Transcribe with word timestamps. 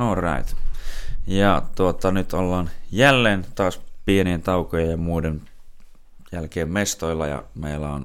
Alright. 0.00 0.56
Ja 1.26 1.62
tuota, 1.74 2.10
nyt 2.10 2.32
ollaan 2.32 2.70
jälleen 2.90 3.46
taas 3.54 3.80
pienien 4.04 4.42
taukojen 4.42 4.90
ja 4.90 4.96
muiden 4.96 5.42
jälkeen 6.32 6.68
mestoilla 6.68 7.26
ja 7.26 7.44
meillä 7.54 7.92
on 7.92 8.04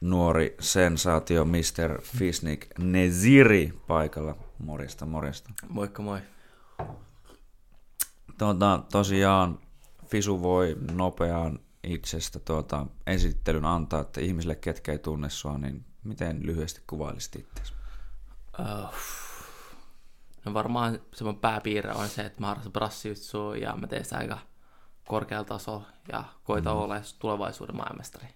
nuori 0.00 0.56
sensaatio 0.60 1.44
Mr. 1.44 2.00
Fisnik 2.02 2.66
Neziri 2.78 3.72
paikalla. 3.86 4.36
Morjesta, 4.58 5.06
morjesta. 5.06 5.50
Moikka 5.68 6.02
moi. 6.02 6.20
Tuota, 8.38 8.80
tosiaan 8.92 9.58
Fisu 10.06 10.42
voi 10.42 10.76
nopeaan 10.92 11.58
itsestä 11.84 12.38
tuota, 12.38 12.86
esittelyn 13.06 13.64
antaa, 13.64 14.00
että 14.00 14.20
ihmisille, 14.20 14.54
ketkä 14.54 14.92
ei 14.92 14.98
tunne 14.98 15.30
sua, 15.30 15.58
niin 15.58 15.84
miten 16.04 16.46
lyhyesti 16.46 16.82
kuvailisit 16.86 17.36
itseäsi? 17.36 17.72
Uh, 18.60 18.94
no 20.44 20.54
varmaan 20.54 20.98
semmoinen 21.14 21.40
pääpiirre 21.40 21.92
on 21.92 22.08
se, 22.08 22.22
että 22.22 22.40
mä 22.40 22.46
harrastan 22.46 22.72
brassijutsuja 22.72 23.68
ja 23.68 23.76
mä 23.76 23.86
teen 23.86 24.04
sitä 24.04 24.18
aika 24.18 24.38
korkealla 25.06 25.44
tasolla 25.44 25.86
ja 26.12 26.24
koitan 26.44 26.76
mm. 26.76 26.78
olla 26.78 27.00
tulevaisuuden 27.18 27.76
maailmestari. 27.76 28.26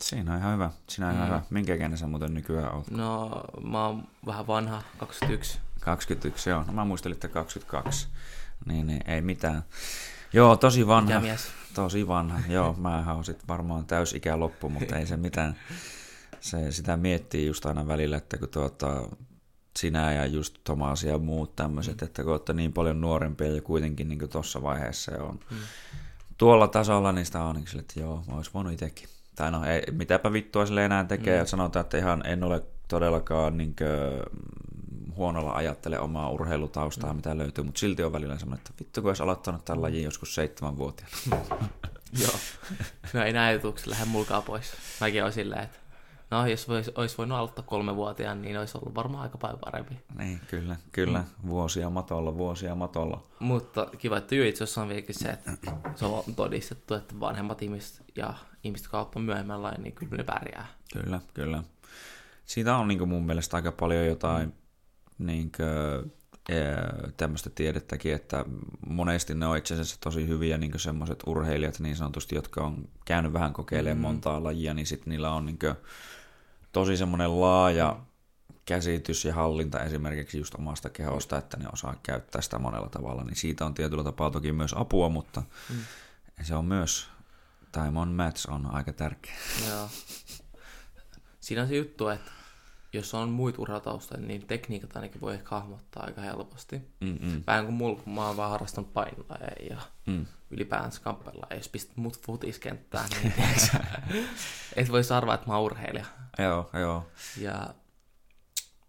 Siinä 0.00 0.32
on 0.32 0.38
ihan 0.38 0.54
hyvä. 0.54 0.70
Siinä 0.88 1.06
on 1.08 1.12
mm. 1.12 1.16
ihan 1.16 1.28
hyvä. 1.28 1.42
Minkä 1.50 1.74
ikäinen 1.74 1.98
sä 1.98 2.06
muuten 2.06 2.34
nykyään 2.34 2.74
oot? 2.74 2.90
No, 2.90 3.42
mä 3.62 3.86
oon 3.86 4.08
vähän 4.26 4.46
vanha, 4.46 4.82
21. 4.98 5.58
21, 5.80 6.50
joo. 6.50 6.64
No 6.66 6.72
mä 6.72 6.84
muistelin, 6.84 7.14
että 7.14 7.28
22. 7.28 8.08
Niin, 8.66 8.86
niin 8.86 9.10
ei 9.10 9.20
mitään. 9.20 9.62
Joo, 10.32 10.56
tosi 10.56 10.86
vanha. 10.86 11.20
Mies? 11.20 11.46
Tosi 11.74 12.08
vanha. 12.08 12.38
joo, 12.48 12.72
mä 12.72 13.12
oon 13.12 13.24
sit 13.24 13.48
varmaan 13.48 13.86
täysikä 13.86 14.40
loppu, 14.40 14.68
mutta 14.68 14.96
ei 14.96 15.06
se 15.06 15.16
mitään. 15.16 15.56
Se, 16.40 16.72
sitä 16.72 16.96
miettii 16.96 17.46
just 17.46 17.66
aina 17.66 17.86
välillä, 17.86 18.16
että 18.16 18.38
kun 18.38 18.48
tuota, 18.48 19.08
sinä 19.76 20.12
ja 20.12 20.26
just 20.26 20.56
Tomas 20.64 21.02
ja 21.02 21.18
muut 21.18 21.56
tämmöiset, 21.56 22.00
mm. 22.00 22.04
että 22.04 22.22
kun 22.22 22.32
olette 22.32 22.52
niin 22.52 22.72
paljon 22.72 23.00
nuorempia 23.00 23.54
ja 23.54 23.62
kuitenkin 23.62 24.08
niin 24.08 24.28
tuossa 24.28 24.62
vaiheessa 24.62 25.12
on 25.22 25.40
mm. 25.50 25.56
tuolla 26.38 26.68
tasolla, 26.68 27.12
niin 27.12 27.26
sitä 27.26 27.42
on 27.42 27.56
niin 27.56 27.78
että 27.78 28.00
joo, 28.00 28.24
mä 28.28 28.36
olisi 28.36 28.50
voinut 28.54 28.72
itsekin. 28.72 29.08
Tai 29.36 29.50
no, 29.50 29.64
ei, 29.64 29.82
mitäpä 29.92 30.32
vittua 30.32 30.66
sille 30.66 30.84
enää 30.84 31.04
tekee, 31.04 31.42
mm. 31.42 31.46
sanotaan, 31.46 31.80
että 31.80 31.98
ihan 31.98 32.26
en 32.26 32.44
ole 32.44 32.62
todellakaan 32.88 33.56
niin 33.56 33.76
kuin, 33.76 33.88
huonolla 35.16 35.52
ajattele 35.52 36.00
omaa 36.00 36.30
urheilutaustaa, 36.30 37.12
mm. 37.12 37.16
mitä 37.16 37.38
löytyy, 37.38 37.64
mutta 37.64 37.78
silti 37.78 38.02
on 38.02 38.12
välillä 38.12 38.38
semmoinen, 38.38 38.58
että 38.58 38.84
vittu 38.84 39.00
kun 39.02 39.10
olisi 39.10 39.22
aloittanut 39.22 39.64
tämän 39.64 39.82
lajin 39.82 40.04
joskus 40.04 40.34
seitsemänvuotiaana. 40.34 41.16
Joo. 42.22 42.34
No 43.12 43.22
ei 43.22 43.32
näin 43.32 43.48
ajatuksia 43.48 43.90
lähde 43.90 44.04
mulkaa 44.04 44.42
pois. 44.42 44.72
Mäkin 45.00 45.22
olen 45.22 45.32
silleen, 45.32 45.62
että 45.62 45.78
no 46.30 46.46
jos 46.46 46.68
vois, 46.68 46.90
olisi 46.94 47.18
voinut 47.18 47.38
aloittaa 47.38 47.64
kolmevuotiaan, 47.64 48.42
niin 48.42 48.58
olisi 48.58 48.78
ollut 48.78 48.94
varmaan 48.94 49.22
aika 49.22 49.38
paljon 49.38 49.58
parempi. 49.64 50.00
Niin, 50.18 50.40
kyllä, 50.50 50.76
kyllä. 50.92 51.18
Mm. 51.18 51.48
Vuosia 51.48 51.90
matolla, 51.90 52.36
vuosia 52.36 52.74
matolla. 52.74 53.26
Mutta 53.38 53.86
kiva, 53.98 54.16
että 54.16 54.34
Jyitsossa 54.34 54.82
on 54.82 54.88
vieläkin 54.88 55.14
se, 55.14 55.28
että 55.28 55.52
se 55.94 56.04
on 56.04 56.34
todistettu, 56.36 56.94
että 56.94 57.20
vanhemmat 57.20 57.62
ihmiset 57.62 58.04
ja 58.16 58.34
ihmiset 58.64 58.88
kautta 58.88 59.18
myöhemmällä 59.18 59.62
lain, 59.62 59.82
niin 59.82 59.94
kyllä 59.94 60.16
ne 60.16 60.24
pärjää. 60.24 60.66
Kyllä, 60.92 61.20
kyllä. 61.34 61.62
Siitä 62.46 62.76
on 62.76 62.88
niin 62.88 63.08
mun 63.08 63.26
mielestä 63.26 63.56
aika 63.56 63.72
paljon 63.72 64.06
jotain 64.06 64.46
mm. 65.18 65.26
niin 65.26 65.52
kuin, 65.56 66.12
tämmöistä 67.16 67.50
tiedettäkin, 67.50 68.14
että 68.14 68.44
monesti 68.88 69.34
ne 69.34 69.46
on 69.46 69.56
itse 69.56 69.74
asiassa 69.74 69.96
tosi 70.00 70.28
hyviä 70.28 70.58
niin 70.58 70.72
semmoiset 70.76 71.22
urheilijat 71.26 71.80
niin 71.80 71.96
sanotusti, 71.96 72.34
jotka 72.34 72.60
on 72.64 72.88
käynyt 73.04 73.32
vähän 73.32 73.52
kokeilemaan 73.52 73.98
mm. 73.98 74.02
montaa 74.02 74.44
lajia, 74.44 74.74
niin 74.74 74.86
sitten 74.86 75.10
niillä 75.10 75.30
on 75.30 75.46
niin 75.46 75.58
kuin, 75.58 75.74
tosi 76.76 76.96
semmoinen 76.96 77.40
laaja 77.40 77.96
käsitys 78.64 79.24
ja 79.24 79.34
hallinta 79.34 79.84
esimerkiksi 79.84 80.38
just 80.38 80.54
omasta 80.54 80.90
kehosta, 80.90 81.38
että 81.38 81.56
ne 81.56 81.66
osaa 81.72 81.96
käyttää 82.02 82.42
sitä 82.42 82.58
monella 82.58 82.88
tavalla, 82.88 83.24
niin 83.24 83.36
siitä 83.36 83.66
on 83.66 83.74
tietyllä 83.74 84.04
tapaa 84.04 84.30
toki 84.30 84.52
myös 84.52 84.74
apua, 84.76 85.08
mutta 85.08 85.42
mm. 85.70 85.76
se 86.42 86.54
on 86.54 86.64
myös, 86.64 87.08
time 87.72 88.00
on 88.00 88.08
match 88.08 88.50
on 88.50 88.74
aika 88.74 88.92
tärkeä. 88.92 89.34
Joo. 89.68 89.88
Siinä 91.40 91.62
on 91.62 91.68
se 91.68 91.76
juttu, 91.76 92.08
että 92.08 92.30
jos 92.92 93.14
on 93.14 93.28
muita 93.28 93.62
urheilutaustoja, 93.62 94.20
niin 94.20 94.46
tekniikat 94.46 94.96
ainakin 94.96 95.20
voi 95.20 95.34
ehkä 95.34 95.50
hahmottaa 95.50 96.04
aika 96.04 96.20
helposti. 96.20 96.80
Mm-mm. 97.00 97.42
Vähän 97.46 97.64
kuin 97.64 97.74
mulla, 97.74 98.00
kun 98.02 98.14
mä 98.14 98.26
oon 98.26 98.36
vaan 98.36 98.50
harrastanut 98.50 98.92
painolajeja 98.92 99.66
ja 99.70 99.80
mm. 100.06 100.26
ylipäänsä 100.50 101.00
kamppeilla. 101.00 101.46
Jos 101.54 101.68
pistät 101.68 101.96
mut 101.96 102.20
futiskenttään, 102.20 103.08
niin 103.22 103.32
et 104.76 104.92
voi 104.92 105.02
arvaa, 105.16 105.34
että 105.34 105.46
mä 105.46 105.56
oon 105.56 105.64
urheilija. 105.64 106.06
Joo, 106.38 106.70
joo. 106.80 107.06
Ja, 107.40 107.74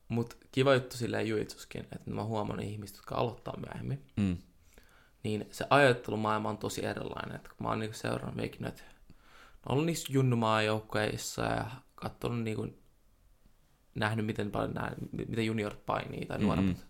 mut 0.08 0.38
kiva 0.52 0.74
juttu 0.74 0.98
silleen 0.98 1.28
juitsuskin, 1.28 1.82
että 1.82 2.12
mä 2.12 2.24
huomannut 2.24 2.66
ihmiset, 2.66 2.98
jotka 2.98 3.16
aloittaa 3.16 3.58
myöhemmin, 3.58 4.06
mm. 4.18 4.38
niin 5.24 5.48
se 5.52 5.66
ajattelumaailma 5.70 6.50
on 6.50 6.58
tosi 6.58 6.86
erilainen. 6.86 7.36
Että 7.36 7.50
kun 7.50 7.66
mä 7.66 7.70
oon 7.70 7.80
niinku 7.80 7.98
seurannut 7.98 8.36
meikin 8.36 8.66
että 8.66 8.84
ollut 9.70 9.86
niissä 9.86 10.14
junnumaajoukkoissa 10.14 11.42
ja 11.42 11.72
katsonut 11.96 12.44
niinku 12.44 12.68
nähnyt, 13.96 14.26
miten 14.26 14.52
paljon 14.52 14.74
nämä, 14.74 14.92
miten 15.12 15.46
juniorit 15.46 15.86
painii 15.86 16.26
tai 16.26 16.40
nuoret 16.40 16.66
mm-hmm. 16.66 16.84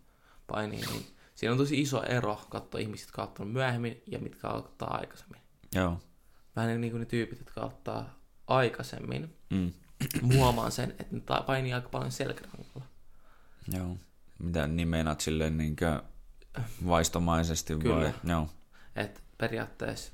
painii, 0.47 0.81
niin 0.81 1.05
siinä 1.35 1.51
on 1.51 1.57
tosi 1.57 1.81
iso 1.81 2.03
ero 2.03 2.41
katsoa 2.49 2.81
ihmiset, 2.81 3.07
jotka 3.07 3.23
ottanut 3.23 3.53
myöhemmin 3.53 4.01
ja 4.07 4.19
mitkä 4.19 4.47
aloittaa 4.47 4.97
aikaisemmin. 4.97 5.41
Joo. 5.75 5.99
Vähän 6.55 6.81
niin 6.81 6.91
kuin 6.91 6.99
ne 6.99 7.05
tyypit, 7.05 7.39
jotka 7.39 7.61
ottaa 7.61 8.19
aikaisemmin. 8.47 9.35
Mm. 9.49 9.71
Huomaan 10.33 10.71
sen, 10.71 10.91
että 10.91 11.15
ne 11.15 11.21
painii 11.45 11.73
aika 11.73 11.89
paljon 11.89 12.11
selkärangalla. 12.11 12.85
Joo. 13.73 13.97
Mitä 14.39 14.67
niin 14.67 14.87
meinaat 14.87 15.21
silleen 15.21 15.57
niin 15.57 15.75
vaistomaisesti 16.87 17.75
Kyllä. 17.75 17.95
vai? 17.95 18.13
Joo. 18.23 18.49
Et 18.95 19.23
periaatteessa 19.37 20.11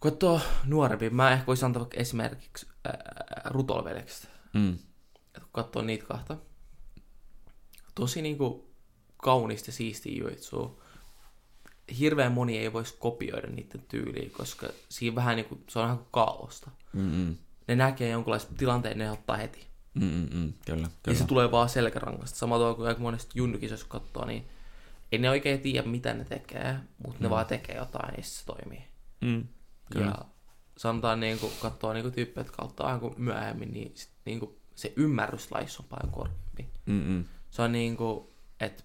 kun 0.00 0.16
tuo 0.16 0.40
nuorempi, 0.64 1.10
mä 1.10 1.32
ehkä 1.32 1.46
voisin 1.46 1.64
antaa 1.64 1.86
esimerkiksi 1.94 2.66
ää, 2.84 3.14
rutolveleksestä. 3.44 4.28
Mm. 4.52 4.78
kun 5.34 5.48
katsoo 5.52 5.82
niitä 5.82 6.06
kahta. 6.06 6.36
Tosi 7.94 8.22
niinku 8.22 8.70
kaunista 9.16 9.68
ja 9.68 9.72
siistiä 9.72 10.22
juitsua. 10.22 10.80
Hirveän 11.98 12.32
moni 12.32 12.58
ei 12.58 12.72
voisi 12.72 12.96
kopioida 12.98 13.48
niiden 13.48 13.82
tyyliä, 13.88 14.30
koska 14.36 14.68
siinä 14.88 15.14
vähän 15.14 15.36
niinku, 15.36 15.60
se 15.68 15.78
on 15.78 15.82
vähän 15.82 15.98
kuin 15.98 16.08
kaaosta. 16.10 16.70
Mm-mm. 16.92 17.36
Ne 17.70 17.76
näkee 17.76 18.10
jonkunlaisen 18.10 18.54
tilanteen, 18.56 18.98
ne 18.98 19.10
ottaa 19.10 19.36
heti. 19.36 19.66
Mm-mm, 19.94 20.52
kyllä, 20.66 20.88
kyllä. 20.88 20.88
Ja 21.06 21.14
se 21.14 21.24
tulee 21.24 21.50
vaan 21.50 21.68
selkärangasta. 21.68 22.38
Samalla 22.38 22.74
kuin 22.74 22.88
aika 22.88 23.00
monesti 23.00 23.32
junnukisoissa 23.34 23.86
katsoo, 23.88 24.24
niin 24.24 24.46
ei 25.12 25.18
ne 25.18 25.30
oikein 25.30 25.60
tiedä, 25.60 25.88
mitä 25.88 26.14
ne 26.14 26.24
tekee, 26.24 26.76
mutta 27.04 27.18
mm. 27.18 27.22
ne 27.22 27.30
vaan 27.30 27.46
tekee 27.46 27.76
jotain, 27.76 28.14
niin 28.14 28.24
se 28.24 28.46
toimii. 28.46 28.84
Mm, 29.20 29.48
kyllä. 29.92 30.06
Ja 30.06 30.24
sanotaan 30.76 31.20
niin 31.20 31.38
kuin, 31.38 31.52
katsoo 31.62 31.92
niin 31.92 32.12
tyyppejä, 32.12 32.44
jotka 32.44 32.64
ottaa 32.64 32.86
vähän 32.86 33.00
myöhemmin, 33.16 33.72
niin 33.72 33.92
sit 33.94 34.12
niin 34.24 34.40
kuin, 34.40 34.56
se 34.74 34.92
ymmärrys 34.96 35.50
laissa 35.50 35.82
on 35.82 35.88
paljon 35.88 36.12
korkeampi. 36.12 36.68
Mm-mm. 36.86 37.24
Se 37.50 37.62
on 37.62 37.72
niin 37.72 37.96
kuin, 37.96 38.26
että 38.60 38.82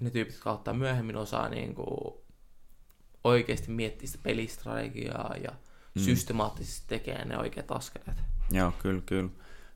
ne 0.00 0.10
tyypit, 0.10 0.34
jotka 0.34 0.52
ottaa 0.52 0.74
myöhemmin, 0.74 1.16
osaa 1.16 1.48
niin 1.48 1.74
kuin, 1.74 2.14
oikeasti 3.24 3.70
miettiä 3.70 4.08
sitä 4.08 4.18
pelistrategiaa 4.22 5.34
ja 5.42 5.52
mm. 5.96 6.04
systemaattisesti 6.04 6.84
tekee 6.86 7.24
ne 7.24 7.38
oikeat 7.38 7.70
askeleet. 7.70 8.18
Joo, 8.50 8.72
kyllä, 8.82 9.02
kyllä. 9.06 9.30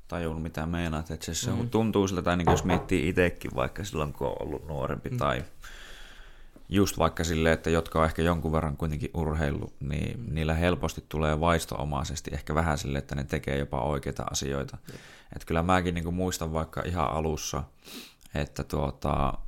Tajun 0.08 0.42
mitä 0.42 0.66
meinaat. 0.66 1.10
Että 1.10 1.34
se, 1.34 1.50
mm. 1.50 1.70
tuntuu 1.70 2.08
siltä, 2.08 2.22
tai 2.22 2.36
niin 2.36 2.50
jos 2.50 2.64
miettii 2.64 3.08
itsekin 3.08 3.50
vaikka 3.54 3.84
silloin, 3.84 4.12
kun 4.12 4.26
on 4.26 4.36
ollut 4.40 4.68
nuorempi 4.68 5.10
mm. 5.10 5.16
tai 5.16 5.44
just 6.68 6.98
vaikka 6.98 7.24
silleen, 7.24 7.52
että 7.52 7.70
jotka 7.70 7.98
on 7.98 8.04
ehkä 8.04 8.22
jonkun 8.22 8.52
verran 8.52 8.76
kuitenkin 8.76 9.10
urheilu, 9.14 9.72
niin 9.80 10.20
mm. 10.20 10.34
niillä 10.34 10.54
helposti 10.54 11.04
tulee 11.08 11.40
vaistoomaisesti 11.40 12.30
ehkä 12.34 12.54
vähän 12.54 12.78
silleen, 12.78 12.98
että 12.98 13.14
ne 13.14 13.24
tekee 13.24 13.58
jopa 13.58 13.80
oikeita 13.80 14.24
asioita. 14.30 14.76
Mm. 14.76 14.94
Että 15.32 15.46
kyllä 15.46 15.62
mäkin 15.62 15.94
niin 15.94 16.14
muistan 16.14 16.52
vaikka 16.52 16.82
ihan 16.84 17.10
alussa, 17.10 17.62
että 18.34 18.64
tuota, 18.64 19.38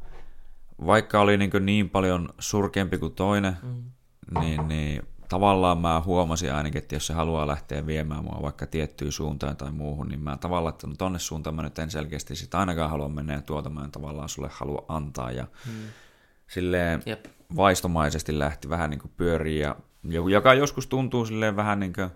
vaikka 0.86 1.20
oli 1.20 1.36
niin, 1.36 1.50
niin 1.60 1.90
paljon 1.90 2.28
surkeampi 2.38 2.98
kuin 2.98 3.14
toinen, 3.14 3.56
mm. 3.62 4.40
niin, 4.40 4.68
niin 4.68 5.02
tavallaan 5.32 5.78
mä 5.78 6.02
huomasin 6.06 6.54
ainakin, 6.54 6.78
että 6.78 6.94
jos 6.94 7.06
se 7.06 7.12
haluaa 7.12 7.46
lähteä 7.46 7.86
viemään 7.86 8.24
mua 8.24 8.42
vaikka 8.42 8.66
tiettyyn 8.66 9.12
suuntaan 9.12 9.56
tai 9.56 9.72
muuhun, 9.72 10.08
niin 10.08 10.20
mä 10.20 10.36
tavallaan, 10.36 10.74
että 10.74 10.86
no 10.86 10.94
tonne 10.98 11.18
suuntaan 11.18 11.56
mä 11.56 11.62
nyt 11.62 11.78
en 11.78 11.90
selkeästi 11.90 12.36
sitä 12.36 12.58
ainakaan 12.58 12.90
halua 12.90 13.08
mennä 13.08 13.32
ja 13.32 13.40
tuota 13.40 13.70
mä 13.70 13.84
en 13.84 13.90
tavallaan 13.90 14.28
sulle 14.28 14.48
halua 14.52 14.84
antaa. 14.88 15.30
Ja 15.30 15.46
mm 15.66 15.72
silleen 16.52 17.02
Jep. 17.06 17.24
vaistomaisesti 17.56 18.38
lähti 18.38 18.68
vähän 18.68 18.90
niin 18.90 19.00
kuin 19.00 19.12
pyöriin, 19.16 19.60
ja, 19.60 19.76
joka 20.30 20.54
joskus 20.54 20.86
tuntuu 20.86 21.26
silleen 21.26 21.56
vähän 21.56 21.80
niin 21.80 21.92
kuin, 21.92 22.10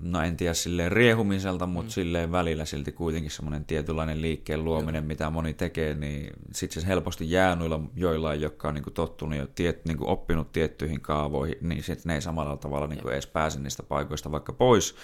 no 0.00 0.22
en 0.22 0.36
tiedä 0.36 0.54
silleen 0.54 0.92
riehumiselta, 0.92 1.66
mutta 1.66 1.90
mm. 1.90 1.92
silleen 1.92 2.32
välillä 2.32 2.64
silti 2.64 2.92
kuitenkin 2.92 3.30
semmoinen 3.30 3.64
tietynlainen 3.64 4.22
liikkeen 4.22 4.64
luominen, 4.64 5.02
Joo. 5.02 5.08
mitä 5.08 5.30
moni 5.30 5.54
tekee, 5.54 5.94
niin 5.94 6.32
sitten 6.52 6.82
se 6.82 6.88
helposti 6.88 7.30
jää 7.30 7.56
noilla 7.56 7.80
joillain, 7.96 8.40
jotka 8.40 8.68
on 8.68 8.74
niin 8.74 8.84
kuin 8.84 8.94
tottunut 8.94 9.38
ja 9.38 9.46
tiet, 9.46 9.84
niin 9.84 9.98
kuin 9.98 10.08
oppinut 10.08 10.52
tiettyihin 10.52 11.00
kaavoihin, 11.00 11.56
niin 11.60 11.82
sitten 11.82 12.02
ne 12.04 12.14
ei 12.14 12.22
samalla 12.22 12.56
tavalla 12.56 12.86
niin 12.86 13.02
kuin 13.02 13.12
edes 13.12 13.26
pääse 13.26 13.60
niistä 13.60 13.82
paikoista 13.82 14.32
vaikka 14.32 14.52
pois, 14.52 14.94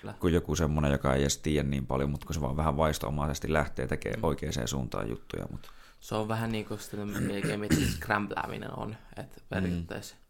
Kyllä. 0.00 0.14
kuin 0.20 0.34
joku 0.34 0.56
semmoinen, 0.56 0.92
joka 0.92 1.14
ei 1.14 1.22
edes 1.22 1.38
tiedä 1.38 1.68
niin 1.68 1.86
paljon, 1.86 2.10
mutta 2.10 2.26
kun 2.26 2.34
se 2.34 2.40
vaan 2.40 2.56
vähän 2.56 2.76
vaistoomaisesti 2.76 3.52
lähtee 3.52 3.86
tekemään 3.86 4.20
mm. 4.20 4.24
oikeaan 4.24 4.68
suuntaan 4.68 5.08
juttuja. 5.08 5.46
Mutta 5.50 5.70
Se 6.00 6.14
on 6.14 6.28
vähän 6.28 6.52
niin 6.52 6.66
kuin 6.66 6.80
melkein 7.20 7.60
mitä 7.60 7.74
scramblääminen 7.74 8.78
on, 8.78 8.96
että 9.16 9.40
periaatteessa. 9.48 10.14
Mm. 10.14 10.23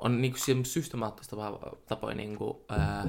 On 0.00 0.22
niin 0.22 0.32
kuin 0.32 0.64
systemaattista 0.66 1.36
tapoja 1.86 2.14
niin 2.14 2.38
kuin, 2.38 2.56
ää, 2.68 3.06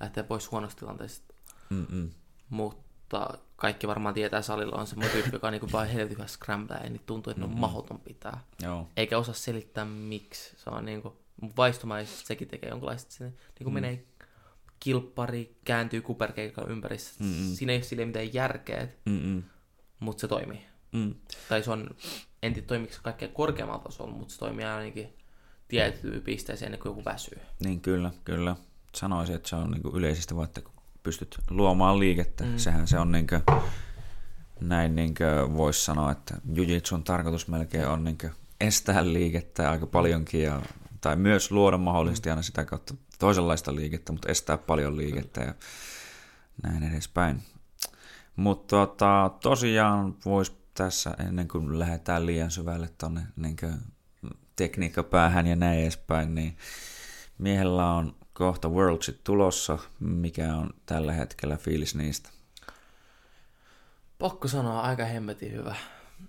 lähteä 0.00 0.24
pois 0.24 0.50
huonosta 0.50 0.80
tilanteesta. 0.80 1.34
Mm-mm. 1.70 2.10
Mutta 2.48 3.38
kaikki 3.56 3.86
varmaan 3.86 4.14
tietää 4.14 4.42
salilla 4.42 4.76
on 4.76 4.86
semmoinen 4.86 5.12
tyyppi, 5.12 5.30
joka 5.32 5.46
on 5.46 5.52
niin 5.52 5.72
vain 5.72 5.90
helvetin 5.90 6.16
hyvä 6.18 6.26
scramblää, 6.26 6.88
niin 6.88 7.02
tuntuu, 7.06 7.30
että 7.30 7.40
mm-hmm. 7.40 7.54
on 7.54 7.60
mahdoton 7.60 8.00
pitää. 8.00 8.40
Joo. 8.62 8.88
Eikä 8.96 9.18
osaa 9.18 9.34
selittää 9.34 9.84
miksi. 9.84 10.54
Se 10.56 10.70
on 10.70 10.84
niin 10.84 11.02
kuin, 11.02 11.14
vaistomaisesti 11.56 12.26
sekin 12.26 12.48
tekee 12.48 12.68
jonkunlaista, 12.70 13.12
sinne 13.12 13.30
niin 13.30 13.64
kuin 13.64 13.72
mm. 13.72 13.74
menee 13.74 14.04
kilppari, 14.80 15.56
kääntyy 15.64 16.00
kuperkeikalla 16.00 16.70
ympärissä. 16.70 17.24
Mm-mm. 17.24 17.54
Siinä 17.54 17.72
ei 17.72 17.78
ole 17.78 17.84
sille 17.84 18.04
mitään 18.04 18.34
järkeä, 18.34 18.88
mutta 20.00 20.20
se 20.20 20.28
toimii. 20.28 20.66
Mm. 20.92 21.14
Tai 21.48 21.62
se 21.62 21.70
on, 21.70 21.90
en 22.42 22.54
tiedä 22.54 22.66
toimiko 22.66 22.92
se 22.92 23.00
kaikkein 23.02 23.32
korkeammalla 23.32 23.82
tasolla, 23.82 24.14
mutta 24.14 24.34
se 24.34 24.38
toimii 24.38 24.64
ainakin 24.64 25.16
tiettyyn 25.74 26.22
pisteeseen 26.22 26.66
ennen 26.66 26.80
kuin 26.80 26.90
joku 26.90 27.04
väsyy. 27.04 27.38
Niin 27.64 27.80
kyllä, 27.80 28.10
kyllä. 28.24 28.56
Sanoisin, 28.94 29.36
että 29.36 29.48
se 29.48 29.56
on 29.56 29.70
niin 29.70 29.94
yleisesti 29.94 30.36
vaan, 30.36 30.44
että 30.44 30.60
kun 30.60 30.72
pystyt 31.02 31.38
luomaan 31.50 32.00
liikettä, 32.00 32.44
mm. 32.44 32.56
sehän 32.56 32.88
se 32.88 32.98
on 32.98 33.12
niin 33.12 33.26
kuin, 33.26 33.42
näin 34.60 34.96
niin 34.96 35.14
voisi 35.56 35.84
sanoa, 35.84 36.12
että 36.12 36.34
jujitsun 36.54 37.04
tarkoitus 37.04 37.48
melkein 37.48 37.88
on 37.88 38.04
niin 38.04 38.18
estää 38.60 39.12
liikettä 39.12 39.70
aika 39.70 39.86
paljonkin 39.86 40.42
ja 40.42 40.62
tai 41.00 41.16
myös 41.16 41.50
luoda 41.50 41.78
mahdollisesti 41.78 42.30
aina 42.30 42.42
sitä 42.42 42.64
kautta 42.64 42.94
toisenlaista 43.18 43.74
liikettä, 43.74 44.12
mutta 44.12 44.28
estää 44.28 44.58
paljon 44.58 44.96
liikettä 44.96 45.40
ja 45.40 45.54
näin 46.62 46.82
edespäin. 46.82 47.42
Mutta 48.36 48.76
tota, 48.76 49.30
tosiaan 49.42 50.16
voisi 50.24 50.52
tässä, 50.74 51.14
ennen 51.28 51.48
kuin 51.48 51.78
lähdetään 51.78 52.26
liian 52.26 52.50
syvälle 52.50 52.88
tuonne 52.98 53.20
niin 53.36 53.56
tekniikkapäähän 54.56 55.46
ja 55.46 55.56
näin 55.56 55.80
edespäin, 55.80 56.34
niin 56.34 56.56
miehellä 57.38 57.90
on 57.90 58.16
kohta 58.32 58.68
Worldsit 58.68 59.24
tulossa. 59.24 59.78
Mikä 60.00 60.54
on 60.54 60.70
tällä 60.86 61.12
hetkellä 61.12 61.56
fiilis 61.56 61.94
niistä? 61.94 62.30
Pakko 64.18 64.48
sanoa 64.48 64.80
aika 64.80 65.04
hemmetin 65.04 65.52
hyvä. 65.52 65.74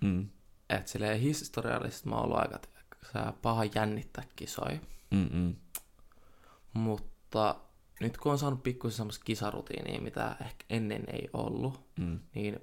Mm. 0.02 0.30
Että 0.70 0.92
silleen 0.92 1.20
historiallisesti 1.20 2.10
mä 2.10 2.16
oon 2.16 2.26
ollut 2.26 2.40
aika 2.40 2.60
paha 3.42 3.66
jännittää 3.76 4.24
kisoi. 4.36 4.80
Mm-mm. 5.12 5.56
Mutta 6.74 7.56
nyt 8.00 8.18
kun 8.18 8.32
on 8.32 8.38
saanut 8.40 8.64
pikkusen 8.64 8.98
semmoista 8.98 9.26
kisarutiinia, 9.26 10.02
mitä 10.02 10.36
ehkä 10.42 10.66
ennen 10.70 11.04
ei 11.08 11.30
ollut, 11.34 11.86
mm. 12.00 12.20
niin 12.36 12.60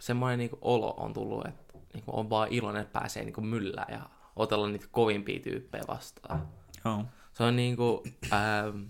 semmoinen 0.00 0.38
niin 0.38 0.50
olo 0.60 0.90
on 0.90 1.12
tullut, 1.12 1.46
että 1.46 1.78
niin 1.94 2.04
on 2.06 2.30
vaan 2.30 2.48
iloinen, 2.50 2.82
että 2.82 3.00
pääsee 3.00 3.24
niin 3.24 3.46
myllään 3.46 3.92
ja 3.92 4.10
otella 4.36 4.68
niitä 4.68 4.86
kovimpia 4.90 5.40
tyyppejä 5.40 5.84
vastaan. 5.88 6.48
Oh. 6.84 7.04
Se 7.32 7.42
on 7.42 7.56
niin 7.56 7.76
kuin, 7.76 8.00
ähm, 8.32 8.82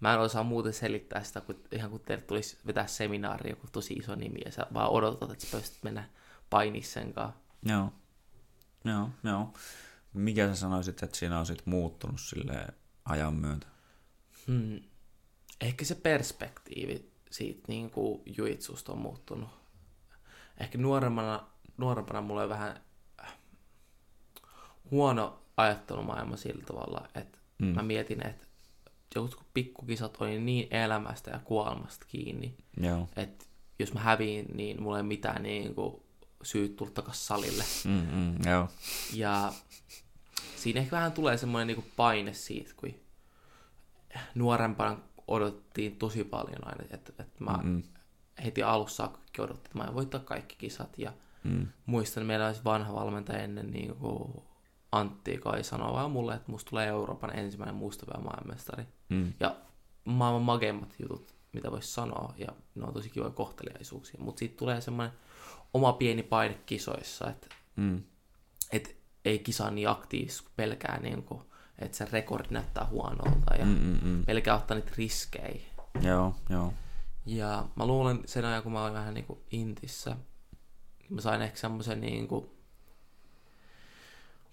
mä 0.00 0.14
en 0.14 0.20
osaa 0.20 0.42
muuten 0.42 0.72
selittää 0.72 1.22
sitä, 1.22 1.40
kun 1.40 1.62
ihan 1.72 1.90
kun 1.90 2.00
teille 2.00 2.24
tulisi 2.24 2.58
vetää 2.66 2.86
seminaari, 2.86 3.50
joku 3.50 3.66
tosi 3.72 3.94
iso 3.94 4.14
nimi, 4.14 4.38
ja 4.44 4.52
sä 4.52 4.66
vaan 4.74 4.90
odotat, 4.90 5.30
että 5.30 5.46
sä 5.46 5.56
pystyt 5.56 5.82
mennä 5.82 6.08
painissa 6.50 7.00
Joo. 7.62 7.92
Joo, 8.84 9.10
joo. 9.24 9.52
Mikä 10.14 10.48
sä 10.48 10.54
sanoisit, 10.54 11.02
että 11.02 11.16
siinä 11.16 11.38
on 11.38 11.46
sit 11.46 11.66
muuttunut 11.66 12.20
sille 12.20 12.66
ajan 13.04 13.34
myötä? 13.34 13.66
Hmm. 14.46 14.80
Ehkä 15.60 15.84
se 15.84 15.94
perspektiivi 15.94 17.12
siitä 17.30 17.62
niin 17.68 17.90
kuin 17.90 18.22
juitsusta 18.38 18.92
on 18.92 18.98
muuttunut. 18.98 19.48
Ehkä 20.60 20.78
nuorempana, 20.78 21.46
nuorempana 21.76 22.20
mulla 22.20 22.42
on 22.42 22.48
vähän 22.48 22.70
äh, 22.70 22.82
huono 24.90 25.38
ajattelumaailma 25.56 26.36
sillä 26.36 26.64
tavalla, 26.64 27.08
että 27.14 27.38
mm. 27.58 27.66
mä 27.66 27.82
mietin, 27.82 28.26
että 28.26 28.46
jotkut 29.14 29.46
pikkukisat 29.54 30.16
oli 30.20 30.40
niin 30.40 30.74
elämästä 30.74 31.30
ja 31.30 31.38
kuolemasta 31.38 32.06
kiinni, 32.08 32.54
Joo. 32.80 33.08
että 33.16 33.44
jos 33.78 33.94
mä 33.94 34.00
häviin, 34.00 34.46
niin 34.54 34.82
mulla 34.82 34.96
ei 34.96 35.02
mitään 35.02 35.42
niin 35.42 35.74
kuin 35.74 36.02
syyt 36.42 36.76
tulla 36.76 36.90
takaisin 36.90 37.24
salille. 37.24 37.64
Mm, 37.84 38.06
mm, 38.12 38.50
joo. 38.50 38.68
Ja 39.14 39.52
siinä 40.56 40.80
ehkä 40.80 40.96
vähän 40.96 41.12
tulee 41.12 41.36
semmoinen 41.36 41.76
niin 41.76 41.92
paine 41.96 42.32
siitä, 42.32 42.70
kun 42.76 42.94
nuorempana 44.34 44.98
odottiin 45.28 45.96
tosi 45.96 46.24
paljon 46.24 46.68
aina, 46.68 46.84
että, 46.90 47.12
että 47.18 47.44
mä 47.44 47.58
mm 47.62 47.82
heti 48.44 48.62
alussa 48.62 48.96
saakka 48.96 49.42
odotin, 49.42 49.64
että 49.64 49.78
mä 49.78 49.84
en 49.84 49.94
voittaa 49.94 50.20
kaikki 50.20 50.56
kisat. 50.58 50.98
Ja 50.98 51.12
mm. 51.44 51.66
muistan, 51.86 52.22
että 52.22 52.26
meillä 52.26 52.46
olisi 52.46 52.64
vanha 52.64 52.94
valmentaja 52.94 53.42
ennen 53.42 53.70
niin 53.70 53.96
kuin 53.96 54.42
Antti, 54.92 55.34
joka 55.34 55.62
sanoi 55.62 55.92
vaan 55.92 56.10
mulle, 56.10 56.34
että 56.34 56.52
musta 56.52 56.70
tulee 56.70 56.86
Euroopan 56.86 57.38
ensimmäinen 57.38 57.74
mustavia 57.74 58.20
maailmanmestari. 58.20 58.84
Mm. 59.08 59.32
Ja 59.40 59.56
maailman 60.04 60.42
mageimmat 60.42 60.94
jutut, 60.98 61.34
mitä 61.52 61.70
voisi 61.70 61.92
sanoa, 61.92 62.34
ja 62.36 62.48
ne 62.74 62.84
on 62.84 62.92
tosi 62.92 63.10
kivoja 63.10 63.30
kohteliaisuuksia. 63.30 64.20
Mutta 64.20 64.38
siitä 64.38 64.56
tulee 64.56 64.80
semmoinen 64.80 65.16
oma 65.74 65.92
pieni 65.92 66.22
paine 66.22 66.54
kisoissa, 66.66 67.30
että 67.30 67.46
mm. 67.76 68.02
et 68.72 68.96
ei 69.24 69.38
kisa 69.38 69.70
niin 69.70 69.88
aktiivisesti, 69.88 70.44
kun 70.44 70.52
pelkää, 70.56 71.00
niin 71.00 71.22
kuin, 71.22 71.40
että 71.78 71.96
se 71.96 72.08
rekordi 72.12 72.48
näyttää 72.50 72.86
huonolta 72.86 73.54
ja 73.58 73.64
mm, 73.64 73.78
mm, 73.80 73.98
mm. 74.02 74.24
pelkää 74.24 74.56
ottaa 74.56 74.74
niitä 74.74 74.92
riskejä. 74.96 75.60
Joo, 76.02 76.34
joo. 76.50 76.72
Ja 77.26 77.64
mä 77.76 77.86
luulen 77.86 78.20
sen 78.24 78.44
ajan, 78.44 78.62
kun 78.62 78.72
mä 78.72 78.82
olin 78.82 78.94
vähän 78.94 79.14
niin 79.14 79.26
kuin 79.26 79.38
intissä, 79.50 80.16
mä 81.10 81.20
sain 81.20 81.42
ehkä 81.42 81.58
semmoisen 81.58 82.00
niin 82.00 82.28
kuin, 82.28 82.50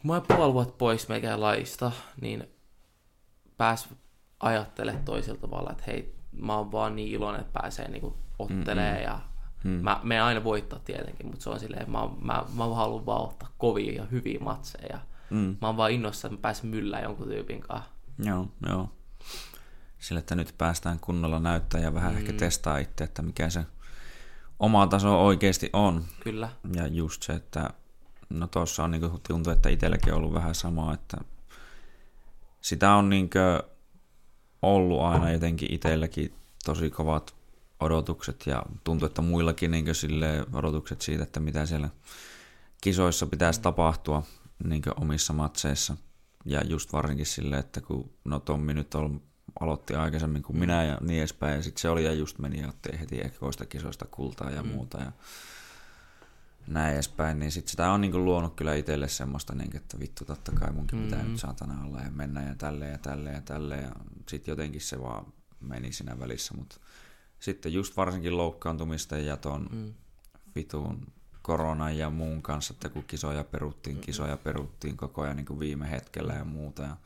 kun 0.03 0.11
mä 0.11 0.13
olin 0.13 0.27
puoli 0.27 0.53
vuotta 0.53 0.75
pois 0.77 1.09
meikään 1.09 1.41
laista, 1.41 1.91
niin 2.21 2.49
pääs 3.57 3.89
ajattelemaan 4.39 5.05
toisella 5.05 5.39
tavalla, 5.39 5.71
että 5.71 5.83
hei, 5.87 6.15
mä 6.31 6.57
oon 6.57 6.71
vaan 6.71 6.95
niin 6.95 7.11
iloinen, 7.11 7.41
että 7.41 7.61
pääsee 7.61 7.87
niin 7.87 8.01
kuin 8.01 8.13
ottelee 8.39 8.97
mm 8.97 9.03
ja 9.03 9.19
Hmm. 9.63 9.71
Mä 9.71 9.99
menen 10.03 10.23
aina 10.23 10.43
voittaa 10.43 10.79
tietenkin, 10.79 11.25
mutta 11.25 11.43
se 11.43 11.49
on 11.49 11.59
silleen, 11.59 11.91
mä, 11.91 11.99
mä, 12.21 12.43
mä 12.55 12.65
haluan 12.75 13.05
vaan 13.05 13.21
ottaa 13.21 13.53
kovia 13.57 13.93
ja 13.93 14.05
hyviä 14.05 14.39
matseja. 14.39 14.99
Hmm. 15.29 15.57
Mä 15.61 15.67
oon 15.67 15.77
vaan 15.77 15.91
innossa, 15.91 16.27
että 16.27 16.37
mä 16.37 16.41
pääsen 16.41 16.69
myllään 16.69 17.03
jonkun 17.03 17.27
tyypin 17.27 17.61
kanssa. 17.61 17.89
Joo, 18.19 18.47
joo. 18.69 18.89
Sillä, 19.99 20.19
että 20.19 20.35
nyt 20.35 20.55
päästään 20.57 20.99
kunnolla 20.99 21.39
näyttää 21.39 21.81
ja 21.81 21.93
vähän 21.93 22.11
hmm. 22.11 22.17
ehkä 22.17 22.33
testaa 22.33 22.77
itse, 22.77 23.03
että 23.03 23.21
mikä 23.21 23.49
se 23.49 23.65
oma 24.59 24.87
taso 24.87 25.25
oikeasti 25.25 25.69
on. 25.73 26.03
Kyllä. 26.19 26.49
Ja 26.75 26.87
just 26.87 27.23
se, 27.23 27.33
että 27.33 27.69
no 28.33 28.47
tuossa 28.47 28.83
on 28.83 28.91
niin 28.91 29.21
tuntuu, 29.27 29.53
että 29.53 29.69
itselläkin 29.69 30.13
on 30.13 30.17
ollut 30.17 30.33
vähän 30.33 30.55
samaa, 30.55 30.93
että 30.93 31.17
sitä 32.61 32.93
on 32.93 33.09
niin 33.09 33.29
ollut 34.61 35.01
aina 35.01 35.31
jotenkin 35.31 35.73
itselläkin 35.73 36.33
tosi 36.65 36.89
kovat 36.89 37.35
odotukset 37.79 38.43
ja 38.45 38.63
tuntuu, 38.83 39.05
että 39.05 39.21
muillakin 39.21 39.71
niin 39.71 39.95
sille 39.95 40.45
odotukset 40.53 41.01
siitä, 41.01 41.23
että 41.23 41.39
mitä 41.39 41.65
siellä 41.65 41.89
kisoissa 42.81 43.25
pitäisi 43.25 43.61
tapahtua 43.61 44.23
niin 44.63 44.81
omissa 44.95 45.33
matseissa. 45.33 45.97
Ja 46.45 46.61
just 46.61 46.93
varsinkin 46.93 47.25
sille, 47.25 47.57
että 47.57 47.81
kun 47.81 48.09
no 48.25 48.39
Tommi 48.39 48.73
nyt 48.73 48.95
on, 48.95 49.21
aloitti 49.59 49.95
aikaisemmin 49.95 50.43
kuin 50.43 50.59
minä 50.59 50.83
ja 50.83 50.97
niin 51.01 51.19
edespäin, 51.19 51.55
ja 51.55 51.63
sitten 51.63 51.81
se 51.81 51.89
oli 51.89 52.05
ja 52.05 52.13
just 52.13 52.39
meni 52.39 52.61
ja 52.61 52.69
otti 52.69 52.99
heti 52.99 53.21
ekoista 53.21 53.65
kisoista 53.65 54.05
kultaa 54.05 54.51
ja 54.51 54.63
mm. 54.63 54.69
muuta 54.69 54.97
ja 54.97 55.11
näin 56.67 56.93
edespäin, 56.93 57.39
niin 57.39 57.51
sit 57.51 57.67
sitä 57.67 57.91
on 57.91 58.01
niin 58.01 58.25
luonut 58.25 58.55
kyllä 58.55 58.75
itselle 58.75 59.07
semmoista, 59.07 59.55
niin 59.55 59.75
että 59.75 59.99
vittu 59.99 60.25
totta 60.25 60.51
kai 60.51 60.71
munkin 60.71 61.03
pitää 61.03 61.23
mm. 61.23 61.29
nyt 61.29 61.39
saatana 61.39 61.85
olla 61.85 62.01
ja 62.01 62.11
mennä 62.11 62.43
ja 62.43 62.55
tälleen 62.55 62.91
ja 62.91 62.97
tälleen 62.97 63.35
ja 63.35 63.41
tälleen 63.41 63.83
ja 63.83 63.91
sitten 64.29 64.51
jotenkin 64.51 64.81
se 64.81 65.01
vaan 65.01 65.25
meni 65.59 65.91
siinä 65.91 66.19
välissä, 66.19 66.53
mutta 66.57 66.75
sitten 67.39 67.73
just 67.73 67.97
varsinkin 67.97 68.37
loukkaantumisten 68.37 69.25
ja 69.25 69.37
ton 69.37 69.69
mm. 69.71 69.93
vituun 70.55 71.07
koronan 71.41 71.97
ja 71.97 72.09
muun 72.09 72.41
kanssa, 72.41 72.73
että 72.73 72.89
kun 72.89 73.03
kisoja 73.03 73.43
peruttiin, 73.43 73.99
kisoja 73.99 74.37
peruttiin 74.37 74.97
koko 74.97 75.21
ajan 75.21 75.35
niin 75.35 75.45
kuin 75.45 75.59
viime 75.59 75.91
hetkellä 75.91 76.33
ja 76.33 76.45
muuta 76.45 76.83
ja 76.83 76.97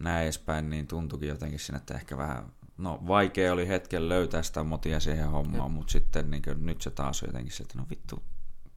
näin 0.00 0.22
edespäin, 0.22 0.70
niin 0.70 0.86
tuntuikin 0.86 1.28
jotenkin 1.28 1.58
sinne, 1.58 1.76
että 1.76 1.94
ehkä 1.94 2.16
vähän, 2.16 2.52
no 2.78 3.02
vaikea 3.08 3.52
oli 3.52 3.68
hetken 3.68 4.08
löytää 4.08 4.42
sitä 4.42 4.64
motia 4.64 5.00
siihen 5.00 5.30
hommaan, 5.30 5.70
mutta 5.70 5.92
sitten 5.92 6.30
niin 6.30 6.42
kuin, 6.42 6.66
nyt 6.66 6.82
se 6.82 6.90
taas 6.90 7.22
on 7.22 7.28
jotenkin 7.28 7.52
se, 7.52 7.62
että 7.62 7.78
no 7.78 7.86
vittu, 7.90 8.22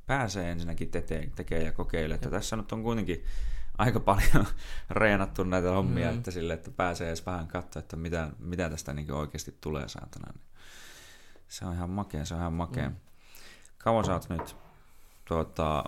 pääsee 0.06 0.52
ensinnäkin 0.52 0.92
tekemään 0.92 1.32
tekee 1.32 1.64
ja 1.64 1.72
kokeilee, 1.72 2.16
että 2.16 2.30
tässä 2.30 2.56
nyt 2.56 2.72
on 2.72 2.84
kuitenkin 2.84 3.24
aika 3.78 4.00
paljon 4.00 4.46
reenattu 4.90 5.44
näitä 5.44 5.72
hommia, 5.72 6.12
mm. 6.12 6.18
että 6.18 6.32
sille, 6.32 6.54
että 6.54 6.72
pääsee 6.72 7.08
edes 7.08 7.26
vähän 7.26 7.48
katsoa, 7.48 7.80
että 7.80 7.96
mitä, 7.96 8.30
mitä 8.40 8.70
tästä 8.70 8.94
niin 8.94 9.12
oikeasti 9.12 9.58
tulee 9.62 9.88
saatana. 9.88 10.34
Se 11.48 11.66
on 11.66 11.74
ihan 11.74 11.90
makea, 11.90 12.26
se 12.26 12.34
on 12.34 12.40
ihan 12.40 12.54
makea. 12.54 12.90
Mm. 12.90 12.96
Kauan 13.78 14.06
sä 14.06 14.14
oot 14.14 14.30
nyt 14.30 14.56
tuota, 15.26 15.84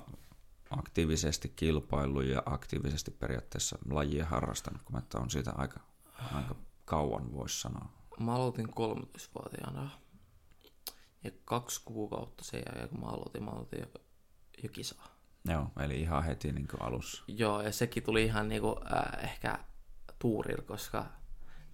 aktiivisesti 0.69 1.53
kilpailu 1.55 2.21
ja 2.21 2.43
aktiivisesti 2.45 3.11
periaatteessa 3.11 3.77
lajia 3.89 4.25
harrastanut, 4.25 4.81
kun 4.81 4.95
mä 4.95 5.21
on 5.21 5.29
siitä 5.29 5.51
aika, 5.55 5.79
aika 6.33 6.55
kauan, 6.85 7.33
voisi 7.33 7.61
sanoa. 7.61 7.89
Mä 8.19 8.35
aloitin 8.35 8.67
13-vuotiaana. 8.67 9.89
Ja 11.23 11.31
kaksi 11.45 11.81
kuukautta 11.85 12.43
sen 12.43 12.63
jälkeen, 12.65 12.89
kun 12.89 12.99
mä 12.99 13.05
aloitin, 13.05 13.43
mä 13.43 13.51
aloitin 13.51 13.79
kisaa. 14.69 15.15
Joo, 15.49 15.67
eli 15.79 16.01
ihan 16.01 16.23
heti 16.23 16.51
niin 16.51 16.67
kuin 16.67 16.81
alussa. 16.81 17.23
Joo, 17.27 17.61
ja 17.61 17.71
sekin 17.71 18.03
tuli 18.03 18.23
ihan 18.23 18.49
niin 18.49 18.61
kuin, 18.61 18.75
äh, 18.93 19.23
ehkä 19.23 19.59
tuurilla, 20.19 20.63
koska 20.63 21.05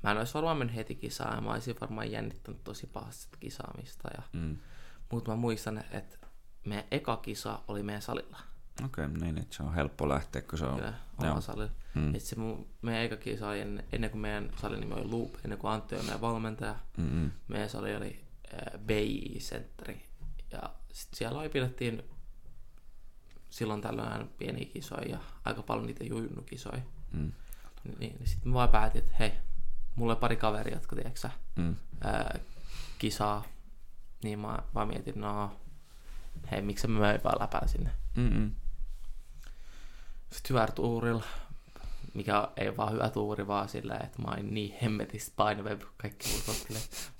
mä 0.03 0.11
en 0.11 0.17
olisi 0.17 0.33
varmaan 0.33 0.57
mennyt 0.57 0.75
heti 0.75 0.95
kisaan, 0.95 1.35
ja 1.35 1.41
mä 1.41 1.51
olisin 1.51 1.75
varmaan 1.81 2.11
jännittänyt 2.11 2.63
tosi 2.63 2.87
pahasti 2.87 3.37
kisaamista. 3.39 4.09
Ja... 4.17 4.23
Mm. 4.33 4.57
Mutta 5.11 5.31
mä 5.31 5.37
muistan, 5.37 5.83
että 5.91 6.17
meidän 6.65 6.85
eka 6.91 7.17
kisa 7.17 7.59
oli 7.67 7.83
meidän 7.83 8.01
salilla. 8.01 8.37
Okei, 8.85 9.05
okay, 9.05 9.17
niin, 9.17 9.37
että 9.37 9.55
se 9.55 9.63
on 9.63 9.73
helppo 9.73 10.09
lähteä, 10.09 10.41
kun 10.41 10.59
se 10.59 10.65
on... 10.65 10.75
Kyllä, 10.75 10.93
oma 11.17 11.41
salilla. 11.41 11.71
Mm. 11.95 12.15
Et 12.15 12.21
se 12.21 12.35
mun, 12.35 12.67
meidän 12.81 13.03
eka 13.03 13.17
kisa 13.17 13.47
oli 13.47 13.59
ennen, 13.59 13.85
ennen 13.91 14.09
kuin 14.09 14.21
meidän 14.21 14.51
salin 14.57 14.79
nimi 14.79 14.93
oli 14.93 15.05
Loop, 15.05 15.35
ennen 15.43 15.59
kuin 15.59 15.71
Antti 15.71 15.95
oli 15.95 16.03
meidän 16.03 16.21
valmentaja. 16.21 16.75
Mm-mm. 16.97 17.31
Meidän 17.47 17.69
sali 17.69 17.95
oli 17.95 18.23
äh, 18.53 18.79
BI 18.79 19.37
Centeri. 19.39 20.05
Ja 20.51 20.73
sit 20.91 21.13
siellä 21.13 21.39
oli 21.39 21.49
pidettiin 21.49 22.03
silloin 23.51 23.81
tällöin 23.81 24.27
pieniä 24.37 24.65
kisoja 24.65 25.07
ja 25.11 25.19
aika 25.45 25.61
paljon 25.63 25.85
niitä 25.87 26.03
junnukisoja. 26.03 26.81
Mm. 27.11 27.31
Niin, 27.83 27.97
niin 27.99 28.27
sitten 28.27 28.49
mä 28.49 28.53
vaan 28.53 28.69
päätin, 28.69 28.99
että 29.03 29.15
hei, 29.19 29.31
mulla 29.95 30.13
on 30.13 30.19
pari 30.19 30.35
kaveria, 30.35 30.75
jotka 30.75 30.95
tiedätkö, 30.95 31.29
Mm. 31.55 31.75
ää, 32.03 32.39
kisaa. 32.99 33.43
Niin 34.23 34.39
mä 34.39 34.59
vaan 34.75 34.87
mietin, 34.87 35.21
no 35.21 35.59
hei, 36.51 36.61
miksi 36.61 36.87
mä 36.87 36.99
möin 36.99 37.23
vaan 37.23 37.41
läpää 37.41 37.67
sinne. 37.67 37.91
Mm-mm. 38.15 38.55
Sitten 40.31 40.49
hyvällä 40.49 40.73
tuurilla, 40.73 41.23
mikä 42.13 42.47
ei 42.57 42.77
vaan 42.77 42.93
hyvä 42.93 43.09
tuuri, 43.09 43.47
vaan 43.47 43.69
sillä, 43.69 43.97
että 44.03 44.21
mä 44.21 44.27
oon 44.27 44.53
niin 44.53 44.75
hemmetistä 44.81 45.33
painavempi 45.35 45.85
kuin 45.85 45.95
kaikki 45.97 46.29
muut. 46.29 46.67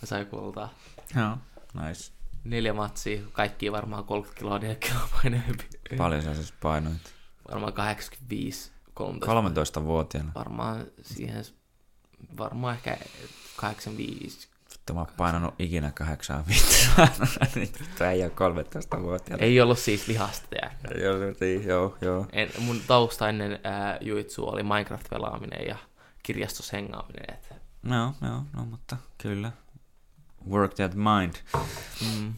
Mä 0.02 0.06
sain 0.06 0.28
kultaa 0.28 0.70
Joo, 1.16 1.38
nice. 1.88 2.12
Neljä 2.44 2.74
matsia, 2.74 3.22
kaikki 3.32 3.72
varmaan 3.72 4.04
30 4.04 4.40
kiloa, 4.40 4.60
4 4.60 4.76
kiloa 4.76 5.10
painavempi. 5.22 5.68
Paljon 5.98 6.22
sä 6.22 6.36
siis 6.36 6.54
painoit? 6.62 7.14
Varmaan 7.50 7.74
85, 7.74 8.72
13. 8.94 9.80
13-vuotiaana. 9.82 10.32
Varmaan 10.36 10.86
siihen, 11.02 11.46
varmaan 12.38 12.76
ehkä 12.76 12.98
85. 13.56 14.48
Vittu, 14.72 14.94
mä 14.94 15.00
oon 15.00 15.08
painanut 15.18 15.54
ikinä 15.60 15.92
kahdeksan 15.92 16.44
vittua. 16.48 17.08
Niin 17.56 17.70
vittu, 17.80 18.04
ei 18.04 18.24
ole 18.24 18.32
13-vuotiaana. 18.96 19.44
Ei 19.44 19.62
ollut 19.62 19.80
siis 19.80 20.08
lihasta? 20.08 20.56
Joo, 21.02 21.16
niin, 21.40 21.68
joo, 21.68 21.98
joo. 22.02 22.26
En, 22.32 22.50
mun 22.60 22.82
tausta 22.88 23.30
ennen 23.30 23.60
ää, 23.64 23.98
juitsu 24.02 24.48
oli 24.48 24.64
Minecraft-pelaaminen 24.64 25.68
ja 25.68 25.76
kirjastossa 26.24 26.78
hengaaminen. 26.78 27.26
Et, 27.34 27.54
Joo, 27.90 28.14
joo, 28.22 28.44
no 28.54 28.66
mutta 28.66 28.98
kyllä. 29.18 29.52
Work 30.50 30.74
that 30.74 30.94
mind. 30.96 31.34
mm, 32.18 32.34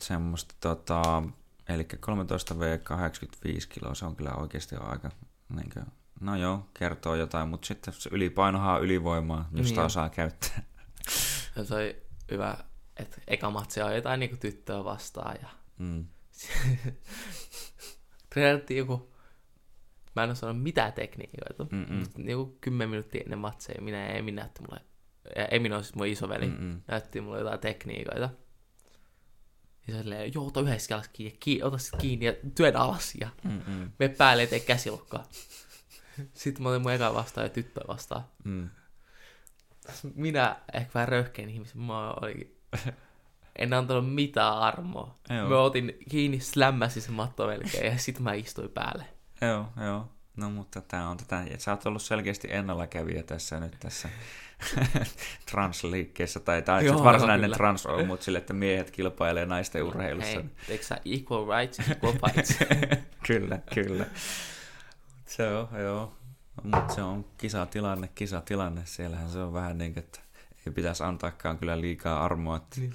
Semmoista 0.00 0.54
tota, 0.60 1.22
eli 1.68 1.84
13 1.84 2.58
v 2.58 2.78
85 2.82 3.68
kiloa, 3.68 3.94
se 3.94 4.06
on 4.06 4.16
kyllä 4.16 4.32
oikeasti 4.32 4.76
aika, 4.76 5.10
niin 5.48 5.70
kuin, 5.74 5.86
no 6.20 6.36
joo, 6.36 6.66
kertoo 6.78 7.14
jotain, 7.14 7.48
mutta 7.48 7.66
sitten 7.66 7.94
se 7.94 8.10
ylipainohan 8.12 8.82
ylivoimaa, 8.82 9.48
jos 9.52 9.70
Niin 9.70 9.78
osaa 9.80 10.08
käyttää. 10.08 10.62
ja 11.56 11.64
se 11.64 11.74
oli 11.74 12.02
hyvä, 12.30 12.56
että 12.96 13.16
eka 13.26 13.50
matsi 13.50 13.82
on 13.82 13.94
jotain 13.94 14.20
niinku 14.20 14.36
tyttöä 14.36 14.84
vastaan 14.84 15.36
ja 15.42 15.48
Mm. 15.78 16.04
treenattiin 18.34 18.78
joku, 18.78 19.14
mä 20.16 20.24
en 20.24 20.30
osannut 20.30 20.62
mitään 20.62 20.92
tekniikoita, 20.92 21.66
Mm-mm. 21.70 21.94
mutta 21.96 22.18
niinku 22.18 22.58
10 22.60 22.90
minuuttia 22.90 23.20
ennen 23.20 23.38
matseja 23.38 23.82
minä 23.82 23.98
ja 23.98 24.12
Emi 24.12 24.32
näytti 24.32 24.62
mulle, 24.62 24.80
ja 25.36 25.46
Emi 25.46 25.72
on 25.72 25.84
siis 25.84 25.94
mun 25.94 26.06
isoveli, 26.06 26.46
Mm-mm. 26.46 26.82
näytti 26.86 27.20
mulle 27.20 27.38
jotain 27.38 27.60
tekniikoita. 27.60 28.28
Ja 29.86 29.94
se 29.94 30.02
silleen, 30.02 30.34
joo, 30.34 30.46
ota 30.46 30.60
yhdessä 30.60 30.94
jalassa 30.94 31.10
kiinni, 31.12 31.36
kiinni, 31.40 31.62
ota 31.62 31.78
sit 31.78 31.96
kiinni 31.98 32.26
ja 32.26 32.32
työn 32.54 32.76
alas 32.76 33.14
ja 33.20 33.28
Mm-mm. 33.44 33.92
me 33.98 34.08
päälle 34.08 34.46
tee 34.46 34.60
käsilukkaa. 34.60 35.24
Sitten 36.34 36.62
mä 36.62 36.68
otin 36.68 36.82
mun 36.82 36.92
eka 36.92 37.14
vastaan 37.14 37.44
ja 37.44 37.48
tyttö 37.48 37.80
vastaan. 37.88 38.24
Mm. 38.44 38.70
Minä 40.14 40.56
ehkä 40.74 40.90
vähän 40.94 41.08
röyhkein 41.08 41.48
ihmisen, 41.48 41.80
mä 41.80 42.10
olin, 42.10 42.56
en 43.58 43.72
antanut 43.72 44.14
mitään 44.14 44.58
armoa. 44.58 45.18
Joo. 45.30 45.48
Mä 45.48 45.60
otin 45.60 45.98
kiinni, 46.08 46.40
slämmäsin 46.40 47.02
se 47.02 47.10
matto 47.10 47.46
melkein 47.46 47.92
ja 47.92 47.98
sitten 47.98 48.22
mä 48.22 48.32
istuin 48.32 48.70
päälle. 48.70 49.04
Joo, 49.40 49.66
joo. 49.84 50.08
No 50.36 50.50
mutta 50.50 50.80
tää 50.80 51.08
on 51.08 51.16
tätä, 51.16 51.44
ja 51.50 51.58
sä 51.58 51.70
oot 51.70 51.86
ollut 51.86 52.02
selkeästi 52.02 52.48
ennallakävijä 52.50 53.22
tässä 53.22 53.60
nyt 53.60 53.76
tässä 53.80 54.08
transliikkeessä, 55.50 56.40
tai, 56.40 56.62
Joo, 56.68 56.80
joo, 56.80 57.04
varsinainen 57.04 57.44
kyllä. 57.44 57.56
trans 57.56 57.86
on, 57.86 58.06
mutta 58.06 58.24
sille, 58.24 58.38
että 58.38 58.52
miehet 58.52 58.90
kilpailee 58.90 59.46
naisten 59.46 59.82
urheilussa. 59.82 60.30
Hei, 60.30 60.44
eikö 60.68 60.84
sä 60.84 61.00
equal 61.04 61.46
rights, 61.58 61.90
equal 61.90 62.12
fights? 62.12 62.58
kyllä, 63.28 63.58
kyllä. 63.74 64.06
Se 65.26 65.48
on, 65.48 65.68
joo. 65.80 66.12
Mutta 66.62 66.94
se 66.94 67.02
on 67.02 67.24
kisatilanne, 67.38 68.08
kisatilanne. 68.14 68.82
Siellähän 68.84 69.30
se 69.30 69.38
on 69.38 69.52
vähän 69.52 69.78
niin 69.78 69.94
kuin, 69.94 70.04
että 70.04 70.20
ei 70.66 70.72
pitäisi 70.72 71.02
antaakaan 71.02 71.58
kyllä 71.58 71.80
liikaa 71.80 72.24
armoa. 72.24 72.56
Että... 72.56 72.80
Niin. 72.80 72.94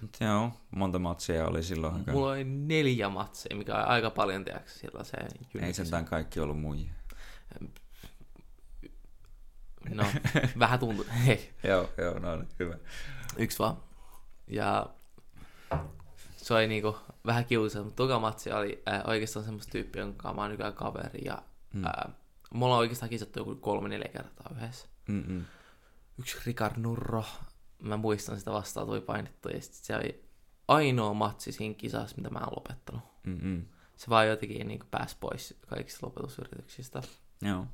Mut 0.00 0.16
joo, 0.20 0.52
monta 0.70 0.98
matsia 0.98 1.46
oli 1.46 1.62
silloin. 1.62 2.04
Mulla 2.12 2.30
oli 2.30 2.44
neljä 2.44 3.08
matseja, 3.08 3.56
mikä 3.56 3.74
on 3.74 3.84
aika 3.84 4.10
paljon, 4.10 4.44
tiedätkö, 4.44 4.70
silloin 4.70 5.04
se 5.04 5.16
Ei 5.60 5.72
sentään 5.72 6.04
kaikki 6.04 6.40
ollut 6.40 6.60
muijia. 6.60 6.92
No, 9.90 10.04
vähän 10.58 10.78
tuntuu. 10.78 11.06
Hei, 11.26 11.52
Joo, 11.64 11.90
joo, 11.98 12.18
no 12.18 12.36
niin, 12.36 12.48
hyvä. 12.58 12.76
yksi 13.36 13.58
vaan. 13.58 13.76
Ja 14.46 14.86
se 16.36 16.54
oli 16.54 16.66
niinku 16.66 16.96
vähän 17.26 17.44
kiusallista, 17.44 17.82
mutta 17.82 17.96
toka 18.02 18.18
matsi 18.18 18.52
oli 18.52 18.82
äh, 18.88 19.02
oikeastaan 19.06 19.44
semmoista 19.44 19.72
tyyppiä, 19.72 20.02
jonka 20.02 20.32
mä 20.32 20.40
oon 20.40 20.50
nykyään 20.50 20.72
kaveri. 20.74 21.20
Ja 21.24 21.42
Mm. 21.74 21.84
äh, 21.84 22.14
me 22.54 22.64
ollaan 22.64 22.78
oikeastaan 22.78 23.10
kisattu 23.10 23.38
joku 23.38 23.54
kolme 23.54 23.88
neljä 23.88 24.08
kertaa 24.08 24.50
yhdessä. 24.56 24.88
Mm-mm. 25.08 25.44
Yksi 26.18 26.36
Rikard 26.46 26.76
Nurro, 26.76 27.24
mä 27.82 27.96
muistan 27.96 28.38
sitä 28.38 28.52
vastaan, 28.52 28.86
tuli 28.86 29.00
painettu. 29.00 29.48
Ja 29.48 29.60
sitten 29.60 29.84
se 29.84 29.96
oli 29.96 30.24
ainoa 30.68 31.14
matsi 31.14 31.52
siinä 31.52 31.74
kisassa, 31.74 32.16
mitä 32.16 32.30
mä 32.30 32.38
oon 32.38 32.52
lopettanut. 32.56 33.02
Mm-mm. 33.26 33.66
Se 33.96 34.08
vaan 34.10 34.28
jotenkin 34.28 34.68
niin 34.68 34.80
pääsi 34.90 35.16
pois 35.20 35.54
kaikista 35.68 36.06
lopetusyrityksistä. 36.06 37.02
Joo. 37.42 37.66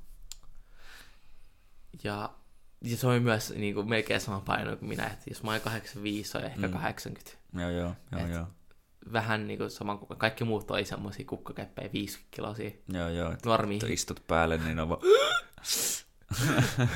Ja, 2.04 2.30
ja 2.80 2.96
se 2.96 3.06
oli 3.06 3.20
myös 3.20 3.50
niin 3.56 3.74
kuin, 3.74 3.88
melkein 3.88 4.20
sama 4.20 4.40
paino 4.40 4.76
kuin 4.76 4.88
minä, 4.88 5.06
että 5.06 5.24
jos 5.30 5.42
mä 5.42 5.50
oon 5.50 5.60
85, 5.60 6.30
se 6.30 6.38
on 6.38 6.44
ehkä 6.44 6.60
Mm. 6.68 6.74
mm. 6.74 6.80
80. 6.80 7.30
Joo, 7.58 7.70
joo, 7.70 7.94
joo, 8.12 8.20
Et- 8.26 8.30
joo. 8.32 8.46
Vähän 9.12 9.46
niin 9.46 9.58
kuin 9.58 9.70
sama 9.70 9.96
kuin 9.96 10.18
kaikki 10.18 10.44
muut 10.44 10.70
oli 10.70 10.84
semmoisia 10.84 11.24
kukkakeppejä 11.26 11.92
50 11.92 12.36
kilosia. 12.36 12.70
Joo, 12.92 13.08
joo. 13.08 13.34
Normi. 13.44 13.78
istut 13.88 14.26
päälle, 14.26 14.56
niin 14.58 14.80
on 14.80 14.88
vaan... 14.88 15.00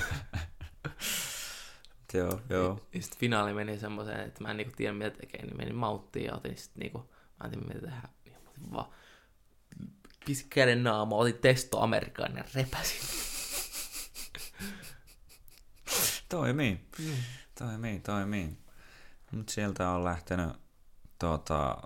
joo, 2.14 2.40
joo. 2.50 2.80
Ja 2.94 3.02
sitten 3.02 3.18
finaali 3.20 3.54
meni 3.54 3.78
semmoiseen, 3.78 4.20
että 4.20 4.42
mä 4.44 4.50
en 4.50 4.56
niinku 4.56 4.72
tiedä 4.76 4.92
mitä 4.92 5.10
tekee, 5.10 5.42
niin 5.46 5.56
menin 5.56 5.74
mauttiin 5.74 6.24
ja 6.24 6.34
otin 6.34 6.56
sitten 6.56 6.80
niinku, 6.80 6.98
mä 6.98 7.44
en 7.44 7.50
tiedä 7.50 7.66
mitä 7.66 7.80
tehdä. 7.80 8.08
Niin 8.24 8.34
mä 8.44 8.50
otin 8.50 8.72
vaan 8.72 8.86
pisin 10.26 10.46
käden 10.50 10.82
naama, 10.84 11.16
otin 11.16 11.38
testo 11.38 11.80
Amerikan 11.80 12.36
ja 12.36 12.44
repäsin. 12.54 13.00
Toimii. 16.28 16.80
Toimii, 17.58 18.00
toimii. 18.00 18.58
Nyt 19.32 19.48
sieltä 19.48 19.90
on 19.90 20.04
lähtenyt 20.04 20.50
tuota, 21.18 21.76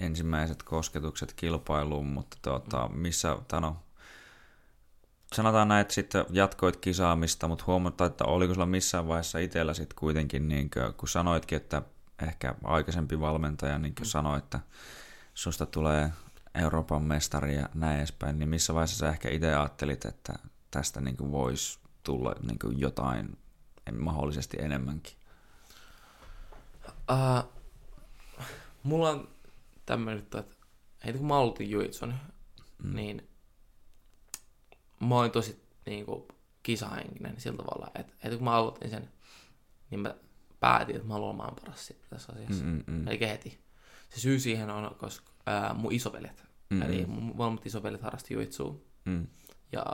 ensimmäiset 0.00 0.62
kosketukset 0.62 1.32
kilpailuun, 1.32 2.06
mutta 2.06 2.36
tuota, 2.42 2.88
missä, 2.88 3.36
tai 3.48 3.60
no, 3.60 3.76
sanotaan 5.32 5.68
näin, 5.68 5.80
että 5.80 5.94
sitten 5.94 6.26
jatkoit 6.30 6.76
kisaamista, 6.76 7.48
mutta 7.48 7.64
huomataan, 7.66 8.10
että 8.10 8.24
oliko 8.24 8.54
sulla 8.54 8.66
missään 8.66 9.08
vaiheessa 9.08 9.38
itsellä 9.38 9.74
sitten 9.74 9.96
kuitenkin, 9.98 10.48
niin 10.48 10.70
kuin, 10.70 10.94
kun 10.94 11.08
sanoitkin, 11.08 11.56
että 11.56 11.82
ehkä 12.22 12.54
aikaisempi 12.64 13.20
valmentaja 13.20 13.78
niin 13.78 13.94
kuin 13.94 14.06
sanoi, 14.06 14.38
että 14.38 14.60
susta 15.34 15.66
tulee 15.66 16.12
Euroopan 16.54 17.02
mestari 17.02 17.56
ja 17.56 17.68
näin 17.74 17.98
edespäin, 17.98 18.38
niin 18.38 18.48
missä 18.48 18.74
vaiheessa 18.74 18.98
sä 18.98 19.08
ehkä 19.08 19.28
itse 19.30 19.54
ajattelit, 19.54 20.04
että 20.04 20.32
tästä 20.70 21.00
niin 21.00 21.16
kuin 21.16 21.32
voisi 21.32 21.78
tulla 22.06 22.34
niin 22.42 22.58
kuin 22.58 22.80
jotain 22.80 23.38
mahdollisesti 23.98 24.56
enemmänkin? 24.60 25.12
Uh, 26.88 27.52
mulla 28.82 29.10
on 29.10 29.28
tämmöinen 29.86 30.18
juttu, 30.20 30.38
että 30.38 30.54
heti 31.06 31.18
kun 31.18 31.26
mä 31.26 31.36
aloitin 31.38 31.70
juitsun, 31.70 32.14
mm. 32.82 32.96
niin 32.96 33.28
mä 35.00 35.18
olin 35.18 35.30
tosi 35.30 35.62
niinku 35.86 36.28
kisahenkinen 36.62 37.40
sillä 37.40 37.56
tavalla, 37.56 37.90
että 37.94 38.12
heti 38.24 38.36
kun 38.36 38.44
mä 38.44 38.52
aloitin 38.52 38.90
sen, 38.90 39.10
niin 39.90 40.00
mä 40.00 40.14
päätin, 40.60 40.96
että 40.96 41.08
mä 41.08 41.14
haluan 41.14 41.36
maailman 41.36 41.60
paras 41.64 41.92
tässä 42.10 42.32
asiassa. 42.32 42.64
Mm, 42.64 42.70
mm, 42.70 42.82
mm. 42.86 43.08
Eli 43.08 43.28
heti. 43.28 43.60
Se 44.10 44.20
syy 44.20 44.40
siihen 44.40 44.70
on, 44.70 44.94
koska 44.98 45.32
ää, 45.46 45.74
mun 45.74 45.92
isoveljet, 45.92 46.46
Mm, 46.70 46.76
mm, 46.76 46.82
eli 46.82 47.06
mm. 47.06 47.12
mun 47.12 47.36
molemmat 47.36 47.66
isoveljet 47.66 48.02
harrasti 48.02 48.34
juitsua, 48.34 48.76
Mm. 49.04 49.26
ja 49.72 49.84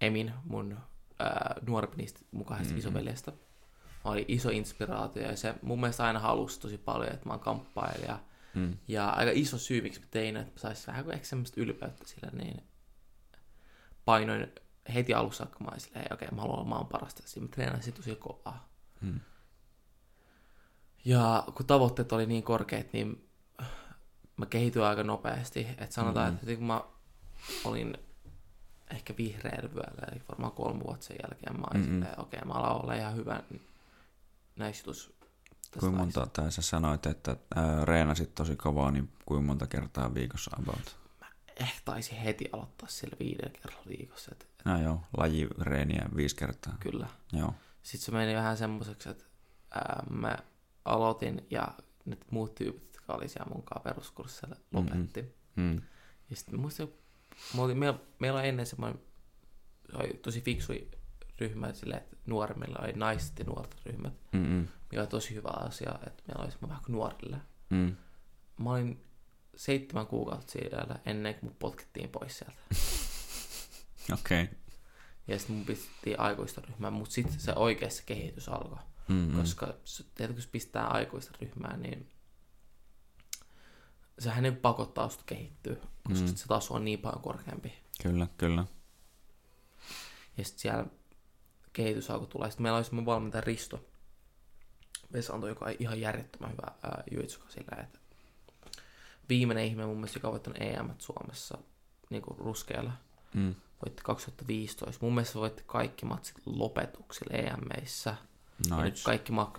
Emin, 0.00 0.34
mun 0.44 0.78
ää, 1.18 1.54
nuorempi 1.66 1.96
niistä 1.96 2.20
mukaisista 2.30 2.74
Mhm. 2.74 2.78
mm-hmm. 2.78 2.88
isoveljestä, 2.98 3.32
oli 4.04 4.24
iso 4.28 4.50
inspiraatio 4.50 5.22
ja 5.22 5.36
se 5.36 5.54
mun 5.62 5.80
mielestä 5.80 6.04
aina 6.04 6.18
halusi 6.18 6.60
tosi 6.60 6.78
paljon, 6.78 7.12
että 7.12 7.26
mä 7.26 7.32
oon 7.32 7.40
kamppailija. 7.40 8.18
Mm. 8.54 8.78
Ja 8.88 9.08
aika 9.10 9.30
iso 9.34 9.58
syy, 9.58 9.80
miksi 9.80 10.00
mä 10.00 10.06
tein, 10.10 10.36
että 10.36 10.52
mä 10.52 10.58
saisin 10.58 10.86
vähän 10.86 11.04
kuin 11.04 11.14
ehkä 11.14 11.26
semmoista 11.26 11.60
ylpeyttä 11.60 12.04
sillä, 12.06 12.30
niin 12.32 12.62
painoin 14.04 14.52
heti 14.94 15.14
alussa, 15.14 15.46
kun 15.46 15.66
mä 15.66 15.68
olin 15.70 15.80
silleen, 15.80 16.12
okei, 16.12 16.26
okay, 16.26 16.36
mä 16.36 16.42
haluan 16.42 16.58
olla 16.58 16.68
maan 16.68 16.86
parasta. 16.86 17.22
Siinä 17.26 17.46
mä 17.46 17.50
treenasin 17.50 17.92
tosi 17.94 18.16
kovaa. 18.16 18.68
Mm. 19.00 19.20
Ja 21.04 21.44
kun 21.54 21.66
tavoitteet 21.66 22.12
oli 22.12 22.26
niin 22.26 22.42
korkeat, 22.42 22.92
niin 22.92 23.28
mä 24.36 24.46
kehityin 24.46 24.84
aika 24.84 25.02
nopeasti. 25.02 25.66
Että 25.78 25.94
sanotaan, 25.94 26.32
mm. 26.32 26.38
että 26.42 26.56
kun 26.56 26.66
mä 26.66 26.82
olin 27.64 27.98
ehkä 28.90 29.14
vihreällä 29.18 29.74
vyöllä, 29.74 30.06
eli 30.12 30.22
varmaan 30.28 30.52
kolme 30.52 30.84
vuotta 30.84 31.06
sen 31.06 31.16
jälkeen 31.22 31.60
mä 31.60 31.66
olin 31.70 31.90
mm 31.90 32.02
okei, 32.02 32.38
okay, 32.38 32.48
mä 32.48 32.54
alan 32.54 32.82
olla 32.82 32.94
ihan 32.94 33.16
hyvä 33.16 33.42
näissä 34.56 34.80
jutuissa. 34.80 35.10
Kuinka 35.80 35.98
monta, 35.98 36.26
tai 36.26 36.52
sä 36.52 36.62
sanoit, 36.62 37.06
että 37.06 37.36
ää, 37.54 37.84
reenasit 37.84 38.34
tosi 38.34 38.56
kovaa, 38.56 38.90
niin 38.90 39.12
kuinka 39.26 39.46
monta 39.46 39.66
kertaa 39.66 40.14
viikossa 40.14 40.50
about? 40.58 40.96
Mä 41.20 41.26
ehkä 41.56 41.80
taisin 41.84 42.18
heti 42.18 42.44
aloittaa 42.52 42.88
sillä 42.88 43.16
viiden 43.20 43.52
kerran 43.52 43.82
viikossa. 43.88 44.30
Et, 44.32 44.42
et... 44.42 44.64
No 44.64 44.82
joo, 44.82 45.00
lajireeniä 45.16 46.08
viisi 46.16 46.36
kertaa. 46.36 46.76
Kyllä. 46.80 47.06
Joo. 47.32 47.54
Sitten 47.82 48.04
se 48.04 48.12
meni 48.12 48.34
vähän 48.34 48.56
semmoiseksi, 48.56 49.08
että 49.08 49.24
ää, 49.70 50.02
mä 50.10 50.38
aloitin 50.84 51.46
ja 51.50 51.68
nyt 52.04 52.24
muut 52.30 52.54
tyypit, 52.54 52.94
jotka 52.94 53.12
oli 53.12 53.28
siellä 53.28 53.52
mun 53.54 53.64
peruskurssilla, 53.82 54.56
lopetti. 54.72 55.22
Mm-hmm. 55.22 55.62
Mm. 55.62 55.82
Ja 56.30 56.36
sitten 56.36 56.60
muistin, 56.60 56.92
meillä, 57.74 57.98
meillä 58.18 58.38
on 58.38 58.44
ennen 58.44 58.66
semmoinen, 58.66 59.00
oli 59.92 60.08
tosi 60.22 60.40
fiksu 60.40 60.72
ryhmä 61.40 61.72
silleen, 61.72 62.02
että 62.02 62.16
nuoremmilla 62.26 62.78
oli 62.82 62.92
naiset 62.92 63.38
ja 63.38 63.44
nuorten 63.44 63.80
ryhmät, 63.86 64.14
Mm-mm. 64.32 64.68
mikä 64.90 65.00
oli 65.00 65.06
tosi 65.06 65.34
hyvä 65.34 65.50
asia, 65.50 65.98
että 66.06 66.22
meillä 66.26 66.44
olisi 66.44 66.58
vähän 66.62 66.82
kuin 66.84 66.92
nuorille. 66.92 67.36
Mm. 67.70 67.96
Mä 68.58 68.70
olin 68.70 69.04
seitsemän 69.56 70.06
kuukautta 70.06 70.52
siellä 70.52 70.98
ennen 71.06 71.34
kuin 71.34 71.50
mut 71.50 71.58
potkittiin 71.58 72.08
pois 72.08 72.38
sieltä. 72.38 72.58
Okei. 74.20 74.42
Okay. 74.42 74.56
Ja 75.28 75.38
sitten 75.38 75.56
mun 75.56 75.66
pistettiin 75.66 76.20
aikuista 76.20 76.62
ryhmää, 76.68 76.90
mutta 76.90 77.14
sitten 77.14 77.40
se 77.40 77.52
oikeassa 77.56 78.02
kehitys 78.06 78.48
alkoi. 78.48 78.78
Mm-hmm. 79.08 79.40
Koska 79.40 79.74
tietysti 80.14 80.42
kun 80.42 80.52
pistää 80.52 80.86
aikuista 80.86 81.32
ryhmää, 81.40 81.76
niin 81.76 82.08
se 84.18 84.30
hänen 84.30 84.56
pakottaa 84.56 85.08
sitä 85.08 85.22
kehittyä, 85.26 85.76
koska 86.08 86.26
mm. 86.26 86.34
se 86.34 86.46
taso 86.48 86.74
on 86.74 86.84
niin 86.84 86.98
paljon 86.98 87.22
korkeampi. 87.22 87.72
Kyllä, 88.02 88.26
kyllä. 88.38 88.64
Ja 90.36 90.44
sitten 90.44 90.60
siellä 90.60 90.86
kehitys 91.72 92.10
alkoi 92.10 92.28
tulla. 92.28 92.50
Sitten 92.50 92.62
meillä 92.62 92.76
oli 92.76 92.84
semmoinen 92.84 93.06
valmentaja 93.06 93.40
Risto 93.40 93.84
Vesanto, 95.12 95.48
joka 95.48 95.64
on 95.64 95.74
ihan 95.78 96.00
järjettömän 96.00 96.50
hyvä 96.50 96.72
ää, 96.82 97.02
juitsuka 97.10 97.48
sillä, 97.48 97.82
että 97.82 97.98
viimeinen 99.28 99.64
ihminen 99.64 99.88
mun 99.88 99.96
mielestä, 99.96 100.16
joka 100.16 100.28
on 100.28 100.32
voittanut 100.32 100.62
EM 100.62 100.90
Suomessa 100.98 101.58
niin 102.10 102.22
kuin 102.22 102.38
ruskealla, 102.38 102.92
mm. 103.34 103.54
voitti 103.84 104.02
2015. 104.02 105.04
Mun 105.04 105.14
mielestä 105.14 105.38
voitti 105.38 105.62
kaikki 105.66 106.06
matsit 106.06 106.36
lopetuksilla 106.46 107.36
EM-meissä. 107.36 108.16
Nice. 108.58 108.74
Ja 108.74 108.84
nyt 108.84 109.02
kaikki 109.04 109.32
ma- 109.32 109.52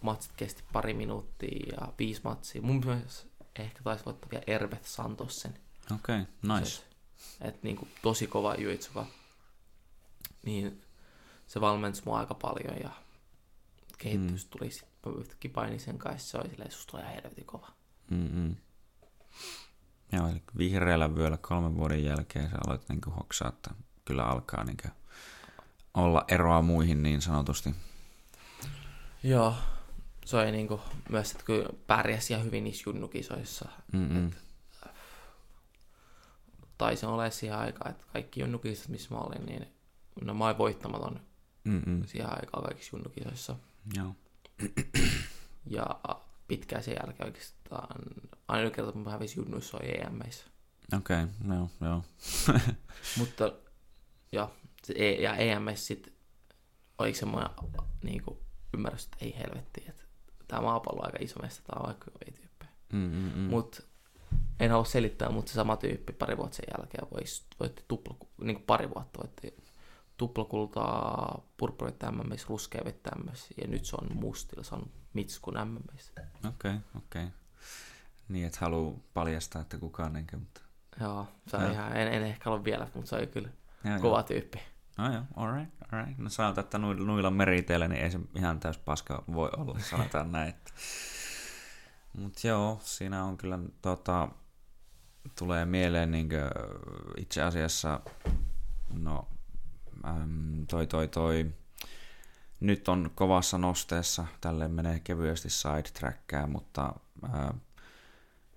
matsit 0.00 0.32
kesti 0.36 0.64
pari 0.72 0.94
minuuttia 0.94 1.76
ja 1.80 1.92
viisi 1.98 2.20
matsia. 2.24 2.62
Mun 2.62 2.82
mielestä 2.86 3.29
ehkä 3.58 3.82
taisi 3.82 4.04
voittaa 4.04 4.30
vielä 4.30 4.44
Ervet 4.46 4.84
Santossen. 4.84 5.58
Okei, 5.94 6.20
okay, 6.20 6.58
nice. 6.60 6.82
Että 7.40 7.48
et, 7.48 7.62
niinku, 7.62 7.88
tosi 8.02 8.26
kova 8.26 8.54
juitsuva. 8.54 9.06
Niin 10.42 10.82
se 11.46 11.60
valmensi 11.60 12.02
mua 12.04 12.18
aika 12.18 12.34
paljon 12.34 12.76
ja 12.82 12.90
kehitys 13.98 14.44
mm. 14.44 14.50
tuli 14.50 14.70
sitten 14.70 15.14
yhtäkkiä 15.18 15.50
paini 15.54 15.78
sen 15.78 15.98
kanssa. 15.98 16.30
Se 16.30 16.38
oli 16.38 16.48
silleen, 16.50 16.70
susta 16.70 16.96
on 16.96 17.02
ihan 17.02 17.14
helvetin 17.14 17.44
kova. 17.44 17.68
Mm-mm. 18.10 18.56
Joo, 20.12 20.28
eli 20.28 20.42
vihreällä 20.58 21.14
vyöllä 21.14 21.36
kolmen 21.36 21.76
vuoden 21.76 22.04
jälkeen 22.04 22.50
sä 22.50 22.56
aloit 22.66 22.88
niin 22.88 23.00
hoksaa, 23.16 23.48
että 23.48 23.70
kyllä 24.04 24.24
alkaa 24.24 24.64
niin 24.64 24.76
olla 25.94 26.24
eroa 26.28 26.62
muihin 26.62 27.02
niin 27.02 27.22
sanotusti. 27.22 27.74
Joo, 29.22 29.54
se 30.30 30.36
oli 30.36 30.52
niinku 30.52 30.80
myös, 31.08 31.32
että 31.32 31.44
kun 31.46 31.78
pärjäsi 31.86 32.42
hyvin 32.44 32.64
niissä 32.64 32.82
junnukisoissa. 32.86 33.68
Mm-mm. 33.92 34.30
Taisin 36.78 37.08
olla 37.08 37.30
siihen 37.30 37.58
aikaan, 37.58 37.90
että 37.90 38.04
kaikki 38.12 38.40
junnukisat, 38.40 38.88
missä 38.88 39.14
mä 39.14 39.20
olin, 39.20 39.46
niin 39.46 39.66
no 40.20 40.34
mä 40.34 40.46
olin 40.46 40.58
voittamaton 40.58 41.20
Mm-mm. 41.64 42.06
siihen 42.06 42.30
aikaan 42.30 42.64
kaikissa 42.64 42.96
junnukisoissa. 42.96 43.56
Joo. 43.96 44.14
Ja 45.66 46.00
pitkään 46.48 46.82
sen 46.82 46.96
jälkeen 47.02 47.26
oikeastaan, 47.26 47.88
aina 48.48 48.70
kerta 48.70 48.92
kun 48.92 49.02
mä 49.02 49.10
hävisin 49.10 49.42
junnuissa 49.42 49.76
oli 49.76 49.88
EM-meissä. 49.88 50.44
Okei, 50.96 51.24
okay, 51.24 51.56
joo, 51.56 51.70
joo. 51.80 52.04
Mutta, 53.18 53.52
ja, 54.32 54.48
e- 54.94 55.22
ja 55.22 55.36
EM-meissä 55.36 55.86
sitten 55.86 56.12
oliko 56.98 57.18
semmoinen 57.18 57.50
niin 58.02 58.22
kuin, 58.22 58.38
ymmärrys, 58.74 59.04
että 59.04 59.16
ei 59.20 59.38
helvetti, 59.38 59.84
että 59.88 59.99
tämä 60.50 60.62
maapallo 60.62 61.00
on 61.00 61.06
aika 61.06 61.18
iso 61.20 61.40
mesta, 61.42 61.62
tämä 61.66 61.80
on 61.80 61.86
vaikka 61.86 62.10
ei 62.26 62.32
tyyppejä. 62.32 62.70
Mm-mm. 62.92 63.40
Mutta 63.40 63.82
en 64.60 64.70
halua 64.70 64.84
selittää, 64.84 65.30
mutta 65.30 65.50
se 65.50 65.54
sama 65.54 65.76
tyyppi 65.76 66.12
pari 66.12 66.36
vuotta 66.36 66.56
sen 66.56 66.64
jälkeen 66.78 67.06
voisi, 67.10 67.44
voitti 67.60 67.84
tupla, 67.88 68.16
niin 68.40 68.56
kuin 68.56 68.66
pari 68.66 68.90
vuotta 68.94 69.18
voitti 69.18 69.56
tuplakultaa, 70.16 71.42
purpurit 71.56 71.96
MMS, 72.10 72.48
ruskeavit 72.48 73.00
MMS, 73.16 73.48
ja 73.62 73.68
nyt 73.68 73.84
se 73.84 73.96
on 73.96 74.16
mustilla, 74.16 74.64
se 74.64 74.74
on 74.74 74.90
Mitskun 75.12 75.54
MMS. 75.64 76.12
Okei, 76.12 76.48
okay, 76.48 76.78
okei. 76.96 77.24
Okay. 77.24 77.28
Niin, 78.28 78.46
et 78.46 78.56
halua 78.56 78.94
paljastaa, 79.14 79.62
että 79.62 79.78
kukaan 79.78 80.16
enkä, 80.16 80.36
mutta... 80.36 80.60
Joo, 81.00 81.26
se 81.46 81.56
on 81.56 81.72
ihan, 81.72 81.96
en, 81.96 82.08
en 82.08 82.22
ehkä 82.22 82.50
ole 82.50 82.64
vielä, 82.64 82.88
mutta 82.94 83.08
se 83.08 83.16
on 83.16 83.28
kyllä 83.28 83.48
joo, 83.84 83.98
kova 84.00 84.16
joo. 84.16 84.22
tyyppi. 84.22 84.58
No 84.98 85.12
joo, 85.12 85.22
alright, 85.36 85.79
alright. 85.92 86.18
No 86.18 86.30
sanotaan, 86.30 86.64
että 86.64 86.78
nuilla, 86.78 87.06
nuilla 87.06 87.30
meriteillä 87.30 87.88
niin 87.88 88.02
ei 88.02 88.10
se 88.10 88.20
ihan 88.34 88.60
täys 88.60 88.78
paska 88.78 89.24
voi 89.32 89.50
olla, 89.56 89.78
sanotaan 89.78 90.32
näin. 90.36 90.54
Mutta 92.18 92.46
joo, 92.48 92.80
siinä 92.82 93.24
on 93.24 93.36
kyllä 93.36 93.58
tota, 93.82 94.28
tulee 95.38 95.64
mieleen 95.64 96.10
niin 96.10 96.28
itse 97.16 97.42
asiassa, 97.42 98.00
no 98.92 99.28
äm, 100.06 100.66
toi 100.66 100.86
toi 100.86 101.08
toi, 101.08 101.52
nyt 102.60 102.88
on 102.88 103.10
kovassa 103.14 103.58
nosteessa, 103.58 104.26
tälle 104.40 104.68
menee 104.68 105.00
kevyesti 105.00 105.50
sidetrackkää, 105.50 106.46
mutta 106.46 106.92
äh, 107.24 107.50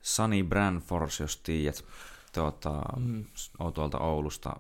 Sunny 0.02 0.44
Branfors, 0.44 1.20
jos 1.20 1.38
tiedät, 1.38 1.86
tuota, 2.34 2.82
mm. 2.98 3.26
on 3.60 3.74
tuolta 3.74 3.98
Oulusta 3.98 4.56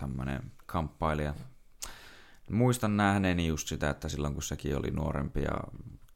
tämmöinen 0.00 0.52
kamppailija. 0.66 1.34
Muistan 2.50 2.96
nähneeni 2.96 3.46
just 3.46 3.68
sitä, 3.68 3.90
että 3.90 4.08
silloin 4.08 4.34
kun 4.34 4.42
sekin 4.42 4.76
oli 4.76 4.90
nuorempi 4.90 5.42
ja 5.42 5.60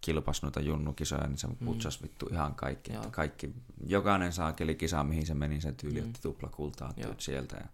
kilpas 0.00 0.42
noita 0.42 0.60
junnukisoja, 0.60 1.26
niin 1.26 1.38
se 1.38 1.48
putsas 1.64 2.00
mm. 2.00 2.02
vittu 2.02 2.28
ihan 2.32 2.54
kaikki. 2.54 2.92
Että 2.92 3.10
kaikki. 3.10 3.54
Jokainen 3.86 4.32
saakeli 4.32 4.74
kisa, 4.74 5.04
mihin 5.04 5.26
se 5.26 5.34
meni, 5.34 5.60
se 5.60 5.72
tyyli 5.72 6.00
mm. 6.00 6.06
otti 6.06 6.20
tuplakultaa 6.22 6.94
sieltä 7.18 7.56
ja 7.56 7.66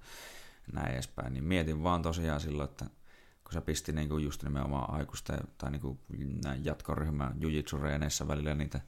näin 0.72 0.92
edespäin. 0.92 1.32
Niin 1.32 1.44
mietin 1.44 1.82
vaan 1.82 2.02
tosiaan 2.02 2.40
silloin, 2.40 2.68
että 2.68 2.84
kun 3.44 3.52
se 3.52 3.60
pisti 3.60 3.92
niinku 3.92 4.18
just 4.18 4.42
nimenomaan 4.42 4.94
aikuisten 4.94 5.38
tai 5.58 5.70
niinku 5.70 5.98
näin 6.44 6.64
jatkoryhmän 6.64 7.34
jujitsu 7.40 7.80
välillä 8.28 8.54
niitä 8.54 8.80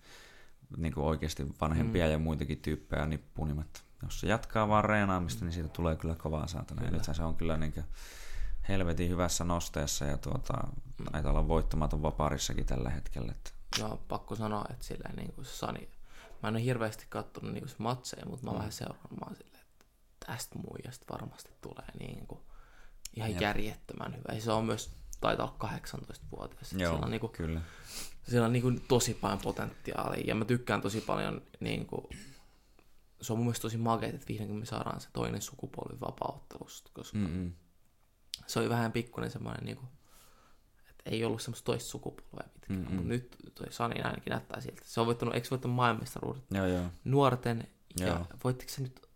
niinku 0.76 1.06
oikeasti 1.06 1.46
vanhempia 1.60 2.04
mm. 2.04 2.12
ja 2.12 2.18
muitakin 2.18 2.58
tyyppejä 2.58 3.06
nippuun, 3.06 3.48
niin 3.48 3.64
jos 4.02 4.20
se 4.20 4.26
jatkaa 4.26 4.68
vaan 4.68 4.84
reenaamista, 4.84 5.44
niin 5.44 5.52
siitä 5.52 5.68
tulee 5.68 5.96
kyllä 5.96 6.14
kovaa 6.14 6.46
saatana. 6.46 6.78
Kyllä. 6.78 6.92
Ja 6.92 6.98
nythän 6.98 7.16
se 7.16 7.22
on 7.22 7.36
kyllä 7.36 7.56
niinku 7.56 7.80
helvetin 8.68 9.10
hyvässä 9.10 9.44
nosteessa 9.44 10.04
ja 10.04 10.18
tuota, 10.18 10.54
mm. 10.98 11.06
näitä 11.12 11.30
olla 11.30 11.48
voittamaton 11.48 12.02
vapaarissakin 12.02 12.66
tällä 12.66 12.90
hetkellä. 12.90 13.32
Että. 13.32 13.50
Joo, 13.78 14.04
pakko 14.08 14.36
sanoa, 14.36 14.64
että 14.70 14.84
silleen 14.84 15.16
niin 15.16 15.32
kuin 15.32 15.44
Sani, 15.44 15.88
mä 16.42 16.48
en 16.48 16.54
ole 16.54 16.64
hirveästi 16.64 17.06
katsonut 17.08 17.52
niin 17.52 17.68
matseja, 17.78 18.26
mutta 18.26 18.44
mä 18.44 18.50
mm. 18.50 18.58
vähän 18.58 18.70
mä 19.20 19.34
silleen, 19.34 19.62
että 19.62 19.84
tästä 20.26 20.58
muijasta 20.58 21.06
varmasti 21.10 21.50
tulee 21.60 21.88
niin 21.98 22.26
kuin 22.26 22.40
ihan 23.16 23.30
Jep. 23.30 23.40
järjettömän 23.40 24.16
hyvä. 24.16 24.34
Ja 24.34 24.40
se 24.40 24.52
on 24.52 24.64
myös, 24.64 24.90
taitaa 25.20 25.46
olla 25.46 25.72
18-vuotias. 25.76 26.72
Joo, 26.72 26.78
siellä 26.78 27.04
on, 27.04 27.10
niin 27.10 27.20
kuin, 27.20 27.32
kyllä. 27.32 27.60
Siellä 28.22 28.46
on 28.46 28.52
niin 28.52 28.62
kuin, 28.62 28.80
tosi 28.88 29.14
paljon 29.14 29.40
potentiaalia 29.40 30.24
ja 30.26 30.34
mä 30.34 30.44
tykkään 30.44 30.80
tosi 30.80 31.00
paljon 31.00 31.42
niin 31.60 31.86
kuin, 31.86 32.06
se 33.20 33.32
on 33.32 33.38
mun 33.38 33.46
mielestä 33.46 33.62
tosi 33.62 33.76
makeet, 33.76 34.14
että 34.14 34.28
vihdoinkin 34.28 34.58
me 34.58 34.64
saadaan 34.64 35.00
se 35.00 35.08
toinen 35.12 35.42
sukupolvi 35.42 36.00
vapauttelusta, 36.00 36.90
koska 36.94 37.18
Mm-mm 37.18 37.52
se 38.48 38.58
oli 38.58 38.68
vähän 38.68 38.92
pikkuinen 38.92 39.30
semmoinen, 39.30 39.64
niin 39.64 39.76
kuin, 39.76 39.88
että 40.90 41.10
ei 41.10 41.24
ollut 41.24 41.42
semmoista 41.42 41.64
toista 41.64 41.90
sukupolvea 41.90 42.48
pitkään, 42.54 42.80
mm-hmm. 42.80 42.94
mutta 42.94 43.08
nyt 43.08 43.36
toi 43.54 43.66
Sani 43.72 44.02
ainakin 44.02 44.30
näyttää 44.30 44.60
siltä. 44.60 44.82
Se 44.84 45.00
on 45.00 45.06
voittanut, 45.06 45.34
eikö 45.34 45.48
voittanut 45.50 45.76
maailmanmestaruudet 45.76 46.42
joo, 46.50 46.66
joo. 46.66 46.84
nuorten, 47.04 47.68
ja 48.00 48.06
joo. 48.06 48.26
voittiko 48.44 48.72
se 48.72 48.82
nyt 48.82 49.08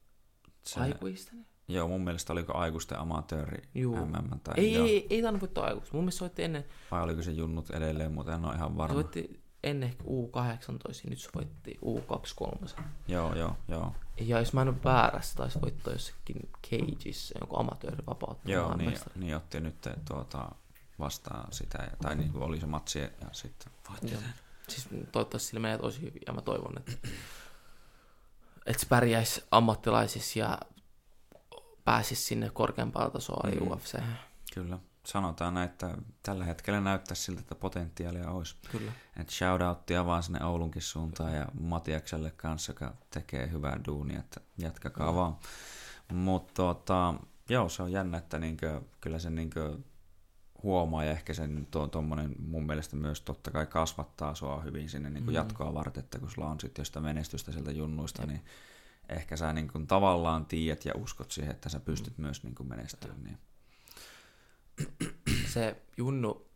se, 0.62 0.80
aikuisten? 0.80 1.46
Joo, 1.68 1.88
mun 1.88 2.04
mielestä 2.04 2.32
oliko 2.32 2.54
aikuisten 2.54 2.98
amatööri 2.98 3.62
Juu. 3.74 4.06
MM 4.06 4.40
tai 4.44 4.54
Ei, 4.56 4.72
joo. 4.72 4.86
ei, 4.86 4.90
ei, 4.90 5.06
ei 5.10 5.22
tainnut 5.22 5.40
voittaa 5.42 5.64
aikuista. 5.64 5.94
Mun 5.94 6.04
mielestä 6.04 6.18
soitti 6.18 6.42
ennen, 6.42 6.64
Vai 6.90 7.02
oliko 7.02 7.22
se 7.22 7.30
junnut 7.30 7.70
edelleen, 7.70 8.12
mutta 8.12 8.34
en 8.34 8.44
ole 8.44 8.54
ihan 8.54 8.70
se 8.70 8.76
varma. 8.76 8.94
voitti 8.94 9.41
ennen 9.62 9.88
ehkä 9.88 10.04
U18 10.04 11.04
ja 11.04 11.10
nyt 11.10 11.18
se 11.18 11.30
voitti 11.34 11.78
U23. 11.84 12.80
Joo, 13.08 13.34
joo, 13.34 13.56
joo. 13.68 13.94
Ja 14.20 14.38
jos 14.38 14.52
mä 14.52 14.62
en 14.62 14.68
ole 14.68 14.76
väärässä, 14.84 15.36
taisi 15.36 15.60
voittaa 15.60 15.92
jossakin 15.92 16.48
Cageissa 16.70 17.38
jonkun 17.40 17.60
amatöörivapautta. 17.60 18.50
Joo, 18.50 18.76
niin, 18.76 18.98
niin 19.14 19.36
otti 19.36 19.60
nyt 19.60 19.88
tuota, 20.08 20.48
vastaan 20.98 21.52
sitä, 21.52 21.90
tai 22.02 22.16
niin 22.16 22.32
kuin 22.32 22.42
oli 22.42 22.60
se 22.60 22.66
matsi 22.66 22.98
ja 22.98 23.10
sitten 23.32 23.72
voitti 23.90 24.08
sen. 24.08 24.34
Siis 24.68 24.88
toivottavasti 25.12 25.48
sillä 25.48 25.60
menee 25.60 25.78
tosi 25.78 26.00
hyvin 26.00 26.22
ja 26.26 26.32
mä 26.32 26.40
toivon, 26.40 26.78
että, 26.78 26.92
että 28.66 28.80
se 28.80 28.86
pärjäisi 28.88 29.44
ammattilaisissa 29.50 30.38
ja 30.38 30.58
pääsisi 31.84 32.22
sinne 32.22 32.50
korkeampaa 32.50 33.10
tasoa 33.10 33.48
eli 33.48 33.60
Mm. 33.60 33.66
UFC. 33.70 33.98
Kyllä. 34.54 34.78
Sanotaan 35.06 35.54
näin, 35.54 35.70
että 35.70 35.96
tällä 36.22 36.44
hetkellä 36.44 36.80
näyttää 36.80 37.14
siltä, 37.14 37.40
että 37.40 37.54
potentiaalia 37.54 38.30
olisi. 38.30 38.56
Kyllä. 38.72 38.92
Et 39.16 39.30
shoutouttia 39.30 40.06
vaan 40.06 40.22
sinne 40.22 40.44
Oulunkin 40.44 40.82
suuntaan 40.82 41.34
ja 41.34 41.46
Matiakselle 41.60 42.30
kanssa, 42.30 42.72
joka 42.72 42.94
tekee 43.10 43.50
hyvää 43.50 43.80
duunia, 43.86 44.18
että 44.20 44.40
jatkakaa 44.58 45.10
Mm. 45.10 45.16
vaan. 45.16 45.36
Mutta 46.12 46.52
tota, 46.54 47.14
joo, 47.48 47.68
se 47.68 47.82
on 47.82 47.92
jännä, 47.92 48.18
että 48.18 48.38
niinkö, 48.38 48.80
kyllä 49.00 49.18
se 49.18 49.30
niinkö 49.30 49.78
huomaa 50.62 51.04
ja 51.04 51.10
ehkä 51.10 51.34
sen 51.34 51.68
tuo 51.70 51.86
tommonen 51.88 52.34
mun 52.46 52.66
mielestä 52.66 52.96
myös 52.96 53.20
totta 53.20 53.50
kai 53.50 53.66
kasvattaa 53.66 54.34
sua 54.34 54.60
hyvin 54.60 54.88
sinne 54.88 55.10
niin 55.10 55.24
Mm. 55.26 55.32
jatkoa 55.32 55.74
varten, 55.74 56.04
että 56.04 56.18
kun 56.18 56.30
sulla 56.30 56.48
on 56.50 56.60
sitten 56.60 56.84
sitä 56.84 57.00
menestystä 57.00 57.52
sieltä 57.52 57.70
junnuista, 57.72 58.26
niin 58.26 58.44
ehkä 59.08 59.36
sä 59.36 59.52
niin 59.52 59.68
kuin 59.68 59.86
tavallaan 59.86 60.46
tiedät 60.46 60.84
ja 60.84 60.92
uskot 60.96 61.30
siihen, 61.30 61.50
että 61.50 61.68
sä 61.68 61.80
pystyt 61.80 62.18
Mm. 62.18 62.22
myös 62.24 62.42
niin 62.42 62.54
kuin 62.54 62.68
menestymään. 62.68 63.24
Niin. 63.24 63.38
Se 65.48 65.76
Junnu 65.96 66.48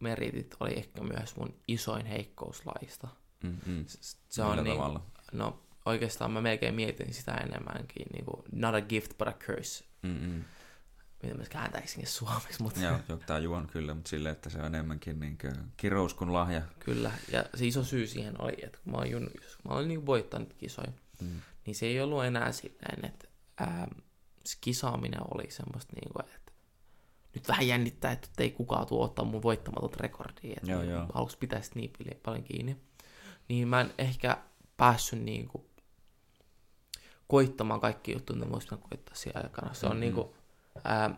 meritit 0.00 0.54
oli 0.60 0.72
ehkä 0.76 1.02
myös 1.02 1.36
mun 1.36 1.54
isoin 1.68 2.06
heikkous 2.06 2.62
lajista. 2.66 3.08
Mm, 3.42 3.56
mm. 3.66 3.84
Se 4.28 4.42
on 4.42 4.50
Millä 4.50 4.62
niin, 4.62 4.76
tavalla? 4.76 5.06
no 5.32 5.62
oikeastaan 5.84 6.30
mä 6.30 6.40
melkein 6.40 6.74
mietin 6.74 7.14
sitä 7.14 7.32
enemmänkin, 7.34 8.06
niin 8.12 8.24
kuin, 8.24 8.42
not 8.52 8.74
a 8.74 8.80
gift 8.80 9.18
but 9.18 9.28
a 9.28 9.32
curse. 9.32 9.84
Mm, 10.02 10.08
mm. 10.20 10.44
Miten 11.22 11.38
mä 11.38 11.44
kääntäisinkin 11.50 12.08
suomeksi, 12.10 12.62
mutta 12.62 12.80
Joo, 12.80 12.98
joo 13.08 13.18
tämä 13.26 13.38
juon 13.38 13.66
kyllä, 13.66 13.94
mutta 13.94 14.08
silleen, 14.08 14.32
että 14.32 14.50
se 14.50 14.58
on 14.58 14.64
enemmänkin 14.64 15.20
niin 15.20 15.38
kirous 15.76 16.14
kuin 16.14 16.32
lahja. 16.32 16.62
kyllä. 16.78 17.12
Ja 17.32 17.44
se 17.54 17.66
iso 17.66 17.84
syy 17.84 18.06
siihen 18.06 18.40
oli, 18.40 18.56
että 18.62 18.78
kun 18.84 18.92
mä 18.92 19.04
junnu, 19.06 19.30
kun 19.30 19.40
mä 19.72 19.74
olin 19.76 19.88
niin 19.88 20.06
voittanut 20.06 20.52
kisoja, 20.54 20.92
Mm. 21.20 21.40
niin 21.66 21.74
se 21.74 21.86
ei 21.86 22.00
ollut 22.00 22.24
enää 22.24 22.52
silleen, 22.52 23.04
että 23.04 23.28
ää, 23.58 23.88
se 24.44 24.58
kisaaminen 24.60 25.20
oli 25.34 25.50
semmoista 25.50 25.92
niin 26.00 26.12
kuin, 26.12 26.24
että 26.34 26.41
nyt 27.34 27.48
vähän 27.48 27.68
jännittää, 27.68 28.12
että 28.12 28.28
ei 28.38 28.50
kukaan 28.50 28.86
tuo 28.86 29.04
ottaa 29.04 29.24
mun 29.24 29.42
voittamatonta 29.42 29.96
rekordia, 30.00 30.54
että 30.56 30.70
Joo, 30.70 30.80
niin 30.80 30.90
joo. 30.92 31.06
haluaisin 31.14 31.38
pitää 31.40 31.62
sitä 31.62 31.78
niin 31.78 31.92
paljon 32.22 32.44
kiinni. 32.44 32.76
Niin 33.48 33.68
mä 33.68 33.80
en 33.80 33.92
ehkä 33.98 34.36
päässyt 34.76 35.22
niin 35.22 35.48
kuin 35.48 35.64
koittamaan 37.28 37.80
kaikki 37.80 38.12
juttuja, 38.12 38.38
mitä 38.38 38.50
pitänyt 38.58 38.78
koittaa 38.90 39.14
siinä 39.14 39.40
aikana. 39.44 39.74
Se 39.74 39.86
on 39.86 39.92
Mhm. 39.92 40.00
niin 40.00 40.12
kuin, 40.12 40.28
ää, 40.84 41.14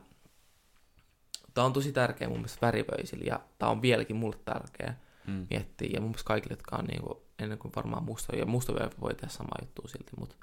tää 1.55 1.65
on 1.65 1.73
tosi 1.73 1.93
tärkeä 1.93 2.29
mun 2.29 2.39
mielestä 2.39 2.67
värivöisillä, 2.67 3.25
ja 3.27 3.41
tää 3.59 3.69
on 3.69 3.83
vieläkin 3.83 4.17
mulle 4.17 4.37
tärkeä 4.45 4.95
Mm. 5.27 5.47
miettiä, 5.51 5.89
ja 5.93 6.01
mun 6.01 6.11
mielestä 6.11 6.27
kaikille, 6.27 6.53
jotka 6.53 6.77
on 6.77 6.85
niinku, 6.85 7.23
ennen 7.39 7.59
kuin 7.59 7.73
varmaan 7.77 8.03
musta, 8.05 8.37
ja 8.37 8.47
musta 8.47 8.73
voi 9.01 9.15
tehdä 9.15 9.29
sama 9.29 9.49
juttu 9.63 9.89
silti, 9.89 10.11
mutta 10.19 10.37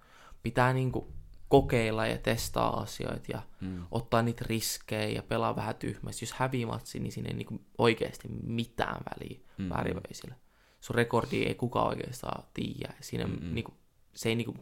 pitää 0.43 0.73
niinku 0.73 1.13
kokeilla 1.51 2.07
ja 2.07 2.17
testaa 2.17 2.81
asioita 2.81 3.31
ja 3.31 3.41
Mm. 3.61 3.85
ottaa 3.91 4.21
niitä 4.21 4.45
riskejä 4.47 5.07
ja 5.07 5.23
pelaa 5.23 5.55
vähän 5.55 5.75
tyhmästi. 5.75 6.25
Jos 6.25 6.33
hävii 6.33 6.65
matsi, 6.65 6.99
niin 6.99 7.11
siinä 7.11 7.27
ei 7.29 7.35
niinku 7.35 7.61
oikeasti 7.77 8.27
mitään 8.43 9.01
väliä 9.11 9.39
Mm. 9.57 9.69
vääriväisillä. 9.69 10.35
Sun 10.81 10.95
rekordi 10.95 11.43
ei 11.43 11.55
kukaan 11.55 11.87
oikeastaan 11.87 12.43
tiedä. 12.53 12.93
Siinä 12.99 13.27
Mm-mm. 13.27 13.43
mm. 13.47 13.53
niinku, 13.55 13.73
se 14.13 14.29
ei 14.29 14.35
niinku, 14.35 14.55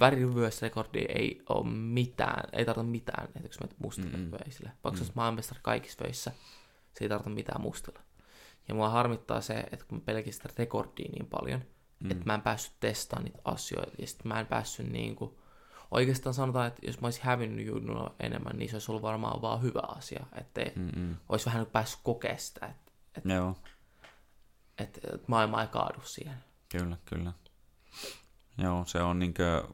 värivyösrekordi 0.00 0.98
ei 0.98 1.42
ole 1.48 1.70
mitään, 1.70 2.48
ei 2.52 2.64
tarvita 2.64 2.82
mitään, 2.82 3.24
että 3.24 3.48
jos 3.48 3.60
menet 3.60 3.76
mustille 3.78 4.16
Mm-mm. 4.16 4.30
vöisille. 4.30 4.72
Vaikka 4.84 5.00
Mm. 5.00 5.06
mm. 5.06 5.12
maailmestari 5.14 5.60
kaikissa 5.62 6.04
vöissä, 6.04 6.32
se 6.92 7.04
ei 7.04 7.08
tarvita 7.08 7.30
mitään 7.30 7.60
mustilla. 7.60 8.00
Ja 8.68 8.74
mua 8.74 8.88
harmittaa 8.88 9.40
se, 9.40 9.54
että 9.54 9.84
kun 9.88 9.98
mä 9.98 10.02
pelkin 10.04 10.32
sitä 10.32 10.48
rekordia 10.58 11.08
niin 11.12 11.26
paljon, 11.26 11.60
mm. 12.00 12.10
että 12.10 12.24
mä 12.26 12.34
en 12.34 12.42
päässyt 12.42 12.74
testaamaan 12.80 13.24
niitä 13.24 13.40
asioita. 13.44 13.92
Ja 13.98 14.06
sitten 14.06 14.28
mä 14.28 14.40
en 14.40 14.46
päässyt 14.46 14.86
niinku... 14.92 15.38
Oikeastaan 15.90 16.34
sanotaan, 16.34 16.66
että 16.66 16.86
jos 16.86 17.00
mä 17.00 17.06
olisin 17.06 17.22
hävinnyt 17.24 17.66
junnuna 17.66 18.10
enemmän, 18.20 18.56
niin 18.56 18.70
se 18.70 18.76
olisi 18.76 18.90
ollut 18.92 19.02
varmaan 19.02 19.42
vaan 19.42 19.62
hyvä 19.62 19.82
asia. 19.96 20.26
Että 20.40 20.60
Mm-mm. 20.76 21.16
olisi 21.28 21.46
vähän 21.46 21.60
niin 21.62 21.70
päässyt 21.72 22.00
kokemaan 22.02 22.38
sitä, 22.40 22.66
että, 22.66 23.32
Joo, 23.34 23.56
että, 24.78 25.00
että 25.14 25.24
maailma 25.26 25.62
ei 25.62 25.68
kaadu 25.68 26.00
siihen. 26.02 26.34
kyllä, 26.68 26.96
kyllä. 27.04 27.32
Joo, 28.58 28.84
se 28.84 29.02
on 29.02 29.18
niinkö, 29.18 29.64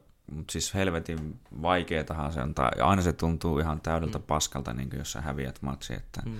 siis 0.49 0.73
helvetin 0.73 1.39
vaikeetahan 1.61 2.33
se 2.33 2.41
on, 2.41 2.55
tai 2.55 2.71
aina 2.81 3.01
se 3.01 3.13
tuntuu 3.13 3.59
ihan 3.59 3.81
täydeltä 3.81 4.17
Mm. 4.17 4.23
paskalta, 4.23 4.73
niinkö, 4.73 4.97
jos 4.97 5.11
sä 5.11 5.21
häviät 5.21 5.61
matsi, 5.61 5.93
että 5.93 6.21
Mm. 6.25 6.35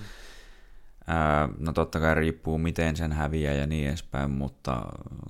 Ää, 1.08 1.50
no 1.58 1.74
totta 1.74 2.00
kai 2.00 2.16
riippuu 2.16 2.58
miten 2.58 2.96
sen 2.96 3.12
häviää 3.12 3.54
ja 3.54 3.68
niin 3.68 3.88
edespäin, 3.90 4.32
mutta 4.32 4.82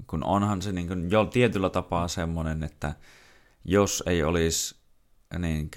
kun 0.08 0.24
onhan 0.24 0.62
se 0.62 0.72
niin 0.72 0.88
kuin 0.88 1.12
jo 1.12 1.26
tietyllä 1.26 1.70
tapaa 1.70 2.08
semmoinen, 2.08 2.64
että 2.64 2.94
jos 3.66 4.04
ei 4.06 4.24
olisi 4.24 4.76
niin 5.40 5.72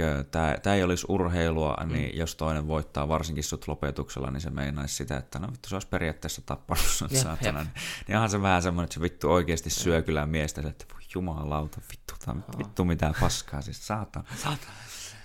tämä 0.62 0.74
ei 0.74 0.82
olisi 0.82 1.06
urheilua, 1.08 1.76
mm. 1.84 1.92
niin 1.92 2.18
jos 2.18 2.34
toinen 2.36 2.66
voittaa 2.66 3.08
varsinkin 3.08 3.44
sut 3.44 3.68
lopetuksella, 3.68 4.30
niin 4.30 4.40
se 4.40 4.50
meinaisi 4.50 4.94
sitä, 4.94 5.16
että 5.16 5.38
no 5.38 5.48
vittu 5.52 5.68
se 5.68 5.76
olisi 5.76 5.88
periaatteessa 5.88 6.42
tappanut 6.46 6.84
Jep, 7.10 7.22
saatana. 7.22 7.58
jep. 7.58 7.68
Niin 8.08 8.16
onhan 8.16 8.30
se 8.30 8.42
vähän 8.42 8.62
semmoinen, 8.62 8.84
että 8.84 8.94
se 8.94 9.00
vittu 9.00 9.30
oikeasti 9.30 9.70
syö 9.70 10.02
kyllä 10.02 10.26
miestä, 10.26 10.68
että 10.68 10.84
voi 10.92 11.00
jumalauta, 11.14 11.80
vittu, 11.92 12.14
tää, 12.24 12.34
on 12.34 12.44
vittu 12.58 12.84
mitään 12.84 13.14
paskaa, 13.20 13.62
siis 13.62 13.86
saatana. 13.86 14.24
saatana. 14.36 14.72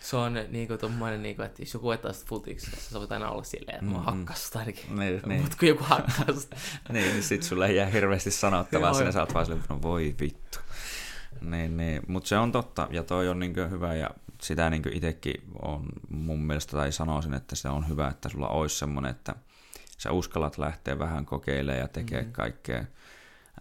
Se 0.01 0.15
on 0.17 0.33
niinku 0.49 0.77
tommoinen, 0.77 1.23
niinku, 1.23 1.41
että 1.41 1.61
jos 1.61 1.73
joku 1.73 1.89
vetää 1.89 2.13
sitä 2.13 2.25
futiksessa, 2.29 2.89
sä 2.91 2.99
voit 2.99 3.11
aina 3.11 3.29
olla 3.29 3.43
silleen, 3.43 3.75
että 3.75 3.85
mä 3.85 3.91
Mm, 3.91 3.97
mm. 3.99 4.05
hakkas 4.05 4.45
sitä 4.45 4.59
ainakin. 4.59 4.95
Niin, 4.99 5.21
niin. 5.25 5.41
Mutta 5.41 5.57
kun 5.59 5.67
joku 5.67 5.83
hakkaa 5.83 6.25
sitä, 6.39 6.55
Niin, 6.89 7.11
niin 7.11 7.23
sit 7.23 7.43
sulle 7.43 7.67
ei 7.67 7.75
jää 7.75 7.87
hirveästi 7.87 8.31
sanottavaa, 8.31 8.93
sinä 8.93 9.05
joo. 9.05 9.11
sä 9.11 9.19
oot 9.19 9.33
vaan 9.33 9.45
silleen, 9.45 9.65
no 9.69 9.81
voi 9.81 10.15
vittu. 10.19 10.59
Niin, 11.41 11.77
niin. 11.77 12.01
Mutta 12.07 12.27
se 12.27 12.37
on 12.37 12.51
totta, 12.51 12.87
ja 12.91 13.03
toi 13.03 13.29
on 13.29 13.39
niin 13.39 13.55
hyvä, 13.69 13.93
ja 13.95 14.09
sitä 14.41 14.69
niin 14.69 14.81
itsekin 14.93 15.43
on 15.61 15.85
mun 16.09 16.39
mielestä, 16.39 16.71
tai 16.77 16.91
sanoisin, 16.91 17.33
että 17.33 17.55
se 17.55 17.69
on 17.69 17.87
hyvä, 17.89 18.07
että 18.07 18.29
sulla 18.29 18.47
olisi 18.47 18.77
semmoinen, 18.77 19.11
että 19.11 19.35
sä 19.97 20.11
uskallat 20.11 20.57
lähteä 20.57 20.99
vähän 20.99 21.25
kokeilemaan 21.25 21.79
ja 21.79 21.87
tekee 21.87 22.19
Mhm. 22.21 22.27
mm. 22.29 22.33
kaikkea. 22.33 22.83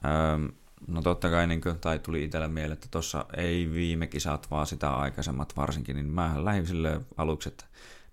Öm, 0.04 0.48
no 0.88 1.02
totta 1.02 1.30
kai, 1.30 1.46
niin 1.46 1.60
kuin, 1.60 1.78
tai 1.78 1.98
tuli 1.98 2.24
itselle 2.24 2.48
mieleen, 2.48 2.72
että 2.72 2.88
tuossa 2.90 3.24
ei 3.36 3.70
viime 3.72 4.06
kisat, 4.06 4.50
vaan 4.50 4.66
sitä 4.66 4.90
aikaisemmat 4.90 5.56
varsinkin, 5.56 5.96
niin 5.96 6.06
mä 6.06 6.44
lähdin 6.44 6.66
silleen 6.66 7.06
aluksi, 7.16 7.48
että 7.48 7.64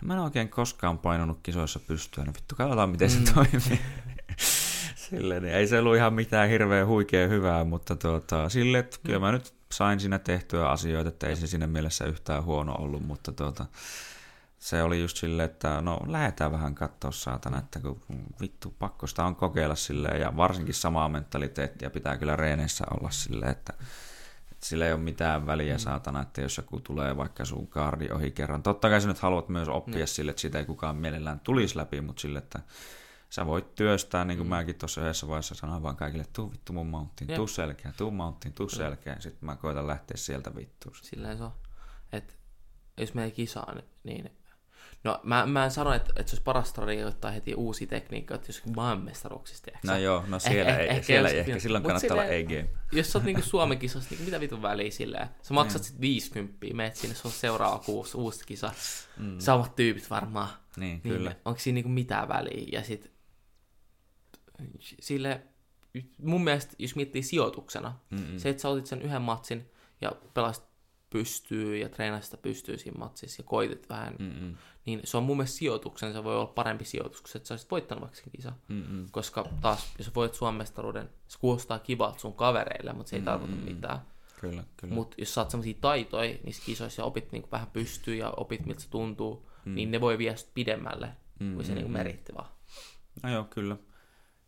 no 0.02 0.08
mä 0.08 0.14
en 0.14 0.20
oikein 0.20 0.50
koskaan 0.50 0.98
painanut 0.98 1.40
kisoissa 1.44 1.80
pystyä, 1.80 2.24
no 2.26 2.34
vittu 2.34 2.56
katsotaan 2.56 2.90
miten 2.90 3.10
se 3.10 3.20
Mm. 3.20 3.26
toimii. 3.34 3.80
Silleen, 5.10 5.44
niin 5.44 5.56
ei 5.56 5.68
se 5.68 5.80
ollut 5.80 5.96
ihan 5.96 6.14
mitään 6.14 6.50
hirveän 6.50 6.88
huikea 6.88 7.28
hyvää, 7.28 7.64
mutta 7.64 7.96
tuota, 7.96 8.50
silleen, 8.50 8.80
että 8.84 8.98
kyllä 9.06 9.20
mä 9.20 9.32
nyt 9.32 9.54
sain 9.72 10.00
siinä 10.00 10.20
tehtyä 10.20 10.70
asioita, 10.70 11.10
että 11.10 11.28
ei 11.28 11.36
se 11.36 11.48
siinä 11.48 11.68
mielessä 11.68 12.06
yhtään 12.06 12.44
huono 12.44 12.76
ollut, 12.80 13.06
mutta 13.08 13.32
tuota, 13.32 13.66
se 14.60 14.84
oli 14.84 15.02
just 15.02 15.18
silleen, 15.18 15.50
että 15.50 15.82
no 15.82 16.00
lähdetään 16.08 16.52
vähän 16.52 16.76
katsoa 16.76 17.12
saatana, 17.12 17.58
että 17.60 17.80
kun 17.80 18.02
vittu 18.42 18.76
pakko 18.80 19.08
sitä 19.08 19.24
on 19.26 19.36
kokeilla 19.36 19.76
silleen, 19.76 20.22
ja 20.22 20.38
varsinkin 20.38 20.74
samaa 20.74 21.10
mentaliteettia 21.10 21.90
pitää 21.90 22.18
kyllä 22.18 22.36
reeneissä 22.36 22.86
olla 23.00 23.12
silleen, 23.12 23.52
että 23.52 23.74
että 24.52 24.68
sillä 24.68 24.86
ei 24.86 24.94
ole 24.94 25.02
mitään 25.02 25.46
väliä 25.46 25.74
Mm. 25.74 25.80
saatana, 25.80 26.22
että 26.22 26.42
jos 26.42 26.58
joku 26.58 26.80
tulee 26.80 27.18
vaikka 27.18 27.46
sun 27.46 27.68
kaardi 27.68 28.08
ohi 28.12 28.32
kerran. 28.32 28.64
Totta 28.64 28.90
kai 28.90 29.02
sä 29.02 29.08
nyt 29.08 29.20
haluat 29.20 29.50
myös 29.50 29.68
oppia 29.68 30.04
Mm. 30.04 30.08
sille, 30.08 30.30
että 30.30 30.42
sitä 30.42 30.60
ei 30.60 30.66
kukaan 30.66 30.96
mielellään 30.96 31.40
tulisi 31.40 31.78
läpi, 31.78 32.02
mutta 32.02 32.22
sille, 32.22 32.40
että 32.40 32.60
sä 33.30 33.46
voit 33.46 33.76
työstää, 33.76 34.26
niin 34.26 34.38
kuin 34.38 34.48
Mm. 34.48 34.50
mäkin 34.50 34.76
tuossa 34.76 35.02
yhdessä 35.02 35.28
vaiheessa 35.28 35.56
sanoin 35.56 35.84
vaan 35.84 35.96
kaikille, 35.96 36.26
tuu 36.34 36.52
vittu 36.52 36.74
mun 36.74 36.88
mounttiin, 36.88 37.28
tuu 37.36 37.48
selkeä, 37.48 37.94
tuu 37.98 38.12
mounttiin, 38.12 38.54
tuu 38.54 38.70
selkeä. 38.70 39.16
Sitten 39.20 39.46
mä 39.46 39.56
koitan 39.56 39.88
lähteä 39.88 40.18
sieltä 40.18 40.56
vittuun. 40.56 40.96
silleen 41.02 41.38
se 41.38 41.44
on. 41.44 41.52
Että 42.14 42.34
jos 42.98 43.14
menee 43.14 43.32
kisaan, 43.32 43.84
niin... 44.04 44.32
No 45.04 45.20
mä, 45.24 45.46
mä 45.46 45.66
en 45.66 45.72
sano, 45.72 45.94
että, 45.94 46.10
että 46.16 46.30
se 46.30 46.34
olisi 46.36 46.44
paras 46.44 46.70
strategia 46.70 47.08
ottaa 47.08 47.32
heti 47.32 47.54
uusi 47.56 47.88
tekniikka, 47.88 48.36
että 48.36 48.50
jos 48.50 48.62
maailmestaruuksista 48.76 49.66
tiedätkö 49.66 49.88
No 49.88 49.98
joo, 49.98 50.24
no 50.28 50.40
siellä, 50.40 50.72
Eh- 50.72 50.80
ei, 50.80 50.88
eh- 50.88 50.92
ehkä 50.92 51.04
siellä 51.04 51.30
jos- 51.30 51.34
ei 51.34 51.40
ehkä, 51.40 51.60
silloin 51.60 51.84
kannattaa 51.84 52.14
olla 52.16 52.24
silleen- 52.24 52.46
A-game. 52.46 52.70
Jos 52.92 53.12
sä 53.12 53.18
oot 53.18 53.26
niinku 53.26 53.42
Suomen 53.50 53.80
kisassa, 53.80 54.10
niin 54.16 54.26
mitä 54.26 54.40
vitun 54.40 54.62
väliä 54.62 54.92
silleen? 54.92 55.28
Sä 55.42 55.54
maksat 55.54 55.82
Niin. 55.82 55.88
sit 55.90 56.02
50, 56.02 56.58
meet 56.74 56.96
sinne, 56.96 57.16
se 57.16 57.28
on 57.28 57.32
seuraava 57.32 57.80
kuusi, 57.80 58.18
uusi 58.18 58.46
kisa. 58.46 58.72
Mm. 59.18 59.40
Samat 59.40 59.76
tyypit 59.76 60.10
varmaan. 60.10 60.50
Niin, 60.78 61.02
Niin, 61.04 61.16
kyllä. 61.16 61.36
Onko 61.46 61.60
siinä 61.60 61.76
niinku 61.76 61.90
mitään 61.90 62.28
väliä? 62.28 62.68
Ja 62.72 62.84
sit 62.84 63.12
sille, 64.80 65.42
mun 66.24 66.44
mielestä, 66.44 66.76
jos 66.80 66.96
miettii 66.96 67.24
sijoituksena, 67.24 68.00
Mm-mm. 68.10 68.38
se, 68.38 68.50
että 68.50 68.62
sä 68.62 68.70
otit 68.70 68.86
sen 68.86 69.02
yhden 69.02 69.22
matsin 69.22 69.72
ja 70.02 70.12
pelasit 70.34 70.64
pystyy 71.10 71.78
ja 71.78 71.90
treenaa 71.90 72.22
sitä 72.22 72.38
pystyy 72.38 72.78
siinä 72.78 73.00
matsissa 73.00 73.42
ja 73.42 73.46
koitit 73.48 73.90
vähän, 73.90 74.16
Mm-mm. 74.20 74.56
niin 74.86 75.02
se 75.04 75.18
on 75.18 75.24
mun 75.24 75.38
mielestä 75.38 75.58
sijoituksen, 75.58 76.14
se 76.14 76.24
voi 76.24 76.36
olla 76.36 76.46
parempi 76.46 76.86
sijoitus, 76.86 77.22
kun 77.22 77.30
sä 77.44 77.54
olisit 77.54 77.72
voittanut 77.72 78.02
vaikka 78.02 78.18
sen 78.18 78.32
kisa. 78.32 78.54
Mm-mm. 78.68 79.06
Koska 79.12 79.46
taas, 79.62 79.94
jos 79.98 80.16
voit 80.16 80.34
Suomen 80.34 80.58
mestaruuden, 80.58 81.10
se 81.28 81.40
kuulostaa 81.40 81.80
kivalta 81.80 82.20
sun 82.20 82.34
kavereille, 82.34 82.94
mutta 82.94 83.10
se 83.10 83.16
ei 83.16 83.20
Mm-mm. 83.20 83.26
tarkoita 83.26 83.56
mitään. 83.56 84.00
Kyllä, 84.42 84.64
kyllä. 84.78 84.94
Mutta 84.94 85.16
jos 85.20 85.34
saat 85.34 85.50
sellaisia 85.50 85.78
taitoja 85.82 86.38
niissä 86.44 86.64
kisoissa 86.66 87.02
ja 87.02 87.06
opit 87.06 87.32
niin 87.32 87.44
vähän 87.52 87.68
pystyy 87.68 88.16
ja 88.16 88.34
opit 88.38 88.66
miltä 88.66 88.82
se 88.82 88.90
tuntuu, 88.90 89.50
mm. 89.66 89.76
niin 89.76 89.92
ne 89.92 90.02
voi 90.02 90.18
viedä 90.18 90.36
pidemmälle 90.54 91.10
mm, 91.40 91.54
kuin 91.54 91.66
se 91.66 91.72
mm, 91.72 91.78
niin 91.78 91.92
meritti 91.92 92.34
vaan. 92.34 92.50
No 93.24 93.30
joo, 93.30 93.44
kyllä. 93.44 93.78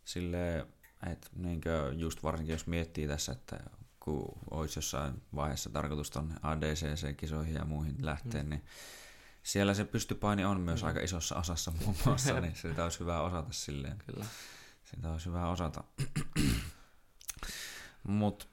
Silleen, 0.04 0.66
että 1.12 1.28
niin 1.36 1.60
just 1.96 2.22
varsinkin 2.22 2.52
jos 2.52 2.66
miettii 2.66 3.08
tässä, 3.08 3.32
että 3.32 3.60
kun 4.00 4.38
olisi 4.50 4.78
jossain 4.78 5.22
vaiheessa 5.34 5.70
tarkoitus 5.70 6.10
tuonne 6.10 6.34
ADCC-kisoihin 6.42 7.54
ja 7.54 7.64
muihin 7.64 8.06
lähteä, 8.06 8.42
mm. 8.42 8.50
niin 8.50 8.64
siellä 9.42 9.74
se 9.74 9.84
pystypaini 9.84 10.44
on 10.44 10.60
myös 10.60 10.82
mm. 10.82 10.88
aika 10.88 11.00
isossa 11.00 11.36
osassa 11.36 11.70
muun 11.70 11.96
muassa, 12.04 12.40
niin 12.40 12.56
sitä 12.56 12.82
olisi 12.82 13.00
hyvä 13.00 13.20
osata 13.20 13.52
silleen. 13.52 13.98
Kyllä. 14.06 14.24
Sitä 14.84 15.12
olisi 15.12 15.26
hyvä 15.26 15.48
osata. 15.48 15.84
Mutta 18.02 18.46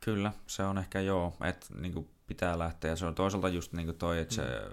kyllä, 0.00 0.32
se 0.46 0.62
on 0.62 0.78
ehkä 0.78 1.00
joo, 1.00 1.36
että 1.44 1.66
niinku 1.74 2.10
pitää 2.26 2.58
lähteä. 2.58 2.90
Ja 2.90 2.96
se 2.96 3.06
on 3.06 3.14
toisaalta 3.14 3.48
just 3.48 3.72
niinku 3.72 3.92
toi, 3.92 4.20
että 4.20 4.34
mm. 4.34 4.36
se, 4.36 4.70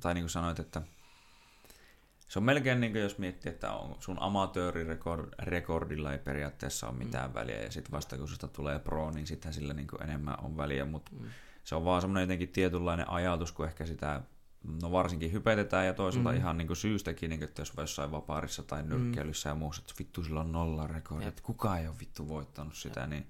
tai 0.00 0.14
niin 0.14 0.24
kuin 0.24 0.30
sanoit, 0.30 0.58
että 0.58 0.82
se 2.32 2.38
on 2.38 2.42
melkein 2.42 2.80
niin 2.80 2.92
kuin 2.92 3.02
jos 3.02 3.18
miettii, 3.18 3.52
että 3.52 3.72
on 3.72 3.96
sun 4.00 4.16
amatöörirekordilla 4.20 6.12
ei 6.12 6.18
periaatteessa 6.18 6.88
ole 6.88 6.96
mitään 6.96 7.30
mm. 7.30 7.34
väliä, 7.34 7.62
ja 7.62 7.70
sitten 7.70 7.92
vasta 7.92 8.18
kun 8.18 8.28
susta 8.28 8.48
tulee 8.48 8.78
pro, 8.78 9.10
niin 9.10 9.26
sittenhän 9.26 9.54
sillä 9.54 9.74
niin 9.74 9.88
enemmän 10.02 10.36
on 10.42 10.56
väliä, 10.56 10.84
mutta 10.84 11.12
mm. 11.20 11.26
se 11.64 11.74
on 11.74 11.84
vaan 11.84 12.00
semmoinen 12.00 12.22
jotenkin 12.22 12.48
tietynlainen 12.48 13.10
ajatus, 13.10 13.52
kun 13.52 13.66
ehkä 13.66 13.86
sitä 13.86 14.22
no 14.82 14.92
varsinkin 14.92 15.32
hypetetään 15.32 15.86
ja 15.86 15.94
toisaalta 15.94 16.30
mm. 16.30 16.36
ihan 16.36 16.58
niin 16.58 16.66
kuin 16.66 16.76
syystäkin, 16.76 17.30
niin 17.30 17.40
kuin, 17.40 17.48
että 17.48 17.62
jos 17.62 17.72
jossain 17.76 18.10
vapaarissa 18.10 18.62
tai 18.62 18.82
nyrkkeilyssä 18.82 19.48
mm. 19.48 19.50
ja 19.50 19.58
muussa, 19.58 19.82
että 19.82 19.94
vittu 19.98 20.24
sillä 20.24 20.40
on 20.40 20.52
nolla 20.52 20.86
rekordi, 20.86 21.26
että 21.26 21.42
kukaan 21.42 21.80
ei 21.80 21.88
ole 21.88 21.98
vittu 22.00 22.28
voittanut 22.28 22.74
sitä, 22.74 23.00
Jep. 23.00 23.10
niin 23.10 23.26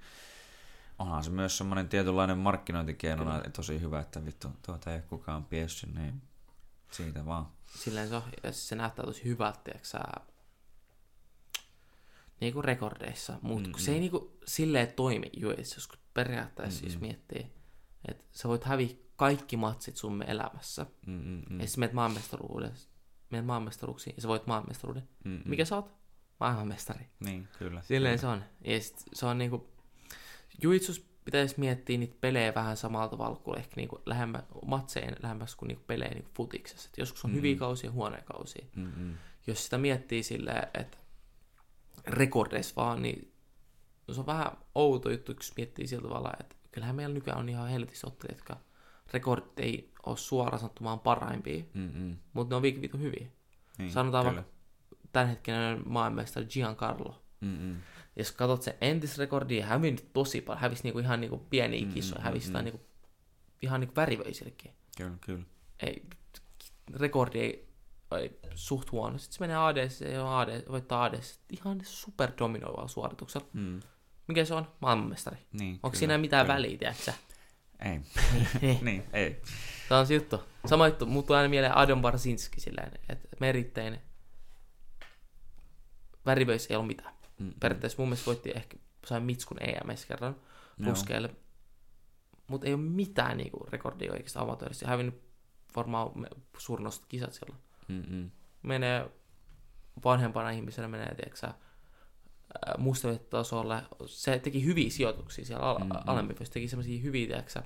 onhan 0.98 1.24
se 1.24 1.30
myös 1.30 1.58
semmoinen 1.58 1.88
tietynlainen 1.88 2.38
markkinointikeino, 2.38 3.36
että 3.36 3.50
tosi 3.50 3.80
hyvä, 3.80 4.00
että 4.00 4.24
vittu 4.24 4.48
tuota 4.66 4.94
ei 4.94 5.00
kukaan 5.00 5.44
piessy, 5.44 5.86
niin 5.86 6.22
siitä 6.90 7.26
vaan 7.26 7.46
silleen 7.74 8.08
se, 8.08 8.16
on, 8.16 8.22
se 8.50 8.74
näyttää 8.74 9.04
tosi 9.04 9.24
hyvältä, 9.24 9.60
tiiäksä, 9.64 9.98
niinku 12.40 12.62
rekordeissa, 12.62 13.38
mutta 13.42 13.68
mm-hmm. 13.68 13.82
se 13.82 13.92
ei 13.92 14.00
niinku 14.00 14.36
silleen 14.46 14.92
toimi 14.92 15.30
juissa, 15.36 15.76
jos 15.76 15.88
periaatteessa 16.14 16.80
mm-hmm. 16.80 16.92
jos 16.92 17.00
miettii, 17.00 17.52
että 18.08 18.24
sä 18.32 18.48
voit 18.48 18.64
häviä 18.64 18.96
kaikki 19.16 19.56
matsit 19.56 19.96
sun 19.96 20.22
elämässä. 20.22 20.86
Mm-hmm. 21.06 21.60
Ja 21.60 21.66
sitten 21.66 21.80
menet 21.80 21.94
maanmestaruudessa, 21.94 22.88
menet 23.30 23.46
maanmestaruuksiin 23.46 24.16
ja 24.16 24.22
sä 24.22 24.28
voit 24.28 24.46
maanmestaruuden. 24.46 25.08
Mm-hmm. 25.24 25.50
Mikä 25.50 25.64
sä 25.64 25.76
oot? 25.76 26.02
Maailmanmestari. 26.40 27.06
Niin, 27.20 27.48
kyllä. 27.58 27.82
Silleen 27.82 28.20
kyllä. 28.20 28.20
se 28.20 28.26
on. 28.26 28.44
Ja 28.64 28.80
sit 28.80 29.02
se 29.12 29.26
on 29.26 29.38
niinku, 29.38 29.70
juitsus 30.62 31.11
pitäisi 31.24 31.54
miettiä 31.60 31.98
niitä 31.98 32.16
pelejä 32.20 32.54
vähän 32.54 32.76
samalla 32.76 33.08
tavalla 33.08 33.36
kuin 33.36 33.58
ehkä 33.58 33.72
niinku 33.76 34.02
lähemmä, 34.06 34.42
matseen 34.66 35.16
lähemmäs 35.22 35.56
kuin 35.56 35.68
niinku 35.68 35.84
pelejä 35.86 36.10
niinku 36.10 36.30
futiksessa. 36.34 36.88
Et 36.92 36.98
joskus 36.98 37.24
on 37.24 37.30
mm. 37.30 37.36
hyviä 37.36 37.56
kausia 37.56 37.88
ja 37.88 37.92
huonoja 37.92 38.22
kausia. 38.22 38.64
Mm-hmm. 38.76 39.14
Jos 39.46 39.64
sitä 39.64 39.78
miettii 39.78 40.22
silleen, 40.22 40.66
että 40.74 40.98
rekordeissa 42.06 42.74
vaan, 42.76 43.02
niin 43.02 43.32
se 44.12 44.20
on 44.20 44.26
vähän 44.26 44.52
outo 44.74 45.10
juttu, 45.10 45.32
jos 45.32 45.52
miettii 45.56 45.86
sillä 45.86 46.08
tavalla, 46.08 46.32
että 46.40 46.56
kyllähän 46.72 46.96
meillä 46.96 47.14
nykyään 47.14 47.38
on 47.38 47.48
ihan 47.48 47.68
helvetissä 47.68 48.06
ottelijat, 48.06 48.38
jotka 48.38 48.56
rekordit 49.12 49.58
ei 49.58 49.92
ole 50.06 50.16
suoraan 50.16 50.58
sanottumaan 50.58 51.00
parhaimpia, 51.00 51.64
mm-hmm. 51.74 52.16
mutta 52.32 52.52
ne 52.52 52.56
on 52.56 52.62
viikin 52.62 53.00
hyviä. 53.00 53.26
Niin, 53.78 53.90
Sanotaan 53.90 54.24
kyllä. 54.24 54.36
vaikka 54.36 54.52
tämänhetkinen 55.12 55.82
maailmanmestari 55.86 56.46
Giancarlo. 56.46 57.22
Mm-hmm 57.42 57.76
jos 58.16 58.32
katsot 58.32 58.62
se 58.62 58.76
entisrekordi, 58.80 59.60
hävinnyt 59.60 60.12
tosi 60.12 60.40
paljon, 60.40 60.60
hävisi 60.60 60.82
niinku 60.82 60.98
ihan 60.98 61.20
niinku 61.20 61.38
pieniä 61.38 61.86
kisoja, 61.94 62.20
mm, 62.20 62.24
hävisi 62.24 62.52
mm, 62.52 62.64
niinku, 62.64 62.80
ihan 63.62 63.80
niinku 63.80 63.96
värivöisillekin. 63.96 64.72
Kyllä, 64.96 65.16
kyllä. 65.20 65.44
Ei, 65.80 66.06
rekordi 66.94 67.38
ei, 67.38 67.68
ei 68.12 68.38
suht 68.54 68.92
huono. 68.92 69.18
Sitten 69.18 69.34
se 69.34 69.40
menee 69.40 69.56
ADC 69.56 70.00
ja 70.00 70.38
AD, 70.38 70.62
voittaa 70.68 71.04
ADC 71.04 71.34
ihan 71.50 71.80
super 71.84 72.32
dominoivalla 72.38 72.88
suorituksella. 72.88 73.46
Mm. 73.52 73.80
Mikä 74.28 74.44
se 74.44 74.54
on? 74.54 74.68
Maailmanmestari. 74.80 75.36
Niin, 75.52 75.72
Onko 75.74 75.90
kyllä, 75.90 75.98
siinä 75.98 76.18
mitään 76.18 76.46
kyllä. 76.46 76.54
väliä, 76.54 76.78
tiedätkö 76.78 77.12
Ei. 77.84 78.00
niin, 78.82 79.04
ei. 79.12 79.42
Tämä 79.88 79.98
on 80.00 80.06
se 80.06 80.14
juttu. 80.14 80.40
Sama 80.66 80.88
juttu, 80.88 81.06
muuttuu 81.06 81.36
aina 81.36 81.48
mieleen 81.48 81.76
Adam 81.76 82.02
Barsinski 82.02 82.60
silleen, 82.60 82.92
että 83.08 83.28
meritteinen 83.40 84.02
värivöissä 86.26 86.74
ei 86.74 86.76
ole 86.76 86.86
mitään. 86.86 87.21
Mm. 87.42 87.52
Periaatteessa 87.60 88.02
mun 88.02 88.08
mielestä 88.08 88.26
voitti 88.26 88.52
ehkä, 88.54 88.76
sai 89.06 89.20
Mitskun 89.20 89.62
EMS 89.62 90.06
kerran 90.06 90.36
puskeille. 90.84 91.30
Mutta 92.46 92.66
ei 92.66 92.74
ole 92.74 92.82
mitään 92.82 93.36
niinku, 93.36 93.66
rekordia 93.70 94.12
oikeastaan 94.12 94.46
amatöörissä. 94.46 94.88
Hävinnyt 94.88 95.22
varmaan 95.76 96.10
suurin 96.58 96.86
osa 96.86 97.02
kisat 97.08 97.32
silloin. 97.32 97.60
Mm-mm. 97.88 98.30
Menee 98.62 99.10
vanhempana 100.04 100.50
ihmisenä, 100.50 100.88
menee, 100.88 101.14
tiedätkö 101.14 101.48
mustavettasolle. 102.78 103.82
Se 104.06 104.38
teki 104.38 104.64
hyviä 104.64 104.90
sijoituksia 104.90 105.44
siellä 105.44 105.64
al- 105.64 105.78
mm-hmm. 105.78 105.92
alempi, 106.06 106.44
se 106.44 106.52
teki 106.52 106.68
semmoisia 106.68 107.02
hyviä, 107.02 107.26
tiedätkö 107.26 107.62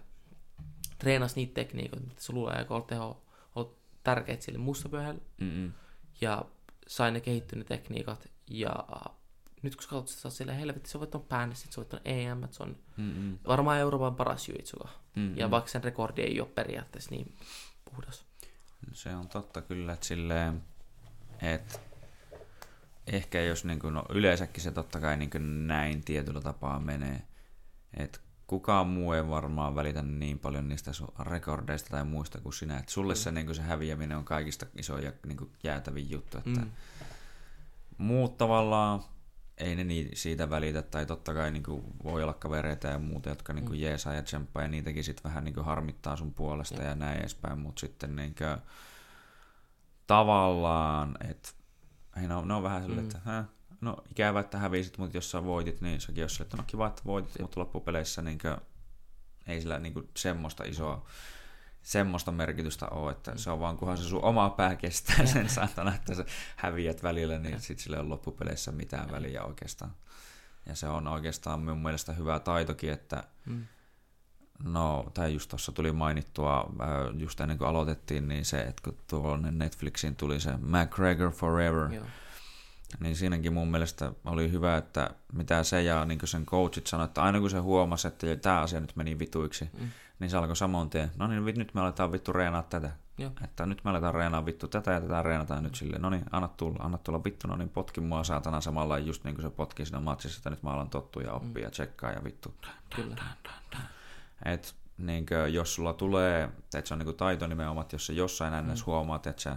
treenasi 0.98 1.36
niitä 1.36 1.54
tekniikoita, 1.54 2.06
mitä 2.06 2.22
se 2.22 2.32
luulee, 2.32 2.58
joka 2.58 2.74
on 2.76 2.84
teho, 2.84 3.24
on 3.54 3.76
tärkeät 4.02 4.42
sille 4.42 4.58
mustapyöhälle. 4.58 5.20
Mm-hmm. 5.40 5.72
Ja 6.20 6.44
sai 6.86 7.12
ne 7.12 7.20
kehittyneet 7.20 7.66
tekniikat 7.66 8.28
ja 8.50 8.84
nyt 9.66 9.76
kun 9.76 9.82
sä 9.82 9.88
katsot, 9.88 10.18
sä 10.18 10.30
siellä 10.30 10.52
helvetti, 10.52 10.90
sä 10.90 10.98
voittanut 10.98 11.28
päänne, 11.28 11.54
sit 11.54 11.72
sä 11.72 11.76
voittanut 11.76 12.06
EM, 12.06 12.48
se 12.50 12.62
on 12.62 12.76
Mm-mm. 12.96 13.38
varmaan 13.48 13.78
Euroopan 13.78 14.16
paras 14.16 14.48
juitsuka. 14.48 14.88
Mm-mm. 15.16 15.36
Ja 15.36 15.50
vaikka 15.50 15.70
sen 15.70 15.84
rekordi 15.84 16.22
ei 16.22 16.40
ole 16.40 16.48
periaatteessa 16.48 17.10
niin 17.10 17.36
puhdas. 17.84 18.24
Se 18.92 19.14
on 19.14 19.28
totta 19.28 19.62
kyllä, 19.62 19.92
että 19.92 20.06
silleen, 20.06 20.62
että 21.42 21.78
ehkä 23.06 23.42
jos 23.42 23.64
niin 23.64 23.78
kuin, 23.78 23.94
no 23.94 24.04
yleensäkin 24.08 24.62
se 24.62 24.70
totta 24.70 25.00
kai 25.00 25.16
niin 25.16 25.30
kuin 25.30 25.66
näin 25.66 26.04
tietyllä 26.04 26.40
tapaa 26.40 26.80
menee, 26.80 27.22
että 27.96 28.18
kukaan 28.46 28.86
muu 28.86 29.12
ei 29.12 29.28
varmaan 29.28 29.74
välitä 29.74 30.02
niin 30.02 30.38
paljon 30.38 30.68
niistä 30.68 30.92
sun 30.92 31.12
rekordeista 31.20 31.90
tai 31.90 32.04
muista 32.04 32.40
kuin 32.40 32.52
sinä, 32.52 32.78
että 32.78 32.92
sulle 32.92 33.12
mm. 33.12 33.16
se, 33.16 33.32
niin 33.32 33.46
kuin 33.46 33.56
se 33.56 33.62
häviäminen 33.62 34.18
on 34.18 34.24
kaikista 34.24 34.66
isoin 34.78 35.04
ja 35.04 35.12
niin 35.26 35.36
kuin 35.36 35.52
jäätävin 35.62 36.10
juttu, 36.10 36.38
että 36.38 36.60
mm. 36.60 36.70
muut 37.98 38.38
tavallaan 38.38 39.04
ei 39.58 39.76
ne 39.76 39.84
niin 39.84 40.10
siitä 40.14 40.50
välitä, 40.50 40.82
tai 40.82 41.06
totta 41.06 41.34
kai 41.34 41.50
niin 41.50 41.62
kuin, 41.62 41.82
voi 42.04 42.22
olla 42.22 42.34
kavereita 42.34 42.86
ja 42.86 42.98
muuta, 42.98 43.28
jotka 43.28 43.52
niin 43.52 43.64
kuin, 43.64 43.78
mm. 43.78 43.82
jeesaa 43.82 44.14
ja 44.14 44.22
tsemppaa, 44.22 44.62
ja 44.62 44.68
niitäkin 44.68 45.04
sitten 45.04 45.24
vähän 45.24 45.44
niin 45.44 45.54
kuin, 45.54 45.66
harmittaa 45.66 46.16
sun 46.16 46.34
puolesta 46.34 46.82
ja, 46.82 46.88
ja 46.88 46.94
näin 46.94 47.18
edespäin, 47.18 47.58
mutta 47.58 47.80
sitten 47.80 48.16
niin 48.16 48.34
kuin, 48.34 48.58
tavallaan, 50.06 51.16
että 51.30 51.48
ei, 52.20 52.28
no, 52.28 52.44
ne 52.44 52.54
on 52.54 52.62
vähän 52.62 52.82
silleen, 52.82 53.02
mm. 53.02 53.06
että 53.06 53.20
Hä? 53.24 53.44
no 53.80 53.96
ikävä, 54.10 54.40
että 54.40 54.58
hävisit, 54.58 54.98
mutta 54.98 55.16
jos 55.16 55.30
sä 55.30 55.44
voitit, 55.44 55.80
niin 55.80 56.00
sekin 56.00 56.24
olisi 56.24 56.42
että 56.42 56.56
no 56.56 56.64
kiva, 56.66 56.86
että 56.86 57.02
voitit, 57.06 57.40
mutta 57.40 57.60
loppupeleissä 57.60 58.22
niin 58.22 58.38
kuin, 58.38 58.56
ei 59.46 59.60
sillä 59.60 59.78
niin 59.78 59.94
kuin, 59.94 60.08
semmoista 60.16 60.64
isoa 60.64 61.06
semmoista 61.86 62.32
merkitystä 62.32 62.86
ole, 62.88 63.10
että 63.10 63.30
mm. 63.30 63.38
se 63.38 63.50
on 63.50 63.60
vaan 63.60 63.76
kunhan 63.76 63.98
se 63.98 64.04
sun 64.04 64.24
oma 64.24 64.50
pää 64.50 64.76
kestää 64.76 65.26
sen 65.26 65.48
saatana, 65.48 65.94
että 65.94 66.14
sä 66.14 66.24
häviät 66.56 67.02
välillä, 67.02 67.38
niin 67.38 67.60
sitten 67.60 67.84
sille 67.84 67.98
on 67.98 68.08
loppupeleissä 68.08 68.72
mitään 68.72 69.10
väliä 69.10 69.44
oikeastaan. 69.44 69.94
Ja 70.66 70.74
se 70.74 70.88
on 70.88 71.08
oikeastaan 71.08 71.62
mun 71.62 71.82
mielestä 71.82 72.12
hyvä 72.12 72.38
taitokin, 72.38 72.92
että 72.92 73.24
mm. 73.44 73.66
no, 74.64 75.10
tai 75.14 75.34
just 75.34 75.50
tuossa 75.50 75.72
tuli 75.72 75.92
mainittua, 75.92 76.72
just 77.18 77.40
ennen 77.40 77.58
kuin 77.58 77.68
aloitettiin, 77.68 78.28
niin 78.28 78.44
se, 78.44 78.60
että 78.60 78.82
kun 78.84 78.98
tuollainen 79.06 79.58
Netflixin 79.58 80.16
tuli 80.16 80.40
se 80.40 80.50
McGregor 80.56 81.32
Forever, 81.32 81.92
Joo. 81.92 82.06
Niin 83.00 83.16
siinäkin 83.16 83.52
mun 83.52 83.70
mielestä 83.70 84.12
oli 84.24 84.52
hyvä, 84.52 84.76
että 84.76 85.10
mitä 85.32 85.62
se 85.62 85.82
ja 85.82 86.04
niin 86.04 86.20
sen 86.24 86.46
coachit 86.46 86.86
sanoivat, 86.86 87.10
että 87.10 87.22
aina 87.22 87.40
kun 87.40 87.50
se 87.50 87.58
huomasi, 87.58 88.08
että 88.08 88.36
tämä 88.36 88.60
asia 88.60 88.80
nyt 88.80 88.96
meni 88.96 89.18
vituiksi, 89.18 89.70
mm 89.80 89.88
niin 90.18 90.30
se 90.30 90.36
alkoi 90.36 90.56
samoin 90.56 90.90
tien. 90.90 91.10
No 91.16 91.26
niin, 91.26 91.44
nyt 91.58 91.74
me 91.74 91.80
aletaan 91.80 92.12
vittu 92.12 92.32
reenaa 92.32 92.62
tätä. 92.62 92.90
Joo. 93.18 93.30
Että 93.44 93.66
nyt 93.66 93.84
me 93.84 93.90
aletaan 93.90 94.14
reenaa 94.14 94.46
vittu 94.46 94.68
tätä 94.68 94.92
ja 94.92 95.00
tätä 95.00 95.22
reenataan 95.22 95.62
nyt 95.62 95.74
silleen. 95.74 96.02
No 96.02 96.10
niin, 96.10 96.24
anna 96.32 96.48
tulla, 96.48 96.78
anna 96.84 96.98
tulla 96.98 97.24
vittu, 97.24 97.48
no 97.48 97.56
niin 97.56 97.68
potki 97.68 98.00
mua 98.00 98.24
saatana 98.24 98.60
samalla 98.60 98.98
just 98.98 99.24
niin 99.24 99.34
kuin 99.34 99.42
se 99.42 99.50
potki 99.50 99.84
siinä 99.84 100.00
matsissa, 100.00 100.38
että 100.38 100.50
nyt 100.50 100.62
mä 100.62 100.70
alan 100.70 100.90
tottua 100.90 101.22
ja 101.22 101.32
oppia 101.32 101.62
mm. 101.62 101.62
ja 101.62 101.70
tsekkaa 101.70 102.12
ja 102.12 102.24
vittu. 102.24 102.54
Kyllä. 102.96 103.22
Et 104.44 104.74
niin 104.98 105.26
kuin, 105.26 105.54
jos 105.54 105.74
sulla 105.74 105.92
tulee, 105.92 106.44
että 106.74 106.88
se 106.88 106.94
on 106.94 106.98
niin 106.98 107.06
kuin 107.06 107.16
taito 107.16 107.46
nimenomaan, 107.46 107.82
että 107.84 107.94
jos 107.94 108.06
sä 108.06 108.12
jossain. 108.12 108.64
Mm. 108.64 108.74
huomaat, 108.86 109.26
että 109.26 109.42
sä 109.42 109.56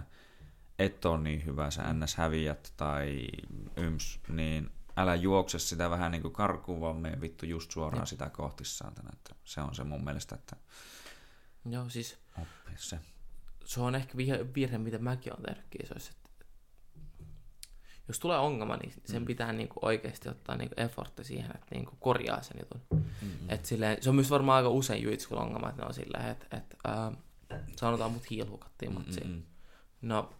et 0.80 1.04
ole 1.04 1.20
niin 1.20 1.44
hyvä, 1.44 1.70
sä 1.70 1.92
ns. 1.92 2.14
häviät 2.14 2.72
tai 2.76 3.26
yms, 3.76 4.20
niin 4.28 4.70
älä 4.96 5.14
juokse 5.14 5.58
sitä 5.58 5.90
vähän 5.90 6.12
niin 6.12 6.22
kuin 6.22 6.34
karkuun, 6.34 6.80
vaan 6.80 6.96
mene 6.96 7.20
vittu 7.20 7.46
just 7.46 7.70
suoraan 7.70 8.02
ja. 8.02 8.06
sitä 8.06 8.30
kohti 8.30 8.64
saatana. 8.64 9.10
Että 9.12 9.34
se 9.44 9.60
on 9.60 9.74
se 9.74 9.84
mun 9.84 10.04
mielestä, 10.04 10.34
että 10.34 10.56
Joo, 11.64 11.88
siis 11.88 12.18
oppia 12.38 12.76
se. 12.76 12.98
se 13.64 13.80
on 13.80 13.94
ehkä 13.94 14.16
virhe, 14.54 14.78
mitä 14.78 14.98
mäkin 14.98 15.32
olen 15.32 15.44
tehnyt 15.44 15.66
kisoissa. 15.70 16.12
Että 16.16 16.46
jos 18.08 18.18
tulee 18.18 18.38
ongelma, 18.38 18.76
niin 18.76 18.92
sen 19.04 19.22
mm. 19.22 19.26
pitää 19.26 19.52
niinku 19.52 19.80
oikeasti 19.82 20.28
ottaa 20.28 20.56
niinku 20.56 20.74
effortti 20.76 21.24
siihen, 21.24 21.50
että 21.54 21.74
niinku 21.74 21.96
korjaa 22.00 22.42
sen 22.42 22.56
jutun. 22.60 22.80
Mm-hmm. 22.90 23.50
Et 23.50 23.64
silleen, 23.64 24.02
se 24.02 24.08
on 24.08 24.14
myös 24.14 24.30
varmaan 24.30 24.56
aika 24.56 24.68
usein 24.68 25.02
juitskulla 25.02 25.42
ongelma, 25.42 25.68
että 25.68 25.82
ne 25.82 25.88
on 25.88 25.94
silleen, 25.94 26.28
että 26.28 26.56
et, 26.56 26.76
äh, 26.88 27.16
sanotaan 27.76 28.12
mut 28.12 28.30
hiilhukattiin 28.30 28.92
matsiin. 28.92 29.26
Mm-hmm. 29.26 29.42
No, 30.02 30.30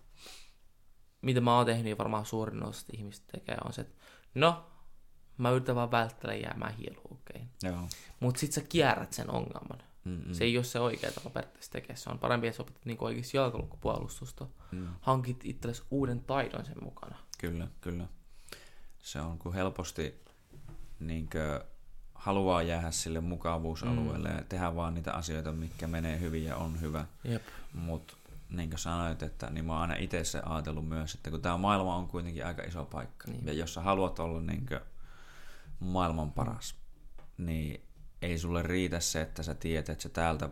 mitä 1.22 1.40
mä 1.40 1.56
oon 1.56 1.66
tehnyt 1.66 1.90
ja 1.90 1.98
varmaan 1.98 2.26
suurin 2.26 2.62
osa 2.62 2.86
ihmistä 2.92 3.32
tekee 3.32 3.56
on 3.64 3.72
se, 3.72 3.80
että 3.80 3.94
no, 4.34 4.66
mä 5.38 5.50
yritän 5.50 5.76
vaan 5.76 5.90
välttää 5.90 6.34
jäämään 6.34 6.74
hiilhuukkeihin. 6.74 7.48
Mutta 8.20 8.40
sit 8.40 8.52
sä 8.52 8.60
kierrät 8.60 9.12
sen 9.12 9.30
ongelman. 9.30 9.82
Mm-mm. 10.04 10.34
Se 10.34 10.44
ei 10.44 10.56
ole 10.56 10.64
se 10.64 10.80
oikea 10.80 11.12
tapa 11.12 11.30
periaatteessa 11.30 11.72
tekee. 11.72 11.96
Se 11.96 12.10
on 12.10 12.18
parempi, 12.18 12.46
että 12.46 12.56
sä 12.56 12.62
opit 12.62 12.84
niin 12.84 12.96
oikeasti 13.00 13.36
jalkalukkupuolustusta. 13.36 14.46
Mm. 14.72 14.88
Hankit 15.00 15.40
itsellesi 15.44 15.82
uuden 15.90 16.20
taidon 16.20 16.64
sen 16.64 16.84
mukana. 16.84 17.16
Kyllä, 17.38 17.68
kyllä. 17.80 18.06
Se 18.98 19.20
on, 19.20 19.38
kun 19.38 19.54
helposti 19.54 20.24
niin 21.00 21.28
kuin, 21.30 21.70
haluaa 22.14 22.62
jäädä 22.62 22.90
sille 22.90 23.20
mukavuusalueelle 23.20 24.28
mm. 24.28 24.36
ja 24.36 24.44
tehdä 24.48 24.74
vaan 24.74 24.94
niitä 24.94 25.12
asioita, 25.12 25.52
mikä 25.52 25.86
menee 25.86 26.20
hyvin 26.20 26.44
ja 26.44 26.56
on 26.56 26.80
hyvä. 26.80 27.06
Mutta 27.72 28.14
niin 28.50 28.70
kuin 28.70 28.78
sanoit, 28.78 29.22
että 29.22 29.50
niin 29.50 29.64
mä 29.64 29.72
oon 29.72 29.82
aina 29.82 29.94
itse 29.94 30.24
se 30.24 30.42
ajatellut 30.44 30.88
myös, 30.88 31.14
että 31.14 31.30
kun 31.30 31.42
tämä 31.42 31.56
maailma 31.56 31.96
on 31.96 32.08
kuitenkin 32.08 32.46
aika 32.46 32.62
iso 32.62 32.84
paikka, 32.84 33.30
niin. 33.30 33.46
ja 33.46 33.52
jos 33.52 33.74
sä 33.74 33.80
haluat 33.80 34.18
olla 34.18 34.40
niin 34.40 34.66
kuin 34.66 34.80
maailman 35.80 36.32
paras, 36.32 36.74
niin 37.38 37.86
ei 38.22 38.38
sulle 38.38 38.62
riitä 38.62 39.00
se, 39.00 39.20
että 39.20 39.42
sä 39.42 39.54
tiedät, 39.54 39.88
että 39.88 40.02
sä 40.02 40.08
täältä 40.08 40.50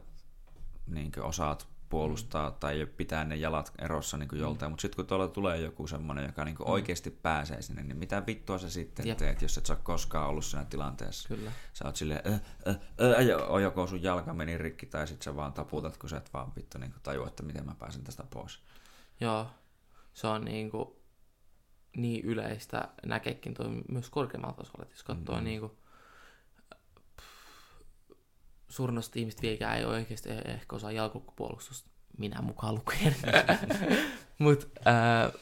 niin 0.87 1.13
osaat 1.23 1.69
puolustaa 1.89 2.51
mm. 2.51 2.57
tai 2.61 2.87
pitää 2.97 3.25
ne 3.25 3.37
jalat 3.37 3.73
erossa 3.79 4.17
niin 4.17 4.29
kuin 4.29 4.41
joltain, 4.41 4.71
mm. 4.71 4.73
mutta 4.73 4.83
sitten 4.83 4.97
kun 4.97 5.07
tuolla 5.07 5.29
tulee 5.29 5.61
joku 5.61 5.87
semmoinen, 5.87 6.27
joka 6.27 6.45
niin 6.45 6.57
mm. 6.57 6.65
oikeasti 6.67 7.11
pääsee 7.11 7.63
sinne, 7.63 7.83
niin 7.83 7.97
mitä 7.97 8.27
vittua 8.27 8.59
sä 8.59 8.71
sitten 8.71 9.07
Jep. 9.07 9.19
teet, 9.19 9.43
jos 9.43 9.59
et 9.59 9.67
sä 9.67 9.73
ole 9.73 9.81
koskaan 9.83 10.29
ollut 10.29 10.45
siinä 10.45 10.65
tilanteessa. 10.65 11.29
Kyllä. 11.29 11.53
Sä 11.73 11.85
oot 11.85 11.97
silleen, 11.97 12.21
äh, 12.27 12.41
äh, 12.69 12.79
äh, 13.55 13.63
joko 13.63 13.87
sun 13.87 14.03
jalka 14.03 14.35
meni 14.35 14.59
rikki 14.59 14.87
tai 14.87 15.07
sitten 15.07 15.25
sä 15.25 15.37
vaan 15.37 15.53
taputat, 15.53 15.97
kun 15.97 16.09
sä 16.09 16.17
et 16.17 16.33
vaan 16.33 16.53
vittu 16.57 16.79
niin 16.79 16.95
tajua, 17.03 17.27
että 17.27 17.43
miten 17.43 17.67
mä 17.67 17.75
pääsen 17.79 18.05
tästä 18.05 18.25
pois. 18.31 18.59
Joo, 19.21 19.47
se 20.15 20.27
on 20.27 20.45
niin 20.45 20.71
kuin 20.71 20.89
niin 21.97 22.25
yleistä 22.25 22.89
näkeekin 23.07 23.55
toi 23.55 23.67
myös 23.89 24.11
korkeammalta 24.11 24.57
tasolla, 24.57 24.83
että 24.83 24.95
jos 24.95 25.03
katsoo 25.03 25.35
mm-hmm. 25.35 25.45
niin 25.45 25.61
kuin, 25.61 25.73
suurin 28.69 28.99
osa 28.99 29.11
ihmistä 29.15 29.43
vieläkään 29.43 29.79
ei 29.79 29.85
oikeasti 29.85 30.29
ehkä 30.45 30.77
osaa 30.77 30.93
jalkukkupuolustusta, 30.93 31.91
minä 32.19 32.43
mukaan 32.43 32.75
lukien. 32.75 33.17
Mutta 34.39 34.67
äh, 34.87 35.33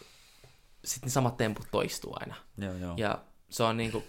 sitten 0.85 1.07
ne 1.07 1.11
samat 1.11 1.37
temput 1.37 1.67
toistuu 1.71 2.17
aina. 2.21 2.35
Joo, 2.59 2.75
joo. 2.75 2.95
Ja 2.97 3.25
se 3.49 3.63
on 3.63 3.77
niinku 3.77 4.03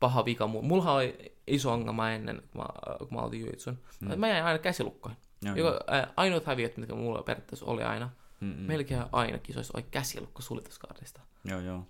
paha 0.00 0.24
vika. 0.24 0.46
Mulla 0.46 0.92
oli 0.92 1.36
iso 1.46 1.72
ongelma 1.72 2.10
ennen, 2.10 2.42
kun 2.52 2.60
mä, 2.60 2.96
kun 2.98 3.08
mä 3.10 3.20
olin 3.20 3.40
juitsun. 3.40 3.78
Mm. 4.00 4.18
Mä 4.20 4.28
jäin 4.28 4.44
aina 4.44 4.58
käsilukkoihin. 4.58 5.18
Joo, 5.42 5.56
Joka, 5.56 5.96
joo. 5.96 6.06
Ainoat 6.16 6.46
häviöt, 6.46 6.76
mitkä 6.76 6.94
mulla 6.94 7.22
periaatteessa 7.22 7.66
oli 7.66 7.82
aina, 7.82 8.10
Mm-mm. 8.40 8.62
melkein 8.62 9.02
aina 9.12 9.38
kisoissa 9.38 9.72
oli 9.76 9.86
käsilukko 9.90 10.42
sulituskaardista. 10.42 11.20
Joo, 11.44 11.60
joo. 11.60 11.86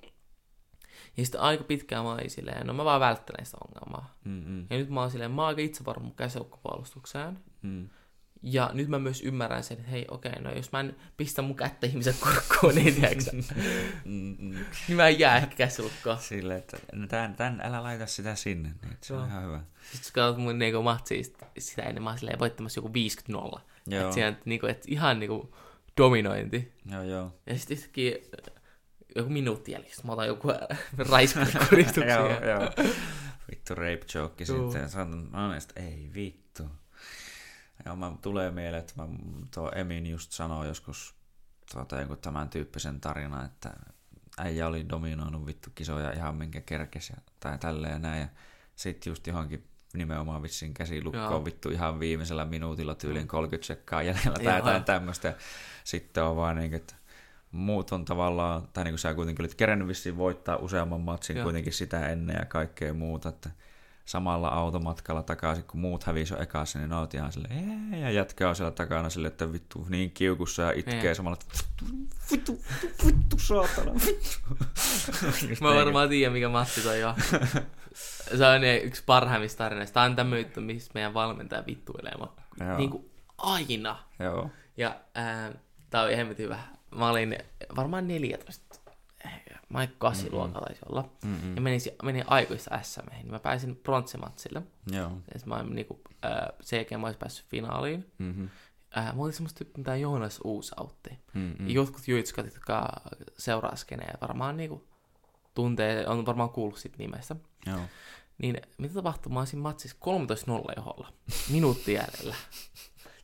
Ja 1.17 1.25
sitten 1.25 1.41
aika 1.41 1.65
pitkään 1.65 2.05
mä 2.05 2.13
olin 2.13 2.31
silleen, 2.31 2.67
no 2.67 2.73
mä 2.73 2.85
vaan 2.85 3.01
välttelen 3.01 3.47
sitä 3.47 3.59
ongelmaa. 3.67 4.15
Mm-mm. 4.25 4.67
Ja 4.71 4.79
nyt 4.79 4.91
mä 4.91 5.01
oon 5.01 5.11
silleen, 5.11 5.31
mä 5.31 5.43
oon 5.43 5.49
aika 5.49 5.61
itsevarma 5.61 6.11
käsijoukkopuolustukseen. 6.17 7.39
Mm. 7.63 7.89
Ja 8.43 8.71
nyt 8.73 8.89
mä 8.89 8.99
myös 8.99 9.23
ymmärrän 9.23 9.65
sen, 9.65 9.79
että 9.79 9.91
hei, 9.91 10.05
okei, 10.11 10.33
okay, 10.33 10.43
no 10.43 10.53
jos 10.53 10.73
mä 10.73 10.81
en 10.81 10.97
pistä 11.17 11.43
mun 11.43 11.57
kättä 11.57 11.87
ihmisen 11.87 12.15
kurkkuun, 12.23 12.75
niin 12.75 12.95
tiedätkö 12.95 13.31
niin 14.05 14.97
mä 14.97 15.09
en 15.09 15.19
jää 15.19 15.37
ehkä 15.37 15.57
käsilukkoon. 15.57 16.19
Silleen, 16.19 16.59
että 16.59 16.77
no 16.93 17.07
tän, 17.07 17.35
tän, 17.35 17.61
älä 17.65 17.83
laita 17.83 18.07
sitä 18.07 18.35
sinne, 18.35 18.75
niin 18.83 18.97
se 19.01 19.15
on 19.15 19.29
ihan 19.29 19.45
hyvä. 19.45 19.61
Sitten 19.93 20.13
kun 20.13 20.13
katsot 20.13 20.43
mun 20.43 20.59
niinku 20.59 20.83
matsia 20.83 21.23
sitä 21.59 21.83
ennen, 21.83 22.03
mä 22.03 22.11
oon 22.11 22.19
silleen 22.19 22.39
voittamassa 22.39 22.79
joku 22.79 22.89
50-0. 22.89 23.61
Joo. 23.87 24.03
Että 24.03 24.15
siinä, 24.15 24.37
niinku, 24.45 24.67
et 24.67 24.85
ihan 24.89 25.21
niinku 25.21 25.55
dominointi. 25.97 26.73
Joo, 26.91 27.03
joo. 27.03 27.33
Ja 27.47 27.59
sitten 27.59 27.77
yhtäkkiä 27.77 28.17
joku 29.17 29.31
minuutti 29.31 29.73
jäljessä. 29.73 30.03
Mä 30.07 30.13
otan 30.13 30.27
joku 30.27 30.49
raiskakuristuksia. 31.11 32.15
joo, 32.17 32.29
joo. 32.29 32.71
Vittu 33.51 33.75
rape 33.75 34.01
joke 34.15 34.45
sitten. 34.45 34.91
Sanon, 34.91 35.29
no, 35.33 35.55
ei 35.77 36.11
vittu. 36.15 36.63
Joo, 37.87 37.97
mä, 37.97 38.13
tulee 38.23 38.51
mieleen, 38.51 38.81
että 38.81 38.93
mä, 38.97 39.09
tuo 39.55 39.73
Emin 39.75 40.07
just 40.07 40.33
sanoi 40.33 40.67
joskus 40.67 41.15
tuota, 41.73 42.01
joku 42.01 42.17
tämän 42.17 42.49
tyyppisen 42.49 43.01
tarinan, 43.01 43.45
että 43.45 43.73
äijä 44.39 44.67
oli 44.67 44.89
dominoinut 44.89 45.47
vittu 45.47 45.71
kisoja 45.75 46.13
ihan 46.13 46.35
minkä 46.35 46.61
kerkesi 46.61 47.13
tai 47.41 47.59
tälleen 47.59 47.93
ja 47.93 47.99
näin. 47.99 48.21
Ja 48.21 48.29
sitten 48.77 49.11
just 49.11 49.27
johonkin 49.27 49.67
nimenomaan 49.95 50.43
vissiin 50.43 50.75
käsilukkoon 50.75 51.45
vittu 51.45 51.71
ihan 51.71 52.01
viimeisellä 52.01 52.45
minuutilla 52.45 52.95
tyylin 52.95 53.29
30 53.29 53.67
sekkaa 53.67 54.03
jäljellä 54.03 54.39
tai 54.45 54.57
jotain 54.57 54.85
tämmöistä. 54.85 55.35
Sitten 55.85 56.25
on 56.25 56.37
vaan 56.37 56.57
niin, 56.57 56.75
että 56.75 56.95
muut 57.53 57.93
on 57.93 58.05
tavallaan, 58.05 58.69
tai 58.73 58.85
niin 58.85 58.93
kuin 58.93 58.99
sä 58.99 59.15
kuitenkin 59.15 59.43
olit 59.43 59.55
kerännyt 59.55 59.89
vissiin 59.89 60.17
voittaa 60.17 60.57
useamman 60.57 61.01
matsin 61.01 61.37
Joo. 61.37 61.45
kuitenkin 61.45 61.73
sitä 61.73 62.09
ennen 62.09 62.37
ja 62.39 62.45
kaikkea 62.45 62.95
muuta, 62.95 63.29
että 63.29 63.51
samalla 64.05 64.49
automatkalla 64.49 65.23
takaisin, 65.23 65.65
kun 65.65 65.81
muut 65.81 66.05
hävisi 66.05 66.35
jo 66.35 66.41
ekassa, 66.41 66.79
niin 66.79 66.93
oot 66.93 67.15
ihan 67.15 67.33
silleen, 67.33 68.01
ja 68.01 68.11
jätkä 68.11 68.49
on 68.49 68.57
siellä 68.57 68.71
takana 68.71 69.11
silleen, 69.11 69.33
että 69.33 69.53
vittu 69.53 69.87
niin 69.89 70.11
kiukussa 70.11 70.63
ja 70.63 70.73
itkee 70.73 71.05
ja. 71.05 71.15
samalla, 71.15 71.39
että 71.41 71.65
vittu, 72.33 72.61
vittu, 72.83 73.07
vittu, 73.07 73.39
saatana, 73.39 73.95
vittu. 73.95 74.39
Mä 75.65 75.75
varmaan 75.75 76.09
tiedän, 76.09 76.33
mikä 76.33 76.49
Matti 76.49 76.81
toi 76.81 77.01
jo. 77.01 77.15
Se 78.39 78.47
on 78.47 78.65
yksi 78.65 79.03
parhaimmista 79.07 79.59
tarinoista. 79.59 79.95
Tämä 79.95 80.07
on 80.07 80.17
tämmöinen 80.17 80.53
missä 80.57 80.91
meidän 80.95 81.15
valmentaja 81.15 81.67
vittuilee. 81.67 82.13
Niin 82.77 82.91
kuin 82.91 83.11
aina. 83.39 83.99
Joo. 84.19 84.51
Ja 84.77 85.01
äh, 85.19 85.55
tää 85.91 86.03
on 86.03 86.11
ihan 86.11 86.35
hyvä 86.39 86.59
mä 86.95 87.11
olin 87.11 87.39
varmaan 87.77 88.09
14, 88.09 88.81
mä 89.69 89.79
olin 89.79 89.93
kasiluokalla 89.99 90.67
taisi 90.67 90.81
olla, 90.89 91.09
Mm-mm. 91.25 91.55
ja 91.55 91.61
menin, 91.61 91.81
menin 92.03 92.25
aikuista 92.27 92.83
SM, 92.83 93.11
niin 93.11 93.31
mä 93.31 93.39
pääsin 93.39 93.77
pronssimatsille. 93.77 94.63
Joo. 94.93 95.11
Ja 95.35 95.41
mä 95.47 95.57
olin 95.57 95.75
niinku, 95.75 96.01
äh, 96.25 96.33
sen 96.61 96.77
jälkeen 96.77 97.01
mä 97.01 97.07
olisin 97.07 97.21
päässyt 97.21 97.47
finaaliin. 97.47 98.13
Mm-hmm. 98.19 98.49
Äh, 98.99 99.17
mä 99.17 99.23
olin 99.23 99.33
semmoista 99.33 99.59
tyyppi, 99.59 99.79
mitä 99.79 99.97
Joonas 99.97 100.41
Uusautti. 100.45 101.11
Mm-hmm. 101.35 101.69
Ja 101.69 101.75
jotkut 101.75 102.09
juitskat, 102.09 102.47
jotka 102.47 102.93
seuraa 103.39 103.77
skeneä, 103.77 104.15
varmaan 104.21 104.57
niinku 104.57 104.89
tuntee, 105.55 106.07
on 106.09 106.27
varmaan 106.27 106.51
kuullut 106.51 106.79
siitä 106.79 106.97
nimestä. 106.99 107.37
Joo. 107.67 107.81
Niin 108.39 108.61
mitä 108.79 108.95
tapahtui? 108.95 109.33
Mä 109.33 109.39
olisin 109.39 109.59
matsissa 109.59 109.97
13-0 110.71 110.73
joholla, 110.77 111.13
minuutti 111.51 111.93
jäljellä. 111.93 112.35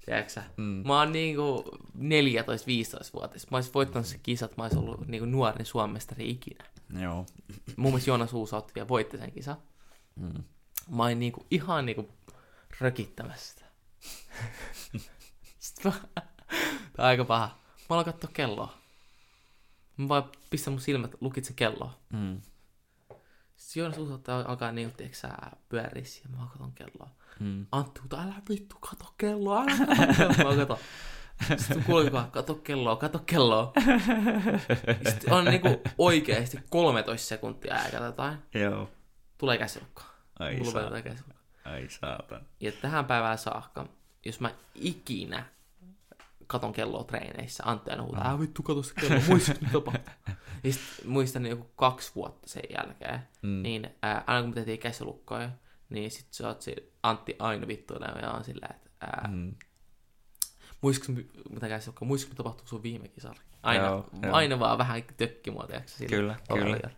Tiedätkö 0.07 0.42
mm. 0.57 0.83
Mä 0.87 0.99
oon 0.99 1.12
niinku 1.12 1.64
14-15-vuotias. 1.99 3.51
Mä 3.51 3.57
olisin 3.57 3.75
voittanut 3.75 4.07
se 4.07 4.19
kisat, 4.19 4.57
mä 4.57 4.62
olisin 4.62 4.79
ollut 4.79 5.07
niinku 5.07 5.27
nuorin 5.27 5.66
Suomestari 5.66 6.31
ikinä. 6.31 6.64
Joo. 7.01 7.27
Mun 7.77 7.90
mielestä 7.90 8.11
Joonas 8.11 8.33
Uusautti 8.33 8.75
vielä 8.75 8.88
voitti 8.88 9.19
sen 9.19 9.33
kisa. 9.33 9.57
Mm. 10.16 10.45
Mä 10.88 11.05
olin 11.05 11.19
niinku 11.19 11.47
ihan 11.51 11.87
niinku 11.87 12.09
rökittämässä 12.81 13.55
sitä. 13.55 13.64
Sitten 15.59 15.92
mä... 15.92 16.23
Tää 16.92 17.07
on 17.07 17.07
aika 17.07 17.25
paha. 17.25 17.47
Mä 17.79 17.87
aloin 17.88 18.05
katsoa 18.05 18.31
kelloa. 18.33 18.75
Mä 19.97 20.09
vaan 20.09 20.31
pistän 20.51 20.73
mun 20.73 20.81
silmät, 20.81 21.14
lukitse 21.21 21.53
kelloa. 21.53 21.99
Mm. 22.12 22.40
Joonas 23.76 23.98
Uusautti 23.98 24.30
alkaa 24.30 24.72
niinku, 24.72 24.96
tiedätkö 24.96 25.28
pyörissä 25.68 26.22
ja 26.24 26.36
mä 26.36 26.46
katson 26.46 26.72
kelloa. 26.72 27.10
Mm. 27.40 27.66
Antti, 27.72 28.00
mutta 28.00 28.22
älä 28.22 28.34
vittu, 28.48 28.76
kato 28.80 29.14
kelloa, 29.18 29.60
älä 29.60 30.14
kato 30.14 30.34
kelloa, 30.36 30.56
kato. 30.56 30.78
Sitten 31.56 31.84
kuulee 31.84 32.10
kato 32.30 32.54
kelloa, 32.54 32.96
kato 32.96 33.18
kelloa. 33.26 33.72
Sitten 35.08 35.33
on 35.33 35.44
niinku 35.44 35.83
oikeasti 35.98 36.58
13 36.70 37.29
sekuntia 37.29 37.74
aikaa 37.74 38.04
jotain. 38.06 38.38
Joo. 38.54 38.90
Tulee 39.38 39.58
käsilukko. 39.58 40.02
Ai 40.38 40.64
saatan. 40.64 41.02
Ai 41.64 41.87
saatan. 41.88 42.40
Ja 42.60 42.72
tähän 42.72 43.04
päivään 43.04 43.38
saakka, 43.38 43.88
jos 44.24 44.40
mä 44.40 44.50
ikinä 44.74 45.46
katon 46.47 46.73
kelloa 46.73 47.05
treeneissä, 47.05 47.63
Antti 47.67 47.90
aina 47.90 48.03
huutaa, 48.03 48.31
älä 48.31 48.40
vittu, 48.40 48.63
kato 48.63 48.83
se 48.83 48.94
kello, 49.01 49.21
muista 49.29 49.53
mitä 49.61 49.73
tapahtuu. 49.73 50.15
Ja 50.65 50.73
sitten 50.73 51.11
muistan 51.11 51.47
joku 51.47 51.71
kaksi 51.77 52.13
vuotta 52.15 52.49
sen 52.49 52.63
jälkeen, 52.79 53.21
mm. 53.42 53.63
niin 53.63 53.90
ää, 54.03 54.25
aina 54.27 54.40
kun 54.42 54.51
me 54.51 54.55
tehtiin 54.55 54.79
käsilukkoja, 54.79 55.51
niin 55.88 56.11
sit 56.11 56.27
sä 56.31 56.49
oot 56.49 56.63
se 56.63 56.77
Antti 57.03 57.37
aina 57.38 57.67
vittuilee 57.67 58.09
ja 58.23 58.31
on 58.31 58.44
sillä, 58.44 58.69
että 58.71 58.90
ää, 59.01 59.29
mm. 59.33 59.55
muistatko, 60.81 61.13
mitä 61.51 61.69
käsi, 61.69 61.90
muistatko, 62.01 62.33
mitä 62.33 62.37
tapahtui 62.37 62.69
sun 62.69 62.83
viime 62.83 63.09
kisalla? 63.09 63.40
Aina, 63.63 63.85
joo, 63.85 64.11
aina 64.33 64.53
joo. 64.53 64.61
vaan 64.61 64.79
vähän 64.79 65.03
tökki 65.17 65.51
mua, 65.51 65.67
tiedätkö? 65.67 66.07
Kyllä, 66.09 66.37
kyllä. 66.49 66.90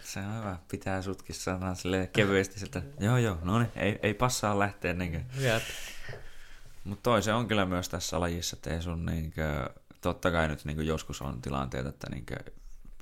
Se 0.00 0.20
on 0.20 0.38
hyvä. 0.38 0.58
Pitää 0.70 1.02
sutkin 1.02 1.34
sanoa 1.34 1.74
silleen 1.74 2.08
kevyesti, 2.08 2.64
että 2.64 2.82
joo 3.00 3.16
joo, 3.16 3.38
no 3.42 3.58
niin, 3.58 3.72
ei, 3.76 3.98
ei 4.02 4.14
passaa 4.14 4.58
lähteä 4.58 4.90
ennen 4.90 5.10
kuin. 5.10 5.26
Jep. 5.38 5.62
Mutta 6.84 7.02
toi 7.02 7.22
se 7.22 7.32
on 7.32 7.48
kyllä 7.48 7.66
myös 7.66 7.88
tässä 7.88 8.20
lajissa, 8.20 8.56
että 8.56 8.74
ei 8.74 8.82
sun 8.82 9.06
niinkö, 9.06 9.70
totta 10.00 10.30
kai 10.30 10.48
nyt 10.48 10.64
niinkö 10.64 10.82
joskus 10.82 11.22
on 11.22 11.42
tilanteita, 11.42 11.88
että 11.88 12.10
niinkö 12.10 12.36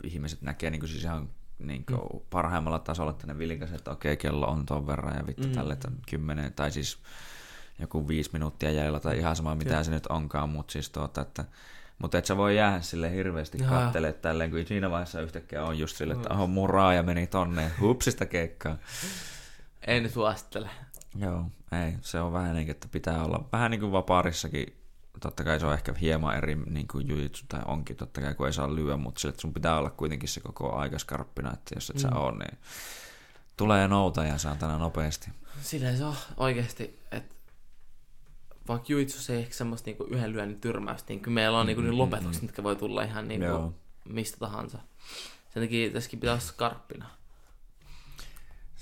ihmiset 0.04 0.42
näkee 0.42 0.70
niinkö 0.70 0.86
siis 0.86 1.04
ihan 1.04 1.28
niinkö 1.58 1.94
mm. 1.94 2.20
parhaimmalla 2.30 2.78
tasolla, 2.78 3.10
että 3.10 3.26
ne 3.26 3.38
vilkaisee, 3.38 3.76
että 3.76 3.90
okei, 3.90 4.16
kello 4.16 4.46
on 4.46 4.66
ton 4.66 4.86
verran 4.86 5.16
ja 5.16 5.26
vittu 5.26 5.48
mm. 5.48 5.52
tälle, 5.54 5.72
että 5.72 5.90
kymmenen, 6.10 6.52
tai 6.52 6.70
siis 6.70 6.98
joku 7.78 8.08
viisi 8.08 8.30
minuuttia 8.32 8.70
jäljellä 8.70 9.00
tai 9.00 9.18
ihan 9.18 9.36
sama 9.36 9.54
mitä 9.54 9.70
Kyllä. 9.70 9.84
se 9.84 9.90
nyt 9.90 10.06
onkaan, 10.06 10.48
mutta 10.48 10.72
siis 10.72 10.90
tuota, 10.90 11.20
että 11.20 11.44
mutta 11.98 12.18
et 12.18 12.26
sä 12.26 12.36
voi 12.36 12.56
jäädä 12.56 12.80
sille 12.80 13.12
hirveästi 13.12 13.58
kattelemaan 13.58 14.20
tälleen, 14.22 14.50
kun 14.50 14.66
siinä 14.66 14.90
vaiheessa 14.90 15.20
yhtäkkiä 15.20 15.64
on 15.64 15.78
just 15.78 15.96
sille, 15.96 16.14
että 16.14 16.34
oho, 16.34 16.46
mun 16.46 16.70
raaja 16.70 17.02
meni 17.02 17.26
tonne, 17.26 17.70
hupsista 17.80 18.26
keikkaa. 18.26 18.76
En 19.86 20.10
suosittele. 20.10 20.70
Joo, 21.16 21.46
ei. 21.72 21.92
Se 22.00 22.20
on 22.20 22.32
vähän 22.32 22.54
niin, 22.54 22.70
että 22.70 22.88
pitää 22.88 23.24
olla 23.24 23.48
vähän 23.52 23.70
niin 23.70 23.80
kuin 23.80 23.92
vapaarissakin. 23.92 24.78
Totta 25.20 25.44
kai 25.44 25.60
se 25.60 25.66
on 25.66 25.74
ehkä 25.74 25.94
hieman 26.00 26.36
eri 26.36 26.54
niin 26.54 26.88
kuin 26.88 27.08
jujitsu 27.08 27.44
tai 27.48 27.60
onkin 27.66 27.96
totta 27.96 28.20
kai, 28.20 28.34
kun 28.34 28.46
ei 28.46 28.52
saa 28.52 28.74
lyödä, 28.74 28.96
mutta 28.96 29.20
sille, 29.20 29.30
että 29.30 29.40
sun 29.40 29.54
pitää 29.54 29.78
olla 29.78 29.90
kuitenkin 29.90 30.28
se 30.28 30.40
koko 30.40 30.76
aika 30.76 30.98
skarppina, 30.98 31.52
että 31.52 31.74
jos 31.74 31.90
et 31.90 31.96
mm. 31.96 32.00
sä 32.00 32.08
ole, 32.14 32.38
niin 32.38 32.58
tulee 33.56 33.88
nouta 33.88 34.24
ja 34.24 34.38
saatana 34.38 34.78
nopeasti. 34.78 35.30
Silleen 35.62 35.98
se 35.98 36.04
on 36.04 36.14
oikeasti, 36.36 36.98
että 37.10 37.34
vaikka 38.68 38.86
juitsu 38.88 39.32
ei 39.32 39.38
ehkä 39.38 39.54
semmoista 39.54 39.86
niinku 39.86 40.04
yhden 40.04 40.32
lyönnin 40.32 40.60
tyrmäystä, 40.60 41.12
niin 41.12 41.20
kyllä 41.20 41.34
meillä 41.34 41.58
on 41.58 41.66
niinku 41.66 41.82
niin 41.82 41.98
lopetukset, 41.98 42.42
mitkä 42.42 42.62
voi 42.62 42.76
tulla 42.76 43.02
ihan 43.02 43.28
niinku 43.28 43.74
mistä 44.08 44.38
tahansa. 44.38 44.78
Sen 45.54 45.62
takia 45.62 45.90
tässäkin 45.90 46.20
pitää 46.20 46.32
olla 46.32 46.42
skarppina. 46.42 47.10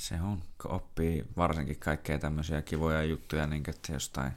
Se 0.01 0.15
on, 0.15 0.43
kun 0.63 0.71
oppii 0.71 1.25
varsinkin 1.37 1.79
kaikkea 1.79 2.19
tämmöisiä 2.19 2.63
kivoja 2.63 3.03
juttuja, 3.03 3.47
niin 3.47 3.63
että 3.69 3.93
jostain 3.93 4.33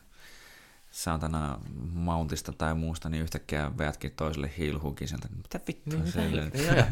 saatana 0.92 1.60
mountista 1.94 2.52
tai 2.52 2.76
muusta, 2.76 3.10
niin 3.10 3.24
yhtäkkiä 3.24 3.78
veätkin 3.78 4.12
toiselle 4.12 4.52
heel 4.58 4.80
hookin 4.80 5.08
sieltä. 5.08 5.28
Mitä 5.38 5.60
vittua 5.68 6.00
niin, 6.00 6.12
se 6.12 6.26
Joo, 6.64 6.76
joo. 6.76 6.86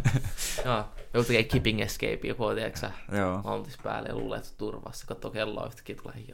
joo. 0.66 0.86
Joku 1.14 1.28
tekee 1.28 1.44
keeping 1.44 1.82
escape, 1.82 2.20
joku 2.24 2.46
on, 2.46 2.56
tiedätkö 2.56 2.90
mountis 3.44 3.78
päälle 3.84 4.10
ja 4.10 4.16
luulee, 4.16 4.40
että 4.40 4.52
turvassa. 4.58 5.08
Katsoo 5.08 5.32
kelloa 5.32 5.68
yhtäkkiä 5.68 5.96
tulee 5.96 6.26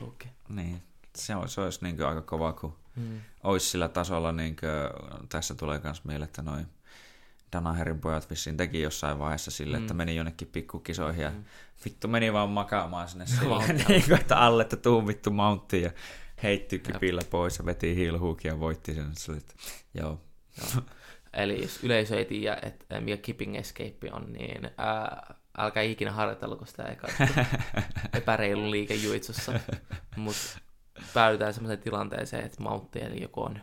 hooki. 0.00 0.28
Niin, 0.48 0.82
se, 1.16 1.36
on, 1.36 1.48
se 1.48 1.60
olisi 1.60 1.78
niin 1.82 2.02
aika 2.02 2.22
kova, 2.22 2.52
kun 2.52 2.76
hmm. 2.96 3.20
olisi 3.42 3.68
sillä 3.68 3.88
tasolla, 3.88 4.32
niin 4.32 4.56
kuin, 4.56 5.28
tässä 5.28 5.54
tulee 5.54 5.80
myös 5.84 6.04
mieleen, 6.04 6.28
että 6.28 6.42
noin 6.42 6.66
Danaherin 7.52 8.00
pojat 8.00 8.30
vissiin 8.30 8.56
teki 8.56 8.82
jossain 8.82 9.18
vaiheessa 9.18 9.50
sille, 9.50 9.76
mm. 9.76 9.82
että 9.82 9.94
meni 9.94 10.16
jonnekin 10.16 10.48
pikkukisoihin 10.48 11.22
ja 11.22 11.30
mm. 11.30 11.44
vittu 11.84 12.08
meni 12.08 12.32
vaan 12.32 12.50
makaamaan 12.50 13.08
sinne 13.08 13.26
silleen, 13.40 13.84
niin 13.88 14.02
kuin, 14.04 14.20
että 14.20 14.36
alle, 14.36 14.62
että 14.62 14.76
tuu 14.76 15.06
vittu 15.06 15.30
mounttiin 15.30 15.82
ja 15.82 15.90
heitti 16.42 16.78
kypillä 16.78 17.22
pois 17.30 17.58
ja 17.58 17.66
veti 17.66 17.96
heel 17.96 18.18
ja 18.44 18.60
voitti 18.60 18.94
sen. 18.94 19.10
Sille, 19.16 19.38
että, 19.38 19.54
joo. 19.94 20.20
joo. 20.58 20.84
Eli 21.32 21.62
jos 21.62 21.84
yleisö 21.84 22.18
ei 22.18 22.24
tiedä, 22.24 22.58
että 22.62 23.00
mikä 23.00 23.16
Keeping 23.16 23.56
Escape 23.56 24.12
on, 24.12 24.32
niin 24.32 24.70
ää, 24.78 25.34
älkää 25.58 25.82
ikinä 25.82 26.12
harjoitelko 26.12 26.66
sitä 26.66 26.84
eka 26.84 27.08
epäreilu 28.18 28.70
liike 28.70 28.94
juitsussa. 28.94 29.60
Mutta 30.16 30.58
päädytään 31.14 31.54
sellaiseen 31.54 31.82
tilanteeseen, 31.82 32.44
että 32.44 32.62
mountti 32.62 32.98
eli 32.98 33.22
joku 33.22 33.42
on 33.42 33.60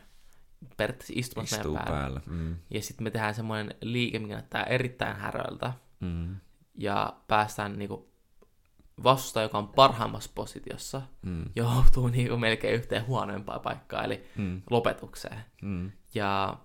periaatteessa 0.78 1.14
istumassa 1.16 1.56
meidän 1.56 1.74
päällä. 1.74 1.92
päällä. 1.92 2.22
Mm. 2.26 2.56
Ja 2.70 2.82
sitten 2.82 3.04
me 3.04 3.12
tehdään 3.12 3.36
semmoinen 3.36 3.76
liike, 3.82 4.20
mikä 4.20 4.34
näyttää 4.34 4.64
erittäin 4.64 5.16
häröltä. 5.16 5.74
Mm. 6.00 6.36
Ja 6.76 7.14
päästään 7.28 7.80
niinku 7.80 8.10
vastusta, 9.04 9.42
joka 9.42 9.58
on 9.58 9.68
parhaimmassa 9.68 10.32
positiossa, 10.36 11.02
mm. 11.26 11.46
joutuu 11.56 12.08
niinku 12.08 12.38
melkein 12.38 12.76
yhteen 12.76 13.08
huonoimpaan 13.08 13.62
paikkaan, 13.62 14.06
eli 14.06 14.26
mm. 14.38 14.62
lopetukseen. 14.70 15.40
Mm. 15.62 15.92
Ja 16.14 16.58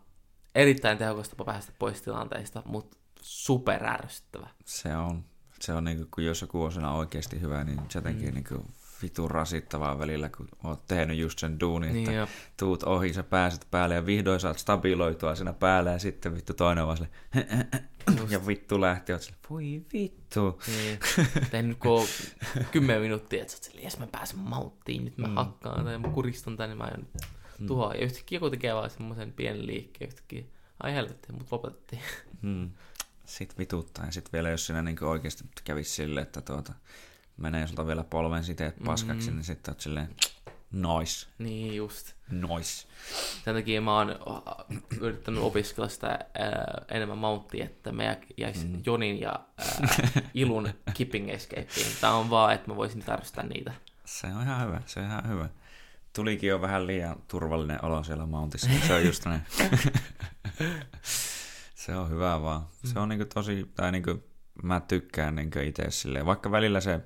erittäin 0.54 0.98
tehokas 0.98 1.28
tapa 1.28 1.44
päästä 1.44 1.72
pois 1.78 2.02
tilanteista, 2.02 2.62
mutta 2.64 2.96
super 3.20 3.86
ärsyttävä. 3.86 4.48
Se 4.64 4.96
on. 4.96 5.24
Se 5.60 5.72
on 5.72 5.84
niinku, 5.84 6.06
kun 6.14 6.24
jos 6.24 6.40
joku 6.40 6.62
on 6.62 6.72
siinä 6.72 6.92
oikeasti 6.92 7.40
hyvä, 7.40 7.64
niin 7.64 7.80
se 7.88 8.00
tekee 8.00 8.28
mm. 8.28 8.34
niinku 8.34 8.64
vitun 9.04 9.30
rasittavaa 9.30 9.98
välillä, 9.98 10.28
kun 10.28 10.48
oot 10.64 10.86
tehnyt 10.86 11.18
just 11.18 11.38
sen 11.38 11.60
duunin, 11.60 11.92
niin 11.92 12.08
että 12.08 12.12
jo. 12.12 12.28
tuut 12.56 12.82
ohi, 12.82 13.12
sä 13.12 13.22
pääset 13.22 13.66
päälle 13.70 13.94
ja 13.94 14.06
vihdoin 14.06 14.40
saat 14.40 14.58
stabiloitua 14.58 15.34
siinä 15.34 15.52
päälle 15.52 15.92
ja 15.92 15.98
sitten 15.98 16.34
vittu 16.34 16.54
toinen 16.54 16.86
vaan 16.86 16.96
sille, 16.96 17.10
ja 18.28 18.46
vittu 18.46 18.80
lähti, 18.80 19.12
oot 19.12 19.22
sille, 19.22 19.38
voi 19.50 19.82
vittu. 19.92 20.60
Niin. 20.66 20.98
Tein 21.50 21.68
nyt 21.68 21.78
kun 21.78 22.06
kymmenen 22.72 23.02
minuuttia, 23.02 23.42
että 23.42 23.52
sä 23.52 23.56
oot 23.56 23.64
silleen, 23.64 23.84
jes 23.84 23.98
mä 23.98 24.06
pääsen 24.06 24.38
mauttiin, 24.38 25.04
nyt 25.04 25.18
mä 25.18 25.26
mm. 25.26 25.34
hakkaan 25.34 25.84
tai 25.84 25.98
mä 25.98 26.08
kuristan 26.08 26.56
tänne, 26.56 26.74
mä 26.74 26.84
aion 26.84 27.06
mm. 27.58 27.66
tuhoa. 27.66 27.94
Ja 27.94 28.04
yhtäkkiä 28.04 28.36
joku 28.36 28.50
tekee 28.50 28.74
vaan 28.74 28.90
semmoisen 28.90 29.32
pienen 29.32 29.66
liikkeen 29.66 30.08
yhtäkkiä. 30.08 30.44
Ai 30.82 30.94
helvetti, 30.94 31.32
mut 31.32 31.52
lopetettiin. 31.52 32.02
Mm. 32.42 32.70
Sitten 33.24 33.58
vituttaa 33.58 34.06
ja 34.06 34.12
sitten 34.12 34.32
vielä 34.32 34.50
jos 34.50 34.66
siinä 34.66 34.82
niin 34.82 35.04
oikeasti 35.04 35.44
kävisi 35.64 35.90
silleen, 35.90 36.26
että 36.26 36.40
tuota, 36.40 36.72
menee 37.36 37.66
sulta 37.66 37.86
vielä 37.86 38.04
polven 38.04 38.44
siteet 38.44 38.74
paskaksi, 38.84 39.30
mm. 39.30 39.36
niin 39.36 39.44
sitten 39.44 39.72
oot 39.72 39.80
silleen, 39.80 40.08
nois. 40.74 41.28
Niin 41.38 41.76
just. 41.76 42.12
Nois. 42.30 42.88
Sen 43.44 43.54
takia 43.54 43.80
mä 43.80 43.96
oon 43.96 44.18
yrittänyt 45.00 45.42
opiskella 45.42 45.88
sitä 45.88 46.10
äh, 46.10 46.18
enemmän 46.88 47.18
mounttia, 47.18 47.64
että 47.64 47.92
me 47.92 48.20
jäisi 48.36 48.66
mm. 48.66 48.82
Jonin 48.86 49.20
ja 49.20 49.40
äh, 49.60 50.22
Ilun 50.34 50.68
Kipping 50.94 51.30
Escapeen. 51.30 51.96
Tää 52.00 52.14
on 52.14 52.30
vaan, 52.30 52.54
että 52.54 52.70
mä 52.70 52.76
voisin 52.76 53.02
tarvittaa 53.02 53.44
niitä. 53.44 53.72
Se 54.04 54.26
on 54.26 54.42
ihan 54.42 54.66
hyvä, 54.66 54.82
se 54.86 55.00
on 55.00 55.06
ihan 55.06 55.28
hyvä. 55.28 55.48
Tulikin 56.12 56.48
jo 56.48 56.60
vähän 56.60 56.86
liian 56.86 57.16
turvallinen 57.28 57.84
olo 57.84 58.04
siellä 58.04 58.26
mountissa. 58.26 58.70
Se 58.86 58.94
on 58.94 59.06
just 59.06 59.24
näin. 59.24 59.40
se 61.84 61.96
on 61.96 62.10
hyvä 62.10 62.42
vaan. 62.42 62.66
Se 62.84 62.98
on 62.98 63.08
niinku 63.08 63.24
tosi, 63.34 63.70
tai 63.74 63.92
niinku, 63.92 64.24
mä 64.62 64.80
tykkään 64.80 65.34
niinku 65.34 65.58
itse 65.58 65.90
silleen, 65.90 66.26
vaikka 66.26 66.50
välillä 66.50 66.80
se 66.80 67.00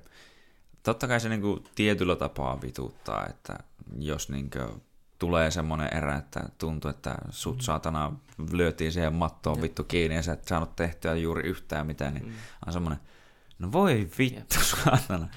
totta 0.83 1.07
kai 1.07 1.19
se 1.19 1.29
niinku 1.29 1.63
tietyllä 1.75 2.15
tapaa 2.15 2.61
vituttaa, 2.61 3.27
että 3.27 3.57
jos 3.99 4.29
niinku 4.29 4.59
tulee 5.19 5.51
semmoinen 5.51 5.97
erä, 5.97 6.15
että 6.15 6.49
tuntuu, 6.57 6.89
että 6.91 7.15
sut 7.29 7.55
mm. 7.55 7.61
saatana 7.61 8.11
lyötiin 8.51 8.91
siihen 8.91 9.13
mattoon 9.13 9.57
Jep. 9.57 9.63
vittu 9.63 9.83
kiinni 9.83 10.15
ja 10.15 10.23
sä 10.23 10.33
et 10.33 10.43
saanut 10.43 10.75
tehtyä 10.75 11.15
juuri 11.15 11.49
yhtään 11.49 11.87
mitään, 11.87 12.13
niin 12.13 12.25
mm. 12.25 12.33
on 12.67 12.73
semmoinen, 12.73 12.99
no 13.59 13.71
voi 13.71 14.09
vittu 14.17 14.55
saatana. 14.83 15.27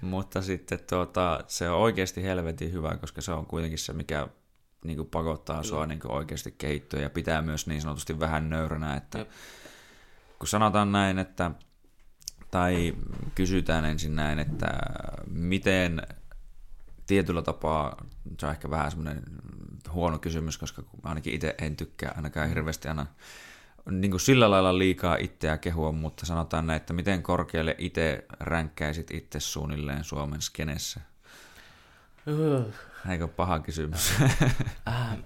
Mutta 0.00 0.42
sitten 0.42 0.78
tuota, 0.90 1.44
se 1.46 1.70
on 1.70 1.78
oikeasti 1.78 2.22
helvetin 2.22 2.72
hyvä, 2.72 2.96
koska 2.96 3.20
se 3.20 3.32
on 3.32 3.46
kuitenkin 3.46 3.78
se, 3.78 3.92
mikä 3.92 4.28
niin 4.84 4.96
kuin 4.96 5.08
pakottaa 5.08 5.56
Kyllä. 5.56 5.68
sua 5.68 5.86
niin 5.86 6.00
kuin 6.00 6.12
oikeasti 6.12 6.54
kehittyä 6.58 7.00
ja 7.00 7.10
pitää 7.10 7.42
myös 7.42 7.66
niin 7.66 7.82
sanotusti 7.82 8.20
vähän 8.20 8.50
nöyränä, 8.50 8.96
että 8.96 9.18
Jep. 9.18 9.28
kun 10.38 10.48
sanotaan 10.48 10.92
näin, 10.92 11.18
että 11.18 11.50
tai 12.50 12.94
kysytään 13.34 13.84
ensin 13.84 14.16
näin, 14.16 14.38
että 14.38 14.78
miten 15.26 16.02
tietyllä 17.06 17.42
tapaa, 17.42 18.04
se 18.38 18.46
on 18.46 18.52
ehkä 18.52 18.70
vähän 18.70 18.90
semmoinen 18.90 19.22
huono 19.92 20.18
kysymys, 20.18 20.58
koska 20.58 20.82
ainakin 21.02 21.34
itse 21.34 21.54
en 21.58 21.76
tykkää 21.76 22.12
ainakaan 22.16 22.48
hirveästi 22.48 22.88
aina 22.88 23.06
niin 23.90 24.10
kuin 24.10 24.20
sillä 24.20 24.50
lailla 24.50 24.78
liikaa 24.78 25.16
itseä 25.16 25.58
kehua, 25.58 25.92
mutta 25.92 26.26
sanotaan 26.26 26.66
näin, 26.66 26.76
että 26.76 26.92
miten 26.92 27.22
korkealle 27.22 27.74
itse 27.78 28.26
ränkkäisit 28.40 29.10
itse 29.10 29.40
suunnilleen 29.40 30.04
Suomen 30.04 30.42
skenessä? 30.42 31.00
Uh. 32.26 32.74
Eikö 33.10 33.28
paha 33.28 33.58
kysymys? 33.58 34.12
äh. 34.88 35.18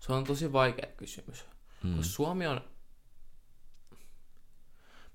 Se 0.00 0.12
on 0.12 0.24
tosi 0.24 0.52
vaikea 0.52 0.90
kysymys. 0.96 1.44
Kun 1.82 2.04
Suomi 2.04 2.46
on 2.46 2.60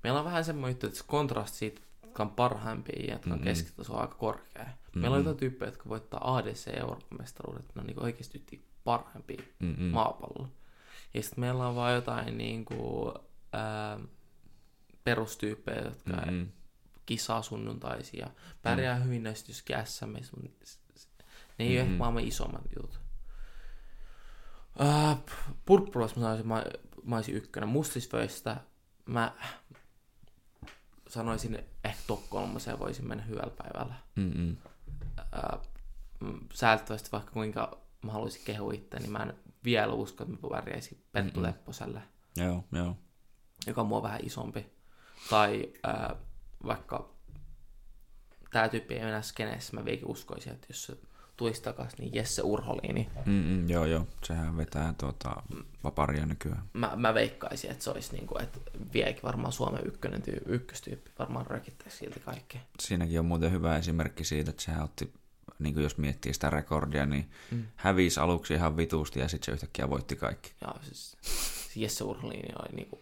Meillä 0.06 0.20
on 0.20 0.26
vähän 0.26 0.46
semmoinen 0.46 0.74
juttu, 0.74 0.88
että 0.88 1.00
se 1.00 1.06
kontrasti 1.08 1.58
siitä, 1.58 1.82
jotka 2.04 2.24
on 2.24 2.30
parhaimpia 2.30 3.06
ja 3.06 3.14
jotka 3.14 3.30
on 3.30 3.36
mm-hmm. 3.36 3.44
keskitaso 3.44 3.94
on 3.94 4.02
aika 4.02 4.16
korkea. 4.16 4.64
Mm-hmm. 4.64 5.02
Meillä 5.02 5.16
on 5.16 5.20
jotain 5.20 5.38
tyyppejä, 5.38 5.68
jotka 5.68 5.90
voittaa 5.90 6.38
ADC 6.38 6.68
Euroopan 6.68 7.18
mestaruudet, 7.20 7.76
ne 7.76 7.82
on 7.82 7.88
niin 7.88 8.04
oikeasti 8.04 8.66
parhaimpia 8.84 9.42
mm-hmm. 9.60 9.86
maapallolla. 9.86 10.50
Ja 11.14 11.22
sitten 11.22 11.40
meillä 11.40 11.68
on 11.68 11.76
vaan 11.76 11.96
jotain 11.96 12.38
niin 12.38 12.66
kuin, 12.66 13.14
ää, 13.54 14.00
perustyyppejä, 15.04 15.82
jotka 15.82 16.12
mm-hmm. 16.12 16.48
kisaa 17.06 17.42
sunnuntaisia, 17.42 18.30
pärjää 18.62 18.94
mm-hmm. 18.96 19.08
hyvin 19.08 19.24
näistä 19.24 19.52
just 19.52 19.68
SM, 19.84 20.06
ne 20.14 20.20
ei 21.60 21.68
mm-hmm. 21.68 21.76
ole 21.76 21.80
ehkä 21.80 21.98
maailman 21.98 22.24
isommat 22.24 22.66
jutut. 22.76 23.00
Äh, 24.82 25.18
Purppulas 25.66 26.16
mä 26.16 26.22
sanoisin, 26.22 26.48
mä, 26.48 26.64
mä 27.04 27.16
olisin 27.16 27.36
ykkönen. 27.36 27.70
Mustisvöistä 27.70 28.58
mä, 29.06 29.34
sanoisin 31.10 31.60
ehkä 31.84 32.02
top 32.08 32.30
kolmoseen 32.30 32.80
voisin 32.80 33.08
mennä 33.08 33.24
hyvällä 33.24 33.54
päivällä. 33.58 33.96
Mm-hmm. 34.16 34.58
säälittävästi 36.54 37.12
vaikka 37.12 37.32
kuinka 37.32 37.78
mä 38.04 38.12
haluaisin 38.12 38.46
kehua 38.46 38.74
itse, 38.74 39.00
niin 39.00 39.12
mä 39.12 39.20
en 39.20 39.34
vielä 39.64 39.94
usko, 39.94 40.24
että 40.24 40.36
mä 40.36 40.50
pärjäisin 40.50 41.06
Perttu 41.12 41.40
mm-hmm. 41.40 41.54
Lepposelle. 41.54 42.02
Joo, 42.38 42.64
joo. 42.72 42.98
Joka 43.68 43.82
on 43.82 43.88
mua 43.88 44.04
vähän 44.04 44.20
isompi. 44.24 44.74
Tai 45.30 45.74
ää, 45.84 46.16
vaikka 46.66 47.16
tää 48.52 48.70
tyyppi 48.70 48.94
ei 48.94 49.00
enää 49.00 49.22
skeneessä, 49.22 49.74
mä 49.74 49.86
vieläkin 49.86 50.08
uskoisin, 50.08 50.54
että 50.54 50.68
jos 50.70 50.86
se 50.86 50.98
tulisi 51.38 51.62
takaisin, 51.62 52.00
niin 52.00 52.14
Jesse 52.14 52.42
Urholiini. 52.42 53.10
Mm-mm, 53.26 53.70
joo, 53.70 53.86
joo. 53.86 54.08
Sehän 54.24 54.58
vetää 54.58 54.94
tuota, 54.98 55.44
vaparia 55.84 56.26
nykyään. 56.26 56.64
Mä, 56.74 56.92
mä 56.96 57.14
veikkaisin, 57.14 57.72
että 57.72 57.84
se 57.84 57.90
olisi 57.90 58.14
niin 58.14 58.28
kuin, 58.28 58.44
että 58.44 58.60
vieläkin 58.94 59.24
varmaan 59.24 59.54
Suomen 59.54 59.88
ykkönen 59.88 60.22
tyy- 60.22 60.44
ykköstyyppi 60.46 61.12
varmaan 61.20 61.48
rökittäisi 61.48 61.98
silti 61.98 62.20
kaikkea. 62.20 62.62
Siinäkin 62.80 63.20
on 63.20 63.26
muuten 63.26 63.52
hyvä 63.52 63.78
esimerkki 63.78 64.24
siitä, 64.24 64.50
että 64.50 64.64
sehän 64.64 64.84
otti, 64.84 65.14
niin 65.60 65.74
kuin 65.74 65.84
jos 65.84 65.98
miettii 65.98 66.34
sitä 66.34 66.50
rekordia, 66.50 67.06
niin 67.06 67.30
mm. 67.52 67.66
hävisi 67.76 68.20
aluksi 68.20 68.54
ihan 68.54 68.78
vitusti 68.78 69.20
ja 69.20 69.28
sitten 69.28 69.46
se 69.46 69.52
yhtäkkiä 69.52 69.90
voitti 69.90 70.16
kaikki. 70.16 70.54
Ja 70.62 70.76
siis 70.82 71.18
Jesse 71.76 72.04
Urholiini 72.04 72.54
oli 72.60 72.76
niin 72.76 72.90
kuin, 72.90 73.02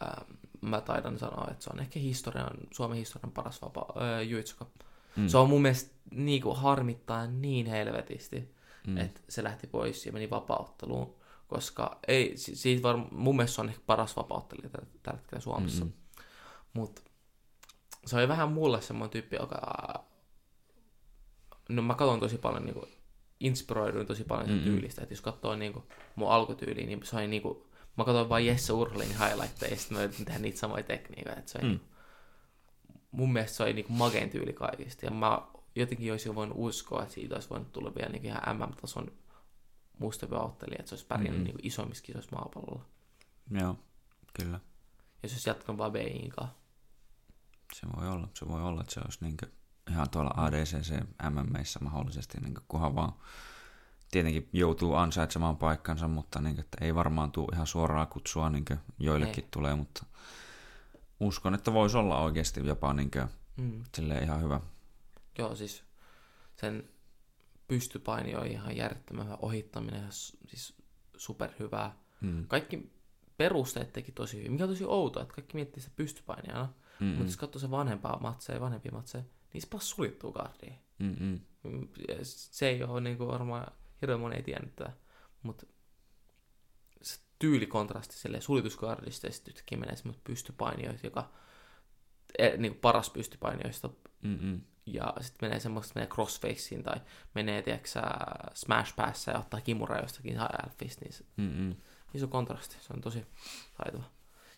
ää, 0.00 0.24
mä 0.60 0.80
taidan 0.80 1.18
sanoa, 1.18 1.48
että 1.50 1.64
se 1.64 1.70
on 1.72 1.80
ehkä 1.80 2.00
historian, 2.00 2.56
Suomen 2.70 2.98
historian 2.98 3.32
paras 3.32 3.62
vapaa, 3.62 3.92
ää, 3.96 4.22
Mm. 5.16 5.28
Se 5.28 5.38
on 5.38 5.48
mun 5.48 5.62
mielestä 5.62 5.94
niin 6.10 6.42
kuin 6.42 6.56
harmittaa 6.56 7.26
niin 7.26 7.66
helvetisti, 7.66 8.54
mm. 8.86 8.96
että 8.96 9.20
se 9.28 9.44
lähti 9.44 9.66
pois 9.66 10.06
ja 10.06 10.12
meni 10.12 10.30
vapautteluun, 10.30 11.14
koska 11.46 11.98
ei, 12.08 12.32
siitä 12.36 12.82
var, 12.82 12.96
mun 13.10 13.36
mielestä 13.36 13.54
se 13.54 13.60
on 13.60 13.68
ehkä 13.68 13.82
paras 13.86 14.16
vapauttelija 14.16 14.68
tällä 15.02 15.18
hetkellä 15.18 15.40
Suomessa. 15.40 15.84
Mm-hmm. 15.84 16.24
Mutta 16.74 17.02
se 18.06 18.16
oli 18.16 18.28
vähän 18.28 18.52
mulle 18.52 18.80
semmoinen 18.80 19.10
tyyppi, 19.10 19.36
joka... 19.36 19.60
No 21.68 21.82
mä 21.82 21.94
katson 21.94 22.20
tosi 22.20 22.38
paljon, 22.38 22.64
niin 22.64 22.74
kuin, 22.74 22.92
inspiroiduin 23.40 24.06
tosi 24.06 24.24
paljon 24.24 24.46
sen 24.46 24.56
mm-hmm. 24.56 24.72
tyylistä, 24.72 25.02
että 25.02 25.12
jos 25.12 25.20
katsoo 25.20 25.56
niin 25.56 25.72
kuin, 25.72 25.84
mun 26.16 26.30
alkutyyliä, 26.30 26.86
niin 26.86 27.00
se 27.04 27.16
oli 27.16 27.26
niin 27.26 27.42
kuin, 27.42 27.58
mä 27.96 28.04
katsoin 28.04 28.28
vain 28.28 28.46
Jesse 28.46 28.72
Urlin 28.72 29.18
highlightteja, 29.18 29.72
ja 29.72 29.76
sitten 29.76 29.98
mä 29.98 30.04
yritin 30.04 30.24
tehdä 30.24 30.38
niitä 30.38 30.58
samoja 30.58 30.82
tekniikoita, 30.82 31.38
että 31.38 31.52
se 31.52 31.58
oli 31.58 31.66
mm. 31.66 31.70
niin 31.70 31.93
mun 33.14 33.32
mielestä 33.32 33.56
se 33.56 33.62
oli 33.62 33.72
niin 33.72 33.86
magein 33.88 34.30
tyyli 34.30 34.52
kaikista. 34.52 35.06
Ja 35.06 35.10
mä 35.10 35.42
jotenkin 35.74 36.12
olisin 36.12 36.34
voinut 36.34 36.56
uskoa, 36.60 37.02
että 37.02 37.14
siitä 37.14 37.34
olisi 37.34 37.50
voinut 37.50 37.72
tulla 37.72 37.94
vielä 37.94 38.08
niin 38.08 38.24
ihan 38.24 38.56
MM-tason 38.56 39.12
mustavyöottelija, 39.98 40.78
että 40.78 40.88
se 40.88 40.94
olisi 40.94 41.06
pärjännyt 41.06 41.42
mm-hmm. 41.42 41.56
niin 41.56 41.66
isommissa 41.66 42.04
kisoissa 42.04 42.36
maapallolla. 42.36 42.84
Joo, 43.50 43.76
kyllä. 44.32 44.60
Ja 45.22 45.28
se 45.28 45.34
olisi 45.34 45.50
jatkanut 45.50 45.78
vaan 45.78 45.92
BIin 45.92 46.32
Se 47.72 47.86
voi 47.96 48.08
olla, 48.08 48.28
se 48.34 48.48
voi 48.48 48.62
olla, 48.62 48.80
että 48.80 48.94
se 48.94 49.00
olisi 49.00 49.18
niin 49.20 49.36
ihan 49.90 50.10
tuolla 50.10 50.34
ADCC 50.36 50.94
MMissä 51.30 51.80
mahdollisesti, 51.82 52.40
niin 52.40 52.54
kunhan 52.68 52.94
vaan 52.94 53.12
tietenkin 54.10 54.48
joutuu 54.52 54.94
ansaitsemaan 54.94 55.56
paikkansa, 55.56 56.08
mutta 56.08 56.40
niin 56.40 56.54
kuin, 56.54 56.64
että 56.64 56.84
ei 56.84 56.94
varmaan 56.94 57.32
tule 57.32 57.48
ihan 57.52 57.66
suoraa 57.66 58.06
kutsua 58.06 58.50
niin 58.50 58.64
joillekin 58.98 59.44
ei. 59.44 59.48
tulee, 59.50 59.74
mutta 59.74 60.06
uskon, 61.20 61.54
että 61.54 61.72
voisi 61.72 61.96
olla 61.96 62.20
oikeasti 62.20 62.66
jopa 62.66 62.92
niin 62.92 63.10
kuin, 63.10 63.28
mm. 63.56 63.84
ihan 64.22 64.42
hyvä. 64.42 64.60
Joo, 65.38 65.54
siis 65.54 65.84
sen 66.56 66.88
pystypaini 67.68 68.36
on 68.36 68.46
ihan 68.46 68.76
järjettömän 68.76 69.24
hyvä 69.24 69.38
ohittaminen 69.42 70.02
ja 70.02 70.10
siis 70.48 70.74
superhyvää. 71.16 71.98
Mm. 72.20 72.46
Kaikki 72.46 72.92
perusteet 73.36 73.92
teki 73.92 74.12
tosi 74.12 74.38
hyvin. 74.38 74.52
Mikä 74.52 74.64
on 74.64 74.70
tosi 74.70 74.84
outoa, 74.84 75.22
että 75.22 75.34
kaikki 75.34 75.54
miettii 75.54 75.82
sitä 75.82 75.94
pystypainijana, 75.96 76.68
mm 77.00 77.06
mutta 77.06 77.24
jos 77.24 77.36
katsoo 77.36 77.60
se 77.60 77.70
vanhempaa 77.70 78.20
matseja, 78.20 78.60
vanhempia 78.60 78.92
matseja, 78.92 79.24
niin 79.52 79.62
se 79.62 79.68
pas 79.68 79.90
suljettuu 79.90 80.32
gardiin. 80.32 80.78
Mm-mm. 80.98 81.40
Se 82.22 82.68
ei 82.68 82.82
ole 82.82 83.00
niin 83.00 83.18
kuin 83.18 83.28
varmaan 83.28 83.72
hirveän 84.02 84.20
moni 84.20 84.36
ei 84.36 84.42
tiennyt 84.42 84.76
tätä, 84.76 84.92
mutta 85.42 85.66
tyylikontrasti 87.44 88.16
sille 88.16 88.40
sitten 89.32 89.52
yhtäkkiä 89.52 89.78
menee 89.78 89.96
semmoista 89.96 90.22
pystypainioita, 90.24 91.06
joka 91.06 91.30
e, 92.38 92.56
niin 92.56 92.72
kuin 92.72 92.80
paras 92.80 93.10
pystypainioista. 93.10 93.90
Mm-mm. 94.22 94.60
Ja 94.86 95.14
sitten 95.20 95.48
menee 95.48 95.60
semmoista, 95.60 95.92
menee 95.94 96.08
crossfaceen 96.08 96.82
tai 96.82 97.00
menee, 97.34 97.62
tiedätkö 97.62 97.88
smash 98.54 98.96
päässä 98.96 99.32
ja 99.32 99.38
ottaa 99.38 99.60
kimura 99.60 100.00
jostakin 100.00 100.36
elfistä, 100.36 101.04
niin 101.04 101.12
se, 101.12 101.24
Mm-mm. 101.36 101.76
iso 102.14 102.28
kontrasti, 102.28 102.76
se 102.80 102.92
on 102.92 103.00
tosi 103.00 103.26
taitava. 103.76 104.04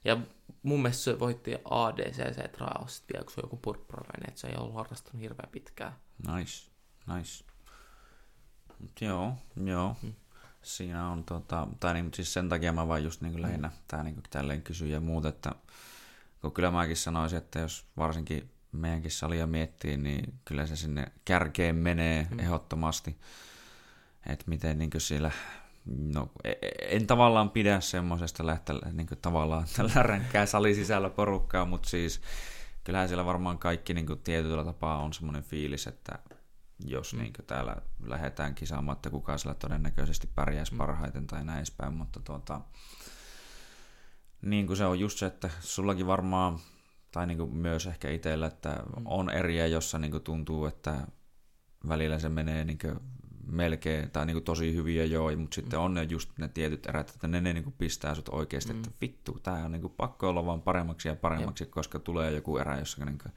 Ja 0.05 0.19
mun 0.63 0.83
mielestä 0.83 1.03
se 1.03 1.19
voitti 1.19 1.57
ADCC 1.71 2.53
Trials 2.53 3.05
vielä, 3.13 3.25
kun 3.25 3.33
se 3.33 3.41
on 3.41 3.45
joku 3.45 3.57
purppurainen, 3.57 4.29
että 4.29 4.41
se 4.41 4.49
ei 4.49 4.57
ollut 4.57 4.75
harrastanut 4.75 5.23
hirveän 5.23 5.53
pitkään. 5.53 5.93
Nice, 6.35 6.71
nice. 7.15 7.45
Mut 8.79 9.01
joo, 9.01 9.35
joo. 9.65 9.97
Mm 10.03 10.15
siinä 10.67 11.09
on, 11.09 11.25
tota, 11.25 11.69
tai 11.81 11.95
niin, 11.95 12.11
siis 12.15 12.33
sen 12.33 12.49
takia 12.49 12.73
mä 12.73 12.89
vaan 12.89 13.05
just 13.05 13.21
niin 13.21 13.33
kuin 13.33 13.43
lähinnä 13.43 13.71
tää 13.89 14.03
niin 14.03 14.15
kuin 14.15 14.25
tälleen 14.31 14.63
kysyn 14.63 14.91
ja 14.91 15.01
muut, 15.01 15.25
että 15.25 15.53
kun 16.41 16.53
kyllä 16.53 16.71
mäkin 16.71 16.97
sanoisin, 16.97 17.39
että 17.39 17.59
jos 17.59 17.87
varsinkin 17.97 18.51
meidänkin 18.73 19.11
salia 19.11 19.47
miettii, 19.47 19.97
niin 19.97 20.35
kyllä 20.45 20.67
se 20.67 20.77
sinne 20.77 21.07
kärkeen 21.25 21.77
menee 21.77 22.27
mm. 22.31 22.39
ehdottomasti, 22.39 23.17
että 24.27 24.45
miten 24.49 24.79
niin 24.79 24.91
kuin 24.91 25.01
siellä 25.01 25.31
no, 26.15 26.31
e, 26.45 26.51
e, 26.51 26.71
en 26.97 27.07
tavallaan 27.07 27.51
pidä 27.51 27.81
semmoisesta 27.81 28.47
lähteä 28.47 28.77
niin 28.93 29.07
kuin 29.07 29.19
tavallaan 29.23 29.67
tällä 29.77 30.03
ränkkää 30.03 30.47
sali 30.47 30.75
sisällä 30.75 31.11
porukkaa, 31.11 31.65
mutta 31.65 31.89
siis 31.89 32.21
kyllähän 32.85 33.09
siellä 33.09 33.25
varmaan 33.25 33.59
kaikki 33.59 33.95
niin 33.95 34.07
kuin 34.07 34.21
tietyllä 34.25 34.65
tapaa 34.65 35.03
on 35.03 35.13
semmoinen 35.13 35.43
fiilis, 35.43 35.87
että 35.87 36.19
jos 36.85 37.15
niin 37.15 37.33
täällä 37.47 37.77
lähdetään 38.03 38.55
kisaamaan, 38.55 38.97
että 38.97 39.11
kuka 39.11 39.39
sillä 39.39 39.55
todennäköisesti 39.55 40.29
pärjäisi 40.35 40.73
mm. 40.73 40.79
parhaiten 40.79 41.27
tai 41.27 41.45
näin 41.45 41.59
edespäin, 41.59 41.95
mutta 41.95 42.21
tuota, 42.21 42.61
niin 44.43 44.67
kuin 44.67 44.77
se 44.77 44.85
on 44.85 45.01
just 45.01 45.19
se, 45.19 45.27
että 45.27 45.51
sullakin 45.61 46.07
varmaan, 46.07 46.59
tai 47.13 47.27
niin 47.27 47.39
kuin 47.39 47.57
myös 47.57 47.87
ehkä 47.87 48.11
itsellä, 48.11 48.47
että 48.47 48.83
mm. 48.97 49.03
on 49.05 49.31
eriä, 49.31 49.67
jossa 49.67 49.99
niin 49.99 50.11
kuin 50.11 50.23
tuntuu, 50.23 50.67
että 50.67 51.07
välillä 51.89 52.19
se 52.19 52.29
menee 52.29 52.65
niin 52.65 52.79
kuin 52.79 53.01
melkein, 53.47 54.11
tai 54.11 54.27
niin 54.27 54.35
kuin 54.35 54.45
tosi 54.45 54.75
hyviä 54.75 55.05
joo, 55.05 55.37
mutta 55.37 55.55
sitten 55.55 55.79
mm. 55.79 55.85
on 55.85 55.95
ne 55.95 56.03
just 56.03 56.31
ne 56.39 56.49
tietyt 56.49 56.87
erät, 56.87 57.11
että 57.11 57.29
ne, 57.29 57.41
ne 57.41 57.53
niin 57.53 57.65
kuin 57.65 57.75
pistää 57.79 58.15
sut 58.15 58.29
oikeasti, 58.29 58.73
mm. 58.73 58.79
että 58.79 58.91
vittu, 59.01 59.39
tää 59.43 59.65
on 59.65 59.73
niin 59.73 59.83
kuin 59.83 59.95
pakko 59.97 60.29
olla 60.29 60.47
vaan 60.47 60.63
paremmaksi 60.63 61.09
ja 61.09 61.17
paremmaksi, 61.17 61.65
Jep. 61.65 61.71
koska 61.71 61.99
tulee 61.99 62.33
joku 62.33 62.59
erä, 62.59 62.79
jossa 62.79 63.05
niin 63.05 63.19
kuin 63.19 63.33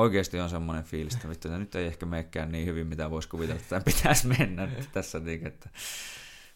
oikeasti 0.00 0.40
on 0.40 0.50
semmoinen 0.50 0.84
fiilis, 0.84 1.14
että 1.14 1.28
vittu, 1.28 1.48
nyt 1.48 1.74
ei 1.74 1.86
ehkä 1.86 2.06
menekään 2.06 2.52
niin 2.52 2.66
hyvin, 2.66 2.86
mitä 2.86 3.10
voisi 3.10 3.28
kuvitella, 3.28 3.60
että 3.60 3.80
pitäisi 3.80 4.26
mennä 4.26 4.68
tässä. 4.92 5.20
Niin, 5.20 5.46
että 5.46 5.68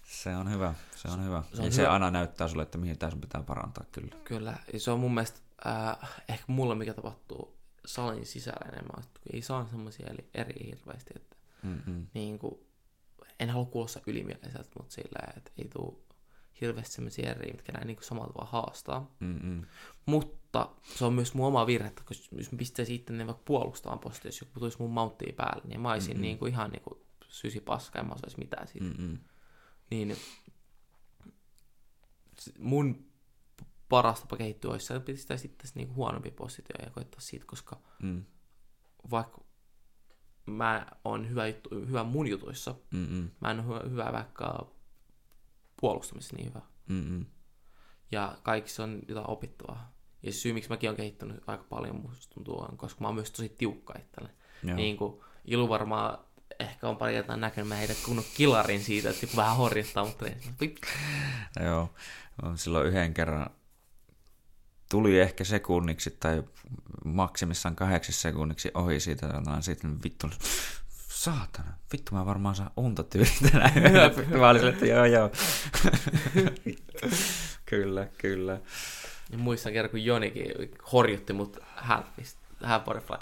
se 0.03 0.37
on 0.37 0.51
hyvä, 0.51 0.75
se 0.97 1.09
on 1.09 1.25
hyvä. 1.25 1.43
Se, 1.43 1.57
on 1.57 1.59
ja 1.59 1.63
hyvä. 1.65 1.75
se 1.75 1.87
aina 1.87 2.11
näyttää 2.11 2.49
sulle, 2.49 2.63
että 2.63 2.79
mihin 2.79 2.99
tässä 2.99 3.19
pitää 3.21 3.43
parantaa 3.43 3.85
kyllä. 3.93 4.17
Kyllä, 4.25 4.59
ja 4.73 4.81
se 4.81 4.91
on 4.91 5.01
mun 5.01 5.15
mielestä 5.15 5.41
äh, 5.67 6.23
ehkä 6.29 6.45
mulla 6.47 6.75
mikä 6.75 6.95
tapahtuu 6.95 7.57
salin 7.87 8.27
sisällä 8.27 8.69
enemmän, 8.73 9.05
että 9.05 9.21
ei 9.33 9.43
saa 9.43 9.67
semmoisia 9.71 10.07
eri 10.35 10.67
hirveästi, 10.67 11.11
että 11.17 11.37
niin 12.15 12.39
kuin, 12.39 12.55
en 13.41 13.51
halua 13.51 13.67
kuulostaa 13.67 14.03
ylimieliseltä, 14.07 14.71
mutta 14.79 14.95
sillä, 14.95 15.33
että 15.37 15.51
ei 15.59 15.69
tule 15.69 15.95
hirveästi 16.61 16.95
semmoisia 16.95 17.31
eri, 17.31 17.53
mitkä 17.53 17.73
näin 17.73 17.87
niin 17.87 17.99
samalla 18.01 18.33
tavalla 18.33 18.51
haastaa. 18.51 19.11
Mm-mm. 19.21 19.67
Mutta 20.07 20.44
se 20.97 21.05
on 21.05 21.13
myös 21.13 21.35
mun 21.35 21.47
oma 21.47 21.67
virhe, 21.67 21.93
koska 22.05 22.37
jos 22.37 22.53
mä 22.53 22.59
pistäisin 22.59 22.97
itse 22.97 23.27
vaikka 23.27 23.43
puolustamaan 23.45 23.99
posti, 23.99 24.29
jos 24.29 24.41
joku 24.41 24.61
tulisi 24.61 24.79
mun 24.79 24.91
mounttiin 24.91 25.35
päälle, 25.35 25.63
niin 25.65 25.81
mä 25.81 25.93
olisin 25.93 26.21
niin 26.21 26.39
kuin 26.39 26.53
ihan 26.53 26.71
niin 26.71 26.83
kuin 26.83 27.01
sysi 27.29 27.61
paska, 27.61 27.99
en 27.99 28.07
mä 28.07 28.15
osaisi 28.15 28.39
mitään 28.39 28.69
siitä. 28.69 28.87
Mm-mm. 28.87 29.19
Niin 29.91 30.17
mun 32.59 33.07
paras 33.89 34.21
tapa 34.21 34.37
kehittyä 34.37 34.71
olisi, 34.71 34.95
että 34.95 35.07
pistää 35.07 35.37
sitten 35.37 35.71
niin 35.75 35.87
kuin 35.87 35.97
huonompi 35.97 36.31
positio 36.31 36.77
ja 36.85 36.91
koittaa 36.91 37.21
siitä, 37.21 37.47
koska 37.47 37.81
mm. 38.03 38.25
vaikka 39.11 39.45
mä 40.47 40.87
oon 41.05 41.29
hyvä, 41.29 41.47
juttu, 41.47 41.71
hyvä 41.71 42.05
mun 42.05 42.27
jutuissa, 42.27 42.75
Mm-mm. 42.91 43.31
mä 43.41 43.51
en 43.51 43.61
ole 43.61 43.91
hyvä 43.91 44.13
vaikka 44.13 44.71
puolustamisessa 45.81 46.37
niin 46.37 46.49
hyvä. 46.49 46.61
Mm-mm. 46.89 47.27
Ja 48.13 48.39
kaikissa 48.43 48.85
on 48.85 49.03
jotain 49.09 49.31
opittavaa. 49.31 49.94
Ja 50.25 50.33
syy, 50.33 50.53
miksi 50.53 50.71
mäkin 50.71 50.91
olen 50.91 50.97
kehittänyt 50.97 51.43
aika 51.47 51.65
paljon, 51.69 51.97
musta 51.97 52.35
tuntuu, 52.35 52.61
on, 52.61 52.77
koska 52.77 53.01
mä 53.01 53.09
oon 53.09 53.15
myös 53.15 53.31
tosi 53.31 53.49
tiukka 53.49 53.95
itselle. 53.99 54.29
Niin 54.75 54.97
kuin 54.97 55.21
Ilu 55.45 55.69
varmaan 55.69 56.19
ehkä 56.61 56.89
on 56.89 56.97
pari 56.97 57.17
jotain 57.17 57.41
näkynyt, 57.41 57.69
mä 57.69 57.75
heitän 57.75 57.97
kunnon 58.05 58.25
kilarin 58.37 58.85
siitä, 58.85 59.11
että 59.11 59.27
joku 59.27 59.37
vähän 59.37 59.57
horjuttaa, 59.57 60.07
ei. 60.27 60.37
Joo, 61.65 61.91
silloin 62.55 62.87
yhden 62.87 63.15
kerran 63.15 63.51
tuli 64.91 65.21
ehkä 65.21 65.45
sekunniksi 65.45 66.17
tai 66.21 66.43
maksimissaan 67.05 67.77
kahdeksissa 67.77 68.23
sekunniksi 68.23 68.71
ohi 68.75 69.01
siitä, 69.01 69.27
ja 69.27 69.61
sitten 69.61 70.03
vittu 70.05 70.31
saatana, 71.09 71.73
vittu 71.93 72.15
mä 72.15 72.27
varmaan 72.27 72.55
saan 72.55 72.71
unta 72.77 73.03
tyyli 73.03 73.29
tänään 73.53 73.73
mä 74.39 74.49
olin 74.49 74.69
että 74.69 74.87
joo 74.87 75.05
joo. 75.05 75.31
kyllä, 77.71 78.09
kyllä. 78.19 78.61
Ja 79.31 79.39
muistan 79.39 79.73
kerran, 79.73 79.91
kun 79.91 80.05
Jonikin 80.05 80.53
horjutti 80.93 81.33
mut 81.33 81.59
half 81.77 82.07
butterfly. 82.85 83.17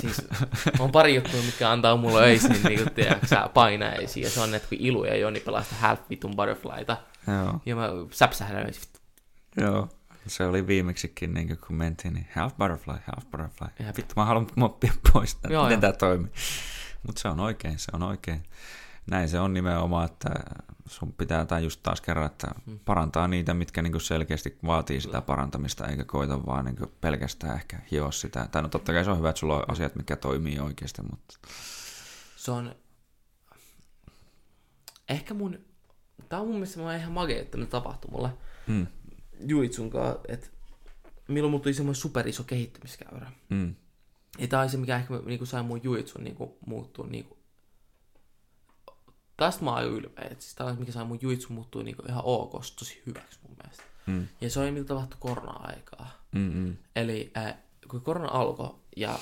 Siis 0.00 0.22
on 0.78 0.92
pari 0.92 1.14
juttua, 1.14 1.40
mikä 1.42 1.70
antaa 1.70 1.96
mulle 1.96 2.20
öisin 2.20 2.50
niin 2.50 2.78
kuin, 2.78 2.94
tiedätkö, 2.94 3.26
painaisiin. 3.54 4.24
Ja 4.24 4.30
se 4.30 4.40
on, 4.40 4.54
että 4.54 4.68
kun 4.68 4.78
Ilu 4.80 5.04
ja 5.04 5.16
Joni 5.16 5.40
pelaa 5.40 5.62
sitä 5.62 5.76
half 5.76 6.00
vitun 6.10 6.36
butterflyta. 6.36 6.96
Joo. 7.26 7.60
Ja 7.66 7.76
mä 7.76 7.88
säpsähdän 8.10 8.66
öisin. 8.66 8.82
Joo. 9.56 9.88
Se 10.26 10.46
oli 10.46 10.66
viimeksikin, 10.66 11.34
niin 11.34 11.58
kun 11.66 11.76
mentiin, 11.76 12.14
niin 12.14 12.28
half 12.36 12.56
butterfly, 12.56 12.94
half 12.94 13.30
butterfly. 13.30 13.68
Ja 13.78 13.92
vittu, 13.96 14.14
mä 14.16 14.24
haluan 14.24 14.46
moppia 14.56 14.92
pois, 15.12 15.38
Joo, 15.48 15.64
miten 15.64 15.80
tämä 15.80 15.92
toimii. 15.92 16.32
Mutta 17.06 17.22
se 17.22 17.28
on 17.28 17.40
oikein, 17.40 17.78
se 17.78 17.90
on 17.94 18.02
oikein. 18.02 18.42
Näin 19.06 19.28
se 19.28 19.40
on 19.40 19.54
nimenomaan, 19.54 20.04
että 20.04 20.30
sun 20.86 21.12
pitää 21.12 21.44
tai 21.44 21.64
just 21.64 21.80
taas 21.82 22.00
kerran, 22.00 22.26
että 22.26 22.48
hmm. 22.66 22.78
parantaa 22.84 23.28
niitä, 23.28 23.54
mitkä 23.54 23.82
niin 23.82 24.00
selkeästi 24.00 24.58
vaatii 24.66 25.00
sitä 25.00 25.20
parantamista, 25.20 25.86
eikä 25.86 26.04
koita 26.04 26.46
vaan 26.46 26.64
niin 26.64 26.76
pelkästään 27.00 27.56
ehkä 27.56 27.78
hioa 27.90 28.12
sitä. 28.12 28.48
Tai 28.52 28.62
no 28.62 28.68
totta 28.68 28.92
kai 28.92 29.04
se 29.04 29.10
on 29.10 29.18
hyvä, 29.18 29.30
että 29.30 29.40
sulla 29.40 29.56
on 29.56 29.70
asiat, 29.70 29.96
mitkä 29.96 30.16
toimii 30.16 30.58
oikeasti, 30.58 31.02
mutta... 31.02 31.38
Se 32.36 32.50
on... 32.50 32.74
Ehkä 35.08 35.34
mun... 35.34 35.58
Tämä 36.28 36.42
on 36.42 36.48
mun 36.48 36.56
mielestä 36.56 36.96
ihan 36.96 37.12
magea, 37.12 37.40
että 37.40 37.58
ne 37.58 37.66
tapahtui 37.66 38.10
mulle. 38.10 38.30
Hmm. 38.66 38.86
Juitsun 39.46 39.90
kanssa, 39.90 40.20
että 40.28 40.46
milloin 41.28 41.50
mulla 41.50 41.62
tuli 41.62 41.74
semmoinen 41.74 42.00
superiso 42.00 42.44
kehittymiskäyrä. 42.44 43.32
Mm. 43.48 43.74
Ja 44.38 44.48
tämä 44.48 44.62
oli 44.62 44.70
se, 44.70 44.76
mikä 44.76 44.96
ehkä 44.96 45.14
niin 45.26 45.38
kuin 45.38 45.48
sai 45.48 45.62
mun 45.62 45.80
juitsun 45.82 46.24
niin 46.24 46.36
kuin, 46.36 46.50
muuttua 46.66 47.06
niin 47.06 47.24
kuin, 47.24 47.38
tästä 49.36 49.64
mä 49.64 49.70
oon 49.70 49.84
ylpeä. 49.84 50.28
Että 50.30 50.44
siis 50.44 50.54
tämä 50.54 50.72
mikä 50.72 50.92
sai 50.92 51.04
mun 51.04 51.18
juitsu 51.22 51.52
muuttua 51.52 51.82
niin 51.82 51.96
ihan 52.08 52.22
ok, 52.24 52.52
tosi 52.78 53.02
hyväksi 53.06 53.38
mun 53.42 53.56
mielestä. 53.62 53.82
Mm. 54.06 54.28
Ja 54.40 54.50
se 54.50 54.60
oli 54.60 54.70
mitä 54.70 54.86
tapahtui 54.86 55.16
korona-aikaa. 55.20 56.10
Mm-mm. 56.32 56.76
Eli 56.96 57.32
äh, 57.36 57.54
kun 57.88 58.00
korona 58.00 58.28
alkoi 58.28 58.74
ja 58.96 59.18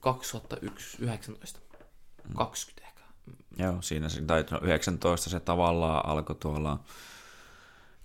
2019, 0.00 1.60
mm. 2.28 2.34
20 2.34 2.86
ehkä. 2.86 3.02
Joo, 3.58 3.82
siinä 3.82 4.08
tai 4.26 4.44
19 4.62 5.30
se 5.30 5.40
tavallaan 5.40 6.06
alkoi 6.06 6.36
tuolla 6.36 6.84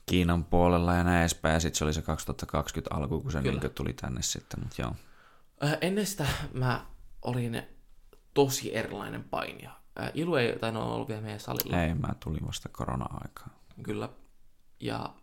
Kiinan 0.06 0.46
puolella 0.46 0.94
ja 0.94 1.04
näin 1.04 1.22
edespäin, 1.22 1.54
ja 1.54 1.60
sitten 1.60 1.78
se 1.78 1.84
oli 1.84 1.94
se 1.94 2.02
2020 2.02 2.96
alku, 2.96 3.22
kun 3.22 3.32
se 3.32 3.42
niin 3.42 3.60
tuli 3.76 3.94
tänne 3.94 4.22
sitten, 4.22 4.60
mutta 4.60 4.82
joo. 4.82 4.96
Äh, 5.64 5.78
ennen 5.82 6.06
sitä 6.06 6.28
mä 6.54 6.86
olin 7.22 7.64
tosi 8.34 8.76
erilainen 8.76 9.24
painija. 9.24 9.72
Ilu 10.14 10.36
ei 10.36 10.60
tainnut 10.60 10.84
olla 10.84 11.08
vielä 11.08 11.22
meidän 11.22 11.40
salilla. 11.40 11.84
Ei, 11.84 11.94
mä 11.94 12.14
tulin 12.24 12.48
vasta 12.48 12.70
korona-aikaan. 12.70 13.52
Kyllä. 13.84 14.10
Ja 14.80 15.14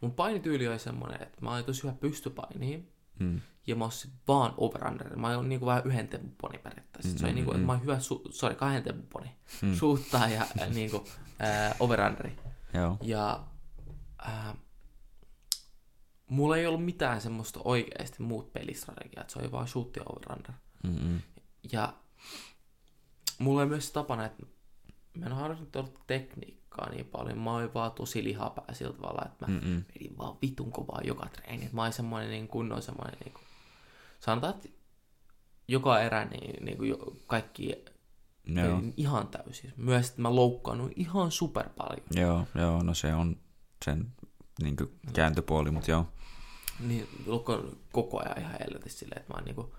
mun 0.00 0.12
painityyli 0.12 0.68
oli 0.68 0.78
semmoinen, 0.78 1.22
että 1.22 1.38
mä 1.40 1.54
olin 1.54 1.64
tosi 1.64 1.82
hyvä 1.82 1.94
pystypainiin. 1.94 2.92
Mm. 3.18 3.40
Ja 3.66 3.76
mä 3.76 3.84
olisin 3.84 4.10
vaan 4.28 4.54
overrunner. 4.56 5.16
Mä 5.16 5.38
olin 5.38 5.48
niinku 5.48 5.66
vähän 5.66 5.82
yhden 5.84 6.08
tempuponi 6.08 6.58
periaatteessa. 6.58 7.12
Mm, 7.12 7.18
se 7.18 7.24
oli 7.24 7.34
niinku, 7.34 7.52
että 7.52 7.66
mä 7.66 7.72
olin 7.72 7.82
hyvä, 7.82 7.98
su- 7.98 8.32
sorry, 8.32 8.54
kahden 8.56 8.82
tempuponi. 8.82 9.36
Mm. 9.62 9.74
Suuttaa 9.74 10.28
ja 10.28 10.46
äh, 10.60 10.68
niinku, 10.70 11.04
äh, 11.42 11.74
overrunneri. 11.80 12.36
Joo. 12.74 12.98
Ja 13.02 13.44
äh, 14.28 14.54
mulla 16.30 16.56
ei 16.56 16.66
ollut 16.66 16.84
mitään 16.84 17.20
semmoista 17.20 17.60
oikeasti 17.64 18.22
muut 18.22 18.52
pelistrategiaa, 18.52 19.24
se 19.28 19.38
oli 19.38 19.52
vaan 19.52 19.68
shoot 19.68 19.96
ja 19.96 20.02
overrunner. 20.06 20.52
Mm-hmm. 20.82 21.20
Ja 21.72 21.94
mulla 23.38 23.62
on 23.62 23.68
myös 23.68 23.92
tapana, 23.92 24.24
että 24.24 24.46
mä 25.14 25.26
en 25.26 25.32
harjoittanut 25.32 26.00
tekniikkaa 26.06 26.90
niin 26.90 27.06
paljon. 27.06 27.38
Mä 27.38 27.54
olin 27.54 27.74
vaan 27.74 27.92
tosi 27.92 28.24
lihapää 28.24 28.74
sillä 28.74 28.92
tavalla, 28.92 29.22
että 29.26 29.46
mä 29.46 29.60
Mm-mm. 29.60 29.84
vedin 29.94 30.18
vaan 30.18 30.36
vitun 30.42 30.72
kovaa 30.72 31.00
joka 31.04 31.26
treeni. 31.26 31.70
Mä 31.72 31.82
olin 31.82 31.92
semmoinen 31.92 32.30
niin 32.30 32.48
kunnon 32.48 32.82
semmoinen, 32.82 33.18
niin 33.24 33.32
kuin, 33.32 33.44
sanotaan, 34.20 34.54
että 34.54 34.68
joka 35.68 36.00
erä 36.00 36.24
niin, 36.24 36.64
niin 36.64 36.78
kuin 36.78 36.96
kaikki 37.26 37.74
joo. 38.46 38.82
ihan 38.96 39.28
täysin. 39.28 39.72
Myös, 39.76 40.08
että 40.08 40.22
mä 40.22 40.34
loukkaannut 40.34 40.92
ihan 40.96 41.30
super 41.30 41.68
paljon. 41.68 42.06
Joo, 42.10 42.46
joo, 42.54 42.82
no 42.82 42.94
se 42.94 43.14
on 43.14 43.36
sen 43.84 44.12
niin 44.62 44.76
kuin 44.76 45.00
kääntöpuoli, 45.12 45.70
mutta 45.70 45.90
joo. 45.90 46.06
Niin, 46.80 47.08
loukkaannut 47.26 47.78
koko 47.92 48.20
ajan 48.20 48.38
ihan 48.38 48.56
helvetissä 48.60 48.98
silleen, 48.98 49.20
että 49.20 49.32
mä 49.32 49.36
oon 49.36 49.44
niin 49.44 49.54
kuin, 49.54 49.72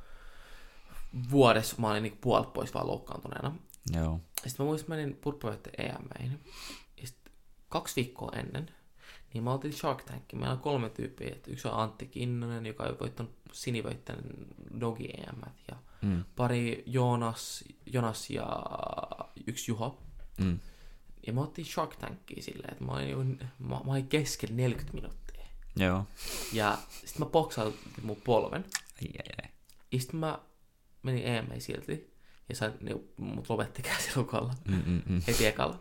vuodessa 1.32 1.76
mä 1.80 1.92
olin 1.92 2.04
niin 2.04 2.18
puolet 2.22 2.54
pois 2.54 2.74
vaan 2.74 2.88
loukkaantuneena. 2.88 3.56
Joo. 3.94 4.20
Sitten 4.48 4.66
mä 4.66 4.70
muistin, 4.70 4.90
menin 4.90 5.16
purppavöiden 5.16 5.74
EMEihin. 5.78 6.40
Ja 7.02 7.08
sitten 7.08 7.34
kaksi 7.70 7.96
viikkoa 7.96 8.32
ennen, 8.36 8.72
niin 9.34 9.44
mä 9.44 9.52
oltiin 9.52 9.74
Shark 9.74 10.04
Tank. 10.04 10.34
Meillä 10.34 10.52
on 10.52 10.60
kolme 10.60 10.90
tyyppiä. 10.90 11.28
Että 11.28 11.52
yksi 11.52 11.68
on 11.68 11.74
Antti 11.74 12.08
Kinnonen, 12.08 12.66
joka 12.66 12.84
on 12.84 12.98
voittanut 13.00 13.36
sinivöitten 13.52 14.18
Dogi 14.80 15.10
EM. 15.10 15.42
Ja 15.72 15.78
mm. 16.02 16.24
pari 16.36 16.84
Jonas, 16.86 17.64
Jonas 17.86 18.30
ja 18.30 18.48
yksi 19.48 19.72
Juho. 19.72 20.04
Mm. 20.38 20.60
Ja 21.28 21.34
mä 21.34 21.42
otin 21.42 21.66
Shark 21.66 21.96
Tankia 21.96 22.44
silleen, 22.44 22.72
että 22.72 22.84
mä 22.84 22.92
olin, 22.92 23.40
mä, 23.60 23.82
mä 23.86 23.92
olin 23.92 24.08
keskellä 24.08 24.56
40 24.56 24.94
minuuttia. 24.94 25.46
Joo. 25.76 26.06
Ja 26.54 26.78
sitten 27.06 27.20
mä 27.20 27.26
boksautin 27.26 27.80
mun 28.02 28.22
polven. 28.24 28.66
Ai, 29.02 29.08
ai, 29.08 29.44
ai. 29.44 29.50
Ja 29.92 30.00
sitten 30.00 30.20
mä 30.20 30.40
meni 31.04 31.26
EM 31.26 31.48
silti. 31.60 32.14
Ja 32.50 32.56
sain, 32.56 32.74
niin, 32.82 33.14
mut 33.18 33.50
lopetti 33.50 33.82
käsilukalla 33.82 34.54
Mm-mm-mm. 34.68 35.22
heti 35.28 35.46
ekalla. 35.46 35.80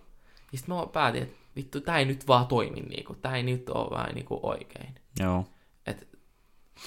Ja 0.52 0.58
sitten 0.58 0.76
mä 0.76 0.86
päätin, 0.86 1.22
että 1.22 1.36
vittu, 1.56 1.80
tää 1.80 1.98
ei 1.98 2.04
nyt 2.04 2.28
vaan 2.28 2.46
toimi 2.46 2.80
niinku. 2.80 3.14
Tää 3.14 3.36
ei 3.36 3.42
nyt 3.42 3.68
ole 3.68 3.90
vähän 3.90 4.14
niinku 4.14 4.40
oikein. 4.42 4.94
Joo. 5.20 5.46
Et 5.86 6.08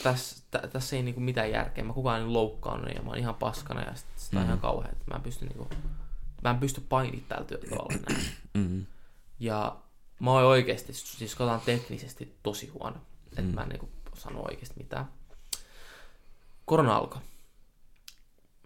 tässä 0.04 0.44
tä, 0.52 0.68
täs 0.68 0.94
ei 0.94 1.04
niinku 1.04 1.22
mitään 1.22 1.52
järkeä. 1.52 1.84
Mä 1.84 1.94
kukaan 1.94 2.22
en 2.22 2.34
loukkaannut 2.34 2.96
ja 2.96 3.02
mä 3.02 3.10
oon 3.10 3.18
ihan 3.18 3.36
paskana 3.36 3.82
ja 3.82 3.96
sit, 3.96 4.08
sit 4.16 4.32
mm-hmm. 4.32 4.38
on 4.40 4.46
ihan 4.46 4.58
mm. 4.58 4.62
kauhea. 4.62 4.92
Mä 5.10 5.16
en 5.16 5.22
pysty 5.22 5.46
niinku, 5.46 5.68
mä 6.44 6.50
en 6.50 6.58
pysty 6.58 6.82
painit 6.82 7.28
tällä 7.28 7.46
tavalla 7.46 8.00
näin. 8.10 8.26
Mm-hmm. 8.54 8.86
Ja 9.40 9.78
mä 10.20 10.32
oon 10.32 10.44
oikeesti, 10.44 10.94
siis 10.94 11.36
katsotaan 11.36 11.62
teknisesti 11.62 12.38
tosi 12.44 12.68
huono. 12.68 12.98
Että 13.30 13.42
mm. 13.42 13.56
mä 13.56 13.62
en 13.62 13.70
niinku 13.70 13.90
sano 14.14 14.42
oikeasti 14.42 14.76
mitään. 14.78 15.06
Korona 16.66 16.96
alkoi 16.96 17.22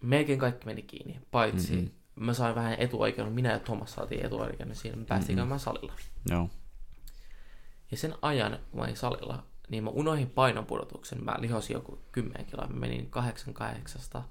melkein 0.04 0.40
kaikki 0.40 0.66
meni 0.66 0.82
kiinni, 0.82 1.20
paitsi 1.32 1.74
mm-hmm. 1.74 2.26
mä 2.26 2.34
sain 2.34 2.56
vähän 2.56 2.76
etuoikeuden, 2.80 3.34
minä 3.34 3.52
ja 3.52 3.60
Thomas 3.60 3.94
saatiin 3.94 4.26
etuoikeuden 4.26 4.76
siinä, 4.76 4.98
me 4.98 5.06
päästiin 5.06 5.36
mm-hmm. 5.36 5.42
käymään 5.42 5.60
salilla. 5.60 5.94
Joo. 6.30 6.50
Ja 7.92 7.98
sen 7.98 8.16
ajan, 8.22 8.60
kun 8.72 8.80
mä 8.80 8.84
olin 8.84 8.98
salilla, 8.98 9.44
niin 9.70 9.84
mä 9.84 9.90
unohdin 9.90 10.30
painonpudotuksen. 10.30 11.24
Mä 11.24 11.36
lihosin 11.40 11.74
joku 11.74 12.00
10 12.12 12.46
kiloa. 12.46 12.68
Mä 12.68 12.80
menin 12.80 13.10
88 13.10 14.24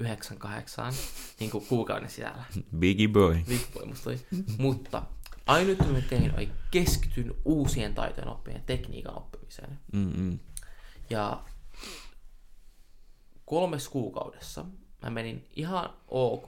98 0.00 0.92
niin 1.40 1.50
kuin 1.50 1.66
kuukauden 1.66 2.10
sisällä. 2.10 2.44
Biggie 2.78 3.08
boy. 3.08 3.38
Big 3.48 3.72
boy 3.74 3.84
musta 3.84 4.10
oli. 4.10 4.20
Mutta 4.58 5.02
ainut, 5.46 5.78
mitä 5.78 5.92
mä 5.92 6.00
tein, 6.00 6.34
oli 6.34 6.48
keskityn 6.70 7.34
uusien 7.44 7.94
taitojen 7.94 8.28
oppimiseen, 8.28 8.66
tekniikan 8.66 9.16
oppimiseen. 9.16 9.78
Mm-hmm. 9.92 10.38
Ja 11.10 11.44
kolmes 13.44 13.88
kuukaudessa 13.88 14.64
mä 15.02 15.10
menin 15.10 15.48
ihan 15.56 15.90
ok 16.08 16.46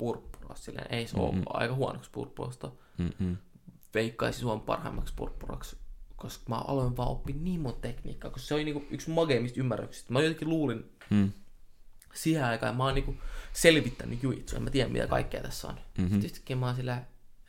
purppurasta, 0.00 0.64
silleen 0.64 0.94
ei 0.94 1.06
se 1.06 1.16
mm-hmm. 1.16 1.40
ok, 1.40 1.44
aika 1.46 1.74
huonoksi 1.74 2.10
purppurasta. 2.12 2.70
Mm-hmm. 2.98 3.36
Veikkaisin 3.94 4.40
Suomen 4.40 4.64
parhaimmaksi 4.64 5.14
purppuraksi, 5.16 5.76
koska 6.16 6.44
mä 6.48 6.56
aloin 6.56 6.96
vaan 6.96 7.08
oppia 7.08 7.36
niin 7.40 7.60
monta 7.60 7.80
tekniikkaa, 7.80 8.30
koska 8.30 8.48
se 8.48 8.54
oli 8.54 8.64
niinku 8.64 8.84
yksi 8.90 9.10
mageimmista 9.10 9.60
ymmärryksistä. 9.60 10.12
Mä 10.12 10.20
jotenkin 10.20 10.48
luulin 10.48 10.90
mm. 11.10 11.32
siihen 12.14 12.44
aikaan, 12.44 12.76
mä 12.76 12.84
oon 12.84 12.94
niinku 12.94 13.14
selvittänyt 13.52 14.22
juitsu, 14.22 14.56
en 14.56 14.62
mä 14.62 14.70
tiedä 14.70 14.88
mitä 14.88 15.06
kaikkea 15.06 15.42
tässä 15.42 15.68
on. 15.68 15.76
Mm-hmm. 15.98 16.20
Sitten 16.20 16.58
mä 16.58 16.66
oon 16.66 16.76
sillä, 16.76 17.02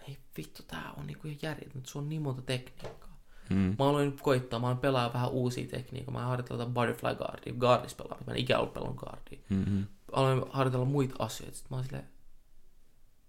ei 0.07 0.17
vittu, 0.37 0.63
tää 0.63 0.91
on 0.97 1.07
niinku 1.07 1.27
ihan 1.27 1.39
järjetön, 1.41 1.81
se 1.85 1.97
on 1.97 2.09
niin 2.09 2.21
monta 2.21 2.41
tekniikkaa. 2.41 3.21
Mm. 3.49 3.75
Mä 3.79 3.89
aloin 3.89 4.17
koittaa, 4.21 4.59
mä 4.59 4.67
aloin 4.67 4.81
pelaa 4.81 5.13
vähän 5.13 5.29
uusia 5.29 5.67
tekniikkoja, 5.67 6.13
mä 6.13 6.19
aloin 6.19 6.29
harjoitella 6.29 6.65
butterfly 6.65 7.15
guardia, 7.15 7.53
guardis 7.53 7.95
pelaa, 7.95 8.17
mä 8.27 8.33
en 8.33 8.39
ikinä 8.39 8.59
ollut 8.59 8.73
pelannut 8.73 8.97
guardia. 8.97 9.39
Mm-hmm 9.49 9.85
aloin 10.11 10.43
harjoitella 10.49 10.85
muita 10.85 11.15
asioita. 11.19 11.57
Sitten 11.57 11.69
mä 11.71 11.77
olin 11.77 11.85
silleen, 11.85 12.09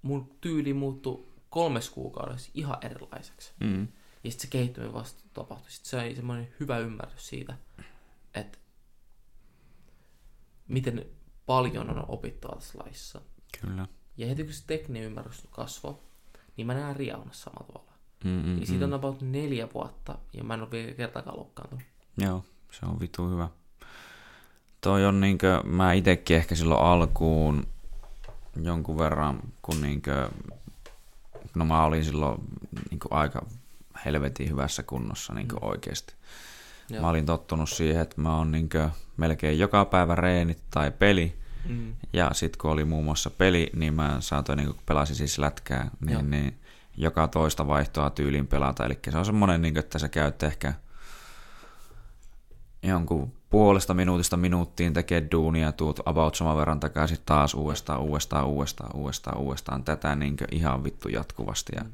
mun 0.03 0.37
tyyli 0.41 0.75
muuttui 0.75 1.27
kolmes 1.51 1.91
kuukaudessa 1.91 2.51
ihan 2.55 2.79
erilaiseksi. 2.83 3.53
Mm. 3.61 3.89
Ja 4.25 4.31
sitten 4.31 4.49
se 4.49 4.51
kehittyminen 4.51 4.95
vasta 4.95 5.23
tapahtui. 5.33 5.71
Sitten 5.71 5.91
se 5.91 5.99
oli 5.99 6.17
semmoinen 6.17 6.49
hyvä 6.61 6.79
ymmärrys 6.79 7.29
siitä, 7.29 7.55
että 8.35 8.59
miten 10.69 11.07
paljon 11.47 11.91
on 11.91 12.05
opittavaa 12.09 12.57
tässä 12.57 12.79
laissa. 12.79 13.21
Kyllä. 13.61 13.87
Ja 14.17 14.27
heti 14.27 14.45
kun 14.45 14.53
se 14.53 14.67
tekninen 14.67 15.03
ymmärrys 15.03 15.47
kasvoi, 15.51 15.99
niin 16.57 16.67
mä 16.67 16.75
näen 16.75 16.97
Riaunassa 16.97 17.45
samalla 17.45 17.67
tavalla. 17.67 17.93
Mm-mm, 18.25 18.61
ja 18.61 18.67
siitä 18.67 18.85
on 18.85 18.93
about 18.93 19.23
neljä 19.23 19.69
vuotta, 19.75 20.19
ja 20.33 20.45
mä 20.45 20.55
en 20.55 20.61
ole 20.63 20.71
vielä 20.71 20.93
kertaakaan 20.93 21.37
loukkaantunut. 21.37 21.85
Joo, 22.19 22.45
se 22.71 22.87
on 22.87 23.01
vitu 23.01 23.29
hyvä 23.29 23.49
toi 24.83 25.07
on 25.07 25.21
niinkö, 25.21 25.63
mä 25.65 25.93
itekin 25.93 26.37
ehkä 26.37 26.55
silloin 26.55 26.81
alkuun 26.81 27.67
jonkun 28.63 28.99
verran, 28.99 29.41
kun 29.63 29.83
niinkö, 29.83 30.31
no 31.55 31.65
mä 31.65 31.85
olin 31.85 32.05
silloin 32.05 32.41
niinkö 32.91 33.09
aika 33.11 33.47
helvetin 34.05 34.51
hyvässä 34.51 34.83
kunnossa 34.83 35.35
niinkö 35.35 35.57
mm. 35.57 35.69
oikeasti. 35.69 36.15
Joo. 36.89 37.03
Mä 37.03 37.09
olin 37.09 37.27
tottunut 37.27 37.71
siihen, 37.71 38.03
että 38.03 38.21
mä 38.21 38.37
oon 38.37 38.53
niinkö 38.53 38.91
melkein 39.17 39.59
joka 39.59 39.85
päivä 39.85 40.15
reenit 40.15 40.63
tai 40.71 40.91
peli, 40.91 41.37
mm. 41.69 41.95
ja 42.13 42.31
sitten 42.33 42.59
kun 42.61 42.71
oli 42.71 42.85
muun 42.85 43.05
muassa 43.05 43.31
peli, 43.31 43.71
niin 43.77 43.95
mä 43.95 44.17
saatoin, 44.21 44.57
niin 44.57 44.75
pelasin 44.87 45.17
siis 45.17 45.39
lätkää, 45.39 45.91
niin, 46.01 46.31
niin 46.31 46.59
joka 46.97 47.29
toista 47.29 47.67
vaihtoa 47.67 48.11
tyylin 48.11 48.47
pelata. 48.47 48.87
Eli 48.87 48.99
se 49.11 49.19
on 49.19 49.25
semmoinen, 49.25 49.63
niin 49.63 49.75
kuin, 49.75 49.85
että 49.85 49.99
sä 49.99 50.09
käyt 50.09 50.43
ehkä 50.43 50.75
jonkun 52.83 53.33
puolesta 53.51 53.95
minuutista 53.95 54.37
minuuttiin 54.37 54.93
tekee 54.93 55.29
duunia, 55.33 55.73
tuut 55.73 56.01
about 56.07 56.35
saman 56.35 56.57
verran 56.57 56.81
takaisin 56.81 57.19
taas 57.27 57.55
uudestaan, 57.55 58.01
uudestaan, 58.01 58.47
uudestaan, 58.47 58.97
uudestaan, 58.97 59.39
uudestaan, 59.39 59.85
tätä 59.85 60.15
niin 60.15 60.37
ihan 60.51 60.85
vittu 60.85 61.09
jatkuvasti. 61.09 61.73
Ja 61.77 61.85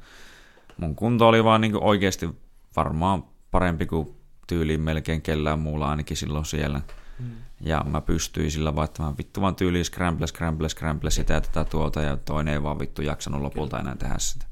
mun 0.77 0.95
kunto 0.95 1.29
oli 1.29 1.45
vaan 1.45 1.61
niin 1.61 1.83
oikeasti 1.83 2.29
varmaan 2.77 3.25
parempi 3.51 3.87
kuin 3.87 4.15
tyyliin 4.47 4.81
melkein 4.81 5.23
kellään 5.23 5.59
muulla 5.59 5.91
ainakin 5.91 6.17
silloin 6.17 6.45
siellä. 6.45 6.81
Mm. 7.19 7.31
Ja 7.61 7.85
mä 7.91 8.01
pystyin 8.01 8.51
sillä 8.51 8.75
vaan, 8.75 8.85
että 8.85 9.03
mä 9.03 9.15
vittu 9.19 9.41
vaan 9.41 9.55
tyyliin 9.55 9.85
scramble, 9.85 10.27
scramble, 10.27 10.69
scramble 10.69 11.11
sitä 11.11 11.35
ja 11.35 11.41
tätä 11.41 11.65
tuolta, 11.65 12.03
ja 12.03 12.17
toinen 12.17 12.55
ei 12.55 12.63
vaan 12.63 12.79
vittu 12.79 13.03
jaksanut 13.03 13.41
lopulta 13.41 13.77
Kyllä. 13.77 13.81
enää 13.81 13.97
tehdä 13.97 14.19
sitä. 14.19 14.47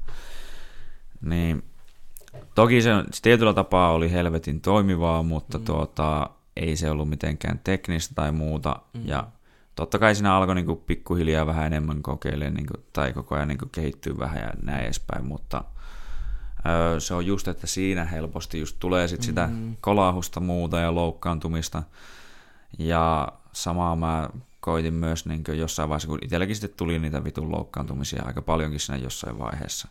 Niin, 1.21 1.63
toki 2.55 2.81
se, 2.81 2.89
tietyllä 3.21 3.53
tapaa 3.53 3.91
oli 3.91 4.11
helvetin 4.11 4.61
toimivaa, 4.61 5.23
mutta 5.23 5.57
mm. 5.57 5.65
tuota, 5.65 6.29
ei 6.55 6.75
se 6.75 6.89
ollut 6.89 7.09
mitenkään 7.09 7.59
teknistä 7.63 8.15
tai 8.15 8.31
muuta. 8.31 8.75
Mm. 8.93 9.01
Ja 9.05 9.27
totta 9.75 9.99
kai 9.99 10.15
siinä 10.15 10.35
alkoi 10.35 10.55
niinku 10.55 10.75
pikkuhiljaa 10.75 11.45
vähän 11.45 11.65
enemmän 11.65 12.01
kokeilemaan 12.01 12.53
niinku, 12.53 12.73
tai 12.93 13.13
koko 13.13 13.35
ajan 13.35 13.47
niinku 13.47 13.65
kehittyä 13.71 14.13
vähän 14.19 14.41
ja 14.41 14.51
näin 14.61 14.83
edespäin, 14.83 15.25
mutta 15.25 15.63
öö, 16.65 16.99
se 16.99 17.13
on 17.13 17.25
just, 17.25 17.47
että 17.47 17.67
siinä 17.67 18.05
helposti 18.05 18.59
just 18.59 18.75
tulee 18.79 19.07
sit 19.07 19.21
sitä 19.21 19.47
mm. 19.47 19.75
kolahusta 19.81 20.39
muuta 20.39 20.79
ja 20.79 20.95
loukkaantumista. 20.95 21.83
Ja 22.79 23.27
samaa 23.53 23.95
mä 23.95 24.29
koitin 24.59 24.93
myös 24.93 25.25
niin 25.25 25.43
jossain 25.53 25.89
vaiheessa, 25.89 26.07
kun 26.07 26.19
itselläkin 26.21 26.55
sitten 26.55 26.77
tuli 26.77 26.99
niitä 26.99 27.23
vitun 27.23 27.51
loukkaantumisia 27.51 28.23
aika 28.25 28.41
paljonkin 28.41 28.79
siinä 28.79 29.03
jossain 29.03 29.39
vaiheessa. 29.39 29.87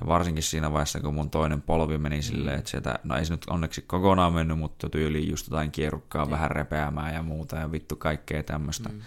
Ja 0.00 0.06
varsinkin 0.06 0.42
siinä 0.42 0.72
vaiheessa, 0.72 1.00
kun 1.00 1.14
mun 1.14 1.30
toinen 1.30 1.62
polvi 1.62 1.98
meni 1.98 2.22
silleen, 2.22 2.58
että 2.58 2.70
sieltä, 2.70 2.98
no 3.04 3.16
ei 3.16 3.24
se 3.24 3.34
nyt 3.34 3.44
onneksi 3.50 3.82
kokonaan 3.82 4.32
mennyt, 4.32 4.58
mutta 4.58 4.88
tyyli 4.88 5.30
just 5.30 5.46
jotain 5.50 5.70
kierrukkaa 5.70 6.24
ja. 6.24 6.30
vähän 6.30 6.50
repeämään 6.50 7.14
ja 7.14 7.22
muuta 7.22 7.56
ja 7.56 7.72
vittu 7.72 7.96
kaikkea 7.96 8.42
tämmöistä. 8.42 8.88
Mm. 8.88 9.00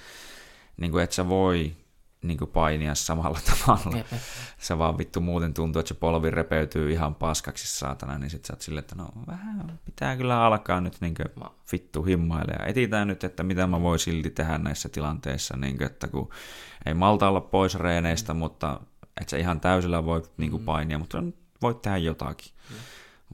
Niin 0.77 0.91
kuin, 0.91 1.03
että 1.03 1.15
sä 1.15 1.29
voi 1.29 1.75
niin 2.21 2.37
kuin 2.37 2.51
painia 2.51 2.95
samalla 2.95 3.39
tavalla. 3.51 3.97
Jep. 3.97 4.07
Se 4.57 4.77
vaan 4.77 4.97
vittu 4.97 5.21
muuten 5.21 5.53
tuntuu, 5.53 5.79
että 5.79 5.87
se 5.87 5.93
polvi 5.93 6.31
repeytyy 6.31 6.91
ihan 6.91 7.15
paskaksi 7.15 7.77
saatana, 7.77 8.17
niin 8.17 8.29
sit 8.29 8.45
sä 8.45 8.53
oot 8.53 8.61
silleen, 8.61 8.83
että 8.83 8.95
no 8.95 9.07
vähän 9.27 9.79
pitää 9.85 10.17
kyllä 10.17 10.45
alkaa 10.45 10.81
nyt 10.81 10.97
niin 11.01 11.15
kuin 11.15 11.49
vittu 11.71 12.03
himmaille 12.03 12.53
ja 12.59 12.65
etitään 12.65 13.07
nyt, 13.07 13.23
että 13.23 13.43
mitä 13.43 13.67
mä 13.67 13.81
voin 13.81 13.99
silti 13.99 14.29
tehdä 14.29 14.57
näissä 14.57 14.89
tilanteissa, 14.89 15.57
niin 15.57 15.77
kuin, 15.77 15.87
että 15.87 16.07
kun 16.07 16.29
ei 16.85 16.93
malta 16.93 17.27
olla 17.27 17.41
pois 17.41 17.75
reeneistä, 17.75 18.33
mm. 18.33 18.39
mutta 18.39 18.79
että 19.21 19.31
sä 19.31 19.37
ihan 19.37 19.59
täysillä 19.59 20.05
voi 20.05 20.23
niin 20.37 20.51
kuin 20.51 20.61
mm. 20.61 20.65
painia, 20.65 20.99
mutta 20.99 21.23
voit 21.61 21.81
tehdä 21.81 21.97
jotakin. 21.97 22.51
Mm. 22.69 22.75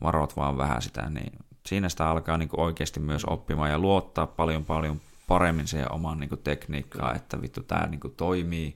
Varot 0.04 0.36
vaan 0.36 0.58
vähän 0.58 0.82
sitä, 0.82 1.10
niin 1.10 1.32
siinä 1.66 1.90
sitä 1.90 2.10
alkaa 2.10 2.38
niin 2.38 2.50
kuin 2.50 2.60
oikeasti 2.60 3.00
myös 3.00 3.26
oppimaan 3.26 3.72
ja 3.72 3.80
luottaa 3.80 4.28
paljon 4.28 4.66
paljon 4.66 5.02
paremmin 5.28 5.68
siihen 5.68 5.92
omaan 5.92 6.20
niin 6.20 6.30
kuin 6.30 6.42
tekniikkaan, 6.44 7.16
että 7.16 7.42
vittu 7.42 7.64
tämä 7.64 7.88
niin 7.88 8.00
kuin 8.00 8.16
toimii 8.16 8.76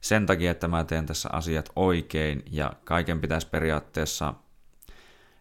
sen 0.00 0.26
takia, 0.26 0.50
että 0.50 0.68
mä 0.68 0.84
teen 0.84 1.06
tässä 1.06 1.28
asiat 1.32 1.68
oikein 1.76 2.42
ja 2.50 2.72
kaiken 2.84 3.20
pitäisi 3.20 3.46
periaatteessa, 3.46 4.34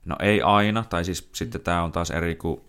no 0.05 0.16
ei 0.20 0.41
aina, 0.41 0.84
tai 0.84 1.05
siis 1.05 1.30
sitten 1.34 1.62
tämä 1.62 1.84
on 1.84 1.91
taas 1.91 2.12
eri 2.12 2.36
kuin 2.36 2.62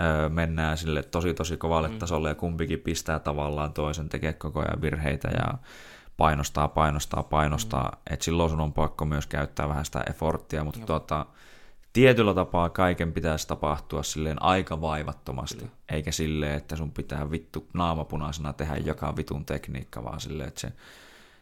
öö, 0.00 0.28
mennään 0.28 0.78
sille 0.78 1.02
tosi 1.02 1.34
tosi 1.34 1.56
kovalle 1.56 1.88
mm. 1.88 1.98
tasolle 1.98 2.28
ja 2.28 2.34
kumpikin 2.34 2.80
pistää 2.80 3.18
tavallaan 3.18 3.72
toisen, 3.72 4.08
tekee 4.08 4.32
koko 4.32 4.60
ajan 4.60 4.82
virheitä 4.82 5.28
ja 5.28 5.58
painostaa, 6.18 6.68
painostaa, 6.68 7.22
painostaa, 7.22 7.88
mm. 7.90 8.14
että 8.14 8.24
silloin 8.24 8.50
sun 8.50 8.60
on 8.60 8.72
pakko 8.72 9.04
myös 9.04 9.26
käyttää 9.26 9.68
vähän 9.68 9.84
sitä 9.84 10.04
efforttia, 10.10 10.64
mutta 10.64 10.80
tuota, 10.86 11.26
tietyllä 11.92 12.34
tapaa 12.34 12.70
kaiken 12.70 13.12
pitäisi 13.12 13.48
tapahtua 13.48 14.02
silleen 14.02 14.42
aika 14.42 14.80
vaivattomasti, 14.80 15.58
Kyllä. 15.58 15.70
eikä 15.88 16.12
silleen, 16.12 16.54
että 16.54 16.76
sun 16.76 16.92
pitää 16.92 17.30
vittu 17.30 17.68
naamapunaisena 17.74 18.52
tehdä 18.52 18.76
joka 18.76 19.16
vitun 19.16 19.44
tekniikka, 19.46 20.04
vaan 20.04 20.20
silleen, 20.20 20.48
että 20.48 20.60
se, 20.60 20.72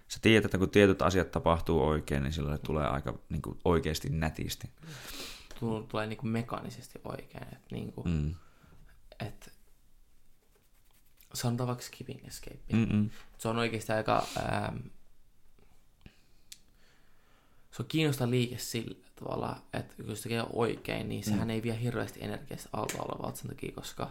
sä 0.08 0.18
tiedät, 0.22 0.44
että 0.44 0.58
kun 0.58 0.70
tietyt 0.70 1.02
asiat 1.02 1.30
tapahtuu 1.30 1.86
oikein, 1.86 2.22
niin 2.22 2.32
silloin 2.32 2.56
se 2.56 2.62
tulee 2.62 2.86
aika 2.86 3.14
niin 3.28 3.42
kuin, 3.42 3.58
oikeasti 3.64 4.08
nätisti. 4.08 4.70
Tulee 5.88 6.06
niin 6.06 6.18
kuin 6.18 6.30
mekaanisesti 6.30 7.00
oikein, 7.04 7.42
että, 7.42 7.68
niin 7.70 7.92
kuin, 7.92 8.08
mm. 8.08 8.34
että 9.20 9.50
sanotaan 11.36 11.80
skipping 11.80 12.26
escape. 12.26 12.58
Mm-mm. 12.72 13.10
Se 13.38 13.48
on 13.48 13.58
oikeasti 13.58 13.92
aika... 13.92 14.26
Ähm, 14.38 14.76
se 17.70 17.82
on 17.82 17.88
kiinnostava 17.88 18.30
liike 18.30 18.58
sillä 18.58 18.96
tavalla, 19.16 19.56
että 19.72 20.02
kun 20.02 20.16
se 20.16 20.22
tekee 20.22 20.44
oikein, 20.52 21.08
niin 21.08 21.24
sehän 21.24 21.48
mm. 21.48 21.50
ei 21.50 21.62
vie 21.62 21.80
hirveästi 21.80 22.24
energiasta 22.24 22.68
alta 22.72 23.02
olevalta 23.02 23.38
sen 23.38 23.48
takia, 23.48 23.72
koska 23.72 24.10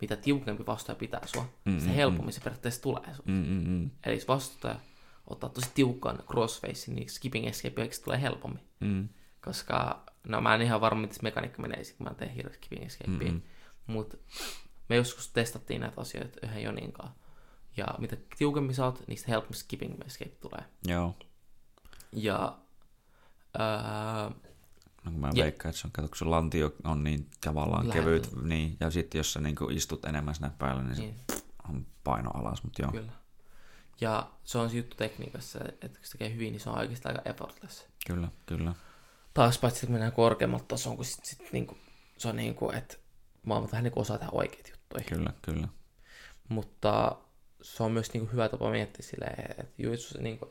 mitä 0.00 0.16
tiukempi 0.16 0.66
vastustaja 0.66 0.96
pitää 0.96 1.26
sua, 1.26 1.48
mm-hmm. 1.64 1.80
se 1.80 1.96
helpommin 1.96 2.32
se 2.32 2.40
periaatteessa 2.40 2.82
tulee 2.82 3.14
sun. 3.14 3.24
Mm-hmm. 3.26 3.90
Eli 4.04 4.14
jos 4.14 4.28
vastustaja 4.28 4.76
ottaa 5.26 5.50
tosi 5.50 5.70
tiukkaan 5.74 6.22
crossface, 6.26 6.92
niin 6.92 7.10
skipping 7.10 7.46
escape 7.46 7.90
tulee 8.04 8.20
helpommin. 8.20 8.62
Mm. 8.80 9.08
Koska, 9.44 10.04
no 10.24 10.40
mä 10.40 10.54
en 10.54 10.62
ihan 10.62 10.80
varma, 10.80 11.00
miten 11.00 11.16
se 11.16 11.22
mekaniikka 11.22 11.62
menee, 11.62 11.82
kun 11.98 12.06
mä 12.06 12.14
teen 12.14 12.30
hirveästi 12.30 12.58
skipping 12.58 12.86
escapea. 12.86 13.32
Mm-hmm. 13.32 13.42
Mutta 13.86 14.16
me 14.88 14.96
joskus 14.96 15.28
testattiin 15.32 15.80
näitä 15.80 16.00
asioita 16.00 16.38
yhden 16.42 16.62
Jonin 16.62 16.92
kanssa. 16.92 17.16
Ja 17.76 17.86
mitä 17.98 18.16
tiukemmin 18.38 18.74
sä 18.74 18.84
oot, 18.84 19.08
niistä 19.08 19.26
helpommin 19.28 19.58
skipping 19.58 20.06
escape 20.06 20.30
tulee. 20.30 20.64
Joo. 20.86 21.16
Ja... 22.12 22.58
Ää, 23.58 24.30
no 25.04 25.10
kun 25.10 25.20
mä 25.20 25.30
ja, 25.34 25.44
veikkaan, 25.44 25.70
että 25.70 25.80
se 25.80 25.86
on, 25.86 25.92
kato, 25.92 26.08
kun 26.08 26.16
se 26.16 26.24
lantio 26.24 26.72
on 26.84 27.04
niin 27.04 27.30
tavallaan 27.40 27.88
Lähet, 27.88 28.04
kevyt, 28.04 28.42
niin, 28.42 28.76
ja 28.80 28.90
sitten 28.90 29.18
jos 29.18 29.32
sä 29.32 29.40
niin 29.40 29.56
istut 29.70 30.04
enemmän 30.04 30.34
sinne 30.34 30.50
päälle, 30.58 30.82
niin, 30.82 30.98
niin. 30.98 31.14
se 31.32 31.44
on 31.68 31.86
paino 32.04 32.30
alas, 32.34 32.62
mutta 32.62 32.82
joo. 32.82 32.90
Kyllä. 32.92 33.12
Ja 34.00 34.30
se 34.44 34.58
on 34.58 34.70
se 34.70 34.76
juttu 34.76 34.96
tekniikassa, 34.96 35.58
että 35.64 35.98
kun 35.98 35.98
se 36.02 36.12
tekee 36.12 36.34
hyvin, 36.34 36.52
niin 36.52 36.60
se 36.60 36.70
on 36.70 36.78
oikeastaan 36.78 37.16
aika 37.16 37.30
effortless. 37.30 37.86
Kyllä, 38.06 38.28
kyllä. 38.46 38.74
Taas 39.34 39.58
paitsi, 39.58 39.78
että 39.78 39.92
mennään 39.92 40.12
korkeammalta 40.12 40.64
tasoon, 40.68 40.96
kun 40.96 41.04
sit, 41.04 41.24
sit, 41.24 41.52
niin 41.52 41.66
kuin, 41.66 41.80
se 42.18 42.28
on 42.28 42.36
niin 42.36 42.54
kuin, 42.54 42.76
että 42.76 42.96
maailma 43.44 43.70
vähän 43.72 43.84
niin 43.84 43.92
osaa 43.96 44.18
tehdä 44.18 44.30
oikeita 44.32 44.70
juttuja. 44.94 45.16
Kyllä, 45.16 45.32
kyllä. 45.42 45.68
Mutta 46.48 47.16
se 47.62 47.82
on 47.82 47.92
myös 47.92 48.12
niin 48.12 48.20
kuin 48.20 48.32
hyvä 48.32 48.48
tapa 48.48 48.70
miettiä 48.70 49.06
silleen, 49.06 49.50
että 49.50 49.82
jutsu 49.82 50.18
niin 50.20 50.38
kuin, 50.38 50.50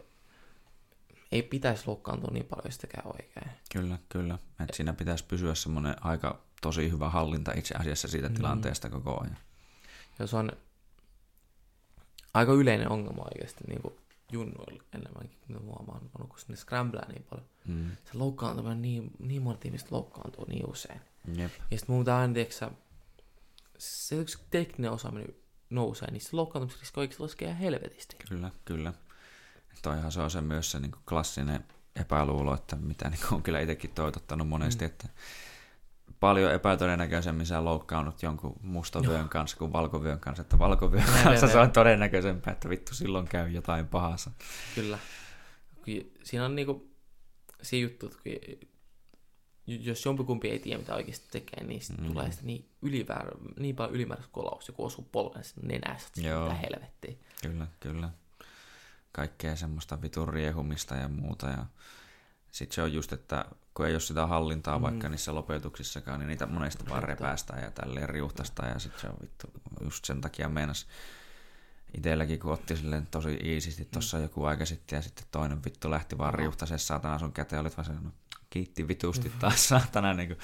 ei 1.31 1.43
pitäisi 1.43 1.83
loukkaantua 1.87 2.29
niin 2.33 2.45
paljon, 2.45 2.65
jos 2.65 2.77
tekee 2.77 3.01
oikein. 3.05 3.51
Kyllä, 3.73 3.97
kyllä. 4.09 4.37
Et 4.59 4.73
siinä 4.73 4.93
pitäisi 4.93 5.25
pysyä 5.25 5.55
semmoinen 5.55 6.05
aika 6.05 6.41
tosi 6.61 6.91
hyvä 6.91 7.09
hallinta 7.09 7.51
itse 7.55 7.75
asiassa 7.75 8.07
siitä 8.07 8.29
mm. 8.29 8.35
tilanteesta 8.35 8.89
koko 8.89 9.21
ajan. 9.21 9.37
Ja 10.19 10.27
se 10.27 10.37
on 10.37 10.51
aika 12.33 12.51
yleinen 12.51 12.91
ongelma 12.91 13.23
oikeasti 13.23 13.63
niin 13.67 13.81
kuin 13.81 13.93
junnuilla 14.31 14.83
enemmänkin, 14.93 15.37
kun 15.47 15.61
huomaan, 15.61 16.09
kun 16.11 16.29
ne 16.47 16.55
scramblaa 16.55 17.07
niin 17.07 17.25
paljon. 17.29 17.47
Mm. 17.67 17.89
Se 17.89 18.17
loukkaantuminen, 18.17 18.81
niin, 18.81 19.11
niin 19.19 19.41
monta 19.41 19.61
ihmistä 19.65 19.89
loukkaantuu 19.91 20.45
niin 20.45 20.69
usein. 20.69 21.01
Jep. 21.35 21.51
Ja 21.71 21.77
sitten 21.77 21.95
muuta 21.95 22.17
aina, 22.19 22.33
se 23.83 24.15
yksi 24.15 24.39
tekninen 24.49 24.91
osaaminen 24.91 25.35
nousee, 25.69 26.11
niin 26.11 26.21
se 26.21 26.29
loukkaantumisriski 26.31 26.99
oikeasti 26.99 27.23
laskee 27.23 27.59
helvetisti. 27.59 28.15
Kyllä, 28.29 28.51
kyllä. 28.65 28.93
Toihan 29.81 30.11
se 30.11 30.21
on 30.21 30.31
se 30.31 30.41
myös 30.41 30.71
se 30.71 30.79
niin 30.79 30.91
klassinen 31.09 31.65
epäluulo, 31.95 32.53
että 32.53 32.75
mitä 32.75 33.09
niin 33.09 33.19
on 33.31 33.43
kyllä 33.43 33.59
itsekin 33.59 33.89
toitottanut 33.89 34.47
monesti, 34.47 34.85
mm. 34.85 34.89
että 34.89 35.07
paljon 36.19 36.53
epätodennäköisemmin 36.53 37.45
sä 37.45 37.65
loukkaannut 37.65 38.23
jonkun 38.23 38.59
mustavyön 38.61 39.29
kanssa 39.29 39.57
kuin 39.57 39.73
valkovyön 39.73 40.19
kanssa, 40.19 40.41
että 40.41 40.59
valkovyön 40.59 41.03
Näin, 41.05 41.23
kanssa 41.23 41.47
se 41.47 41.59
on 41.59 41.71
todennäköisempää, 41.71 42.53
että 42.53 42.69
vittu 42.69 42.95
silloin 42.95 43.27
käy 43.27 43.49
jotain 43.49 43.87
pahassa. 43.87 44.31
Kyllä. 44.75 44.99
Siinä 46.23 46.45
on 46.45 46.55
niinku 46.55 46.91
se 47.61 47.77
juttu, 47.77 48.05
että 48.05 48.19
jos 49.67 50.05
jompikumpi 50.05 50.49
ei 50.49 50.59
tiedä, 50.59 50.79
mitä 50.79 50.95
oikeasti 50.95 51.27
tekee, 51.31 51.63
niin 51.63 51.81
mm. 51.97 52.07
tulee 52.07 52.31
sitä 52.31 52.43
niin, 52.43 52.69
yliväär, 52.81 53.31
niin 53.59 53.75
paljon 53.75 53.95
ylimääräistä 53.95 54.33
kolaus, 54.33 54.67
joku 54.67 54.85
osuu 54.85 55.07
polven 55.11 55.43
nenässä, 55.61 56.07
että 56.07 56.21
Joo. 56.21 56.43
mitä 56.43 56.55
helvettiä. 56.55 57.13
Kyllä, 57.41 57.67
kyllä. 57.79 58.09
Kaikkea 59.11 59.55
semmoista 59.55 60.01
vitun 60.01 60.29
riehumista 60.29 60.95
ja 60.95 61.07
muuta. 61.07 61.47
Ja 61.47 61.65
sitten 62.51 62.75
se 62.75 62.81
on 62.81 62.93
just, 62.93 63.13
että 63.13 63.45
kun 63.73 63.87
ei 63.87 63.93
ole 63.93 63.99
sitä 63.99 64.27
hallintaa 64.27 64.77
mm. 64.77 64.83
vaikka 64.83 65.09
niissä 65.09 65.35
lopetuksissakaan, 65.35 66.19
niin 66.19 66.27
niitä 66.27 66.45
monesti 66.45 66.89
vaan 66.89 67.03
repäästään 67.03 67.63
ja 67.63 67.71
tälleen 67.71 68.09
riuhtastaan. 68.09 68.69
Ja 68.69 68.79
sitten 68.79 69.01
se 69.01 69.07
on 69.07 69.17
vittu, 69.21 69.47
just 69.83 70.05
sen 70.05 70.21
takia 70.21 70.49
meinas 70.49 70.87
itselläkin, 71.97 72.39
kun 72.39 72.53
otti 72.53 72.75
silleen 72.75 73.07
tosi 73.07 73.39
iisisti 73.43 73.85
tuossa 73.85 74.17
mm. 74.17 74.23
joku 74.23 74.45
aika 74.45 74.65
sitten, 74.65 74.97
ja 74.97 75.01
sitten 75.01 75.25
toinen 75.31 75.63
vittu 75.63 75.91
lähti 75.91 76.17
vaan 76.17 76.33
riuhtaseen 76.33 76.79
saatana 76.79 77.19
sun 77.19 77.33
käteen, 77.33 77.61
olit 77.61 77.77
vaan 77.77 78.03
no, 78.03 78.11
kiitti 78.49 78.87
vitusti 78.87 79.27
mm-hmm. 79.27 79.39
taas 79.39 79.67
saatana, 79.67 80.13
niin 80.13 80.27
kuin, 80.27 80.39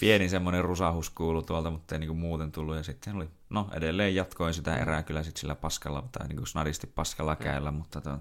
pieni 0.00 0.28
semmoinen 0.28 0.64
rusahus 0.64 1.10
kuulu 1.10 1.42
tuolta, 1.42 1.70
mutta 1.70 1.94
ei 1.94 1.98
niin 1.98 2.08
kuin, 2.08 2.18
muuten 2.18 2.52
tullut, 2.52 2.76
ja 2.76 2.82
sitten 2.82 3.16
oli, 3.16 3.28
no 3.50 3.68
edelleen 3.72 4.14
jatkoin 4.14 4.54
sitä 4.54 4.76
erää 4.76 5.02
kyllä 5.02 5.22
sitten 5.22 5.40
sillä 5.40 5.54
paskalla, 5.54 6.08
tai 6.12 6.28
niin 6.28 6.36
kuin 6.36 6.46
snadisti 6.46 6.86
paskalla 6.86 7.36
käellä, 7.36 7.70
mutta 7.70 8.00
tuota, 8.00 8.18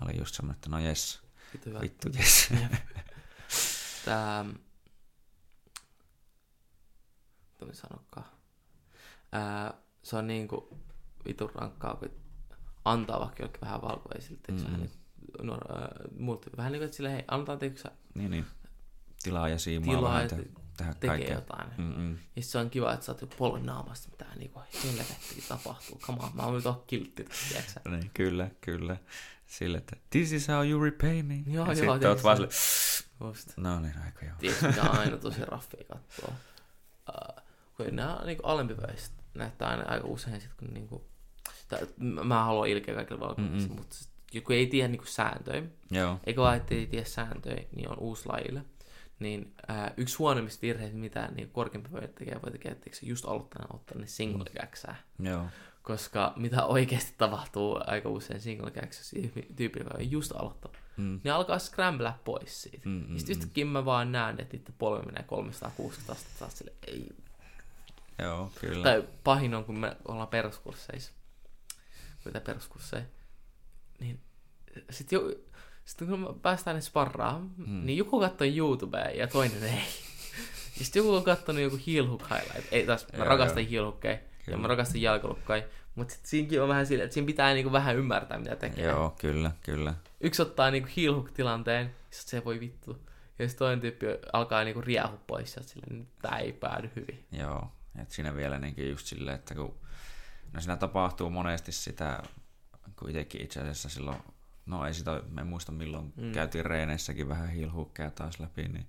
oli 0.00 0.18
just 0.18 0.34
semmoinen, 0.34 0.56
että 0.56 0.68
no 0.68 0.78
jes, 0.78 1.20
vittu, 1.52 1.80
vittu 1.80 2.08
jes. 2.16 2.48
Tämä, 4.04 4.44
mitä 7.60 7.74
sanokaan, 7.74 8.26
ää, 9.32 9.74
se 10.02 10.16
on 10.16 10.26
niinku 10.26 10.78
vitun 11.26 11.50
rankkaa, 11.54 11.94
kun 11.94 12.10
antaa 12.84 13.20
vaikka 13.20 13.42
jollekin 13.42 13.60
vähän 13.60 13.82
valkoisilta, 13.82 14.52
mm. 14.52 14.64
vähän 14.64 14.80
niin, 14.80 14.90
no, 15.42 15.54
äh, 15.54 15.88
multi, 16.18 16.50
vähän 16.56 16.72
niin 16.72 16.80
kuin, 16.80 16.84
että 16.84 16.96
sille, 16.96 17.12
hei, 17.12 17.24
annetaan 17.28 17.58
teikö 17.58 17.90
Niin, 18.14 18.30
niin. 18.30 18.46
Tilaa 19.22 19.48
ja 19.48 19.58
siimaa 19.58 19.94
tilaa 19.94 20.10
vähän 20.10 20.22
ja 20.22 20.28
te- 20.28 20.48
tehdä 20.76 20.94
tekee 20.94 21.08
kaikkea. 21.08 21.34
jotain. 21.34 21.68
Mm-mm. 21.78 22.18
Ja 22.36 22.42
se 22.42 22.58
on 22.58 22.70
kiva, 22.70 22.92
että 22.92 23.06
sä 23.06 23.12
oot 23.12 23.20
jo 23.20 23.26
polven 23.26 23.66
naamasta, 23.66 24.08
mitä 24.10 24.26
niinku 24.36 24.60
helvettiä 24.84 25.44
tapahtuu. 25.48 25.98
Come 25.98 26.18
on, 26.22 26.30
mä 26.34 26.42
oon 26.42 26.54
nyt 26.54 26.64
kiltti 26.86 27.24
tässä, 27.24 27.48
tiiäksä. 27.48 27.80
Niin, 27.88 28.10
kyllä, 28.14 28.50
kyllä. 28.60 28.96
Sille, 29.46 29.78
että 29.78 29.96
this 30.10 30.32
is 30.32 30.48
how 30.48 30.68
you 30.68 30.84
repay 30.84 31.22
me. 31.22 31.34
Joo, 31.46 31.66
ja 31.66 31.72
joo, 31.72 31.94
sitten 31.94 32.10
oot 32.10 32.22
vaan 32.22 32.38
Just. 33.20 33.56
no 33.56 33.80
niin, 33.80 33.98
aika 34.04 34.24
joo. 34.24 34.34
Tiedätkö, 34.38 34.66
mikä 34.66 34.82
on 34.82 34.98
aina 34.98 35.16
tosi 35.16 35.44
raffia 35.52 35.84
katsoa. 35.88 36.34
Uh, 37.08 37.42
kun 37.76 37.96
nämä 37.96 38.16
on 38.16 38.26
niinku 38.26 38.46
alempipäiset. 38.46 39.12
Näyttää 39.34 39.68
aina 39.68 39.84
aika 39.86 40.06
usein 40.06 40.40
sit, 40.40 40.54
kun 40.54 40.68
niinku... 40.68 40.96
Tai, 40.98 41.13
mä- 41.98 42.24
mä 42.24 42.44
haluan 42.44 42.68
ilkeä 42.68 42.94
kaikille 42.94 43.20
valkoisille, 43.20 43.58
Mm-mm. 43.66 43.76
mutta 43.76 43.96
sit, 43.96 44.08
kun 44.44 44.54
ei 44.56 44.66
tiedä 44.66 44.88
niinku 44.88 45.06
sääntöjä, 45.06 45.62
Joo. 45.90 46.20
eikä 46.26 46.40
vaan, 46.40 46.56
että 46.56 46.74
ei 46.74 46.86
tiedä 46.86 47.04
sääntöjä, 47.04 47.64
niin 47.76 47.88
on 47.90 47.98
uusi 47.98 48.28
lajille. 48.28 48.64
Niin 49.18 49.54
ää, 49.68 49.94
yksi 49.96 50.16
huonoimmista 50.18 50.62
virheistä, 50.62 50.96
mitä 50.96 51.28
niin 51.34 51.50
korkeampi 51.50 51.90
voi 51.92 52.08
tekee, 52.18 52.40
voi 52.42 52.52
tekee, 52.52 52.72
että 52.72 52.90
se 52.92 53.06
just 53.06 53.24
aloittajana 53.24 53.74
ottaa 53.74 53.98
ne 53.98 54.06
single 54.06 54.44
gagsää. 54.60 54.96
Joo. 55.18 55.44
Koska 55.82 56.32
mitä 56.36 56.64
oikeasti 56.64 57.14
tapahtuu 57.18 57.80
aika 57.86 58.08
usein 58.08 58.40
single 58.40 58.70
gagsissa, 58.70 59.16
tyyppi, 59.56 59.78
joka 59.78 59.94
on 59.98 60.10
just 60.10 60.32
aloittanut, 60.32 60.76
Mm. 60.96 61.20
ne 61.24 61.30
alkaa 61.30 61.58
scramblea 61.58 62.18
pois 62.24 62.62
siitä. 62.62 62.88
Mm, 62.88 62.92
Mm, 62.92 63.00
mm, 63.06 63.10
mm, 63.12 63.18
sitten 63.18 63.36
yhtäkkiä 63.36 63.64
mä 63.64 63.84
vaan 63.84 64.12
näen, 64.12 64.40
että 64.40 64.56
niiden 64.56 64.74
polvi 64.78 65.06
menee 65.06 65.22
360 65.22 66.12
astetta 66.12 66.48
sille, 66.48 66.72
ei. 66.86 67.08
Joo, 68.18 68.50
kyllä. 68.60 68.82
Tai 68.84 69.04
pahin 69.24 69.54
on, 69.54 69.64
kun 69.64 69.78
me 69.78 69.96
ollaan 70.08 70.28
peruskursseissa, 70.28 71.12
mitä 72.24 72.40
peruskursseja, 72.40 73.02
niin 74.00 74.20
sitten 74.90 75.16
jo, 75.16 75.32
sitten 75.84 76.08
kun 76.08 76.20
me 76.20 76.26
päästään 76.42 76.74
ne 76.76 76.80
sparraan, 76.80 77.50
Mm. 77.56 77.86
niin 77.86 77.98
joku 77.98 78.20
katsoo 78.20 78.46
YouTubea 78.56 79.10
ja 79.10 79.26
toinen 79.26 79.62
ei. 79.64 79.70
Ja 80.78 80.84
sitten 80.84 81.00
joku 81.00 81.14
on 81.14 81.24
katsonut 81.24 81.62
joku 81.62 81.78
heel 81.86 82.06
hook 82.08 82.22
highlight. 82.30 82.72
Ei 82.72 82.86
taas, 82.86 83.06
mä 83.12 83.18
Joo, 83.18 83.28
rakastan 83.28 83.62
joo. 83.62 83.70
heel 83.70 83.84
hookeja 83.84 84.18
ja 84.46 84.58
mä 84.58 84.68
rakastan 84.68 85.00
jalkalukkoja. 85.02 85.62
Mutta 85.94 86.14
sitten 86.14 86.30
siinäkin 86.30 86.62
on 86.62 86.68
vähän 86.68 86.86
silleen, 86.86 87.04
että 87.04 87.14
siinä 87.14 87.26
pitää 87.26 87.54
niinku 87.54 87.72
vähän 87.72 87.96
ymmärtää, 87.96 88.38
mitä 88.38 88.56
tekee. 88.56 88.84
Joo, 88.84 89.14
kyllä, 89.20 89.50
kyllä. 89.62 89.94
Yksi 90.20 90.42
ottaa 90.42 90.70
niinku 90.70 90.88
heel 90.96 91.14
hook 91.14 91.30
tilanteen, 91.30 91.94
sit 92.10 92.28
se 92.28 92.44
voi 92.44 92.60
vittu. 92.60 92.98
Ja 93.38 93.48
sitten 93.48 93.58
toinen 93.58 93.80
tyyppi 93.80 94.06
alkaa 94.32 94.64
niinku 94.64 94.80
riehu 94.80 95.16
pois, 95.26 95.56
ja 95.56 95.62
silleen, 95.62 96.08
tää 96.22 96.38
ei 96.38 96.52
päädy 96.52 96.90
hyvin. 96.96 97.24
Joo, 97.32 97.72
että 98.02 98.14
siinä 98.14 98.36
vielä 98.36 98.58
niinkin 98.58 98.90
just 98.90 99.06
silleen, 99.06 99.34
että 99.34 99.54
kun, 99.54 99.74
no 100.54 100.60
siinä 100.60 100.76
tapahtuu 100.76 101.30
monesti 101.30 101.72
sitä, 101.72 102.22
kun 102.98 103.10
itsekin 103.10 103.40
itse 103.42 103.60
asiassa 103.60 103.88
silloin, 103.88 104.18
no 104.66 104.86
ei 104.86 104.94
sitä, 104.94 105.22
en 105.40 105.46
muista 105.46 105.72
milloin, 105.72 106.12
mm. 106.16 106.24
Mm. 106.24 106.32
käytiin 106.32 106.66
reeneissäkin 106.66 107.28
vähän 107.28 107.48
hiilhukkeja 107.48 108.10
taas 108.10 108.40
läpi, 108.40 108.68
niin 108.68 108.88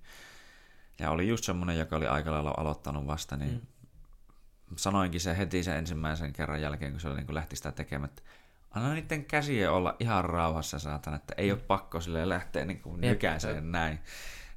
ja 0.98 1.10
oli 1.10 1.28
just 1.28 1.44
semmonen, 1.44 1.78
joka 1.78 1.96
oli 1.96 2.06
aika 2.06 2.30
lailla 2.32 2.54
aloittanut 2.56 3.06
vasta, 3.06 3.36
niin 3.36 3.52
mm. 3.52 4.76
sanoinkin 4.76 5.20
se 5.20 5.36
heti 5.38 5.62
sen 5.62 5.76
ensimmäisen 5.76 6.32
kerran 6.32 6.62
jälkeen, 6.62 6.92
kun 6.92 7.00
se 7.00 7.08
oli, 7.08 7.16
niin 7.16 7.26
kuin 7.26 7.34
lähti 7.34 7.56
sitä 7.56 7.72
tekemään, 7.72 8.08
että 8.08 8.22
anna 8.70 8.94
niiden 8.94 9.24
käsien 9.24 9.70
olla 9.70 9.96
ihan 10.00 10.24
rauhassa, 10.24 10.78
saatana, 10.78 11.16
että 11.16 11.34
ei 11.36 11.52
ole 11.52 11.60
pakko 11.60 12.00
sille 12.00 12.28
lähteä 12.28 12.64
niin 12.64 12.80
kuin 12.80 12.94
Mm. 12.96 13.00
Nykäiseen 13.00 13.72
näin. 13.72 13.98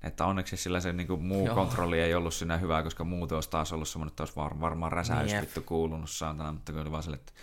Että 0.04 0.26
onneksi 0.26 0.58
sillä 0.58 0.80
se 0.80 0.94
niin 0.94 1.08
kuin 1.08 1.22
muu 1.22 1.46
Joo. 1.46 1.56
kontrolli 1.56 2.00
ei 2.00 2.16
ollut 2.16 2.34
siinä 2.34 2.58
hyvä, 2.58 2.84
koska 2.84 3.04
muuten 3.04 3.36
olisi 3.36 3.50
taas 3.50 3.74
ollut 3.74 3.88
semmoinen, 3.88 4.12
että 4.12 4.24
olisi 4.24 4.36
var, 4.36 4.60
varmaan 4.60 4.92
räsäys 4.92 5.32
vittu 5.42 5.62
kuulunut 5.62 6.10
saatana, 6.10 6.52
mutta 6.52 6.72
kun 6.72 6.82
oli 6.82 6.92
vaan 6.92 7.04
sille, 7.04 7.18
että 7.18 7.34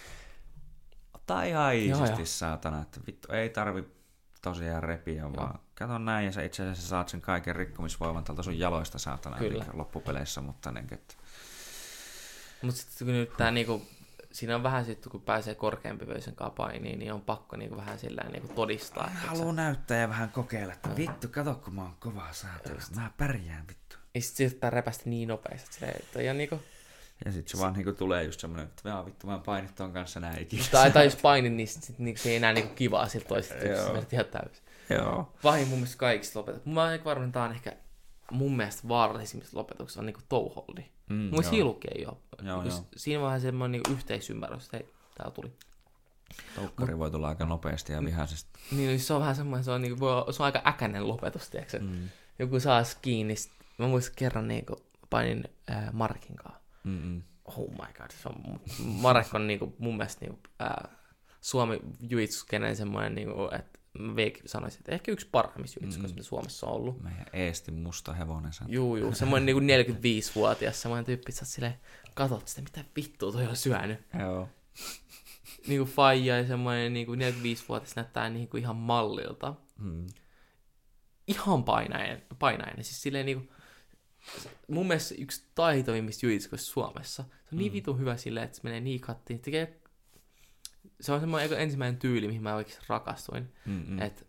ota 1.14 1.42
ihan 1.42 1.74
iisisti 1.74 2.20
joo. 2.20 2.26
saatana, 2.26 2.82
että 2.82 3.00
vittu 3.06 3.32
ei 3.32 3.48
tarvi 3.50 3.84
tosiaan 4.42 4.82
repiä, 4.82 5.32
vaan 5.32 5.58
kato 5.74 5.98
näin 5.98 6.26
ja 6.26 6.32
sä 6.32 6.42
itse 6.42 6.62
asiassa 6.62 6.88
saat 6.88 7.08
sen 7.08 7.20
kaiken 7.20 7.56
rikkomisvoiman 7.56 8.24
tältä 8.24 8.42
sun 8.42 8.58
jaloista 8.58 8.98
saatana 8.98 9.38
Kyllä. 9.38 9.64
eli 9.64 9.72
loppupeleissä, 9.72 10.40
mutta 10.40 10.72
niin, 10.72 10.94
että 10.94 11.14
Mutta 12.62 12.80
sitten 12.80 13.06
kun 13.06 13.14
nyt 13.14 13.36
tää 13.36 13.50
niinku, 13.50 13.82
siinä 14.36 14.56
on 14.56 14.62
vähän 14.62 14.84
sitten, 14.84 15.12
kun 15.12 15.22
pääsee 15.22 15.54
korkeampi 15.54 16.06
vöisen 16.06 16.34
kanssa 16.34 16.54
painiin, 16.56 16.98
niin 16.98 17.12
on 17.12 17.20
pakko 17.20 17.56
niinku 17.56 17.76
vähän 17.76 17.98
sillä 17.98 18.22
niinku 18.32 18.54
todistaa. 18.54 19.06
että 19.06 19.28
haluaa 19.28 19.52
näyttää 19.52 19.98
ja 19.98 20.08
vähän 20.08 20.30
kokeilla, 20.30 20.72
että 20.72 20.96
vittu, 20.96 21.28
kato 21.28 21.54
kun 21.54 21.74
mä 21.74 21.82
oon 21.82 21.96
kova 22.00 22.32
saatana, 22.32 22.76
mä 22.96 23.10
pärjään 23.16 23.68
vittu. 23.68 23.96
Ja 24.14 24.20
sit 24.22 24.36
se 24.60 24.70
repästä 24.70 25.10
niin 25.10 25.28
nopeasti, 25.28 25.84
että 25.84 25.98
että 26.20 26.32
niinku, 26.32 26.62
Ja 27.24 27.32
sit 27.32 27.48
se 27.48 27.58
vaan 27.58 27.72
niinku 27.72 27.92
tulee 27.92 28.24
just 28.24 28.40
semmonen, 28.40 28.66
että 28.66 28.88
jaa 28.88 29.06
vittu, 29.06 29.26
mä 29.26 29.34
en 29.34 29.40
painit 29.40 29.74
ton 29.74 29.92
kanssa 29.92 30.20
näin 30.20 30.42
ikinä. 30.42 30.64
tai, 30.70 30.90
tai 30.90 31.04
jos 31.04 31.16
painin, 31.16 31.56
niin 31.56 31.68
sit, 31.68 31.82
sit, 31.82 31.98
niinku, 31.98 32.22
se 32.22 32.30
ei 32.30 32.36
enää 32.36 32.52
niinku 32.52 32.74
kivaa 32.74 33.08
siltä 33.08 33.28
toisesta 33.28 33.60
se 33.60 34.06
ihan 34.12 34.26
täysin. 34.26 34.64
Joo. 34.90 35.32
Pahin 35.42 35.68
mun 35.68 35.78
mielestä 35.78 35.98
kaikista 35.98 36.38
lopetukset. 36.38 36.66
Mä 36.66 36.82
oon 36.82 37.04
varmaan, 37.04 37.32
tää 37.32 37.44
on 37.44 37.52
ehkä 37.52 37.72
mun 38.30 38.56
mielestä 38.56 38.88
vaarallisimmista 38.88 39.58
lopetuksista 39.58 40.00
on 40.00 40.06
niinku 40.06 40.22
touholdi. 40.28 40.95
Mm, 41.10 41.16
Mun 41.16 41.44
joo. 41.58 41.78
ei. 41.94 42.02
Joo, 42.02 42.18
Kun 42.36 42.46
joo. 42.46 42.62
Siinä 42.96 43.22
vähän 43.22 43.40
semmoinen 43.40 43.72
niinku 43.72 43.92
yhteisymmärrys, 43.92 44.64
että 44.64 44.76
hei, 44.76 44.88
tää 45.18 45.30
tuli. 45.30 45.52
Toukkari 46.54 46.98
voi 46.98 47.10
tulla 47.10 47.28
aika 47.28 47.44
nopeasti 47.44 47.92
ja 47.92 48.04
vihaisesti. 48.04 48.50
Niin, 48.70 48.86
niin 48.88 49.00
se 49.00 49.14
on 49.14 49.20
vähän 49.20 49.36
semmoinen, 49.36 49.64
se 49.64 49.70
on, 49.70 49.82
niinku, 49.82 50.00
voi, 50.00 50.34
se 50.34 50.42
on 50.42 50.44
aika 50.44 50.62
äkäinen 50.66 51.08
lopetus, 51.08 51.50
tiedätkö? 51.50 51.78
Mm. 51.80 52.08
Joku 52.38 52.60
saa 52.60 52.82
kiinni. 53.02 53.34
Mä 53.78 53.86
muistan 53.86 54.14
kerran 54.16 54.48
niinku, 54.48 54.76
painin 55.10 55.44
ää, 55.68 55.90
Markin 55.92 56.36
kanssa. 56.36 56.60
Mm-mm. 56.84 57.22
Oh 57.44 57.70
my 57.70 57.92
god, 57.98 58.10
se 58.10 58.28
on, 58.28 58.60
Marek 58.86 59.34
on 59.34 59.46
niinku, 59.46 59.76
mun 59.78 59.96
mielestä 59.96 60.24
niinku, 60.24 60.40
ää, 60.58 60.88
Suomi 61.40 61.80
juitsuskenen 62.00 62.76
semmoinen, 62.76 63.14
niinku, 63.14 63.48
että 63.52 63.75
mä 63.98 64.16
vieläkin 64.16 64.48
sanoisin, 64.48 64.78
että 64.80 64.92
ehkä 64.92 65.12
yksi 65.12 65.28
parhaimmista 65.32 65.80
juitsukoista, 65.82 66.16
mitä 66.16 66.28
Suomessa 66.28 66.66
on 66.66 66.72
ollut. 66.72 67.02
Meidän 67.02 67.26
Eesti 67.32 67.70
musta 67.70 68.12
hevonen 68.12 68.52
sanoo. 68.52 68.72
Juu, 68.72 68.96
juu, 68.96 69.14
semmoinen 69.14 69.46
niinku 69.46 69.60
45-vuotias, 69.60 70.82
semmoinen 70.82 71.04
tyyppi, 71.04 71.32
sä 71.32 71.44
silleen, 71.44 71.74
katot 72.14 72.48
sitä, 72.48 72.62
mitä 72.62 72.84
vittua 72.96 73.32
toi 73.32 73.46
on 73.46 73.56
syönyt. 73.56 74.00
Joo. 74.20 74.48
Niinku 75.66 75.86
faija 75.86 76.38
ja 76.38 76.46
semmoinen 76.46 76.92
niinku 76.92 77.14
45-vuotias 77.14 77.96
näyttää 77.96 78.30
niinku 78.30 78.56
ihan 78.56 78.76
mallilta. 78.76 79.54
Mm. 79.78 80.06
Ihan 81.26 81.64
painainen, 81.64 82.22
painainen. 82.38 82.84
Siis 82.84 83.02
silleen 83.02 83.26
niinku, 83.26 83.52
mun 84.68 84.86
mielestä 84.86 85.14
yksi 85.18 85.44
taitovimmista 85.54 86.26
juitsukoista 86.26 86.70
Suomessa. 86.70 87.22
Se 87.22 87.48
on 87.52 87.58
niin 87.58 87.72
vitun 87.72 87.98
hyvä 87.98 88.16
silleen, 88.16 88.44
että 88.44 88.56
se 88.56 88.62
menee 88.64 88.80
niin 88.80 89.00
kattiin. 89.00 89.40
Tekee... 89.40 89.80
Se 91.00 91.12
on 91.12 91.20
semmoinen 91.20 91.52
ensimmäinen 91.52 91.98
tyyli, 91.98 92.26
mihin 92.26 92.42
mä 92.42 92.54
oikeasti 92.54 92.84
rakastuin. 92.88 93.52
Mm. 93.66 93.84
Mm. 93.86 94.02
Että 94.02 94.24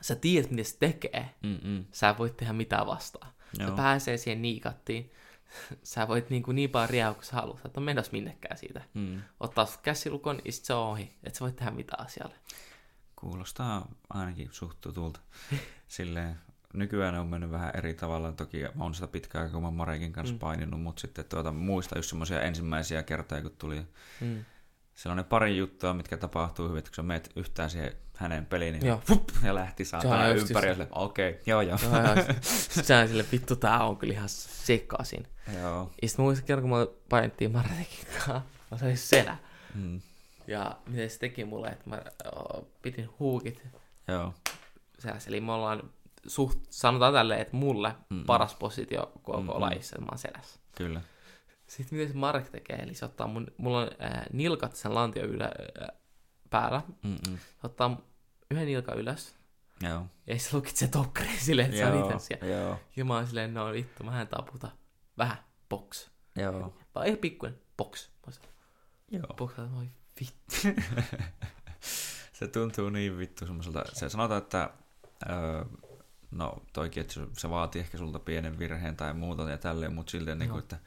sä 0.00 0.14
tiedät, 0.14 0.50
miten 0.50 0.64
se 0.64 0.76
tekee. 0.78 1.34
Mm-mm. 1.42 1.84
Sä 1.92 2.14
voit 2.18 2.36
tehdä 2.36 2.52
mitä 2.52 2.86
vastaan. 2.86 3.32
Se 3.54 3.62
Joo. 3.62 3.76
pääsee 3.76 4.16
siihen 4.16 4.42
niikattiin. 4.42 5.12
Sä 5.82 6.08
voit 6.08 6.30
niin, 6.30 6.42
kuin 6.42 6.54
niin 6.54 6.70
paljon 6.70 6.90
riehua, 6.90 7.14
kun 7.14 7.24
sä 7.24 7.36
haluat. 7.36 7.56
Sä 7.62 7.68
et 7.68 7.76
ole 7.76 7.84
menossa 7.84 8.12
minnekään 8.12 8.58
siitä. 8.58 8.82
Mm. 8.94 9.22
Ottaa 9.40 9.66
sut 9.66 9.80
käsilukon 9.80 10.40
ja 10.44 10.52
sit 10.52 10.64
se 10.64 10.74
on 10.74 10.86
ohi. 10.86 11.12
Et 11.24 11.34
sä 11.34 11.40
voit 11.40 11.56
tehdä 11.56 11.70
mitä 11.70 11.96
asialle. 11.98 12.34
Kuulostaa 13.16 13.88
ainakin 14.10 14.48
suht 14.52 14.80
tutulta. 14.80 15.20
Silleen, 15.88 16.36
nykyään 16.74 17.14
on 17.14 17.26
mennyt 17.26 17.50
vähän 17.50 17.70
eri 17.74 17.94
tavalla. 17.94 18.32
Toki 18.32 18.58
mä 18.74 18.84
oon 18.84 18.94
sitä 18.94 19.06
pitkään 19.06 19.50
kun 19.50 19.62
mä 19.62 19.70
Marekin 19.70 20.12
kanssa. 20.12 20.34
Mm. 20.34 20.38
paininut, 20.38 20.82
mutta 20.82 21.00
sitten 21.00 21.24
tuota, 21.24 21.52
muista 21.52 21.98
just 21.98 22.08
semmoisia 22.08 22.42
ensimmäisiä 22.42 23.02
kertoja, 23.02 23.42
kun 23.42 23.56
tuli 23.58 23.86
Mm. 24.20 24.44
Siellä 24.94 25.12
on 25.12 25.16
ne 25.16 25.24
pari 25.24 25.56
juttua, 25.56 25.94
mitkä 25.94 26.16
tapahtuu 26.16 26.68
hyvin, 26.68 26.78
että 26.78 26.90
kun 26.90 26.96
sä 26.96 27.02
meet 27.02 27.30
yhtään 27.36 27.70
siihen 27.70 27.92
hänen 28.16 28.46
peliin, 28.46 28.72
niin 28.72 28.86
Joo. 28.86 29.02
fup, 29.06 29.28
ja 29.44 29.54
lähti 29.54 29.84
saatana 29.84 30.28
ympäri, 30.28 30.68
ja 30.68 30.74
sille, 30.74 30.88
okei, 30.90 31.30
okay, 31.30 31.42
joo 31.46 31.60
joo. 31.60 31.78
Joo, 31.82 32.02
joo. 32.04 32.34
Sitten 32.40 33.08
sille, 33.08 33.24
vittu 33.32 33.56
tää 33.56 33.84
on 33.84 33.96
kyllä 33.96 34.14
ihan 34.14 34.28
sekasin. 34.28 35.26
joo. 35.62 35.90
Ja 36.02 36.08
sit 36.08 36.18
mä 36.18 36.22
muistan 36.24 36.46
kerran, 36.46 36.68
kun 36.68 36.78
me 36.78 36.86
painettiin 37.08 37.52
Martekin 37.52 38.06
kanssa. 38.14 38.42
Mä 38.70 38.78
sain 38.78 38.96
selä. 38.98 39.36
Mm. 39.74 40.00
Ja 40.46 40.76
miten 40.86 41.10
se 41.10 41.18
teki 41.18 41.44
mulle, 41.44 41.68
että 41.68 41.90
mä 41.90 42.02
oh, 42.34 42.66
pidin 42.82 43.08
huukit 43.18 43.62
Joo. 44.08 44.34
selässä. 44.98 45.30
Eli 45.30 45.40
me 45.40 45.52
ollaan 45.52 45.90
suht, 46.26 46.58
sanotaan 46.70 47.12
tälleen, 47.12 47.40
että 47.40 47.56
mulle 47.56 47.94
Mm-mm. 48.10 48.24
paras 48.24 48.54
positio 48.54 49.12
koko 49.22 49.40
Mm-mm. 49.40 49.60
lajissa, 49.60 49.96
että 49.96 50.04
mä 50.04 50.08
oon 50.10 50.18
selässä. 50.18 50.60
Kyllä. 50.76 51.00
Sitten 51.76 51.98
miten 51.98 52.12
se 52.12 52.18
Marek 52.18 52.48
tekee, 52.50 52.76
eli 52.76 52.94
se 52.94 53.04
ottaa 53.04 53.26
mun, 53.26 53.46
mulla 53.56 53.78
on 53.80 53.90
ää, 53.98 54.26
nilkat 54.32 54.76
sen 54.76 54.94
lantio 54.94 55.24
ylä, 55.24 55.44
ää, 55.44 55.88
päällä, 56.50 56.82
Mm-mm. 57.02 57.38
se 57.38 57.66
ottaa 57.66 58.00
yhden 58.50 58.66
nilkan 58.66 58.98
ylös, 58.98 59.34
Joo. 59.80 60.06
ja 60.26 60.38
se 60.38 60.56
lukitsee 60.56 60.88
tokkariin 60.88 61.40
silleen, 61.46 61.66
että 61.70 61.78
se 61.78 61.86
on 61.86 62.04
itse 62.12 62.18
siellä. 62.26 62.46
joo. 62.46 62.80
Ja 62.96 63.04
mä 63.04 63.14
oon 63.14 63.26
silleen, 63.26 63.54
no 63.54 63.72
vittu, 63.72 64.04
mä 64.04 64.20
en 64.20 64.28
taputa. 64.28 64.70
Vähän, 65.18 65.36
box. 65.68 66.10
Joo. 66.36 66.74
Vai 66.94 67.06
ihan 67.06 67.18
pikkuinen, 67.18 67.58
box. 67.76 68.08
Mä 68.08 68.14
oon 68.26 68.32
silleen, 68.32 68.52
Joo. 69.10 69.34
box, 69.36 69.58
oon, 69.58 69.90
vittu. 70.20 70.56
Se 72.32 72.48
tuntuu 72.48 72.90
niin 72.90 73.18
vittu 73.18 73.46
semmoiselta, 73.46 73.84
se 73.92 74.08
sanotaan, 74.08 74.42
että 74.42 74.70
öö, 75.30 75.64
no 76.30 76.62
toikin, 76.72 77.00
että 77.00 77.14
se- 77.14 77.26
se 77.38 77.50
vaatii 77.50 77.80
ehkä 77.80 77.98
sulta 77.98 78.18
pienen 78.18 78.58
virheen 78.58 78.96
tai 78.96 79.14
muuta 79.14 79.50
ja 79.50 79.58
tälleen, 79.58 79.92
mutta 79.94 80.10
silti 80.10 80.34
niin 80.34 80.50
kuin, 80.50 80.58
että 80.62 80.78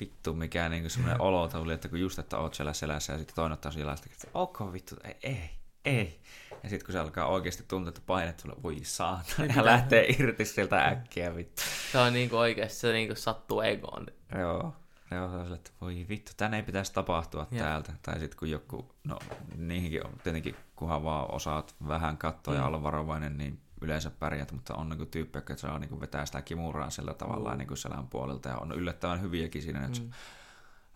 vittu 0.00 0.34
mikä 0.34 0.68
niinku 0.68 0.88
semmoinen 0.88 1.20
olo 1.20 1.48
tuli, 1.48 1.72
että 1.72 1.88
kun 1.88 2.00
just, 2.00 2.18
että 2.18 2.38
oot 2.38 2.54
siellä 2.54 2.72
selässä 2.72 3.12
ja 3.12 3.18
sitten 3.18 3.34
toinen 3.34 3.52
ottaa 3.52 3.72
selästä, 3.72 4.08
että 4.12 4.28
ok 4.34 4.72
vittu, 4.72 4.96
ei, 5.04 5.16
ei, 5.22 5.50
ei. 5.84 6.20
Ja 6.62 6.68
sitten 6.68 6.86
kun 6.86 6.92
se 6.92 6.98
alkaa 6.98 7.26
oikeasti 7.26 7.64
tuntua, 7.68 7.88
että 7.88 8.00
paine 8.06 8.32
tulee, 8.32 8.56
voi 8.62 8.80
saatana, 8.82 9.54
ja 9.56 9.64
lähtee 9.64 10.06
irti 10.18 10.44
sieltä 10.44 10.84
äkkiä 10.84 11.36
vittu. 11.36 11.62
Se 11.92 11.98
on 11.98 12.12
niinku 12.12 12.36
oikeasti, 12.36 12.78
se 12.78 12.92
niinku 12.92 13.14
sattuu 13.14 13.60
egoon. 13.60 14.06
Joo. 14.38 14.74
Joo, 15.10 15.30
se 15.30 15.36
on 15.36 15.42
sille, 15.42 15.56
että 15.56 15.70
voi 15.80 16.06
vittu, 16.08 16.32
tän 16.36 16.54
ei 16.54 16.62
pitäisi 16.62 16.92
tapahtua 16.92 17.46
ja. 17.50 17.62
täältä. 17.62 17.92
Tai 18.02 18.18
sitten 18.18 18.38
kun 18.38 18.50
joku, 18.50 18.94
no 19.04 19.18
niihinkin 19.56 20.06
on 20.06 20.12
tietenkin, 20.22 20.56
kunhan 20.76 21.04
vaan 21.04 21.34
osaat 21.34 21.74
vähän 21.88 22.18
katsoa 22.18 22.54
mm. 22.54 22.60
ja 22.60 22.66
olla 22.66 22.82
varovainen, 22.82 23.38
niin 23.38 23.60
yleensä 23.80 24.10
pärjät, 24.10 24.52
mutta 24.52 24.74
on 24.74 24.88
niin 24.88 25.10
tyyppi, 25.10 25.38
joka 25.38 25.56
saa 25.56 25.78
niin 25.78 26.00
vetää 26.00 26.26
sitä 26.26 26.42
kimuraa 26.42 26.90
sillä 26.90 27.14
tavalla 27.14 27.52
mm. 27.52 27.58
niin 27.58 27.76
selän 27.76 28.08
puolelta 28.08 28.48
ja 28.48 28.56
on 28.56 28.72
yllättävän 28.72 29.20
hyviäkin 29.20 29.62
siinä, 29.62 29.86
että 29.86 30.00
mm. 30.00 30.10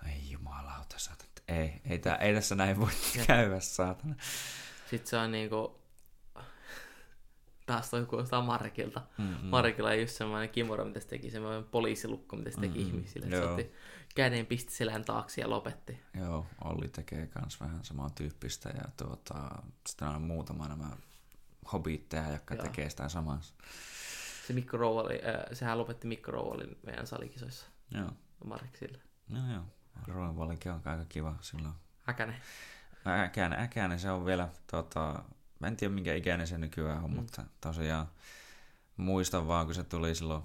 ei 0.09 0.31
jumalauta, 0.31 0.99
saatana. 0.99 1.31
Ei, 1.49 1.81
ei, 1.85 1.99
tää, 1.99 2.17
ei 2.17 2.35
tässä 2.35 2.55
näin 2.55 2.81
voi 2.81 2.91
ja. 3.17 3.25
käydä, 3.27 3.61
saatana. 3.61 4.15
Sitten 4.91 5.11
se 5.11 5.17
on 5.17 5.33
niinku, 5.33 5.81
taas 7.67 7.91
toi 7.91 8.07
kuulostaa 8.07 8.43
Markilta. 8.43 9.03
Mm-hmm. 9.19 9.49
Markilla 9.49 9.93
ei 9.93 10.01
just 10.01 10.15
semmoinen 10.15 10.49
kimura, 10.49 10.85
mitä 10.85 11.01
se 11.01 11.09
teki, 11.09 11.31
semmoinen 11.31 11.65
poliisilukko, 11.65 12.37
mitä 12.37 12.51
se 12.51 12.61
teki 12.61 12.79
mm-hmm. 12.79 12.95
ihmisille. 12.95 13.31
Se 13.31 13.43
otti 13.43 13.73
käden 14.15 14.47
pisti 14.47 14.73
selän 14.73 15.05
taakse 15.05 15.41
ja 15.41 15.51
lopetti. 15.51 16.01
Joo, 16.15 16.47
Olli 16.65 16.89
tekee 16.89 17.27
kans 17.27 17.61
vähän 17.61 17.85
samaa 17.85 18.11
tyyppistä 18.11 18.69
ja 18.69 18.85
tuota, 18.97 19.63
sitten 19.89 20.09
on 20.09 20.23
muutama 20.23 20.69
nämä 20.69 20.91
hobbitteja, 21.73 22.33
jotka 22.33 22.55
Joo. 22.55 22.65
tekee 22.65 22.91
sitä 22.91 23.09
samaa. 23.09 23.41
Se 24.47 24.53
Mikko 24.53 24.77
Rouvali, 24.77 25.15
äh, 25.15 25.45
sehän 25.53 25.79
lopetti 25.79 26.07
Mikko 26.07 26.31
Rouvalin 26.31 26.79
meidän 26.87 27.07
salikisoissa. 27.07 27.67
Joo. 27.91 28.11
Marksille. 28.45 28.99
No 29.29 29.53
joo, 29.53 29.63
Rouvalikin 30.07 30.73
on 30.73 30.83
aika 30.85 31.05
kiva 31.09 31.35
silloin. 31.41 31.75
Äkäne. 32.09 32.41
Äkäne, 33.07 33.63
äkäne, 33.63 33.99
se 33.99 34.11
on 34.11 34.27
vielä, 34.27 34.49
tota, 34.71 35.23
en 35.67 35.77
tiedä 35.77 35.95
minkä 35.95 36.15
ikäinen 36.15 36.47
se 36.47 36.59
nykyään 36.59 37.05
on, 37.05 37.11
mm. 37.11 37.17
mutta 37.17 37.45
tosiaan 37.61 38.07
muistan 38.97 39.49
vaan, 39.49 39.67
kun 39.67 39.75
se 39.75 39.85
tuli 39.85 40.15
silloin, 40.15 40.43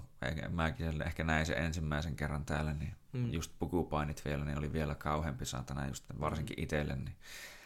mäkin 0.50 1.02
ehkä 1.02 1.24
näin 1.24 1.46
sen 1.46 1.58
ensimmäisen 1.58 2.16
kerran 2.16 2.44
täällä, 2.44 2.72
niin 2.72 2.96
mm. 3.12 3.32
just 3.32 3.52
pukupainit 3.58 4.24
vielä, 4.24 4.44
niin 4.44 4.58
oli 4.58 4.72
vielä 4.72 4.94
kauheampi 4.94 5.46
saatana, 5.46 5.88
just 5.88 6.04
varsinkin 6.20 6.60
itselle. 6.60 6.96
Niin 6.96 7.16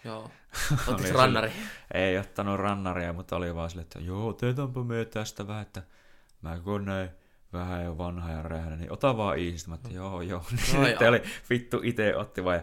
Joo. 0.05 0.31
Ottiko 0.89 1.19
rannari? 1.19 1.53
ei 1.95 2.19
ottanut 2.19 2.61
rannaria, 2.61 3.13
mutta 3.13 3.37
oli 3.37 3.55
vaan 3.55 3.71
silleen, 3.71 3.83
että 3.83 3.99
joo, 3.99 4.29
otetaanpa 4.29 4.85
me 4.85 5.05
tästä 5.05 5.47
vähän, 5.47 5.63
että 5.63 5.83
mä 6.43 6.59
kun 6.59 6.85
näin 6.85 7.11
vähän 7.53 7.85
jo 7.85 7.99
vanha 7.99 8.31
ja 8.31 8.43
rähänä, 8.43 8.77
niin 8.77 8.93
ota 8.93 9.17
vaan 9.17 9.39
iisistä. 9.39 9.71
Mä 9.71 9.75
että 9.75 9.89
joo, 9.89 10.21
joo. 10.21 10.45
No, 10.79 10.85
Sitten 10.85 11.09
oli 11.09 11.23
vittu 11.51 11.81
itse 11.83 12.17
otti 12.17 12.45
vaan 12.45 12.57
ja 12.57 12.63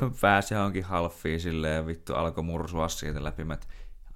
mm. 0.00 0.14
pääsi 0.20 0.54
johonkin 0.54 0.84
halfiin 0.84 1.40
silleen 1.40 1.76
ja 1.76 1.86
vittu 1.86 2.14
alkoi 2.14 2.44
mursua 2.44 2.88
siitä 2.88 3.24
läpi. 3.24 3.44
Mä, 3.44 3.54
että 3.54 3.66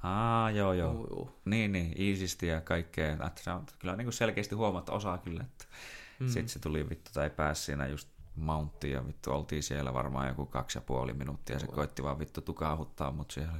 Aa, 0.02 0.50
joo, 0.50 0.72
joo. 0.72 0.92
Uh, 0.92 1.20
uh. 1.20 1.30
Niin, 1.44 1.72
niin, 1.72 2.00
iisisti 2.00 2.46
ja 2.46 2.60
kaikkea. 2.60 3.12
Että 3.12 3.72
kyllä 3.78 3.96
niin 3.96 4.04
kuin 4.06 4.12
selkeästi 4.12 4.54
huomatta 4.54 4.92
osaa 4.92 5.18
kyllä. 5.18 5.42
Että 5.42 5.64
mm. 6.18 6.28
Sitten 6.28 6.48
se 6.48 6.58
tuli 6.58 6.88
vittu 6.88 7.10
tai 7.14 7.30
pääsi 7.30 7.62
siinä 7.62 7.86
just 7.86 8.08
mounttiin 8.38 8.92
ja 8.92 9.06
vittu 9.06 9.32
oltiin 9.32 9.62
siellä 9.62 9.94
varmaan 9.94 10.28
joku 10.28 10.46
kaksi 10.46 10.78
ja 10.78 10.82
puoli 10.82 11.12
minuuttia 11.12 11.56
ja 11.56 11.60
se 11.60 11.66
koitti 11.66 12.02
vaan 12.02 12.18
vittu 12.18 12.40
tukaahuttaa 12.40 13.10
mut 13.10 13.30
siellä. 13.30 13.52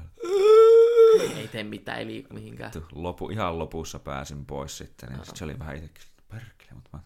Ei 1.37 1.49
tee 1.49 1.65
mitään, 1.65 1.99
ei 1.99 2.07
liiku 2.07 2.35
mihinkään. 2.35 2.73
Vittu, 2.75 2.89
lopu, 2.93 3.31
ihan 3.31 3.59
lopussa 3.59 3.99
pääsin 3.99 4.47
pois 4.47 4.79
sitten. 4.79 5.09
Ja 5.19 5.25
sit 5.25 5.37
se 5.37 5.45
oli 5.45 5.59
vähän 5.59 5.77
itsekin, 5.77 6.03
perkele, 6.29 6.71
mutta 6.75 6.91
mä 6.93 7.01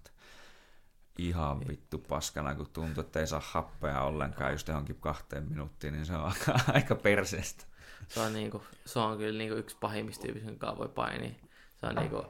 ihan 1.18 1.68
vittu 1.68 1.99
paskana, 1.99 2.55
kun 2.55 2.66
tuntuu, 2.73 3.01
että 3.01 3.20
ei 3.20 3.27
saa 3.27 3.43
happea 3.45 4.03
ollenkaan 4.03 4.53
just 4.53 4.68
johonkin 4.68 4.97
kahteen 5.01 5.49
minuuttiin, 5.49 5.93
niin 5.93 6.07
se 6.07 6.16
on 6.16 6.25
aika, 6.33 6.61
aika 6.73 6.95
perseestä. 6.95 7.64
Se 8.09 8.20
on, 8.20 8.33
niinku, 8.33 8.62
se 8.85 8.99
on 8.99 9.18
kyllä 9.18 9.39
niinku 9.39 9.57
yksi 9.57 9.77
pahimmista 9.81 10.23
tyypistä, 10.23 10.51
jonka 10.51 10.77
voi 10.79 10.89
painia. 10.89 11.31
Se 11.81 11.87
on 11.87 11.95
niinku, 11.95 12.25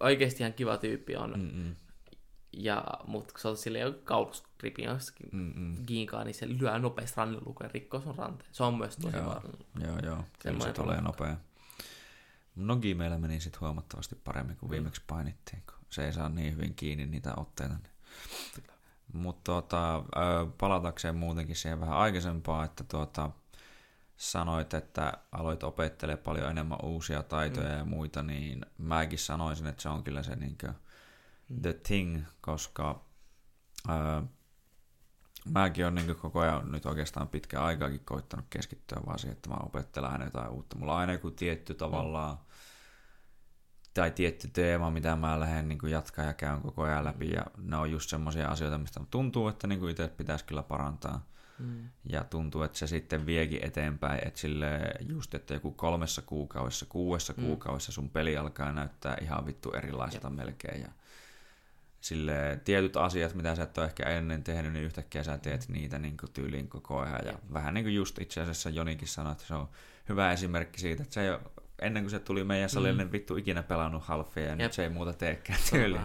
oikeasti 0.00 0.42
ihan 0.42 0.52
kiva 0.52 0.76
tyyppi 0.76 1.16
on. 1.16 1.30
Mm-mm. 1.30 1.76
Ja, 2.52 2.84
mutta 3.06 3.32
kun 3.32 3.40
sä 3.40 3.48
otat 3.48 3.60
silleen 3.60 3.82
joku 3.82 4.00
kaulusgripin 4.04 4.84
jossakin 4.84 5.30
giinkaan, 5.86 6.26
niin 6.26 6.34
se 6.34 6.48
lyö 6.48 6.78
nopeasti 6.78 7.16
rannelukeen 7.16 7.68
ja 7.68 7.72
rikkoo 7.74 8.00
sun 8.00 8.14
ranteen. 8.14 8.50
Se 8.52 8.62
on 8.62 8.74
myös 8.74 8.96
tosi 8.96 9.16
Joo, 9.16 9.42
joo, 9.80 9.98
joo. 10.02 10.24
Kyllä 10.38 10.64
se 10.64 10.72
tulee 10.72 11.00
nopea. 11.00 11.36
Nogi 12.56 12.94
meillä 12.94 13.18
meni 13.18 13.40
sitten 13.40 13.60
huomattavasti 13.60 14.14
paremmin 14.14 14.56
kuin 14.56 14.70
mm. 14.70 14.72
viimeksi 14.72 15.02
painittiin, 15.06 15.62
kun 15.66 15.74
se 15.90 16.06
ei 16.06 16.12
saa 16.12 16.28
niin 16.28 16.52
hyvin 16.56 16.74
kiinni 16.74 17.06
niitä 17.06 17.34
otteita. 17.36 17.74
Mutta 19.12 19.40
tuota, 19.44 20.04
palatakseen 20.58 21.16
muutenkin 21.16 21.56
siihen 21.56 21.80
vähän 21.80 21.96
aikaisempaa, 21.96 22.64
että 22.64 22.84
tuota, 22.84 23.30
sanoit, 24.16 24.74
että 24.74 25.12
aloit 25.32 25.62
opettele 25.62 26.16
paljon 26.16 26.50
enemmän 26.50 26.78
uusia 26.82 27.22
taitoja 27.22 27.68
mm. 27.68 27.78
ja 27.78 27.84
muita, 27.84 28.22
niin 28.22 28.66
mäkin 28.78 29.18
sanoisin, 29.18 29.66
että 29.66 29.82
se 29.82 29.88
on 29.88 30.04
kyllä 30.04 30.22
se 30.22 30.36
niin 30.36 30.58
kuin, 30.60 30.74
the 31.62 31.72
thing, 31.72 32.22
koska 32.40 33.04
ää, 33.88 34.22
mäkin 35.44 35.84
olen 35.84 35.94
niin 35.94 36.16
koko 36.16 36.40
ajan 36.40 36.72
nyt 36.72 36.86
oikeastaan 36.86 37.28
pitkä 37.28 37.62
aikaakin 37.62 38.04
koittanut 38.04 38.46
keskittyä 38.50 39.02
vaan 39.06 39.18
siihen, 39.18 39.36
että 39.36 39.50
mä 39.50 39.56
opettelen 39.62 40.10
aina 40.10 40.24
jotain 40.24 40.50
uutta. 40.50 40.78
Mulla 40.78 40.92
on 40.92 40.98
aina 40.98 41.12
joku 41.12 41.30
tietty 41.30 41.74
tavallaan 41.74 42.38
tai 43.94 44.10
tietty 44.10 44.48
teema, 44.48 44.90
mitä 44.90 45.16
mä 45.16 45.40
lähden 45.40 45.68
niin 45.68 45.90
jatkaa 45.90 46.24
ja 46.24 46.34
käyn 46.34 46.60
koko 46.60 46.82
ajan 46.82 47.04
läpi. 47.04 47.30
Ja 47.30 47.46
ne 47.58 47.76
on 47.76 47.90
just 47.90 48.10
semmoisia 48.10 48.48
asioita, 48.48 48.78
mistä 48.78 49.00
tuntuu, 49.10 49.48
että 49.48 49.66
niin 49.66 49.88
itse 49.88 50.08
pitäisi 50.08 50.44
kyllä 50.44 50.62
parantaa. 50.62 51.26
Mm. 51.58 51.88
Ja 52.04 52.24
tuntuu, 52.24 52.62
että 52.62 52.78
se 52.78 52.86
sitten 52.86 53.26
viekin 53.26 53.64
eteenpäin, 53.64 54.28
että 54.28 54.40
sille 54.40 54.80
just, 55.00 55.34
että 55.34 55.54
joku 55.54 55.70
kolmessa 55.70 56.22
kuukaudessa, 56.22 56.86
kuudessa 56.86 57.34
mm. 57.36 57.44
kuukaudessa 57.44 57.92
sun 57.92 58.10
peli 58.10 58.36
alkaa 58.36 58.72
näyttää 58.72 59.16
ihan 59.20 59.46
vittu 59.46 59.70
erilaiselta 59.70 60.28
Jep. 60.28 60.36
melkein. 60.36 60.80
Ja 60.80 60.88
sille 62.02 62.60
tietyt 62.64 62.96
asiat, 62.96 63.34
mitä 63.34 63.54
sä 63.54 63.62
et 63.62 63.78
ole 63.78 63.86
ehkä 63.86 64.02
ennen 64.08 64.44
tehnyt, 64.44 64.72
niin 64.72 64.84
yhtäkkiä 64.84 65.24
sä 65.24 65.38
teet 65.38 65.68
niitä 65.68 65.98
niin 65.98 66.16
kuin 66.16 66.32
tyyliin 66.32 66.68
koko 66.68 66.98
ajan. 66.98 67.26
Ja 67.26 67.38
vähän 67.52 67.74
niin 67.74 67.84
kuin 67.84 67.94
just 67.94 68.18
itse 68.18 68.40
asiassa 68.40 68.70
Jonikin 68.70 69.08
sanoi, 69.08 69.32
että 69.32 69.44
se 69.44 69.54
on 69.54 69.68
hyvä 70.08 70.32
esimerkki 70.32 70.80
siitä, 70.80 71.02
että 71.02 71.14
se 71.14 71.22
ei 71.22 71.30
ole, 71.30 71.40
ennen 71.82 72.02
kuin 72.02 72.10
se 72.10 72.18
tuli 72.18 72.44
meidän 72.44 72.70
salille, 72.70 72.92
mm. 72.92 72.98
niin 72.98 73.12
vittu 73.12 73.36
ikinä 73.36 73.62
pelannut 73.62 74.02
halfia 74.02 74.42
ja 74.42 74.50
Jep. 74.50 74.58
nyt 74.58 74.72
se 74.72 74.82
ei 74.82 74.88
muuta 74.88 75.12
teekään 75.12 75.58
tyyli. 75.70 76.00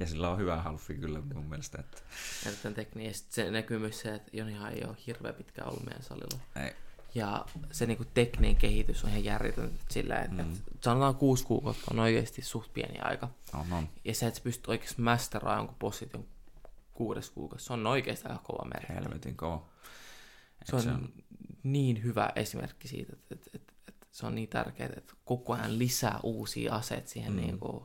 Ja 0.00 0.06
sillä 0.06 0.28
on 0.28 0.38
hyvä 0.38 0.56
halfi 0.56 0.94
kyllä 0.94 1.20
mun 1.34 1.44
mielestä. 1.44 1.78
Että... 1.80 2.70
Tekniä. 2.74 3.08
Ja 3.08 3.14
se 3.14 3.50
näkyy 3.50 3.78
myös 3.78 4.00
se, 4.00 4.14
että 4.14 4.30
Jonihan 4.32 4.72
ei 4.72 4.84
ole 4.84 4.96
hirveän 5.06 5.34
pitkään 5.34 5.68
ollut 5.68 5.84
meidän 5.84 6.02
salilla. 6.02 6.40
Ei. 6.56 6.72
Ja 7.14 7.44
se 7.70 7.86
niinku 7.86 8.04
tekninen 8.14 8.56
kehitys 8.56 9.04
on 9.04 9.10
ihan 9.10 9.24
järjetön 9.24 9.72
sillä, 9.88 10.18
että 10.18 10.42
mm. 10.42 10.56
sanotaan 10.80 11.14
kuusi 11.14 11.44
kuukautta 11.44 11.84
on 11.90 11.98
oikeasti 11.98 12.42
suht 12.42 12.72
pieni 12.72 12.98
aika. 12.98 13.28
On, 13.54 13.72
on. 13.72 13.88
Ja 14.04 14.14
se, 14.14 14.26
että 14.26 14.38
sä 14.38 14.44
pystyt 14.44 14.68
oikeasti 14.68 15.02
masteraa 15.02 15.56
jonkun 15.56 15.76
position 15.78 16.24
kuudes 16.92 17.30
kuukausi, 17.30 17.64
se 17.64 17.72
on 17.72 17.86
oikeasti 17.86 18.28
aika 18.28 18.42
kova 18.42 18.68
merkki. 18.74 18.92
Helvetin 18.92 19.36
kova. 19.36 19.66
se 20.64 20.76
on, 20.76 20.82
se 20.82 20.90
on 20.90 21.12
niin 21.62 22.02
hyvä 22.02 22.32
esimerkki 22.36 22.88
siitä, 22.88 23.12
että, 23.12 23.34
että, 23.34 23.50
että, 23.54 23.72
että 23.88 24.06
se 24.12 24.26
on 24.26 24.34
niin 24.34 24.48
tärkeää, 24.48 24.90
että 24.96 25.14
koko 25.24 25.52
ajan 25.52 25.78
lisää 25.78 26.20
uusia 26.22 26.74
aseet 26.74 27.08
siihen 27.08 27.32
mm. 27.32 27.40
niin 27.40 27.58
kuin, 27.58 27.84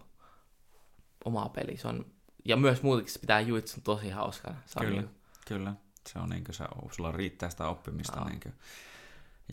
omaa 1.26 1.50
peliä. 1.50 1.78
Se 1.78 1.88
on, 1.88 2.06
ja 2.46 2.58
myös 2.58 2.84
muutenkin 2.84 3.14
se 3.14 3.20
pitää 3.20 3.40
juitsun 3.40 3.84
tosi 3.84 4.10
hauskana. 4.10 4.58
Kyllä, 4.80 5.02
niin, 5.02 5.10
kyllä. 5.48 5.74
Se 6.08 6.20
on 6.20 6.30
niin 6.30 6.44
kuin 6.44 6.56
se, 6.56 6.66
sulla 6.92 7.12
riittää 7.12 7.50
sitä 7.50 7.68
oppimista. 7.68 8.26
Niin 8.26 8.40
kuin, 8.40 8.54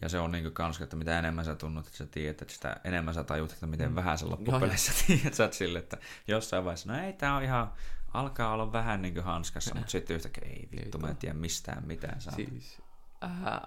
ja 0.03 0.09
se 0.09 0.18
on 0.18 0.32
niin 0.32 0.53
kans, 0.53 0.80
että 0.80 0.97
mitä 0.97 1.18
enemmän 1.18 1.45
sä 1.45 1.55
tunnut, 1.55 1.86
että 1.86 1.99
sä 1.99 2.07
tiedät, 2.07 2.42
että 2.42 2.55
sitä 2.55 2.76
enemmän 2.84 3.14
sä 3.14 3.24
tajut, 3.24 3.53
että 3.53 3.66
miten 3.66 3.88
mm. 3.88 3.95
vähän 3.95 4.18
sä 4.18 4.30
loppupeleissä 4.30 4.92
tiedät. 5.07 5.34
Sä 5.34 5.49
sille, 5.53 5.78
että 5.78 5.97
jossain 6.28 6.64
vaiheessa, 6.64 6.92
no 6.92 7.05
ei, 7.05 7.12
tää 7.12 7.36
on 7.36 7.42
ihan, 7.42 7.72
alkaa 8.14 8.53
olla 8.53 8.72
vähän 8.72 9.03
niin 9.03 9.14
kuin 9.14 9.24
hanskassa, 9.24 9.74
mutta 9.74 9.90
sitten 9.90 10.16
yhtäkkiä, 10.16 10.49
ei 10.49 10.68
vittu, 10.72 10.99
mä 10.99 11.09
en 11.09 11.16
tiedä 11.16 11.34
mistään 11.34 11.86
mitään. 11.86 12.20
Saa. 12.20 12.34
Siis, 12.34 12.82
äh, 13.24 13.61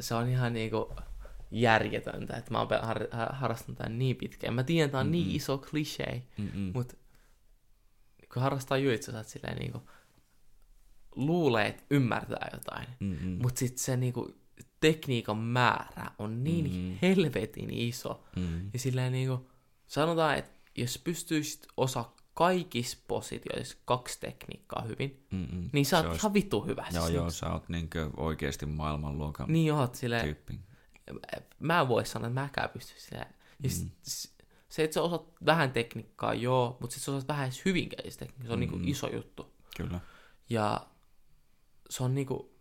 se 0.00 0.14
on 0.14 0.28
ihan 0.28 0.52
niin 0.52 0.70
kuin 0.70 0.84
järjetöntä, 1.50 2.36
että 2.36 2.50
mä 2.50 2.58
oon 2.58 2.68
har- 2.82 3.34
harrastanut 3.34 3.78
tämän 3.78 3.98
niin 3.98 4.16
pitkään. 4.16 4.54
Mä 4.54 4.64
tiedän, 4.64 4.86
että 4.86 4.98
on 4.98 5.10
niin 5.10 5.30
iso 5.30 5.58
klisee, 5.58 6.22
mutta 6.74 6.96
kun 8.32 8.42
harrastaa 8.42 8.78
juitsu, 8.78 9.12
sä 9.12 9.22
silleen 9.22 9.58
niin 9.58 9.72
kuin, 9.72 9.84
luulee, 11.14 11.66
että 11.66 11.82
ymmärtää 11.90 12.50
jotain, 12.52 12.86
mutta 13.42 13.58
sitten 13.58 13.78
se 13.78 13.96
niin 13.96 14.12
kuin, 14.12 14.45
tekniikan 14.80 15.38
määrä 15.38 16.10
on 16.18 16.44
niin 16.44 16.70
mm. 16.74 16.98
helvetin 17.02 17.70
iso. 17.70 18.24
Mm. 18.36 18.70
Ja 18.72 18.78
silleen 18.78 19.12
niinku, 19.12 19.50
sanotaan, 19.86 20.36
että 20.36 20.52
jos 20.76 20.98
pystyisit 20.98 21.66
osa 21.76 22.04
kaikissa 22.34 22.98
positioissa 23.08 23.76
kaksi 23.84 24.20
tekniikkaa 24.20 24.82
hyvin, 24.82 25.26
Mm-mm. 25.30 25.70
niin 25.72 25.86
sä 25.86 25.96
oot 25.96 26.06
olisi... 26.06 26.20
ihan 26.20 26.34
vittu 26.34 26.60
hyvä. 26.60 26.86
Joo, 26.92 27.02
siis 27.02 27.14
joo, 27.14 27.30
sä 27.30 27.52
oot 27.52 27.68
niinku 27.68 27.98
oikeasti 28.16 28.66
maailmanluokan 28.66 29.52
niin 29.52 29.72
oot, 29.72 29.94
silleen, 29.94 30.24
tyyppi. 30.24 30.60
Mä 31.60 31.80
en 31.80 31.88
voi 31.88 32.06
sanoa, 32.06 32.28
että 32.28 32.40
mäkään 32.40 32.70
pystyisin 32.70 33.08
silleen. 33.08 33.34
Ja 33.62 33.70
mm. 33.82 33.90
se, 34.68 34.84
että 34.84 34.94
sä 34.94 35.02
osaat 35.02 35.32
vähän 35.46 35.72
tekniikkaa, 35.72 36.34
joo, 36.34 36.76
mutta 36.80 36.94
sitten 36.94 37.04
sä 37.04 37.10
osaat 37.10 37.28
vähän 37.28 37.44
edes 37.44 37.64
hyvinkään 37.64 38.02
tekniikkaa, 38.18 38.46
se 38.46 38.52
on 38.52 38.60
niinku 38.60 38.76
mm. 38.76 38.82
niinku 38.82 38.90
iso 38.90 39.08
juttu. 39.08 39.54
Kyllä. 39.76 40.00
Ja 40.50 40.86
se 41.90 42.02
on 42.02 42.14
niinku 42.14 42.55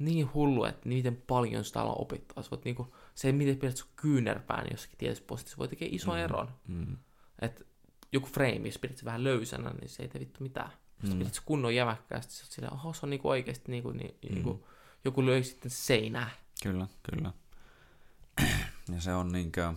niin 0.00 0.34
hullu, 0.34 0.64
että 0.64 0.88
miten 0.88 1.22
paljon 1.26 1.64
sitä 1.64 1.82
on 1.82 2.00
opittaa. 2.00 2.44
voit 2.50 2.64
niinku, 2.64 2.94
se, 3.14 3.32
miten 3.32 3.56
pidät 3.56 3.76
sun 3.76 3.88
kyynärpään 3.96 4.66
jossakin 4.70 4.98
tietyssä 4.98 5.24
positiossa, 5.26 5.58
voi 5.58 5.68
tekee 5.68 5.88
ison 5.92 6.14
mm. 6.14 6.20
eron. 6.20 6.48
Mm. 6.68 6.96
Et 7.42 7.66
joku 8.12 8.26
frame, 8.26 8.60
jos 8.64 8.78
pidät 8.78 8.96
se 8.96 9.04
vähän 9.04 9.24
löysänä, 9.24 9.70
niin 9.70 9.88
se 9.88 10.02
ei 10.02 10.08
tee 10.08 10.20
vittu 10.20 10.42
mitään. 10.42 10.70
Jos 11.02 11.12
mm. 11.12 11.18
pidät 11.18 11.34
se 11.34 11.42
kunnon 11.44 11.74
jämäkkäästi, 11.74 12.32
sä 12.32 12.44
oot 12.44 12.50
silleen, 12.50 12.72
oho, 12.72 12.92
se 12.92 13.06
on 13.06 13.10
niinku 13.10 13.28
oikeasti 13.28 13.72
niinku, 13.72 13.90
niin, 13.90 14.14
mm. 14.28 14.34
niinku, 14.34 14.66
joku 15.04 15.26
löi 15.26 15.44
sitten 15.44 15.70
seinää. 15.70 16.30
Kyllä, 16.62 16.86
kyllä. 17.02 17.32
Ja 18.94 19.00
se 19.00 19.14
on 19.14 19.32
niinkö, 19.32 19.72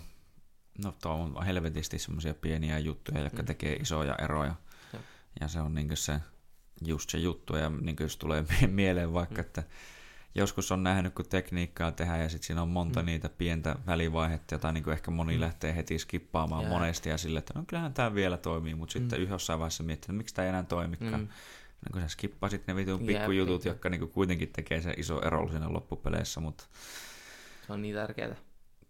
no 0.84 0.94
tuo 1.02 1.12
on 1.12 1.46
helvetisti 1.46 2.00
semmoisia 2.00 2.34
pieniä 2.34 2.80
juttuja, 2.80 3.24
jotka 3.24 3.42
mm. 3.42 3.46
tekee 3.46 3.76
isoja 3.76 4.16
eroja. 4.16 4.56
Ja, 4.94 5.00
ja 5.42 5.48
se 5.48 5.60
on 5.60 5.76
niinkö 5.76 5.96
se, 5.96 6.20
just 6.86 7.10
se 7.10 7.18
juttu, 7.18 7.56
ja 7.56 7.70
niinkö 7.70 8.04
jos 8.04 8.18
tulee 8.18 8.46
mieleen 8.68 9.14
vaikka, 9.14 9.36
mm. 9.36 9.42
että 9.42 9.64
joskus 10.36 10.72
on 10.72 10.84
nähnyt, 10.84 11.14
kun 11.14 11.26
tekniikkaa 11.30 11.92
tehdään 11.92 12.22
ja 12.22 12.30
sitten 12.30 12.48
siinä 12.48 12.62
on 12.62 12.70
monta 12.70 13.00
mm. 13.00 13.06
niitä 13.06 13.30
pientä 13.30 13.76
välivaihetta, 13.88 14.56
jota 14.56 14.72
niin 14.72 14.84
kuin 14.84 14.94
ehkä 14.94 15.12
moni 15.12 15.36
mm. 15.36 15.42
lähtee 15.42 15.76
heti 15.76 16.00
skippaamaan 16.00 16.62
yeah. 16.62 16.74
monesti 16.74 17.10
ja 17.10 17.18
sille, 17.18 17.40
että 17.40 17.54
no 17.56 17.64
kyllähän 17.68 17.94
tämä 17.94 18.16
vielä 18.16 18.38
toimii, 18.38 18.76
mutta 18.76 19.00
mm. 19.00 19.02
sitten 19.02 19.30
jossain 19.30 19.60
vaiheessa 19.60 19.84
miettii, 19.84 20.06
että 20.06 20.14
miksi 20.14 20.36
tämä 20.36 20.46
ei 20.46 20.50
enää 20.50 20.64
toimikaan. 20.64 21.22
Mm. 21.22 21.28
No, 21.82 21.90
kun 21.92 22.02
sä 22.02 22.08
skippasit 22.08 22.68
ne 22.68 22.76
vitun 22.76 23.06
pikkujutut, 23.06 23.66
jotka 23.66 23.90
niin 23.90 24.00
kuin 24.00 24.12
kuitenkin 24.12 24.50
tekee 24.54 24.82
sen 24.82 24.94
iso 24.98 25.22
ero 25.22 25.50
siinä 25.50 25.74
loppupeleissä, 25.74 26.40
mutta... 26.40 26.64
Se 27.68 27.74
on 27.74 27.82
niin 27.82 27.96
tärkeää. 27.96 28.36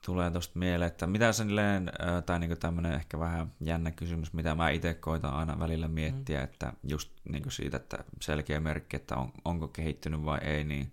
Tulee 0.05 0.31
tuosta 0.31 0.59
mieleen, 0.59 0.87
että 0.87 1.07
mitä 1.07 1.31
sen 1.31 1.47
tai 2.25 2.39
niin 2.39 2.57
tämmöinen 2.57 2.93
ehkä 2.93 3.19
vähän 3.19 3.51
jännä 3.61 3.91
kysymys, 3.91 4.33
mitä 4.33 4.55
mä 4.55 4.69
itse 4.69 4.93
koitan 4.93 5.33
aina 5.33 5.59
välillä 5.59 5.87
miettiä, 5.87 6.37
mm. 6.37 6.43
että 6.43 6.73
just 6.83 7.11
niin 7.29 7.51
siitä, 7.51 7.77
että 7.77 8.03
selkeä 8.21 8.59
merkki, 8.59 8.95
että 8.95 9.15
on, 9.15 9.31
onko 9.45 9.67
kehittynyt 9.67 10.25
vai 10.25 10.39
ei, 10.43 10.63
niin 10.63 10.91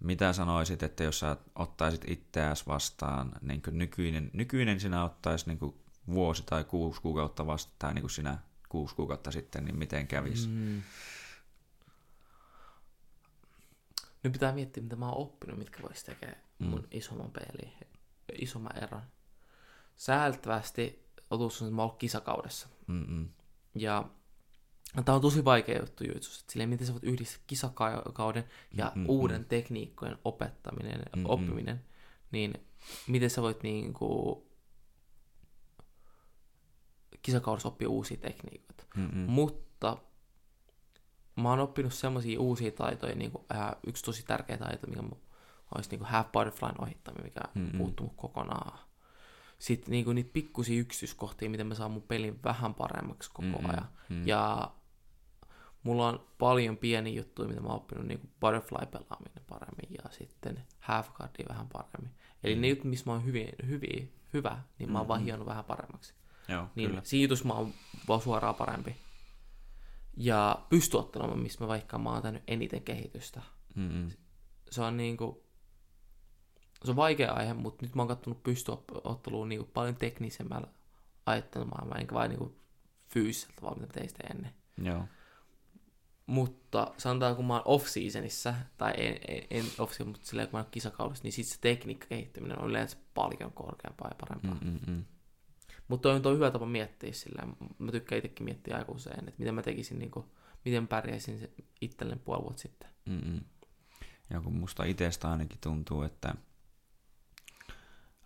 mitä 0.00 0.32
sanoisit, 0.32 0.82
että 0.82 1.04
jos 1.04 1.18
sä 1.18 1.36
ottaisit 1.54 2.04
itseäsi 2.08 2.66
vastaan, 2.66 3.32
niin 3.40 3.62
nykyinen, 3.70 4.30
nykyinen 4.32 4.80
sinä 4.80 5.04
ottaisi 5.04 5.46
niin 5.46 5.74
vuosi 6.06 6.42
tai 6.46 6.64
kuusi 6.64 7.00
kuukautta 7.00 7.46
vastaan, 7.46 7.94
niin 7.94 8.02
kuin 8.02 8.10
sinä 8.10 8.38
kuusi 8.68 8.94
kuukautta 8.94 9.30
sitten, 9.30 9.64
niin 9.64 9.78
miten 9.78 10.06
kävisi? 10.06 10.48
Mm. 10.48 10.82
Nyt 14.22 14.32
pitää 14.32 14.52
miettiä, 14.52 14.82
mitä 14.82 14.96
mä 14.96 15.08
oon 15.08 15.18
oppinut, 15.18 15.58
mitkä 15.58 15.82
voisi 15.82 16.04
tekee 16.04 16.38
mm. 16.58 16.66
mun 16.66 16.88
isomman 16.90 17.30
peliin, 17.30 17.72
isomman 18.32 18.78
eron. 18.82 19.02
Säältävästi 19.96 21.06
otus 21.30 21.62
on, 21.62 21.68
että 21.68 21.76
mä 21.76 21.82
oon 21.82 21.96
kisakaudessa. 21.98 22.68
Mm-mm. 22.86 23.28
Ja 23.74 24.04
Tämä 25.04 25.16
on 25.16 25.22
tosi 25.22 25.44
vaikea 25.44 25.80
juttu 25.80 26.04
juitsussa, 26.04 26.44
silleen 26.48 26.68
miten 26.68 26.86
sä 26.86 26.92
voit 26.92 27.04
yhdistää 27.04 27.42
kisakauden 27.46 28.44
ja 28.74 28.84
mm-hmm. 28.84 29.08
uuden 29.08 29.44
tekniikkojen 29.44 30.18
opettaminen, 30.24 30.98
mm-hmm. 30.98 31.24
oppiminen, 31.30 31.84
niin 32.32 32.54
miten 33.06 33.30
sä 33.30 33.42
voit 33.42 33.62
niinku 33.62 34.50
kisakaudessa 37.22 37.68
oppia 37.68 37.88
uusia 37.88 38.16
tekniikoita. 38.16 38.84
Mm-hmm. 38.96 39.18
Mutta 39.20 39.96
mä 41.36 41.50
oon 41.50 41.60
oppinut 41.60 41.94
semmoisia 41.94 42.40
uusia 42.40 42.70
taitoja, 42.72 43.14
niin 43.14 43.30
kuin, 43.30 43.44
äh, 43.54 43.70
yksi 43.86 44.04
tosi 44.04 44.24
tärkeä 44.26 44.56
taito, 44.56 44.86
mikä 44.86 45.02
olisi 45.74 45.90
niin 45.90 45.98
kuin 45.98 46.08
half 46.08 46.32
butterflyn 46.32 46.82
ohittaminen, 46.82 47.24
mikä 47.24 47.40
mm-hmm. 47.54 47.78
puuttuu 47.78 48.08
kokonaan. 48.16 48.78
Sitten 49.58 49.92
niin 49.92 50.04
kuin 50.04 50.14
niitä 50.14 50.30
pikkusia 50.32 50.80
yksityiskohtia, 50.80 51.50
miten 51.50 51.66
mä 51.66 51.74
saan 51.74 51.90
mun 51.90 52.02
pelin 52.02 52.42
vähän 52.44 52.74
paremmaksi 52.74 53.30
koko 53.30 53.48
mm-hmm. 53.48 53.70
ajan. 53.70 53.88
Mm-hmm. 54.08 54.26
Ja 54.26 54.70
mulla 55.82 56.08
on 56.08 56.26
paljon 56.38 56.76
pieniä 56.76 57.14
juttuja, 57.14 57.48
mitä 57.48 57.60
mä 57.60 57.68
oon 57.68 57.76
oppinut, 57.76 58.06
niin 58.06 58.20
kuin 58.20 58.30
butterfly-pelaaminen 58.40 59.42
paremmin 59.46 59.94
ja 60.04 60.10
sitten 60.10 60.62
half 60.80 61.12
guardia 61.14 61.46
vähän 61.48 61.68
paremmin. 61.72 62.14
Eli 62.44 62.54
mm. 62.54 62.60
ne 62.60 62.68
jutut, 62.68 62.84
missä 62.84 63.04
mä 63.06 63.12
oon 63.12 63.24
hyvin, 63.24 63.48
hyvin, 63.66 64.12
hyvä, 64.32 64.62
niin 64.78 64.92
mä 64.92 64.98
oon 64.98 65.08
mm-hmm. 65.08 65.26
vaan 65.38 65.46
vähän 65.46 65.64
paremmaksi. 65.64 66.14
Joo, 66.48 66.66
niin 66.74 66.88
kyllä. 66.88 67.02
siitus 67.04 67.44
mä 67.44 67.52
oon 67.52 67.74
vaan 68.08 68.20
suoraan 68.20 68.54
parempi. 68.54 68.96
Ja 70.16 70.66
pystyotteluma, 70.68 71.34
missä 71.36 71.64
mä 71.64 71.68
vaikka 71.68 71.98
mä 71.98 72.10
oon 72.10 72.22
tehnyt 72.22 72.42
eniten 72.48 72.82
kehitystä. 72.82 73.42
Mm-hmm. 73.74 74.10
Se 74.70 74.82
on 74.82 74.96
niinku, 74.96 75.44
se 76.84 76.90
on 76.90 76.96
vaikea 76.96 77.32
aihe, 77.32 77.54
mutta 77.54 77.86
nyt 77.86 77.94
mä 77.94 78.02
oon 78.02 78.08
kattonut 78.08 78.42
pystyotteluun 78.42 79.48
niinku 79.48 79.70
paljon 79.74 79.96
teknisemmällä 79.96 80.66
ajattelumaan, 81.26 82.00
enkä 82.00 82.14
vain 82.14 82.28
niinku 82.28 82.60
fyysisellä 83.08 83.54
tavalla, 83.56 83.80
mitä 83.80 83.92
teistä 83.92 84.22
ennen. 84.30 84.52
Joo. 84.82 85.04
Mutta 86.30 86.94
sanotaan, 86.98 87.36
kun 87.36 87.44
mä 87.44 87.54
oon 87.54 87.62
off-seasonissa, 87.64 88.54
tai 88.78 88.92
en, 88.96 89.16
en, 89.28 89.42
en 89.50 89.64
off 89.78 90.00
mutta 90.04 90.20
silleen, 90.22 90.48
kun 90.48 90.58
mä 90.58 90.62
oon 90.62 90.70
kisakaudessa, 90.70 91.24
niin 91.24 91.32
sitten 91.32 91.54
se 91.54 91.60
tekniikka 91.60 92.06
kehittyminen 92.06 92.58
on 92.58 92.68
yleensä 92.68 92.96
paljon 93.14 93.52
korkeampaa 93.52 94.08
ja 94.08 94.14
parempaa. 94.20 94.58
Mm-mm. 94.64 95.04
Mutta 95.88 96.12
on, 96.12 96.26
on 96.26 96.34
hyvä 96.34 96.50
tapa 96.50 96.66
miettiä 96.66 97.12
sillä. 97.12 97.42
Mä 97.78 97.92
tykkään 97.92 98.18
itsekin 98.18 98.44
miettiä 98.44 98.76
aika 98.76 98.92
usein, 98.92 99.28
että 99.28 99.38
miten 99.38 99.54
mä 99.54 99.62
tekisin, 99.62 99.98
niin 99.98 100.10
kuin, 100.10 100.26
miten 100.64 100.88
pärjäisin 100.88 101.50
itselleen 101.80 102.20
puoli 102.20 102.42
vuotta 102.42 102.62
sitten. 102.62 102.90
Mm-mm. 103.06 103.40
Ja 104.30 104.40
kun 104.40 104.54
musta 104.54 104.84
itsestä 104.84 105.30
ainakin 105.30 105.58
tuntuu, 105.60 106.02
että 106.02 106.34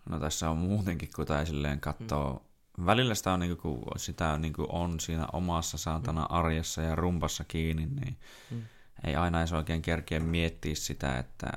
no 0.09 0.19
tässä 0.19 0.49
on 0.49 0.57
muutenkin, 0.57 1.09
kun 1.15 1.25
tai 1.25 1.45
silleen 1.45 1.79
katsoo 1.79 2.33
mm 2.33 2.54
välillä 2.85 3.15
sitä 3.15 3.33
on, 3.33 3.39
niin 3.39 3.57
kuin, 3.57 3.81
kun 3.81 3.99
sitä 3.99 4.37
niin 4.37 4.53
kuin 4.53 4.71
on 4.71 4.99
siinä 4.99 5.27
omassa 5.33 5.77
saatana 5.77 6.21
mm. 6.21 6.27
arjessa 6.29 6.81
ja 6.81 6.95
rumpassa 6.95 7.43
kiinni, 7.43 7.85
niin 7.85 8.17
mm. 8.51 8.61
ei 9.03 9.15
aina 9.15 9.39
edes 9.39 9.53
oikein 9.53 9.81
kerkeä 9.81 10.19
miettiä 10.19 10.75
sitä, 10.75 11.17
että 11.17 11.51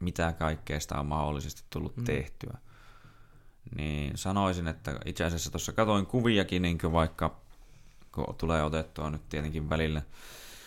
mitä 0.00 0.32
kaikkea 0.32 0.80
sitä 0.80 1.00
on 1.00 1.06
mahdollisesti 1.06 1.62
tullut 1.70 1.96
mm. 1.96 2.04
tehtyä. 2.04 2.58
Niin 3.76 4.18
sanoisin, 4.18 4.68
että 4.68 5.00
itse 5.04 5.24
asiassa 5.24 5.50
tuossa 5.50 5.72
katoin 5.72 6.06
kuviakin, 6.06 6.62
niin 6.62 6.78
kuin 6.78 6.92
vaikka 6.92 7.40
kun 8.12 8.34
tulee 8.38 8.62
otettua 8.62 9.10
nyt 9.10 9.28
tietenkin 9.28 9.70
välillä, 9.70 10.02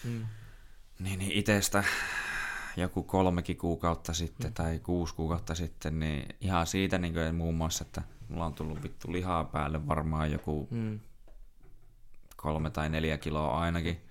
mm. 0.04 0.26
niin, 1.00 1.20
niin 1.20 1.32
itsestä 1.32 1.84
joku 2.78 3.04
kolmekin 3.04 3.58
kuukautta 3.58 4.14
sitten 4.14 4.50
mm. 4.50 4.54
tai 4.54 4.80
kuusi 4.80 5.16
kuukautta 5.16 5.56
sitten, 5.56 6.00
niin 6.00 6.36
ihan 6.42 6.68
siitä 6.68 6.98
niin 6.98 7.14
kuin 7.14 7.36
muun 7.36 7.56
muassa, 7.56 7.86
että 7.86 8.02
mulla 8.32 8.46
on 8.46 8.54
tullut 8.54 8.84
vittu 8.84 9.12
lihaa 9.12 9.44
päälle 9.44 9.88
varmaan 9.88 10.32
joku 10.32 10.68
mm. 10.72 11.00
kolme 12.36 12.70
tai 12.70 12.90
neljä 12.90 13.18
kiloa 13.18 13.60
ainakin. 13.60 14.02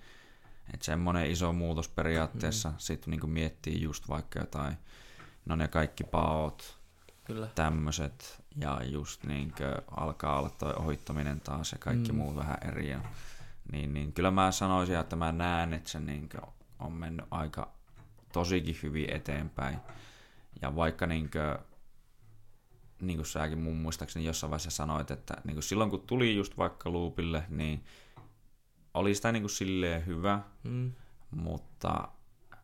Että 0.73 0.85
semmoinen 0.85 1.31
iso 1.31 1.53
muutos 1.53 1.89
periaatteessa. 1.89 2.69
Mm. 2.69 2.75
Sitten 2.77 3.11
niin 3.11 3.29
miettii 3.29 3.81
just 3.81 4.09
vaikka 4.09 4.39
jotain, 4.39 4.77
no 5.45 5.55
ne 5.55 5.67
kaikki 5.67 6.03
paot, 6.03 6.79
Kyllä. 7.23 7.47
tämmöiset. 7.55 8.43
Ja 8.55 8.81
just 8.83 9.23
niin 9.23 9.53
alkaa 9.91 10.39
olla 10.39 10.49
toi 10.49 10.73
ohittaminen 10.73 11.41
taas 11.41 11.71
ja 11.71 11.77
kaikki 11.77 12.11
mm. 12.11 12.17
muut 12.17 12.35
vähän 12.35 12.57
eri. 12.67 12.89
Ja, 12.89 13.01
niin, 13.71 13.93
niin 13.93 14.13
kyllä 14.13 14.31
mä 14.31 14.51
sanoisin, 14.51 14.95
että 14.95 15.15
mä 15.15 15.31
näen, 15.31 15.73
että 15.73 15.89
se 15.89 15.99
niin 15.99 16.29
on 16.79 16.93
mennyt 16.93 17.25
aika 17.31 17.71
tosikin 18.33 18.77
hyvin 18.83 19.09
eteenpäin. 19.09 19.77
Ja 20.61 20.75
vaikka 20.75 21.07
niin 21.07 21.29
kuin, 21.31 21.70
niin 23.01 23.17
kuin 23.17 23.25
säkin 23.25 23.59
mun 23.59 23.75
muistaakseni 23.75 24.25
jossain 24.25 24.51
vaiheessa 24.51 24.71
sanoit, 24.71 25.11
että 25.11 25.33
niin 25.43 25.55
kuin 25.55 25.63
silloin 25.63 25.89
kun 25.89 26.01
tuli 26.07 26.35
just 26.35 26.57
vaikka 26.57 26.93
loopille, 26.93 27.43
niin 27.49 27.83
oli 28.93 29.15
sitä 29.15 29.31
niin 29.31 29.43
kuin 29.43 29.49
silleen 29.49 30.05
hyvä, 30.05 30.41
mm. 30.63 30.91
mutta 31.31 32.07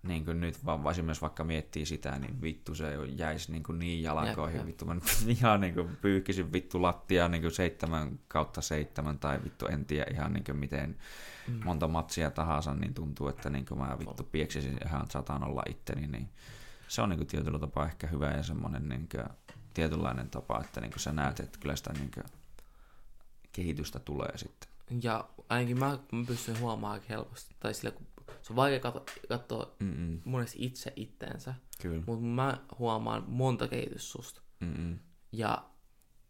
niin 0.03 0.25
kuin 0.25 0.39
nyt 0.39 0.65
vaan 0.65 0.91
esimerkiksi 0.91 1.21
vaikka 1.21 1.43
miettii 1.43 1.85
sitä, 1.85 2.19
niin 2.19 2.41
vittu 2.41 2.75
se 2.75 2.95
jäisi 3.15 3.51
niin, 3.51 3.63
kuin 3.63 3.79
niin 3.79 4.03
jalkoihin. 4.03 4.65
Vittu 4.65 4.85
mä 4.85 4.95
ihan 5.27 5.61
niin 5.61 5.73
kuin 5.73 5.97
pyyhkisin 6.01 6.53
vittu 6.53 6.81
lattia 6.81 7.27
niin 7.27 7.41
kuin 7.41 7.51
seitsemän 7.51 8.19
kautta 8.27 8.61
seitsemän 8.61 9.19
tai 9.19 9.43
vittu 9.43 9.65
en 9.65 9.85
tiedä 9.85 10.05
ihan 10.13 10.33
niin 10.33 10.43
kuin 10.43 10.57
miten 10.57 10.97
mm. 11.47 11.59
monta 11.65 11.87
matsia 11.87 12.31
tahansa, 12.31 12.73
niin 12.73 12.93
tuntuu, 12.93 13.27
että 13.27 13.49
niin 13.49 13.65
kuin 13.65 13.79
mä 13.79 13.97
vittu 13.99 14.23
pieksisin 14.23 14.77
ihan 14.85 15.09
sataan 15.09 15.43
olla 15.43 15.63
itteni. 15.69 16.07
Niin 16.07 16.29
se 16.87 17.01
on 17.01 17.09
niin 17.09 17.19
kuin 17.19 17.27
tietyllä 17.27 17.59
tapaa 17.59 17.85
ehkä 17.85 18.07
hyvä 18.07 18.31
ja 18.31 18.43
semmoinen 18.43 18.89
niin 18.89 19.09
kuin 19.11 19.25
tietynlainen 19.77 20.29
tapa, 20.29 20.61
että 20.61 20.81
niin 20.81 20.91
kuin 20.91 20.99
sä 20.99 21.11
näet, 21.11 21.39
että 21.39 21.59
kyllä 21.59 21.75
sitä 21.75 21.93
niin 21.93 22.11
kuin 22.11 22.23
kehitystä 23.51 23.99
tulee 23.99 24.37
sitten. 24.37 24.69
Ja 25.03 25.29
ainakin 25.49 25.79
mä, 25.79 25.99
pystyn 26.27 26.59
huomaamaan 26.59 27.01
helposti, 27.09 27.55
tai 27.59 27.73
sillä 27.73 27.91
kun 27.91 28.07
se 28.41 28.53
on 28.53 28.55
vaikea 28.55 28.79
katsoa, 28.79 29.05
katsoa 29.27 29.75
monesti 30.25 30.65
itse 30.65 30.93
itteensä, 30.95 31.53
mutta 32.05 32.25
mä 32.25 32.57
huomaan 32.79 33.23
monta 33.27 33.67
kehitystä 33.67 34.11
susta. 34.11 34.41
Mm-mm. 34.59 34.99
Ja 35.31 35.65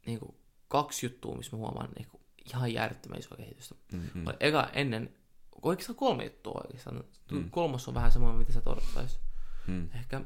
niin 0.06 0.20
kuin, 0.20 0.36
kaksi 0.68 1.06
juttua, 1.06 1.36
missä 1.36 1.56
mä 1.56 1.58
huomaan 1.58 1.90
niin 1.98 2.08
kuin, 2.08 2.22
ihan 2.56 2.74
järjettömän 2.74 3.20
isoa 3.20 3.38
kehitystä. 3.38 3.76
Mm-hmm. 3.94 4.26
Eka 4.40 4.70
ennen, 4.74 5.14
oikeastaan 5.62 5.96
kolme 5.96 6.24
juttua 6.24 6.62
oikeastaan. 6.66 7.04
Mm. 7.32 7.50
Kolmas 7.50 7.88
on 7.88 7.94
vähän 7.94 8.12
semmoinen, 8.12 8.40
mitä 8.40 8.54
sä 8.54 8.62
odottaisit. 8.66 9.20
Mm. 9.68 9.90
Ehkä 9.96 10.22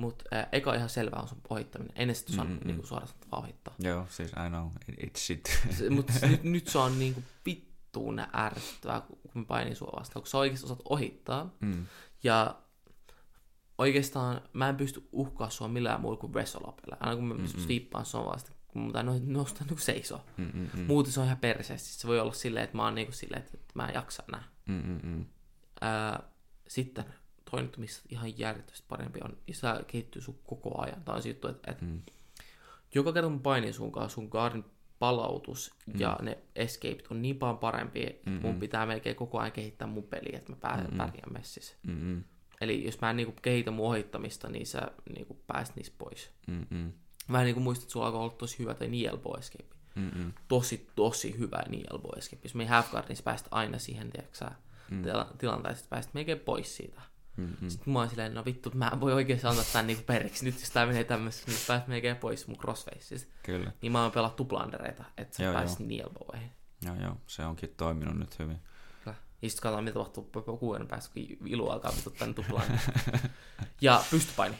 mutta 0.00 0.24
äh, 0.32 0.46
eka 0.52 0.74
ihan 0.74 0.88
selvä 0.88 1.16
on 1.16 1.28
sun 1.28 1.40
ohittaminen. 1.50 1.92
Ennen 1.96 2.16
sitä 2.16 2.32
saa 2.32 2.44
mm-hmm. 2.44 2.66
niinku 2.66 2.86
suoraan 2.86 3.12
ohittaa. 3.32 3.74
Joo, 3.78 4.06
siis 4.10 4.30
I 4.46 4.48
know, 4.48 4.66
it's 4.90 5.18
shit. 5.18 5.60
Mutta 5.90 6.12
nyt, 6.26 6.42
nyt 6.54 6.68
se 6.68 6.78
on 6.78 6.98
niinku 6.98 7.22
vittuun 7.46 8.22
ärsyttävää, 8.34 9.00
kun 9.00 9.18
mä 9.34 9.44
painin 9.44 9.76
sua 9.76 9.92
vastaan. 9.98 10.22
Kun 10.22 10.30
sä 10.30 10.38
oikeasti 10.38 10.66
osaat 10.66 10.82
ohittaa. 10.88 11.54
Mm. 11.60 11.86
Ja 12.22 12.60
oikeastaan 13.78 14.40
mä 14.52 14.68
en 14.68 14.76
pysty 14.76 15.08
uhkaa 15.12 15.50
sua 15.50 15.68
millään 15.68 16.00
muulla 16.00 16.16
kuin 16.16 16.34
Resolapella. 16.34 16.96
Aina 17.00 17.16
kun 17.16 17.24
mä 17.24 17.34
mm 17.34 17.46
sviippaan 17.46 18.06
sua 18.06 18.24
vasta, 18.24 18.52
kun 18.68 18.82
mun 18.82 18.92
no, 18.92 19.12
nostaa 19.24 19.66
niin 19.66 19.78
seisoo. 19.78 20.24
Mm-mm. 20.36 20.84
Muuten 20.86 21.12
se 21.12 21.20
on 21.20 21.26
ihan 21.26 21.38
perseesti. 21.38 21.88
Se 21.88 22.08
voi 22.08 22.20
olla 22.20 22.32
silleen, 22.32 22.64
että 22.64 22.76
mä 22.76 22.84
oon 22.84 22.94
niin 22.94 23.12
silleen, 23.12 23.42
että 23.42 23.58
mä 23.74 23.88
en 23.88 23.94
jaksa 23.94 24.22
nää. 24.32 24.44
Ää, 25.80 26.22
sitten 26.68 27.04
toinen, 27.50 27.70
missä 27.76 28.02
ihan 28.08 28.38
järjettömästi 28.38 28.86
parempi 28.88 29.20
on, 29.24 29.36
ja 29.46 29.54
se 29.54 29.66
kehittyy 29.86 30.22
sun 30.22 30.38
koko 30.46 30.82
ajan. 30.82 31.02
Tämä 31.04 31.16
on 31.16 31.22
se 31.22 31.28
juttu, 31.28 31.48
että, 31.48 31.70
että 31.70 31.84
mm. 31.84 32.02
joka 32.94 33.12
kerta 33.12 33.30
kun 33.30 33.40
painin 33.40 33.74
sun 33.74 33.92
kanssa, 33.92 34.14
sun 34.14 34.28
guardin 34.28 34.64
palautus 34.98 35.74
mm. 35.86 36.00
ja 36.00 36.18
ne 36.22 36.38
escapeit 36.56 37.06
on 37.10 37.22
niin 37.22 37.38
paljon 37.38 37.58
parempi, 37.58 38.02
että 38.06 38.30
mm-hmm. 38.30 38.46
mun 38.46 38.60
pitää 38.60 38.86
melkein 38.86 39.16
koko 39.16 39.38
ajan 39.38 39.52
kehittää 39.52 39.88
mun 39.88 40.02
peliä, 40.02 40.38
että 40.38 40.52
mä 40.52 40.56
pääsen 40.60 40.84
mm-hmm. 40.84 40.98
pärjään 40.98 41.32
messissä. 41.32 41.76
Mm-hmm. 41.86 42.24
Eli 42.60 42.84
jos 42.84 43.00
mä 43.00 43.10
en 43.10 43.16
niinku 43.16 43.34
kehitä 43.42 43.70
mun 43.70 43.86
ohittamista, 43.86 44.48
niin 44.48 44.66
sä 44.66 44.90
niinku 45.16 45.42
pääst 45.46 45.76
niistä 45.76 45.94
pois. 45.98 46.30
Mm-hmm. 46.46 46.92
Vähän 47.32 47.44
niin 47.44 47.54
kuin 47.54 47.64
muistat, 47.64 47.82
että 47.82 47.92
sulla 47.92 48.06
alkoi 48.06 48.20
olla 48.20 48.34
tosi 48.38 48.58
hyvä 48.58 48.74
toi 48.74 48.88
Nielbo 48.88 49.38
escape. 49.38 49.74
Mm-hmm. 49.94 50.32
Tosi, 50.48 50.90
tosi 50.94 51.38
hyvä 51.38 51.62
Nielbo 51.68 52.16
escape. 52.16 52.40
Jos 52.44 52.54
me 52.54 52.66
half 52.66 52.92
niin 53.08 53.16
sä 53.16 53.22
pääst 53.22 53.46
aina 53.50 53.78
siihen, 53.78 54.10
tiedätkö 54.10 54.44
mm. 54.90 55.02
tilanteeseen, 55.38 55.78
että 55.78 55.90
pääst 55.90 56.14
melkein 56.14 56.40
pois 56.40 56.76
siitä. 56.76 57.00
Mm-hmm. 57.40 57.68
Sitten 57.68 57.92
mä 57.92 57.98
oon 57.98 58.08
silleen, 58.08 58.34
no 58.34 58.44
vittu, 58.44 58.70
mä 58.74 58.90
en 58.92 59.00
voi 59.00 59.12
oikein 59.12 59.46
antaa 59.46 59.64
tän 59.72 59.86
niinku 59.86 60.02
periksi. 60.06 60.44
Nyt 60.44 60.60
jos 60.60 60.70
tää 60.70 60.86
menee 60.86 61.04
tämmössä, 61.04 61.46
niin 61.46 61.58
pääs 61.66 61.86
melkein 61.86 62.16
pois 62.16 62.46
mun 62.46 62.58
crossfaceista. 62.58 63.32
Kyllä. 63.42 63.72
Niin 63.82 63.92
mä 63.92 64.02
oon 64.02 64.12
pelaa 64.12 64.30
tuplandereita, 64.30 65.04
että 65.16 65.36
sä 65.36 65.52
pääsit 65.52 65.78
nielboihin. 65.78 66.50
Joo, 66.86 66.94
joo, 67.02 67.16
se 67.26 67.44
onkin 67.44 67.74
toiminut 67.76 68.18
nyt 68.18 68.38
hyvin. 68.38 68.58
Kyllä. 69.04 69.16
Ja 69.42 69.48
sitten 69.48 69.62
katsotaan, 69.62 69.84
mitä 69.84 69.94
tapahtuu 69.94 70.56
kuuden 70.56 70.88
päästä, 70.88 71.14
kun 71.14 71.48
Ilu 71.48 71.68
alkaa 71.68 71.92
vittu 71.96 72.10
tän 72.10 72.34
tuplaan. 72.34 72.66
ja 73.80 74.04
pystypaini. 74.10 74.56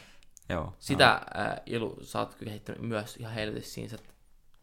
Joo. 0.49 0.75
Sitä 0.79 1.21
joo. 1.35 1.43
Äh, 1.45 1.61
Ilu, 1.65 1.99
sä 2.01 2.19
oot 2.19 2.35
kehittänyt 2.35 2.81
myös 2.81 3.17
ihan 3.17 3.33
helvetissä 3.33 3.73
siinä, 3.73 3.95
että 3.95 4.13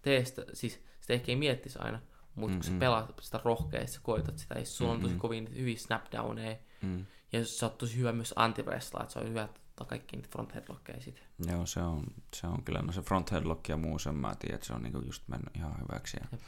tee 0.02 0.24
sitä, 0.24 0.44
siis 0.52 0.84
sitä 1.00 1.12
ehkä 1.12 1.32
ei 1.32 1.36
miettisi 1.36 1.78
aina, 1.78 2.00
mutta 2.34 2.54
kun 2.54 2.64
sä 2.64 2.72
pelaat 2.78 3.14
sitä 3.20 3.40
rohkeasti, 3.44 3.94
sä 3.94 4.00
koetat 4.02 4.38
sitä, 4.38 4.58
ja 4.58 4.64
sulla 4.64 4.92
on 4.92 5.00
tosi 5.00 5.14
kovin 5.14 5.48
hyviä 5.56 5.76
snapdowneja, 5.76 6.56
mm. 6.82 7.06
Ja 7.32 7.44
sä 7.44 7.66
oot 7.66 7.78
tosi 7.78 7.98
hyvä 7.98 8.12
myös 8.12 8.34
anti 8.36 8.60
että 8.60 9.12
se 9.12 9.18
on 9.18 9.28
hyvä 9.28 9.48
ottaa 9.80 9.86
kaikki 9.86 10.16
niitä 10.16 10.28
front 10.32 10.54
headlockeja 10.54 11.00
sitten. 11.00 11.24
Joo, 11.50 11.66
se 11.66 11.80
on, 11.80 12.04
se 12.34 12.46
on 12.46 12.62
kyllä, 12.62 12.82
no 12.82 12.92
se 12.92 13.02
front 13.02 13.32
headlock 13.32 13.68
ja 13.68 13.76
muu 13.76 13.98
sen 13.98 14.14
mä 14.14 14.34
tiedän, 14.34 14.54
että 14.54 14.66
se 14.66 14.72
on 14.72 14.82
niinku 14.82 15.00
just 15.06 15.28
mennyt 15.28 15.56
ihan 15.56 15.74
hyväksi. 15.80 16.16
Ja 16.20 16.38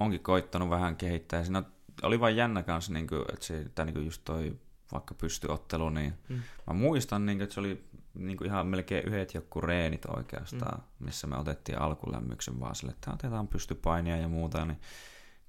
onkin 0.00 0.20
koittanut 0.20 0.70
vähän 0.70 0.96
kehittää, 0.96 1.44
siinä 1.44 1.62
oli 2.02 2.20
vain 2.20 2.36
jännä 2.36 2.62
kanssa, 2.62 2.92
niinku, 2.92 3.24
että 3.32 3.46
se, 3.46 3.66
tai 3.74 3.86
niinku 3.86 4.00
just 4.00 4.22
toi 4.24 4.56
vaikka 4.92 5.14
pystyottelu, 5.14 5.90
niin 5.90 6.14
mm. 6.28 6.42
mä 6.66 6.74
muistan, 6.74 7.26
niinku, 7.26 7.44
että 7.44 7.54
se 7.54 7.60
oli 7.60 7.84
niinku 8.14 8.44
ihan 8.44 8.66
melkein 8.66 9.04
yhdet 9.04 9.34
joku 9.34 9.60
reenit 9.60 10.04
oikeastaan, 10.04 10.78
mm. 10.78 11.04
missä 11.06 11.26
me 11.26 11.36
otettiin 11.36 11.78
alkulämmyksen 11.78 12.60
vaan 12.60 12.74
sille, 12.74 12.92
että 12.92 13.12
otetaan 13.12 13.48
pystypainia 13.48 14.16
ja 14.16 14.28
muuta, 14.28 14.64
niin 14.64 14.80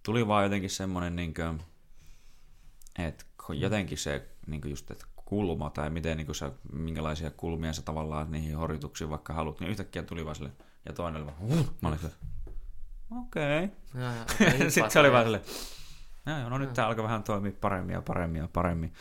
tuli 0.03 0.27
vaan 0.27 0.43
jotenkin 0.43 0.69
semmoinen, 0.69 1.15
niinku, 1.15 1.41
että 2.99 3.25
jotenkin 3.49 3.97
se 3.97 4.29
niinku 4.47 4.67
just, 4.67 4.91
että 4.91 5.05
kulma 5.15 5.69
tai 5.69 5.89
miten 5.89 6.17
niinku 6.17 6.33
sä, 6.33 6.51
minkälaisia 6.73 7.31
kulmia 7.31 7.73
sä 7.73 7.81
tavallaan 7.81 8.31
niihin 8.31 8.57
horjutuksiin 8.57 9.09
vaikka 9.09 9.33
haluat, 9.33 9.59
niin 9.59 9.71
yhtäkkiä 9.71 10.03
tuli 10.03 10.25
vaan 10.25 10.35
sille, 10.35 10.51
ja 10.85 10.93
toinen 10.93 11.21
oli 11.21 11.25
vaan, 11.25 11.39
huh, 11.39 11.73
mä 11.81 11.89
olin 11.89 11.99
okei. 13.21 13.63
Okay. 13.63 14.69
Sitten 14.69 14.91
se 14.91 14.99
oli 14.99 15.11
vaan 15.11 15.23
silleen, 15.23 15.43
joo, 16.25 16.39
joo, 16.39 16.49
no 16.49 16.57
nyt 16.57 16.73
tää 16.73 16.87
alkaa 16.87 17.03
vähän 17.03 17.23
toimia 17.23 17.51
paremmin 17.61 17.93
ja 17.93 18.01
paremmin 18.01 18.41
ja 18.41 18.49
paremmin. 18.53 18.93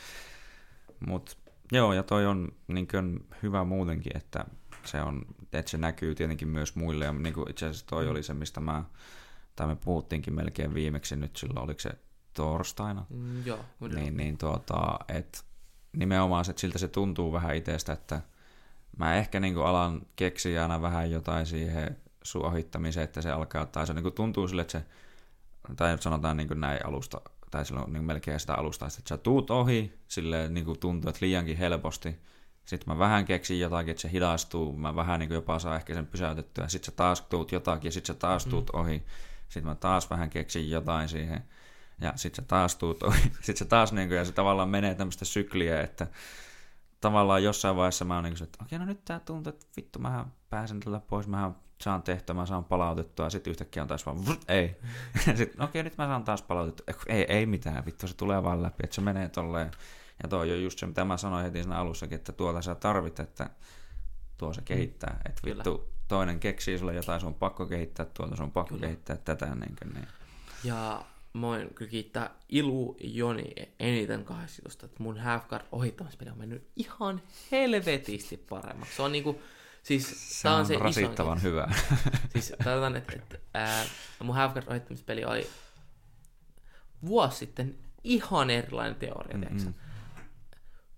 Mut 1.06 1.38
joo, 1.72 1.92
ja 1.92 2.02
toi 2.02 2.26
on 2.26 2.48
niin 2.68 2.88
kuin, 2.88 3.26
hyvä 3.42 3.64
muutenkin, 3.64 4.16
että 4.16 4.44
se, 4.84 5.02
on, 5.02 5.22
että 5.52 5.70
se 5.70 5.78
näkyy 5.78 6.14
tietenkin 6.14 6.48
myös 6.48 6.76
muille. 6.76 7.04
Ja 7.04 7.12
niin 7.12 7.34
kuin 7.34 7.50
itse 7.50 7.66
asiassa 7.66 7.86
toi 7.86 8.08
oli 8.08 8.22
se, 8.22 8.34
mistä 8.34 8.60
mä, 8.60 8.84
tai 9.56 9.66
me 9.66 9.76
puhuttiinkin 9.76 10.34
melkein 10.34 10.74
viimeksi 10.74 11.16
nyt 11.16 11.36
silloin, 11.36 11.64
oliko 11.64 11.80
se 11.80 11.90
torstaina? 12.34 13.06
Mm, 13.10 13.46
joo. 13.46 13.64
Niin, 13.94 14.16
niin 14.16 14.38
tuota, 14.38 14.98
että 15.08 15.38
nimenomaan 15.96 16.44
että 16.50 16.60
siltä 16.60 16.78
se 16.78 16.88
tuntuu 16.88 17.32
vähän 17.32 17.56
itsestä, 17.56 17.92
että 17.92 18.20
mä 18.96 19.14
ehkä 19.16 19.40
niin 19.40 19.54
kuin 19.54 19.66
alan 19.66 20.00
keksiä 20.16 20.62
aina 20.62 20.82
vähän 20.82 21.10
jotain 21.10 21.46
siihen 21.46 21.96
sun 22.22 22.44
ohittamiseen, 22.46 23.04
että 23.04 23.22
se 23.22 23.30
alkaa, 23.30 23.66
tai 23.66 23.86
se 23.86 23.94
niin 23.94 24.02
kuin 24.02 24.14
tuntuu 24.14 24.48
sille, 24.48 24.62
että 24.62 24.72
se, 24.72 24.84
tai 25.76 25.98
sanotaan 25.98 26.36
niin 26.36 26.48
kuin 26.48 26.60
näin 26.60 26.86
alusta, 26.86 27.20
tai 27.50 27.64
silloin 27.64 27.92
niin 27.92 28.04
melkein 28.04 28.40
sitä 28.40 28.54
alusta, 28.54 28.86
että 28.86 29.00
sä 29.08 29.16
tuut 29.16 29.50
ohi, 29.50 29.98
silleen 30.08 30.54
niin 30.54 30.64
kuin 30.64 30.78
tuntuu, 30.78 31.08
että 31.08 31.26
liiankin 31.26 31.56
helposti, 31.56 32.16
sitten 32.64 32.94
mä 32.94 32.98
vähän 32.98 33.24
keksin 33.24 33.60
jotakin, 33.60 33.90
että 33.90 34.00
se 34.00 34.10
hidastuu, 34.12 34.76
mä 34.76 34.96
vähän 34.96 35.20
niin 35.20 35.28
kuin 35.28 35.34
jopa 35.34 35.58
saan 35.58 35.76
ehkä 35.76 35.94
sen 35.94 36.06
pysäytettyä, 36.06 36.68
sitten 36.68 36.86
sä 36.86 36.96
taas 36.96 37.20
tuut 37.20 37.52
jotakin, 37.52 37.88
ja 37.88 37.92
sitten 37.92 38.14
sä 38.14 38.20
taas 38.20 38.46
tuut 38.46 38.70
mm. 38.72 38.80
ohi, 38.80 39.02
sitten 39.48 39.66
mä 39.66 39.74
taas 39.74 40.10
vähän 40.10 40.30
keksin 40.30 40.70
jotain 40.70 41.08
siihen, 41.08 41.44
ja 42.00 42.12
sitten 42.16 42.44
sä 42.44 42.48
taas 42.48 42.76
tuut 42.76 43.02
ohi, 43.02 43.22
sitten 43.22 43.56
se 43.56 43.64
taas 43.64 43.92
niin 43.96 44.08
kuin, 44.08 44.18
ja 44.18 44.24
se 44.24 44.32
tavallaan 44.32 44.68
menee 44.68 44.94
tämmöistä 44.94 45.24
sykliä, 45.24 45.80
että 45.80 46.06
tavallaan 47.00 47.44
jossain 47.44 47.76
vaiheessa 47.76 48.04
mä 48.04 48.14
oon 48.14 48.24
niin 48.24 48.34
kuin, 48.34 48.42
että 48.42 48.58
okei, 48.62 48.78
no 48.78 48.84
nyt 48.84 49.04
tää 49.04 49.20
tuntuu, 49.20 49.52
että 49.52 49.66
vittu, 49.76 49.98
mä 49.98 50.26
pääsen 50.50 50.80
tällä 50.80 51.00
pois, 51.00 51.28
mä 51.28 51.52
saan 51.80 52.02
tehtyä, 52.02 52.34
mä 52.34 52.46
saan 52.46 52.64
palautettua, 52.64 53.26
ja 53.26 53.30
sitten 53.30 53.50
yhtäkkiä 53.50 53.82
on 53.82 53.88
taas 53.88 54.06
vaan, 54.06 54.26
vrrt, 54.26 54.44
ei. 54.48 54.76
sitten, 55.36 55.62
okei, 55.62 55.82
nyt 55.82 55.98
mä 55.98 56.06
saan 56.06 56.24
taas 56.24 56.42
palautettua. 56.42 56.94
Ei, 57.06 57.22
ei 57.22 57.46
mitään, 57.46 57.86
vittu, 57.86 58.08
se 58.08 58.16
tulee 58.16 58.42
vaan 58.42 58.62
läpi, 58.62 58.80
että 58.84 58.94
se 58.94 59.00
menee 59.00 59.28
tolleen. 59.28 59.70
Ja 60.22 60.28
toi 60.28 60.52
on 60.52 60.62
just 60.62 60.78
se, 60.78 60.86
mitä 60.86 61.04
mä 61.04 61.16
sanoin 61.16 61.44
heti 61.44 61.62
siinä 61.62 61.78
alussakin, 61.78 62.16
että 62.16 62.32
tuota 62.32 62.62
sä 62.62 62.74
tarvit, 62.74 63.20
että 63.20 63.50
tuo 64.38 64.52
se 64.52 64.62
kehittää. 64.62 65.12
Mm. 65.12 65.30
Että 65.30 65.42
vittu, 65.44 65.92
toinen 66.08 66.40
keksii 66.40 66.78
sulle 66.78 66.94
jotain, 66.94 67.20
sun 67.20 67.28
on 67.28 67.34
pakko 67.34 67.66
kehittää 67.66 68.06
tuota, 68.06 68.36
sun 68.36 68.44
on 68.44 68.52
pakko 68.52 68.74
Kyllä. 68.74 68.86
kehittää 68.86 69.16
tätä. 69.16 69.54
Niin, 69.54 69.76
kuin, 69.82 69.94
niin. 69.94 70.08
Ja 70.64 71.04
mä 71.32 71.46
voin 71.46 71.74
kyllä 71.74 71.90
kiittää 71.90 72.30
Ilu 72.48 72.96
Joni 73.00 73.54
eniten 73.80 74.24
kahdesta 74.24 74.86
että 74.86 75.02
mun 75.02 75.16
half-guard 75.18 75.64
ohittamispeli 75.72 76.30
on 76.30 76.38
mennyt 76.38 76.68
ihan 76.76 77.22
helvetisti 77.52 78.36
paremmaksi. 78.36 78.96
Se 78.96 79.02
on 79.02 79.12
niinku, 79.12 79.40
Siis, 79.82 80.40
se 80.40 80.48
on, 80.48 80.54
on 80.54 80.66
se 80.66 80.78
rasittavan 80.78 81.38
iso, 81.38 81.48
hyvä. 81.48 81.68
siis 82.32 82.52
tarkoitan, 82.64 82.96
että, 82.96 83.12
että 83.16 83.38
ää, 83.54 83.84
mun 84.22 84.34
half 84.34 84.52
ohittamispeli 84.66 85.24
oli 85.24 85.46
vuosi 87.06 87.36
sitten 87.36 87.78
ihan 88.04 88.50
erilainen 88.50 88.94
teoria, 88.94 89.38
mm-hmm. 89.38 89.74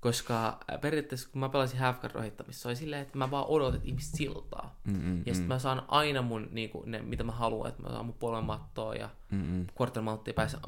Koska 0.03 0.59
periaatteessa 0.81 1.29
kun 1.33 1.41
mä 1.41 1.49
pelasin 1.49 1.79
half 1.79 1.97
ohittamista, 2.15 2.62
se 2.62 2.69
oli 2.69 2.77
silleen, 2.77 3.03
että 3.03 3.19
mä 3.19 3.31
vaan 3.31 3.47
odotin, 3.47 3.77
että 3.77 3.89
ihmiset 3.89 4.15
siltaa. 4.15 4.81
Mm-hmm. 4.85 5.23
Ja 5.27 5.35
sitten 5.35 5.49
mä 5.49 5.59
saan 5.59 5.83
aina 5.89 6.23
mun, 6.23 6.49
niinku, 6.51 6.83
ne, 6.87 7.03
mitä 7.03 7.24
mä 7.24 7.33
haluan, 7.33 7.69
että 7.69 7.83
mä 7.83 7.89
saan 7.89 8.07
mun 8.07 8.15
polvenmattoa 8.15 8.95
ja 8.95 9.11
mm-hmm. 9.31 9.66
quarter 9.81 10.03
päässä. 10.35 10.59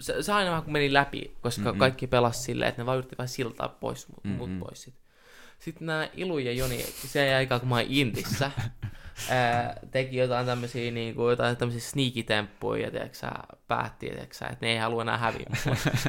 Se, 0.00 0.22
se, 0.22 0.32
aina 0.32 0.50
vähän 0.50 0.62
kun 0.62 0.72
meni 0.72 0.92
läpi, 0.92 1.36
koska 1.40 1.62
mm-hmm. 1.62 1.78
kaikki 1.78 2.06
pelas 2.06 2.44
silleen, 2.44 2.68
että 2.68 2.82
ne 2.82 2.86
vaan 2.86 2.98
yritti 2.98 3.18
vähän 3.18 3.28
siltaa 3.28 3.68
pois, 3.68 4.08
mut, 4.08 4.38
mut 4.38 4.58
pois 4.58 4.82
sit. 4.82 4.94
Sitten 5.58 5.86
nämä 5.86 6.08
Ilu 6.14 6.38
ja 6.38 6.52
Joni, 6.52 6.82
se 6.82 7.34
aikaa 7.34 7.58
kun 7.58 7.68
mä 7.68 7.74
oon 7.74 7.84
Intissä, 7.88 8.50
ää, 9.30 9.76
teki 9.90 10.16
jotain 10.16 10.46
tämmöisiä, 10.46 10.90
niin 10.90 11.14
kuin, 11.14 11.30
jotain 11.30 11.56
tämmöisiä 11.56 11.90
sneaky-temppuja, 11.90 12.90
tiiäksä, 12.90 13.30
päätti, 13.68 14.10
tiiäksä, 14.10 14.46
että 14.46 14.66
ne 14.66 14.72
ei 14.72 14.78
halua 14.78 15.02
enää 15.02 15.18
häviä. 15.18 15.46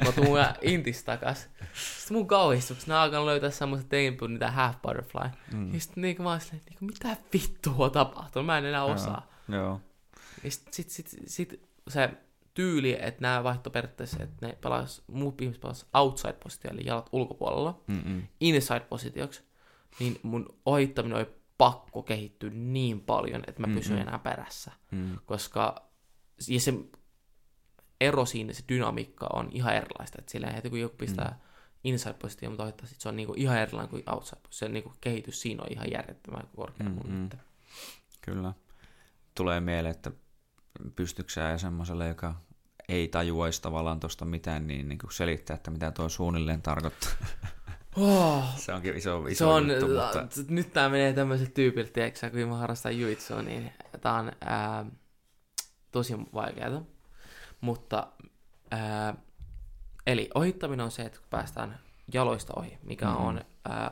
mä 0.05 0.11
tuun 0.11 0.39
Intis 0.61 1.03
takas. 1.03 1.49
Sitten 1.73 2.17
mun 2.17 2.27
kauhistuksi, 2.27 2.88
ne 2.88 2.95
alkanut 2.95 3.25
löytää 3.25 3.49
semmoiset 3.49 3.89
temput, 3.89 4.31
niitä 4.31 4.51
half 4.51 4.81
butterfly. 4.81 5.30
Mm. 5.53 5.73
Ja 5.73 5.80
sitten 5.80 6.01
niin 6.01 6.21
mä 6.21 6.30
oon 6.30 6.41
silleen, 6.41 6.61
niin 6.69 6.80
kuin, 6.80 6.88
mitä 6.88 7.17
vittua 7.34 7.89
tapahtuu, 7.89 8.43
mä 8.43 8.57
en 8.57 8.65
enää 8.65 8.84
osaa. 8.84 9.27
Joo. 9.49 9.61
Joo. 9.61 9.81
Ja 10.43 10.51
sitten 10.51 10.73
sit, 10.73 10.89
sit, 10.89 11.07
sit, 11.27 11.61
se 11.88 12.09
tyyli, 12.53 12.97
että 12.99 13.21
nämä 13.21 13.43
vaihto 13.43 13.69
periaatteessa, 13.69 14.23
että 14.23 14.47
ne 14.47 14.57
pelas, 14.61 15.01
muut 15.07 15.41
ihmiset 15.41 15.61
pelas 15.61 15.85
outside 15.93 16.34
positio, 16.34 16.71
eli 16.71 16.81
jalat 16.85 17.09
ulkopuolella, 17.11 17.81
Mm-mm. 17.88 18.27
inside 18.39 18.80
positioksi, 18.80 19.43
niin 19.99 20.19
mun 20.23 20.55
ohittaminen 20.65 21.17
oli 21.17 21.27
pakko 21.64 22.03
kehittyä 22.03 22.49
niin 22.49 23.02
paljon, 23.02 23.44
että 23.48 23.61
mä 23.61 23.68
Mm-mm. 23.68 23.77
pysyin 23.80 23.99
enää 23.99 24.19
perässä. 24.19 24.72
Mm. 24.91 25.18
Koska 25.26 25.90
ja 26.48 26.60
se 26.60 26.73
ero 28.02 28.26
siinä, 28.26 28.53
se 28.53 28.64
dynamiikka 28.69 29.30
on 29.34 29.49
ihan 29.52 29.76
erilaista. 29.76 30.18
Että 30.19 30.31
sillä 30.31 30.48
heti 30.48 30.69
kun 30.69 30.80
joku 30.80 30.95
pistää 30.98 31.30
mm. 31.30 31.40
inside 31.84 32.14
positio, 32.14 32.49
mutta 32.49 32.64
ohittaa, 32.64 32.88
se 32.98 33.10
on 33.10 33.15
niinku 33.15 33.34
ihan 33.38 33.57
erilainen 33.57 33.90
kuin 33.90 34.03
outside 34.10 34.41
positio. 34.41 34.68
Se 34.68 34.69
niinku 34.69 34.94
kehitys 35.02 35.41
siinä 35.41 35.64
on 35.64 35.72
ihan 35.72 35.91
järjettömän 35.91 36.48
korkea 36.56 36.90
mm-hmm. 36.90 37.30
Kyllä. 38.22 38.53
Tulee 39.35 39.60
mieleen, 39.60 39.95
että 39.95 40.11
pystyksää 40.95 41.57
semmoiselle, 41.57 42.07
joka 42.07 42.35
ei 42.90 43.07
tajuaisi 43.07 43.61
tavallaan 43.61 43.99
tuosta 43.99 44.26
mitään, 44.26 44.68
niin, 44.68 44.90
niin 44.90 44.99
kuin 44.99 45.14
selittää, 45.14 45.56
että 45.56 45.72
mitä 45.72 45.91
tuo 45.91 46.10
suunnilleen 46.10 46.61
tarkoittaa. 46.61 47.11
Oh, 47.97 48.43
se 48.55 48.73
onkin 48.73 48.97
iso, 48.97 49.27
iso 49.27 49.37
se 49.37 49.45
on, 49.45 49.69
juttu, 49.69 49.87
mutta... 49.87 50.27
Nyt 50.47 50.73
tämä 50.73 50.89
menee 50.89 51.13
tämmöiset 51.13 51.53
tyypiltä, 51.53 51.91
tiedätkö, 51.93 52.29
kun 52.29 52.39
mä 52.39 52.57
harrastan 52.57 52.99
juitsua, 52.99 53.41
niin 53.41 53.71
tämä 54.01 54.19
on 54.19 54.31
ää, 54.41 54.85
tosi 55.91 56.13
vaikeaa. 56.33 56.83
Mutta, 57.61 58.07
ää, 58.71 59.15
eli 60.07 60.29
ohittaminen 60.35 60.83
on 60.83 60.91
se, 60.91 61.01
että 61.01 61.19
kun 61.19 61.27
päästään 61.29 61.79
jaloista 62.13 62.53
ohi, 62.55 62.77
mikä 62.83 63.05
mm-hmm. 63.05 63.25
on 63.25 63.41
ää, 63.69 63.91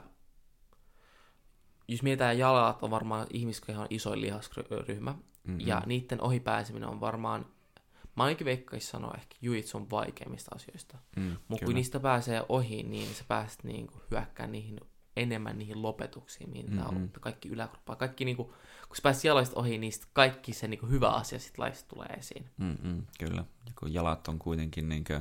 jos 1.87 2.03
mietitään 2.03 2.37
jalat, 2.37 2.83
on 2.83 2.91
varmaan 2.91 3.27
ihmiskehon 3.33 3.87
isoin 3.89 4.21
lihasryhmä, 4.21 5.11
mm-hmm. 5.11 5.59
ja 5.59 5.81
niiden 5.85 6.21
ohi 6.21 6.39
pääseminen 6.39 6.89
on 6.89 6.99
varmaan, 6.99 7.45
mä 8.21 8.25
ainakin 8.25 8.45
veikkaisin 8.45 8.89
sanoa 8.89 9.13
ehkä 9.17 9.35
on 9.73 9.89
vaikeimmista 9.89 10.55
asioista. 10.55 10.97
Mm, 11.15 11.37
Mutta 11.47 11.65
kun 11.65 11.75
niistä 11.75 11.99
pääsee 11.99 12.43
ohi, 12.49 12.83
niin 12.83 13.15
sä 13.15 13.23
pääset 13.27 13.63
niinku 13.63 14.01
hyökkään 14.11 14.51
niihin 14.51 14.79
enemmän 15.17 15.57
niihin 15.57 15.81
lopetuksiin, 15.81 16.49
mihin 16.49 16.65
mm-hmm. 16.65 16.85
on 16.87 17.09
kaikki 17.19 17.49
yläkroppaa. 17.49 17.95
Kaikki 17.95 18.25
niinku, 18.25 18.43
kun 18.87 18.95
sä 18.95 19.01
pääset 19.03 19.23
jaloista 19.23 19.59
ohi, 19.59 19.77
niin 19.77 19.93
kaikki 20.13 20.53
se 20.53 20.67
niinku 20.67 20.87
hyvä 20.87 21.09
asia 21.09 21.39
sit 21.39 21.57
laista 21.57 21.89
tulee 21.89 22.07
esiin. 22.07 22.49
Mm-hmm, 22.57 23.05
kyllä, 23.19 23.43
ja 23.65 23.71
kun 23.79 23.93
jalat 23.93 24.27
on 24.27 24.39
kuitenkin 24.39 24.89
niinku, 24.89 25.13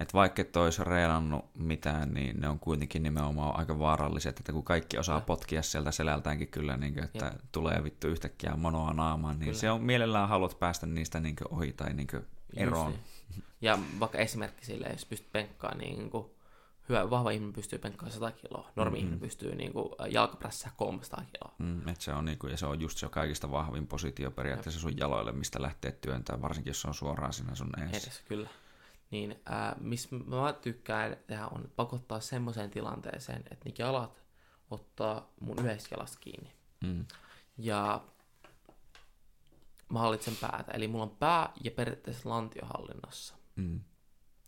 että 0.00 0.12
vaikka 0.12 0.42
et 0.42 0.56
olisi 0.56 0.84
reenannut 0.84 1.44
mitään, 1.54 2.14
niin 2.14 2.40
ne 2.40 2.48
on 2.48 2.58
kuitenkin 2.58 3.02
nimenomaan 3.02 3.56
aika 3.56 3.78
vaaralliset, 3.78 4.38
että 4.38 4.52
kun 4.52 4.64
kaikki 4.64 4.98
osaa 4.98 5.20
potkia 5.20 5.62
sieltä 5.62 5.90
selältäänkin 5.90 6.48
kyllä, 6.48 6.76
niin 6.76 6.94
kuin, 6.94 7.04
että 7.04 7.24
ja. 7.24 7.32
tulee 7.52 7.84
vittu 7.84 8.08
yhtäkkiä 8.08 8.56
monoa 8.56 8.92
naamaan, 8.92 9.38
niin 9.38 9.46
kyllä. 9.46 9.58
se 9.58 9.70
on 9.70 9.82
mielellään 9.82 10.28
haluat 10.28 10.58
päästä 10.58 10.86
niistä 10.86 11.20
niin 11.20 11.36
kuin, 11.36 11.54
ohi 11.54 11.72
tai 11.72 11.94
niin 11.94 12.06
kuin, 12.06 12.26
eroon. 12.56 12.90
Niin. 12.90 13.44
Ja 13.60 13.78
vaikka 14.00 14.18
esimerkki 14.18 14.64
sille, 14.64 14.86
jos 14.86 15.04
pystyt 15.04 15.32
penkkaamaan 15.32 15.78
niin 15.78 16.10
kuin, 16.10 16.26
hyvä, 16.88 17.10
vahva 17.10 17.30
ihminen 17.30 17.52
pystyy 17.52 17.78
penkkaamaan 17.78 18.14
100 18.14 18.30
kiloa, 18.30 18.70
normi 18.76 19.02
mm-hmm. 19.02 19.20
pystyy 19.20 19.54
niin 19.54 19.72
kuin, 19.72 19.88
jalkaprässä 20.10 20.70
300 20.76 21.24
kiloa. 21.32 21.54
Mm, 21.58 21.88
et 21.88 22.00
se 22.00 22.12
on, 22.12 22.24
niin 22.24 22.38
kuin, 22.38 22.50
ja 22.50 22.56
se 22.56 22.66
on 22.66 22.80
just 22.80 22.98
se 22.98 23.08
kaikista 23.08 23.50
vahvin 23.50 23.86
positio 23.86 24.30
periaatteessa 24.30 24.80
sun 24.80 24.96
jaloille, 24.96 25.32
mistä 25.32 25.62
lähtee 25.62 25.92
työntää, 25.92 26.42
varsinkin 26.42 26.70
jos 26.70 26.80
se 26.80 26.88
on 26.88 26.94
suoraan 26.94 27.32
siinä 27.32 27.54
sun 27.54 27.70
edessä. 27.78 28.10
Edes, 28.10 28.22
kyllä 28.28 28.48
niin 29.14 29.40
ää, 29.46 29.76
missä 29.80 30.08
mä 30.16 30.52
tykkään 30.52 31.16
tehdä 31.26 31.46
on 31.46 31.70
pakottaa 31.76 32.20
semmoiseen 32.20 32.70
tilanteeseen, 32.70 33.42
että 33.50 33.68
ne 33.68 33.74
jalat 33.78 34.24
ottaa 34.70 35.32
mun 35.40 35.58
yhdestä 35.58 35.88
jalasta 35.94 36.18
kiinni. 36.20 36.52
Mm. 36.80 37.06
Ja 37.58 38.04
mä 39.92 39.98
hallitsen 39.98 40.36
päätä. 40.40 40.72
Eli 40.72 40.88
mulla 40.88 41.04
on 41.04 41.16
pää 41.18 41.52
ja 41.64 41.70
periaatteessa 41.70 42.28
lantiohallinnassa. 42.28 43.34
Mm. 43.56 43.80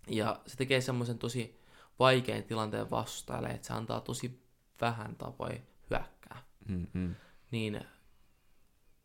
Ja 0.08 0.40
se 0.46 0.56
tekee 0.56 0.80
semmoisen 0.80 1.18
tosi 1.18 1.60
vaikean 1.98 2.42
tilanteen 2.42 2.90
vastustajalle, 2.90 3.48
että 3.48 3.66
se 3.66 3.72
antaa 3.72 4.00
tosi 4.00 4.42
vähän 4.80 5.16
tapoja 5.16 5.60
hyökkää. 5.90 6.42
Mm-hmm. 6.68 7.14
Niin 7.50 7.80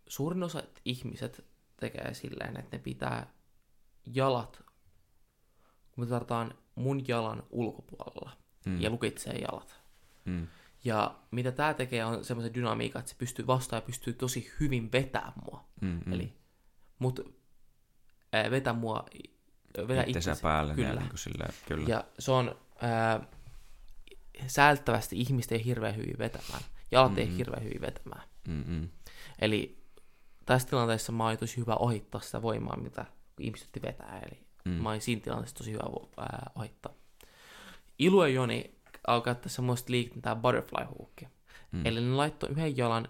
suurin 0.07 0.43
osa 0.43 0.63
ihmiset 0.85 1.45
tekee 1.77 2.13
silleen, 2.13 2.59
että 2.59 2.77
ne 2.77 2.83
pitää 2.83 3.33
jalat 4.05 4.70
kun 6.01 6.07
me 6.07 6.09
tarvitaan 6.09 6.53
mun 6.75 7.07
jalan 7.07 7.43
ulkopuolella 7.49 8.31
mm. 8.65 8.81
ja 8.81 8.89
lukitsee 8.89 9.33
jalat. 9.33 9.75
Mm. 10.25 10.47
Ja 10.83 11.15
mitä 11.31 11.51
tämä 11.51 11.73
tekee 11.73 12.05
on 12.05 12.25
semmoisen 12.25 12.53
dynamiikan, 12.53 12.99
että 12.99 13.11
se 13.11 13.17
pystyy 13.17 13.47
vastaan 13.47 13.77
ja 13.77 13.85
pystyy 13.85 14.13
tosi 14.13 14.51
hyvin 14.59 14.91
vetämään 14.91 15.33
mua. 15.45 15.65
Mm-hmm. 15.81 16.13
Eli 16.13 16.33
mut 16.99 17.37
ää, 18.33 18.51
vetä 18.51 18.73
mua, 18.73 19.05
vetä 19.87 20.03
itse 20.07 20.31
päälle. 20.41 20.75
Kyllä. 20.75 21.01
Niin 21.01 21.17
silleen, 21.17 21.53
kyllä. 21.67 21.89
Ja 21.89 22.03
se 22.19 22.31
on 22.31 22.55
ää, 22.81 23.27
säältävästi 24.47 25.19
ihmistä 25.19 25.55
ei 25.55 25.65
hirveän 25.65 25.95
hyvin 25.95 26.17
vetämään. 26.17 26.61
Jalat 26.91 27.11
mm-hmm. 27.11 27.31
ei 27.31 27.37
hirveän 27.37 27.63
hyvin 27.63 27.81
vetämään. 27.81 28.23
Mm-hmm. 28.47 28.89
Eli 29.39 29.83
tässä 30.45 30.67
tilanteessa 30.67 31.11
mä 31.11 31.27
olin 31.27 31.37
tosi 31.37 31.57
hyvä 31.57 31.75
ohittaa 31.75 32.21
sitä 32.21 32.41
voimaa, 32.41 32.77
mitä 32.77 33.05
ihmiset 33.39 33.69
vetää. 33.81 34.19
Eli 34.19 34.50
Mm. 34.65 34.71
Mä 34.71 34.89
olin 34.89 35.01
siinä 35.01 35.21
tilanteessa 35.21 35.55
tosi 35.55 35.71
hyvä 35.71 35.83
ää, 36.17 36.51
ohittaa. 36.55 36.93
Ilu 37.99 38.23
ja 38.23 38.27
Joni 38.27 38.75
alkaa 39.07 39.33
käyttää 39.33 39.49
semmoista 39.49 39.91
liikettä 39.91 40.35
butterfly 40.35 40.85
hookki. 40.85 41.27
Mm. 41.71 41.85
Eli 41.85 42.01
ne 42.01 42.09
laittoi 42.09 42.49
yhden 42.49 42.77
jalan, 42.77 43.09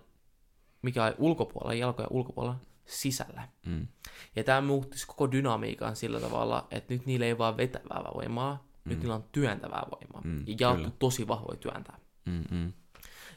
mikä 0.82 1.06
oli 1.06 1.16
ulkopuolella, 1.18 1.74
jalkojen 1.74 2.12
ulkopuolella, 2.12 2.60
sisällä. 2.86 3.48
Mm. 3.66 3.88
Ja 4.36 4.44
tämä 4.44 4.62
muutti 4.62 4.98
koko 5.08 5.32
dynamiikan 5.32 5.96
sillä 5.96 6.20
tavalla, 6.20 6.68
että 6.72 6.94
nyt 6.94 7.06
niillä 7.06 7.26
ei 7.26 7.38
vaan 7.38 7.58
vetävää 7.58 8.04
voimaa, 8.16 8.54
mm. 8.86 8.90
nyt 8.90 9.00
niillä 9.00 9.16
on 9.16 9.26
työntävää 9.32 9.84
voimaa. 9.92 10.22
Mm, 10.24 10.44
ja 10.48 10.56
jalat 10.60 11.00
tosi 11.00 11.28
vahvoja 11.28 11.58
työntää. 11.58 11.98
Mm-mm. 12.26 12.74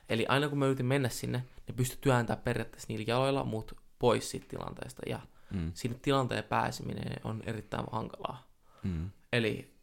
Eli 0.08 0.26
aina 0.28 0.48
kun 0.48 0.58
mä 0.58 0.66
yritin 0.66 0.86
mennä 0.86 1.08
sinne, 1.08 1.44
ne 1.68 1.74
pystyi 1.76 1.98
työntämään 2.00 2.42
periaatteessa 2.42 2.86
niillä 2.88 3.04
jaloilla 3.08 3.44
mut 3.44 3.72
pois 3.98 4.30
siitä 4.30 4.46
tilanteesta. 4.48 5.02
Ja 5.06 5.20
mm. 5.54 5.72
sinne 5.74 5.98
tilanteen 6.02 6.44
pääseminen 6.44 7.20
on 7.24 7.42
erittäin 7.46 7.84
hankalaa. 7.92 8.48
Mm. 8.82 9.10
Eli 9.32 9.74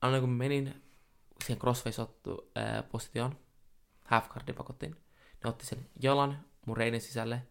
aina 0.00 0.20
kun 0.20 0.30
menin 0.30 0.82
siihen 1.44 1.60
crossface-positioon, 1.60 3.38
half 4.04 4.28
guardin 4.28 4.54
pakottiin, 4.54 4.96
ne 5.44 5.50
otti 5.50 5.66
sen 5.66 5.86
jalan 6.02 6.38
mun 6.66 6.76
reinin 6.76 7.00
sisälle 7.00 7.42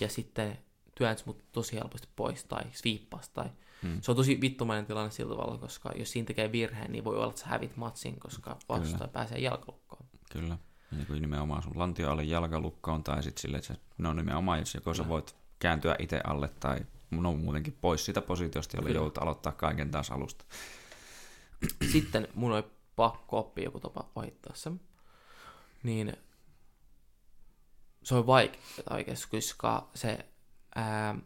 ja 0.00 0.08
sitten 0.08 0.58
työnsi 0.94 1.24
mut 1.26 1.52
tosi 1.52 1.76
helposti 1.76 2.08
pois 2.16 2.44
tai 2.44 2.62
sweeppasi 2.72 3.30
tai 3.34 3.50
mm. 3.82 4.00
se 4.00 4.10
on 4.10 4.16
tosi 4.16 4.40
vittumainen 4.40 4.86
tilanne 4.86 5.10
sillä 5.10 5.36
tavalla, 5.36 5.58
koska 5.58 5.92
jos 5.96 6.12
siinä 6.12 6.26
tekee 6.26 6.52
virheen, 6.52 6.92
niin 6.92 7.04
voi 7.04 7.16
olla, 7.16 7.28
että 7.28 7.40
sä 7.40 7.46
hävit 7.46 7.76
matsin, 7.76 8.20
koska 8.20 8.58
vastustaja 8.68 9.08
pääsee 9.08 9.38
jalkalukkoon. 9.38 10.06
Kyllä. 10.32 10.58
Niin 10.90 11.06
kuin 11.06 11.20
nimenomaan 11.20 11.62
sun 11.62 11.78
lantio 11.78 12.10
alle 12.10 12.24
jalkalukkoon 12.24 13.04
tai 13.04 13.22
sitten 13.22 13.42
silleen, 13.42 13.62
että 13.70 13.76
no 13.98 14.12
nimenomaan, 14.12 14.58
jos 14.58 14.74
joko 14.74 14.94
sä 14.94 15.08
voit 15.08 15.36
kääntyä 15.64 15.96
itse 15.98 16.20
alle 16.24 16.48
tai 16.60 16.80
no 17.10 17.32
muutenkin 17.32 17.78
pois 17.80 18.04
siitä 18.04 18.20
positiosta, 18.20 18.76
jolla 18.76 18.90
joudut 18.90 19.18
aloittaa 19.18 19.52
kaiken 19.52 19.90
taas 19.90 20.10
alusta. 20.10 20.44
Sitten 21.92 22.28
mun 22.34 22.52
oli 22.52 22.64
pakko 22.96 23.38
oppia 23.38 23.64
joku 23.64 23.80
tapa 23.80 24.10
ohittaa 24.16 24.54
sen. 24.54 24.80
Niin 25.82 26.16
se 28.02 28.14
on 28.14 28.26
vaikea 28.26 28.60
oikeasti, 28.90 29.26
koska 29.30 29.90
se 29.94 30.18
ää, 30.74 31.18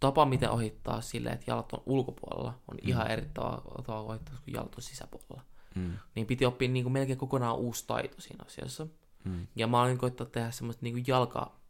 tapa, 0.00 0.26
miten 0.26 0.50
ohittaa 0.50 1.00
silleen, 1.00 1.34
että 1.34 1.50
jalat 1.50 1.72
on 1.72 1.82
ulkopuolella, 1.86 2.60
on 2.68 2.76
mm. 2.82 2.88
ihan 2.88 3.10
eri 3.10 3.26
tavalla 3.34 4.00
ohittaa 4.00 4.38
kuin 4.44 4.54
jalat 4.54 4.74
on 4.74 4.82
sisäpuolella. 4.82 5.44
Mm. 5.74 5.92
Niin 6.14 6.26
piti 6.26 6.46
oppia 6.46 6.68
niin 6.68 6.84
kuin 6.84 6.92
melkein 6.92 7.18
kokonaan 7.18 7.56
uusi 7.56 7.84
taito 7.86 8.20
siinä 8.20 8.44
asiassa. 8.46 8.86
Mm. 9.24 9.46
Ja 9.56 9.66
mä 9.66 9.82
olin 9.82 9.98
koittaa 9.98 10.26
tehdä 10.26 10.50
semmoista 10.50 10.82
niin 10.82 10.94
kuin 10.94 11.04
jalka 11.06 11.63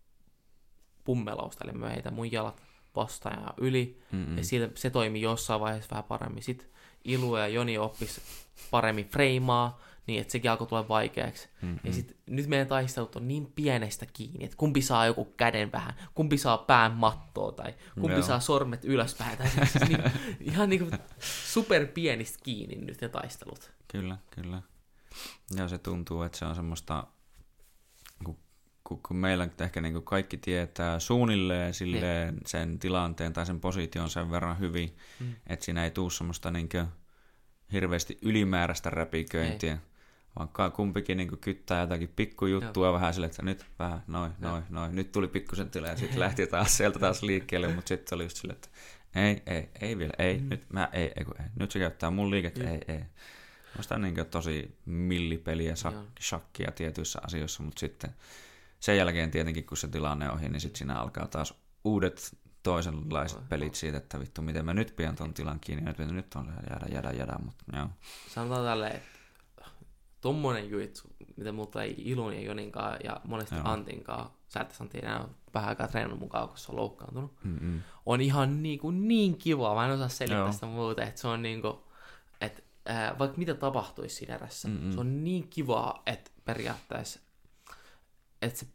pummelausta, 1.05 1.65
eli 1.65 1.73
mä 1.73 1.89
heitän 1.89 2.15
mun 2.15 2.33
jalat 2.33 2.63
vastaajan 2.97 3.55
yli, 3.57 4.01
Mm-mm. 4.13 4.37
ja 4.37 4.45
siitä, 4.45 4.71
se 4.75 4.91
toimi 4.91 5.21
jossain 5.21 5.61
vaiheessa 5.61 5.91
vähän 5.91 6.05
paremmin. 6.05 6.43
Sitten 6.43 6.69
Ilu 7.05 7.37
ja 7.37 7.49
Joni 7.49 7.79
oppis 7.79 8.21
paremmin 8.71 9.09
freimaa, 9.09 9.81
niin 10.07 10.21
että 10.21 10.33
sekin 10.33 10.51
alkoi 10.51 10.67
tulla 10.67 10.89
vaikeaksi. 10.89 11.49
Mm-hmm. 11.63 11.81
Ja 11.85 11.93
sit, 11.93 12.17
nyt 12.27 12.47
meidän 12.47 12.67
taistelut 12.67 13.17
on 13.17 13.29
niin 13.29 13.53
pienestä 13.55 14.07
kiinni, 14.07 14.45
että 14.45 14.57
kumpi 14.57 14.83
saa 14.83 15.07
joku 15.07 15.25
käden 15.25 15.73
vähän, 15.73 15.95
kumpi 16.15 16.39
saa 16.39 16.59
pään 16.59 16.93
mattoa, 16.93 17.53
tai 17.53 17.75
kumpi 17.95 18.13
Joo. 18.13 18.23
saa 18.23 18.41
sormet 18.41 18.85
ylöspäin. 18.85 19.39
Tai 19.39 19.49
siis, 19.49 19.73
siis 19.73 19.89
niin, 19.89 20.03
ihan 20.53 20.69
niin 20.69 20.81
kuin 20.81 20.93
super 21.45 21.87
pienistä 21.87 22.39
kiinni 22.43 22.77
nyt 22.77 23.01
ne 23.01 23.09
taistelut. 23.09 23.71
Kyllä, 23.89 24.19
kyllä. 24.31 24.63
Ja 25.57 25.69
se 25.69 25.79
tuntuu, 25.79 26.23
että 26.23 26.39
se 26.39 26.45
on 26.45 26.55
semmoista 26.55 27.07
kun, 28.85 29.01
kun 29.03 29.17
meillä 29.17 29.49
ehkä 29.61 29.81
niin 29.81 29.93
kuin 29.93 30.05
kaikki 30.05 30.37
tietää 30.37 30.99
suunnilleen 30.99 31.75
silleen 31.75 32.35
niin. 32.35 32.43
sen 32.47 32.79
tilanteen 32.79 33.33
tai 33.33 33.47
sen 33.47 33.61
position 33.61 34.11
sen 34.11 34.31
verran 34.31 34.59
hyvin, 34.59 34.97
mm. 35.21 35.35
että 35.47 35.65
siinä 35.65 35.85
ei 35.85 35.91
tule 35.91 36.11
semmoista 36.11 36.51
niin 36.51 36.69
kuin 36.69 36.87
hirveästi 37.73 38.19
ylimääräistä 38.23 38.91
räpiköintiä, 38.91 39.73
ei. 39.73 39.79
vaan 40.39 40.73
kumpikin 40.73 41.17
niin 41.17 41.29
kuin 41.29 41.41
kyttää 41.41 41.81
jotakin 41.81 42.13
pikkujuttua 42.17 42.87
Joo. 42.87 42.95
vähän 42.95 43.15
sille, 43.15 43.27
että 43.27 43.43
nyt 43.43 43.67
vähän 43.79 44.03
noin, 44.07 44.33
noin, 44.39 44.65
noin, 44.71 44.97
nyt 44.97 45.13
tuli 45.13 45.29
pikkusen 45.29 45.71
tila 45.71 45.89
ja 45.89 45.97
sitten 45.97 46.21
lähti 46.27 46.47
taas 46.47 46.77
sieltä 46.77 46.99
taas 46.99 47.23
liikkeelle, 47.23 47.69
mutta 47.69 47.89
sitten 47.89 48.17
oli 48.17 48.25
just 48.25 48.37
silleen, 48.37 48.57
että 48.57 48.69
ei, 49.15 49.43
ei, 49.47 49.71
ei 49.81 49.99
vielä, 49.99 50.13
ei, 50.19 50.39
mm. 50.39 50.49
nyt 50.49 50.65
mä, 50.73 50.89
ei, 50.93 51.03
ei, 51.03 51.25
ei, 51.39 51.47
nyt 51.59 51.71
se 51.71 51.79
käyttää 51.79 52.11
mun 52.11 52.31
liiket, 52.31 52.59
ei, 52.59 52.81
ei. 52.89 53.05
Musta 53.77 53.99
niin 53.99 54.15
tosi 54.31 54.79
millipeliä, 54.85 55.75
shakkia 56.21 56.71
tietyissä 56.71 57.21
asioissa, 57.23 57.63
mutta 57.63 57.81
sitten 57.81 58.15
sen 58.85 58.97
jälkeen 58.97 59.31
tietenkin, 59.31 59.67
kun 59.67 59.77
se 59.77 59.89
tilanne 59.89 60.29
on 60.29 60.35
ohi, 60.35 60.49
niin 60.49 60.61
sitten 60.61 60.79
siinä 60.79 60.95
alkaa 60.95 61.29
taas 61.29 61.55
uudet 61.85 62.37
toisenlaiset 62.63 63.39
oh, 63.39 63.49
pelit 63.49 63.75
siitä, 63.75 63.99
että 63.99 64.21
vittu, 64.21 64.43
miten 64.43 64.65
mä 64.65 64.75
nyt 64.75 64.97
pidän 64.97 65.17
ton 65.17 65.35
tilan 65.35 65.61
kiinni, 65.61 65.85
nyt, 65.85 65.99
nyt 65.99 66.35
on 66.35 66.53
jäädä, 66.71 66.87
jäädä, 66.93 67.11
jäädä, 67.11 67.39
mutta 67.45 67.65
joo. 67.77 67.89
Sanotaan 68.29 68.65
tälleen, 68.65 68.97
että 68.97 69.19
tommonen 70.21 70.71
juitsu, 70.71 71.09
mitä 71.37 71.53
multa 71.53 71.83
ei 71.83 71.95
Ilun 71.99 72.35
ja 72.35 72.41
Joninkaan 72.41 72.99
ja 73.05 73.21
monesti 73.25 73.55
joo. 73.55 73.69
Antinkaan, 73.69 74.31
sä 74.49 74.61
et 74.61 74.77
Antti 74.81 74.99
enää 74.99 75.29
vähän 75.55 75.69
aikaa 75.69 75.89
treenannut 75.89 76.21
mukaan, 76.21 76.49
kun 76.49 76.59
se 76.59 76.73
on 76.73 76.77
loukkaantunut, 76.77 77.45
Mm-mm. 77.45 77.83
on 78.07 78.21
ihan 78.21 78.63
niin, 78.63 78.79
kuin 78.79 79.09
niin 79.09 79.39
kiva, 79.39 79.75
mä 79.75 79.87
en 79.87 79.93
osaa 79.93 80.09
selittää 80.09 80.39
joo. 80.39 80.53
sitä 80.53 80.67
muuta, 80.67 81.03
että 81.03 81.21
se 81.21 81.29
on 81.29 81.43
niin 81.43 81.63
kuin, 81.63 81.77
että 82.41 82.63
äh, 82.91 83.19
vaikka 83.19 83.39
mitä 83.39 83.55
tapahtuisi 83.55 84.17
siinä 84.17 84.35
erässä, 84.35 84.69
Mm-mm. 84.69 84.93
se 84.93 85.01
on 85.01 85.25
niin 85.25 85.49
kivaa, 85.49 86.03
että 86.07 86.31
periaatteessa 86.45 87.21
että 88.45 88.59
se 88.59 88.67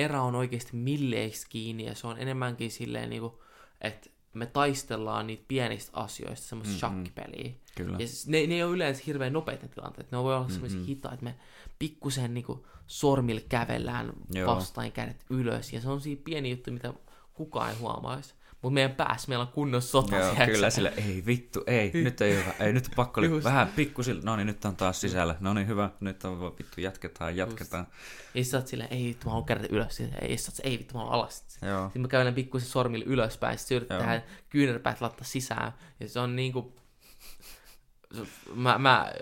erä 0.00 0.22
on 0.22 0.34
oikeasti 0.34 0.76
milleiksi 0.76 1.46
kiinni 1.48 1.84
ja 1.84 1.94
se 1.94 2.06
on 2.06 2.18
enemmänkin 2.18 2.70
silleen, 2.70 3.10
niin 3.10 3.22
kuin, 3.22 3.32
että 3.80 4.10
me 4.34 4.46
taistellaan 4.46 5.26
niitä 5.26 5.44
pienistä 5.48 5.90
asioista, 5.94 6.46
semmoista 6.46 6.88
mm-hmm. 6.88 7.04
shakkipeliä. 7.04 7.52
Kyllä. 7.76 7.96
Ja 7.98 8.06
siis 8.06 8.28
ne, 8.28 8.46
ne 8.46 8.54
ei 8.54 8.62
ole 8.62 8.72
yleensä 8.72 9.02
hirveän 9.06 9.32
nopeita 9.32 9.68
tilanteita. 9.68 10.16
Ne 10.16 10.22
voi 10.22 10.34
olla 10.34 10.40
mm-hmm. 10.40 10.52
semmoisia 10.52 10.86
hitaita, 10.86 11.14
että 11.14 11.24
me 11.24 11.34
pikkusen 11.78 12.34
niinku 12.34 12.66
sormilla 12.86 13.40
kävellään 13.48 14.12
Joo. 14.34 14.54
vastaan 14.54 14.92
kädet 14.92 15.24
ylös. 15.30 15.72
Ja 15.72 15.80
se 15.80 15.88
on 15.88 16.00
siinä 16.00 16.22
pieni 16.24 16.50
juttu, 16.50 16.70
mitä 16.70 16.94
kukaan 17.34 17.70
ei 17.70 17.76
huomaisi. 17.76 18.34
Mutta 18.62 18.74
meidän 18.74 18.90
päässä 18.90 19.28
meillä 19.28 19.42
on 19.42 19.52
kunnon 19.52 19.82
sota. 19.82 20.16
Joo, 20.16 20.30
tiedätkö 20.30 20.54
kyllä 20.54 20.70
sä? 20.70 20.74
sille, 20.74 20.92
ei 20.96 21.22
vittu, 21.26 21.64
ei, 21.66 21.90
nyt 21.94 22.20
ei 22.20 22.36
hyvä, 22.36 22.52
ei, 22.60 22.72
nyt 22.72 22.86
on 22.86 22.92
pakko 22.96 23.20
oli 23.20 23.44
vähän 23.44 23.68
pikkusil, 23.68 24.20
no 24.24 24.36
niin, 24.36 24.46
nyt 24.46 24.64
on 24.64 24.76
taas 24.76 25.00
sisällä, 25.00 25.36
no 25.40 25.54
niin, 25.54 25.66
hyvä, 25.66 25.90
nyt 26.00 26.24
on 26.24 26.40
vittu, 26.58 26.80
jatketaan, 26.80 27.36
jatketaan. 27.36 27.86
Ja 28.34 28.44
sä 28.44 28.56
oot 28.56 28.66
silleen, 28.66 28.92
ei 28.92 29.04
vittu, 29.04 29.26
mä 29.26 29.30
haluan 29.30 29.46
kädet 29.46 29.72
ylös. 29.72 29.96
Sitten, 29.96 30.24
ei, 30.24 30.36
sä 30.36 30.52
oot, 30.52 30.60
ei 30.64 30.78
vittu, 30.78 30.94
mä 30.94 30.98
haluan 30.98 31.14
alas. 31.14 31.44
Joo, 31.62 31.84
Sitten 31.84 32.02
mä 32.02 32.08
kävelen 32.08 32.34
pikkusen 32.34 32.68
sormilla 32.68 33.04
ylöspäin, 33.08 33.58
sitten 33.58 33.76
yritän 33.76 33.98
tehdä 33.98 34.22
kyynärpäät 34.48 35.00
laittaa 35.00 35.24
sisään. 35.24 35.72
Ja 36.00 36.08
se 36.08 36.20
on 36.20 36.36
niinku... 36.36 36.76
Mä, 38.54 38.78
mä, 38.78 39.12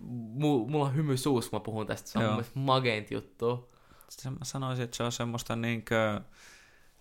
mu, 0.00 0.68
mulla 0.68 0.84
on 0.84 0.94
hymy 0.94 1.16
suus, 1.16 1.48
kun 1.48 1.56
mä 1.56 1.64
puhun 1.64 1.86
tästä. 1.86 2.08
Se 2.08 2.18
on 2.18 2.24
mun 2.24 2.32
mielestä 2.32 2.58
mageinti 2.58 3.14
juttu. 3.14 3.72
se, 4.08 4.30
mä 4.30 4.44
sanoisin, 4.44 4.84
että 4.84 4.96
se 4.96 5.02
on 5.02 5.12
semmoista 5.12 5.56
niinkö, 5.56 6.20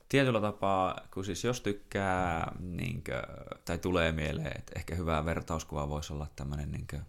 tietyllä 0.10 0.42
tapaa, 0.42 1.00
kun 1.14 1.26
siis 1.26 1.44
jos 1.44 1.62
tykkää, 1.62 2.52
niinkö, 2.60 3.22
tai 3.66 3.78
tulee 3.78 4.12
mieleen, 4.12 4.52
että 4.58 4.72
ehkä 4.76 4.96
hyvä 4.96 5.26
vertauskuva 5.26 5.90
voisi 5.90 6.14
olla 6.14 6.28
tämmöinen 6.36 6.72
niinkö, 6.72 7.00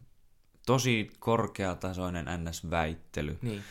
tosi 0.66 1.10
korkeatasoinen 1.18 2.26
NS-väittely. 2.26 3.38
Niin. 3.42 3.62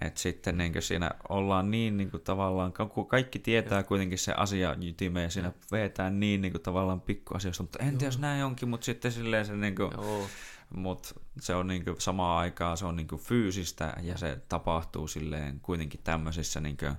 Että 0.00 0.20
sitten 0.20 0.58
niin 0.58 0.82
siinä 0.82 1.10
ollaan 1.28 1.70
niin, 1.70 1.96
niin 1.96 2.10
kuin 2.10 2.22
tavallaan, 2.22 2.72
kun 2.72 3.06
kaikki 3.06 3.38
tietää 3.38 3.82
kuitenkin 3.82 4.18
se 4.18 4.32
asia 4.32 4.76
ytime 4.82 5.22
ja 5.22 5.30
siinä 5.30 5.52
vetään 5.72 6.20
niin, 6.20 6.40
niin 6.40 6.52
kuin 6.52 6.62
tavallaan 6.62 7.00
pikkuasioista, 7.00 7.62
mutta 7.62 7.78
entä 7.78 8.04
jos 8.04 8.18
näin 8.18 8.44
onkin, 8.44 8.68
mutta 8.68 8.84
sitten 8.84 9.12
silleen 9.12 9.46
se, 9.46 9.56
niin 9.56 9.74
kuin, 9.74 9.90
Joo. 9.92 10.26
mut 10.74 11.22
se 11.40 11.54
on 11.54 11.66
niin 11.66 11.84
kuin 11.84 12.00
samaan 12.00 12.38
aikaan 12.38 12.76
se 12.76 12.86
on 12.86 12.96
niin 12.96 13.08
kuin 13.08 13.22
fyysistä 13.22 13.96
ja 14.02 14.18
se 14.18 14.38
tapahtuu 14.48 15.08
silleen 15.08 15.60
kuitenkin 15.60 16.00
tämmöisissä 16.04 16.60
niin 16.60 16.76
kuin, 16.76 16.96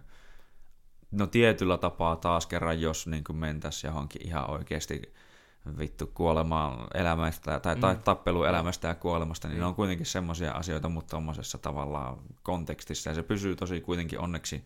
no 1.11 1.27
tietyllä 1.27 1.77
tapaa 1.77 2.15
taas 2.15 2.45
kerran, 2.45 2.81
jos 2.81 3.07
niin 3.07 3.23
kuin 3.23 3.37
mentäisiin 3.37 3.89
johonkin 3.89 4.27
ihan 4.27 4.49
oikeasti 4.49 5.01
vittu 5.77 6.07
kuolemaan 6.07 6.87
elämästä 6.93 7.59
tai, 7.59 7.75
tai 7.75 7.93
Mm. 7.95 8.01
tappelu 8.01 8.43
elämästä 8.43 8.87
ja 8.87 8.95
kuolemasta, 8.95 9.47
niin 9.47 9.53
Niin. 9.53 9.59
ne 9.61 9.65
on 9.65 9.75
kuitenkin 9.75 10.05
semmoisia 10.05 10.51
asioita, 10.51 10.89
mutta 10.89 11.09
tuommoisessa 11.09 11.57
tavallaan 11.57 12.17
kontekstissa 12.43 13.09
ja 13.09 13.13
se 13.15 13.23
pysyy 13.23 13.55
tosi 13.55 13.81
kuitenkin 13.81 14.19
onneksi 14.19 14.65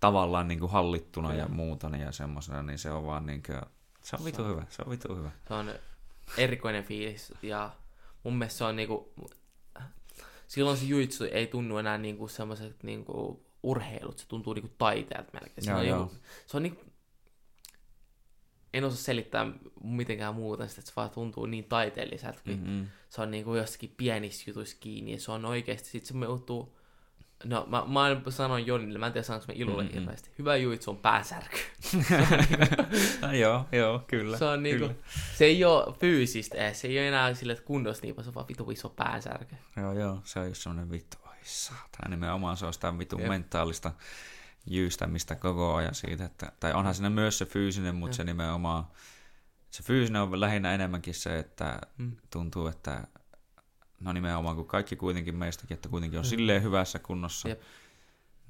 tavallaan 0.00 0.48
niin 0.48 0.60
kuin 0.60 0.72
hallittuna 0.72 1.34
ja 1.34 1.44
Kyllä. 1.44 1.56
muuta 1.56 1.88
niin 1.88 2.02
ja 2.04 2.12
semmoisena, 2.12 2.62
niin 2.62 2.78
se 2.78 2.90
on 2.90 3.06
vaan 3.06 3.26
niin 3.26 3.42
kuin, 3.42 3.60
se 4.02 4.16
on 4.16 4.24
vitu 4.24 4.44
hyvä, 4.44 4.64
se 4.68 4.82
on 4.86 4.90
vitu 4.90 5.16
hyvä. 5.16 5.30
Se 5.48 5.54
on 5.54 5.72
erikoinen 6.36 6.84
fiilis. 6.84 7.32
Ja 7.42 7.70
mun 8.24 8.38
mielestä 8.38 8.58
se 8.58 8.64
on 8.64 8.76
niinku... 8.76 9.12
Silloin 10.48 10.76
se 10.76 10.84
juitsu 10.84 11.24
ei 11.24 11.46
tunnu 11.46 11.78
enää 11.78 11.98
niinku 11.98 12.28
semmoiset 12.28 12.82
niinku 12.82 13.42
urheilut. 13.62 14.18
Se 14.18 14.28
tuntuu 14.28 14.52
niinku 14.52 14.74
taiteelta 14.78 15.30
melkein. 15.32 15.64
Se 15.64 15.70
Joo, 15.70 15.80
on, 15.80 15.86
joo. 15.86 15.98
niinku, 15.98 16.14
se 16.46 16.56
on 16.56 16.62
niinku... 16.62 16.80
En 18.74 18.84
osaa 18.84 18.96
selittää 19.02 19.46
mitenkään 19.84 20.34
muuta 20.34 20.68
sitä, 20.68 20.80
että 20.80 20.88
se 20.90 20.96
vaan 20.96 21.10
tuntuu 21.10 21.46
niin 21.46 21.64
taiteelliselta, 21.64 22.40
kun 22.44 22.52
Mm-hmm. 22.52 22.86
se 23.08 23.22
on 23.22 23.30
niinku 23.30 23.54
jostakin 23.54 23.94
pienissä 23.96 24.50
jutuissa 24.50 24.76
kiinni, 24.80 25.12
ja 25.12 25.20
se 25.20 25.32
on 25.32 25.44
oikeasti, 25.44 25.88
sit 25.88 26.06
se 26.06 26.14
muuttuu, 26.14 26.76
no 27.44 27.66
mä, 27.70 27.84
mä 27.86 28.30
sanon 28.30 28.66
Jonille, 28.66 28.98
mä 28.98 29.06
en 29.06 29.12
tiedä 29.12 29.24
sanonko 29.24 29.46
mä 29.48 29.54
Ilulle 29.56 29.82
Mm-mm. 29.82 29.88
mm-hmm. 29.88 30.00
hirveästi, 30.00 30.30
hyvä 30.38 30.56
juitsu 30.56 30.90
on 30.90 30.96
päänsärky. 30.96 31.58
no, 33.22 33.32
joo, 33.42 33.64
joo, 33.72 34.02
kyllä. 34.06 34.38
se 34.38 34.44
on 34.44 34.62
niinku, 34.62 34.86
kyllä. 34.88 35.00
se 35.36 35.44
ei 35.44 35.64
oo 35.64 35.96
fyysistä 36.00 36.58
edes, 36.58 36.80
se 36.80 36.88
ei 36.88 36.98
oo 36.98 37.04
enää 37.04 37.34
sille, 37.34 37.52
että 37.52 37.64
kunnossa 37.64 38.02
niin, 38.02 38.16
vaan 38.16 38.24
se 38.24 38.28
on 38.28 38.34
vaan 38.34 38.48
vitu 38.48 38.70
iso 38.70 38.88
päänsärky. 38.88 39.56
Joo, 39.76 39.92
joo, 39.92 40.20
se 40.24 40.40
on 40.40 40.48
just 40.48 40.62
semmoinen 40.62 40.90
vittu, 40.90 41.16
saatana, 41.42 42.08
nimenomaan 42.10 42.56
se 42.56 42.66
on 42.66 42.72
sitä 42.74 42.98
vitun 42.98 43.20
Jep. 43.20 43.28
mentaalista 43.28 43.92
jyystämistä 44.66 45.34
koko 45.34 45.74
ajan 45.74 45.94
siitä, 45.94 46.24
että, 46.24 46.52
tai 46.60 46.72
onhan 46.72 46.94
siinä 46.94 47.10
myös 47.10 47.38
se 47.38 47.44
fyysinen, 47.46 47.94
mutta 47.94 48.14
Jep. 48.14 48.16
se 48.16 48.24
nimenomaan, 48.24 48.84
se 49.70 49.82
fyysinen 49.82 50.22
on 50.22 50.40
lähinnä 50.40 50.74
enemmänkin 50.74 51.14
se, 51.14 51.38
että 51.38 51.78
Mm. 51.98 52.16
tuntuu, 52.30 52.66
että 52.66 53.04
no 54.00 54.12
nimenomaan 54.12 54.56
kun 54.56 54.66
kaikki 54.66 54.96
kuitenkin 54.96 55.36
meistäkin, 55.36 55.74
että 55.74 55.88
kuitenkin 55.88 56.18
on 56.18 56.24
Mm. 56.24 56.28
silleen 56.28 56.62
hyvässä 56.62 56.98
kunnossa, 56.98 57.48
Jep. 57.48 57.60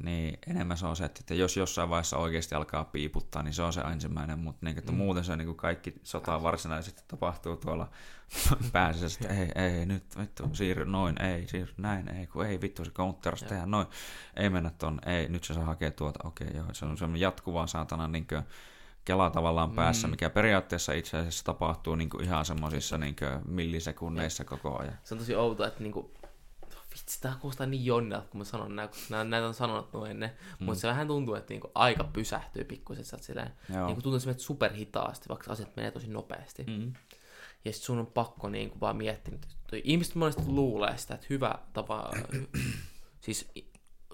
Niin 0.05 0.39
enemmän 0.47 0.77
se 0.77 0.87
on 0.87 0.97
se, 0.97 1.05
että 1.05 1.35
jos 1.35 1.57
jossain 1.57 1.91
vaiheessa 1.91 2.17
oikeasti 2.17 2.55
alkaa 2.55 2.85
piiputtaa, 2.85 3.43
niin 3.43 3.55
se 3.55 3.63
on 3.63 3.73
se 3.73 3.81
ensimmäinen, 3.81 4.39
mutta 4.39 4.67
niin, 4.67 4.79
että 4.79 4.93
Mm. 4.93 4.99
muuten 4.99 5.25
se 5.25 5.37
niin 5.37 5.47
kuin 5.47 5.57
kaikki 5.57 5.95
sota 6.03 6.43
varsinaisesti 6.43 7.03
tapahtuu 7.09 7.57
tuolla 7.57 7.89
pääsisässä, 8.73 9.19
että 9.23 9.35
ei, 9.35 9.53
ei, 9.79 9.87
nyt 9.87 10.05
vittu, 10.19 10.51
siirry 10.53 10.85
noin, 10.85 11.23
ei, 11.23 11.49
siirry 11.49 11.75
näin, 11.77 12.09
ei, 12.09 12.27
kun 12.27 12.47
ei, 12.47 12.61
vittu 12.61 12.85
se 12.85 12.91
counterista 12.91 13.45
Joo. 13.47 13.49
tehdä 13.51 13.67
noin, 13.67 13.87
ei 14.37 14.51
mennä 14.51 14.71
ton, 14.79 15.01
ei, 15.07 15.29
nyt 15.29 15.45
se 15.45 15.55
saa 15.55 15.65
hakea 15.65 15.91
tuota, 15.91 16.19
okei, 16.29 16.49
joo, 16.55 16.67
se 16.73 16.85
on 16.85 16.99
semmoinen 16.99 17.21
jatkuva 17.21 17.67
saatana 17.67 18.09
niin 18.09 18.27
kuin, 18.27 18.43
kela 19.05 19.31
tavallaan 19.31 19.71
päässä, 19.71 20.07
Mm. 20.07 20.11
mikä 20.11 20.31
periaatteessa 20.31 20.93
itse 20.93 21.17
asiassa 21.17 21.45
tapahtuu 21.45 21.95
niin 21.95 22.11
kuin 22.11 22.25
ihan 22.25 22.45
semmoisissa 22.45 22.99
niin 22.99 23.17
kuin 23.17 23.31
millisekunneissa 23.55 24.45
koko 24.45 24.79
ajan. 24.79 24.99
Se 25.05 25.15
on 25.15 25.19
tosi 25.19 25.35
outoa, 25.35 25.67
että 25.67 25.83
niinku, 25.83 26.11
vitsi, 26.91 27.21
tää 27.21 27.37
kuulostaa 27.41 27.67
niin 27.67 27.85
jonnelta, 27.85 28.29
kun 28.29 28.39
mä 28.39 28.45
sanon 28.45 28.77
näin, 28.77 28.89
kun 28.89 28.99
nää, 29.11 29.25
näitä 29.25 29.47
on 29.47 29.55
sanonut 29.55 29.93
noin 29.93 30.11
ennen, 30.11 30.31
mm. 30.61 30.65
mutta 30.65 30.81
se 30.81 30.89
vähän 30.89 31.07
tuntuu, 31.07 31.35
että 31.35 31.55
niinku 31.55 31.71
aika 31.75 32.05
pysähtyy 32.05 32.65
pikkusen, 32.65 33.05
sä 33.05 33.19
silleen, 33.21 33.53
niinku 33.69 34.03
tuntuu, 34.03 34.31
että 34.31 34.43
superhitaasti, 34.43 35.29
vaikka 35.29 35.53
asiat 35.53 35.77
menee 35.77 35.91
tosi 35.91 36.07
nopeasti. 36.07 36.65
Mm. 36.65 36.93
Ja 37.65 37.73
sit 37.73 37.83
sun 37.83 37.99
on 37.99 38.07
pakko 38.07 38.49
niinku 38.49 38.81
vaan 38.81 38.97
miettiä. 38.97 39.39
Ihmiset 39.85 40.15
monesti 40.15 40.43
luulee 40.47 40.97
sitä, 40.99 41.15
että 41.15 41.27
hyvä 41.31 41.55
tapa... 41.73 42.11
siis 43.25 43.51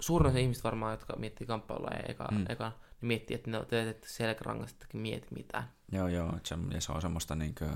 suurin 0.00 0.30
osa 0.30 0.38
ihmistä 0.38 0.64
varmaan, 0.64 0.92
jotka 0.92 1.16
miettii 1.16 1.46
kamppailua 1.46 1.90
ja 1.90 2.02
eka, 2.08 2.28
Mm. 2.30 2.44
eka 2.48 2.72
niin 3.00 3.08
miettii, 3.08 3.34
että 3.34 3.50
ne 3.50 3.64
teet 3.64 3.88
että 3.88 4.08
selkärangasta, 4.08 4.86
mieti 4.92 5.26
mitään. 5.30 5.70
Joo, 5.92 6.08
joo, 6.08 6.32
ja 6.74 6.80
se 6.80 6.92
on 6.92 7.02
semmoista 7.02 7.34
niinkö, 7.34 7.68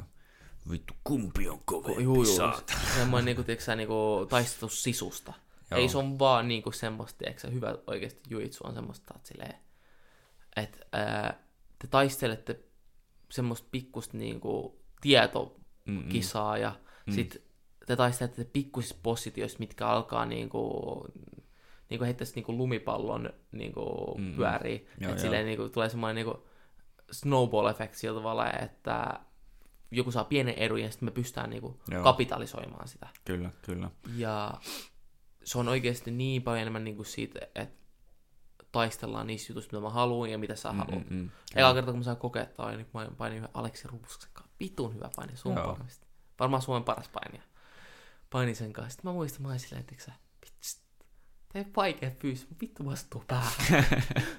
vittu 0.70 0.94
kumpi 1.04 1.48
on 1.48 1.60
kovempi, 1.64 2.02
Juu, 2.02 2.14
juu. 2.24 2.36
saatana. 2.36 2.80
Semmoinen 2.96 3.24
niinku, 3.24 3.42
tiedätkö, 3.42 3.64
sä, 3.64 3.76
niinku 3.76 4.26
taistelu 4.28 4.70
sisusta. 4.70 5.32
Joo. 5.70 5.80
Ei 5.80 5.88
se 5.88 5.98
on 5.98 6.18
vaan 6.18 6.48
niinku 6.48 6.72
semmoista, 6.72 7.18
tiedätkö, 7.18 7.40
sä, 7.40 7.48
hyvä 7.48 7.78
oikeasti 7.86 8.20
juitsu 8.30 8.66
on 8.66 8.74
semmoista, 8.74 9.14
että 9.16 9.28
silleen, 9.28 9.54
että 10.56 10.78
ää, 10.92 11.38
te 11.78 11.86
taistelette 11.86 12.60
semmoista 13.30 13.68
pikkusta 13.70 14.16
niinku 14.16 14.80
tietokisaa 15.00 16.58
ja 16.58 16.72
Mm. 17.06 17.12
sit 17.14 17.42
te 17.86 17.96
taistelette 17.96 18.44
pikkusissa 18.44 18.96
positioissa, 19.02 19.58
mitkä 19.58 19.86
alkaa 19.86 20.26
niinku, 20.26 21.04
niinku 21.90 22.04
heittäisi 22.04 22.34
niinku 22.34 22.56
lumipallon 22.56 23.30
niinku 23.52 24.14
Mm, 24.18 24.34
pyörii. 24.34 24.88
Joo, 25.00 25.10
että 25.10 25.22
silleen 25.22 25.46
niinku, 25.46 25.68
tulee 25.68 25.88
semmoinen 25.88 26.14
niinku 26.26 26.46
snowball-efekti 27.12 27.94
sillä 27.94 28.18
tavalla, 28.20 28.50
että 28.52 29.20
joku 29.90 30.10
saa 30.10 30.24
pienen 30.24 30.54
edun 30.54 30.80
ja 30.80 30.90
sitten 30.90 31.06
me 31.06 31.10
pystytään 31.10 31.50
niinku 31.50 31.80
Joo. 31.90 32.02
kapitalisoimaan 32.02 32.88
sitä. 32.88 33.08
Kyllä, 33.24 33.50
kyllä. 33.62 33.90
Ja 34.16 34.54
se 35.44 35.58
on 35.58 35.68
oikeasti 35.68 36.10
niin 36.10 36.42
paljon 36.42 36.60
enemmän 36.60 36.84
niinku 36.84 37.04
siitä, 37.04 37.40
että 37.54 37.80
taistellaan 38.72 39.26
niissä 39.26 39.50
jutuissa, 39.50 39.70
mitä 39.72 39.82
mä 39.82 39.90
haluan 39.90 40.30
ja 40.30 40.38
mitä 40.38 40.56
sä 40.56 40.72
haluat. 40.72 41.10
Mm, 41.10 41.16
mm, 41.16 41.30
Eka 41.56 41.74
kerta, 41.74 41.90
kun 41.90 41.98
mä 41.98 42.04
sain 42.04 42.16
kokea 42.16 42.46
toi, 42.46 42.76
niin 42.76 42.86
mä 42.94 43.08
painin 43.18 43.38
yhden 43.38 43.50
Aleksi 43.54 43.88
Ruusksen 43.88 44.30
kanssa. 44.32 44.54
Vitun 44.60 44.94
hyvä 44.94 45.10
paini 45.16 45.36
sun 45.36 45.54
Joo. 45.56 45.78
Varmaan 46.40 46.62
Suomen 46.62 46.84
paras 46.84 47.08
painija. 47.08 47.42
Painin 48.30 48.56
sen 48.56 48.72
kanssa. 48.72 48.90
Sitten 48.90 49.08
mä 49.08 49.12
muistan, 49.12 49.42
mä 49.42 49.48
olin 49.48 49.60
silleen, 49.60 49.84
että 49.90 50.04
sä, 50.04 50.12
vitsi, 50.44 50.80
tää 51.52 51.64
vaikea 51.76 52.10
mutta 52.10 52.60
vittu 52.60 52.82
mä 52.82 52.90
astuu 52.90 53.24
päähän. 53.26 53.52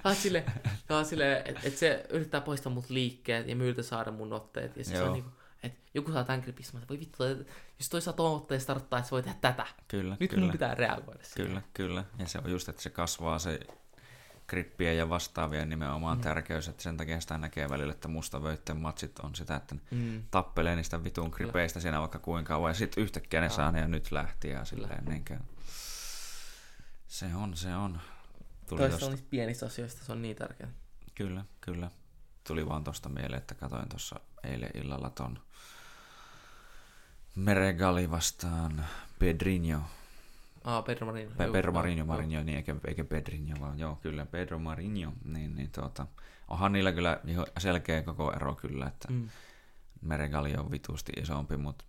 Tää 0.02 0.14
silleen, 0.14 0.44
tää 0.86 0.98
on 0.98 1.04
silleen 1.04 1.42
että 1.44 1.60
et 1.64 1.76
se 1.76 2.06
yrittää 2.10 2.40
poistaa 2.40 2.72
mut 2.72 2.90
liikkeet 2.90 3.48
ja 3.48 3.56
mä 3.56 3.64
yritän 3.64 3.84
saada 3.84 4.10
mun 4.10 4.32
otteet. 4.32 4.76
Ja 4.76 4.84
se 4.84 4.94
Joo. 4.94 5.06
on 5.06 5.12
niinku, 5.12 5.30
että 5.62 5.80
joku 5.94 6.12
saa 6.12 6.24
tämän 6.24 6.40
gripistä, 6.40 6.78
mä 6.78 6.84
voi 6.88 7.00
vittu, 7.00 7.22
jos 7.78 7.88
toi 7.90 8.02
saa 8.02 8.12
tuon 8.14 8.36
otteen 8.36 8.60
starttaa, 8.60 8.98
että 8.98 9.06
se 9.08 9.10
voi 9.12 9.22
tehdä 9.22 9.38
tätä. 9.40 9.66
Kyllä, 9.88 10.16
Nyt 10.20 10.30
kyllä. 10.30 10.52
pitää 10.52 10.74
reagoida 10.74 11.24
siihen. 11.24 11.46
Kyllä, 11.46 11.62
kyllä. 11.74 12.04
Ja 12.18 12.26
se 12.26 12.38
on 12.44 12.50
just, 12.50 12.68
että 12.68 12.82
se 12.82 12.90
kasvaa 12.90 13.38
se 13.38 13.60
grippien 14.48 14.96
ja 14.98 15.08
vastaavien 15.08 15.68
nimenomaan 15.68 16.18
mm. 16.18 16.22
tärkeys, 16.22 16.68
että 16.68 16.82
sen 16.82 16.96
takia 16.96 17.20
sitä 17.20 17.38
näkee 17.38 17.68
välillä, 17.68 17.92
että 17.92 18.08
mustavöitten 18.08 18.76
matsit 18.76 19.18
on 19.18 19.34
sitä, 19.34 19.56
että 19.56 19.74
ne 19.74 19.80
Mm. 19.90 20.22
tappelee 20.30 20.76
niistä 20.76 21.04
vitun 21.04 21.30
gripeistä 21.32 21.80
siinä 21.80 22.00
vaikka 22.00 22.18
kuinka 22.18 22.48
kauan, 22.48 22.70
ja 22.70 22.74
sitten 22.74 23.02
yhtäkkiä 23.02 23.40
ne 23.40 23.48
saa 23.48 23.72
ne 23.72 23.80
ja 23.80 23.88
nyt 23.88 24.12
lähti, 24.12 24.48
ja 24.48 24.64
silleen 24.64 25.04
niinkö. 25.04 25.38
Se 27.08 27.34
on, 27.34 27.56
se 27.56 27.74
on. 27.76 28.00
Tuli 28.68 28.78
Toista 28.80 28.90
tosta, 28.94 29.06
on 29.06 29.12
niistä 29.12 29.26
pienistä 29.30 29.66
asioista, 29.66 30.04
se 30.04 30.12
on 30.12 30.22
niin 30.22 30.36
tärkeää. 30.36 30.70
kyllä, 31.14 31.44
kyllä. 31.60 31.90
Tuli 32.46 32.68
vaan 32.68 32.84
tosta 32.84 33.08
mieleen, 33.08 33.38
että 33.38 33.54
katoin 33.54 33.88
tuossa 33.88 34.20
eilen 34.44 34.70
illalla 34.74 35.10
ton 35.10 35.38
Meregali 37.36 38.10
vastaan 38.10 38.84
Pedrinho 39.18 39.80
Ah, 40.64 40.84
Pedro 40.84 41.06
Marinho. 41.06 41.34
Pe- 41.36 41.50
Pedro 41.52 41.72
Marinho, 41.72 41.98
joo. 41.98 42.06
Marinho, 42.06 42.42
niin 42.42 42.56
eikä, 42.56 42.76
eikä 42.86 43.04
Pedrinho, 43.04 43.60
vaan 43.60 43.78
joo, 43.78 43.96
kyllä 43.96 44.26
Pedro 44.26 44.58
Marinho, 44.58 45.12
niin, 45.24 45.54
niin 45.56 45.70
tuota, 45.72 46.06
onhan 46.48 46.72
niillä 46.72 46.92
kyllä 46.92 47.20
selkeä 47.58 48.02
koko 48.02 48.32
ero 48.32 48.54
kyllä, 48.54 48.86
että 48.86 49.08
Mm. 49.12 49.28
Meregali 50.00 50.54
on 50.56 50.70
vitusti 50.70 51.12
isompi, 51.20 51.56
mutta 51.56 51.84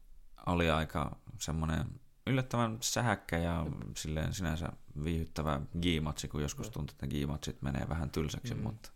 oli 0.46 0.70
aika 0.72 1.16
semmoinen 1.40 1.86
yllättävän 2.28 2.78
sähäkkä 2.82 3.38
ja 3.38 3.66
silleen 3.98 4.34
sinänsä 4.34 4.70
viihyttävä 5.04 5.62
G-matsi, 5.82 6.28
kun 6.28 6.42
joskus 6.42 6.70
tuntuu, 6.70 6.94
että 6.94 7.08
G-matsit 7.08 7.62
menee 7.62 7.90
vähän 7.90 8.10
tylsäksi, 8.10 8.54
Mm. 8.54 8.62
mutta 8.64 8.90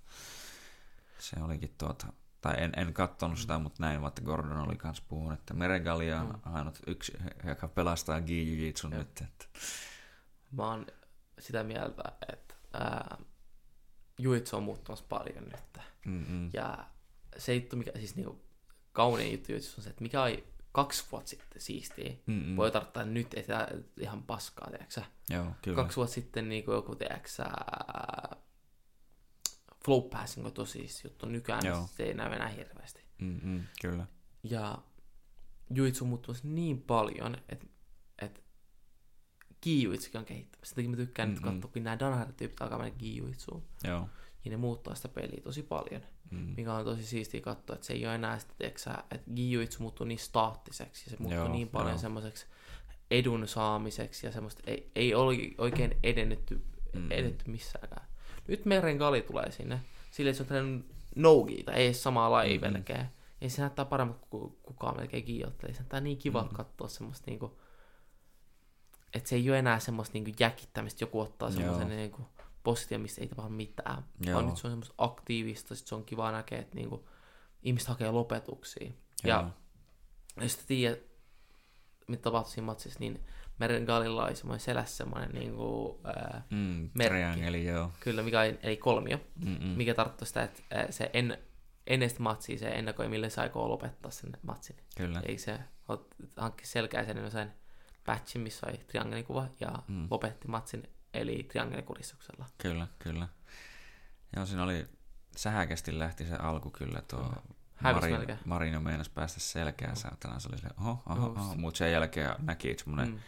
se 1.19 1.35
olikin 1.41 1.75
tuota, 1.77 2.07
tai 2.41 2.55
en, 2.63 2.71
en 2.77 2.93
katsonut 2.93 3.37
sitä, 3.39 3.59
mutta 3.59 3.83
näin, 3.83 4.01
vaikka 4.01 4.21
Gordon 4.21 4.57
oli 4.67 4.75
kanssa 4.75 5.03
puhunut, 5.07 5.39
että 5.39 5.53
Meregali 5.53 6.13
on 6.13 6.27
Mm. 6.45 6.53
ainut 6.53 6.79
yksi, 6.87 7.17
joka 7.43 7.67
pelastaa 7.67 8.19
Joo. 8.91 8.97
nyt. 8.99 9.21
Että, 9.21 9.45
Mä 10.51 10.63
oon 10.69 10.85
sitä 11.39 11.63
mieltä, 11.63 12.03
että 12.33 12.55
ää, 12.73 13.17
Juitsu 14.19 14.57
on 14.57 14.63
muuttumassa 14.63 15.05
paljon 15.09 15.43
nyt. 15.43 15.83
mm-mm. 16.05 16.49
Ja 16.53 16.85
se 17.37 17.55
juttu, 17.55 17.75
mikä 17.75 17.91
siis 17.95 18.15
niinku 18.15 18.41
kaunein 18.91 19.31
juttu 19.31 19.51
Juitsussa 19.51 19.79
on 19.79 19.83
se, 19.83 19.89
että 19.89 20.01
mikä 20.03 20.23
oli 20.23 20.47
kaksi 20.71 21.05
vuotta 21.11 21.29
sitten 21.29 21.61
siistiä, 21.61 22.13
Mm-mm. 22.25 22.55
voi 22.55 22.71
tarkoittaa 22.71 23.03
nyt, 23.05 23.33
että 23.33 23.67
ihan 23.99 24.23
paskaa, 24.23 24.69
tiedätkö 24.69 25.01
Joo, 25.29 25.45
kyllä. 25.61 25.75
Kaksi 25.75 25.95
vuotta 25.95 26.13
sitten 26.13 26.49
niin 26.49 26.63
joku, 26.67 26.95
tiedätkö 26.95 27.29
flow 29.87 30.03
passing 30.09 30.45
on 30.45 30.53
tosi 30.53 30.87
juttu. 31.03 31.25
Nykyään 31.25 31.65
Joo. 31.65 31.87
se 31.97 32.03
ei 32.03 32.13
näy 32.13 32.33
enää 32.33 32.47
hirveästi. 32.47 33.03
Mm-mm, 33.17 33.63
kyllä. 33.81 34.07
Ja 34.43 34.77
Juitsu 35.73 36.03
on 36.03 36.09
muuttumassa 36.09 36.47
niin 36.47 36.81
paljon, 36.81 37.37
että, 37.49 37.65
että 38.21 38.41
Kijuitsukin 39.61 40.19
on 40.19 40.25
kehittämässä. 40.25 40.69
Sitäkin 40.69 40.91
mä 40.91 40.97
tykkään 40.97 41.29
nyt 41.29 41.39
Mm-mm. 41.41 41.53
katsoa, 41.53 41.71
kun 41.73 41.83
nämä 41.83 41.99
Danhard-tyypit 41.99 42.61
alkaa 42.61 42.77
mennä 42.79 42.97
Kijuitsuun. 42.97 43.63
Joo. 43.83 44.09
Ja 44.45 44.51
ne 44.51 44.57
muuttaa 44.57 44.95
sitä 44.95 45.07
peliä 45.07 45.41
tosi 45.43 45.63
paljon. 45.63 46.01
Mm. 46.31 46.53
Mikä 46.57 46.73
on 46.73 46.85
tosi 46.85 47.03
siistiä 47.03 47.41
katsoa, 47.41 47.73
että 47.75 47.87
se 47.87 47.93
ei 47.93 48.05
ole 48.05 48.15
enää 48.15 48.39
sitä, 48.39 48.53
että 49.11 49.31
Jiu-Jitsu 49.31 49.79
muuttuu 49.79 50.05
niin 50.05 50.19
staattiseksi 50.19 51.03
ja 51.05 51.09
se 51.11 51.17
muuttuu 51.19 51.43
Joo, 51.43 51.51
niin 51.51 51.69
paljon 51.69 51.99
semmoiseksi 51.99 52.45
edun 53.11 53.47
saamiseksi 53.47 54.25
ja 54.25 54.31
semmoista 54.31 54.61
ei, 54.67 54.91
ei 54.95 55.15
ole 55.15 55.35
oikein 55.57 55.97
edennytty, 56.03 56.61
Mm. 56.93 57.11
edetty 57.11 57.51
missäänkään. 57.51 58.06
Nyt 58.47 58.65
Meren 58.65 58.97
Gali 58.97 59.21
tulee 59.21 59.51
sinne 59.51 59.79
että 60.19 60.33
se 60.33 60.43
on 60.43 60.47
tällainen 60.47 60.85
no 61.15 61.45
tai 61.65 61.75
ei 61.75 61.85
edes 61.85 62.03
samaa 62.03 62.31
lajia 62.31 62.59
Mm-mm. 62.59 62.73
melkein. 62.73 63.05
Ja 63.41 63.49
se 63.49 63.61
näyttää 63.61 63.85
paremmin 63.85 64.15
kuin 64.29 64.57
kukaan 64.63 64.97
melkein 64.97 65.23
kiiottelee. 65.23 65.73
Se 65.73 65.79
näyttää 65.79 66.01
niin 66.01 66.17
kiva 66.17 66.43
Mm. 66.43 66.49
katsoa 66.49 66.87
semmoista 66.87 67.23
niinku, 67.27 67.59
että 69.13 69.29
se 69.29 69.35
ei 69.35 69.49
ole 69.49 69.59
enää 69.59 69.79
semmoista 69.79 70.13
niinku 70.13 70.31
jäkittämistä, 70.39 71.03
joku 71.03 71.19
ottaa 71.19 71.51
semmoisen 71.51 71.87
niinku 71.89 72.21
positio, 72.63 72.99
mistä 72.99 73.21
ei 73.21 73.27
tapahdu 73.27 73.49
mitään. 73.49 74.05
Joo. 74.25 74.33
Vaan 74.33 74.45
nyt 74.45 74.57
se 74.57 74.67
on 74.67 74.71
semmoista 74.71 74.95
aktiivista, 74.97 75.75
sit 75.75 75.87
se 75.87 75.95
on 75.95 76.05
kiva 76.05 76.31
näkeä, 76.31 76.59
että 76.59 76.75
niinku, 76.75 77.09
ihmiset 77.63 77.87
hakee 77.89 78.11
lopetuksia. 78.11 78.91
Joo. 79.23 79.37
Ja 79.37 79.49
jos 80.41 80.55
te 80.55 80.63
tiedät, 80.67 80.99
mitä 82.07 82.23
tapahtui 82.23 82.51
siinä 82.51 82.65
matsissa, 82.65 82.99
niin 82.99 83.23
Meren 83.59 83.83
Galilla 83.83 84.25
oli 84.25 84.35
semmoinen 84.35 84.59
selässä 84.59 84.97
semmoinen 84.97 85.29
niinku, 85.31 85.99
ää, 86.03 86.41
Mm, 86.49 86.89
merkki. 86.93 87.09
triangeli, 87.15 87.65
joo. 87.65 87.91
kyllä, 87.99 88.23
mikä 88.23 88.39
oli, 88.39 88.59
eli 88.63 88.77
kolmio, 88.77 89.19
Mm-mm. 89.45 89.67
mikä 89.67 89.93
tarkoittaa 89.93 90.25
sitä, 90.25 90.43
että 90.43 90.61
ää, 90.71 90.91
se 90.91 91.09
en, 91.13 91.37
ennen 91.87 92.09
sitä 92.09 92.23
matsia 92.23 92.57
se 92.57 92.67
ennakoi, 92.67 93.07
millä 93.09 93.29
se 93.29 93.41
aikoo 93.41 93.69
lopettaa 93.69 94.11
sen 94.11 94.29
matsin. 94.43 94.75
Kyllä. 94.97 95.21
Eli 95.25 95.37
se 95.37 95.59
hankki 96.37 96.67
selkäisen 96.67 97.31
sen 97.31 97.53
patchin, 98.05 98.41
missä 98.41 98.67
oli 98.69 98.77
triangelikuva, 98.77 99.47
ja 99.59 99.69
Mm. 99.87 99.95
mm. 99.95 100.07
lopetti 100.11 100.47
matsin, 100.47 100.89
eli 101.13 101.43
triangelikurissuksella. 101.51 102.45
Kyllä, 102.57 102.87
kyllä. 102.99 103.27
Joo, 104.35 104.45
siinä 104.45 104.63
oli 104.63 104.87
sähäkästi 105.37 105.99
lähti 105.99 106.25
se 106.25 106.35
alku 106.35 106.71
kyllä 106.71 107.01
tuo 107.07 107.33
Hävisi 107.75 107.99
Marin, 108.01 108.17
melkein. 108.17 108.39
Marino 108.45 108.79
meinasi 108.81 109.11
päästä 109.11 109.39
selkään, 109.39 109.95
saatana. 109.95 110.39
Se 110.39 110.49
oli 110.49 110.57
se, 110.57 110.67
oho, 110.81 111.03
oho, 111.09 111.25
oho. 111.27 111.55
Mutta 111.55 111.77
sen 111.77 111.91
jälkeen 111.91 112.35
näki, 112.39 112.75
semmoinen 112.77 113.13
Mm. 113.13 113.19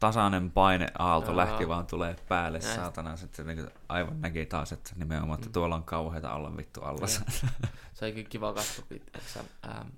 Tasainen 0.00 0.50
paineaalto 0.50 1.30
Joo. 1.30 1.36
lähti 1.36 1.68
vaan 1.68 1.86
tulee 1.86 2.16
päälle, 2.28 2.58
Näin. 2.58 2.74
saatana. 2.74 3.16
Sitten 3.16 3.46
niin 3.46 3.70
aivan 3.88 4.20
näki 4.20 4.46
taas, 4.46 4.72
että 4.72 4.90
nimenomaan, 4.96 5.38
että 5.38 5.52
tuolla 5.52 5.74
on 5.74 5.84
kauheita 5.84 6.34
olla 6.34 6.56
vittu 6.56 6.80
alla. 6.80 7.00
Joo. 7.00 7.50
Se 7.94 8.12
kyllä 8.12 8.28
kiva 8.28 8.52
katsoa, 8.52 8.84
sä, 9.26 9.44
ähm, 9.66 9.88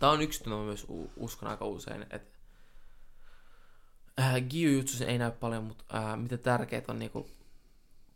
Tämä 0.00 0.12
on 0.12 0.22
yksi, 0.22 0.48
mä 0.48 0.56
myös 0.56 0.86
uskon 1.16 1.48
aika 1.48 1.64
usein, 1.64 2.06
että 2.10 2.38
äh, 4.20 4.34
Giu-jutsu 4.34 5.04
ei 5.04 5.18
näy 5.18 5.30
paljon, 5.30 5.64
mutta 5.64 5.84
äh, 5.98 6.18
mitä 6.18 6.38
tärkeää 6.38 6.82
on 6.88 6.98
niinku, 6.98 7.30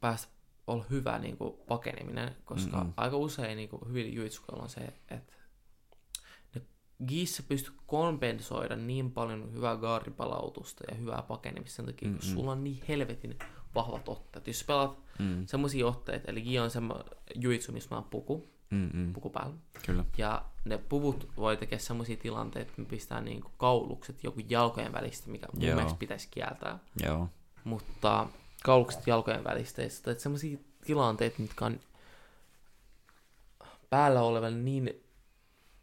päästä 0.00 0.32
olla 0.66 0.84
hyvä 0.90 1.18
niinku, 1.18 1.64
pakeneminen, 1.68 2.36
koska 2.44 2.76
Mm-mm. 2.76 2.80
Mm-mm. 2.80 2.94
aika 2.96 3.16
usein 3.16 3.56
niinku, 3.56 3.86
hyvillä 3.88 4.14
jutsukoilla 4.14 4.62
on 4.62 4.70
se, 4.70 4.80
että 4.80 5.32
Giissä 7.06 7.42
pystyy 7.48 7.74
kompensoida 7.86 8.76
niin 8.76 9.12
paljon 9.12 9.52
hyvää 9.52 9.76
gaardipalautusta 9.76 10.84
ja 10.90 10.94
hyvää 10.96 11.22
pakenemista 11.28 11.76
sen 11.76 11.86
takia, 11.86 12.08
kun 12.08 12.18
Mm-mm. 12.18 12.34
sulla 12.34 12.52
on 12.52 12.64
niin 12.64 12.82
helvetin 12.88 13.38
vahvat 13.74 14.08
otteet. 14.08 14.46
Jos 14.46 14.64
pelaat 14.64 15.04
Mm, 15.18 15.46
semmoisia 15.46 15.86
otteita, 15.86 16.30
eli 16.30 16.42
Gi 16.42 16.58
on 16.58 16.70
semmoinen 16.70 17.04
juitsu, 17.34 17.72
missä 17.72 17.96
on 17.96 18.04
puku, 18.04 18.48
mm, 18.70 18.90
mm, 18.94 19.12
puku 19.12 19.30
päällä. 19.30 19.54
kyllä. 19.86 20.04
Ja 20.18 20.44
ne 20.64 20.78
puvut 20.78 21.28
voi 21.36 21.56
tehdä 21.56 21.78
semmoisia 21.78 22.16
tilanteita, 22.16 22.68
että 22.70 22.82
me 22.82 22.88
pistää 22.88 23.20
niinku 23.20 23.50
kaulukset 23.56 24.24
joku 24.24 24.40
jalkojen 24.48 24.92
välistä, 24.92 25.30
mikä 25.30 25.46
mun 25.52 25.62
Joo. 25.62 25.74
mielestä 25.76 25.98
pitäisi 25.98 26.28
kieltää. 26.30 26.78
Joo. 27.04 27.28
Mutta 27.64 28.26
kaulukset 28.64 29.06
jalkojen 29.06 29.44
välistä, 29.44 29.82
ja 29.82 29.90
sitten 29.90 30.20
semmoisia 30.20 30.58
tilanteita, 30.84 31.36
mitkä 31.42 31.66
on 31.66 31.80
päällä 33.90 34.22
olevalle 34.22 34.56
niin 34.58 35.03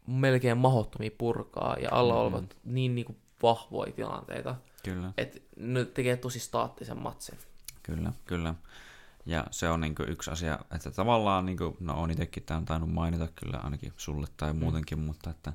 melkein 0.06 0.58
mahottomia 0.58 1.10
purkaa, 1.18 1.76
ja 1.80 1.88
alla 1.92 2.12
Mhm. 2.14 2.22
olevat 2.22 2.56
niin 2.64 2.94
niinku 2.94 3.16
vahvoja 3.42 3.92
tilanteita, 3.92 4.54
Kyllä. 4.84 5.12
että 5.16 5.38
ne 5.56 5.84
tekee 5.84 6.16
tosi 6.16 6.38
staattisen 6.40 6.98
matsin. 7.02 7.38
Kyllä, 7.82 8.12
kyllä. 8.26 8.54
Ja 9.26 9.46
se 9.50 9.68
on 9.68 9.80
niin 9.80 9.94
yksi 10.08 10.30
asia, 10.30 10.58
että 10.74 10.90
tavallaan, 10.90 11.46
niin 11.46 11.58
kuin, 11.58 11.76
no 11.80 11.94
on 12.02 12.10
itsekin 12.10 12.42
tämän 12.42 12.64
tainnut 12.64 12.92
mainita 12.92 13.28
kyllä 13.34 13.58
ainakin 13.58 13.92
sulle 13.96 14.26
tai 14.36 14.52
muutenkin, 14.52 14.98
mm. 14.98 15.04
mutta 15.04 15.30
että 15.30 15.52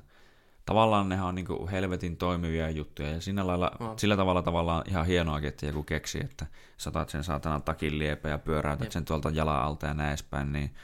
tavallaan 0.66 1.08
nehän 1.08 1.26
on 1.26 1.34
niin 1.34 1.68
helvetin 1.70 2.16
toimivia 2.16 2.70
juttuja 2.70 3.10
ja 3.10 3.20
siinä 3.20 3.46
lailla, 3.46 3.70
No. 3.80 3.94
sillä 3.98 4.16
tavalla 4.16 4.42
tavallaan 4.42 4.82
ihan 4.88 5.06
hienoakin, 5.06 5.48
että 5.48 5.66
joku 5.66 5.82
keksi, 5.82 6.20
että 6.24 6.46
satat 6.76 7.08
sen 7.08 7.24
saatanan 7.24 7.62
takin 7.62 7.98
liepe 7.98 8.28
ja 8.28 8.38
pyöräytät 8.38 8.84
Jep. 8.84 8.92
sen 8.92 9.04
tuolta 9.04 9.30
jalan 9.30 9.62
alta 9.62 9.86
ja 9.86 9.94
näin 9.94 10.08
edespäin, 10.08 10.52
niin 10.52 10.74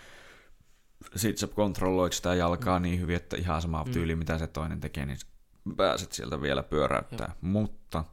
sit 1.16 1.38
sä 1.38 1.46
kontrolloit 1.46 2.12
sitä 2.12 2.34
jalkaa 2.34 2.78
mm. 2.78 2.82
niin 2.82 3.00
hyvin, 3.00 3.16
että 3.16 3.36
ihan 3.36 3.62
sama 3.62 3.84
Mm. 3.84 3.92
tyyli, 3.92 4.16
mitä 4.16 4.38
se 4.38 4.46
toinen 4.46 4.80
tekee, 4.80 5.06
niin 5.06 5.18
pääset 5.76 6.12
sieltä 6.12 6.40
vielä 6.40 6.62
pyöräyttää. 6.62 7.34
Mutta 7.40 8.04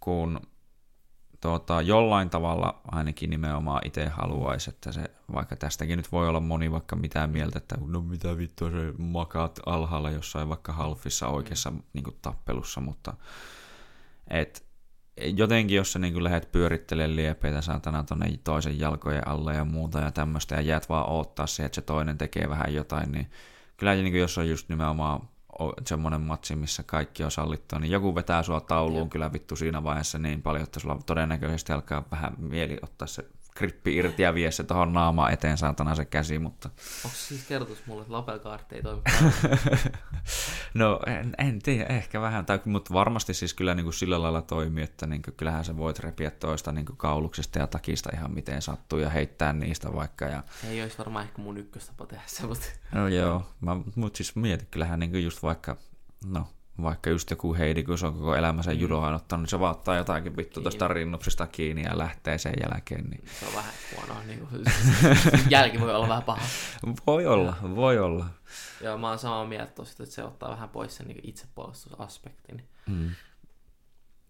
kun 0.00 0.40
tuota, 1.40 1.82
jollain 1.82 2.30
tavalla 2.30 2.80
ainakin 2.92 3.30
nimenomaan 3.30 3.86
itse 3.86 4.08
haluaisi, 4.08 4.70
että 4.70 4.92
se, 4.92 5.04
vaikka 5.34 5.56
tästäkin 5.56 5.96
nyt 5.96 6.12
voi 6.12 6.28
olla 6.28 6.40
moni 6.40 6.72
vaikka 6.72 6.96
mitään 6.96 7.30
mieltä, 7.30 7.58
että 7.58 7.78
no 7.86 8.00
mitä 8.00 8.36
vittua 8.36 8.70
se 8.70 8.92
makaat 8.98 9.60
alhaalla 9.66 10.10
jossain 10.10 10.48
vaikka 10.48 10.72
halfissa 10.72 11.28
oikeassa 11.28 11.70
mm. 11.70 11.82
niin 11.92 12.04
tappelussa, 12.22 12.80
mutta 12.80 13.14
et, 14.30 14.67
jotenkin 15.36 15.76
jos 15.76 15.92
sä 15.92 15.98
niin 15.98 16.24
lähdet 16.24 16.52
pyörittelemään 16.52 17.16
liepeitä 17.16 17.60
saatana 17.60 18.04
tonne 18.04 18.38
toisen 18.44 18.80
jalkojen 18.80 19.28
alle 19.28 19.54
ja 19.54 19.64
muuta 19.64 20.00
ja 20.00 20.10
tämmöistä 20.10 20.54
ja 20.54 20.60
jäät 20.60 20.88
vaan 20.88 21.08
odottaa 21.08 21.46
siihen, 21.46 21.66
että 21.66 21.74
se 21.74 21.82
toinen 21.82 22.18
tekee 22.18 22.48
vähän 22.48 22.74
jotain, 22.74 23.12
niin 23.12 23.30
kyllä 23.76 23.94
niin 23.94 24.14
jos 24.14 24.38
on 24.38 24.48
just 24.48 24.68
nimenomaan 24.68 25.28
semmoinen 25.86 26.20
matsi, 26.20 26.56
missä 26.56 26.82
kaikki 26.82 27.24
on 27.24 27.30
sallittua, 27.30 27.78
niin 27.78 27.90
joku 27.90 28.14
vetää 28.14 28.42
sua 28.42 28.60
tauluun 28.60 29.02
Jep. 29.02 29.10
kyllä 29.10 29.32
vittu 29.32 29.56
siinä 29.56 29.82
vaiheessa 29.82 30.18
niin 30.18 30.42
paljon, 30.42 30.64
että 30.64 30.80
sulla 30.80 30.98
todennäköisesti 31.06 31.72
alkaa 31.72 32.04
vähän 32.10 32.34
mieli 32.38 32.78
ottaa 32.82 33.08
se 33.08 33.24
krippi 33.58 33.96
irti 33.96 34.22
ja 34.22 34.34
vie 34.34 34.50
se 34.50 34.64
tuohon 34.64 34.92
naamaan 34.92 35.32
eteen 35.32 35.58
saatana 35.58 35.94
se 35.94 36.04
käsi, 36.04 36.38
mutta 36.38 36.70
Onko 37.04 37.16
siis 37.16 37.44
kertoisi 37.44 37.82
mulle, 37.86 38.02
että 38.02 38.12
lapelkaartti 38.12 38.74
ei 38.74 38.82
toimi? 38.82 39.02
no 40.74 41.00
en, 41.06 41.34
en 41.38 41.62
tiedä, 41.62 41.84
ehkä 41.84 42.20
vähän, 42.20 42.46
tai, 42.46 42.60
mutta 42.64 42.94
varmasti 42.94 43.34
siis 43.34 43.54
kyllä 43.54 43.74
niin 43.74 43.84
kuin 43.84 43.94
sillä 43.94 44.22
lailla 44.22 44.42
toimii, 44.42 44.84
että 44.84 45.06
niin 45.06 45.22
kuin, 45.22 45.34
kyllähän 45.34 45.64
sä 45.64 45.76
voit 45.76 45.98
repiä 45.98 46.30
toista 46.30 46.72
niin 46.72 46.86
kuin 46.86 46.96
kauluksista 46.96 47.58
ja 47.58 47.66
takista 47.66 48.10
ihan 48.14 48.34
miten 48.34 48.62
sattuu 48.62 48.98
ja 48.98 49.10
heittää 49.10 49.52
niistä 49.52 49.92
vaikka 49.94 50.24
ja 50.24 50.42
ei 50.68 50.82
olisi 50.82 50.98
varmaan 50.98 51.24
ehkä 51.24 51.42
mun 51.42 51.58
ykköstapa 51.58 52.06
tehdä 52.06 52.22
se, 52.26 52.46
mutta 52.46 52.66
No 52.94 53.08
joo, 53.08 53.46
mä, 53.60 53.76
mut 53.96 54.16
siis 54.16 54.36
mietin, 54.36 54.68
kyllähän 54.70 55.00
niin 55.00 55.24
just 55.24 55.42
vaikka, 55.42 55.76
no 56.26 56.46
vaikka 56.82 57.10
just 57.10 57.30
joku 57.30 57.54
Heidi, 57.54 57.82
kun 57.82 57.98
se 57.98 58.06
on 58.06 58.14
koko 58.14 58.34
elämänsä 58.34 58.70
mm. 58.70 58.78
judohan 58.78 59.14
ottanut, 59.14 59.42
niin 59.42 59.50
se 59.50 59.60
vaan 59.60 59.76
ottaa 59.76 59.96
jotakin 59.96 60.36
vittu 60.36 60.60
tuosta 60.60 60.88
rinnuksesta 60.88 61.46
kiinni 61.46 61.82
ja 61.82 61.98
lähtee 61.98 62.38
sen 62.38 62.54
jälkeen. 62.62 63.04
Niin. 63.04 63.24
se 63.40 63.46
on 63.46 63.54
vähän 63.54 63.72
huonoa. 63.96 64.24
Niin 64.24 64.46
kuin, 64.46 64.62
jälki 65.50 65.80
voi 65.80 65.94
olla 65.94 66.08
vähän 66.08 66.22
paha. 66.22 66.46
Voi 67.06 67.26
olla, 67.26 67.56
voi 67.74 67.98
olla. 67.98 68.26
Ja 68.80 68.96
mä 68.96 69.08
oon 69.08 69.18
samaa 69.18 69.46
mieltä 69.46 69.72
tosta, 69.72 70.02
että 70.02 70.14
se 70.14 70.24
ottaa 70.24 70.50
vähän 70.50 70.68
pois 70.68 70.96
sen 70.96 71.08
niin 71.08 71.20
itsepuolustusaspektin. 71.22 72.68
Mm. 72.86 73.10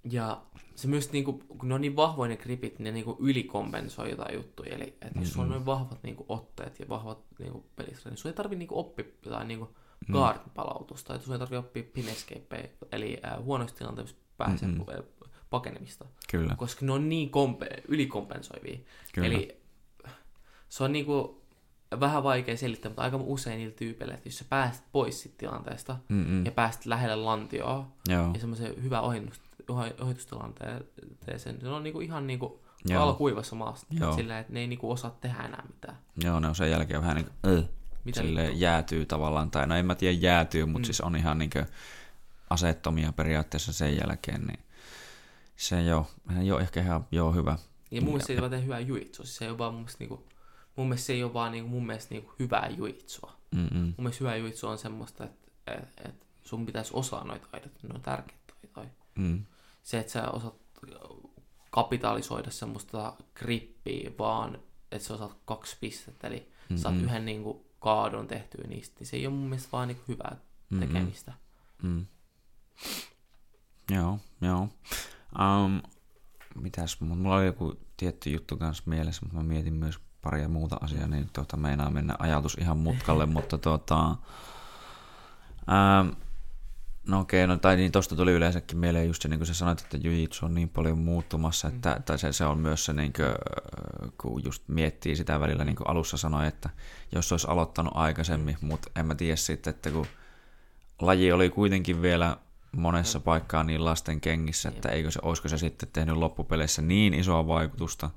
Ja 0.04 0.42
se 0.74 0.88
myös, 0.88 1.12
niinku, 1.12 1.32
kun 1.32 1.68
ne 1.68 1.74
on 1.74 1.80
niin 1.80 1.96
vahvoja 1.96 2.28
ne 2.28 2.36
gripit, 2.36 2.78
ne 2.78 2.90
niinku 2.90 3.16
ylikompensoi 3.20 4.10
jotain 4.10 4.34
juttuja. 4.34 4.74
Eli 4.74 4.84
että 4.84 5.06
mm-hmm. 5.06 5.22
jos 5.22 5.32
sulla 5.32 5.44
on 5.44 5.50
noin 5.50 5.66
vahvat 5.66 6.02
niinku, 6.02 6.24
otteet 6.28 6.80
ja 6.80 6.88
vahvat 6.88 7.18
niinku, 7.38 7.66
pelissä, 7.76 8.08
niin 8.08 8.16
sun 8.16 8.28
ei 8.28 8.34
tarvi 8.34 8.56
niinku, 8.56 8.78
oppia 8.78 9.04
jotain 9.24 9.48
niinku, 9.48 9.64
mm. 9.64 9.87
Guardin 10.12 10.50
palautusta. 10.54 11.14
Että 11.14 11.24
sun 11.24 11.34
ei 11.34 11.38
tarvi 11.38 11.56
oppia 11.56 11.82
pinescapeja, 11.94 12.68
eli 12.92 13.20
äh, 13.24 13.44
huonoista 13.44 13.78
tilanteista 13.78 14.18
pääsee 14.36 14.68
mm-hmm. 14.68 15.02
pakenemista. 15.50 16.04
Kyllä. 16.30 16.54
Koska 16.56 16.86
ne 16.86 16.92
on 16.92 17.08
niin 17.08 17.30
kompe- 17.30 17.82
ylikompensoivia. 17.88 18.78
Kyllä. 19.14 19.28
Eli 19.28 19.60
se 20.68 20.84
on 20.84 20.92
niinku 20.92 21.42
vähän 22.00 22.22
vaikea 22.22 22.56
selittää, 22.56 22.88
mutta 22.90 23.02
aika 23.02 23.16
usein 23.16 23.58
niillä 23.58 23.74
tyypeillä, 23.74 24.14
että 24.14 24.28
jos 24.28 24.38
sä 24.38 24.44
pääset 24.48 24.84
pois 24.92 25.22
siitä 25.22 25.38
tilanteesta 25.38 25.96
Mm-mm. 26.08 26.44
ja 26.44 26.52
pääset 26.52 26.86
lähelle 26.86 27.16
lantioa 27.16 27.88
Joo. 28.08 28.30
ja 28.34 28.40
semmoisen 28.40 28.82
hyvä 28.82 29.00
ohennus, 29.00 29.40
ohitustilanteeseen, 30.00 31.60
se 31.60 31.68
on 31.68 31.82
niinku 31.82 32.00
ihan 32.00 32.26
niinku 32.26 32.60
alkuivassa 32.98 33.56
maassa, 33.56 33.86
sillä 34.14 34.38
että 34.38 34.52
ne 34.52 34.60
ei 34.60 34.66
niinku 34.66 34.90
osaa 34.90 35.16
tehdä 35.20 35.42
enää 35.42 35.64
mitään. 35.66 35.98
Joo, 36.24 36.40
ne 36.40 36.48
on 36.48 36.54
sen 36.54 36.70
jälkeen 36.70 37.00
vähän 37.00 37.16
niinku, 37.16 37.32
äh, 37.46 37.64
Mitä 38.08 38.20
sille 38.20 38.42
niinku? 38.42 38.58
jäätyy 38.58 39.06
tavallaan, 39.06 39.50
tai 39.50 39.66
no 39.66 39.74
en 39.74 39.86
mä 39.86 39.94
tiedä 39.94 40.18
jäätyy, 40.20 40.64
mutta 40.64 40.78
mm. 40.78 40.84
siis 40.84 41.00
on 41.00 41.16
ihan 41.16 41.38
niinku 41.38 41.58
asettomia 42.50 43.12
periaatteessa 43.12 43.72
sen 43.72 43.96
jälkeen, 43.96 44.44
niin 44.46 44.60
se 45.56 45.78
ei 45.78 45.92
ole, 45.92 46.06
ei 46.40 46.52
ole 46.52 46.60
ehkä 46.60 46.80
ihan 46.80 47.06
joo 47.10 47.32
hyvä. 47.32 47.58
Ja 47.90 48.00
mun 48.00 48.10
mielestä 48.10 48.26
se 48.26 48.32
ei 48.32 48.38
ole 48.38 48.64
hyvää 48.64 48.80
juitsu, 48.80 49.22
siis 49.24 49.36
se 49.36 49.44
ei 49.44 49.50
ole 49.50 49.58
vaan 49.58 49.74
mun 49.74 49.80
mielestä 49.80 49.98
niinku 50.00 50.28
mun 50.78 50.88
mielestä 50.88 51.06
se 51.06 51.12
ei 51.12 51.24
ole 51.24 51.34
vaan 51.34 51.52
niinku, 51.52 51.70
mun 51.70 51.86
mielestä 51.86 52.14
niinku 52.14 52.32
hyvää 52.38 52.68
juitsua. 52.68 53.32
Mm-mm. 53.54 53.78
Mun 53.78 53.94
mielestä 53.98 54.24
hyvää 54.24 54.36
juitsua 54.36 54.70
on 54.70 54.78
semmoista, 54.78 55.24
että 55.24 55.50
et, 55.66 56.08
et 56.08 56.26
sun 56.44 56.66
pitäisi 56.66 56.90
osaa 56.94 57.24
noita 57.24 57.46
taitoja, 57.50 57.74
ne 57.82 57.94
on 57.94 58.00
tärkeitä 58.00 58.54
taitoja. 58.72 58.88
Mm. 59.14 59.44
Se, 59.82 59.98
että 59.98 60.12
sä 60.12 60.30
osaat 60.30 60.54
kapitalisoida 61.70 62.50
semmoista 62.50 63.16
grippiä 63.34 64.10
vaan, 64.18 64.58
että 64.92 65.08
sä 65.08 65.14
osaat 65.14 65.36
kaksi 65.44 65.76
pistettä, 65.80 66.26
eli 66.26 66.38
Mm-mm. 66.68 66.78
saat 66.78 66.96
yhden 66.96 67.24
niinku 67.24 67.66
kaadon 67.78 68.26
tehtyä 68.26 68.64
niistä, 68.68 68.96
niin 68.98 69.06
se 69.06 69.16
ei 69.16 69.26
ole 69.26 69.34
mun 69.34 69.48
mielestä 69.48 69.68
vaan 69.72 69.88
niinku 69.88 70.04
hyvää 70.08 70.36
tekemistä. 70.80 71.32
Mm. 71.82 72.06
Joo, 73.90 74.18
joo. 74.40 74.68
Um, 75.38 75.82
mitäs, 76.54 77.00
mulla 77.00 77.36
oli 77.36 77.46
joku 77.46 77.74
tietty 77.96 78.30
juttu 78.30 78.56
kanssa 78.56 78.82
mielessä, 78.86 79.22
mutta 79.22 79.36
mä 79.36 79.42
mietin 79.42 79.74
myös 79.74 79.98
paria 80.22 80.48
muuta 80.48 80.76
asiaa, 80.80 81.06
niin 81.06 81.30
tuota, 81.32 81.56
meinaa 81.56 81.90
mennä 81.90 82.14
ajatus 82.18 82.54
ihan 82.60 82.78
mutkalle, 82.78 83.26
mutta 83.36 83.58
tuota, 83.58 84.16
ää, 85.66 86.04
no 87.08 87.20
okei, 87.20 87.46
no 87.46 87.56
tai 87.56 87.76
niin 87.76 87.92
tosta 87.92 88.16
tuli 88.16 88.32
yleensäkin 88.32 88.78
mieleen 88.78 89.06
just 89.06 89.22
se, 89.22 89.28
niin 89.28 89.38
kuin 89.38 89.46
sä 89.46 89.54
sanoit, 89.54 89.80
että 89.80 89.96
jujitsu 89.96 90.46
on 90.46 90.54
niin 90.54 90.68
paljon 90.68 90.98
muuttumassa, 90.98 91.68
että 91.68 91.94
mm. 91.94 92.02
tai 92.02 92.18
se, 92.18 92.32
se 92.32 92.44
on 92.44 92.58
myös 92.58 92.84
se, 92.84 92.92
niin 92.92 93.12
kuin, 93.12 93.28
kun 94.20 94.44
just 94.44 94.62
miettii 94.68 95.16
sitä 95.16 95.40
välillä, 95.40 95.64
niin 95.64 95.76
kuin 95.76 95.88
alussa 95.88 96.16
sanoi, 96.16 96.46
että 96.46 96.70
jos 97.12 97.32
olisi 97.32 97.46
aloittanut 97.50 97.92
aikaisemmin, 97.96 98.56
mutta 98.60 98.90
en 98.96 99.06
mä 99.06 99.14
tiedä 99.14 99.36
sitten, 99.36 99.70
että 99.70 99.90
kun 99.90 100.06
laji 101.00 101.32
oli 101.32 101.50
kuitenkin 101.50 102.02
vielä 102.02 102.36
monessa 102.72 103.20
paikkaa 103.20 103.64
niin 103.64 103.84
lasten 103.84 104.20
kengissä, 104.20 104.68
että 104.68 104.88
eikö 104.88 105.10
se, 105.10 105.20
olisiko 105.22 105.48
se 105.48 105.58
sitten 105.58 105.88
tehnyt 105.92 106.16
loppupeleissä 106.16 106.82
niin 106.82 107.14
isoa 107.14 107.46
vaikutusta, 107.46 108.10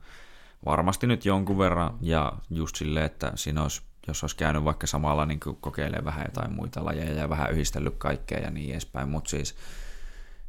varmasti 0.66 1.08
nyt 1.08 1.26
jonkun 1.26 1.58
verran, 1.58 1.98
ja 2.02 2.34
just 2.50 2.76
silleen, 2.76 3.06
että 3.06 3.32
siinä 3.36 3.62
olisi, 3.62 3.82
jos 4.08 4.24
olisi 4.24 4.36
käynyt 4.36 4.64
vaikka 4.64 4.88
samalla 4.88 5.26
niin 5.26 5.40
kokeilemaan 5.62 6.06
vähän 6.06 6.26
jotain 6.28 6.54
muita 6.54 6.86
lajeja 6.86 7.14
ja 7.14 7.30
vähän 7.30 7.52
yhdistellyt 7.52 7.96
kaikkea 7.98 8.40
ja 8.40 8.52
niin 8.52 8.72
edespäin, 8.72 9.10
mutta 9.10 9.30
siis 9.30 9.56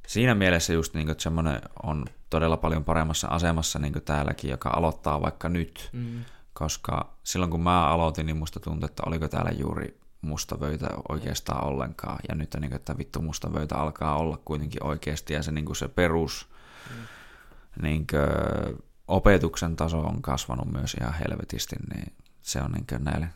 siinä 0.07 0.35
mielessä 0.35 0.73
just 0.73 0.95
niin 0.95 1.07
kuin, 1.07 1.13
että 1.13 1.23
semmoinen 1.23 1.61
on 1.83 2.05
todella 2.31 2.57
paljon 2.57 2.85
paremmassa 2.85 3.29
asemassa 3.29 3.79
niin 3.79 3.93
kuin 3.93 4.05
täälläkin, 4.05 4.51
joka 4.51 4.71
aloittaa 4.71 5.23
vaikka 5.23 5.49
nyt, 5.49 5.91
mm. 5.93 6.25
koska 6.53 7.17
silloin 7.23 7.51
kun 7.51 7.63
mä 7.63 7.87
aloitin, 7.87 8.27
niin 8.27 8.37
musta 8.37 8.61
tuntui, 8.61 8.87
että 8.87 9.03
oliko 9.07 9.29
täällä 9.29 9.51
juuri 9.51 10.01
musta 10.21 10.61
vöytä 10.61 10.89
oikeastaan 11.09 11.65
ollenkaan, 11.65 12.19
ja 12.29 12.35
nyt 12.35 12.55
niin 12.61 12.71
kuin, 12.71 12.77
että 12.77 12.99
vittu 12.99 13.23
musta 13.23 13.55
vöytä 13.55 13.77
alkaa 13.77 14.17
olla 14.17 14.39
kuitenkin 14.45 14.85
oikeasti, 14.85 15.33
ja 15.35 15.43
se, 15.43 15.53
niin 15.53 15.65
kuin 15.65 15.77
se 15.77 15.89
perus 15.89 16.49
mm. 16.91 17.83
niin 17.83 18.07
kuin, 18.07 18.83
opetuksen 19.09 19.77
taso 19.77 20.01
on 20.01 20.23
kasvanut 20.23 20.73
myös 20.73 20.95
ihan 21.01 21.15
helvetisti, 21.15 21.77
niin 21.95 22.13
se 22.43 22.63
on 22.63 22.73
niin 22.73 23.05
näille 23.05 23.29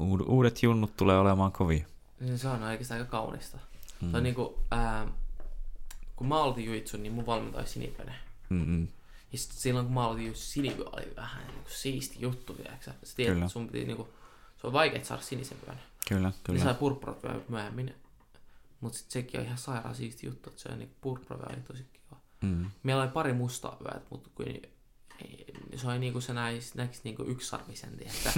uudet 0.00 0.62
junnut 0.62 0.96
tulee 0.96 1.18
olemaan 1.18 1.52
kovin. 1.52 1.86
Niin 2.20 2.38
se 2.38 2.48
on 2.48 2.62
oikeastaan 2.62 3.00
aika 3.00 3.10
kaunista. 3.10 3.58
Mm. 4.00 4.10
Se 4.10 4.16
on 4.16 4.22
niin 4.22 4.34
kuin, 4.34 4.54
ää, 4.70 5.08
kun 6.16 6.28
mä 6.28 6.42
aloitin 6.42 6.64
juitsun, 6.64 7.02
niin 7.02 7.12
mun 7.12 7.26
valmentaja 7.26 7.66
Sinipönen. 7.66 8.14
Mm-mm. 8.48 8.88
Ja 9.32 9.38
sit 9.38 9.52
silloin 9.52 9.86
kun 9.86 9.94
mä 9.94 10.04
aloitin 10.04 10.26
juitsun, 10.26 10.46
Sinipö 10.46 10.84
oli 10.92 11.12
vähän 11.16 11.46
niin 11.46 11.62
kuin 11.62 11.72
siisti 11.72 12.16
juttu, 12.20 12.54
tiedätkö 12.54 12.84
sä? 12.84 12.94
tiedät, 13.16 13.38
että 13.38 13.48
sun 13.48 13.66
piti 13.66 13.84
niin 13.84 13.96
kuin, 13.96 14.08
se 14.60 14.66
on 14.66 14.72
vaikea 14.72 15.04
saada 15.04 15.22
sinisen 15.22 15.58
vyön. 15.66 15.78
Kyllä, 16.08 16.32
kyllä. 16.44 16.58
Ne 16.58 16.64
sai 16.64 16.74
purppurat 16.74 17.48
myöhemmin. 17.48 17.94
Mutta 18.80 18.98
sitten 18.98 19.12
sekin 19.12 19.40
on 19.40 19.46
ihan 19.46 19.58
sairaan 19.58 19.94
siisti 19.94 20.26
juttu, 20.26 20.50
että 20.50 20.62
se 20.62 20.68
on 20.68 20.78
niin 20.78 20.94
purppura 21.00 21.46
oli 21.50 21.62
tosi 21.62 21.86
kiva. 21.92 22.20
Mm. 22.40 22.70
Meillä 22.82 23.02
oli 23.02 23.10
pari 23.10 23.32
mustaa 23.32 23.76
vyöt, 23.84 24.10
mutta 24.10 24.30
kun 24.34 24.46
se 25.76 25.88
oli 25.88 25.98
niinku 25.98 26.20
se 26.20 26.32
näis, 26.32 26.74
näkisi 26.74 27.00
niinku 27.04 27.22
yksisarvisen, 27.22 27.90
että, 28.00 28.30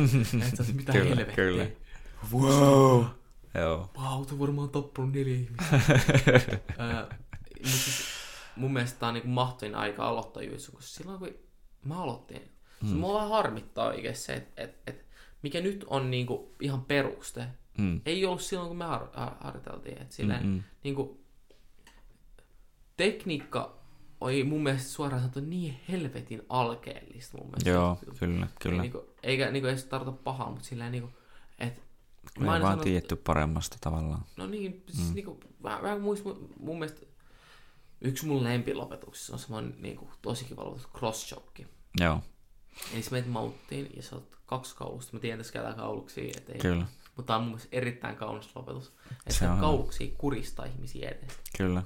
että 0.49 0.65
se 0.65 0.73
mitä 0.73 0.93
kyllä, 0.93 1.05
helvettiä. 1.05 1.35
Kyllä. 1.35 1.67
Wow. 2.33 3.05
Joo. 3.55 3.91
Wow, 3.99 4.27
tuo 4.27 4.39
varmaan 4.39 4.71
tappunut 4.71 5.13
neljä 5.13 5.35
ihmistä. 5.35 5.81
mutta 7.59 7.79
siis, 7.79 8.07
mun 8.57 8.73
mielestä 8.73 8.99
tää 8.99 9.09
on 9.09 9.15
niinku 9.15 9.29
mahtuin 9.29 9.75
aika 9.75 10.09
aloittaa 10.09 10.43
jutsu, 10.43 10.73
koska 10.73 10.89
silloin 10.89 11.19
kun 11.19 11.35
mä 11.85 12.03
aloitin, 12.03 12.43
mm. 12.83 12.89
se 12.89 12.95
mua 12.95 13.15
vähän 13.15 13.29
harmittaa 13.29 13.87
oikein 13.87 14.17
se, 14.17 14.35
että 14.35 14.63
et, 14.63 14.79
et, 14.87 15.07
mikä 15.43 15.61
nyt 15.61 15.85
on 15.87 16.11
niinku 16.11 16.55
ihan 16.61 16.85
peruste, 16.85 17.47
mm. 17.79 18.01
ei 18.07 18.27
ollut 18.27 18.43
silloin 18.43 18.69
kun 18.69 18.77
me 18.77 18.85
har- 18.85 19.11
har- 19.13 19.37
harjoiteltiin. 19.41 20.03
Että 20.03 20.15
silleen, 20.15 20.47
mm-hmm. 20.47 20.63
niinku, 20.85 21.21
tekniikka 22.97 23.86
oli 24.21 24.45
mun 24.45 24.63
mielestä 24.63 24.89
suoraan 24.89 25.21
sanottu 25.21 25.41
niin 25.41 25.81
helvetin 25.89 26.43
alkeellista 26.49 27.39
mun 27.39 27.47
mielestä. 27.47 27.71
Joo, 27.71 27.99
kyllä, 28.19 28.47
kyllä. 28.61 28.77
Ei, 28.77 28.83
niinku, 28.83 29.05
eikä 29.23 29.51
niinku 29.51 29.69
edes 29.69 29.85
tarkoita 29.85 30.21
pahaa, 30.25 30.51
mutta 30.51 30.65
silleen 30.65 30.93
niinku, 30.93 31.11
että 31.59 31.83
mä 32.39 32.57
ei 32.57 32.63
vaan 32.63 32.81
tietty 32.81 33.17
paremmasta 33.17 33.77
tavallaan. 33.81 34.25
No 34.37 34.47
niin, 34.47 34.85
siis 34.91 35.09
mm. 35.09 35.15
niinku, 35.15 35.41
vähän, 35.63 35.83
vähän 35.83 36.01
muista, 36.01 36.29
mun 36.61 36.79
mielestä 36.79 37.07
yksi 38.01 38.27
mun 38.27 38.45
lempilopetuksissa 38.45 39.33
on 39.33 39.39
semmoinen 39.39 39.75
niinku, 39.79 40.11
tosi 40.23 40.45
kiva 40.45 40.65
lopetus, 40.65 40.89
cross 40.99 41.29
choke. 41.29 41.67
Joo. 42.01 42.21
Eli 42.95 43.03
sä 43.03 43.11
menet 43.11 43.31
mauttiin 43.31 43.91
ja 43.97 44.03
sä 44.03 44.17
oot 44.17 44.37
kaksi 44.47 44.77
kaulusta. 44.77 45.13
Mä 45.13 45.21
tiedän, 45.21 45.41
että 45.41 45.53
käytetään 45.53 45.79
kauluksia. 45.79 46.33
Ettei, 46.37 46.59
Kyllä. 46.59 46.87
Mutta 47.17 47.27
tämä 47.27 47.37
on 47.37 47.43
mun 47.43 47.51
mielestä 47.51 47.77
erittäin 47.77 48.17
kaunis 48.17 48.57
lopetus. 48.57 48.93
Että 49.11 49.35
se 49.35 49.49
on 49.49 49.59
kauluksia 49.59 50.15
kuristaa 50.19 50.65
ihmisiä 50.65 51.09
edes. 51.09 51.41
Kyllä. 51.59 51.83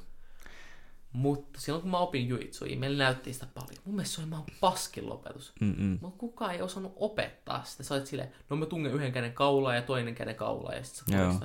Mutta 1.12 1.60
silloin 1.60 1.82
kun 1.82 1.90
mä 1.90 1.98
opin 1.98 2.28
juitsua, 2.28 2.68
meillä 2.78 3.04
näytti 3.04 3.32
sitä 3.32 3.46
paljon. 3.54 3.82
Mun 3.84 3.94
mielestä 3.94 4.14
se 4.14 4.20
oli 4.20 4.30
ihan 4.30 4.44
paskin 4.60 5.08
lopetus. 5.08 5.52
Mutta 6.00 6.18
kukaan 6.18 6.54
ei 6.54 6.62
osannut 6.62 6.92
opettaa 6.96 7.64
sitä. 7.64 7.82
Sä 7.82 7.94
olit 7.94 8.06
silleen, 8.06 8.32
no 8.50 8.56
mä 8.56 8.66
tungen 8.66 8.92
yhden 8.92 9.12
käden 9.12 9.32
kaulaa 9.32 9.74
ja 9.74 9.82
toinen 9.82 10.14
käden 10.14 10.34
kaulaa 10.34 10.74
ja 10.74 10.84
sitten 10.84 11.18
Joo. 11.18 11.40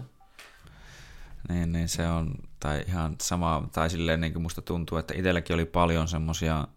Niin, 1.50 1.72
niin 1.72 1.90
se 1.90 2.08
on, 2.08 2.36
tai 2.60 2.84
ihan 2.88 3.16
sama, 3.22 3.70
tai 3.72 3.90
silleen 3.90 4.22
niin 4.22 4.34
kuin 4.34 4.44
musta 4.44 4.62
tuntuu, 4.62 4.98
että 4.98 5.14
itselläkin 5.18 5.54
oli 5.54 5.66
paljon 5.66 6.08
semmosia 6.08 6.68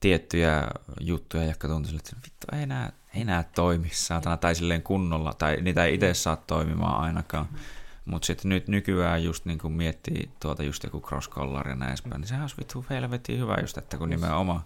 tiettyjä 0.00 0.68
juttuja, 1.00 1.44
jotka 1.44 1.68
tuntui 1.68 1.96
että 1.96 2.16
vittu 2.24 2.46
ei 2.52 2.66
nää, 2.66 2.92
ei 3.14 3.24
nää 3.24 3.42
toimi 3.42 3.88
saatana, 3.92 4.36
tai 4.36 4.54
silleen 4.54 4.82
kunnolla, 4.82 5.34
tai 5.34 5.56
niitä 5.62 5.84
ei 5.84 5.94
itse 5.94 6.14
saa 6.14 6.36
toimimaan 6.36 7.00
ainakaan. 7.00 7.44
Mm-hmm 7.44 7.79
mutta 8.04 8.26
sitten 8.26 8.48
nyt 8.48 8.68
nykyään 8.68 9.24
just 9.24 9.44
niin 9.44 9.58
kuin 9.58 9.72
miettii 9.72 10.30
tuota 10.40 10.62
just 10.62 10.84
joku 10.84 11.00
cross 11.00 11.30
collar 11.30 11.68
ja 11.68 11.74
näin 11.74 11.96
niin 12.04 12.26
sehän 12.26 12.42
olisi 12.42 12.56
vittu 12.58 12.84
helvetin 12.90 13.38
hyvä 13.38 13.56
just, 13.60 13.78
että 13.78 13.98
kun 13.98 14.10
nimenomaan 14.10 14.60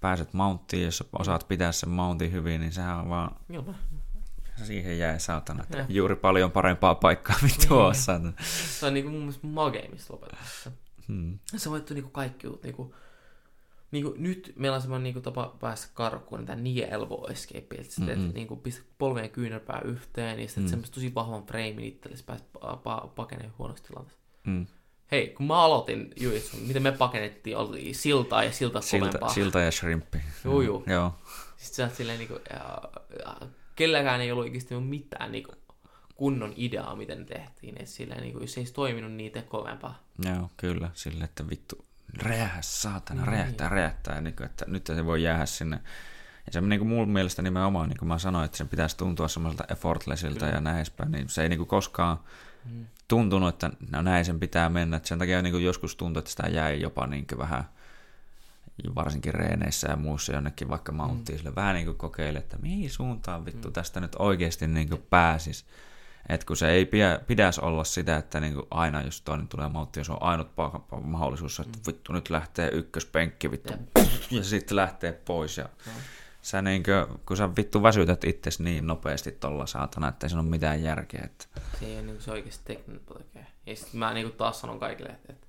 pääset 0.00 0.32
mounttiin, 0.32 0.84
jos 0.84 1.04
osaat 1.18 1.48
pitää 1.48 1.72
sen 1.72 1.88
mountin 1.88 2.32
hyvin, 2.32 2.60
niin 2.60 2.72
sehän 2.72 2.96
on 2.96 3.08
vaan... 3.08 3.36
Joo. 3.48 3.74
Siihen 4.64 4.98
jäi 4.98 5.20
saatana, 5.20 5.62
että 5.62 5.86
juuri 5.88 6.16
paljon 6.16 6.52
parempaa 6.52 6.94
paikkaa 6.94 7.36
vittu 7.42 7.82
niin. 7.82 7.94
saatana. 7.94 8.32
Se 8.78 8.86
on 8.86 8.94
niinku 8.94 9.10
mun 9.10 9.20
mielestä 9.20 9.46
mageimista 9.46 10.12
lopetuksessa. 10.12 10.72
Hmm. 11.08 11.38
Se 11.56 11.70
voittu 11.70 11.94
niinku 11.94 12.10
kaikki 12.10 12.46
niinku, 12.62 12.94
niin 13.90 14.04
kuin, 14.04 14.22
nyt 14.22 14.52
meillä 14.56 14.74
on 14.74 14.80
semmoinen 14.80 15.14
niin 15.14 15.22
tapa 15.22 15.56
päästä 15.60 15.88
karkuun, 15.94 16.46
tämä 16.46 16.60
knee 16.60 16.88
elbow 16.90 17.30
escape, 17.30 17.74
että 17.78 18.00
mm-hmm. 18.00 18.28
et, 18.28 18.34
niin 18.34 18.46
kuin, 18.46 18.60
pistät 18.60 18.86
polveen 18.98 19.30
kyynärpää 19.30 19.80
yhteen, 19.84 20.40
ja 20.40 20.46
sitten 20.46 20.64
mm. 20.64 20.68
semmoista 20.68 20.94
tosi 20.94 21.14
vahvan 21.14 21.46
freimin 21.46 21.84
itsellesi 21.84 22.24
pääset 22.24 22.46
pa- 22.58 22.76
pa- 22.76 23.08
pakeneen 23.08 23.52
huonosta 23.58 23.88
tilanteesta. 23.88 24.24
Mm. 24.44 24.66
Hei, 25.10 25.28
kun 25.28 25.46
mä 25.46 25.62
aloitin 25.62 26.10
juitsun, 26.20 26.60
miten 26.60 26.82
me 26.82 26.92
pakennettiin, 26.92 27.56
oli 27.56 27.94
siltaa 27.94 28.44
ja 28.44 28.52
silta 28.52 28.80
silta, 28.80 29.28
silta 29.28 29.60
ja 29.60 29.70
shrimppi. 29.70 30.18
Joo, 30.44 30.62
joo. 30.62 30.82
joo. 30.86 31.14
Sitten 31.56 31.76
sä 31.76 31.84
oot 31.84 31.94
silleen, 31.94 32.18
niin 32.18 32.28
kuin, 32.28 32.40
ja, 32.50 32.82
ja, 33.18 33.36
kelläkään 33.76 34.20
ei 34.20 34.32
ollut 34.32 34.44
oikeasti 34.44 34.74
mitään 34.74 35.32
niin 35.32 35.44
kuin, 35.44 35.56
kunnon 36.14 36.52
ideaa, 36.56 36.96
miten 36.96 37.18
ne 37.18 37.24
tehtiin. 37.24 37.82
Et 37.82 37.88
silleen, 37.88 38.20
niin 38.20 38.32
kuin, 38.32 38.42
jos 38.42 38.58
ei 38.58 38.66
se 38.66 38.72
toiminut, 38.72 39.12
niin 39.12 39.32
tee 39.32 39.42
kovempaa. 39.42 40.02
Joo, 40.24 40.50
kyllä. 40.56 40.90
Sille, 40.94 41.24
että 41.24 41.50
vittu, 41.50 41.84
räjähä, 42.18 42.62
saatana, 42.62 43.24
räjähtää, 43.24 43.68
räjähtää, 43.68 44.14
ja 44.14 44.20
niin 44.20 44.36
kuin, 44.36 44.46
että 44.46 44.64
nyt 44.68 44.86
se 44.86 45.06
voi 45.06 45.22
jäädä 45.22 45.46
sinne. 45.46 45.80
Ja 46.46 46.52
se 46.52 46.60
niin 46.60 46.80
kuin 46.80 46.88
mun 46.88 47.08
mielestä 47.08 47.42
nimenomaan, 47.42 47.88
niin 47.88 47.98
kuin 47.98 48.08
mä 48.08 48.18
sanoin, 48.18 48.44
että 48.44 48.56
sen 48.56 48.68
pitäisi 48.68 48.96
tuntua 48.96 49.28
semmoiselta 49.28 49.64
effortlessilta 49.68 50.46
ja 50.46 50.60
näin 50.60 50.76
edespäin, 50.76 51.12
niin 51.12 51.28
se 51.28 51.42
ei 51.42 51.48
niin 51.48 51.58
kuin 51.58 51.68
koskaan 51.68 52.20
mm. 52.70 52.86
tuntunut, 53.08 53.48
että 53.48 53.70
no 53.90 54.02
näin 54.02 54.24
sen 54.24 54.40
pitää 54.40 54.68
mennä. 54.68 54.96
Että 54.96 55.08
sen 55.08 55.18
takia 55.18 55.42
niin 55.42 55.52
kuin 55.52 55.64
joskus 55.64 55.96
tuntui, 55.96 56.18
että 56.18 56.30
sitä 56.30 56.48
jäi 56.48 56.80
jopa 56.80 57.06
niin 57.06 57.26
kuin 57.26 57.38
vähän, 57.38 57.64
varsinkin 58.94 59.34
reeneissä 59.34 59.90
ja 59.90 59.96
muissa 59.96 60.32
jonnekin 60.32 60.68
vaikka 60.68 60.92
mounttiin, 60.92 61.36
mm. 61.36 61.38
sille 61.38 61.54
vähän 61.54 61.74
niin 61.74 61.86
kuin 61.86 61.96
kokeile, 61.96 62.38
että 62.38 62.56
mihin 62.62 62.90
suuntaan 62.90 63.44
vittu 63.44 63.68
mm. 63.68 63.72
tästä 63.72 64.00
nyt 64.00 64.16
oikeasti 64.18 64.66
niin 64.66 64.88
kuin 64.88 65.02
pääsis. 65.10 65.66
Että 66.30 66.46
kun 66.46 66.56
se 66.56 66.70
ei 66.70 66.86
pidä, 66.86 67.20
pidäisi 67.26 67.60
olla 67.60 67.84
sitä, 67.84 68.16
että 68.16 68.40
niin 68.40 68.54
kuin 68.54 68.66
aina 68.70 69.02
jos 69.02 69.20
toinen 69.20 69.48
tulee 69.48 69.68
mauttiin, 69.68 70.04
se 70.04 70.12
on 70.12 70.22
ainut 70.22 70.48
mahdollisuus, 71.02 71.60
että 71.60 71.78
mm. 71.78 71.82
vittu 71.86 72.12
nyt 72.12 72.30
lähtee 72.30 72.68
ykköspenkki 72.72 73.50
vittu 73.50 73.72
ja, 73.72 74.04
ja 74.38 74.44
sitten 74.44 74.76
lähtee 74.76 75.12
pois. 75.12 75.56
Ja 75.56 75.64
no. 75.64 75.92
sä 76.42 76.62
niin 76.62 76.82
kuin, 76.82 77.18
kun 77.26 77.36
sä 77.36 77.56
vittu 77.56 77.82
väsytät 77.82 78.24
itsesi 78.24 78.62
niin 78.62 78.86
nopeasti 78.86 79.32
tolla 79.32 79.66
saatana, 79.66 80.08
että 80.08 80.26
ei 80.26 80.30
se 80.30 80.36
ole 80.36 80.44
mitään 80.44 80.82
järkeä. 80.82 81.22
Että... 81.24 81.60
Se 81.80 81.86
ei 81.86 81.94
ole 81.94 82.02
niin 82.02 82.20
se 82.20 82.30
oikeasti 82.30 82.64
tekninen 82.64 83.02
tekee. 83.18 83.46
Ja 83.66 83.76
sitten 83.76 83.98
mä 83.98 84.14
niin 84.14 84.26
kuin 84.26 84.36
taas 84.36 84.60
sanon 84.60 84.80
kaikille, 84.80 85.08
että, 85.08 85.32
että 85.32 85.46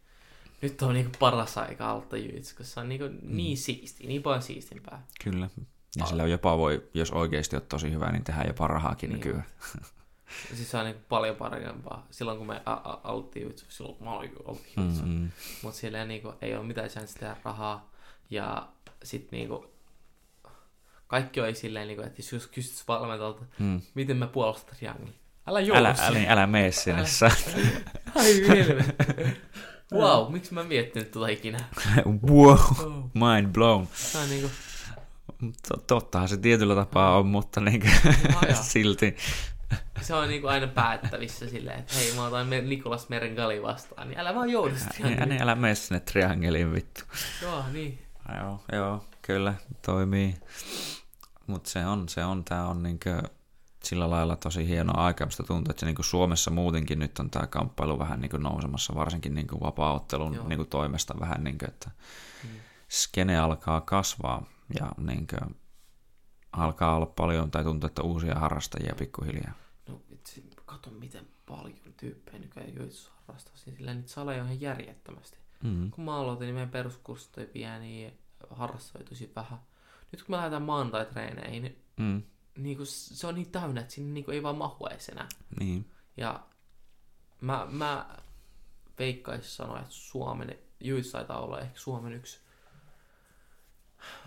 nyt 0.62 0.82
on 0.82 0.94
niin 0.94 1.06
kuin 1.06 1.16
paras 1.20 1.58
aika 1.58 1.90
aloittaa 1.90 2.20
jyits, 2.20 2.54
koska 2.54 2.74
se 2.74 2.80
on 2.80 2.90
niin, 2.90 3.00
kuin 3.00 3.12
mm. 3.12 3.36
niin 3.38 3.58
siisti, 3.58 4.08
niin 4.08 4.24
paljon 4.24 4.42
siistimpää. 4.42 5.04
Kyllä. 5.24 5.50
Ja 5.96 6.06
sillä 6.06 6.28
jopa 6.28 6.58
voi, 6.58 6.90
jos 6.94 7.12
oikeasti 7.12 7.56
on 7.56 7.62
tosi 7.62 7.92
hyvä, 7.92 8.12
niin 8.12 8.24
tehdään 8.24 8.48
jopa 8.48 8.68
rahaakin 8.68 9.10
niin. 9.10 9.20
nykyään. 9.20 9.46
Siis 10.54 10.72
se 10.72 10.78
on 10.78 10.86
niin 10.86 11.06
paljon 11.10 11.36
parempaa. 11.36 12.08
Silloin 12.12 12.38
kun 12.38 12.48
me 12.48 12.62
aloittiin 13.04 13.44
jutsu, 13.44 13.66
silloin 13.70 14.04
mä 14.04 14.14
olin 14.14 14.34
ollut 14.46 14.64
mm-hmm. 14.78 15.30
Mutta 15.62 15.80
siellä 15.80 16.06
niin 16.06 16.22
kuin, 16.22 16.36
ei 16.42 16.56
ole 16.56 16.66
mitään 16.66 16.90
chance 16.90 17.20
tehdä 17.20 17.36
rahaa. 17.44 17.92
Ja 18.30 18.68
sitten 19.04 19.38
niin 19.38 19.48
kuin, 19.48 19.68
kaikki 21.08 21.42
oli 21.42 21.56
silleen, 21.56 21.88
niin 21.88 21.98
kuin, 21.98 22.08
että 22.08 22.22
jos 22.36 22.48
kysyt 22.48 22.88
valmentajalta, 22.88 23.46
mm. 23.60 23.82
miten 23.94 24.18
mä 24.18 24.28
puolustan 24.28 24.76
triangeli. 24.76 25.14
Älä 25.48 25.60
juo 25.60 25.78
älä, 25.78 25.96
älä, 26.00 26.20
älä 26.28 26.48
mene 26.48 26.72
sinne. 26.72 27.04
Ai 28.16 28.34
Wow, 29.94 30.32
miksi 30.34 30.54
mä 30.54 30.62
en 30.62 30.68
miettinyt 30.68 31.12
tuota 31.12 31.28
ikinä? 31.28 31.60
wow, 32.32 32.60
mind 33.14 33.54
blown. 33.54 33.88
Tämä 34.12 34.24
on 34.24 34.30
niinku... 34.30 34.52
Tottahan 35.88 36.30
se 36.30 36.38
tietyllä 36.38 36.76
tapaa 36.76 37.18
on, 37.18 37.28
mutta 37.28 37.62
niin 37.62 37.82
silti 38.62 39.16
se 40.02 40.14
on 40.14 40.30
niinku 40.30 40.48
aina 40.48 40.68
päättävissä 40.68 41.50
silleen, 41.50 41.80
että 41.80 41.94
hei, 41.96 42.14
mä 42.16 42.26
otan 42.26 42.50
Nikolas 42.50 43.10
Merengali 43.10 43.62
vastaan, 43.62 44.10
niin 44.10 44.20
älä 44.20 44.36
vaan 44.36 44.50
joudu 44.50 44.76
sitten. 44.76 45.18
Ja, 45.20 45.26
niin, 45.26 45.42
älä 45.42 45.56
mene 45.56 45.76
sinne 45.76 46.00
triangeliin 46.00 46.74
vittu. 46.74 47.02
Joo, 47.42 47.64
niin. 47.74 48.06
Joo, 48.42 48.64
joo, 48.72 49.06
kyllä, 49.22 49.54
toimii. 49.86 50.36
Mutta 51.48 51.70
se 51.70 51.86
on, 51.86 52.10
se 52.10 52.26
on, 52.26 52.44
tää 52.44 52.68
on 52.68 52.84
niinku 52.84 53.10
sillä 53.84 54.10
lailla 54.10 54.36
tosi 54.36 54.68
hieno 54.68 54.94
aika, 54.96 55.26
mistä 55.26 55.44
tuntuu, 55.44 55.72
että 55.72 55.80
se 55.80 55.86
niinku 55.86 56.04
Suomessa 56.04 56.52
muutenkin 56.52 57.00
nyt 57.00 57.20
on 57.20 57.30
tämä 57.30 57.48
kamppailu 57.48 58.00
vähän 58.00 58.22
niinku 58.22 58.38
nousemassa, 58.38 58.96
varsinkin 58.96 59.36
niinku 59.36 59.60
vapaa-ottelun 59.62 60.40
niinku 60.48 60.66
toimesta 60.66 61.20
vähän, 61.20 61.44
niinku, 61.44 61.66
että 61.68 61.92
mm. 62.44 62.50
skene 62.90 63.40
alkaa 63.40 63.82
kasvaa 63.82 64.44
ja 64.80 64.92
niinku, 64.98 65.36
alkaa 66.52 66.96
olla 66.96 67.06
paljon, 67.06 67.52
tai 67.52 67.64
tuntuu, 67.64 67.88
että 67.88 68.02
uusia 68.02 68.36
harrastajia 68.36 68.96
pikkuhiljaa. 68.98 69.54
Kato 70.82 70.96
miten 70.96 71.28
paljon 71.46 71.94
tyyppejä 71.98 72.40
nykyään 72.40 72.76
joissa 72.76 73.12
harrastaa, 73.28 73.54
niin 73.66 73.78
sillä 73.78 73.94
niitä 73.94 74.10
saleja 74.10 74.42
on 74.42 74.48
ihan 74.48 74.62
järjettömästi. 74.62 75.38
Mm-hmm. 75.64 75.92
Kun 75.92 76.04
mä 76.04 76.16
aloitin, 76.16 76.46
niin 76.46 76.56
meidän 76.56 76.70
peruskurssit 76.70 77.38
oli 77.38 77.46
pieni, 77.46 78.14
harrastajia 78.50 79.08
tosi 79.08 79.32
vähän. 79.36 79.60
Nyt 80.12 80.24
kun 80.24 80.34
me 80.34 80.38
lähdetään 80.38 80.62
maantai-treeneihin, 80.62 81.64
niin, 81.64 81.84
mm. 81.98 82.24
niin 82.58 82.78
kun 82.78 82.86
se 82.86 83.28
on 83.28 83.36
niin 83.36 83.52
täynnä, 83.52 83.82
että 83.82 83.94
sinne 83.94 84.14
niin 84.14 84.32
ei 84.32 84.44
vaan 84.44 84.58
mahu 84.58 84.86
edes 84.86 85.10
enää. 85.10 85.28
Niin. 85.60 85.92
Ja 86.18 86.44
mä, 87.42 87.68
mä 87.72 88.18
veikkaisin 89.00 89.52
sanoa, 89.52 89.80
että 89.80 89.92
Suomen, 89.92 90.60
Juissa 90.80 91.18
taitaa 91.18 91.42
olla 91.42 91.60
ehkä 91.60 91.80
Suomen 91.80 92.14
yksi 92.14 92.40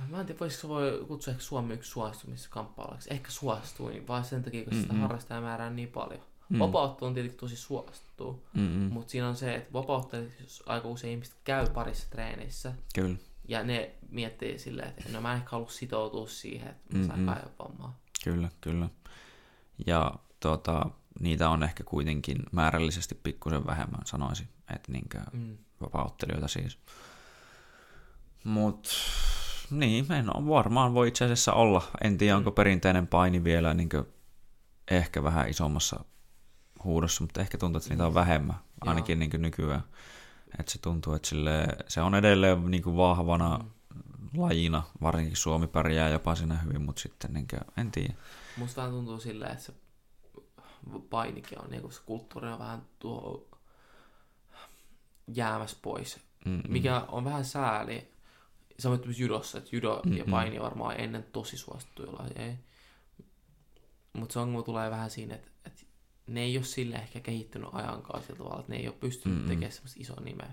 Mä 0.09 0.20
en 0.20 0.26
tiedä, 0.26 0.40
voisiko 0.40 0.68
voi 0.68 1.05
kutsua 1.09 1.32
ehkä 1.32 1.44
Suomi 1.44 1.74
yksi 1.74 1.90
suostumiskamppailuksi. 1.90 3.14
Ehkä 3.14 3.31
suostuin, 3.31 4.09
vaan 4.09 4.24
sen 4.24 4.43
takia, 4.43 4.64
kun 4.64 4.74
sitä 4.74 4.94
harrastajamäärää 4.94 5.66
on 5.66 5.76
niin 5.76 5.89
paljon. 5.89 6.22
Mm. 6.49 6.59
Vapauttu 6.59 7.05
on 7.05 7.15
tietenkin 7.15 7.41
tosi 7.41 7.57
suosittu, 7.57 8.47
mm-hmm. 8.55 8.93
mutta 8.93 9.11
siinä 9.11 9.29
on 9.29 9.37
se, 9.37 9.55
että 9.55 9.73
vapauttajat 9.73 10.29
aika 10.66 10.89
usein 10.89 11.11
ihmiset 11.11 11.37
käy 11.45 11.66
parissa 11.71 12.11
treenissä. 12.11 12.75
Kyllä. 12.95 13.16
Ja 13.49 13.62
ne 13.62 13.95
miettii 14.11 14.59
silleen, 14.59 14.89
että 14.89 15.12
no 15.12 15.21
mä 15.21 15.33
en 15.33 15.39
ehkä 15.39 15.51
halua 15.51 15.71
sitoutua 15.71 16.27
siihen, 16.27 16.69
että 16.69 16.97
mä 16.97 17.07
saan 17.07 17.51
vammaa. 17.59 17.99
Kyllä, 18.25 18.49
kyllä. 18.61 18.89
Ja 19.87 20.15
tota, 20.41 20.91
niitä 21.21 21.49
on 21.49 21.62
ehkä 21.62 21.85
kuitenkin 21.85 22.43
määrällisesti 22.53 23.15
pikkusen 23.15 23.66
vähemmän, 23.66 24.01
sanoisin, 24.05 24.49
että 24.75 24.93
niinkö 24.93 25.19
mm. 25.33 25.59
vapauttelijoita 25.81 26.49
siis. 26.49 26.79
Mutta 28.45 28.91
niin, 29.71 30.12
en 30.12 30.37
ole, 30.37 30.49
varmaan 30.49 30.95
voi 30.95 31.09
itse 31.09 31.25
asiassa 31.25 31.53
olla. 31.53 31.83
En 32.05 32.19
tiedä, 32.19 32.37
onko 32.37 32.53
perinteinen 32.53 33.07
paini 33.07 33.45
vielä 33.45 33.75
niin 33.75 33.89
ehkä 34.91 35.23
vähän 35.23 35.49
isommassa 35.49 36.05
huudossa, 36.85 37.24
mutta 37.24 37.40
ehkä 37.40 37.59
tuntuu, 37.59 37.77
että 37.77 37.90
niitä 37.90 38.06
on 38.06 38.15
vähemmän, 38.15 38.56
ainakin 38.81 39.19
niin 39.19 39.31
nykyään. 39.39 39.82
Että 40.59 40.73
se 40.73 40.78
tuntuu, 40.78 41.12
että 41.12 41.28
sille, 41.28 41.66
se 41.89 42.01
on 42.01 42.15
edelleen 42.15 42.70
niin 42.70 42.82
kuin 42.82 42.97
vahvana 42.97 43.59
mm. 43.59 44.40
lajina, 44.40 44.82
varsinkin 45.02 45.36
Suomi 45.36 45.66
pärjää 45.66 46.09
jopa 46.09 46.35
siinä 46.35 46.59
hyvin, 46.59 46.82
mutta 46.82 47.02
sitten 47.02 47.35
niin 47.35 47.47
kuin, 47.48 47.61
en 47.77 47.90
tiedä. 47.90 48.15
Musta 48.56 48.81
vähän 48.81 48.93
tuntuu 48.93 49.20
silleen, 49.20 49.52
että 49.52 49.65
se 49.65 49.73
painikin 51.11 51.61
on, 51.62 51.70
niin 51.70 51.82
kuin 51.82 51.93
se 51.93 52.01
kulttuuri 52.06 52.48
on 52.48 52.59
vähän 52.59 52.82
tuo 52.98 53.48
jäämässä 55.35 55.77
pois, 55.82 56.20
Mm-mm. 56.44 56.62
mikä 56.69 57.01
on 57.01 57.24
vähän 57.24 57.44
sääli, 57.44 58.12
samoin 58.78 59.01
myös 59.05 59.20
judossa, 59.20 59.59
että 59.59 59.77
judo 59.77 60.02
mm-hmm. 60.05 60.19
ja 60.19 60.24
paini 60.31 60.61
varmaan 60.61 61.01
ennen 61.01 61.27
tosi 61.32 61.56
suosittuja 61.56 62.12
lajeja. 62.12 62.56
Mutta 64.12 64.32
se 64.32 64.39
ongelma 64.39 64.62
tulee 64.62 64.90
vähän 64.90 65.11
siinä, 65.11 65.35
että 65.35 65.48
ne 66.26 66.40
ei 66.42 66.56
ole 66.56 66.64
sille 66.64 66.96
ehkä 66.96 67.20
kehittynyt 67.20 67.68
ajankaan 67.72 68.22
sillä 68.22 68.38
tavalla, 68.38 68.60
että 68.60 68.72
ne 68.72 68.78
ei 68.78 68.88
ole 68.88 68.96
pystynyt 69.01 69.38
mm-hmm. 69.38 69.48
tekemään 69.48 69.72
semmoista 69.72 70.01
isoa 70.01 70.20
nimeä. 70.20 70.51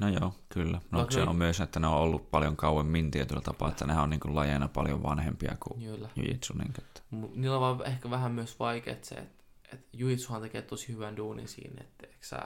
No 0.00 0.08
joo, 0.08 0.34
kyllä. 0.48 0.80
No 0.90 1.06
se 1.10 1.22
on 1.22 1.36
myös, 1.36 1.60
että 1.60 1.80
ne 1.80 1.86
on 1.86 1.94
ollut 1.94 2.30
paljon 2.30 2.56
kauemmin 2.56 3.10
tietyllä 3.10 3.40
tapaa, 3.40 3.68
että 3.68 3.86
ne 3.86 4.00
on 4.00 4.10
niin 4.10 4.20
lajeina 4.24 4.68
paljon 4.68 5.02
vanhempia 5.02 5.56
kuin 5.60 5.80
Kyllä. 5.80 6.08
jujitsu. 6.16 6.52
Niin 6.52 6.72
että... 6.78 7.00
Niillä 7.34 7.56
on 7.56 7.60
vaan 7.60 7.92
ehkä 7.92 8.10
vähän 8.10 8.32
myös 8.32 8.58
vaikea 8.58 8.96
se, 9.02 9.14
että, 9.14 9.44
että 9.72 9.86
jujitsuhan 9.92 10.42
tekee 10.42 10.62
tosi 10.62 10.88
hyvän 10.88 11.16
duunin 11.16 11.48
siinä, 11.48 11.80
että 11.80 12.06
sä, 12.20 12.38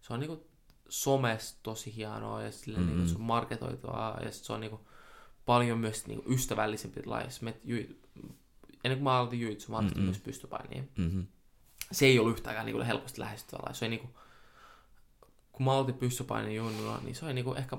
se 0.00 0.12
on 0.12 0.20
niin 0.20 0.28
kuin 0.28 0.40
somessa 0.88 1.56
tosi 1.62 1.96
hienoa 1.96 2.42
ja 2.42 2.52
sille 2.52 2.78
mm-hmm. 2.78 2.96
niin 2.96 3.08
se 3.08 3.14
on 3.14 3.20
marketoitua 3.20 4.16
ja 4.24 4.32
se 4.32 4.52
on 4.52 4.60
niin 4.60 4.70
kuin, 4.70 4.82
paljon 5.46 5.78
myös 5.78 6.06
niin 6.06 6.22
kuin, 6.22 6.34
ystävällisempi 6.34 7.02
ju, 7.64 7.76
ennen 8.84 8.98
kuin 8.98 9.02
mä 9.02 9.18
aloitin 9.18 9.40
jujitsu, 9.40 9.70
mä 9.70 9.78
aloitin 9.78 9.98
mm-hmm. 9.98 10.06
myös 10.06 10.20
pystypainiin. 10.20 10.90
Mm-hmm. 10.98 11.26
Se 11.92 12.06
ei 12.06 12.18
ollut 12.18 12.32
yhtään 12.32 12.66
niin 12.66 12.74
kuin, 12.74 12.86
helposti 12.86 13.20
lähestyvä 13.20 13.62
laji. 13.62 13.74
Se 13.74 13.84
oli, 13.84 13.90
niin 13.90 14.00
kuin, 14.00 14.14
kun 15.52 15.64
mä 15.64 15.72
aloitin 15.72 15.94
pystypainiin 15.94 16.56
junnuna, 16.56 17.00
niin 17.02 17.14
se 17.14 17.24
oli 17.24 17.34
niin 17.34 17.44
kuin, 17.44 17.58
ehkä, 17.58 17.76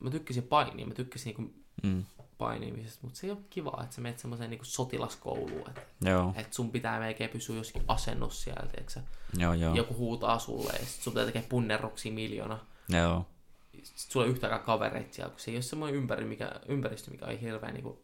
mä 0.00 0.10
tykkäsin 0.10 0.42
painia, 0.42 0.86
mä 0.86 0.94
tykkäsin 0.94 1.24
niin 1.24 1.36
kuin, 1.36 1.64
mm 1.82 2.04
painimisesta, 2.40 2.98
mutta 3.02 3.18
se 3.18 3.26
ei 3.26 3.30
ole 3.30 3.38
kiva, 3.50 3.78
että 3.82 3.94
sä 3.94 4.00
menet 4.00 4.18
semmoiseen 4.18 4.50
niin 4.50 4.60
sotilaskouluun, 4.62 5.68
että, 5.68 5.82
joo. 6.04 6.32
että 6.36 6.56
sun 6.56 6.70
pitää 6.70 7.00
melkein 7.00 7.30
pysyä 7.30 7.56
jossakin 7.56 7.84
asennossa 7.88 8.44
sieltä, 8.44 8.82
sä? 8.88 9.00
Joo, 9.38 9.54
joo. 9.54 9.74
joku 9.74 9.94
huutaa 9.94 10.38
sulle 10.38 10.72
ja 10.72 10.86
sit 10.86 11.02
sun 11.02 11.12
pitää 11.12 11.26
tekee 11.26 11.46
punnerroksia 11.48 12.12
miljoona. 12.12 12.58
Joo. 12.88 13.26
Sitten 13.82 14.12
sulla 14.12 14.26
ei 14.26 14.32
yhtäkään 14.32 14.60
kavereita 14.60 15.14
siellä, 15.14 15.30
kun 15.30 15.40
se 15.40 15.50
ei 15.50 15.56
ole 15.56 15.62
semmoinen 15.62 15.96
ympäri, 15.96 16.24
mikä, 16.24 16.52
ympäristö, 16.68 17.10
mikä 17.10 17.26
on 17.26 17.38
hirveän, 17.38 17.74
niin 17.74 17.84
kuin, 17.84 17.98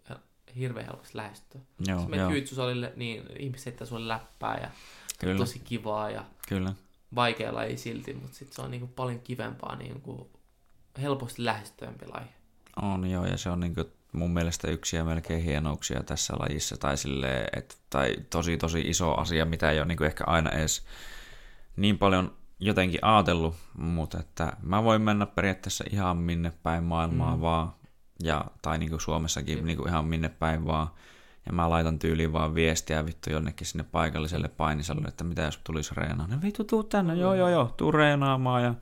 hirveän 0.56 0.86
helposti 0.86 1.16
lähestyä. 1.16 1.60
Joo, 1.86 2.00
Sä 2.00 2.08
menet 2.08 2.30
jyytsusalille, 2.30 2.92
niin 2.96 3.22
ihmiset 3.38 3.66
heittää 3.66 3.86
sulle 3.86 4.08
läppää 4.08 4.58
ja 4.62 4.70
Kyllä. 5.18 5.38
tosi 5.38 5.58
kivaa 5.58 6.10
ja 6.10 6.24
Kyllä. 6.48 6.72
vaikealla 7.14 7.64
ei 7.64 7.76
silti, 7.76 8.14
mutta 8.14 8.36
sitten 8.36 8.56
se 8.56 8.62
on 8.62 8.70
niin 8.70 8.80
kuin, 8.80 8.92
paljon 8.92 9.20
kivempaa, 9.20 9.76
niin 9.76 10.00
kuin, 10.00 10.28
helposti 11.00 11.44
lähestyvämpi 11.44 12.06
laji. 12.06 12.26
On 12.82 13.10
joo, 13.10 13.26
ja 13.26 13.36
se 13.36 13.50
on 13.50 13.60
niin 13.60 13.74
kuin, 13.74 13.86
mun 14.12 14.30
mielestä 14.30 14.70
yksi 14.70 14.96
ja 14.96 15.04
melkein 15.04 15.42
hienouksia 15.42 16.02
tässä 16.02 16.34
lajissa, 16.38 16.76
tai, 16.76 16.96
sille, 16.96 17.46
et, 17.56 17.78
tai 17.90 18.16
tosi 18.30 18.56
tosi 18.56 18.80
iso 18.80 19.14
asia, 19.14 19.44
mitä 19.44 19.70
ei 19.70 19.78
ole 19.78 19.86
niin 19.86 20.04
ehkä 20.04 20.24
aina 20.26 20.50
edes 20.50 20.84
niin 21.76 21.98
paljon 21.98 22.36
jotenkin 22.60 23.04
ajatellut, 23.04 23.54
mutta 23.78 24.20
että 24.20 24.56
mä 24.62 24.84
voin 24.84 25.02
mennä 25.02 25.26
periaatteessa 25.26 25.84
ihan 25.90 26.16
minne 26.16 26.52
päin 26.62 26.84
maailmaa 26.84 27.36
mm. 27.36 27.40
vaan, 27.40 27.72
ja, 28.22 28.44
tai 28.62 28.78
niin 28.78 28.90
kuin 28.90 29.00
Suomessakin 29.00 29.58
mm. 29.58 29.66
niin 29.66 29.76
kuin 29.76 29.88
ihan 29.88 30.04
minne 30.04 30.28
päin 30.28 30.66
vaan, 30.66 30.88
ja 31.46 31.52
mä 31.52 31.70
laitan 31.70 31.98
tyyliin 31.98 32.32
vaan 32.32 32.54
viestiä 32.54 33.06
vittu 33.06 33.30
jonnekin 33.30 33.66
sinne 33.66 33.84
paikalliselle 33.92 34.48
painisalle, 34.48 35.08
että 35.08 35.24
mitä 35.24 35.42
jos 35.42 35.60
tulisi 35.64 35.94
reenaa. 35.94 36.26
Ne 36.26 36.42
vittu 36.42 36.64
tuu 36.64 36.82
tänne, 36.82 37.14
mm. 37.14 37.20
joo 37.20 37.34
joo 37.34 37.48
joo, 37.48 37.74
tuu 37.76 37.92
reenaamaan 37.92 38.62
ja 38.62 38.74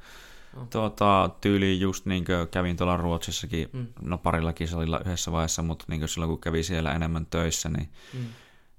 Oh. 0.57 0.69
Tuota, 0.71 1.31
tyyli 1.41 1.81
just 1.81 2.07
niin 2.07 2.25
kävin 2.51 2.77
tuolla 2.77 2.97
Ruotsissakin, 2.97 3.69
mm. 3.73 3.87
no 4.03 4.19
parilla 4.19 4.53
kisalilla 4.53 5.01
yhdessä 5.01 5.33
vaiheessa, 5.33 5.63
mutta 5.63 5.85
niin 5.89 6.09
silloin 6.09 6.31
kun 6.31 6.41
kävi 6.41 6.63
siellä 6.63 6.93
enemmän 6.93 7.27
töissä, 7.27 7.69
niin 7.69 7.89
mm. 8.15 8.25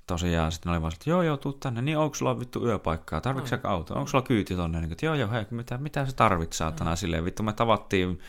tosiaan 0.07 0.51
sitten 0.51 0.71
oli 0.71 0.81
vaan 0.81 0.93
että 0.93 1.09
joo 1.09 1.21
joo, 1.21 1.37
tuu 1.37 1.53
tänne, 1.53 1.81
niin 1.81 1.97
onko 1.97 2.15
sulla 2.15 2.39
vittu 2.39 2.65
yöpaikkaa, 2.65 3.21
tarvitsetko 3.21 3.67
oh. 3.67 3.73
auto, 3.73 3.93
onko 3.93 4.07
sulla 4.07 4.21
kyyti 4.21 4.55
tonne, 4.55 4.81
niin 4.81 4.91
että 4.91 5.05
joo 5.05 5.15
joo, 5.15 5.31
hei, 5.31 5.45
mitä, 5.51 5.77
mitä 5.77 6.05
sä 6.05 6.11
tarvit 6.15 6.53
saatana, 6.53 6.91
oh. 6.91 6.97
silleen 6.97 7.25
vittu 7.25 7.43
me 7.43 7.53
tavattiin 7.53 8.19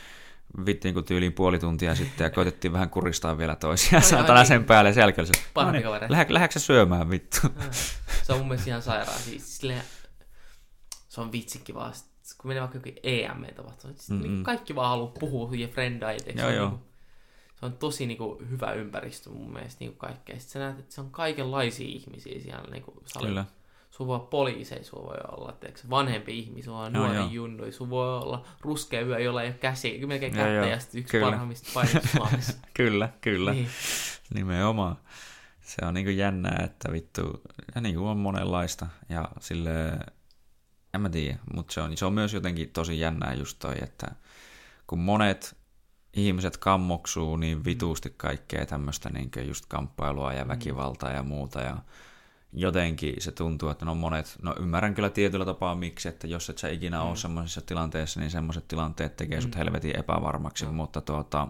vittiin 0.66 0.94
kuin 0.94 1.04
tyyliin 1.04 1.32
puoli 1.32 1.58
tuntia 1.58 1.94
sitten 1.94 2.24
ja 2.24 2.30
koitettiin 2.30 2.72
vähän 2.72 2.90
kuristaa 2.90 3.38
vielä 3.38 3.56
toisiaan. 3.56 4.02
Saatana 4.02 4.44
sen 4.44 4.64
päälle 4.64 4.92
sen 4.92 5.00
jälkeen 5.00 5.26
se, 5.26 5.32
no 5.56 5.70
niin, 5.70 5.84
lähdekö 6.28 6.58
syömään 6.58 7.10
vittu? 7.10 7.38
se 8.22 8.32
on 8.32 8.38
mun 8.38 8.48
mielestä 8.48 8.70
ihan 8.70 8.82
sairaan. 8.82 9.18
Siis, 9.18 9.58
silleen, 9.58 9.82
se 11.08 11.20
on 11.20 11.32
vitsikki 11.32 11.74
vaan, 11.74 11.92
kun 12.40 12.48
menee 12.48 12.60
vaikka 12.60 12.78
jokin 12.78 12.96
siis 13.82 14.10
mm-hmm. 14.10 14.22
niin 14.22 14.44
kaikki 14.44 14.74
vaan 14.74 14.88
haluaa 14.88 15.12
puhua 15.20 15.50
ja 15.56 15.68
frendaita. 15.68 16.30
Joo, 16.30 16.50
joo. 16.50 16.68
Niin 16.68 16.80
se 17.60 17.66
on 17.66 17.72
tosi 17.72 18.06
niin 18.06 18.18
kuin, 18.18 18.50
hyvä 18.50 18.72
ympäristö 18.72 19.30
mun 19.30 19.52
mielestä 19.52 19.76
niin 19.80 19.96
kaikkea. 19.96 20.38
Sitten 20.38 20.52
sä 20.52 20.58
näet, 20.58 20.78
että 20.78 20.94
se 20.94 21.00
on 21.00 21.10
kaikenlaisia 21.10 21.88
ihmisiä 21.88 22.40
siellä 22.40 22.70
niin 22.70 22.82
kuin, 22.82 22.96
Kyllä 23.20 23.44
sun 23.96 24.06
voi 24.06 24.20
poliisei, 24.30 24.84
sun 24.84 25.04
voi 25.04 25.16
olla 25.28 25.52
teeksi, 25.52 25.90
vanhempi 25.90 26.38
ihminen, 26.38 26.64
sun 26.64 26.74
voi 26.74 26.90
nuori 26.90 27.14
no, 27.14 27.28
junnui, 27.30 27.72
sun 27.72 27.90
voi 27.90 28.18
olla 28.18 28.44
ruskea 28.60 29.00
yö, 29.00 29.18
jolla 29.18 29.42
ei 29.42 29.48
ole 29.48 29.56
käsi, 29.60 30.06
melkein 30.06 30.32
kättä 30.32 30.48
ja, 30.48 30.66
ja 30.66 30.80
sitten 30.80 31.00
yksi 31.00 31.10
kyllä. 31.10 31.26
parhaimmista 31.26 31.70
painosta 31.74 32.58
Kyllä, 32.74 33.08
kyllä. 33.20 33.52
Niin. 33.52 33.68
Nimenomaan. 34.34 34.96
Se 35.60 35.86
on 35.86 35.94
niinku 35.94 36.10
jännää, 36.10 36.62
että 36.64 36.92
vittu, 36.92 37.42
ja 37.74 37.80
niinku 37.80 38.06
on 38.06 38.16
monenlaista, 38.16 38.86
ja 39.08 39.28
sille 39.40 39.98
en 40.94 41.00
mä 41.00 41.08
tiedä, 41.08 41.38
mutta 41.54 41.74
se 41.74 41.80
on, 41.80 41.96
se 41.96 42.06
on 42.06 42.12
myös 42.12 42.34
jotenkin 42.34 42.70
tosi 42.70 43.00
jännää 43.00 43.34
just 43.34 43.58
toi, 43.58 43.74
että 43.82 44.06
kun 44.86 44.98
monet 44.98 45.56
ihmiset 46.14 46.56
kammoksuu 46.56 47.36
niin 47.36 47.64
vituusti 47.64 48.14
kaikkea 48.16 48.66
tämmöistä 48.66 49.10
niin 49.10 49.30
just 49.46 49.64
kamppailua 49.68 50.32
ja 50.32 50.44
mm. 50.44 50.48
väkivaltaa 50.48 51.10
ja 51.10 51.22
muuta, 51.22 51.60
ja 51.60 51.76
jotenkin 52.52 53.14
se 53.18 53.32
tuntuu, 53.32 53.68
että 53.68 53.84
no 53.84 53.94
monet, 53.94 54.36
no 54.42 54.54
ymmärrän 54.60 54.94
kyllä 54.94 55.10
tietyllä 55.10 55.44
tapaa 55.44 55.74
miksi, 55.74 56.08
että 56.08 56.26
jos 56.26 56.50
et 56.50 56.58
sä 56.58 56.68
ikinä 56.68 57.00
mm. 57.00 57.06
ole 57.06 57.16
semmoisessa 57.16 57.60
tilanteessa, 57.60 58.20
niin 58.20 58.30
semmoiset 58.30 58.68
tilanteet 58.68 59.16
tekee 59.16 59.40
sut 59.40 59.54
mm. 59.54 59.58
helvetin 59.58 59.98
epävarmaksi, 59.98 60.66
mm. 60.66 60.74
mutta 60.74 61.00
tuota, 61.00 61.48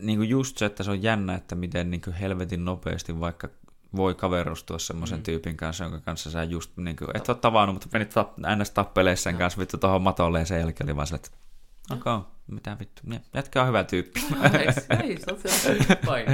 niin 0.00 0.18
kuin 0.18 0.28
just 0.28 0.58
se, 0.58 0.66
että 0.66 0.82
se 0.82 0.90
on 0.90 1.02
jännä, 1.02 1.34
että 1.34 1.54
miten 1.54 1.90
niin 1.90 2.00
kuin 2.00 2.14
helvetin 2.14 2.64
nopeasti 2.64 3.20
vaikka 3.20 3.48
voi 3.96 4.14
kaverustua 4.14 4.78
semmoisen 4.78 5.18
mm. 5.18 5.22
tyypin 5.22 5.56
kanssa, 5.56 5.84
jonka 5.84 6.00
kanssa 6.00 6.30
sä 6.30 6.44
just 6.44 6.76
niin 6.76 6.96
kuin, 6.96 7.10
et 7.14 7.28
ole 7.28 7.36
tavannut, 7.36 7.74
mutta 7.74 7.88
menit 7.92 8.14
ns. 8.62 8.70
tappelemaan 8.70 9.16
sen 9.16 9.36
kanssa 9.36 9.60
vittu 9.60 9.78
tuohon 9.78 10.02
matolle 10.02 10.38
ja 10.38 10.44
sen 10.44 10.60
jälkeen 10.60 10.90
oli 10.90 10.96
vaan 10.96 11.14
että 11.14 11.30
okay, 11.90 12.20
mitä 12.46 12.76
vittu, 12.80 13.02
jätkä 13.34 13.62
on 13.62 13.68
hyvä 13.68 13.84
tyyppi. 13.84 14.20
ei, 14.58 14.66
ei, 15.02 15.20
se 15.20 15.32
on 15.32 15.38
se 15.78 15.96
paini, 16.06 16.32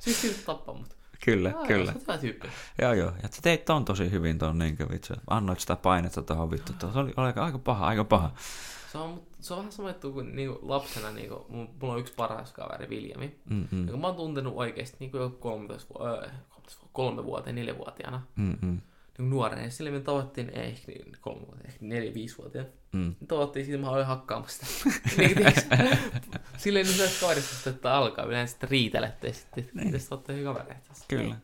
Siis 0.00 0.42
tappaa 0.46 0.74
mut. 0.74 1.03
Kyllä, 1.24 1.52
Aa, 1.56 1.66
kyllä. 1.66 1.92
Se 1.92 2.00
hyvä 2.00 2.18
tyyppi. 2.18 2.48
Joo, 2.82 2.92
joo. 2.92 3.12
Ja 3.22 3.28
sä 3.32 3.42
teit 3.42 3.64
ton 3.64 3.84
tosi 3.84 4.10
hyvin 4.10 4.38
ton, 4.38 4.58
niin 4.58 4.76
vitsi. 4.90 5.12
Annoit 5.26 5.60
sitä 5.60 5.76
painetta 5.76 6.22
tuohon 6.22 6.50
vittu. 6.50 6.72
Se 6.92 6.98
oli, 6.98 7.12
oli 7.16 7.32
aika 7.36 7.58
paha, 7.58 7.86
aika 7.86 8.04
paha. 8.04 8.30
Se 8.92 8.98
on, 8.98 9.22
se 9.40 9.54
on 9.54 9.58
vähän 9.58 9.72
sama 9.72 9.88
juttu 9.88 10.12
kuin, 10.12 10.36
niin 10.36 10.48
kuin 10.48 10.58
lapsena, 10.62 11.10
niin 11.10 11.28
kuin, 11.28 11.42
mulla 11.50 11.94
on 11.94 12.00
yksi 12.00 12.14
paras 12.16 12.52
kaveri, 12.52 12.90
Viljami. 12.90 13.38
Mm-hmm. 13.50 13.88
Ja 13.88 13.96
mä 13.96 14.06
oon 14.06 14.16
tuntenut 14.16 14.54
oikeasti 14.56 14.96
niin 15.00 15.10
kuin 15.10 15.20
jo 15.20 15.30
13, 15.30 15.94
äh, 16.24 16.30
kolme 16.92 17.24
vuoteen, 17.24 17.56
neljä 17.56 17.78
vuotiaana. 17.78 18.22
Mm-hmm 18.36 18.80
niin 19.18 19.30
nuorena. 19.30 19.62
Ja 19.62 19.70
sille 19.70 19.90
me 19.90 20.00
tavattiin, 20.00 20.50
ei 20.50 20.66
ehkä 20.66 20.92
niin 20.92 21.16
kolme 21.20 21.46
vuotta, 21.46 21.64
ehkä 21.68 21.78
neljä, 21.80 22.14
viisi 22.14 22.38
vuotta. 22.38 22.58
Mm. 22.92 23.14
Tavattiin 23.28 23.66
siitä, 23.66 23.80
mä 23.80 23.90
olin 23.90 24.06
hakkaamassa 24.06 24.66
sitä. 24.66 24.90
niin, 25.18 25.36
silleen 26.56 26.86
niin 26.86 26.96
se 26.96 27.20
kaverista, 27.20 27.70
että 27.70 27.94
alkaa 27.94 28.24
yleensä 28.24 28.50
sitten 28.50 28.70
riitelette 28.70 29.26
ja 29.26 29.34
sitten 29.34 29.68
niin. 29.74 30.00
sitten 30.00 30.16
olette 30.16 30.32
hyviä 30.32 30.52
kavereita. 30.52 30.90
Kyllä. 31.08 31.36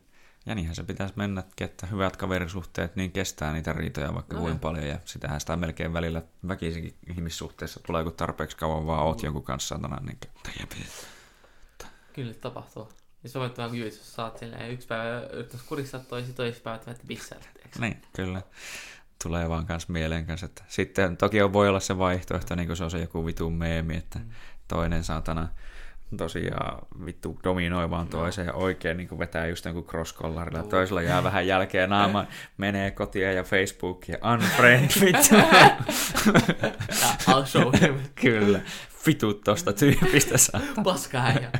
Ja 0.45 0.55
niinhän 0.55 0.75
se 0.75 0.83
pitäisi 0.83 1.13
mennä, 1.17 1.43
että 1.61 1.87
hyvät 1.87 2.17
kaverisuhteet 2.17 2.95
niin 2.95 3.11
kestää 3.11 3.53
niitä 3.53 3.73
riitoja 3.73 4.13
vaikka 4.13 4.37
no, 4.37 4.55
paljon. 4.61 4.87
Ja 4.87 4.99
sitähän 5.05 5.39
sitä 5.39 5.55
melkein 5.55 5.93
välillä 5.93 6.21
väkisinkin 6.47 6.95
ihmissuhteessa 7.09 7.79
tulee, 7.87 8.03
kun 8.03 8.13
tarpeeksi 8.13 8.57
kauan 8.57 8.87
vaan 8.87 9.03
oot 9.03 9.21
mm. 9.21 9.25
jonkun 9.25 9.43
kanssa 9.43 9.75
satana. 9.75 10.01
Niin... 10.01 10.17
Kyllä 12.13 12.33
tapahtuu. 12.33 12.89
Ja 13.23 13.29
se 13.29 13.39
on 13.39 13.51
vähän 13.57 13.77
jos 13.77 14.15
saat 14.15 14.37
silleen 14.37 14.71
yksi 14.71 14.87
päivä 14.87 15.21
yrittäisi 15.33 15.65
kuristaa 15.65 15.99
toisi, 15.99 16.33
toisi 16.33 16.61
päivä 16.61 16.79
että 16.87 17.07
bissällä. 17.07 17.45
Niin, 17.79 18.01
kyllä. 18.15 18.41
Tulee 19.23 19.49
vaan 19.49 19.65
kans 19.65 19.89
mieleen 19.89 20.25
kanssa, 20.25 20.45
että 20.45 20.63
sitten 20.67 21.17
toki 21.17 21.53
voi 21.53 21.69
olla 21.69 21.79
se 21.79 21.97
vaihtoehto, 21.97 22.55
niin 22.55 22.67
kuin 22.67 22.77
se 22.77 22.83
on 22.83 22.91
se 22.91 22.99
joku 22.99 23.25
vitun 23.25 23.53
meemi, 23.53 23.97
että 23.97 24.19
mm. 24.19 24.29
toinen 24.67 25.03
saatana 25.03 25.47
tosiaan 26.17 26.87
vittu 27.05 27.39
dominoi 27.43 27.89
vaan 27.89 28.07
toiseen 28.07 28.47
ja 28.47 28.53
oikein 28.53 28.97
niin 28.97 29.19
vetää 29.19 29.47
just 29.47 29.65
jonkun 29.65 29.85
cross-collarilla. 29.85 30.63
Toisella 30.63 31.01
jää 31.01 31.23
vähän 31.23 31.47
jälkeen 31.47 31.89
naama, 31.89 32.25
menee 32.57 32.91
kotiin 32.91 33.35
ja 33.35 33.43
Facebookia, 33.43 34.17
unfriend 34.33 34.91
vittu. 35.05 35.35
I'll 37.27 37.45
show 37.45 37.73
him. 37.81 37.99
Kyllä, 38.21 38.59
vitut 39.07 39.43
tosta 39.43 39.73
tyypistä 39.73 40.37
saattaa. 40.37 40.83
Paska 40.83 41.17
äijä. 41.17 41.51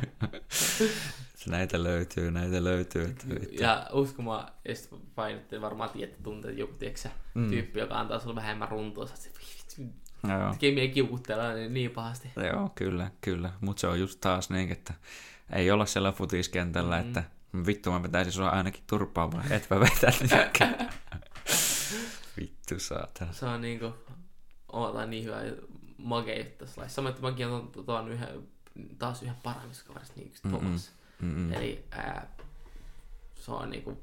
Näitä 1.46 1.82
löytyy, 1.82 2.30
näitä 2.30 2.64
löytyy. 2.64 3.04
Että 3.04 3.26
ja 3.50 3.86
uskomaan, 3.92 4.48
ja 4.68 4.74
sitten 4.74 5.60
varmaan 5.60 5.90
tiedätte 5.90 6.22
tunteet 6.22 6.58
joku 6.58 6.72
tiedätkö, 6.72 7.08
mm. 7.34 7.50
tyyppi, 7.50 7.80
joka 7.80 8.00
antaa 8.00 8.18
sulle 8.18 8.34
vähemmän 8.34 8.68
runtoa, 8.68 9.06
sä 9.06 9.30
Joo. 10.28 10.52
tekee 10.52 10.74
meidän 10.74 10.94
kiukuttelua 10.94 11.52
niin, 11.52 11.74
niin 11.74 11.90
pahasti. 11.90 12.30
Joo, 12.52 12.70
kyllä, 12.74 13.10
kyllä. 13.20 13.52
Mutta 13.60 13.80
se 13.80 13.86
on 13.86 14.00
just 14.00 14.20
taas 14.20 14.50
niin, 14.50 14.72
että 14.72 14.94
ei 15.52 15.70
olla 15.70 15.86
siellä 15.86 16.12
futiskentällä, 16.12 17.00
mm. 17.00 17.06
että 17.06 17.24
vittu 17.66 17.90
mä 17.90 18.02
vetäisin 18.02 18.32
sua 18.32 18.48
ainakin 18.48 18.82
turpaan, 18.86 19.32
vaan 19.32 19.52
et 19.52 19.66
mä 19.70 19.80
vetä 19.80 20.12
Vittu 22.40 22.78
saatana. 22.78 23.32
Se 23.32 23.46
on 23.46 23.60
niinku, 23.60 23.94
omataan 24.72 25.10
niin 25.10 25.24
hyvä 25.24 25.42
makea 25.98 26.38
juttu 26.38 26.64
tässä 26.64 26.80
laissa. 26.80 26.94
Samoin, 26.94 27.14
että 27.14 27.22
mäkin 27.22 27.46
on 27.46 27.72
tuon 27.86 28.08
yhden, 28.08 28.48
taas 28.98 29.22
yhden 29.22 29.36
kaverista, 29.42 30.14
niin 30.16 30.28
yksi 30.28 30.42
Thomas. 30.48 30.92
Mm-mm. 31.22 31.52
Eli 31.52 31.84
ää, 31.90 32.36
se 33.34 33.52
on 33.52 33.70
niinku, 33.70 34.02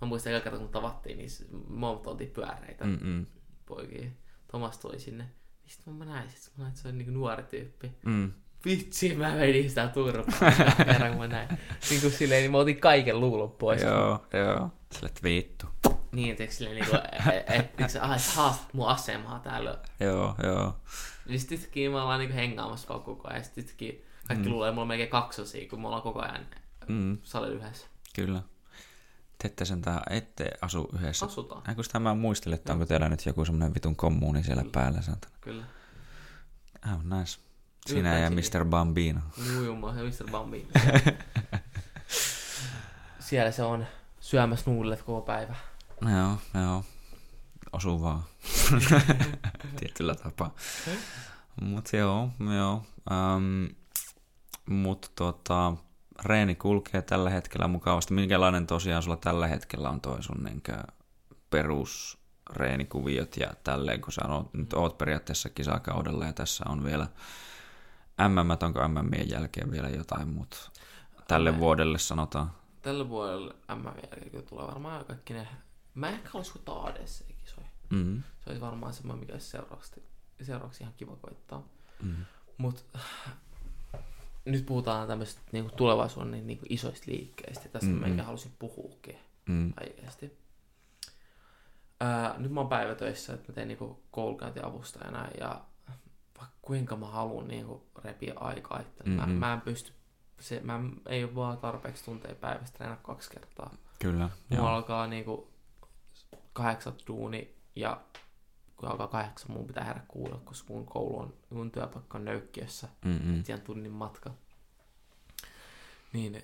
mä 0.00 0.08
muistan 0.08 0.32
eka 0.32 0.42
kertaa 0.42 0.60
kun 0.60 0.68
tavattiin, 0.68 1.18
niin 1.18 1.30
me 1.68 1.86
oltiin 1.86 2.30
pyöreitä 2.30 2.84
Mm-mm. 2.84 3.26
poikia. 3.66 4.10
Tomas 4.52 4.78
tuli 4.78 4.98
sinne. 4.98 5.24
Sitten 5.66 5.94
mä 5.94 6.04
näin, 6.04 6.30
sit 6.34 6.56
mä 6.56 6.62
näin, 6.62 6.68
että 6.70 6.82
se 6.82 6.88
on 6.88 6.98
niinku 6.98 7.12
nuori 7.12 7.42
tyyppi. 7.42 7.92
Mm. 8.04 8.32
Vitsi, 8.64 9.14
mä 9.14 9.36
vedin 9.36 9.68
sitä 9.68 9.88
turpaa 9.88 10.52
kerran, 10.84 11.10
kun 11.10 11.20
mä 11.20 11.26
näin. 11.26 11.48
Niin 11.90 12.00
kuin 12.00 12.12
silleen, 12.12 12.42
niin 12.42 12.50
mä 12.50 12.58
otin 12.58 12.80
kaiken 12.80 13.20
luulun 13.20 13.50
pois. 13.50 13.82
Joo, 13.82 14.26
joo. 14.32 14.70
Sille 14.92 15.10
vittu. 15.22 15.66
Niin, 16.12 16.30
että 16.30 16.54
silleen 16.54 16.76
niinku, 16.76 16.96
että 16.96 17.54
et, 17.54 17.96
ah, 18.00 18.16
et 18.16 18.34
haastat 18.34 18.74
mun 18.74 18.88
asemaa 18.88 19.38
täällä. 19.38 19.78
Joo, 20.00 20.34
joo. 20.42 20.76
Niin 21.26 21.40
sitten 21.40 21.58
yhtäkkiä 21.58 21.90
me 21.90 22.00
ollaan 22.00 22.18
niinku 22.18 22.36
hengaamassa 22.36 22.86
koko 22.86 23.28
ajan. 23.28 23.42
Ja 23.42 23.50
yhtäkkiä 23.56 23.92
kaikki 24.28 24.46
mm. 24.46 24.52
luulee, 24.52 24.70
mulla 24.70 24.82
on 24.82 24.88
melkein 24.88 25.10
kaksosia, 25.10 25.68
kun 25.68 25.80
me 25.80 25.86
ollaan 25.86 26.02
koko 26.02 26.22
ajan 26.22 26.46
mm. 26.88 27.18
salilla 27.22 27.54
yhdessä. 27.54 27.86
Kyllä. 28.14 28.42
Te 29.38 29.48
ette 29.48 29.64
sentään, 29.64 30.02
ette 30.10 30.50
asu 30.60 30.88
yhdessä. 30.92 31.26
Asutaan. 31.26 31.62
Eikö 31.68 31.82
sitä 31.82 31.98
mä 31.98 32.14
muistelin, 32.14 32.54
että 32.54 32.72
onko 32.72 32.86
teillä 32.86 33.08
nyt 33.08 33.26
joku 33.26 33.44
semmoinen 33.44 33.74
vitun 33.74 33.96
kommuuni 33.96 34.42
siellä 34.42 34.62
Kyllä. 34.62 34.72
päällä? 34.72 35.02
Santana. 35.02 35.34
Kyllä. 35.40 35.64
Oh, 36.92 37.18
nice. 37.18 37.40
Sinä 37.86 38.18
ja 38.18 38.30
Mr. 38.30 38.64
Bambino. 38.64 39.20
Joo, 39.54 39.92
ja 39.96 40.04
Mr. 40.04 40.30
Bambino. 40.30 40.68
siellä 43.28 43.50
se 43.50 43.62
on 43.62 43.86
syömässä 44.20 44.70
nuudlet 44.70 45.02
koko 45.02 45.20
päivä. 45.20 45.54
Joo, 46.02 46.38
joo. 46.62 46.84
Osuvaa. 47.72 48.28
Tietyllä 49.80 50.14
tapaa. 50.14 50.54
Mutta 51.60 51.96
joo, 51.96 52.30
joo. 52.54 52.86
Um, 53.10 53.68
mutta 54.68 55.08
tota, 55.14 55.72
reeni 56.24 56.54
kulkee 56.54 57.02
tällä 57.02 57.30
hetkellä 57.30 57.68
mukavasti. 57.68 58.14
Minkälainen 58.14 58.66
tosiaan 58.66 59.02
sulla 59.02 59.16
tällä 59.16 59.46
hetkellä 59.46 59.90
on 59.90 60.00
toi 60.00 60.22
sun 60.22 60.44
niinkö 60.44 60.82
perusreenikuviot 61.50 63.36
ja 63.36 63.52
tälleen, 63.64 64.00
kun 64.00 64.12
sä 64.12 64.28
oot, 64.28 64.54
nyt 64.54 64.72
oot 64.72 64.98
periaatteessa 64.98 65.48
kisakaudella 65.48 66.24
ja 66.24 66.32
tässä 66.32 66.64
on 66.68 66.84
vielä 66.84 67.06
MM, 68.28 68.64
onko 68.66 68.88
MMien 68.88 69.30
jälkeen 69.30 69.70
vielä 69.70 69.88
jotain 69.88 70.28
muuta 70.28 70.56
tälle 71.28 71.50
M- 71.52 71.58
vuodelle 71.58 71.98
sanotaan? 71.98 72.50
Tälle 72.82 73.08
vuodelle 73.08 73.54
MM 73.74 73.86
jälkeen 73.86 74.44
tulee 74.48 74.66
varmaan 74.66 75.04
kaikki 75.04 75.34
ne, 75.34 75.48
mä 75.94 76.10
ehkä 76.10 76.30
olisi 76.34 76.52
Taadessa 76.64 77.24
kisoja. 77.44 77.66
Mm-hmm. 77.90 78.22
Se 78.44 78.50
olisi 78.50 78.60
varmaan 78.60 78.92
semmoinen, 78.92 79.20
mikä 79.20 79.32
olisi 79.32 79.46
seuraavaksi, 79.46 80.02
seuraavaksi 80.42 80.82
ihan 80.82 80.94
kiva 80.96 81.16
koittaa. 81.16 81.62
Mm-hmm. 82.02 82.24
Mutta 82.58 82.98
nyt 84.50 84.66
puhutaan 84.66 85.08
tämmöistä 85.08 85.40
niin 85.52 85.70
tulevaisuuden 85.76 86.30
niin, 86.30 86.46
niin 86.46 86.60
isoista 86.68 87.10
liikkeistä. 87.10 87.68
Tästä 87.68 87.86
mm-hmm. 87.86 88.12
mä 88.12 88.22
halusin 88.22 88.52
puhuakin 88.58 89.18
mm. 89.48 89.72
oikeasti. 89.80 90.38
Ää, 92.00 92.34
nyt 92.38 92.52
mä 92.52 92.60
oon 92.60 92.68
päivätöissä, 92.68 93.34
että 93.34 93.52
mä 93.52 93.54
teen 93.54 93.68
niinku 93.68 94.02
koulukäyntiavustajana 94.10 95.28
ja 95.40 95.60
vaikka 96.38 96.56
kuinka 96.62 96.96
mä 96.96 97.06
haluan 97.06 97.48
niinku 97.48 97.86
repiä 98.04 98.34
aikaa, 98.36 98.80
että 98.80 99.04
mm-hmm. 99.04 99.30
mä, 99.30 99.46
mä 99.46 99.52
en 99.52 99.60
pysty, 99.60 99.92
se, 100.40 100.60
mä 100.60 100.80
ei 101.06 101.24
ole 101.24 101.34
vaan 101.34 101.58
tarpeeksi 101.58 102.04
tunteja 102.04 102.34
päivästä 102.34 102.76
treenaa 102.76 102.98
kaksi 103.02 103.30
kertaa. 103.30 103.74
Kyllä. 103.98 104.30
Mulla 104.48 104.76
alkaa 104.76 105.06
niinku 105.06 105.52
kahdeksat 106.52 107.02
duuni 107.06 107.54
ja 107.76 108.00
kun 108.78 108.88
alkaa 108.88 109.08
kahdeksan, 109.08 109.52
mun 109.52 109.66
pitää 109.66 109.84
herätä 109.84 110.06
kuulla, 110.08 110.40
koska 110.44 110.74
mun 110.74 110.86
koulu 110.86 111.18
on, 111.18 111.34
mun 111.50 111.70
työpaikka 111.70 112.18
on 112.18 112.24
Nöykkiössä, 112.24 112.88
mm-hmm. 113.04 113.40
et 113.48 113.64
tunnin 113.64 113.92
matka. 113.92 114.30
Niin 116.12 116.42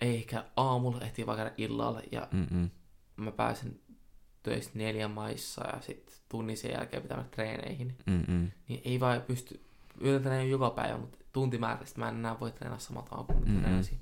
ei 0.00 0.16
ehkä 0.16 0.44
aamulla 0.56 1.00
ehtii 1.00 1.26
vaikka 1.26 1.50
illalla 1.56 2.00
ja 2.12 2.28
Mm-mm. 2.32 2.70
mä 3.16 3.32
pääsen 3.32 3.80
töistä 4.42 4.78
neljän 4.78 5.10
maissa 5.10 5.66
ja 5.66 5.80
sitten 5.80 6.14
tunnin 6.28 6.56
sen 6.56 6.70
jälkeen 6.70 7.02
pitää 7.02 7.16
mennä 7.16 7.30
treeneihin. 7.30 7.98
Mm-mm. 8.06 8.50
Niin 8.68 8.80
ei 8.84 9.00
vaan 9.00 9.22
pysty, 9.22 9.64
yritän 10.00 10.50
joka 10.50 10.70
päivä, 10.70 10.98
mutta 10.98 11.18
tuntimäärästä 11.32 12.00
mä 12.00 12.08
en 12.08 12.14
enää 12.14 12.40
voi 12.40 12.52
treenaa 12.52 12.78
samalla 12.78 13.08
tavalla 13.08 13.26
kuin 13.26 13.38
mm-hmm. 13.38 13.60
treenasin. 13.60 14.00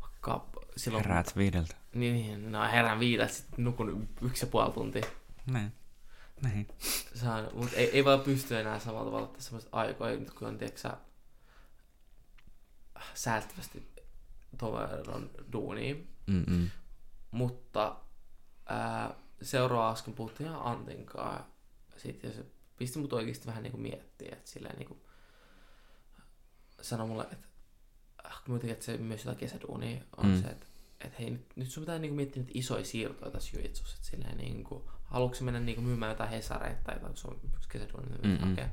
Vaikka 0.00 0.46
silloin... 0.76 1.04
Heräät 1.04 1.36
viideltä. 1.36 1.74
Niin, 1.94 2.14
niin, 2.14 2.52
no 2.52 2.70
herään 2.72 3.00
viideltä, 3.00 3.32
sitten 3.32 3.64
nukun 3.64 4.08
yksi 4.22 4.46
ja 4.46 4.50
puoli 4.50 4.72
tuntia. 4.72 5.06
Näin. 5.46 5.72
Näin. 6.42 6.68
Saan, 7.14 7.48
mutta 7.54 7.76
ei, 7.76 7.90
ei 7.90 8.04
vaan 8.04 8.20
pysty 8.20 8.56
enää 8.56 8.78
samalla 8.78 9.04
tavalla 9.04 9.26
ottaa 9.26 9.42
semmoista 9.42 9.70
aikoja, 9.72 10.16
nyt 10.16 10.30
kun 10.30 10.48
on, 10.48 10.58
tiedätkö 10.58 10.90
säästävästi 13.14 13.92
tuon 14.58 15.30
duuniin. 15.52 16.08
Mm-mm. 16.26 16.70
Mutta 17.30 17.96
ää, 18.66 19.14
seuraava 19.42 19.90
askel 19.90 20.12
puhuttiin 20.12 20.48
ihan 20.48 20.62
Antinkaan. 20.62 21.44
Sitten 21.96 22.30
ja 22.30 22.36
se 22.36 22.44
pisti 22.78 22.98
mut 22.98 23.12
oikeasti 23.12 23.46
vähän 23.46 23.62
niinku 23.62 23.78
miettiä, 23.78 24.32
että 24.32 24.50
silleen 24.50 24.76
niinku 24.76 25.06
sanoi 26.80 27.06
mulle, 27.06 27.22
että 27.22 27.48
äh, 28.26 28.42
muutenkin, 28.48 28.72
että 28.72 28.84
se 28.84 28.96
myös 28.96 29.20
jotain 29.20 29.38
kesäduunia 29.38 30.04
on 30.16 30.26
mm. 30.26 30.42
se, 30.42 30.48
että 30.48 30.66
että 31.04 31.16
hei, 31.18 31.30
nyt, 31.30 31.46
nyt 31.56 31.70
sun 31.70 31.80
pitää 31.80 31.98
niinku 31.98 32.16
miettiä 32.16 32.42
niitä 32.42 32.58
isoja 32.58 32.84
siirtoja 32.84 33.30
tässä 33.30 33.56
juitsussa, 33.56 33.96
että 33.96 34.08
silleen 34.08 34.36
niinku, 34.36 34.90
haluatko 35.12 35.44
mennä 35.44 35.60
niinku 35.60 35.82
myymään 35.82 36.10
jotain 36.10 36.30
hesareita 36.30 36.80
tai 36.84 36.94
jotain, 36.94 37.14
kun 37.22 37.50
yksi 37.56 37.68
kesäduuni, 37.68 38.06
niin 38.22 38.40
hakea. 38.40 38.68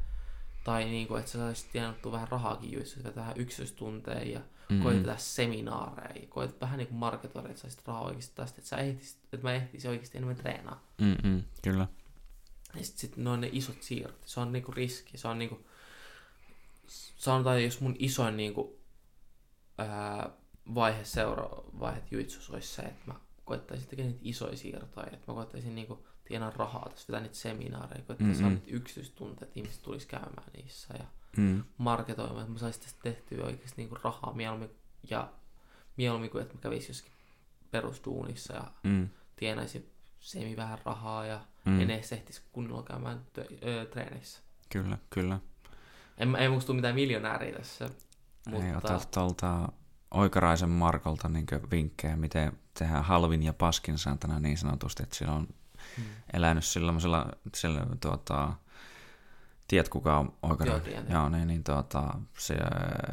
Tai 0.63 0.85
niinku, 0.85 1.15
että 1.15 1.31
sä 1.31 1.37
saisit 1.37 1.71
tienattua 1.71 2.11
vähän 2.11 2.27
rahaakin 2.27 2.71
juitsussa, 2.71 3.15
vähän 3.15 3.33
yksityistunteja 3.37 4.23
ja 4.23 4.39
mm-hmm. 4.69 4.85
vetää 4.85 5.17
seminaareja, 5.17 6.27
koet 6.27 6.61
vähän 6.61 6.77
niinku 6.77 6.93
marketoida, 6.93 7.49
että 7.49 7.61
saisit 7.61 7.87
rahaa 7.87 8.03
oikeasti 8.03 8.35
tästä, 8.35 8.57
että, 8.57 8.69
sä 8.69 8.77
ehtisit, 8.77 9.23
että 9.23 9.47
mä 9.47 9.53
ehtisin 9.53 9.89
oikeasti 9.89 10.17
enemmän 10.17 10.35
treenaa. 10.35 10.83
Mm-hmm, 11.01 11.43
kyllä. 11.63 11.87
Ja 12.75 12.83
sitten 12.83 12.99
sit 12.99 13.17
ne 13.17 13.29
on 13.29 13.41
ne 13.41 13.49
isot 13.51 13.83
siirrot. 13.83 14.23
Se 14.25 14.39
on 14.39 14.51
niinku 14.51 14.71
riski. 14.71 15.17
Se 15.17 15.27
on 15.27 15.39
niinku, 15.39 15.65
sanotaan, 17.17 17.63
jos 17.63 17.81
mun 17.81 17.95
isoin 17.99 18.37
niinku, 18.37 18.79
ää, 19.77 20.29
vaihe, 20.75 21.03
seura 21.03 21.49
vaihe 21.79 22.03
juitsus 22.11 22.49
olisi 22.49 22.67
se, 22.67 22.81
että 22.81 23.03
mä 23.07 23.19
koettaisin 23.45 23.87
tekemään 23.87 24.11
niitä 24.11 24.29
isoja 24.29 24.57
siirtoja, 24.57 25.07
että 25.11 25.31
mä 25.31 25.33
koettaisin 25.33 25.75
niinku 25.75 26.05
tienaa 26.29 26.51
rahaa 26.55 26.89
tässä, 26.89 27.07
vetää 27.07 27.21
niitä 27.21 27.35
seminaareja, 27.35 28.03
koettaisin 28.03 28.25
mm-hmm. 28.25 28.41
saada 28.41 28.55
niitä 28.55 28.77
yksityistunteja, 28.77 29.47
että 29.47 29.59
ihmiset 29.59 29.81
tulisi 29.81 30.07
käymään 30.07 30.51
niissä 30.57 30.93
ja 30.99 31.05
mm. 31.37 31.63
marketoimaan, 31.77 32.41
että 32.41 32.53
mä 32.53 32.59
saisin 32.59 32.81
tästä 32.81 32.99
tehtyä 33.03 33.45
oikeasti 33.45 33.73
niinku 33.77 33.95
rahaa 34.03 34.33
mieluummin 34.33 34.69
ja 35.09 35.29
mieluummin 35.97 36.29
kuin 36.29 36.41
että 36.41 36.55
mä 36.55 36.61
kävisin 36.61 36.89
jossakin 36.89 37.13
perusduunissa 37.71 38.53
ja 38.53 38.63
mm. 38.83 39.09
tienaisin 39.35 39.91
semi 40.19 40.57
vähän 40.57 40.79
rahaa 40.85 41.25
ja 41.25 41.41
mm. 41.65 41.81
en 41.81 41.89
edes 41.89 42.13
ehtisi 42.13 42.41
kunnolla 42.51 42.83
käymään 42.83 43.25
tö- 43.39 43.67
ö, 43.67 43.85
treeneissä. 43.85 44.39
Kyllä, 44.69 44.97
kyllä. 45.09 45.39
En, 46.17 46.35
ei 46.35 46.49
musta 46.49 46.67
tule 46.67 46.75
mitään 46.75 46.95
miljonääriä 46.95 47.57
tässä. 47.57 47.89
Mutta... 48.47 48.65
Ei 48.65 48.75
ota 48.75 49.01
tuolta 49.13 49.69
Oikaraisen 50.11 50.69
Markolta 50.69 51.29
niin 51.29 51.45
vinkkejä, 51.71 52.15
miten 52.15 52.59
tehdään 52.79 53.03
halvin 53.03 53.43
ja 53.43 53.53
paskin 53.53 53.97
sääntönä 53.97 54.39
niin 54.39 54.57
sanotusti, 54.57 55.03
että 55.03 55.15
sillä 55.15 55.33
on 55.33 55.47
hmm. 55.97 56.05
elänyt 56.33 56.65
sellaisella, 56.65 57.27
sillä, 57.55 57.85
tuota, 58.01 58.53
tiedät 59.67 59.89
kuka 59.89 60.17
on 60.17 60.33
Oikaraisen? 60.43 60.93
Joo, 60.93 61.03
Joo 61.09 61.29
niin, 61.29 61.47
niin 61.47 61.63
tuota, 61.63 62.13
se, 62.37 62.55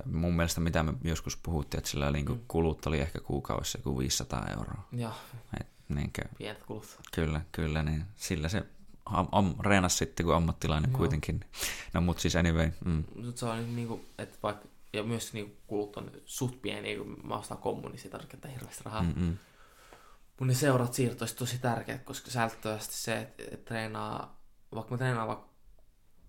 mun 0.04 0.36
mielestä 0.36 0.60
mitä 0.60 0.82
me 0.82 0.94
joskus 1.04 1.36
puhuttiin, 1.36 1.78
että 1.78 1.90
sillä 1.90 2.10
niin 2.10 2.26
hmm. 2.26 2.40
kulut 2.48 2.86
oli 2.86 3.00
ehkä 3.00 3.20
kuukaudessa 3.20 3.78
joku 3.78 3.98
500 3.98 4.46
euroa. 4.58 4.88
Joo. 4.92 5.12
Et, 5.60 5.66
niinkö, 5.88 6.22
Pienet 6.38 6.64
kulut. 6.64 6.98
Kyllä, 7.14 7.40
kyllä, 7.52 7.82
niin 7.82 8.04
sillä 8.16 8.48
se 8.48 8.66
am, 9.04 9.28
am, 9.32 9.54
reenas 9.60 9.98
sitten 9.98 10.26
kuin 10.26 10.36
ammattilainen 10.36 10.90
Joo. 10.90 10.98
kuitenkin. 10.98 11.40
No 11.92 12.00
mut 12.00 12.18
siis 12.18 12.36
anyway. 12.36 12.70
Mm. 12.84 13.04
Se 13.34 13.46
on 13.46 13.76
niin 13.76 13.88
kuin, 13.88 14.06
että 14.18 14.38
vaikka 14.42 14.68
ja 14.92 15.02
myös 15.02 15.32
niin 15.32 15.56
kulut 15.66 15.96
on 15.96 16.10
suht 16.24 16.62
pieni, 16.62 16.96
kun 16.96 17.16
mä 17.24 17.36
ostan 17.36 17.58
kommunisi, 17.58 18.08
tarkoittaa 18.08 18.50
hirveästi 18.50 18.84
rahaa. 18.84 19.02
Mm-mm. 19.02 19.38
Mun 20.40 20.48
ne 20.48 20.54
seurat 20.54 20.94
siirto 20.94 21.22
olisi 21.22 21.36
tosi 21.36 21.58
tärkeät, 21.58 22.02
koska 22.02 22.30
säättävästi 22.30 22.94
se, 22.94 23.20
että 23.20 23.42
et 23.52 23.64
treenaa, 23.64 24.40
vaikka 24.74 24.90
mä 24.90 24.98
treenaan 24.98 25.28
vaikka 25.28 25.48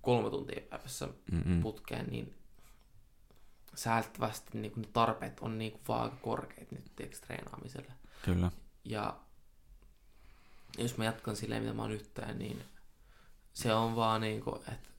kolme 0.01 0.29
tuntia 0.29 0.61
päivässä 0.69 1.07
Mm-mm. 1.31 1.61
putkeen, 1.61 2.07
niin 2.07 2.35
säättävästi 3.75 4.59
niin 4.59 4.73
ne 4.75 4.87
tarpeet 4.93 5.39
on 5.39 5.57
niin 5.57 5.71
kuin 5.71 5.81
vaan 5.87 6.03
aika 6.03 6.15
korkeat 6.15 6.71
nyt 6.71 6.91
tiiäks, 6.95 7.21
treenaamiselle. 7.21 7.93
Kyllä. 8.25 8.51
Ja 8.83 9.19
jos 10.77 10.97
mä 10.97 11.05
jatkan 11.05 11.35
silleen, 11.35 11.63
mitä 11.63 11.73
mä 11.73 11.81
oon 11.81 11.91
nyt, 11.91 12.11
niin 12.33 12.63
se 13.53 13.73
on 13.73 13.95
vaan 13.95 14.21
niin 14.21 14.41
kuin, 14.41 14.57
että 14.57 14.89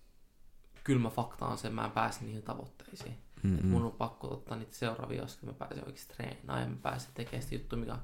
kylmä 0.85 1.11
fakta 1.11 1.47
on 1.47 1.59
se, 1.59 1.69
että 1.69 1.81
mä 1.81 1.85
en 1.85 1.91
pääse 1.91 2.25
niihin 2.25 2.43
tavoitteisiin. 2.43 3.19
Mm-hmm. 3.43 3.69
mun 3.69 3.85
on 3.85 3.93
pakko 3.93 4.33
ottaa 4.33 4.57
niitä 4.57 4.77
seuraavia 4.77 5.25
askelia, 5.25 5.53
mä 5.53 5.59
pääsen 5.59 5.87
oikeasti 5.87 6.15
treenaamaan 6.15 6.61
ja 6.61 6.69
mä 6.69 6.77
pääsen 6.83 7.11
tekemään 7.15 7.43
sitä 7.43 7.55
juttua, 7.55 7.79
mikä 7.79 7.99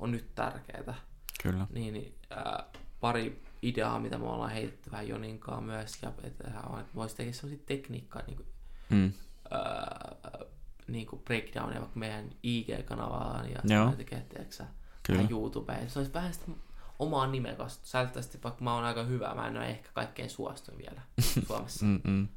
on 0.00 0.10
nyt 0.10 0.34
tärkeää. 0.34 0.94
Kyllä. 1.42 1.66
Niin, 1.70 1.94
niin 1.94 2.14
äh, 2.32 2.64
pari 3.00 3.42
ideaa, 3.62 4.00
mitä 4.00 4.18
me 4.18 4.24
ollaan 4.24 4.50
heitetty 4.50 4.90
vähän 4.90 5.08
Joninkaan 5.08 5.64
myös, 5.64 5.98
ja 6.02 6.12
että, 6.22 6.60
on, 6.66 6.80
että 6.80 6.94
voisi 6.94 7.16
tehdä 7.16 7.32
sellaisia 7.32 7.64
tekniikkaa, 7.66 8.22
niin 8.26 8.36
kuin, 8.36 8.48
mm. 8.90 9.12
äh, 9.52 10.48
niin 10.88 11.06
kuin 11.06 11.22
breakdownia 11.22 11.80
vaikka 11.80 11.98
meidän 11.98 12.30
IG-kanavaan 12.42 13.50
ja 13.50 13.60
Joo. 13.64 13.92
tekee, 13.92 14.20
tiedätkö 14.20 14.64
Kyllä. 15.02 15.26
YouTubeen. 15.30 15.90
Se 15.90 15.98
olisi 15.98 16.14
vähän 16.14 16.34
sitä 16.34 16.46
omaa 16.98 17.26
nimekasta. 17.26 17.86
Säätävästi, 17.86 18.38
vaikka 18.44 18.64
mä 18.64 18.74
oon 18.74 18.84
aika 18.84 19.02
hyvä, 19.02 19.34
mä 19.34 19.46
en 19.46 19.56
ole 19.56 19.66
ehkä 19.66 19.88
kaikkein 19.94 20.30
suostun 20.30 20.78
vielä 20.78 21.00
Suomessa. 21.46 21.86
Mm-mm. 21.86 22.28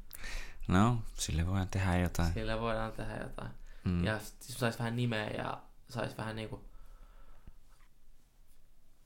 No, 0.68 0.98
sille 1.14 1.46
voidaan 1.46 1.68
tehdä 1.68 1.98
jotain. 1.98 2.32
Sille 2.32 2.60
voidaan 2.60 2.92
tehdä 2.92 3.16
jotain. 3.16 3.50
Mm. 3.84 4.04
Ja 4.04 4.18
sitten 4.18 4.56
saisi 4.56 4.78
vähän 4.78 4.96
nimeä 4.96 5.30
ja 5.30 5.62
saisi 5.88 6.16
vähän 6.16 6.36
niinku 6.36 6.64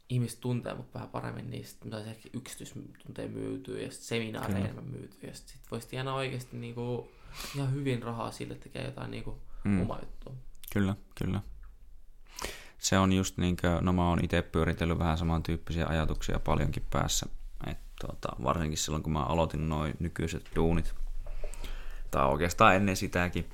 ihmiset 0.08 0.40
tuntee 0.40 0.74
mut 0.74 0.94
vähän 0.94 1.08
paremmin, 1.08 1.50
niin 1.50 1.64
sitten 1.64 1.90
saisi 1.90 2.10
ehkä 2.10 2.28
yksityistunteja 2.32 3.28
myytyä 3.28 3.80
ja 3.80 3.90
sitten 3.90 4.08
seminaareja 4.08 4.58
enemmän 4.58 4.84
myytyä. 4.84 5.30
Ja 5.30 5.34
sitten 5.34 5.54
sit 5.54 5.70
voisi 5.70 5.88
tienaa 5.88 6.14
oikeasti 6.14 6.56
niinku 6.56 7.10
ihan 7.54 7.72
hyvin 7.72 8.02
rahaa 8.02 8.30
sille, 8.30 8.54
että 8.54 8.64
tekee 8.64 8.84
jotain 8.84 9.10
niinku 9.10 9.38
mm. 9.64 9.82
omaa 9.82 9.98
juttua. 10.00 10.34
Kyllä, 10.72 10.96
kyllä. 11.14 11.40
Se 12.78 12.98
on 12.98 13.12
just 13.12 13.36
niin 13.36 13.56
kuin, 13.56 13.84
no 13.84 13.92
mä 13.92 14.08
oon 14.08 14.24
itse 14.24 14.42
pyöritellyt 14.42 14.98
vähän 14.98 15.18
samantyyppisiä 15.18 15.86
ajatuksia 15.86 16.38
paljonkin 16.38 16.86
päässä. 16.90 17.26
Et, 17.66 17.78
tota, 18.00 18.28
varsinkin 18.42 18.78
silloin, 18.78 19.02
kun 19.02 19.12
mä 19.12 19.22
aloitin 19.22 19.68
noin 19.68 19.94
nykyiset 19.98 20.50
duunit, 20.56 20.94
tai 22.10 22.26
oikeastaan 22.28 22.76
ennen 22.76 22.96
sitäkin, 22.96 23.50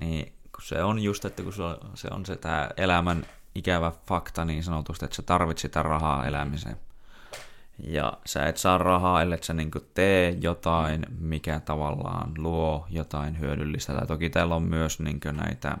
niin 0.00 0.26
kun 0.26 0.62
se 0.62 0.82
on 0.82 0.98
just, 1.02 1.24
että 1.24 1.42
kun 1.42 1.52
se 1.94 2.08
on 2.10 2.26
se 2.26 2.36
tämä 2.36 2.70
elämän 2.76 3.26
ikävä 3.54 3.92
fakta 4.06 4.44
niin 4.44 4.64
sanotusti, 4.64 5.04
että 5.04 5.16
sä 5.16 5.22
tarvit 5.22 5.58
sitä 5.58 5.82
rahaa 5.82 6.26
elämiseen. 6.26 6.76
Ja 7.84 8.12
sä 8.26 8.46
et 8.46 8.56
saa 8.56 8.78
rahaa, 8.78 9.22
ellei 9.22 9.42
sä 9.42 9.54
niin 9.54 9.70
tee 9.94 10.36
jotain, 10.40 11.06
mikä 11.18 11.60
tavallaan 11.60 12.32
luo 12.38 12.86
jotain 12.90 13.40
hyödyllistä. 13.40 13.94
Tai 13.94 14.06
toki 14.06 14.30
täällä 14.30 14.54
on 14.54 14.62
myös 14.62 15.00
niin 15.00 15.20
näitä 15.32 15.78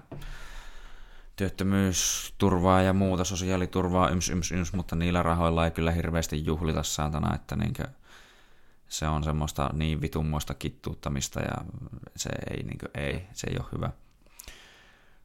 työttömyysturvaa 1.36 2.82
ja 2.82 2.92
muuta 2.92 3.24
sosiaaliturvaa, 3.24 4.08
yms, 4.08 4.30
yms, 4.30 4.52
yms, 4.52 4.72
mutta 4.72 4.96
niillä 4.96 5.22
rahoilla 5.22 5.64
ei 5.64 5.70
kyllä 5.70 5.90
hirveästi 5.90 6.44
juhlita 6.44 6.82
saatana, 6.82 7.34
että 7.34 7.56
niin 7.56 7.74
se 8.88 9.08
on 9.08 9.24
semmoista 9.24 9.70
niin 9.72 10.00
vitummoista 10.00 10.54
kittuuttamista 10.54 11.40
ja 11.40 11.54
se 12.16 12.30
ei, 12.50 12.62
niin 12.62 12.78
ei, 12.94 13.26
se 13.32 13.46
ei 13.50 13.56
ole 13.58 13.66
hyvä. 13.72 13.90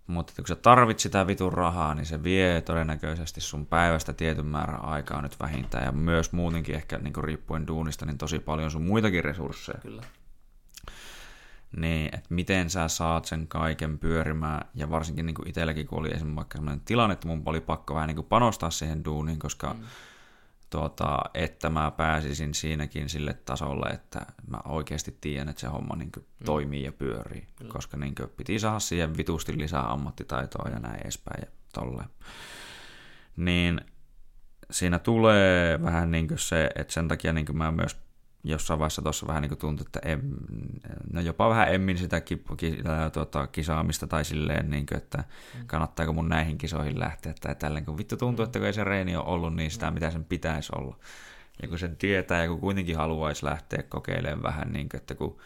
Mutta 0.08 0.34
kun 0.36 0.48
sä 0.48 0.56
tarvit 0.56 1.00
sitä 1.00 1.28
vitun 1.28 1.54
rahaa, 1.54 1.96
niin 1.96 2.06
se 2.06 2.24
vie 2.24 2.62
todennäköisesti 2.62 3.42
sun 3.42 3.66
päivästä 3.66 4.14
tietyn 4.14 4.46
määrän 4.46 4.86
aikaa 4.86 5.22
nyt 5.22 5.40
vähintään. 5.40 5.86
Ja 5.86 5.92
myös 5.92 6.32
muutenkin 6.32 6.76
ehkä 6.76 6.98
niin 6.98 7.24
riippuen 7.24 7.68
duunista, 7.68 8.06
niin 8.06 8.18
tosi 8.18 8.40
paljon 8.40 8.72
sun 8.72 8.86
muitakin 8.86 9.24
resursseja. 9.24 9.80
Kyllä. 9.82 10.04
Niin, 11.78 12.16
että 12.16 12.28
miten 12.30 12.70
sä 12.70 12.88
saat 12.88 13.26
sen 13.26 13.48
kaiken 13.48 14.00
pyörimään. 14.00 14.68
Ja 14.76 14.90
varsinkin 14.90 15.26
niin 15.26 15.36
itselläkin, 15.46 15.88
kun 15.88 16.00
oli 16.00 16.08
esimerkiksi 16.08 16.36
vaikka 16.36 16.58
sellainen 16.58 16.86
tilanne, 16.86 17.14
että 17.14 17.28
mun 17.28 17.44
oli 17.46 17.62
pakko 17.62 17.96
vähän 17.96 18.08
niin 18.08 18.26
panostaa 18.26 18.72
siihen 18.72 19.06
duuniin, 19.06 19.40
koska 19.40 19.74
mm 19.74 19.86
tuota, 20.76 21.20
että 21.34 21.70
mä 21.70 21.92
pääsisin 21.92 22.54
siinäkin 22.54 23.10
sille 23.10 23.34
tasolle, 23.34 23.90
että 23.90 24.26
mä 24.48 24.58
oikeasti 24.66 25.18
tiedän, 25.22 25.50
että 25.50 25.60
se 25.60 25.68
homma 25.68 25.96
niin 25.96 26.12
kuin, 26.12 26.26
mm. 26.40 26.46
toimii 26.46 26.84
ja 26.84 26.92
pyörii, 26.92 27.48
mm. 27.62 27.68
koska 27.68 27.98
niin 27.98 28.16
kuin, 28.16 28.30
piti 28.30 28.60
saada 28.60 28.80
siihen 28.80 29.18
vitusti 29.18 29.58
lisää 29.58 29.92
ammattitaitoa 29.92 30.70
ja 30.70 30.80
näin 30.80 31.02
edespäin 31.02 31.42
ja 31.42 31.52
tolleen. 31.74 32.10
Niin 33.38 33.82
siinä 34.72 35.00
tulee 35.00 35.82
vähän 35.82 36.12
niin 36.12 36.28
kuin 36.28 36.40
se, 36.40 36.70
että 36.76 36.94
sen 36.94 37.08
takia 37.08 37.34
niin 37.34 37.46
kuin 37.46 37.58
mä 37.58 37.72
myös 37.72 37.98
jossain 38.46 38.80
vaiheessa 38.80 39.02
tuossa 39.02 39.28
vähän 39.28 39.42
niin 39.42 39.50
kuin 39.50 39.60
tuntui, 39.60 39.86
että 39.86 40.00
em, 40.10 40.22
no 41.14 41.22
jopa 41.22 41.50
vähän 41.50 41.74
emmin 41.74 41.98
sitä 41.98 42.22
ki, 42.22 42.44
tuota, 43.14 43.48
kisaamista 43.48 44.08
tai 44.08 44.26
silleen, 44.26 44.70
niin 44.70 44.86
kuin, 44.86 44.98
että 44.98 45.18
mm. 45.18 45.68
kannattaako 45.68 46.14
mun 46.14 46.30
näihin 46.30 46.58
kisoihin 46.58 47.00
lähteä 47.00 47.34
tai 47.42 47.56
tälleen, 47.56 47.86
kun 47.86 47.98
vittu 47.98 48.18
tuntuu, 48.18 48.46
että 48.46 48.60
kun 48.60 48.66
ei 48.66 48.74
se 48.74 48.84
reeni 48.84 49.16
ole 49.16 49.26
ollut 49.26 49.56
niin 49.56 49.72
sitä, 49.72 49.92
mm. 49.92 49.94
mitä 49.94 50.12
sen 50.12 50.26
pitäisi 50.26 50.72
olla. 50.76 50.98
Ja 51.62 51.68
kun 51.68 51.80
sen 51.80 51.98
tietää 51.98 52.42
ja 52.42 52.48
kun 52.48 52.60
kuitenkin 52.60 52.98
haluaisi 52.98 53.46
lähteä 53.46 53.84
kokeilemaan 53.84 54.44
vähän, 54.44 54.74
niin 54.74 54.90
kuin, 54.90 55.02
että 55.02 55.16
kun 55.16 55.38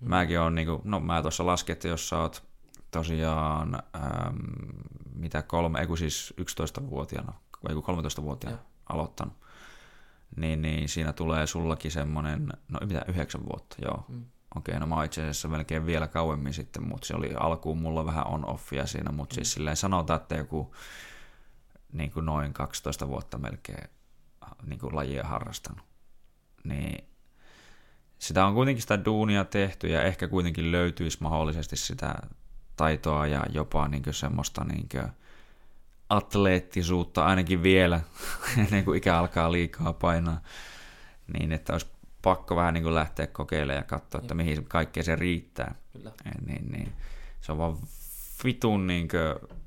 mm. 0.00 0.08
mäkin 0.08 0.40
on, 0.40 0.54
niin 0.54 0.66
kuin, 0.66 0.80
no 0.84 1.00
mä 1.00 1.22
tuossa 1.22 1.46
lasken, 1.46 1.72
että 1.72 1.88
jos 1.88 2.08
sä 2.08 2.18
oot 2.18 2.42
tosiaan, 2.90 3.74
äm, 3.74 4.38
mitä 5.14 5.42
kolme, 5.42 5.80
ei 5.80 5.96
siis 5.96 6.34
11-vuotiaana, 6.40 7.32
ei 7.68 7.74
13-vuotiaana 7.74 8.58
ja. 8.58 8.64
aloittanut, 8.88 9.34
niin, 10.36 10.62
niin 10.62 10.88
siinä 10.88 11.12
tulee 11.12 11.46
sullakin 11.46 11.90
semmoinen, 11.90 12.48
no 12.68 12.78
mitä, 12.86 13.04
yhdeksän 13.08 13.44
vuotta, 13.44 13.76
joo. 13.82 14.04
Mm. 14.08 14.24
Okei, 14.56 14.72
okay, 14.72 14.88
no 14.88 14.96
mä 14.96 15.04
itse 15.04 15.20
asiassa 15.20 15.48
melkein 15.48 15.86
vielä 15.86 16.08
kauemmin 16.08 16.54
sitten, 16.54 16.88
mutta 16.88 17.06
se 17.06 17.14
oli 17.14 17.34
alkuun 17.40 17.78
mulla 17.78 18.06
vähän 18.06 18.26
on-offia 18.26 18.86
siinä, 18.86 19.12
mutta 19.12 19.34
siis 19.34 19.42
mm. 19.42 19.44
siis 19.44 19.54
silleen 19.54 19.76
sanotaan, 19.76 20.20
että 20.20 20.34
joku 20.34 20.74
niin 21.92 22.10
kuin 22.10 22.26
noin 22.26 22.52
12 22.52 23.08
vuotta 23.08 23.38
melkein 23.38 23.88
niin 24.66 24.78
kuin 24.78 24.96
lajia 24.96 25.24
harrastanut. 25.24 25.84
Niin 26.64 27.04
sitä 28.18 28.46
on 28.46 28.54
kuitenkin 28.54 28.82
sitä 28.82 29.04
duunia 29.04 29.44
tehty 29.44 29.88
ja 29.88 30.02
ehkä 30.02 30.28
kuitenkin 30.28 30.72
löytyisi 30.72 31.18
mahdollisesti 31.20 31.76
sitä 31.76 32.14
taitoa 32.76 33.26
ja 33.26 33.46
jopa 33.50 33.88
niin 33.88 34.02
kuin 34.02 34.14
semmoista 34.14 34.64
niin 34.64 34.88
kuin 34.88 35.12
atleettisuutta 36.08 37.24
ainakin 37.24 37.62
vielä, 37.62 38.00
ennen 38.66 38.84
kuin 38.84 38.98
ikä 38.98 39.18
alkaa 39.18 39.52
liikaa 39.52 39.92
painaa, 39.92 40.40
niin 41.38 41.52
että 41.52 41.72
olisi 41.72 41.86
pakko 42.22 42.56
vähän 42.56 42.74
niin 42.74 42.84
kuin 42.84 42.94
lähteä 42.94 43.26
kokeilemaan 43.26 43.82
ja 43.82 43.82
katsoa, 43.82 44.20
että 44.20 44.34
mihin 44.34 44.64
kaikkea 44.64 45.02
se 45.02 45.16
riittää. 45.16 45.74
Kyllä. 45.92 46.12
Niin, 46.46 46.72
niin. 46.72 46.92
Se 47.40 47.52
on 47.52 47.58
vaan 47.58 47.76
vitun 48.44 48.86
niin 48.86 49.08
kuin 49.08 49.58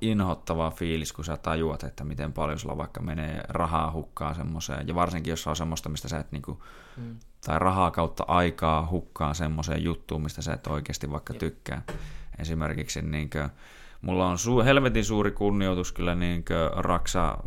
inhottava 0.00 0.70
fiilis, 0.70 1.12
kun 1.12 1.24
sä 1.24 1.36
tajuat, 1.36 1.82
että 1.82 2.04
miten 2.04 2.32
paljon 2.32 2.58
sulla 2.58 2.76
vaikka 2.76 3.02
menee 3.02 3.40
rahaa 3.48 3.92
hukkaan 3.92 4.34
semmoiseen, 4.34 4.88
ja 4.88 4.94
varsinkin 4.94 5.30
jos 5.30 5.46
on 5.46 5.56
semmoista, 5.56 5.88
mistä 5.88 6.08
sä 6.08 6.18
et 6.18 6.32
niinku, 6.32 6.62
mm. 6.96 7.16
tai 7.46 7.58
rahaa 7.58 7.90
kautta 7.90 8.24
aikaa 8.28 8.88
hukkaan 8.90 9.34
semmoiseen 9.34 9.84
juttuun, 9.84 10.22
mistä 10.22 10.42
sä 10.42 10.52
et 10.52 10.66
oikeasti 10.66 11.10
vaikka 11.10 11.32
Jep. 11.32 11.40
tykkää. 11.40 11.82
Esimerkiksi 12.38 13.02
niin 13.02 13.30
kuin, 13.30 13.50
mulla 14.02 14.26
on 14.26 14.36
su- 14.36 14.64
helvetin 14.64 15.04
suuri 15.04 15.30
kunnioitus 15.30 15.92
kyllä 15.92 16.14
niin 16.14 16.44
raksa 16.76 17.38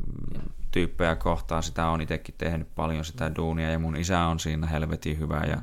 tyyppejä 0.72 1.15
kohtaan. 1.15 1.64
Sitä 1.64 1.88
on 1.88 2.02
itsekin 2.02 2.36
tehnyt 2.38 2.76
paljon 2.76 3.06
sitä 3.06 3.36
duunia 3.36 3.72
ja 3.72 3.80
mun 3.80 3.95
isä 3.95 4.19
on 4.19 4.40
siinä 4.40 4.68
helvetin 4.68 5.19
hyvä 5.19 5.41
ja 5.48 5.61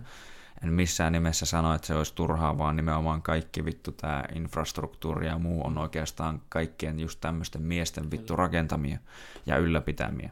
en 0.62 0.72
missään 0.72 1.12
nimessä 1.12 1.46
sano, 1.46 1.74
että 1.74 1.86
se 1.86 1.94
olisi 1.94 2.14
turhaa, 2.14 2.58
vaan 2.58 2.76
nimenomaan 2.76 3.22
kaikki 3.22 3.64
vittu 3.64 3.92
tämä 3.92 4.24
infrastruktuuri 4.34 5.26
ja 5.26 5.38
muu 5.38 5.66
on 5.66 5.78
oikeastaan 5.78 6.42
kaikkien 6.48 7.00
just 7.00 7.20
tämmöisten 7.20 7.62
miesten 7.62 8.10
vittu 8.10 8.36
rakentamia 8.36 8.98
ja 9.46 9.56
ylläpitämiä. 9.56 10.30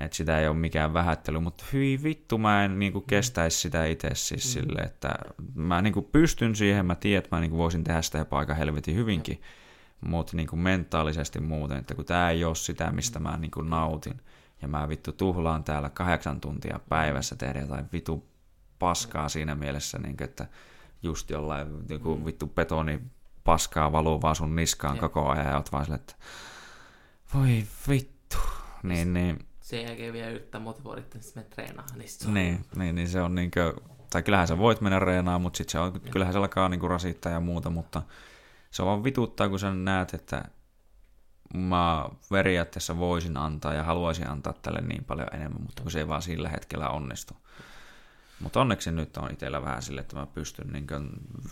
Et 0.00 0.12
sitä 0.12 0.40
ei 0.40 0.48
ole 0.48 0.56
mikään 0.56 0.94
vähättely, 0.94 1.40
mutta 1.40 1.64
hyi 1.72 2.02
vittu 2.02 2.38
mä 2.38 2.64
en 2.64 2.78
niinku 2.78 3.00
kestäisi 3.00 3.58
sitä 3.58 3.84
itse 3.84 4.10
siis 4.14 4.44
mm. 4.44 4.50
sille, 4.50 4.80
että 4.80 5.14
mä 5.54 5.82
niinku 5.82 6.02
pystyn 6.02 6.56
siihen, 6.56 6.86
mä 6.86 6.94
tiedän, 6.94 7.18
että 7.18 7.36
mä 7.36 7.40
niinku 7.40 7.58
voisin 7.58 7.84
tehdä 7.84 8.02
sitä 8.02 8.18
jopa 8.18 8.38
aika 8.38 8.54
helvetin 8.54 8.94
hyvinkin, 8.94 9.42
mutta 10.00 10.36
niinku 10.36 10.56
mentaalisesti 10.56 11.40
muuten, 11.40 11.76
että 11.76 11.94
kun 11.94 12.04
tää 12.04 12.30
ei 12.30 12.44
ole 12.44 12.54
sitä, 12.54 12.90
mistä 12.90 13.18
mä 13.18 13.36
niinku 13.36 13.62
nautin, 13.62 14.20
ja 14.62 14.68
mä 14.68 14.88
vittu 14.88 15.12
tuhlaan 15.12 15.64
täällä 15.64 15.90
kahdeksan 15.90 16.40
tuntia 16.40 16.80
päivässä 16.88 17.36
tehdä 17.36 17.60
jotain 17.60 17.86
vitu 17.92 18.26
paskaa 18.78 19.28
siinä 19.28 19.54
mielessä, 19.54 19.98
niin 19.98 20.16
että 20.20 20.46
just 21.02 21.30
jollain 21.30 21.68
joku 21.88 22.16
mm. 22.16 22.24
vittu 22.24 22.46
betoni 22.46 23.00
paskaa 23.44 23.92
valuu 23.92 24.22
vaan 24.22 24.36
sun 24.36 24.56
niskaan 24.56 24.96
ja. 24.96 25.00
koko 25.00 25.28
ajan 25.28 25.46
ja 25.46 25.56
oot 25.56 25.72
vaan 25.72 25.84
sille, 25.84 25.96
että 25.96 26.14
voi 27.34 27.64
vittu. 27.88 28.36
Niin, 28.82 29.14
niin 29.14 29.38
sen 29.70 29.84
jälkeen 29.86 30.12
vielä 30.12 30.30
yrittää 30.30 30.60
motivoida, 30.60 31.02
me 31.34 31.42
treenaamaan. 31.42 31.98
Niin, 31.98 32.08
se 32.08 32.28
on... 32.28 32.34
niin, 32.34 32.64
niin, 32.76 32.94
niin, 32.94 33.08
se 33.08 33.22
on 33.22 33.34
niin 33.34 33.50
kuin, 33.50 33.86
tai 34.10 34.22
kyllähän 34.22 34.48
sä 34.48 34.58
voit 34.58 34.80
mennä 34.80 34.98
reenaamaan, 34.98 35.42
mutta 35.42 35.56
sitten 35.56 35.72
se 35.72 35.78
on, 35.78 36.00
kyllähän 36.00 36.32
se 36.32 36.38
alkaa 36.38 36.68
niin 36.68 36.80
kuin 36.80 36.90
rasittaa 36.90 37.32
ja 37.32 37.40
muuta, 37.40 37.70
mutta 37.70 38.02
se 38.70 38.82
on 38.82 38.88
vaan 38.88 39.04
vituttaa, 39.04 39.48
kun 39.48 39.58
sä 39.58 39.74
näet, 39.74 40.14
että 40.14 40.44
mä 41.54 42.08
periaatteessa 42.30 42.98
voisin 42.98 43.36
antaa 43.36 43.74
ja 43.74 43.82
haluaisin 43.82 44.30
antaa 44.30 44.52
tälle 44.52 44.80
niin 44.80 45.04
paljon 45.04 45.28
enemmän, 45.32 45.62
mutta 45.62 45.82
kun 45.82 45.90
se 45.90 45.98
ei 45.98 46.08
vaan 46.08 46.22
sillä 46.22 46.48
hetkellä 46.48 46.88
onnistu. 46.88 47.36
Mutta 48.40 48.60
onneksi 48.60 48.92
nyt 48.92 49.16
on 49.16 49.30
itsellä 49.32 49.62
vähän 49.62 49.82
sille, 49.82 50.00
että 50.00 50.16
mä 50.16 50.26
pystyn 50.26 50.72
niin 50.72 50.86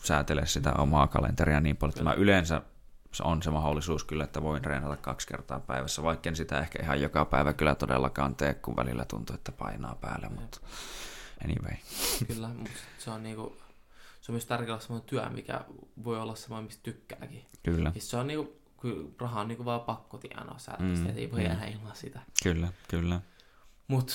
säätelemään 0.02 0.48
sitä 0.48 0.72
omaa 0.72 1.06
kalenteria 1.06 1.60
niin 1.60 1.76
paljon, 1.76 1.92
että 1.92 2.04
mä 2.04 2.12
yleensä 2.12 2.62
on 3.22 3.42
se 3.42 3.50
mahdollisuus 3.50 4.04
kyllä, 4.04 4.24
että 4.24 4.42
voin 4.42 4.62
treenata 4.62 4.96
kaksi 4.96 5.26
kertaa 5.26 5.60
päivässä, 5.60 6.02
vaikka 6.02 6.28
en 6.28 6.36
sitä 6.36 6.58
ehkä 6.60 6.82
ihan 6.82 7.00
joka 7.00 7.24
päivä 7.24 7.52
kyllä 7.52 7.74
todellakaan 7.74 8.34
tee, 8.34 8.54
kun 8.54 8.76
välillä 8.76 9.04
tuntuu, 9.04 9.34
että 9.34 9.52
painaa 9.52 9.94
päälle, 9.94 10.28
mutta 10.28 10.60
anyway. 11.44 11.76
Kyllä, 12.26 12.48
mutta 12.48 12.78
se 12.98 13.10
on 13.10 13.22
niinku, 13.22 13.56
se 14.20 14.32
on 14.32 14.34
myös 14.34 14.46
tärkeää 14.46 14.74
olla 14.74 14.82
semmoinen 14.82 15.08
työ, 15.08 15.28
mikä 15.28 15.60
voi 16.04 16.20
olla 16.20 16.34
semmoinen, 16.34 16.66
mistä 16.66 16.82
tykkääkin. 16.82 17.46
Kyllä. 17.62 17.92
Siis 17.92 18.10
se 18.10 18.16
on 18.16 18.26
niinku, 18.26 18.56
kun 18.76 19.14
raha 19.20 19.40
on 19.40 19.48
niinku 19.48 19.64
vaan 19.64 19.80
pakko 19.80 20.18
tienaa 20.18 20.58
säännöstä, 20.58 21.08
mm, 21.08 21.18
ei 21.18 21.30
voi 21.32 21.40
mm. 21.40 21.46
jäädä 21.46 21.66
ilman 21.66 21.96
sitä. 21.96 22.20
Kyllä, 22.42 22.68
kyllä. 22.88 23.20
Mutta 23.88 24.14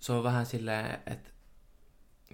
se 0.00 0.12
on 0.12 0.24
vähän 0.24 0.46
silleen, 0.46 0.98
että 1.06 1.30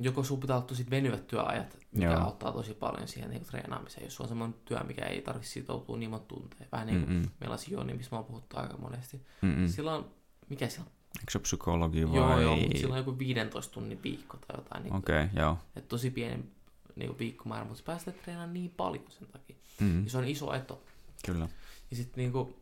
joko 0.00 0.22
sun 0.22 0.40
pitää 0.40 0.56
olla 0.56 0.66
tosi 0.66 0.86
venyvät 0.90 1.26
työajat, 1.26 1.78
mikä 1.92 2.06
Joo. 2.06 2.20
auttaa 2.20 2.52
tosi 2.52 2.74
paljon 2.74 3.08
siihen 3.08 3.30
niin 3.30 3.44
treenaamiseen, 3.44 4.04
jos 4.04 4.20
on 4.20 4.28
semmoinen 4.28 4.58
työ, 4.64 4.80
mikä 4.80 5.04
ei 5.04 5.22
tarvitse 5.22 5.50
sitoutua 5.50 5.96
niin 5.96 6.10
monta 6.10 6.26
tunteja. 6.26 6.68
Vähän 6.72 6.86
niin 6.86 7.00
kuin 7.00 7.12
Mm-mm. 7.12 7.30
meillä 7.40 7.54
on 7.54 7.58
Joni, 7.68 7.94
missä 7.94 8.08
mä 8.12 8.18
oon 8.18 8.26
puhuttu 8.26 8.56
aika 8.56 8.76
monesti. 8.76 9.26
Mm-mm. 9.42 9.68
Silloin, 9.68 10.04
mikä 10.48 10.68
sillä 10.68 10.84
on? 10.84 10.90
Eikö 11.18 11.30
se 11.30 11.38
psykologi 11.38 12.08
vai? 12.08 12.16
Joo, 12.16 12.40
joo, 12.40 12.56
mutta 12.56 12.78
sillä 12.78 12.92
on 12.92 12.98
joku 12.98 13.18
15 13.18 13.74
tunnin 13.74 14.02
viikko 14.02 14.36
tai 14.36 14.56
jotain. 14.58 14.82
Niin 14.82 14.94
Okei, 14.94 15.24
okay, 15.24 15.42
joo. 15.42 15.58
Että 15.76 15.88
tosi 15.88 16.10
pieni 16.10 16.44
niin 16.96 17.08
kuin 17.08 17.18
viikkomäärä, 17.18 17.64
mutta 17.64 17.82
päästä 17.86 18.12
treenaamaan 18.12 18.54
niin 18.54 18.70
paljon 18.76 19.04
sen 19.08 19.28
takia. 19.28 19.56
Mm-hmm. 19.80 20.04
Ja 20.04 20.10
se 20.10 20.18
on 20.18 20.28
iso 20.28 20.54
eto. 20.54 20.82
Kyllä. 21.26 21.48
Ja 21.90 21.96
sitten 21.96 22.22
niin 22.22 22.32
kuin, 22.32 22.54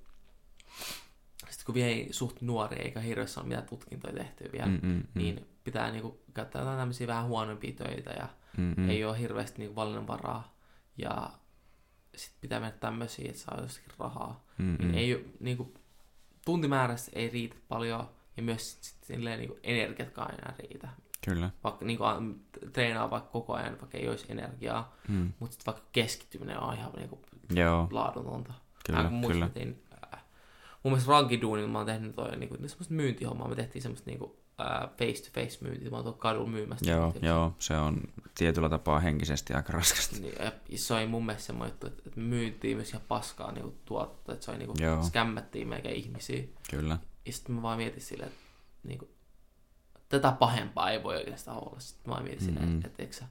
sit 1.50 1.64
kun 1.64 1.74
vielä 1.74 1.88
ei 1.88 2.08
suht 2.10 2.40
nuori 2.40 2.76
eikä 2.76 3.00
hirveästi 3.00 3.40
ole 3.40 3.48
mitään 3.48 3.68
tutkintoja 3.68 4.14
tehty 4.14 4.50
vielä, 4.52 4.66
Mm-mm. 4.66 5.02
niin 5.14 5.46
pitää 5.64 5.90
niinku 5.90 6.20
käyttää 6.34 6.62
jotain 6.62 6.78
tämmöisiä 6.78 7.06
vähän 7.06 7.26
huonompia 7.26 7.72
töitä 7.72 8.10
ja 8.10 8.28
mm-hmm. 8.56 8.88
ei 8.88 9.04
ole 9.04 9.18
hirveästi 9.18 9.58
niinku 9.58 9.76
valinnanvaraa. 9.76 10.56
Ja 10.98 11.30
sitten 12.16 12.40
pitää 12.40 12.60
mennä 12.60 12.76
tämmöisiä, 12.80 13.28
että 13.28 13.40
saa 13.40 13.60
jostakin 13.60 13.92
rahaa. 13.98 14.44
Mm-hmm. 14.58 14.86
Niin 14.86 14.94
ei, 14.94 15.34
niinku, 15.40 15.74
tuntimäärässä 16.44 17.12
ei 17.14 17.28
riitä 17.28 17.56
paljon 17.68 18.08
ja 18.36 18.42
myös 18.42 18.72
sit, 18.72 18.82
sit, 18.82 19.04
silleen, 19.04 19.38
niinku, 19.38 19.58
energiatkaan 19.62 20.34
enää 20.34 20.54
riitä. 20.58 20.88
Kyllä. 21.24 21.50
Vaikka 21.64 21.84
niinku, 21.84 22.04
treenaa 22.72 23.10
vaikka 23.10 23.30
koko 23.30 23.54
ajan, 23.54 23.80
vaikka 23.80 23.98
ei 23.98 24.08
olisi 24.08 24.26
energiaa, 24.28 24.96
mm. 25.08 25.32
mutta 25.38 25.54
sitten 25.54 25.74
vaikka 25.74 25.88
keskittyminen 25.92 26.60
on 26.60 26.74
ihan 26.74 26.92
niinku, 26.92 27.22
Joo. 27.54 27.88
laadutonta. 27.90 28.52
Kyllä, 28.86 29.00
äh, 29.00 29.10
kyllä. 29.26 29.44
Äh, 29.44 29.50
mun 30.86 30.92
mielestä 30.92 31.12
rankiduunilla 31.12 31.68
mä 31.68 31.78
oon 31.78 31.86
tehnyt 31.86 32.14
toi, 32.14 32.36
niinku, 32.36 32.54
semmoista 32.54 32.94
myyntihommaa, 32.94 33.48
me 33.48 33.54
tehtiin 33.54 33.82
semmoista 33.82 34.10
niinku, 34.10 34.38
face-to-face 34.98 35.58
myynti, 35.60 35.90
mä 35.90 35.96
oon 35.96 36.14
kadulla 36.14 36.48
myymästä. 36.48 36.90
Joo, 36.90 37.14
joo, 37.22 37.54
se 37.58 37.76
on 37.76 38.00
tietyllä 38.38 38.68
tapaa 38.68 39.00
henkisesti 39.00 39.54
aika 39.54 39.72
raskasta. 39.72 40.16
Niin, 40.20 40.34
ja 40.68 40.78
se 40.78 40.94
oli 40.94 41.06
mun 41.06 41.26
mielestä 41.26 41.46
semmoinen 41.46 41.72
juttu, 41.72 41.86
että 41.86 42.20
me 42.20 42.22
myytiin 42.22 42.76
myös 42.76 42.90
ihan 42.90 43.02
paskaa 43.08 43.52
niin 43.52 43.78
tuotetta, 43.84 44.32
että 44.32 44.44
se 44.44 44.50
oli 44.50 44.58
niin 44.58 44.68
kuin, 44.68 45.04
skämmättiin 45.04 45.68
melkein 45.68 45.96
ihmisiä. 45.96 46.44
Kyllä. 46.70 46.98
Ja 47.26 47.32
sitten 47.32 47.54
mä 47.54 47.62
vaan 47.62 47.78
mietin 47.78 48.00
silleen, 48.00 48.28
että 48.28 48.40
niin 48.82 48.98
kuin, 48.98 49.10
tätä 50.08 50.32
pahempaa 50.32 50.90
ei 50.90 51.02
voi 51.02 51.16
oikeastaan 51.16 51.68
olla. 51.68 51.80
Sitten 51.80 52.10
mä 52.10 52.12
vaan 52.12 52.24
mietin 52.24 52.46
mm-hmm. 52.46 52.58
silleen, 52.58 52.76
että, 52.76 52.88
että, 52.88 53.02
että 53.02 53.24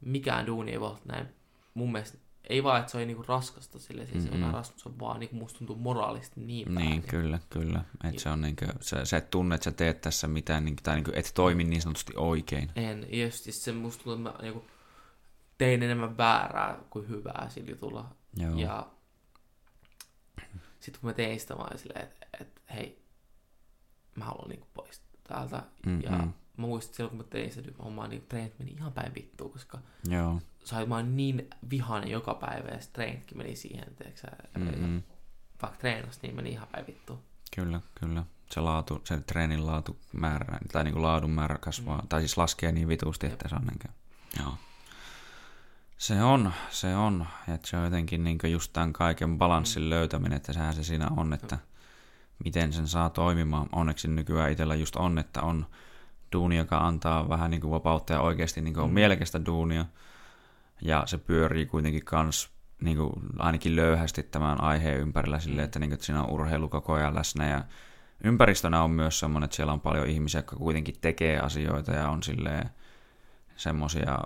mikään 0.00 0.46
duuni 0.46 0.72
ei 0.72 0.80
voi 0.80 0.88
olla 0.88 1.00
näin 1.04 1.26
mun 1.74 1.92
mielestä 1.92 2.18
ei 2.48 2.64
vaan, 2.64 2.80
että 2.80 2.92
se 2.92 2.98
oli 2.98 3.06
niinku 3.06 3.22
raskasta 3.22 3.78
sille, 3.78 4.06
siis 4.06 4.30
mm-hmm. 4.30 4.52
raskas, 4.52 4.82
se 4.82 4.88
on 4.88 4.98
vaan 4.98 5.20
niinku 5.20 5.36
musta 5.36 5.58
tuntuu 5.58 5.76
moraalisesti 5.76 6.40
niin 6.40 6.74
päin. 6.74 6.90
Niin, 6.90 7.02
kyllä, 7.02 7.38
kyllä. 7.50 7.78
Että 7.94 8.08
niin. 8.08 8.20
se 8.20 8.28
on 8.28 8.40
niinku, 8.40 8.64
sä, 8.80 9.04
sä 9.04 9.16
et 9.16 9.30
tunne, 9.30 9.54
että 9.54 9.64
sä 9.64 9.72
teet 9.72 10.00
tässä 10.00 10.28
mitään, 10.28 10.64
niinku, 10.64 10.80
tai 10.82 10.94
niinku, 10.94 11.10
et 11.14 11.32
toimi 11.34 11.64
niin 11.64 11.82
sanotusti 11.82 12.12
oikein. 12.16 12.70
En, 12.76 13.06
ja 13.12 13.30
siis 13.30 13.64
se 13.64 13.72
musta 13.72 14.04
tuntuu, 14.04 14.26
että 14.26 14.38
mä 14.38 14.42
niinku, 14.42 14.64
tein 15.58 15.82
enemmän 15.82 16.16
väärää 16.16 16.78
kuin 16.90 17.08
hyvää 17.08 17.46
sillä 17.50 17.70
jutulla. 17.70 18.14
Joo. 18.36 18.58
Ja 18.58 18.86
sitten 20.80 21.00
kun 21.00 21.10
mä 21.10 21.14
tein 21.14 21.40
sitä, 21.40 21.54
mä 21.54 21.62
olin 21.62 21.78
silleen, 21.78 22.04
että, 22.04 22.26
että 22.40 22.60
hei, 22.74 23.02
mä 24.14 24.24
mä 24.24 24.24
haluan 24.24 24.48
niinku 24.48 24.66
pois 24.74 25.02
täältä. 25.28 25.62
Mm-hmm. 25.86 26.02
Ja 26.02 26.26
mä 26.56 26.66
muistin 26.66 26.96
silloin, 26.96 27.16
kun 27.16 27.26
mä 27.26 27.30
tein 27.30 27.52
sitä 27.52 27.70
hommaa, 27.84 28.08
niin 28.08 28.26
treenit 28.28 28.58
meni 28.58 28.70
ihan 28.70 28.92
päin 28.92 29.14
vittuun, 29.14 29.52
koska 29.52 29.78
Joo. 30.08 30.40
sai, 30.64 30.86
mä 30.86 30.94
oon 30.94 31.16
niin 31.16 31.50
vihainen 31.70 32.10
joka 32.10 32.34
päivä, 32.34 32.68
ja 32.68 32.78
treenitkin 32.92 33.38
meni 33.38 33.56
siihen, 33.56 33.94
teeksä, 33.96 34.28
mm-hmm. 34.58 35.02
vaikka 35.62 35.78
treenasi, 35.78 36.18
niin 36.22 36.36
meni 36.36 36.50
ihan 36.50 36.68
päin 36.72 36.86
vittuun. 36.86 37.18
Kyllä, 37.56 37.80
kyllä. 38.00 38.24
Se, 38.50 38.60
laatu, 38.60 39.00
se 39.04 39.20
treenin 39.20 39.66
laatu 39.66 39.96
määrä, 40.12 40.58
tai 40.72 40.84
niin 40.84 40.92
kuin 40.92 41.02
laadun 41.02 41.30
määrä 41.30 41.58
kasvaa, 41.58 42.00
mm. 42.02 42.08
tai 42.08 42.20
siis 42.20 42.36
laskee 42.36 42.72
niin 42.72 42.88
vitusti, 42.88 43.26
että 43.26 43.48
se 43.48 43.54
on 43.54 43.66
niin 43.66 43.78
kuin, 43.78 43.94
joo. 44.44 44.54
Se 45.98 46.22
on, 46.22 46.52
se 46.70 46.96
on. 46.96 47.26
Että 47.54 47.68
se 47.68 47.76
on 47.76 47.84
jotenkin 47.84 48.24
niin 48.24 48.38
just 48.50 48.72
tämän 48.72 48.92
kaiken 48.92 49.38
balanssin 49.38 49.82
mm. 49.82 49.90
löytäminen, 49.90 50.36
että 50.36 50.52
sehän 50.52 50.74
se 50.74 50.84
siinä 50.84 51.08
on, 51.16 51.32
että 51.32 51.58
miten 52.44 52.72
sen 52.72 52.88
saa 52.88 53.10
toimimaan. 53.10 53.68
Onneksi 53.72 54.08
nykyään 54.08 54.52
itsellä 54.52 54.74
just 54.74 54.96
on, 54.96 55.18
että 55.18 55.42
on 55.42 55.66
duuni, 56.36 56.56
joka 56.56 56.78
antaa 56.78 57.28
vähän 57.28 57.50
niin 57.50 57.60
kuin 57.60 57.70
vapautta 57.70 58.12
ja 58.12 58.20
oikeasti 58.20 58.60
niin 58.60 58.74
kuin 58.74 58.84
on 58.84 58.90
mm. 58.90 58.94
mielekästä 58.94 59.46
duunia. 59.46 59.84
Ja 60.82 61.02
se 61.06 61.18
pyörii 61.18 61.66
kuitenkin 61.66 62.04
kans 62.04 62.50
niin 62.80 62.96
kuin 62.96 63.12
ainakin 63.38 63.76
löyhästi 63.76 64.22
tämän 64.22 64.60
aiheen 64.60 65.00
ympärillä 65.00 65.40
sille, 65.40 65.60
mm. 65.60 65.64
että, 65.64 65.78
niin 65.78 65.90
kuin, 65.90 65.94
että 65.94 66.06
siinä 66.06 66.22
on 66.22 66.30
urheilu 66.30 66.68
koko 66.68 66.92
ajan 66.92 67.14
läsnä 67.14 67.48
ja 67.48 67.64
ympäristönä 68.24 68.82
on 68.82 68.90
myös 68.90 69.18
semmoinen, 69.18 69.44
että 69.44 69.56
siellä 69.56 69.72
on 69.72 69.80
paljon 69.80 70.06
ihmisiä, 70.06 70.38
jotka 70.38 70.56
kuitenkin 70.56 70.94
tekee 71.00 71.38
asioita 71.38 71.92
ja 71.92 72.08
on 72.08 72.22
silleen 72.22 72.70
semmoisia 73.56 74.18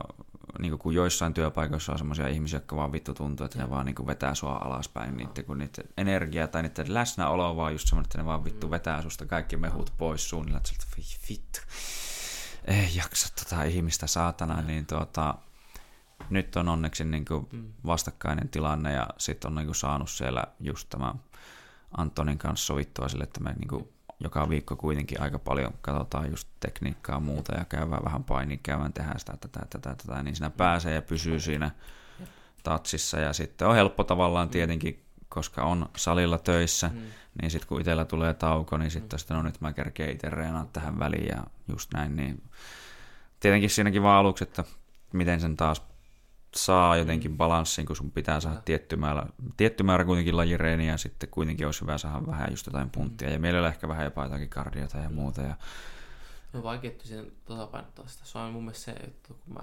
niin 0.59 0.79
kuin 0.79 0.97
joissain 0.97 1.35
työpaikoissa 1.35 1.93
on 1.93 1.99
semmoisia 1.99 2.29
ihmisiä, 2.29 2.57
jotka 2.57 2.77
vaan 2.77 2.93
vittu 2.93 3.15
tuntuu, 3.15 3.45
että 3.45 3.59
ne 3.59 3.71
vaan 3.71 3.87
niin 3.87 3.95
kuin 3.95 4.07
vetää 4.07 4.35
sua 4.35 4.53
alaspäin, 4.65 5.17
niiden, 5.17 5.45
kun 5.45 5.59
niiden 5.59 5.85
energia 5.97 6.49
tai 6.49 6.63
niiden 6.63 6.95
läsnäolo 6.95 7.51
on 7.51 7.57
vaan 7.57 7.73
just 7.73 7.89
semmoinen, 7.89 8.07
että 8.07 8.19
ne 8.19 8.25
vaan 8.25 8.45
vittu 8.45 8.67
mm. 8.67 8.71
vetää 8.71 9.03
susta 9.03 9.27
kaikki 9.27 9.57
mehut 9.57 9.93
pois 9.99 10.29
suunnilleen, 10.29 10.63
että 10.73 10.87
vittu, 11.29 11.61
ei 12.65 12.97
jaksa 12.97 13.29
tota 13.35 13.63
ihmistä 13.63 14.07
saatana, 14.07 14.63
niin 14.63 14.87
tuota, 14.87 15.35
nyt 16.31 16.57
on 16.57 16.69
onneksi 16.69 17.05
niin 17.05 17.25
kuin 17.25 17.47
mm. 17.53 17.73
vastakkainen 17.87 18.49
tilanne 18.49 18.93
ja 18.93 19.07
sitten 19.19 19.49
on 19.49 19.55
niin 19.55 19.67
kuin 19.67 19.77
saanut 19.77 20.11
siellä 20.11 20.45
just 20.61 20.89
tämä 20.89 21.15
Antonin 21.97 22.39
kanssa 22.39 22.67
sovittua 22.67 23.09
sille, 23.09 23.25
että 23.25 23.41
me 23.41 23.53
niin 23.53 23.69
kuin 23.69 23.89
joka 24.21 24.49
viikko 24.49 24.77
kuitenkin 24.77 25.21
aika 25.21 25.39
paljon 25.39 25.75
katsotaan 25.81 26.31
just 26.31 26.49
tekniikkaa 26.61 27.17
ja 27.17 27.21
muuta 27.21 27.55
ja 27.55 27.65
käydään 27.65 28.05
vähän 28.05 28.25
paini, 28.25 28.61
käydään 28.63 28.93
tehdä 28.93 29.15
sitä, 29.19 29.37
tätä, 29.41 29.61
tätä, 29.71 29.95
tätä, 29.95 30.23
niin 30.23 30.37
siinä 30.37 30.51
pääsee 30.51 30.95
ja 30.95 31.03
pysyy 31.03 31.41
siinä 31.41 31.71
tatsissa 32.63 33.19
ja 33.19 33.33
sitten 33.33 33.69
on 33.69 33.75
helppo 33.75 34.05
tavallaan 34.05 34.49
tietenkin, 34.49 35.03
koska 35.29 35.63
on 35.63 35.89
salilla 35.97 36.39
töissä, 36.39 36.91
mm. 36.95 37.01
niin 37.41 37.51
sitten 37.51 37.69
kun 37.69 37.81
itsellä 37.81 38.05
tulee 38.05 38.35
tauko, 38.35 38.77
niin 38.77 38.91
sitten 38.91 39.19
mm. 39.31 39.37
no 39.37 39.43
nyt 39.43 39.61
mä 39.61 39.73
kerkeen 39.73 40.11
itse 40.11 40.31
reenaa 40.31 40.67
tähän 40.73 40.99
väliin 40.99 41.29
ja 41.29 41.45
just 41.69 41.95
näin, 41.95 42.17
niin 42.17 42.43
tietenkin 43.41 43.71
siinäkin 43.71 44.03
vaan 44.03 44.19
aluksi, 44.19 44.45
että 44.45 44.65
miten 45.13 45.41
sen 45.41 45.57
taas 45.57 45.83
saa 46.55 46.97
jotenkin 46.97 47.37
balanssin, 47.37 47.87
kun 47.87 47.97
sun 47.97 48.11
pitää 48.11 48.41
saada 48.41 48.61
tietty 48.61 48.97
määrä, 48.97 49.27
tietty 49.57 49.83
määrä 49.83 50.05
kuitenkin 50.05 50.37
lajireeniä 50.37 50.93
ja 50.93 50.99
sitten 50.99 51.29
kuitenkin 51.29 51.67
olisi 51.67 51.81
hyvä 51.81 51.99
saada 51.99 52.27
vähän 52.27 52.51
just 52.51 52.67
jotain 52.67 52.91
punttia 52.91 53.29
mm. 53.29 53.35
ja 53.35 53.41
mielellä 53.41 53.69
ehkä 53.69 53.89
vähän 53.89 54.05
jopa 54.05 54.25
jotakin 54.25 54.49
kardiota 54.49 54.99
ja 54.99 55.11
muuta. 55.11 55.43
Ja... 55.43 55.55
No 56.53 56.63
vaikeuttu 56.63 57.07
sen 57.07 57.33
tasapainottaa 57.45 58.07
sitä. 58.07 58.25
Se 58.25 58.39
on 58.39 58.53
mun 58.53 58.65
mielestä 58.65 58.85
se, 58.85 58.91
että 58.91 59.29
kun 59.29 59.55
mä... 59.55 59.61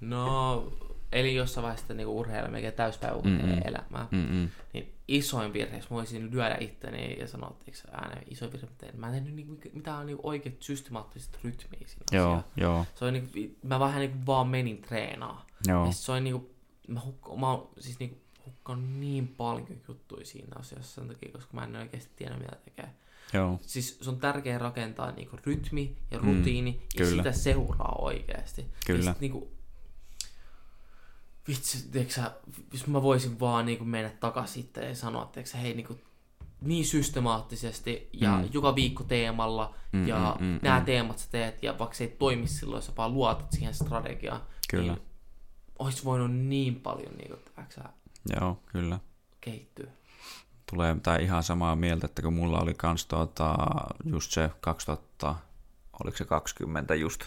No, 0.00 0.72
eli 1.12 1.34
jossain 1.34 1.62
vaiheessa 1.62 1.94
niin 1.94 2.08
urheilla 2.08 2.50
melkein 2.50 2.74
täyspäivä 2.74 3.16
elämää, 3.64 4.06
Mm-mm. 4.10 4.48
niin 4.72 4.94
isoin 5.08 5.52
virhe, 5.52 5.76
jos 5.76 5.90
mä 5.90 5.94
voisin 5.94 6.30
lyödä 6.30 6.56
itteni 6.60 7.18
ja 7.20 7.28
sanoa, 7.28 7.56
että 7.68 7.88
ääneen 7.92 8.22
isoin 8.30 8.52
virhe, 8.52 8.66
että 8.66 8.96
mä 8.96 9.06
en 9.06 9.12
tehnyt 9.12 9.34
niin, 9.34 9.60
mitään 9.72 10.06
niin 10.06 10.18
oikeat 10.22 10.54
systemaattiset 10.60 11.38
rytmiä 11.44 11.80
siinä 11.86 12.04
Joo, 12.12 12.32
asiaa. 12.32 12.52
joo. 12.56 12.86
Se 12.94 13.04
on 13.04 13.12
niin, 13.12 13.58
mä 13.62 13.80
vähän 13.80 14.00
niin 14.00 14.26
vaan 14.26 14.48
menin 14.48 14.82
treenaa. 14.82 15.45
Joo. 15.66 15.86
Ja 15.86 15.92
se 15.92 16.12
on 16.12 16.24
niin 16.24 16.40
kuin, 16.40 16.50
mä, 16.88 17.00
hukka, 17.00 17.36
mä 17.36 17.58
siis 17.78 17.98
niin 17.98 18.22
hukkaan 18.46 19.00
niin 19.00 19.28
paljon 19.28 19.66
juttuja 19.88 20.26
siinä 20.26 20.56
asiassa 20.56 20.94
sen 20.94 21.08
takia, 21.08 21.32
koska 21.32 21.54
mä 21.54 21.64
en 21.64 21.76
oikeasti 21.76 22.10
tiedä 22.16 22.36
mitä 22.36 22.56
tekee. 22.64 22.90
Joo. 23.32 23.58
Siis 23.62 23.98
se 24.00 24.10
on 24.10 24.20
tärkeää 24.20 24.58
rakentaa 24.58 25.12
niinku 25.12 25.36
rytmi 25.46 25.96
ja 26.10 26.18
mm, 26.18 26.24
rutiini 26.24 26.70
mm, 26.70 26.78
ja 26.78 27.06
kyllä. 27.06 27.22
sitä 27.22 27.32
seuraa 27.32 27.96
oikeasti. 27.98 28.66
Kyllä. 28.86 29.04
Ja 29.04 29.12
sit 29.12 29.20
niinku, 29.20 29.50
vitsi, 31.48 31.88
tiiäksä, 31.90 32.32
jos 32.72 32.86
mä 32.86 33.02
voisin 33.02 33.40
vaan 33.40 33.66
niinku 33.66 33.84
mennä 33.84 34.10
takaisin 34.20 34.62
sitten 34.62 34.88
ja 34.88 34.94
sanoa, 34.94 35.30
että 35.36 35.58
hei 35.58 35.74
niinku, 35.74 35.98
niin 36.60 36.84
systemaattisesti 36.84 38.08
ja 38.12 38.36
mm. 38.36 38.48
joka 38.52 38.74
viikko 38.74 39.04
teemalla 39.04 39.74
mm, 39.92 40.08
ja 40.08 40.36
mm, 40.40 40.46
mm, 40.46 40.58
nämä 40.62 40.78
mm. 40.78 40.84
teemat 40.84 41.18
sä 41.18 41.28
teet 41.30 41.62
ja 41.62 41.78
vaikka 41.78 41.96
se 41.96 42.04
ei 42.04 42.16
toimi 42.18 42.46
silloin, 42.46 42.82
sä 42.82 42.92
vaan 42.96 43.14
luotat 43.14 43.52
siihen 43.52 43.74
strategiaan. 43.74 44.42
Kyllä. 44.70 44.92
Niin 44.92 45.02
olisi 45.78 46.04
voinut 46.04 46.36
niin 46.36 46.74
paljon 46.74 47.12
niin 47.16 47.28
kuin, 47.28 47.40
Joo, 48.40 48.62
kyllä. 48.66 48.98
kehittyä. 49.40 49.86
Tulee 50.70 50.96
tai 51.02 51.22
ihan 51.22 51.42
samaa 51.42 51.76
mieltä, 51.76 52.06
että 52.06 52.22
kun 52.22 52.34
mulla 52.34 52.60
oli 52.60 52.74
kans 52.74 53.06
tuota, 53.06 53.56
just 54.04 54.30
se 54.30 54.50
2000, 54.60 55.34
oliko 56.02 56.16
se 56.16 56.24
20 56.24 56.94
just, 56.94 57.24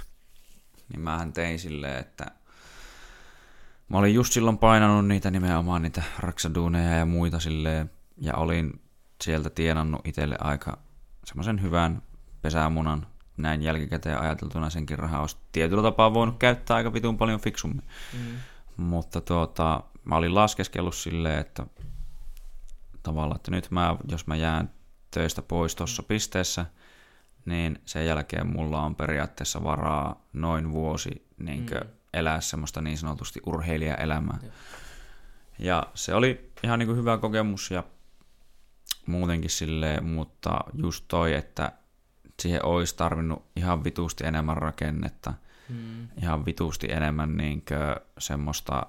niin 0.90 1.02
mähän 1.02 1.34
tein 1.34 1.60
silleen, 1.60 1.98
että 1.98 2.26
mä 3.90 3.98
olin 3.98 4.14
just 4.14 4.34
silloin 4.34 4.58
painanut 4.58 5.08
niitä 5.08 5.32
nimenomaan 5.32 5.82
niitä 5.82 6.04
raksaduuneja 6.20 6.98
ja 6.98 7.06
muita 7.06 7.40
silleen, 7.40 7.92
ja 8.18 8.34
olin 8.36 8.82
sieltä 9.22 9.50
tienannut 9.50 10.08
itselle 10.08 10.36
aika 10.40 10.78
semmoisen 11.26 11.62
hyvän 11.62 12.02
pesämunan 12.42 13.08
näin 13.40 13.62
jälkikäteen 13.62 14.20
ajateltuna 14.20 14.70
senkin 14.70 15.00
rahaa 15.00 15.22
olisi 15.22 15.38
tietyllä 15.52 15.84
tapaa 15.84 16.14
voinut 16.14 16.38
käyttää 16.40 16.78
aika 16.78 16.94
vitun 16.94 17.18
paljon 17.18 17.40
fiksummin. 17.40 17.84
Mm. 18.14 18.36
Mutta 18.78 19.22
tuota, 19.22 19.84
mä 20.04 20.16
olin 20.16 20.36
laskeskellut 20.36 20.96
silleen, 20.96 21.40
että 21.40 21.66
tavallaan, 23.04 23.36
että 23.36 23.52
nyt 23.52 23.72
mä, 23.72 23.98
jos 24.12 24.28
mä 24.28 24.36
jään 24.36 24.70
töistä 25.12 25.42
pois 25.42 25.76
tuossa 25.76 26.04
pisteessä, 26.04 26.66
niin 27.46 27.82
sen 27.86 28.06
jälkeen 28.06 28.48
mulla 28.48 28.82
on 28.82 28.96
periaatteessa 28.96 29.64
varaa 29.64 30.26
noin 30.34 30.72
vuosi 30.72 31.28
niin 31.38 31.66
mm. 31.66 31.90
elää 32.14 32.42
semmoista 32.42 32.82
niin 32.82 32.98
sanotusti 32.98 33.40
urheilijaelämää. 33.46 34.38
Ja, 34.44 34.50
ja 35.60 35.88
se 35.94 36.14
oli 36.14 36.52
ihan 36.64 36.80
niin 36.80 36.88
kuin 36.88 36.98
hyvä 36.98 37.18
kokemus 37.18 37.72
ja 37.72 37.84
muutenkin 39.06 39.50
silleen, 39.50 40.06
mutta 40.06 40.60
just 40.74 41.06
toi, 41.08 41.34
että 41.34 41.72
siihen 42.40 42.66
olisi 42.66 42.98
tarvinnut 42.98 43.46
ihan 43.56 43.84
vitusti 43.84 44.26
enemmän 44.26 44.58
rakennetta, 44.58 45.34
mm. 45.70 46.08
ihan 46.22 46.46
vitusti 46.46 46.92
enemmän 46.92 47.38
niinkö 47.38 47.96
semmoista 48.18 48.86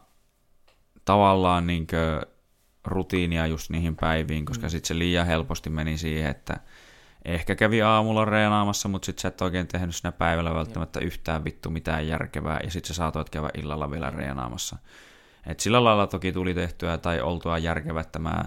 tavallaan 1.05 1.66
niinkö 1.66 2.27
rutiinia 2.85 3.47
just 3.47 3.70
niihin 3.70 3.97
päiviin, 3.97 4.44
koska 4.44 4.66
mm. 4.66 4.70
sitten 4.70 4.89
se 4.89 4.98
liian 4.98 5.27
helposti 5.27 5.70
meni 5.70 5.98
siihen, 5.98 6.31
että 6.31 6.60
ehkä 7.24 7.55
kävi 7.55 7.82
aamulla 7.82 8.24
reenaamassa, 8.24 8.89
mutta 8.89 9.06
sitten 9.06 9.22
sä 9.22 9.28
et 9.28 9.40
oikein 9.40 9.66
tehnyt 9.66 9.97
siinä 9.97 10.12
päivällä 10.12 10.55
välttämättä 10.55 11.01
yhtään 11.01 11.44
vittu 11.44 11.70
mitään 11.70 12.06
järkevää, 12.06 12.60
ja 12.64 12.70
sitten 12.70 12.89
sä 12.89 12.94
saatoit 12.94 13.31
käydä 13.31 13.51
illalla 13.55 13.90
vielä 13.90 14.10
reenaamassa. 14.10 14.77
Et 15.47 15.60
sillä 15.60 15.85
lailla 15.85 16.06
toki 16.06 16.32
tuli 16.32 16.55
tehtyä 16.55 16.98
tai 16.98 17.20
oltua 17.20 17.59
järkevät 17.59 18.12
tämä 18.12 18.44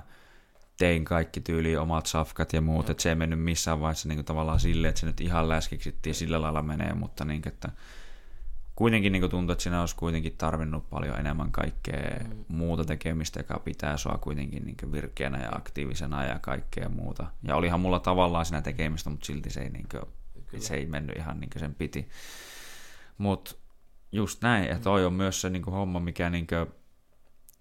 tein 0.84 1.05
kaikki 1.05 1.41
tyyli 1.41 1.77
omat 1.77 2.05
safkat 2.05 2.53
ja 2.53 2.61
muut, 2.61 2.89
että 2.89 3.03
se 3.03 3.10
ei 3.10 3.15
mennyt 3.15 3.39
missään 3.39 3.80
vaiheessa 3.80 4.07
niin 4.07 4.18
kuin 4.18 4.26
tavallaan 4.26 4.60
silleen, 4.60 4.89
että 4.89 4.99
se 4.99 5.05
nyt 5.05 5.22
ihan 5.22 5.49
läskiksittiin 5.49 6.15
sillä 6.15 6.41
lailla 6.41 6.61
menee, 6.61 6.93
mutta 6.93 7.26
niin, 7.26 7.41
että 7.45 7.69
kuitenkin 8.76 9.11
niin 9.11 9.30
tuntuu, 9.30 9.51
että 9.51 9.64
siinä 9.64 9.80
olisi 9.80 9.95
kuitenkin 9.95 10.38
tarvinnut 10.38 10.89
paljon 10.89 11.19
enemmän 11.19 11.51
kaikkea 11.51 12.19
mm. 12.23 12.45
muuta 12.47 12.85
tekemistä, 12.85 13.39
joka 13.39 13.60
pitää 13.60 13.97
sua 13.97 14.18
kuitenkin 14.22 14.65
niin 14.65 14.91
virkeänä 14.91 15.43
ja 15.43 15.49
aktiivisena 15.51 16.26
ja 16.26 16.39
kaikkea 16.39 16.89
muuta. 16.89 17.27
Ja 17.43 17.55
olihan 17.55 17.80
mulla 17.80 17.99
tavallaan 17.99 18.45
siinä 18.45 18.61
tekemistä, 18.61 19.10
mutta 19.10 19.26
silti 19.26 19.49
se 19.49 19.61
ei, 19.61 19.69
niin 19.69 19.88
kuin, 19.91 20.61
se 20.61 20.76
ei 20.76 20.85
mennyt 20.85 21.18
ihan 21.18 21.39
niin 21.39 21.49
kuin 21.49 21.60
sen 21.60 21.76
piti. 21.76 22.10
Mutta 23.18 23.55
just 24.11 24.41
näin, 24.41 24.64
että 24.64 24.84
toi 24.84 25.05
on 25.05 25.14
myös 25.14 25.41
se 25.41 25.49
niin 25.49 25.64
kuin 25.64 25.73
homma, 25.73 25.99
mikä 25.99 26.30
niin 26.30 26.47
kuin 26.47 26.68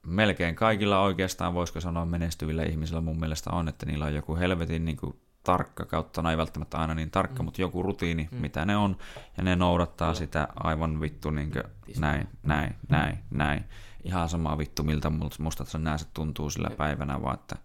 melkein 0.07 0.55
kaikilla 0.55 1.01
oikeastaan, 1.01 1.55
voisiko 1.55 1.81
sanoa 1.81 2.07
menestyvillä 2.07 2.63
ihmisillä 2.63 3.01
mun 3.01 3.21
mielestä 3.21 3.51
on, 3.51 3.69
että 3.69 3.87
niillä 3.87 4.05
on 4.05 4.15
joku 4.15 4.37
helvetin 4.37 4.85
niin 4.85 4.97
kuin 4.97 5.21
tarkka 5.43 5.85
kautta, 5.85 6.23
no 6.23 6.31
ei 6.31 6.37
välttämättä 6.37 6.79
aina 6.79 6.95
niin 6.95 7.11
tarkka, 7.11 7.43
mm. 7.43 7.45
mutta 7.45 7.61
joku 7.61 7.83
rutiini, 7.83 8.29
mm. 8.31 8.39
mitä 8.39 8.65
ne 8.65 8.77
on, 8.77 8.97
ja 9.37 9.43
ne 9.43 9.57
noudattaa 9.57 10.09
Kyllä. 10.09 10.19
sitä 10.19 10.49
aivan 10.55 11.01
vittu 11.01 11.31
niin 11.31 11.51
kuin, 11.53 11.65
näin, 11.99 12.29
näin, 12.43 12.75
näin, 12.89 13.19
näin. 13.31 13.65
Ihan 14.05 14.29
sama 14.29 14.59
vittu, 14.59 14.83
miltä 14.83 15.11
musta 15.39 15.65
se 15.65 15.79
näin 15.79 15.99
se 15.99 16.07
tuntuu 16.15 16.51
sillä 16.51 16.69
Jep. 16.71 16.79
päivänä, 16.79 17.23
vaan 17.23 17.35
että 17.35 17.57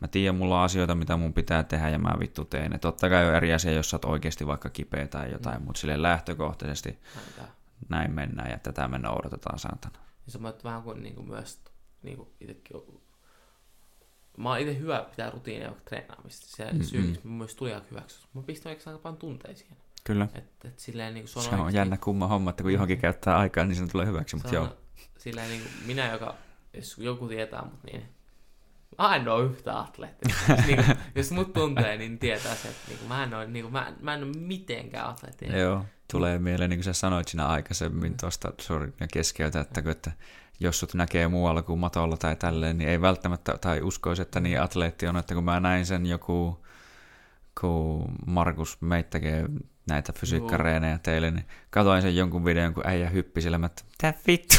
mä 0.00 0.08
tiedän, 0.08 0.34
mulla 0.34 0.58
on 0.58 0.64
asioita, 0.64 0.94
mitä 0.94 1.16
mun 1.16 1.32
pitää 1.32 1.62
tehdä, 1.62 1.88
ja 1.88 1.98
mä 1.98 2.14
vittu 2.18 2.44
teen. 2.44 2.72
Ja 2.72 2.78
totta 2.78 3.08
kai 3.08 3.28
on 3.28 3.34
eri 3.34 3.54
asia, 3.54 3.72
jos 3.72 3.90
sä 3.90 3.96
oot 3.96 4.04
oikeasti 4.04 4.46
vaikka 4.46 4.70
kipeä 4.70 5.06
tai 5.06 5.32
jotain, 5.32 5.58
mm. 5.58 5.64
mutta 5.64 5.80
sille 5.80 6.02
lähtökohtaisesti 6.02 6.98
näin, 7.38 7.50
näin 7.88 8.12
mennään, 8.12 8.50
ja 8.50 8.58
tätä 8.58 8.88
me 8.88 8.98
noudatetaan 8.98 9.58
saatana. 9.58 9.98
Ja 10.26 10.32
sä 10.32 10.38
vähän 10.64 10.82
kuin, 10.82 11.02
niin 11.02 11.14
kuin 11.14 11.28
myös 11.28 11.60
niin 12.04 12.16
kuin 12.16 12.28
itsekin 12.40 12.76
mä 14.36 14.48
oon 14.48 14.58
itse 14.58 14.78
hyvä 14.78 15.06
pitää 15.10 15.30
rutiinia 15.30 15.66
vaikka 15.66 15.84
treenaamista. 15.84 16.46
Se 16.56 16.64
mm-hmm. 16.64 16.82
syy, 16.82 17.02
miksi 17.02 17.26
mä 17.26 17.32
myös 17.32 17.54
tuli 17.54 17.74
aika 17.74 17.86
hyväksi. 17.90 18.26
Mä 18.34 18.42
pistin 18.42 18.68
oikeastaan 18.68 18.94
aika 18.94 19.02
paljon 19.02 19.18
tunteja 19.18 19.56
siihen. 19.56 19.76
Kyllä. 20.04 20.28
Et, 20.34 20.64
et 20.64 20.78
silleen, 20.78 21.14
niin 21.14 21.28
se 21.28 21.38
on, 21.38 21.44
se 21.44 21.54
on 21.54 21.74
jännä 21.74 21.96
kumma 21.96 22.26
homma, 22.26 22.50
että 22.50 22.62
kun 22.62 22.72
johonkin 22.72 22.98
käyttää 22.98 23.38
aikaa, 23.38 23.64
niin 23.64 23.76
se 23.76 23.86
tulee 23.86 24.06
hyväksi, 24.06 24.36
mutta 24.36 24.54
joo. 24.54 24.76
Silleen 25.18 25.50
niin 25.50 25.62
kuin 25.62 25.72
minä, 25.86 26.12
joka, 26.12 26.34
jos 26.74 26.98
joku 26.98 27.28
tietää 27.28 27.64
mut, 27.64 27.84
niin 27.84 28.02
mä 28.98 29.16
en 29.16 29.28
ole 29.28 29.44
yhtä 29.44 29.80
atleetti. 29.80 30.28
niin 30.66 30.84
kuin, 30.84 30.96
jos 31.14 31.30
mut 31.30 31.52
tuntee, 31.52 31.96
niin 31.96 32.18
tietää 32.18 32.54
se, 32.54 32.68
että 32.68 32.88
niin 32.88 32.98
kuin, 32.98 33.08
mä, 33.08 33.24
en 33.24 33.34
ole, 33.34 33.46
niin 33.46 33.64
kuin, 33.64 33.72
mä, 33.72 33.92
mä 34.00 34.14
en 34.14 34.22
ole 34.22 34.32
mitenkään 34.38 35.08
atleetti. 35.08 35.46
Joo, 35.58 35.84
tulee 36.12 36.38
mieleen, 36.38 36.70
niin 36.70 36.78
kuin 36.78 36.84
sä 36.84 36.92
sanoit 36.92 37.28
siinä 37.28 37.46
aikaisemmin 37.46 38.16
tuosta, 38.16 38.52
sorry, 38.60 38.92
keskeytä, 39.12 39.60
että, 39.60 39.90
että 39.90 40.12
jos 40.60 40.80
sut 40.80 40.94
näkee 40.94 41.28
muualla 41.28 41.62
kuin 41.62 41.78
matolla 41.78 42.16
tai 42.16 42.36
tälleen, 42.36 42.78
niin 42.78 42.90
ei 42.90 43.00
välttämättä, 43.00 43.58
tai 43.60 43.80
uskoisi, 43.80 44.22
että 44.22 44.40
niin 44.40 44.60
atleetti 44.60 45.06
on, 45.06 45.16
että 45.16 45.34
kun 45.34 45.44
mä 45.44 45.60
näin 45.60 45.86
sen 45.86 46.06
joku, 46.06 46.64
kun 47.60 48.04
Markus 48.26 48.80
Meittäkee 48.80 49.48
näitä 49.86 50.12
fysiikkareenejä 50.12 50.98
teille, 51.02 51.30
niin 51.30 51.46
katoin 51.70 52.02
sen 52.02 52.16
jonkun 52.16 52.44
videon, 52.44 52.74
kun 52.74 52.86
äijä 52.86 53.08
hyppi 53.08 53.40
sille, 53.40 53.60
että 53.66 53.82
mitä 53.90 54.14
vittu, 54.26 54.56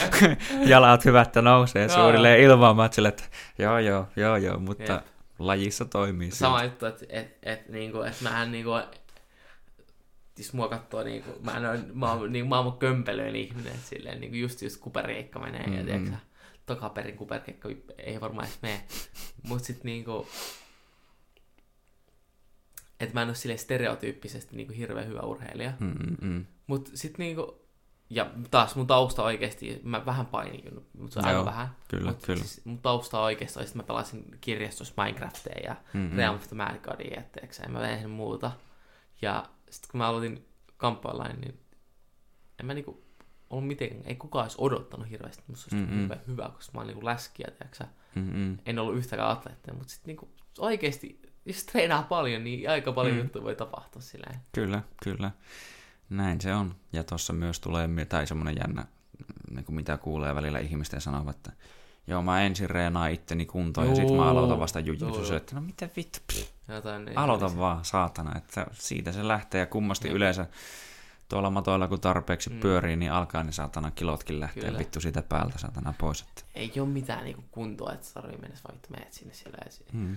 jalat 0.72 1.04
hyvät, 1.04 1.26
että 1.28 1.42
nousee 1.42 1.88
suurilleen 1.88 2.40
ilmaamaan, 2.40 2.92
sille, 2.92 3.08
että 3.08 3.24
joo 3.58 3.78
joo, 3.78 4.06
joo 4.16 4.36
joo, 4.36 4.58
mutta 4.58 4.92
Jep. 4.92 5.02
lajissa 5.38 5.84
toimii. 5.84 6.30
Sama 6.30 6.64
juttu, 6.64 6.86
että 6.86 7.06
et, 7.08 7.38
et, 7.42 7.68
niinku, 7.68 8.00
et 8.00 8.20
mähän 8.20 8.52
niinku, 8.52 8.70
jos 10.38 10.52
mua 10.52 10.68
katsoo, 10.68 11.02
niin 11.02 11.22
kuin, 11.22 11.36
mä, 11.44 11.56
en 11.56 11.70
ole, 11.70 11.80
mä, 11.94 12.12
oon, 12.12 12.32
niin, 12.32 12.48
mä 12.48 12.58
oon 12.58 12.78
kömpelöön 12.78 13.36
ihminen, 13.36 13.78
silleen, 13.84 14.20
niin 14.20 14.30
kuin 14.30 14.40
just 14.40 14.62
just 14.62 14.80
kuperkeikka 14.80 15.38
menee, 15.38 15.66
mm-hmm. 15.66 15.78
ja 15.78 15.84
tiiäksä, 15.84 16.16
takaperin 16.66 17.16
kuperkeikka 17.16 17.68
ei 17.98 18.20
varmaan 18.20 18.46
edes 18.46 18.62
mene, 18.62 18.84
mutta 19.42 19.64
sitten 19.64 19.86
niin 19.86 20.04
kuin, 20.04 20.26
että 23.00 23.14
mä 23.14 23.22
en 23.22 23.28
ole 23.28 23.34
silleen 23.34 23.58
stereotyyppisesti 23.58 24.56
niin 24.56 24.66
kuin 24.66 24.76
hirveän 24.76 25.08
hyvä 25.08 25.20
urheilija, 25.20 25.72
mm-hmm. 25.80 26.46
mutta 26.66 26.90
sitten 26.94 27.24
niin 27.24 27.36
kuin, 27.36 27.50
ja 28.10 28.30
taas 28.50 28.76
mun 28.76 28.86
tausta 28.86 29.22
oikeasti, 29.22 29.80
mä 29.84 30.06
vähän 30.06 30.26
painin, 30.26 30.86
mutta 30.98 31.14
se 31.14 31.18
on 31.18 31.24
aika 31.24 31.44
vähän. 31.44 31.68
Kyllä, 31.88 32.10
mut 32.10 32.26
kyllä. 32.26 32.44
Siis 32.44 32.64
mun 32.64 32.78
tausta 32.78 33.20
oikeasti 33.20 33.62
että 33.62 33.76
mä 33.76 33.82
pelasin 33.82 34.24
kirjastossa 34.40 34.94
Minecraftia 35.02 35.60
ja 35.64 35.76
mm-hmm. 35.92 36.16
Realm 36.16 36.36
of 36.36 36.48
the 36.48 36.56
Mad 36.56 36.78
Godia, 36.78 37.22
en 37.64 37.72
mä 37.72 37.80
vein 37.80 38.10
muuta. 38.10 38.50
Ja 39.22 39.44
sitten 39.70 39.90
kun 39.90 39.98
mä 39.98 40.08
aloitin 40.08 40.46
kamppailain, 40.76 41.40
niin 41.40 41.60
en 42.60 42.66
mä 42.66 42.74
niinku 42.74 43.04
ollut 43.50 43.66
mitenkään, 43.66 44.02
ei 44.06 44.16
kukaan 44.16 44.44
olisi 44.44 44.56
odottanut 44.60 45.10
hirveästi, 45.10 45.40
että 45.40 45.52
musta 45.52 45.76
olisi 45.76 46.02
hyvä, 46.02 46.16
hyvä, 46.26 46.50
koska 46.54 46.72
mä 46.74 46.80
oon 46.80 46.86
niinku 46.86 47.04
läskiä, 47.04 47.48
tiiäksä. 47.58 47.84
Mm-hmm. 48.14 48.58
En 48.66 48.78
ollut 48.78 48.96
yhtäkään 48.96 49.30
atleettia, 49.30 49.74
mutta 49.74 49.92
sitten 49.92 50.06
niinku 50.06 50.28
oikeasti, 50.58 51.22
jos 51.44 51.64
treenaa 51.64 52.02
paljon, 52.02 52.44
niin 52.44 52.70
aika 52.70 52.92
paljon 52.92 53.16
mm. 53.16 53.22
juttuja 53.22 53.44
voi 53.44 53.56
tapahtua 53.56 54.02
sillä 54.02 54.26
Kyllä, 54.52 54.82
kyllä. 55.04 55.30
Näin 56.10 56.40
se 56.40 56.54
on. 56.54 56.74
Ja 56.92 57.04
tuossa 57.04 57.32
myös 57.32 57.60
tulee, 57.60 57.88
tai 58.08 58.26
semmoinen 58.26 58.56
jännä, 58.58 58.86
niin 59.50 59.64
kuin 59.64 59.76
mitä 59.76 59.96
kuulee 59.96 60.34
välillä 60.34 60.58
ihmisten 60.58 61.00
sanovat, 61.00 61.36
että 61.36 61.52
joo, 62.06 62.22
mä 62.22 62.42
ensin 62.42 62.70
reenaan 62.70 63.12
itteni 63.12 63.46
kuntoon 63.46 63.86
joo, 63.86 63.92
ja 63.92 63.96
sitten 63.96 64.16
mä 64.16 64.30
aloitan 64.30 64.60
vasta 64.60 64.80
jujutsu. 64.80 65.34
Että 65.34 65.54
no 65.54 65.60
mitä 65.60 65.88
vittu, 65.96 66.18
pff, 66.32 66.57
Jotain 66.68 67.04
niin 67.04 67.18
aloita 67.18 67.44
olisi. 67.44 67.58
vaan, 67.58 67.84
saatana. 67.84 68.38
Että 68.38 68.66
siitä 68.72 69.12
se 69.12 69.28
lähtee 69.28 69.60
ja 69.60 69.66
kummasti 69.66 70.08
Jep. 70.08 70.16
yleensä 70.16 70.46
tuolla 71.28 71.50
matoilla 71.50 71.88
kun 71.88 72.00
tarpeeksi 72.00 72.50
mm. 72.50 72.60
pyörii, 72.60 72.96
niin 72.96 73.12
alkaa 73.12 73.44
niin 73.44 73.52
saatana 73.52 73.90
kilotkin 73.90 74.40
lähtee 74.40 74.64
Kyllä. 74.64 74.78
vittu 74.78 75.00
siitä 75.00 75.22
päältä 75.22 75.58
saatana 75.58 75.94
pois. 75.98 76.20
Että... 76.20 76.42
Ei 76.54 76.72
ole 76.76 76.88
mitään 76.88 77.24
niinku 77.24 77.44
kuntoa, 77.50 77.92
että 77.92 78.06
tarvii 78.14 78.38
mennä 78.38 78.56
vaan 78.64 78.74
vittu 78.74 78.88
menet 78.90 79.12
sinne 79.12 79.34
siellä. 79.34 79.58
Mm. 79.92 80.16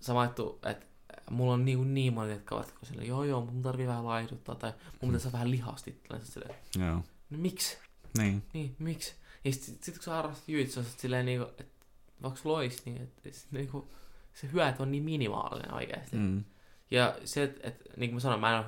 Sama 0.00 0.24
juttu, 0.24 0.58
että 0.66 0.86
mulla 1.30 1.52
on 1.52 1.64
niin, 1.64 1.94
niin 1.94 2.14
monet, 2.14 2.32
jotka 2.32 2.54
ovat 2.54 2.74
sille, 2.82 3.04
joo 3.04 3.24
joo, 3.24 3.40
mun 3.40 3.62
tarvii 3.62 3.86
vähän 3.86 4.06
laihduttaa 4.06 4.54
tai 4.54 4.72
mun 5.00 5.10
pitäisi 5.10 5.26
mm. 5.26 5.32
vähän 5.32 5.50
lihasti. 5.50 6.02
Silleen, 6.22 6.54
joo. 6.78 7.02
No 7.30 7.38
miksi? 7.38 7.78
Niin. 8.18 8.42
Niin, 8.52 8.76
miksi? 8.78 9.14
Ja 9.44 9.52
sitten 9.52 9.74
sit, 9.80 9.94
kun 9.94 10.02
sä 10.02 10.10
harrastat 10.10 10.48
jujitsu, 10.48 10.82
silleen 10.96 11.26
niinku, 11.26 11.48
että 11.58 11.74
vaikka 12.22 12.40
lois, 12.44 12.86
niin 12.86 13.02
että 13.02 13.30
sit, 13.32 13.52
niinku, 13.52 13.88
se 14.34 14.48
hyöty 14.52 14.82
on 14.82 14.90
niin 14.90 15.02
minimaalinen 15.02 15.74
oikeasti. 15.74 16.16
Mm. 16.16 16.44
Ja 16.90 17.14
se, 17.24 17.42
että 17.42 17.68
et, 17.68 17.82
niin 17.96 18.10
kuin 18.10 18.14
mä 18.16 18.20
sanoin, 18.20 18.40
mä 18.40 18.50
en 18.50 18.58
ole, 18.58 18.66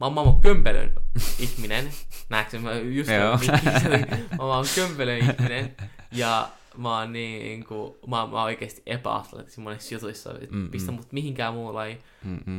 mä 0.00 0.06
oon 0.06 0.12
maailman 0.12 0.40
kömpelön 0.40 0.92
ihminen, 1.38 1.90
näetkö 2.28 2.58
mä 2.58 2.74
just 2.74 3.10
mä 4.38 4.44
oon 4.44 4.66
kömpelön 4.74 5.18
ihminen, 5.18 5.76
ja 6.12 6.48
mä 6.76 6.98
oon 6.98 7.12
niin 7.12 7.64
kuin, 7.64 7.94
mä, 8.06 8.16
mä 8.16 8.22
oon 8.22 8.44
oikeasti 8.44 8.82
epäatleettisi 8.86 9.60
monissa 9.60 9.94
jutuissa, 9.94 10.34
että 10.40 10.56
mm, 10.56 10.70
pistä 10.70 10.92
mut 10.92 11.12
mihinkään 11.12 11.54
muulla 11.54 11.86
ei, 11.86 11.98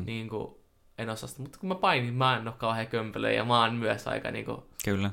niin 0.06 0.30
kuin, 0.30 0.56
en 0.98 1.10
osaa 1.10 1.30
sitä. 1.30 1.42
Mutta 1.42 1.60
kun 1.60 1.70
mä 1.70 1.76
painin, 1.76 2.14
mä 2.14 2.38
en 2.38 2.48
ole 2.48 2.56
kauhean 2.58 2.88
kömpelö, 2.88 3.32
ja 3.32 3.46
mä 3.46 3.62
oon 3.62 3.76
myös 3.76 4.08
aika 4.08 4.32
niin 4.32 4.46
kuin, 4.46 4.62
Kyllä. 4.86 5.12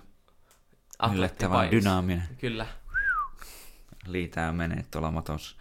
Yllättävän 1.14 1.70
dynaaminen. 1.70 2.22
Kyllä. 2.38 2.66
Liitää 4.06 4.52
menee 4.52 4.84
tuolla 4.90 5.10
matossa. 5.10 5.56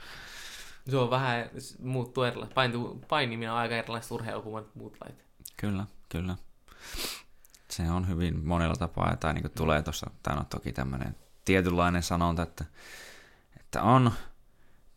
Se 0.90 0.98
on 0.98 1.10
vähän, 1.10 1.50
muuttuu 1.80 2.24
erilaisesti. 2.24 2.54
Painiminen 2.56 3.00
painiminen 3.08 3.52
on 3.52 3.58
aika 3.58 3.76
erilaista 3.76 4.16
urheilua 4.16 4.42
kuin 4.42 4.66
muut 4.76 4.98
lait. 5.04 5.26
Kyllä, 5.58 5.86
kyllä. 6.10 6.36
Se 7.70 7.92
on 7.92 8.08
hyvin 8.08 8.46
monella 8.46 8.76
tapaa, 8.76 9.16
tai 9.16 9.34
niin 9.34 9.52
tulee 9.56 9.82
tuossa, 9.82 10.10
tämä 10.24 10.40
on 10.40 10.46
toki 10.46 10.74
tämmöinen 10.74 11.16
tietynlainen 11.46 12.04
sanonta, 12.04 12.44
että, 12.44 12.66
että 13.60 13.82
on 13.84 14.12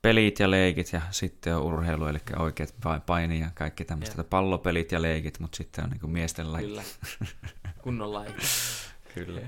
pelit 0.02 0.40
ja 0.40 0.50
leikit 0.50 0.92
ja 0.92 1.00
sitten 1.10 1.56
on 1.56 1.62
urheilu, 1.62 2.06
eli 2.06 2.18
oikeat 2.38 2.74
paini 3.06 3.40
ja 3.40 3.50
kaikki 3.54 3.84
tämmöistä, 3.84 4.24
pallopelit 4.24 4.92
ja 4.92 5.02
leikit, 5.02 5.40
mutta 5.40 5.56
sitten 5.56 5.84
on 5.84 5.90
niin 5.90 6.10
miesten 6.10 6.52
laji. 6.52 6.66
Kyllä, 6.66 6.82
kunnon 7.82 8.12
laji. 8.12 8.34
Kyllä. 9.14 9.40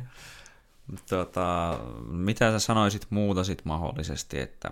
Tota, 1.08 1.78
mitä 2.08 2.50
sä 2.50 2.58
sanoisit 2.58 3.06
muuta 3.10 3.44
sit 3.44 3.64
mahdollisesti, 3.64 4.40
että 4.40 4.70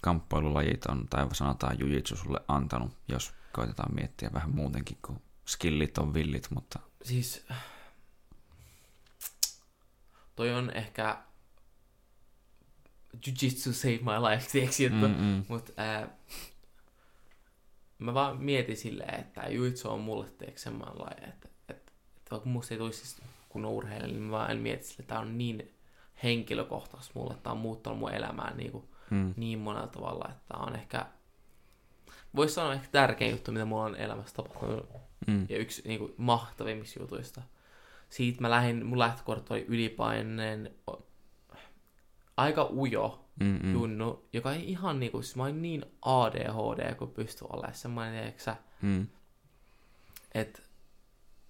kamppailulajit 0.00 0.86
on, 0.86 1.06
tai 1.10 1.26
sanotaan 1.32 1.78
jujitsu 1.78 2.16
sulle 2.16 2.40
antanut, 2.48 2.96
jos 3.08 3.34
koitetaan 3.52 3.94
miettiä 3.94 4.30
vähän 4.34 4.54
muutenkin, 4.54 4.98
kun 5.06 5.20
skillit 5.46 5.98
on 5.98 6.14
villit, 6.14 6.50
mutta... 6.50 6.78
Siis 7.02 7.46
toi 10.36 10.54
on 10.54 10.70
ehkä 10.70 11.18
jujitsu 13.26 13.72
save 13.72 13.98
my 13.98 14.30
life, 14.30 14.48
tiedätkö, 14.52 15.08
mutta 15.48 15.72
mä 17.98 18.14
vaan 18.14 18.42
mietin 18.42 18.76
silleen, 18.76 19.20
että 19.20 19.48
jujitsu 19.48 19.90
on 19.90 20.00
mulle 20.00 20.30
tiedätkö 20.30 20.60
semmoinen 20.60 20.98
laji, 20.98 21.28
että, 21.28 21.48
että, 21.68 21.92
että 22.16 22.30
vaikka 22.30 22.48
musta 22.48 22.74
ei 22.74 22.78
tulisi 22.78 22.98
siis 22.98 23.22
kun 23.48 23.64
urheilija, 23.64 24.06
niin 24.06 24.22
mä 24.22 24.30
vaan 24.30 24.50
en 24.50 24.58
mieti 24.58 24.84
sille, 24.84 25.00
että 25.00 25.14
tää 25.14 25.20
on 25.20 25.38
niin 25.38 25.74
henkilökohtaisesti 26.22 27.12
mulle, 27.14 27.32
että 27.32 27.42
tää 27.42 27.52
on 27.52 27.58
muuttanut 27.58 27.98
mun 27.98 28.12
elämää 28.12 28.54
niin 28.54 28.72
kuin 28.72 28.88
mm. 29.10 29.34
niin 29.36 29.58
monella 29.58 29.86
tavalla, 29.86 30.28
että 30.30 30.56
on 30.56 30.74
ehkä, 30.74 31.06
voisi 32.36 32.54
sanoa 32.54 32.72
ehkä 32.72 32.88
tärkein 32.92 33.30
juttu, 33.30 33.52
mitä 33.52 33.64
mulla 33.64 33.84
on 33.84 33.96
elämässä 33.96 34.34
tapahtunut, 34.34 34.88
mm. 35.26 35.46
ja 35.48 35.58
yksi 35.58 35.82
niin 35.88 35.98
kuin, 35.98 36.14
mahtavimmista 36.16 37.00
jutuista. 37.00 37.42
Siitä 38.08 38.40
mä 38.40 38.50
lähdin, 38.50 38.86
mun 38.86 38.98
lähtökohdat 38.98 39.50
oli 39.50 39.64
ylipaineen, 39.68 40.74
aika 42.36 42.68
ujo 42.72 43.24
Mm-mm. 43.40 43.72
junnu, 43.72 44.28
joka 44.32 44.52
ei 44.52 44.70
ihan 44.70 45.00
niinku, 45.00 45.22
siis 45.22 45.36
mä 45.36 45.42
olin 45.42 45.62
niin 45.62 45.84
ADHD, 46.02 46.94
kun 46.94 47.10
pystyi 47.10 47.48
olemaan 47.50 47.74
semmoinen, 47.74 48.24
että 48.24 48.56
mm. 48.82 49.06
et 50.34 50.62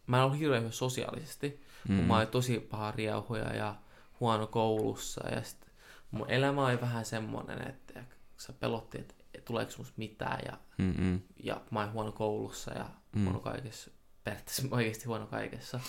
mä 0.07 0.17
en 0.17 0.25
ollut 0.25 0.39
hirveän 0.39 0.63
hyvä 0.63 0.73
sosiaalisesti, 0.73 1.65
mm. 1.89 1.95
mä 1.95 2.17
olin 2.17 2.29
tosi 2.29 2.61
paha 2.61 2.91
riauhoja 2.91 3.55
ja 3.55 3.75
huono 4.21 4.47
koulussa, 4.47 5.29
ja 5.29 5.43
sit 5.43 5.67
mun 6.15 6.31
elämä 6.31 6.67
oli 6.67 6.81
vähän 6.81 7.05
semmoinen, 7.05 7.69
että 7.69 8.05
sä 8.37 8.53
pelotti, 8.53 8.99
että 8.99 9.15
tuleeko 9.45 9.73
musta 9.79 9.95
mitään 9.97 10.41
ja, 10.47 10.59
Mm-mm. 10.79 11.21
ja 11.45 11.61
mä 11.71 11.81
oon 11.81 11.93
huono 11.93 12.13
koulussa 12.13 12.73
ja 12.73 12.91
mm. 13.17 13.25
huono 13.25 13.41
kaikessa, 13.41 13.91
periaatteessa 14.25 14.69
oikeasti 14.71 15.05
huono 15.05 15.27
kaikessa. 15.27 15.81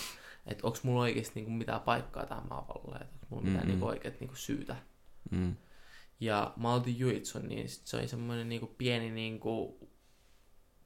Että 0.45 0.67
onko 0.67 0.79
mulla 0.83 1.01
oikeasti 1.01 1.33
niinku 1.35 1.51
mitään 1.51 1.81
paikkaa 1.81 2.25
tähän 2.25 2.47
maapallolle, 2.49 2.97
että 2.97 3.13
onko 3.13 3.27
mulla 3.29 3.43
mitään 3.43 3.57
mm-hmm. 3.57 3.69
niinku 3.69 3.85
oikeat 3.85 4.19
niinku 4.19 4.35
syytä. 4.35 4.75
Mm. 5.31 5.55
Ja 6.19 6.53
mä 6.57 6.73
oltiin 6.73 6.99
Juitsun, 6.99 7.47
niin 7.47 7.69
sit 7.69 7.87
se 7.87 7.97
oli 7.97 8.07
semmoinen 8.07 8.49
niinku 8.49 8.67
pieni 8.67 9.11
niinku 9.11 9.79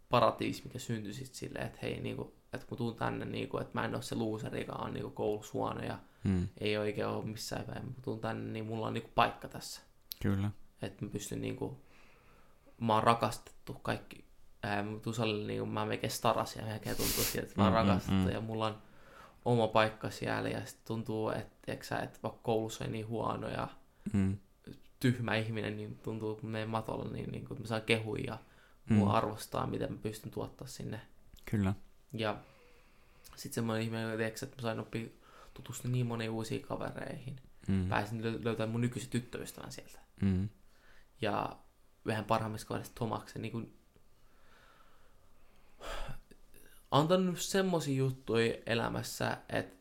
paratiisi, 0.10 0.64
mikä 0.64 0.80
syntyi 0.80 1.14
sitten 1.14 1.36
silleen, 1.36 1.66
että 1.66 1.80
hei, 1.82 2.00
niinku, 2.00 2.39
että 2.54 2.68
kun 2.68 2.78
tuun 2.78 2.96
tänne, 2.96 3.26
niinku, 3.26 3.58
että 3.58 3.80
mä 3.80 3.86
en 3.86 3.96
ole 3.96 4.02
se 4.02 4.16
loser, 4.16 4.58
joka 4.58 4.74
on 4.74 4.94
niinku 4.94 5.10
koulussa 5.10 5.54
huono 5.54 5.84
ja 5.84 6.00
mm. 6.24 6.48
ei 6.58 6.78
oikein 6.78 7.08
ole 7.08 7.26
missään 7.26 7.66
päin. 7.66 7.86
Mä 7.86 7.92
tuun 8.02 8.20
tänne, 8.20 8.52
niin 8.52 8.66
mulla 8.66 8.88
on 8.88 8.94
niinku 8.94 9.10
paikka 9.16 9.48
tässä. 9.48 9.82
Kyllä. 10.22 10.52
Että 10.82 11.06
mä 11.06 11.12
pystyn 11.12 11.42
niinku, 11.42 11.82
mä 12.80 12.94
oon 12.94 13.04
rakastettu 13.04 13.74
kaikki. 13.74 14.26
Ää, 14.64 14.84
mä 14.84 15.00
tuun 15.00 15.14
salille, 15.14 15.48
niinku, 15.48 15.66
mä 15.66 15.86
melkein 15.86 16.12
starasin 16.12 16.62
ja 16.62 16.68
melkein 16.68 16.98
tuntuu 16.98 17.24
siltä, 17.24 17.48
että 17.48 17.62
mä 17.62 17.64
oon 17.64 17.74
mm, 17.74 17.78
rakastettu 17.78 18.24
mm, 18.24 18.30
ja 18.30 18.42
mulla 18.42 18.68
on 18.68 18.78
oma 19.46 19.68
paikka 19.68 20.10
siellä 20.10 20.50
ja 20.50 20.66
sitten 20.66 20.88
tuntuu, 20.88 21.30
että, 21.30 21.72
että, 21.74 22.00
että 22.00 22.20
vaikka 22.24 22.40
koulussa 22.44 22.86
ei 22.86 22.92
niin 22.92 23.08
huono 23.08 23.50
ja 23.50 23.68
mm. 24.14 24.38
tyhmä 25.00 25.36
ihminen, 25.36 25.78
niin 25.78 25.98
tuntuu, 25.98 26.36
kun 26.36 26.50
menen 26.50 26.70
matolla, 26.70 27.12
niin, 27.12 27.32
niin 27.32 27.46
kun 27.46 27.60
mä 27.60 27.68
saan 27.68 27.82
kehuja 27.82 28.24
ja 28.28 28.38
mm. 28.90 28.96
mua 28.96 29.14
arvostaa, 29.14 29.68
miten 29.68 29.92
mä 29.92 30.00
pystyn 30.02 30.32
tuottaa 30.32 30.68
sinne. 30.68 31.02
Kyllä. 31.52 31.74
Ja 32.14 32.38
sitten 33.36 33.56
semmoinen 33.56 33.84
ihminen, 33.84 34.22
että 34.22 34.46
mä 34.46 34.62
sain 34.62 34.80
oppia 34.80 35.08
tutustua 35.54 35.92
niin 35.92 36.06
moniin 36.06 36.30
uusiin 36.32 36.62
kavereihin. 36.62 37.42
Mm. 37.68 37.90
Pääsin 37.90 38.44
löytämään 38.44 38.70
mun 38.70 38.82
nykyisen 38.82 39.10
tyttöystävän 39.10 39.72
sieltä. 39.72 40.00
Mm. 40.22 40.50
Ja 41.22 41.56
vähän 42.06 42.26
parhaimmissa 42.26 42.68
kaverista 42.68 43.00
Tomaksen 43.00 43.42
niin 43.42 43.52
kun, 43.52 43.74
antanut 46.92 47.40
semmoisia 47.40 47.96
juttuja 47.96 48.56
elämässä, 48.66 49.38
että 49.50 49.79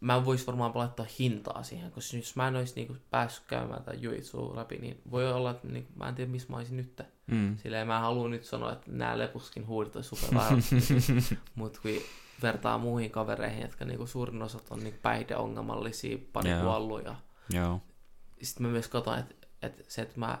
mä 0.00 0.16
en 0.16 0.24
vois 0.24 0.46
varmaan 0.46 0.72
laittaa 0.74 1.06
hintaa 1.18 1.62
siihen, 1.62 1.90
koska 1.90 2.16
jos 2.16 2.36
mä 2.36 2.48
en 2.48 2.56
olisi 2.56 2.74
niinku 2.76 2.96
päässyt 3.10 3.44
käymään 3.46 3.82
tai 3.82 3.96
juitsua 4.00 4.56
läpi, 4.56 4.76
niin 4.76 5.00
voi 5.10 5.32
olla, 5.32 5.50
että 5.50 5.68
niinku, 5.68 5.92
mä 5.96 6.08
en 6.08 6.14
tiedä 6.14 6.30
missä 6.30 6.48
mä 6.50 6.56
olisin 6.56 6.76
nyt. 6.76 7.02
Mm. 7.26 7.56
Silleen 7.58 7.86
mä 7.86 8.00
haluan 8.00 8.30
nyt 8.30 8.44
sanoa, 8.44 8.72
että 8.72 8.90
nämä 8.90 9.18
lepuskin 9.18 9.66
huudit 9.66 9.96
on 9.96 10.04
super 10.04 10.28
mutta 11.54 11.80
kun 11.82 11.90
vertaa 12.42 12.78
muihin 12.78 13.10
kavereihin, 13.10 13.62
jotka 13.62 13.84
niinku 13.84 14.06
suurin 14.06 14.42
osa 14.42 14.58
on 14.70 14.80
niinku 14.80 14.98
päihdeongelmallisia, 15.02 16.18
pari 16.32 16.50
yeah. 16.50 16.62
kuollut 16.62 17.04
ja 17.04 17.14
yeah. 17.54 17.80
sitten 18.42 18.66
mä 18.66 18.72
myös 18.72 18.88
katsoin, 18.88 19.18
että, 19.18 19.34
että 19.62 19.82
se, 19.88 20.02
että 20.02 20.18
mä 20.18 20.38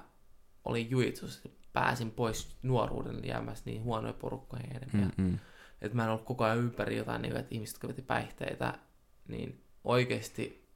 olin 0.64 0.90
juitsussa, 0.90 1.48
pääsin 1.72 2.10
pois 2.10 2.56
nuoruuden 2.62 3.24
jäämässä 3.24 3.62
niin 3.66 3.82
huonoja 3.82 4.12
porukkoja 4.12 4.62
enemmän. 4.62 5.12
Mm-hmm. 5.16 5.38
Että 5.82 5.96
mä 5.96 6.04
en 6.04 6.10
ollut 6.10 6.24
koko 6.24 6.44
ajan 6.44 6.58
ympäri 6.58 6.96
jotain, 6.96 7.22
niin, 7.22 7.36
että 7.36 7.54
ihmiset, 7.54 7.74
jotka 7.74 7.88
veti 7.88 8.02
päihteitä, 8.02 8.78
niin 9.28 9.64
oikeasti 9.84 10.68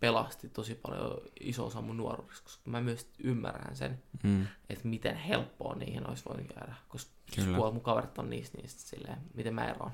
pelasti 0.00 0.48
tosi 0.48 0.74
paljon 0.74 1.20
iso 1.40 1.66
osa 1.66 1.80
mun 1.80 1.96
nuoruudessa, 1.96 2.44
koska 2.44 2.70
mä 2.70 2.80
myös 2.80 3.10
ymmärrän 3.18 3.76
sen, 3.76 4.02
mm. 4.22 4.46
että 4.70 4.88
miten 4.88 5.16
helppoa 5.16 5.74
niihin 5.74 6.08
olisi 6.08 6.24
voinut 6.28 6.46
jäädä, 6.56 6.74
koska 6.88 7.10
kyllä. 7.34 7.56
puolet 7.56 7.74
mun 7.74 7.82
kaverit 7.82 8.18
on 8.18 8.30
niistä, 8.30 8.58
niistä 8.58 8.80
silleen, 8.82 9.18
miten 9.34 9.54
mä 9.54 9.64
eroon. 9.64 9.90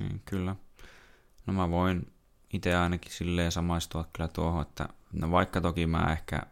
Niin, 0.00 0.22
kyllä. 0.24 0.56
No 1.46 1.52
mä 1.52 1.70
voin 1.70 2.12
itse 2.52 2.76
ainakin 2.76 3.12
silleen 3.12 3.52
samaistua 3.52 4.08
kyllä 4.12 4.28
tuohon, 4.28 4.62
että 4.62 4.88
no 5.12 5.30
vaikka 5.30 5.60
toki 5.60 5.86
mä 5.86 6.12
ehkä 6.12 6.42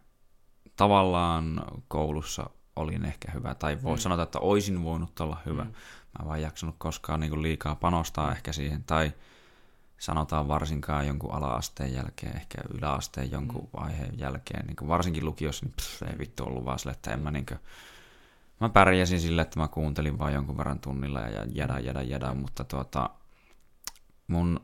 tavallaan 0.76 1.64
koulussa 1.88 2.50
olin 2.76 3.04
ehkä 3.04 3.32
hyvä, 3.32 3.54
tai 3.54 3.82
voi 3.82 3.96
mm. 3.96 4.00
sanoa, 4.00 4.22
että 4.22 4.38
olisin 4.38 4.84
voinut 4.84 5.20
olla 5.20 5.40
hyvä. 5.46 5.64
Mm. 5.64 5.72
Mä 6.18 6.26
vaan 6.26 6.42
jaksanut 6.42 6.74
koskaan 6.78 7.20
niin 7.20 7.42
liikaa 7.42 7.74
panostaa 7.74 8.32
ehkä 8.32 8.52
siihen, 8.52 8.84
tai 8.84 9.12
sanotaan 9.98 10.48
varsinkaan 10.48 11.06
jonkun 11.06 11.32
ala-asteen 11.34 11.94
jälkeen, 11.94 12.36
ehkä 12.36 12.58
yläasteen 12.74 13.30
jonkun 13.30 13.62
mm. 13.62 13.80
vaiheen 13.80 14.18
jälkeen, 14.18 14.66
niin 14.66 14.76
kuin 14.76 14.88
varsinkin 14.88 15.24
lukiossa, 15.24 15.66
niin 15.66 15.74
pff, 15.76 16.02
ei 16.02 16.18
vittu 16.18 16.44
ollut 16.44 16.64
vaan 16.64 16.78
sille, 16.78 16.92
että 16.92 17.10
en 17.10 17.20
mä 17.20 17.30
niin 17.30 17.46
kuin, 17.46 17.58
mä 18.60 18.68
pärjäsin 18.68 19.20
sille, 19.20 19.42
että 19.42 19.60
mä 19.60 19.68
kuuntelin 19.68 20.18
vaan 20.18 20.32
jonkun 20.34 20.56
verran 20.56 20.78
tunnilla 20.78 21.20
ja 21.20 21.44
jädä, 21.44 21.78
jädä, 21.78 22.02
jädä, 22.02 22.34
mutta 22.34 22.64
tuota, 22.64 23.10
mun 24.26 24.60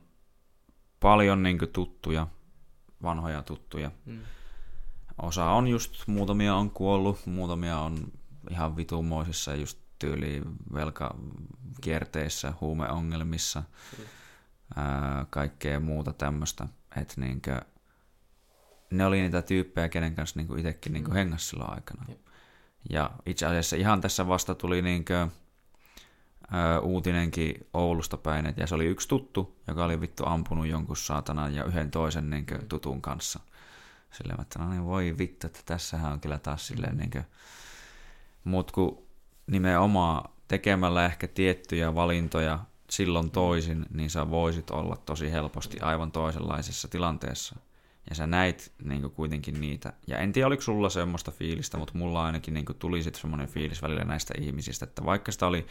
paljon 1.01 1.43
niin 1.43 1.59
tuttuja, 1.73 2.27
vanhoja 3.02 3.43
tuttuja, 3.43 3.90
mm. 4.06 4.20
osa 5.23 5.51
on 5.51 5.69
just, 5.69 6.06
muutamia 6.06 6.55
on 6.55 6.70
kuollut, 6.70 7.27
muutamia 7.27 7.78
on 7.78 8.12
ihan 8.51 8.77
vitumoisissa 8.77 9.55
just 9.55 9.78
tyyli 9.98 10.43
velkakierteissä, 10.74 12.52
huumeongelmissa, 12.61 13.62
mm 13.98 14.05
ää, 14.76 15.26
kaikkea 15.30 15.80
muuta 15.80 16.12
tämmöistä. 16.12 16.66
Että 16.96 17.20
niinkö, 17.20 17.60
ne 18.90 19.06
oli 19.06 19.20
niitä 19.20 19.42
tyyppejä, 19.42 19.88
kenen 19.88 20.14
kanssa 20.14 20.38
niinku 20.38 20.55
itsekin 20.55 20.92
niinku 20.92 21.10
mm. 21.10 21.14
hengasi 21.14 21.46
silloin 21.46 21.70
aikana. 21.70 22.05
Jep. 22.09 22.20
Ja 22.90 23.10
itse 23.26 23.46
asiassa 23.46 23.76
ihan 23.76 24.01
tässä 24.01 24.28
vasta 24.28 24.55
tuli 24.55 24.82
niinkö, 24.82 25.28
ää, 26.51 26.80
uutinenkin 26.80 27.66
Oulusta 27.74 28.16
päin, 28.16 28.55
ja 28.56 28.66
se 28.66 28.74
oli 28.74 28.86
yksi 28.86 29.09
tuttu, 29.09 29.60
joka 29.66 29.84
oli 29.84 30.01
vittu 30.01 30.26
ampunut 30.26 30.66
jonkun 30.66 30.96
saatana 30.96 31.48
ja 31.48 31.64
yhden 31.64 31.90
toisen 31.90 32.30
niinkö, 32.30 32.59
mm. 32.59 32.68
tutun 32.68 33.02
kanssa. 33.02 33.40
Silleen, 34.10 34.40
että 34.40 34.59
no 34.59 34.70
niin 34.70 34.84
voi 34.84 35.14
vittu, 35.18 35.46
että 35.46 35.60
tässähän 35.66 36.12
on 36.12 36.20
kyllä 36.20 36.38
taas 36.38 36.66
silleen 36.66 36.96
niinkö, 36.96 37.22
mut 38.44 38.72
kun 38.72 39.06
nimenomaan 39.46 40.30
tekemällä 40.48 41.06
ehkä 41.06 41.28
tiettyjä 41.28 41.94
valintoja 41.94 42.59
silloin 42.96 43.30
toisin, 43.30 43.86
niin 43.94 44.10
sä 44.10 44.30
voisit 44.30 44.70
olla 44.70 44.96
tosi 44.96 45.32
helposti 45.32 45.80
aivan 45.80 46.12
toisenlaisessa 46.12 46.88
tilanteessa. 46.88 47.56
Ja 48.10 48.14
sä 48.16 48.26
näit 48.26 48.72
niin 48.84 49.00
kuin 49.00 49.12
kuitenkin 49.12 49.60
niitä. 49.60 49.92
Ja 50.06 50.18
en 50.18 50.32
tiedä, 50.32 50.46
oliko 50.46 50.62
sulla 50.62 50.90
semmoista 50.90 51.30
fiilistä, 51.30 51.76
mutta 51.78 51.98
mulla 51.98 52.24
ainakin 52.24 52.54
niin 52.54 52.66
kuin 52.66 52.78
tuli 52.78 53.02
sitten 53.02 53.20
semmoinen 53.20 53.48
fiilis 53.48 53.82
välillä 53.82 54.04
näistä 54.04 54.34
ihmisistä, 54.40 54.84
että 54.84 55.04
vaikka 55.04 55.32
sitä 55.32 55.46
oli 55.46 55.66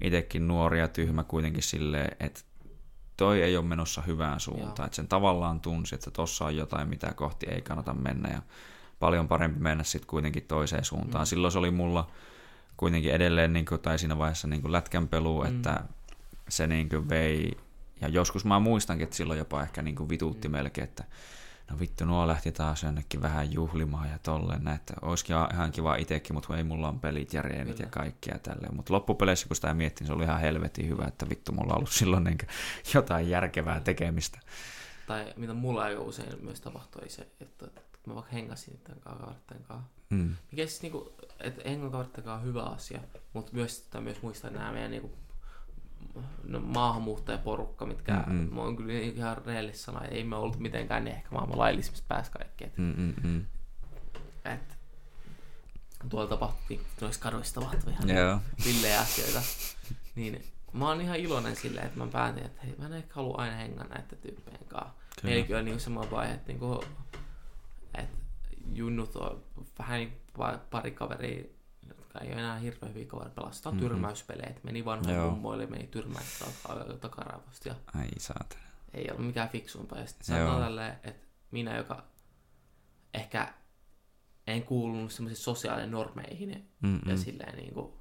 itsekin 0.00 0.48
nuori 0.48 0.78
ja 0.78 0.88
tyhmä 0.88 1.24
kuitenkin 1.24 1.62
silleen, 1.62 2.16
että 2.20 2.40
toi 3.16 3.42
ei 3.42 3.56
ole 3.56 3.64
menossa 3.66 4.02
hyvään 4.02 4.40
suuntaan. 4.40 4.74
Joo. 4.78 4.86
Että 4.86 4.96
sen 4.96 5.08
tavallaan 5.08 5.60
tunsi, 5.60 5.94
että 5.94 6.10
tossa 6.10 6.44
on 6.44 6.56
jotain, 6.56 6.88
mitä 6.88 7.14
kohti 7.14 7.46
ei 7.46 7.62
kannata 7.62 7.94
mennä. 7.94 8.28
Ja 8.28 8.42
paljon 9.00 9.28
parempi 9.28 9.60
mennä 9.60 9.84
sitten 9.84 10.08
kuitenkin 10.08 10.42
toiseen 10.42 10.84
suuntaan. 10.84 11.24
Mm. 11.24 11.26
Silloin 11.26 11.52
se 11.52 11.58
oli 11.58 11.70
mulla 11.70 12.10
kuitenkin 12.76 13.12
edelleen, 13.12 13.52
niin 13.52 13.64
kuin, 13.64 13.80
tai 13.80 13.98
siinä 13.98 14.18
vaiheessa 14.18 14.48
niin 14.48 14.72
lätkänpelu, 14.72 15.42
mm. 15.42 15.48
että 15.48 15.84
se 16.48 16.66
niin 16.66 16.88
kuin 16.88 17.08
vei, 17.08 17.52
ja 18.00 18.08
joskus 18.08 18.44
mä 18.44 18.58
muistankin, 18.58 19.04
että 19.04 19.16
silloin 19.16 19.38
jopa 19.38 19.62
ehkä 19.62 19.82
niin 19.82 19.96
kuin 19.96 20.08
vituutti 20.08 20.48
mm. 20.48 20.52
melkein, 20.52 20.84
että 20.84 21.04
no 21.70 21.78
vittu, 21.78 22.04
nuo 22.04 22.26
lähti 22.26 22.52
taas 22.52 22.82
jonnekin 22.82 23.22
vähän 23.22 23.52
juhlimaan 23.52 24.10
ja 24.10 24.18
tolleen, 24.18 24.68
että 24.68 24.94
olisikin 25.02 25.36
ihan 25.52 25.72
kiva 25.72 25.96
itsekin, 25.96 26.34
mutta 26.34 26.56
ei 26.56 26.64
mulla 26.64 26.88
on 26.88 27.00
pelit 27.00 27.32
ja 27.32 27.42
reenit 27.42 27.76
Kyllä. 27.76 27.86
ja 27.86 27.90
kaikkea 27.90 28.38
tälleen. 28.38 28.76
Mutta 28.76 28.92
loppupeleissä, 28.92 29.46
kun 29.46 29.56
sitä 29.56 29.74
miettin, 29.74 30.06
se 30.06 30.12
oli 30.12 30.24
ihan 30.24 30.40
helvetin 30.40 30.88
hyvä, 30.88 31.04
että 31.04 31.28
vittu, 31.28 31.52
mulla 31.52 31.72
on 31.72 31.76
ollut 31.76 31.92
silloin 32.00 32.24
niin 32.24 32.38
jotain 32.94 33.30
järkevää 33.30 33.80
tekemistä. 33.80 34.38
Tai 35.06 35.32
mitä 35.36 35.54
mulla 35.54 35.82
aika 35.82 36.00
usein 36.00 36.44
myös 36.44 36.60
tapahtui, 36.60 37.08
se, 37.08 37.28
että 37.40 37.66
mä 38.06 38.14
vaikka 38.14 38.32
hengasin 38.32 38.80
tämän 38.84 39.00
kaveritten 39.00 39.62
kanssa. 39.62 39.90
Mm. 40.10 40.36
Mikä 40.50 40.66
siis 40.66 40.82
niinku, 40.82 41.12
että 41.40 41.62
kaveritten 41.90 42.24
kanssa 42.24 42.32
on 42.32 42.44
hyvä 42.44 42.62
asia, 42.62 43.00
mutta 43.32 43.52
myös, 43.54 43.88
myös 44.00 44.22
muistaa 44.22 44.50
nämä 44.50 44.72
meidän 44.72 44.90
niinku 44.90 45.10
maahanmuuttajaporukka, 46.60 47.86
mitkä 47.86 48.12
mm-hmm. 48.12 48.54
mä 48.54 48.60
oon 48.60 48.76
kyllä 48.76 48.92
ihan 48.92 49.36
rehellisesti 49.46 49.84
sanoa, 49.84 50.04
ei 50.04 50.24
me 50.24 50.36
ollut 50.36 50.58
mitenkään 50.58 51.08
ehkä 51.08 51.28
maailman 51.30 51.58
laillisimmista 51.58 52.06
päässä 52.08 52.32
kaikki. 52.32 52.64
Et, 52.64 52.78
mm-hmm. 52.78 53.44
et, 54.44 54.78
tuolla 56.08 56.28
tapahtui, 56.28 56.80
noissa 57.00 57.20
kaduissa 57.20 57.60
tapahtui 57.60 57.92
ihan 57.92 58.10
yeah. 58.10 58.40
villejä 58.64 59.00
asioita. 59.00 59.42
Niin 60.14 60.44
mä 60.72 60.88
oon 60.88 61.00
ihan 61.00 61.16
iloinen 61.16 61.56
silleen, 61.56 61.86
että 61.86 61.98
mä 61.98 62.06
päätin, 62.06 62.44
että 62.44 62.62
hei, 62.62 62.74
mä 62.78 62.86
en 62.86 62.92
ehkä 62.92 63.14
halua 63.14 63.38
aina 63.38 63.56
hengaa 63.56 63.86
näiden 63.86 64.18
tyyppien 64.22 64.58
kanssa. 64.68 64.92
Meilläkin 65.22 65.56
on 65.56 65.64
niin 65.64 65.80
semmoinen 65.80 66.10
vaihe, 66.10 66.34
että, 66.34 66.48
niinku, 66.48 66.84
että 67.94 68.16
junnut 68.72 69.16
on 69.16 69.42
vähän 69.78 69.98
niin 69.98 70.20
pari 70.70 70.90
kaveria 70.90 71.44
ei 72.20 72.32
ole 72.32 72.40
enää 72.40 72.58
hirveän 72.58 72.94
hyvin 72.94 73.08
kavereita 73.08 73.40
pelastaa 73.40 73.72
mm-hmm. 73.72 73.88
tyrmäyspelejä. 73.88 74.54
Meni 74.62 74.84
vanhoille 74.84 75.30
mummoille, 75.30 75.66
meni 75.66 75.86
tyrmäystä 75.86 76.44
takaraivosta. 77.00 77.68
Ja 77.68 77.74
Ai 77.94 78.08
saatana. 78.18 78.62
Ei 78.94 79.10
ollut 79.10 79.26
mikään 79.26 79.48
fiksumpaa. 79.48 79.98
Ja 79.98 80.06
sitten 80.06 80.26
sanotaan 80.26 80.62
tälleen, 80.62 80.92
että 81.04 81.26
minä, 81.50 81.76
joka 81.76 82.04
ehkä 83.14 83.54
en 84.46 84.62
kuulunut 84.62 85.12
semmoisiin 85.12 85.44
sosiaalinen 85.44 85.90
normeihin 85.90 86.68
Mm-mm. 86.82 87.10
ja 87.10 87.16
silleen 87.16 87.56
niin 87.56 87.74
kuin, 87.74 87.92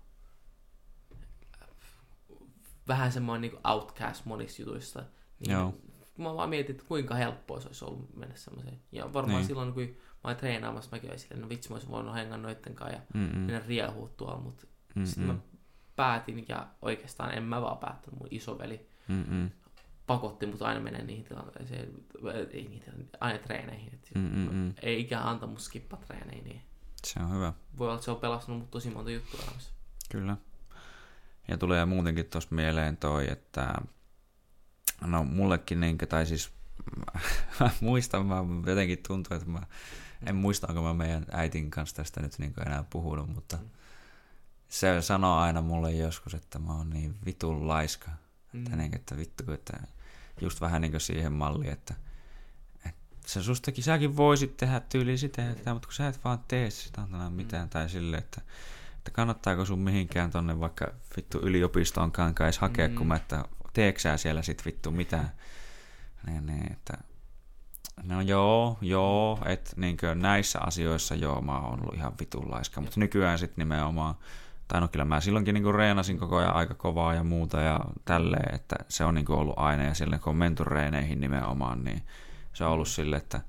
vähän 2.87 3.11
semmoinen 3.11 3.41
niin 3.41 3.51
kuin 3.51 3.67
outcast 3.67 4.25
monissa 4.25 4.61
jutuissa. 4.61 5.03
Niin 5.39 5.51
Joo. 5.51 5.75
Mä 6.17 6.35
vaan 6.35 6.49
mietin, 6.49 6.75
että 6.75 6.87
kuinka 6.87 7.15
helppoa 7.15 7.59
se 7.59 7.67
olisi 7.67 7.85
ollut 7.85 8.15
mennä 8.15 8.35
semmoiseen. 8.35 8.79
Ja 8.91 9.13
varmaan 9.13 9.37
niin. 9.37 9.47
silloin, 9.47 9.73
kun 9.73 9.95
mä 10.23 10.29
olin 10.29 10.37
treenaamassa, 10.37 10.91
mäkin 10.91 11.09
olin 11.09 11.19
silleen, 11.19 11.41
no 11.41 11.49
vitsi, 11.49 11.69
mä 11.69 11.75
olisin 11.75 11.91
voinut 11.91 12.15
hengaa 12.15 12.37
noitten 12.37 12.75
kanssa 12.75 12.95
ja 12.95 13.01
Mm-mm. 13.13 13.39
mennä 13.39 13.61
riehuut 13.67 14.17
tuolla, 14.17 14.39
mutta 14.39 14.67
sitten 15.03 15.23
mä 15.25 15.35
päätin 15.95 16.45
ja 16.49 16.67
oikeastaan 16.81 17.33
en 17.33 17.43
mä 17.43 17.61
vaan 17.61 17.77
päättänyt, 17.77 18.19
mun 18.19 18.27
isoveli 18.31 18.87
Mm-mm. 19.07 19.51
pakotti 20.07 20.45
mut 20.45 20.61
aina 20.61 20.79
mennä 20.79 20.99
niihin 20.99 21.23
tilanteisiin, 21.23 22.05
ei 22.51 22.67
niitä, 22.67 22.91
aina 23.19 23.39
treeneihin, 23.39 23.93
että 23.93 24.09
ei 24.81 24.99
ikään 24.99 25.23
anta 25.23 25.47
mun 25.47 25.59
skippa 25.59 25.97
treeneihin. 25.97 26.43
Niin 26.43 26.61
se 27.05 27.19
on 27.19 27.35
hyvä. 27.35 27.53
Voi 27.77 27.87
olla, 27.87 27.95
että 27.95 28.05
se 28.05 28.11
on 28.11 28.17
pelastanut 28.17 28.59
mut 28.61 28.71
tosi 28.71 28.89
monta 28.89 29.11
juttua 29.11 29.39
elämässä. 29.43 29.71
Kyllä. 30.11 30.37
Ja 31.47 31.57
tulee 31.57 31.85
muutenkin 31.85 32.25
tuosta 32.25 32.55
mieleen 32.55 32.97
toi, 32.97 33.31
että 33.31 33.75
no 35.01 35.23
mullekin, 35.23 35.79
niin, 35.79 35.97
tai 35.97 36.25
siis 36.25 36.51
mä 37.59 37.69
muistan, 37.81 38.25
mä 38.25 38.43
jotenkin 38.65 38.99
tuntuu, 39.07 39.37
että 39.37 39.49
mä 39.49 39.61
en 40.25 40.35
muista, 40.35 40.67
onko 40.67 40.81
mä 40.81 40.93
meidän 40.93 41.25
äitin 41.31 41.71
kanssa 41.71 41.95
tästä 41.95 42.21
nyt 42.21 42.39
niin 42.39 42.53
enää 42.65 42.83
puhunut, 42.89 43.29
mutta 43.29 43.57
se 44.67 45.01
sanoo 45.01 45.37
aina 45.37 45.61
mulle 45.61 45.91
joskus, 45.91 46.33
että 46.33 46.59
mä 46.59 46.73
oon 46.73 46.89
niin 46.89 47.15
vitun 47.25 47.67
laiska. 47.67 48.11
Mm. 48.53 48.63
Että, 48.63 48.75
niin, 48.75 48.95
että 48.95 49.17
vittu, 49.17 49.51
että 49.51 49.79
just 50.41 50.61
vähän 50.61 50.81
niin 50.81 50.91
kuin 50.91 51.01
siihen 51.01 51.33
malliin, 51.33 51.71
että, 51.73 51.93
että 52.85 53.01
se 53.25 53.43
sustakin, 53.43 53.83
säkin 53.83 54.17
voisit 54.17 54.57
tehdä 54.57 54.79
tyyli 54.79 55.17
sitä 55.17 55.41
ja 55.41 55.55
tätä, 55.55 55.73
mutta 55.73 55.87
kun 55.87 55.93
sä 55.93 56.07
et 56.07 56.23
vaan 56.23 56.39
tee 56.47 56.69
sitä 56.69 57.01
mm. 57.01 57.33
mitään, 57.33 57.65
mm. 57.65 57.69
tai 57.69 57.89
silleen, 57.89 58.23
että, 58.23 58.41
että 58.97 59.11
kannattaako 59.11 59.65
sun 59.65 59.79
mihinkään 59.79 60.31
tonne 60.31 60.59
vaikka 60.59 60.87
vittu 61.17 61.39
yliopistoonkaan 61.39 62.35
kai 62.35 62.51
hakea, 62.59 62.87
mm. 62.87 62.95
kun 62.95 63.07
mä, 63.07 63.15
että 63.15 63.45
teeksää 63.73 64.17
siellä 64.17 64.41
sit 64.41 64.65
vittu 64.65 64.91
mitään. 64.91 65.31
Niin, 66.27 66.45
niin, 66.45 66.71
että 66.71 66.97
No 68.03 68.21
joo, 68.21 68.77
joo, 68.81 69.39
että 69.45 69.71
niinkö 69.75 70.15
näissä 70.15 70.59
asioissa 70.59 71.15
joo, 71.15 71.41
mä 71.41 71.59
oon 71.59 71.79
ollut 71.79 71.93
ihan 71.93 72.13
vitulaiska, 72.19 72.81
mutta 72.81 72.99
nykyään 72.99 73.39
sitten 73.39 73.61
nimenomaan, 73.61 74.15
tai 74.67 74.81
no 74.81 74.87
kyllä 74.87 75.05
mä 75.05 75.21
silloinkin 75.21 75.53
niinku 75.53 75.71
reenasin 75.71 76.19
koko 76.19 76.37
ajan 76.37 76.55
aika 76.55 76.73
kovaa 76.73 77.13
ja 77.13 77.23
muuta 77.23 77.61
ja 77.61 77.79
tälleen, 78.05 78.55
että 78.55 78.75
se 78.87 79.05
on 79.05 79.15
niinku 79.15 79.33
ollut 79.33 79.57
aina 79.57 79.83
ja 79.83 79.93
silleen 79.93 80.21
kun 80.21 80.31
on 80.31 80.37
menty 80.37 80.63
reeneihin 80.63 81.21
nimenomaan, 81.21 81.83
niin 81.83 82.01
se 82.53 82.65
on 82.65 82.71
ollut 82.71 82.87
sille, 82.87 83.15
että 83.15 83.41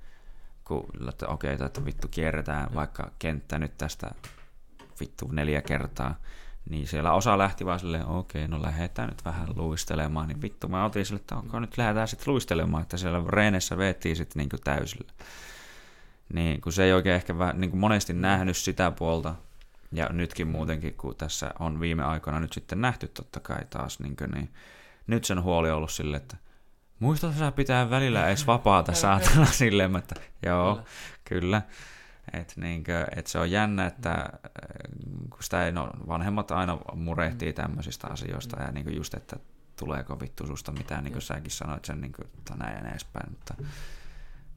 kun, 0.64 0.86
että 1.08 1.28
okei, 1.28 1.54
okay, 1.54 1.66
että 1.66 1.84
vittu 1.84 2.08
kierretään 2.08 2.74
vaikka 2.74 3.10
kenttä 3.18 3.58
nyt 3.58 3.78
tästä 3.78 4.10
vittu 5.00 5.28
neljä 5.32 5.62
kertaa, 5.62 6.14
niin 6.70 6.86
siellä 6.86 7.12
osa 7.12 7.38
lähti 7.38 7.66
vaan 7.66 7.80
silleen, 7.80 8.06
okei, 8.06 8.44
okay, 8.44 8.58
no 8.58 8.62
lähdetään 8.62 9.08
nyt 9.08 9.24
vähän 9.24 9.48
luistelemaan, 9.56 10.28
niin 10.28 10.42
vittu 10.42 10.68
mä 10.68 10.84
otin 10.84 11.06
sille, 11.06 11.20
että 11.20 11.36
onko 11.36 11.60
nyt 11.60 11.78
lähdetään 11.78 12.08
sitten 12.08 12.32
luistelemaan, 12.32 12.82
että 12.82 12.96
siellä 12.96 13.22
reenessä 13.28 13.78
veettiin 13.78 14.16
sitten 14.16 14.40
niin 14.40 14.62
täysillä. 14.64 15.12
Niin, 16.32 16.60
kun 16.60 16.72
se 16.72 16.84
ei 16.84 16.92
oikein 16.92 17.14
ehkä 17.14 17.38
vähän, 17.38 17.60
niin 17.60 17.76
monesti 17.76 18.12
nähnyt 18.12 18.56
sitä 18.56 18.90
puolta, 18.90 19.34
ja 19.92 20.08
nytkin 20.12 20.48
muutenkin, 20.48 20.94
kun 20.94 21.16
tässä 21.16 21.54
on 21.58 21.80
viime 21.80 22.02
aikoina 22.04 22.40
nyt 22.40 22.52
sitten 22.52 22.80
nähty 22.80 23.08
totta 23.08 23.40
kai 23.40 23.64
taas, 23.70 24.00
niin, 24.00 24.16
kuin, 24.16 24.30
niin 24.30 24.50
nyt 25.06 25.24
sen 25.24 25.42
huoli 25.42 25.70
on 25.70 25.76
ollut 25.76 25.90
silleen, 25.90 26.22
että 26.22 26.36
muista 26.98 27.32
sä 27.32 27.52
pitää 27.52 27.90
välillä 27.90 28.28
edes 28.28 28.46
vapaata 28.46 28.92
saatana 29.02 29.46
silleen, 29.46 29.96
että 29.96 30.14
joo, 30.42 30.74
kyllä. 30.74 30.84
kyllä. 31.24 31.62
Et 32.40 32.52
niinkö, 32.56 33.06
et 33.16 33.26
se 33.26 33.38
on 33.38 33.50
jännä, 33.50 33.86
että 33.86 34.10
äh, 34.10 34.28
kun 35.30 35.42
sitä 35.42 35.66
ei, 35.66 35.72
no, 35.72 35.90
vanhemmat 36.08 36.50
aina 36.50 36.78
murehtii 36.94 37.50
mm. 37.50 37.54
tämmöisistä 37.54 38.06
asioista 38.06 38.62
ja 38.62 38.72
niin 38.72 38.96
just, 38.96 39.14
että 39.14 39.36
tuleeko 39.76 40.20
vittu 40.20 40.46
susta 40.46 40.72
mitään, 40.72 41.04
niin 41.04 41.12
kuin 41.12 41.22
säkin 41.22 41.50
sanoit 41.50 41.84
sen 41.84 42.00
niin 42.00 42.12
kuin, 42.12 42.28
näin 42.58 42.84
ja 42.84 42.90
edespäin, 42.90 43.30
mutta 43.30 43.54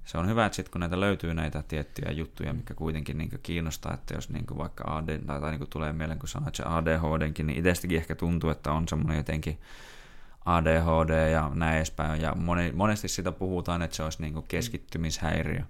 se 0.06 0.18
on 0.18 0.28
hyvä, 0.28 0.46
että 0.46 0.56
sitten 0.56 0.72
kun 0.72 0.80
näitä 0.80 1.00
löytyy 1.00 1.34
näitä 1.34 1.64
tiettyjä 1.68 2.12
juttuja, 2.12 2.54
mikä 2.54 2.74
kuitenkin 2.74 3.18
niin 3.18 3.40
kiinnostaa, 3.44 3.94
että 3.94 4.14
jos 4.14 4.30
niin 4.30 4.46
vaikka 4.58 4.84
AD, 4.98 5.20
tai, 5.20 5.42
tai 5.42 5.52
niin 5.52 5.70
tulee 5.70 5.94
mieleen, 5.94 6.20
kun 6.20 6.30
sanoit 6.30 6.56
se 6.56 6.64
ADHDkin, 6.66 7.48
niin 7.48 7.60
itsestäkin 7.60 7.98
ehkä 7.98 8.16
tuntuu, 8.16 8.50
että 8.50 8.72
on 8.72 8.88
semmoinen 8.88 9.18
jotenkin 9.18 9.60
ADHD 10.46 11.32
ja 11.32 11.52
näin 11.54 11.78
edespäin, 11.78 12.22
ja 12.22 12.36
monesti 12.74 13.08
sitä 13.08 13.32
puhutaan, 13.32 13.82
että 13.82 13.98
se 13.98 14.04
olisi 14.04 14.22
niin 14.22 14.44
keskittymishäiriö, 14.48 15.62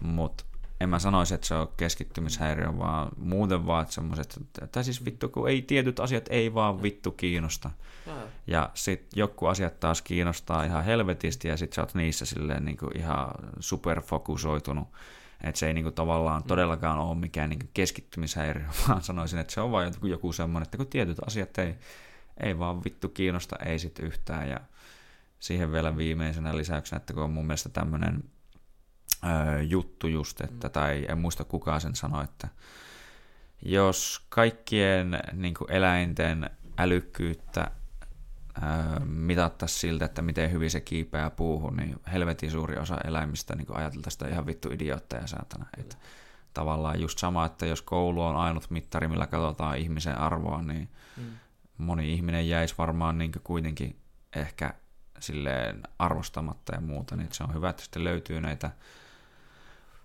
mutta 0.00 0.44
en 0.80 0.88
mä 0.88 0.98
sanoisi, 0.98 1.34
että 1.34 1.46
se 1.46 1.54
on 1.54 1.68
keskittymishäiriö, 1.76 2.78
vaan 2.78 3.08
muuten 3.16 3.66
vaan 3.66 3.86
semmoiset, 3.88 4.40
tai 4.72 4.84
siis 4.84 5.04
vittu, 5.04 5.28
kun 5.28 5.48
ei 5.48 5.62
tietyt 5.62 6.00
asiat 6.00 6.24
ei 6.30 6.54
vaan 6.54 6.82
vittu 6.82 7.10
kiinnosta. 7.10 7.70
Ja 8.46 8.70
sit 8.74 9.06
joku 9.16 9.46
asiat 9.46 9.80
taas 9.80 10.02
kiinnostaa 10.02 10.64
ihan 10.64 10.84
helvetisti 10.84 11.48
ja 11.48 11.56
sit 11.56 11.72
sä 11.72 11.82
oot 11.82 11.94
niissä 11.94 12.26
silleen 12.26 12.64
niin 12.64 12.76
kuin 12.76 12.98
ihan 12.98 13.30
superfokusoitunut. 13.60 14.88
Että 15.44 15.58
se 15.58 15.66
ei 15.66 15.74
niin 15.74 15.84
kuin 15.84 15.94
tavallaan 15.94 16.42
mm. 16.42 16.46
todellakaan 16.46 16.98
ole 16.98 17.14
mikään 17.14 17.50
niin 17.50 17.70
keskittymishäiriö, 17.74 18.64
vaan 18.88 19.02
sanoisin, 19.02 19.38
että 19.38 19.52
se 19.52 19.60
on 19.60 19.72
vain 19.72 19.92
joku, 19.94 20.06
joku 20.06 20.32
semmoinen, 20.32 20.66
että 20.66 20.76
kun 20.76 20.86
tietyt 20.86 21.18
asiat 21.26 21.58
ei, 21.58 21.74
ei 22.42 22.58
vaan 22.58 22.84
vittu 22.84 23.08
kiinnosta, 23.08 23.56
ei 23.64 23.78
sit 23.78 23.98
yhtään. 23.98 24.48
Ja 24.48 24.60
siihen 25.38 25.72
vielä 25.72 25.96
viimeisenä 25.96 26.56
lisäyksenä, 26.56 26.96
että 26.96 27.14
kun 27.14 27.22
on 27.22 27.30
mun 27.30 27.46
mielestä 27.46 27.68
tämmöinen 27.68 28.24
juttu 29.68 30.06
just, 30.06 30.40
että, 30.40 30.68
tai 30.68 31.06
en 31.08 31.18
muista 31.18 31.44
kukaan 31.44 31.80
sen 31.80 31.94
sanoi, 31.94 32.24
että 32.24 32.48
jos 33.62 34.26
kaikkien 34.28 35.18
niin 35.32 35.54
kuin 35.54 35.72
eläinten 35.72 36.50
älykkyyttä 36.78 37.70
mitattaisiin 39.04 39.80
siltä, 39.80 40.04
että 40.04 40.22
miten 40.22 40.52
hyvin 40.52 40.70
se 40.70 40.80
kiipeää 40.80 41.30
puuhun, 41.30 41.76
niin 41.76 41.96
helvetin 42.12 42.50
suuri 42.50 42.78
osa 42.78 42.98
eläimistä 43.04 43.54
niin 43.54 43.66
ajateltaisiin 43.70 44.12
sitä 44.18 44.28
ihan 44.28 44.46
vittu 44.46 44.72
idiootteja 44.72 45.26
saatana. 45.26 45.66
Että 45.78 45.96
tavallaan 46.54 47.00
just 47.00 47.18
sama, 47.18 47.44
että 47.46 47.66
jos 47.66 47.82
koulu 47.82 48.22
on 48.22 48.36
ainut 48.36 48.70
mittari, 48.70 49.08
millä 49.08 49.26
katsotaan 49.26 49.78
ihmisen 49.78 50.18
arvoa, 50.18 50.62
niin 50.62 50.88
mm. 51.16 51.24
moni 51.78 52.12
ihminen 52.12 52.48
jäisi 52.48 52.74
varmaan 52.78 53.18
niin 53.18 53.32
kuitenkin 53.44 53.96
ehkä 54.36 54.74
silleen 55.18 55.82
arvostamatta 55.98 56.74
ja 56.74 56.80
muuta, 56.80 57.16
niin 57.16 57.28
se 57.32 57.44
on 57.44 57.54
hyvä, 57.54 57.70
että 57.70 57.82
sitten 57.82 58.04
löytyy 58.04 58.40
näitä 58.40 58.70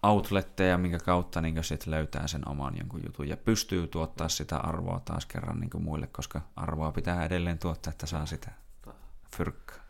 outletteja, 0.03 0.77
minkä 0.77 0.99
kautta 0.99 1.41
niin 1.41 1.63
sit 1.63 1.87
löytää 1.87 2.27
sen 2.27 2.47
oman 2.47 2.77
jonkun 2.77 3.01
jutun 3.05 3.27
ja 3.29 3.37
pystyy 3.37 3.87
tuottaa 3.87 4.29
sitä 4.29 4.57
arvoa 4.57 4.99
taas 4.99 5.25
kerran 5.25 5.59
niin 5.59 5.69
kuin 5.69 5.83
muille, 5.83 6.07
koska 6.07 6.41
arvoa 6.55 6.91
pitää 6.91 7.25
edelleen 7.25 7.59
tuottaa, 7.59 7.91
että 7.91 8.05
saa 8.05 8.25
sitä 8.25 8.51
fyrkkaa. 9.37 9.81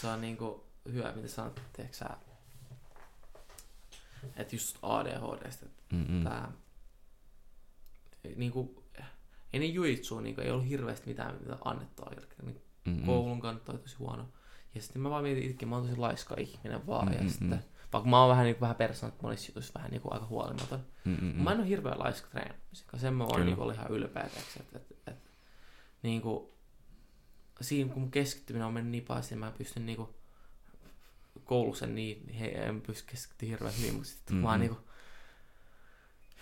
Se 0.00 0.08
on 0.08 0.20
niin 0.20 0.36
kuin 0.36 0.60
hyvä, 0.92 1.12
mitä 1.12 1.28
sanot, 1.28 1.62
tiedätkö 1.72 1.96
sä, 1.96 2.06
että 4.36 4.56
just 4.56 4.78
ADHDstä, 4.82 5.66
tämä, 6.24 6.48
niin 8.36 8.52
kuin, 8.52 8.76
ennen 9.52 9.74
juitsua 9.74 10.20
niin 10.20 10.40
ei 10.40 10.50
ollut 10.50 10.68
hirveästi 10.68 11.06
mitään 11.06 11.34
mitä 11.40 11.56
annettua. 11.64 12.10
Niin 12.42 12.62
koulun 13.06 13.40
kanssa 13.40 13.72
tosi 13.72 13.96
huono. 13.96 14.28
Ja 14.74 14.82
sitten 14.82 15.02
mä 15.02 15.10
vaan 15.10 15.22
mietin 15.22 15.42
itsekin, 15.42 15.68
mä 15.68 15.76
oon 15.76 15.84
tosi 15.86 15.96
laiska 15.96 16.34
ihminen 16.38 16.86
vaan. 16.86 17.08
Mm-mm. 17.08 17.24
Ja 17.24 17.30
sitten 17.30 17.64
vaikka 17.92 18.10
mä 18.10 18.20
oon 18.20 18.30
vähän, 18.30 18.44
niin 18.44 18.54
kuin, 18.54 18.60
vähän 18.60 18.76
persoonat 18.76 19.22
monissa 19.22 19.50
jutuissa 19.50 19.72
vähän 19.74 19.90
niin 19.90 20.00
kuin, 20.02 20.12
aika 20.12 20.26
huolimaton. 20.26 20.86
Mm-mm. 21.04 21.42
Mä 21.42 21.52
en 21.52 21.58
ole 21.58 21.68
hirveän 21.68 21.98
laiska 21.98 22.28
treenaamisessa. 22.28 22.98
Sen 22.98 23.14
mä 23.14 23.26
voin 23.26 23.46
niin 23.46 23.58
olla 23.58 23.72
ihan 23.72 23.90
ylpeä, 23.90 24.22
että, 24.22 24.40
että, 24.60 24.78
että, 25.06 25.12
niin 26.02 26.22
kuin, 26.22 26.48
siinä 27.60 27.92
kun 27.92 28.10
keskittyminen 28.10 28.66
on 28.66 28.74
mennyt 28.74 28.90
niin 28.90 29.04
paljon, 29.04 29.24
niin 29.30 29.38
mä 29.38 29.52
pystyn 29.58 29.86
niin 29.86 29.96
kuin, 29.96 30.08
koulussa 31.44 31.86
niin, 31.86 32.28
he, 32.28 32.46
en 32.46 32.80
pysty 32.80 33.04
keskittymään 33.10 33.50
hirveän 33.50 33.74
hyvin, 33.78 33.94
mutta 33.94 34.08
sitten 34.08 34.34
mm-hmm. 34.34 34.46
vaan 34.46 34.60
niin 34.60 34.70
kuin, 34.70 34.84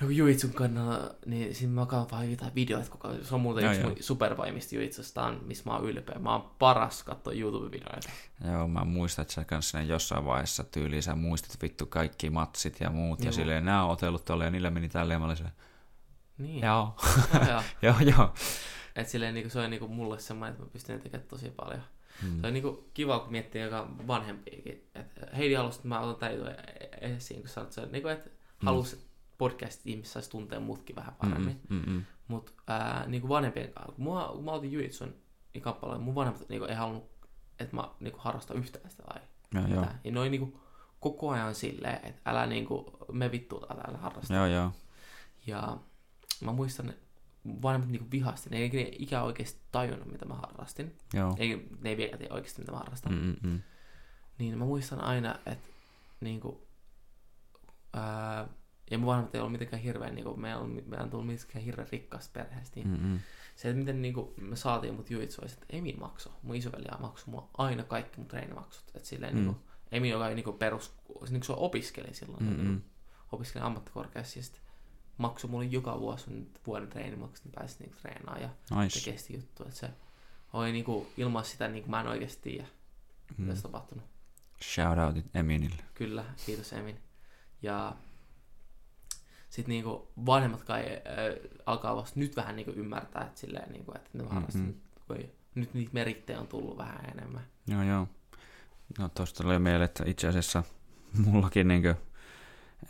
joku 0.01 0.13
juitsun 0.13 0.53
kannalla, 0.53 1.15
niin 1.27 1.55
siinä 1.55 1.73
mä 1.73 1.87
katson 1.87 2.11
vaan 2.11 2.31
jotain 2.31 2.55
videoita, 2.55 2.91
koko 2.91 3.15
se 3.23 3.35
on 3.35 3.41
muuten 3.41 3.65
yksi 3.65 3.83
mun 3.83 3.97
supervoimista 4.01 4.75
juitsusta, 4.75 5.25
on, 5.25 5.41
missä 5.47 5.65
mä 5.67 5.77
oon 5.77 5.91
ylpeä. 5.91 6.19
Mä 6.19 6.33
oon 6.33 6.51
paras 6.59 7.03
katsoa 7.03 7.33
YouTube-videoita. 7.33 8.11
Joo, 8.53 8.69
mä 8.69 8.85
muistan, 8.85 9.23
että 9.23 9.35
sä 9.35 9.45
kanssa 9.45 9.81
jossain 9.81 10.25
vaiheessa 10.25 10.65
tyyliin 10.65 11.03
sä 11.03 11.15
muistit 11.15 11.63
vittu 11.63 11.87
kaikki 11.87 12.31
matsit 12.31 12.81
ja 12.81 12.91
muut, 12.91 13.21
joo. 13.21 13.27
ja 13.27 13.33
silleen 13.33 13.65
nämä 13.65 13.85
on 13.85 13.91
otellut 13.91 14.25
tolle, 14.25 14.45
ja 14.45 14.51
niillä 14.51 14.71
meni 14.71 14.89
tälleen, 14.89 15.21
mä 15.21 15.27
olin 15.27 15.37
silleen, 15.37 15.57
niin. 16.39 16.65
Joo. 16.65 16.97
joo, 17.49 17.63
joo. 17.83 17.95
joo. 18.17 18.35
Et 18.97 19.09
silleen 19.09 19.35
niin 19.35 19.51
se 19.51 19.61
on 19.61 19.71
niin 19.71 19.91
mulle 19.91 20.19
semmoinen, 20.19 20.53
että 20.53 20.65
mä 20.65 20.71
pystyn 20.73 21.01
tekemään 21.01 21.29
tosi 21.29 21.51
paljon. 21.51 21.83
Hmm. 22.23 22.41
Se 22.41 22.47
on 22.47 22.53
niin 22.53 22.79
kiva, 22.95 23.19
kun 23.19 23.33
miettii 23.33 23.63
joka 23.63 23.89
vanhempiakin. 24.07 24.91
Et 24.95 25.37
Heidi 25.37 25.55
halusi, 25.55 25.79
että 25.79 25.89
mä 25.89 26.01
otan 26.01 26.17
tämän 26.17 26.57
esiin, 27.01 27.41
kun 27.41 27.49
sanoit, 27.49 27.79
että, 27.79 27.93
niin 27.93 28.03
kuin, 28.03 28.15
että 28.15 28.31
hmm. 28.31 28.67
halusi, 28.67 29.10
podcast-ihmiset 29.41 30.13
saisi 30.13 30.31
tuntea 30.31 30.61
mutkin 30.61 30.97
vähän 30.97 31.15
paremmin. 31.15 31.61
Mm, 31.69 31.77
mm, 31.77 31.93
mm. 31.93 32.03
Mutta 32.29 32.53
niin 33.07 33.29
vanhempien 33.29 33.73
kanssa, 33.73 33.93
kun, 33.93 34.05
mua, 34.05 34.31
kun 34.35 34.45
mä 34.45 34.53
otin 34.53 34.73
Jujitsun 34.73 35.15
niin 35.55 35.63
kappalein, 35.63 36.03
mun 36.03 36.15
vanhemmat 36.15 36.49
niin 36.49 36.71
ei 36.71 36.75
halunnut, 36.75 37.11
että 37.59 37.77
mä 37.77 37.91
niin 38.01 38.13
kuin, 38.13 38.23
harrastan 38.23 38.57
yhtään 38.57 38.91
sitä 38.91 39.03
tai 39.03 39.21
ja, 39.55 39.61
mitään. 39.61 39.85
Joo. 39.85 39.95
Ja 40.05 40.13
noin 40.13 40.31
niin 40.31 40.41
kuin, 40.41 40.61
koko 41.01 41.31
ajan 41.31 41.55
silleen, 41.55 42.01
että 42.07 42.31
älä 42.31 42.47
niin 42.47 42.67
kuin, 42.67 42.87
me 43.13 43.31
vittu 43.31 43.67
älä 43.71 43.99
harrasta. 43.99 44.35
Joo, 44.35 44.47
joo. 44.47 44.73
Ja 45.47 45.79
mä 46.41 46.53
muistan, 46.53 46.95
vanhemmat 47.63 47.91
niin 47.91 48.11
vihasti, 48.11 48.51
ne 48.51 48.57
ei, 48.57 48.69
ne 48.69 48.89
ikään 48.99 49.25
oikeasti 49.25 49.61
tajunnut, 49.73 50.13
mitä 50.13 50.25
mä 50.25 50.35
harrastin. 50.35 50.97
Joo. 51.15 51.35
Ei, 51.39 51.69
ne 51.81 51.91
ei 51.91 51.97
vielä 51.97 52.17
tiedä 52.17 52.35
oikeasti, 52.35 52.61
mitä 52.61 52.73
mä 52.73 52.79
harrastan. 52.79 53.13
Mm-mm. 53.13 53.61
Niin 54.39 54.59
mä 54.59 54.65
muistan 54.65 55.01
aina, 55.01 55.39
että 55.47 55.69
niin 56.21 56.41
kuin, 56.41 56.57
ää, 57.93 58.49
ja 58.91 58.99
mun 58.99 59.07
vanhemmat 59.07 59.35
ei 59.35 59.41
ollut 59.41 59.53
mitenkään 59.53 59.83
hirveän, 59.83 60.15
niin 60.15 60.25
kuin, 60.25 60.41
me 60.41 60.57
on 61.01 61.11
tullut 61.11 61.27
mitenkään 61.27 61.65
hirveän 61.65 61.89
rikkaasta 61.93 62.33
perheestä. 62.33 62.77
Niin 62.77 62.89
mm-hmm. 62.89 63.19
Se, 63.57 63.69
että 63.69 63.79
miten 63.79 64.03
niin 64.03 64.15
kuin, 64.15 64.29
me 64.41 64.57
saatiin 64.57 64.95
mut 64.95 65.11
juitsua, 65.11 65.45
että 65.53 65.67
Emi 65.71 65.97
maksoi, 66.01 66.33
mun 66.43 66.57
isoveli 66.57 66.85
maksoi 67.01 67.31
mulla 67.31 67.49
aina 67.59 67.85
kaikki 67.85 68.17
mun 68.17 68.29
treenimaksut. 68.29 68.85
Että 68.95 69.09
silleen, 69.09 69.35
mm. 69.35 69.41
niin 69.41 69.55
kuin, 69.55 69.65
Emi, 69.93 70.09
joka 70.09 70.29
ei 70.29 70.35
niin 70.35 70.45
kuin, 70.45 70.59
perus, 70.59 70.95
niin 71.09 71.31
kuin 71.31 71.45
se 71.45 71.53
opiskeli 71.53 72.15
silloin, 72.15 72.43
mm-hmm. 72.43 72.65
niin 72.65 72.85
opiskeli 73.33 73.65
ammattikorkeassa, 73.65 74.39
ja 74.39 74.43
sitten 74.43 74.61
maksoi 75.19 75.51
mulle 75.51 75.65
joka 75.65 76.01
vuosi 76.01 76.31
nyt 76.31 76.61
vuoden 76.67 76.89
treenimaksut, 76.89 77.45
niin 77.45 77.53
pääsi 77.53 77.77
niin 77.81 77.93
treenaamaan 78.03 78.43
ja 78.43 78.49
nice. 78.83 78.99
tekee 78.99 79.19
sitä 79.19 79.33
juttua. 79.33 79.67
Että 79.67 79.79
se 79.79 79.91
oli 80.53 80.73
niin 80.73 80.85
kuin, 80.85 81.07
ilman 81.17 81.45
sitä, 81.45 81.69
niin 81.69 81.83
kuin, 81.83 81.91
mä 81.91 82.01
en 82.01 82.07
oikeasti 82.07 82.51
tiedä, 82.51 82.67
mm. 83.37 83.45
mitä 83.45 83.57
se 83.57 83.63
tapahtunut. 83.63 84.05
Shoutoutit 84.63 85.27
Eminille. 85.35 85.85
Kyllä, 85.95 86.25
kiitos 86.47 86.73
Emin. 86.73 87.01
Ja 87.63 87.97
sitten 89.51 89.73
niinku 89.73 90.09
vanhemmat 90.27 90.63
kai 90.63 90.83
äh, 90.83 91.51
alkaa 91.67 91.97
vasta 91.97 92.21
nyt 92.21 92.37
vähän 92.37 92.57
niinku 92.57 92.73
ymmärtää, 92.77 93.23
että, 93.23 93.41
silleen, 93.41 93.73
niinku, 93.73 93.93
että 93.95 94.11
ne 94.13 94.25
harrastaa, 94.25 94.63
mm-hmm. 94.63 95.17
nyt, 95.17 95.31
nyt 95.55 95.75
niitä 95.75 95.91
merittejä 95.93 96.41
on 96.41 96.47
tullut 96.47 96.79
vähän 96.79 97.05
enemmän. 97.13 97.43
Joo, 97.67 97.83
joo. 97.83 98.09
No 98.99 99.09
tuosta 99.09 99.43
tuli 99.43 99.59
mieleen, 99.59 99.83
että 99.83 100.05
itse 100.07 100.29
asiassa 100.29 100.63
mullakin 101.27 101.69
niinkö, 101.69 101.95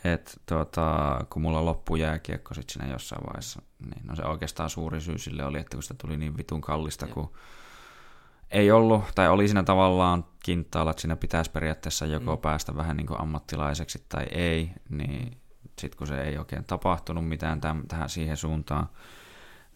että 0.05 0.33
tota, 0.47 1.21
kun 1.31 1.43
mulla 1.43 1.65
loppui 1.65 2.01
jääkiekko 2.01 2.55
sitten 2.55 2.73
siinä 2.73 2.93
jossain 2.93 3.27
vaiheessa, 3.27 3.63
niin 3.79 4.07
no 4.07 4.17
se 4.17 4.23
oikeastaan 4.23 4.71
suuri 4.71 5.01
syy 5.01 5.19
sille 5.19 5.45
oli, 5.45 5.59
että 5.59 5.77
kun 5.77 5.83
sitä 5.83 5.95
tuli 5.95 6.17
niin 6.17 6.37
vitun 6.37 6.61
kallista, 6.61 7.07
ja. 7.07 7.15
kun 7.15 7.33
ei 8.51 8.71
ollut, 8.71 9.05
tai 9.15 9.29
oli 9.29 9.49
siinä 9.49 9.63
tavallaan 9.63 10.25
kintaalla, 10.43 10.91
että 10.91 11.01
siinä 11.01 11.17
pitäisi 11.17 11.51
periaatteessa 11.51 12.07
joko 12.07 12.37
mm. 12.37 12.41
päästä 12.41 12.77
vähän 12.77 12.97
niin 12.97 13.07
kuin 13.07 13.21
ammattilaiseksi 13.21 14.05
tai 14.09 14.25
ei, 14.25 14.73
niin 14.89 15.40
sitten 15.81 15.99
kun 15.99 16.07
se 16.07 16.23
ei 16.23 16.39
oikein 16.39 16.65
tapahtunut 16.65 17.29
mitään 17.29 17.61
täm, 17.61 17.83
tähän 17.89 18.09
siihen 18.09 18.37
suuntaan, 18.37 18.89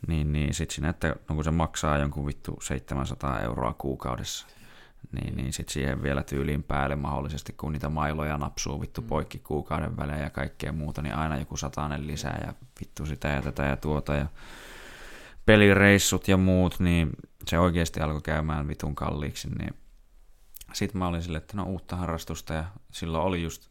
niin, 0.06 0.32
niin 0.32 0.54
sitten 0.54 0.74
siinä, 0.74 0.88
että 0.88 1.16
no 1.28 1.34
kun 1.34 1.44
se 1.44 1.50
maksaa 1.50 1.98
jonkun 1.98 2.26
vittu 2.26 2.58
700 2.60 3.40
euroa 3.40 3.74
kuukaudessa, 3.78 4.46
niin, 5.12 5.36
niin 5.36 5.52
sitten 5.52 5.72
siihen 5.72 6.02
vielä 6.02 6.22
tyyliin 6.22 6.62
päälle 6.62 6.96
mahdollisesti, 6.96 7.52
kun 7.52 7.72
niitä 7.72 7.88
mailoja 7.88 8.38
napsuu 8.38 8.80
vittu 8.80 9.00
mm. 9.00 9.06
poikki 9.06 9.38
kuukauden 9.38 9.96
välein 9.96 10.22
ja 10.22 10.30
kaikkea 10.30 10.72
muuta, 10.72 11.02
niin 11.02 11.14
aina 11.14 11.38
joku 11.38 11.56
satainen 11.56 12.06
lisää 12.06 12.44
ja 12.46 12.54
vittu 12.80 13.06
sitä 13.06 13.28
ja 13.28 13.42
tätä 13.42 13.62
ja 13.62 13.76
tuota 13.76 14.14
ja 14.14 14.26
pelireissut 15.46 16.28
ja 16.28 16.36
muut, 16.36 16.80
niin 16.80 17.10
se 17.48 17.58
oikeasti 17.58 18.00
alkoi 18.00 18.22
käymään 18.22 18.68
vitun 18.68 18.94
kalliiksi, 18.94 19.48
niin 19.48 19.74
sitten 20.72 20.98
mä 20.98 21.06
olin 21.06 21.22
silleen, 21.22 21.42
että 21.42 21.56
no 21.56 21.64
uutta 21.64 21.96
harrastusta 21.96 22.54
ja 22.54 22.64
silloin 22.92 23.24
oli 23.24 23.42
just 23.42 23.68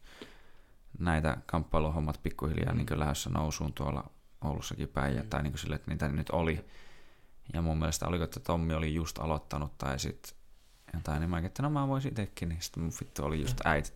näitä 0.98 1.36
kamppailuhommat 1.46 2.22
pikkuhiljaa 2.22 2.72
mm. 2.72 2.76
niin 2.76 3.00
lähdössä 3.00 3.30
nousuun 3.30 3.72
tuolla 3.72 4.10
Oulussakin 4.44 4.88
päin, 4.88 5.16
mm. 5.16 5.28
tai 5.28 5.42
niin 5.42 5.58
sille, 5.58 5.74
että 5.74 5.90
niitä 5.90 6.08
nyt 6.08 6.30
oli. 6.30 6.64
Ja 7.52 7.62
mun 7.62 7.78
mielestä 7.78 8.06
oliko, 8.06 8.24
että 8.24 8.40
Tommi 8.40 8.74
oli 8.74 8.94
just 8.94 9.18
aloittanut, 9.18 9.78
tai 9.78 9.98
sitten 9.98 10.36
jotain, 10.94 11.20
niin 11.20 11.30
mä 11.30 11.38
että 11.38 11.62
no 11.62 11.70
mä 11.70 11.88
voisin 11.88 12.10
itsekin, 12.10 12.48
niin 12.48 12.62
sitten 12.62 12.82
mun 12.82 12.92
vittu 13.00 13.24
oli 13.24 13.40
just 13.40 13.60
äiti, 13.64 13.92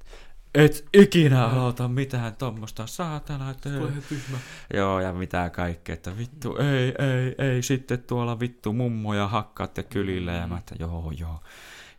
et 0.55 0.89
ikinä 0.93 1.47
aloita 1.47 1.89
mitään 1.89 2.37
tuommoista, 2.37 2.87
saatana, 2.87 3.51
että 3.51 3.71
tyhmä. 4.09 4.39
Joo, 4.75 5.01
ja 5.01 5.13
mitä 5.13 5.51
kaikkea, 5.51 5.93
että 5.95 6.19
vittu, 6.19 6.57
ei, 6.57 6.95
ei, 6.99 7.35
ei, 7.39 7.63
sitten 7.63 8.03
tuolla 8.03 8.41
vittu 8.41 8.73
mummoja 8.73 9.29
hakkaat 9.29 9.77
ja 9.77 9.83
kylillä, 9.83 10.33
ja 10.33 10.47
mä 10.47 10.59
että 10.59 10.75
joo, 10.79 11.13
joo. 11.19 11.41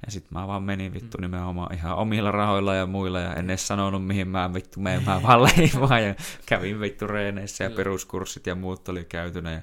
Ja 0.05 0.11
sitten 0.11 0.38
mä 0.38 0.47
vaan 0.47 0.63
menin 0.63 0.93
vittu 0.93 1.17
mm. 1.17 1.21
nimenomaan 1.21 1.73
ihan 1.73 1.95
omilla 1.95 2.31
rahoilla 2.31 2.76
ja 2.76 2.85
muilla 2.85 3.19
ja 3.19 3.34
en 3.34 3.49
edes 3.49 3.67
sanonut 3.67 4.07
mihin 4.07 4.27
mä 4.27 4.53
vittu 4.53 4.80
menen, 4.80 5.03
mä 5.05 5.21
vaan 5.23 5.41
vaan 5.89 6.03
ja 6.03 6.15
kävin 6.45 6.80
vittu 6.80 7.07
reeneissä 7.07 7.63
ja 7.63 7.69
peruskurssit 7.69 8.47
ja 8.47 8.55
muut 8.55 8.89
oli 8.89 9.05
käytynä. 9.05 9.51
Ja 9.51 9.61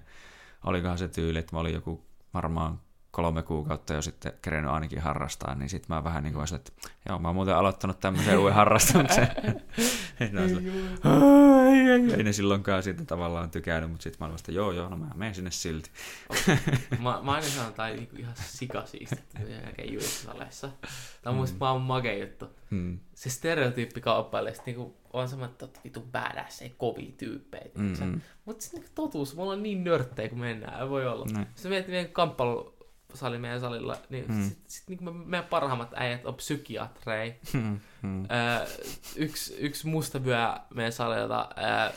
olikohan 0.64 0.98
se 0.98 1.08
tyyli, 1.08 1.38
että 1.38 1.56
mä 1.56 1.60
olin 1.60 1.74
joku 1.74 2.04
varmaan 2.34 2.80
kolme 3.16 3.42
kuukautta 3.42 3.94
jo 3.94 4.02
sitten 4.02 4.32
kerennyt 4.42 4.72
ainakin 4.72 5.00
harrastaa, 5.00 5.54
niin 5.54 5.68
sitten 5.68 5.96
mä 5.96 6.04
vähän 6.04 6.22
niin 6.22 6.34
kuin 6.34 6.54
että 6.54 6.72
joo, 7.08 7.18
mä 7.18 7.28
oon 7.28 7.34
muuten 7.34 7.56
aloittanut 7.56 8.00
tämmöisen 8.00 8.38
uuden 8.38 8.54
harrastuksen. 8.54 9.28
ei, 12.16 12.22
ne 12.22 12.32
silloinkaan 12.32 12.82
siitä 12.82 13.04
tavallaan 13.04 13.50
tykännyt, 13.50 13.90
mutta 13.90 14.02
sitten 14.02 14.18
mä 14.20 14.24
olin 14.24 14.32
vasta, 14.32 14.52
joo, 14.52 14.72
joo, 14.72 14.88
no 14.88 14.96
mä 14.96 15.06
menen 15.14 15.34
sinne 15.34 15.50
silti. 15.50 15.90
mä, 17.02 17.20
mä 17.22 17.32
aina 17.32 17.46
sanon, 17.46 17.68
että 17.68 17.88
niinku 17.88 18.16
ihan 18.16 18.34
sikasiista, 18.36 19.16
jälkeen 19.48 19.92
juissaleissa. 19.92 20.68
Tämä 21.22 21.36
on 21.36 21.48
mm. 21.48 21.58
mun 21.72 21.82
makea 21.82 22.18
juttu. 22.18 22.46
Hmm. 22.70 22.98
Se 23.14 23.30
stereotyyppi 23.30 24.00
kauppaille, 24.00 24.52
niinku 24.66 24.96
on 25.12 25.28
semmoinen, 25.28 25.56
että 25.62 25.80
vitu 25.84 26.00
badass, 26.12 26.62
ei 26.62 26.74
kovia 26.78 27.12
tyyppejä. 27.16 27.64
Mm-hmm. 27.74 28.20
Mutta 28.44 28.62
sitten 28.62 28.80
niinku 28.80 28.92
totuus, 28.94 29.36
mulla 29.36 29.52
on 29.52 29.62
niin 29.62 29.84
nörttejä 29.84 30.28
kun 30.28 30.38
mennään, 30.38 30.82
ei 30.82 30.88
voi 30.88 31.06
olla. 31.06 31.26
Sitten 31.26 31.46
Sitten 31.54 31.70
mietit 31.70 31.90
meidän 31.90 32.12
kamppailu 32.12 32.75
sali 33.16 33.38
meidän 33.38 33.60
salilla, 33.60 33.96
niin 34.08 34.26
hmm. 34.26 34.42
sitten 34.42 34.64
sit, 34.66 34.88
niin 34.88 35.16
meidän 35.16 35.48
parhaimmat 35.48 35.94
äijät 35.94 36.26
on 36.26 36.34
psykiatrei. 36.34 37.34
Hmm. 37.52 37.80
Hmm. 38.02 38.24
Öö, 38.24 38.66
yksi, 39.16 39.56
yksi 39.58 39.86
mustavyö 39.86 40.36
meidän 40.74 40.92
salilta, 40.92 41.48
öö, 41.58 41.92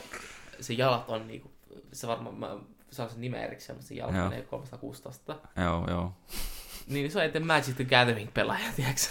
se 0.60 0.72
jalat 0.72 1.04
on 1.08 1.28
niinku, 1.28 1.50
se 1.92 2.06
varmaan, 2.06 2.34
mä 2.34 2.56
saan 2.90 3.10
sen 3.10 3.20
nimen 3.20 3.42
erikseen, 3.42 3.76
mutta 3.76 3.88
se 3.88 3.94
jalat 3.94 4.16
joo. 4.16 4.26
on 4.26 4.32
316. 4.50 5.36
Joo, 5.56 5.86
joo. 5.90 6.12
Niin 6.86 7.10
se 7.10 7.18
on 7.18 7.24
että 7.24 7.40
Magic 7.40 7.76
the 7.76 7.84
Gathering 7.84 8.34
pelaaja, 8.34 8.72
tiedätkö? 8.76 9.06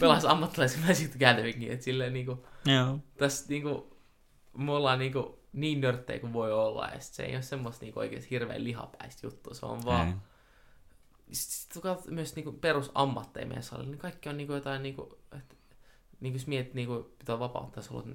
Pelasi 0.00 0.26
ammattilaisen 0.26 0.80
Magic 0.80 1.10
the 1.10 1.18
Gatheringin, 1.18 1.72
että 1.72 1.84
silleen 1.84 2.12
niinku, 2.12 2.46
joo. 2.66 2.98
tässä 3.18 3.44
niinku, 3.48 3.96
me 4.58 4.72
ollaan 4.72 4.98
niinku 4.98 5.38
niin 5.52 5.80
nörttejä 5.80 6.18
kuin 6.18 6.32
voi 6.32 6.52
olla, 6.52 6.88
ja 6.88 7.00
se 7.00 7.22
ei 7.22 7.34
ole 7.34 7.42
semmoista 7.42 7.84
niinku 7.84 8.00
oikeasti 8.00 8.30
hirveän 8.30 8.64
lihapäistä 8.64 9.26
juttua, 9.26 9.54
se 9.54 9.66
on 9.66 9.84
vaan... 9.84 10.08
Ei 10.08 10.14
sitten 11.34 11.82
kun 11.82 12.14
myös 12.14 12.36
niinku 12.36 12.52
perusammatteja 12.52 13.46
meidän 13.46 13.62
salilla, 13.62 13.90
niin 13.90 13.98
kaikki 13.98 14.28
on 14.28 14.36
niinku 14.36 14.52
jotain, 14.52 14.82
niinku, 14.82 15.18
että 15.38 15.54
niin 16.20 16.32
jos 16.32 16.46
mietit, 16.46 16.74
niin 16.74 16.88
kuin 16.88 17.04
pitää 17.18 17.38
vapauttaa, 17.38 17.78
jos 17.78 17.88
haluat 17.88 18.06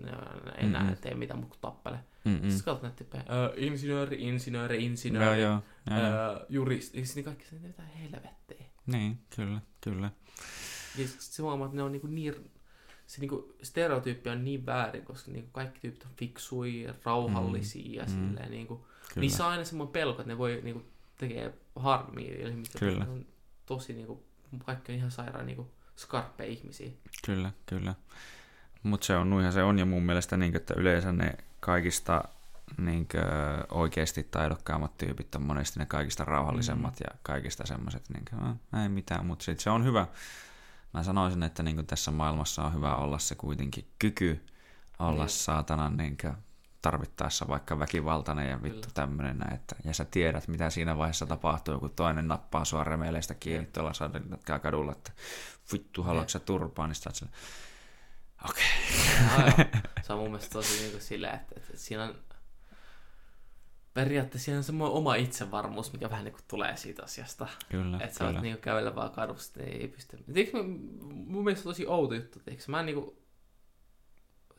enää 0.58 0.82
mm-hmm. 0.82 0.98
tee 1.02 1.14
mitään 1.14 1.40
muuta 1.40 1.50
kuin 1.50 1.62
tappele. 1.62 2.00
Mm-hmm. 2.26 2.50
Sitten 2.50 2.66
katsot 2.66 2.82
näitä 2.82 2.98
tyyppejä, 2.98 3.24
insinööri, 3.56 4.18
insinööri, 4.22 4.86
insinööri, 4.86 5.42
joo, 5.42 5.62
joo, 5.90 6.00
joo. 6.00 6.46
juristi, 6.50 7.04
niin 7.16 7.26
kaikki 7.26 7.46
se, 7.46 7.56
mitä 7.56 7.84
helvettiä. 7.84 8.66
Niin, 8.86 9.20
kyllä, 9.36 9.62
kyllä. 9.82 10.12
Ja 10.98 11.08
sitten 11.08 11.22
se 11.22 11.42
huomaa, 11.42 11.66
että 11.66 11.76
ne 11.76 11.84
on 11.84 11.92
niinku 11.92 12.08
niin, 12.08 12.52
se 13.08 13.20
niinku 13.20 13.56
stereotyyppi 13.64 14.30
on 14.30 14.46
niin 14.46 14.66
väärin, 14.66 15.06
koska 15.06 15.32
niinku 15.32 15.50
kaikki 15.52 15.80
tyypit 15.80 16.04
on 16.04 16.12
fiksui, 16.18 16.88
rauhallisia 17.04 17.90
mm, 17.90 17.94
ja 17.94 18.06
silleen 18.08 18.52
niinku, 18.52 18.88
niissä 19.16 19.46
on 19.46 19.52
aina 19.52 19.64
semmoinen 19.64 19.94
pelko, 19.94 20.22
että 20.22 20.34
ne 20.34 20.38
voi 20.38 20.60
niinku 20.64 20.84
tekee 21.20 21.54
harmia 21.76 22.50
ihmisiä. 22.50 22.80
Kyllä. 22.80 23.06
On 23.10 23.26
tosi 23.66 23.94
niinku, 23.94 24.24
kaikki 24.66 24.92
on 24.92 24.98
ihan 24.98 25.12
sairaan 25.12 25.46
niinku 25.46 25.72
skarppeja 25.96 26.52
ihmisiä. 26.52 26.90
Kyllä, 27.26 27.52
kyllä. 27.66 27.96
Mutta 28.84 29.06
se 29.06 29.16
on, 29.16 29.30
nuihan 29.30 29.54
se 29.54 29.64
on, 29.64 29.80
ja 29.80 29.86
mun 29.86 30.04
mielestä 30.04 30.38
niin, 30.38 30.56
että 30.56 30.74
yleensä 30.78 31.12
ne 31.12 31.34
kaikista 31.60 32.24
niin 32.78 33.08
kuin, 33.08 33.24
oikeasti 33.70 34.24
taidokkaammat 34.24 34.98
tyypit 34.98 35.36
on 35.36 35.42
monesti 35.42 35.80
ne 35.80 35.86
kaikista 35.86 36.26
rauhallisemmat 36.26 36.94
mm. 37.00 37.06
ja 37.10 37.20
kaikista 37.24 37.68
semmoiset, 37.68 38.10
niin 38.14 38.26
kuin, 38.30 38.44
no, 38.44 38.82
ei 38.84 38.90
mitään, 38.90 39.26
mutta 39.26 39.46
sit 39.46 39.60
se 39.60 39.70
on 39.70 39.84
hyvä. 39.84 40.08
Mä 40.94 41.04
sanoisin, 41.04 41.44
että 41.44 41.64
niin 41.64 41.76
kuin 41.76 41.88
tässä 41.88 42.12
maailmassa 42.12 42.64
on 42.64 42.74
hyvä 42.74 42.96
olla 42.96 43.20
se 43.20 43.36
kuitenkin 43.36 43.88
kyky 44.00 44.46
olla 45.00 45.24
niin. 45.24 45.30
saatana 45.30 45.90
niin 45.90 46.18
kuin, 46.22 46.34
tarvittaessa 46.82 47.48
vaikka 47.48 47.80
väkivaltainen 47.80 48.50
ja 48.50 48.64
vittu 48.64 48.88
tämmöinen 48.94 49.54
että, 49.54 49.76
ja 49.86 49.94
sä 49.94 50.06
tiedät, 50.06 50.48
mitä 50.48 50.70
siinä 50.70 50.98
vaiheessa 50.98 51.26
tapahtuu, 51.26 51.80
kun 51.80 51.90
toinen 51.90 52.28
nappaa 52.28 52.66
sua 52.66 52.84
remeleistä 52.84 53.34
kiinni 53.34 53.66
tuolla 53.74 54.60
kadulla, 54.60 54.92
että 54.92 55.12
vittu, 55.74 56.04
haluatko 56.04 56.30
sä 56.30 56.40
turpaa, 56.40 56.88
niin 56.88 56.96
sä 56.96 57.10
okei. 58.50 58.64
Okay. 59.40 59.66
se 60.04 60.14
on 60.14 60.20
mun 60.20 60.30
mielestä 60.30 60.54
tosi 60.54 60.80
niin 60.80 60.92
kuin 60.92 61.02
sillä, 61.02 61.32
että, 61.32 61.56
että, 61.58 61.78
siinä 61.78 62.04
on 62.04 62.16
periaatteessa 63.94 64.46
siinä 64.46 64.58
on 64.58 64.64
semmoinen 64.64 64.98
oma 64.98 65.16
itsevarmuus, 65.16 65.94
mikä 65.94 66.10
vähän 66.10 66.26
niin 66.26 66.34
kuin 66.34 66.44
tulee 66.48 66.78
siitä 66.78 67.04
asiasta. 67.04 67.48
Kyllä, 67.70 67.98
Että 67.98 68.18
sä 68.18 68.26
oot 68.26 68.42
niin 68.42 68.58
kävellä 68.58 68.96
vaan 68.96 69.12
kadusta, 69.12 69.64
ei 69.64 69.88
pysty. 69.88 70.18
Tiedätkö, 70.34 70.64
mun 71.04 71.44
mielestä 71.44 71.64
tosi 71.64 71.88
outo 71.88 72.16
juttu, 72.16 72.40
tiedätkö? 72.40 72.72
Mä 72.72 72.80
en 72.80 72.86
niin 72.86 72.96
kuin 72.96 73.19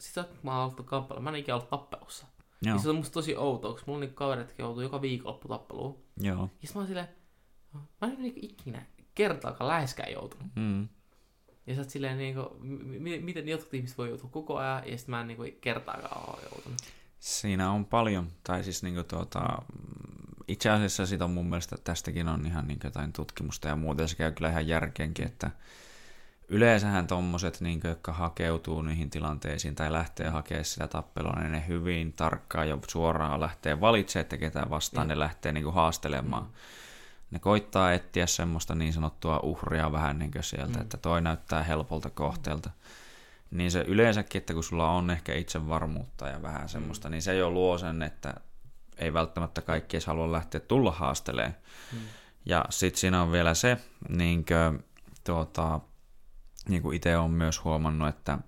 sitä 0.01 0.25
mä 0.43 0.51
oon 0.59 0.65
ollut 0.73 0.87
kappaleella, 0.87 1.23
mä 1.23 1.31
en 1.31 1.37
ikinä 1.37 1.55
ollut 1.55 1.71
tappelussa. 1.71 2.27
Joo. 2.63 2.77
Ja 2.77 2.83
se 2.83 2.91
on 2.91 2.97
musta 2.97 3.13
tosi 3.15 3.37
outoa, 3.37 3.73
koska 3.73 3.85
mulla 3.87 3.97
on 3.97 4.01
niinku 4.01 4.15
kaverit, 4.15 4.49
jotka 4.49 4.63
joutuu 4.63 4.83
joka 4.83 5.03
viikonloppu 5.03 5.49
tappeluun. 5.49 5.99
Joo. 6.21 6.51
Ja 6.63 6.69
sit 6.69 6.75
mä 6.75 6.81
oon 6.81 6.87
silleen, 6.87 7.09
mä 7.75 8.09
en 8.09 8.17
niinku 8.19 8.41
ikinä 8.43 8.87
kertaakaan 9.15 9.69
läheskään 9.69 10.13
joutunut. 10.13 10.47
Mm. 10.57 10.89
Ja 11.67 11.75
sä 11.75 11.81
oot 11.81 11.91
silleen 11.91 12.19
niinku, 12.19 12.43
m- 12.61 13.25
miten 13.25 13.49
jotkut 13.49 13.75
ihmiset 13.75 13.99
voi 13.99 14.09
joutua 14.09 14.31
koko 14.31 14.57
ajan, 14.57 14.83
ja 14.87 14.99
sit 14.99 15.09
mä 15.09 15.21
en 15.21 15.27
niinku 15.27 15.45
kertaakaan 15.61 16.31
ole 16.31 16.43
joutunut. 16.53 16.81
Siinä 17.19 17.71
on 17.71 17.85
paljon, 17.85 18.29
tai 18.45 18.65
siis 18.65 18.83
niinku 18.83 19.05
tuota, 19.05 19.63
itse 20.49 20.71
asiassa 20.71 21.07
siitä 21.07 21.25
on 21.25 21.31
mun 21.31 21.47
mielestä, 21.47 21.77
tästäkin 21.85 22.29
on 22.29 22.47
ihan 22.47 22.69
niinku 22.69 22.87
jotain 22.87 23.13
tutkimusta 23.13 23.69
ja 23.69 23.77
muuta, 23.77 24.03
ja 24.03 24.09
se 24.09 24.17
käy 24.17 24.33
kyllä 24.33 24.51
ihan 24.51 24.69
järkeenkin, 24.69 25.27
että 25.27 25.51
yleensähän 26.51 27.07
tommoset, 27.07 27.61
niin 27.61 27.81
jotka 27.85 28.13
hakeutuu 28.13 28.83
niihin 28.83 29.11
tilanteisiin 29.11 29.75
tai 29.75 29.93
lähtee 29.93 30.29
hakemaan 30.29 30.65
sitä 30.65 30.89
tappelua, 30.89 31.33
niin 31.33 31.53
ne 31.53 31.65
hyvin 31.69 32.13
tarkkaan 32.13 32.69
jo 32.69 32.79
suoraan 32.89 33.41
lähtee 33.41 33.81
valitsemaan, 33.81 34.23
että 34.23 34.37
ketä 34.37 34.67
vastaan 34.71 35.07
mm. 35.07 35.09
ne 35.09 35.19
lähtee 35.19 35.53
niin 35.53 35.65
kuin 35.65 35.75
haastelemaan. 35.75 36.43
Mm. 36.43 36.51
Ne 37.31 37.39
koittaa 37.39 37.93
etsiä 37.93 38.27
semmoista 38.27 38.75
niin 38.75 38.93
sanottua 38.93 39.41
uhria 39.43 39.93
vähän 39.93 40.19
niin 40.19 40.31
kuin 40.31 40.45
sieltä, 40.45 40.79
mm. 40.79 40.83
että 40.83 40.97
toi 40.97 41.21
näyttää 41.21 41.63
helpolta 41.63 42.11
kohteelta. 42.11 42.71
Niin 43.51 43.71
se 43.71 43.85
yleensäkin, 43.89 44.39
että 44.39 44.55
kun 44.55 44.65
sulla 44.65 44.91
on 44.91 45.11
ehkä 45.11 45.35
itsevarmuutta 45.35 46.29
ja 46.29 46.43
vähän 46.43 46.69
semmoista, 46.69 47.09
mm. 47.09 47.13
niin 47.13 47.23
se 47.23 47.35
jo 47.35 47.51
luo 47.51 47.79
sen, 47.79 48.03
että 48.03 48.35
ei 48.99 49.13
välttämättä 49.13 49.61
kaikki 49.61 49.97
edes 49.97 50.07
halua 50.07 50.33
lähteä 50.33 50.61
tulla 50.61 50.91
haasteleen. 50.93 51.57
Mm. 51.93 51.99
Ja 52.47 52.65
sitten 52.71 53.01
siinä 53.01 53.23
on 53.23 53.33
vielä 53.33 53.55
se, 53.55 53.77
niin 54.09 54.45
kuin, 54.45 54.85
tuota, 55.25 55.81
niin 56.71 56.83
kuin 56.83 56.97
itse 56.97 57.17
olen 57.17 57.31
myös 57.31 57.65
huomannut, 57.65 58.09
että 58.09 58.39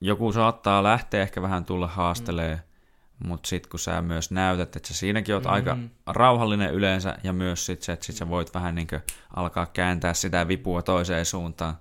joku 0.00 0.32
saattaa 0.32 0.82
lähteä 0.82 1.22
ehkä 1.22 1.42
vähän 1.42 1.64
tulla 1.64 1.86
haastelee, 1.86 2.54
mm. 2.54 3.28
mutta 3.28 3.48
sitten 3.48 3.70
kun 3.70 3.80
sä 3.80 4.02
myös 4.02 4.30
näytät, 4.30 4.76
että 4.76 4.88
sä 4.88 4.94
siinäkin 4.94 5.34
oot 5.34 5.44
mm. 5.44 5.50
aika 5.50 5.78
rauhallinen 6.06 6.74
yleensä, 6.74 7.16
ja 7.24 7.32
myös 7.32 7.66
sit 7.66 7.82
se, 7.82 7.92
että 7.92 8.06
sit 8.06 8.16
sä 8.16 8.28
voit 8.28 8.54
vähän 8.54 8.74
niin 8.74 8.88
alkaa 9.36 9.66
kääntää 9.66 10.14
sitä 10.14 10.48
vipua 10.48 10.82
toiseen 10.82 11.26
suuntaan, 11.26 11.76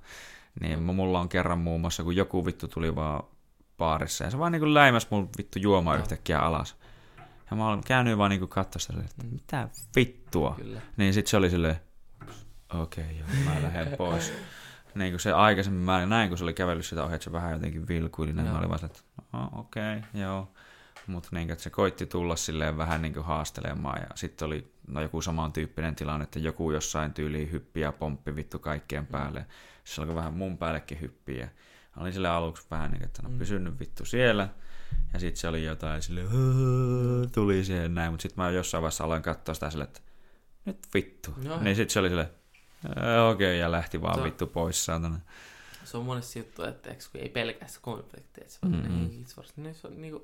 Niin 0.61 0.83
mulla 0.83 1.19
on 1.19 1.29
kerran 1.29 1.59
muun 1.59 1.81
muassa, 1.81 2.03
kun 2.03 2.15
joku 2.15 2.45
vittu 2.45 2.67
tuli 2.67 2.95
vaan 2.95 3.23
baarissa, 3.77 4.23
ja 4.23 4.31
se 4.31 4.39
vaan 4.39 4.51
niinku 4.51 4.73
läimäs 4.73 5.07
mun 5.09 5.29
vittu 5.37 5.59
juomaan 5.59 5.97
no. 5.97 6.01
yhtäkkiä 6.03 6.39
alas. 6.39 6.75
Ja 7.51 7.57
mä 7.57 7.67
olen 7.67 7.83
käynyt 7.83 8.17
vaan 8.17 8.29
niinku 8.29 8.47
katsoa 8.47 8.99
että 8.99 9.23
mm. 9.23 9.29
mitä 9.29 9.69
vittua. 9.95 10.55
Kyllä. 10.57 10.81
Niin 10.97 11.13
sit 11.13 11.27
se 11.27 11.37
oli 11.37 11.49
silleen, 11.49 11.75
okei, 12.73 13.03
okay, 13.03 13.15
joo, 13.15 13.27
mä 13.45 13.63
lähden 13.63 13.97
pois. 13.97 14.33
niin 14.95 15.11
kuin 15.11 15.19
se 15.19 15.31
aikaisemmin, 15.31 15.81
mä 15.81 16.05
näin, 16.05 16.29
kun 16.29 16.37
se 16.37 16.43
oli 16.43 16.53
kävellyt 16.53 16.85
sitä 16.85 17.03
ohi, 17.03 17.15
että 17.15 17.25
se 17.25 17.31
vähän 17.31 17.53
jotenkin 17.53 17.87
vilkuili, 17.87 18.33
niin 18.33 18.47
mä 18.47 18.57
olin 18.57 18.69
vaan 18.69 18.85
että 18.85 18.99
oh, 19.33 19.59
okei, 19.59 19.97
okay, 19.97 20.21
joo. 20.21 20.51
Mutta 21.07 21.29
niin, 21.31 21.49
että 21.49 21.63
se 21.63 21.69
koitti 21.69 22.05
tulla 22.05 22.35
silleen 22.35 22.77
vähän 22.77 23.01
niin 23.01 23.13
kuin 23.13 23.25
haastelemaan 23.25 24.01
ja 24.01 24.07
sitten 24.15 24.45
oli 24.45 24.73
no, 24.87 25.01
joku 25.01 25.21
samantyyppinen 25.21 25.95
tilanne, 25.95 26.23
että 26.23 26.39
joku 26.39 26.71
jossain 26.71 27.13
tyyliin 27.13 27.51
hyppi 27.51 27.79
ja 27.79 27.91
pomppi 27.91 28.35
vittu 28.35 28.59
kaikkien 28.59 29.07
päälle. 29.07 29.39
Mm. 29.39 29.45
Se 29.83 30.01
alkoi 30.01 30.15
vähän 30.15 30.33
mun 30.33 30.57
päällekin 30.57 31.01
hyppiä. 31.01 31.49
Olin 31.97 32.13
sille 32.13 32.29
aluksi 32.29 32.67
vähän 32.71 32.91
niin 32.91 32.99
kuin, 32.99 33.07
että 33.07 33.21
no 33.21 33.29
mm. 33.29 33.37
pysynyt 33.37 33.79
vittu 33.79 34.05
siellä. 34.05 34.49
Ja 35.13 35.19
sitten 35.19 35.37
se 35.37 35.47
oli 35.47 35.63
jotain 35.63 36.01
sille 36.01 36.21
tuli 37.33 37.63
siihen 37.63 37.95
näin, 37.95 38.13
mutta 38.13 38.21
sitten 38.21 38.43
mä 38.43 38.49
jossain 38.49 38.81
vaiheessa 38.81 39.03
aloin 39.03 39.21
katsoa 39.21 39.53
sitä 39.53 39.69
sille, 39.69 39.83
että 39.83 40.01
nyt 40.65 40.87
vittu. 40.93 41.33
No. 41.43 41.59
Niin 41.61 41.75
sitten 41.75 41.93
se 41.93 41.99
oli 41.99 42.09
sille, 42.09 42.29
okei, 42.89 43.31
okay, 43.31 43.55
ja 43.55 43.71
lähti 43.71 44.01
vaan 44.01 44.15
se 44.15 44.23
vittu 44.23 44.47
pois 44.47 44.85
saatana. 44.85 45.19
Se 45.83 45.97
on 45.97 46.05
monesti 46.05 46.39
juttu, 46.39 46.63
että 46.63 46.89
kun 46.89 47.21
ei 47.21 47.29
pelkästään 47.29 47.81
konflikteja, 47.81 48.45
että 48.45 48.53
se 48.53 48.59
on, 48.65 48.71
mm-hmm. 48.71 48.97
niin, 48.97 49.09
niin, 49.55 49.75
se 49.75 49.87
on 49.87 50.01
niin 50.01 50.11
kuin, 50.11 50.23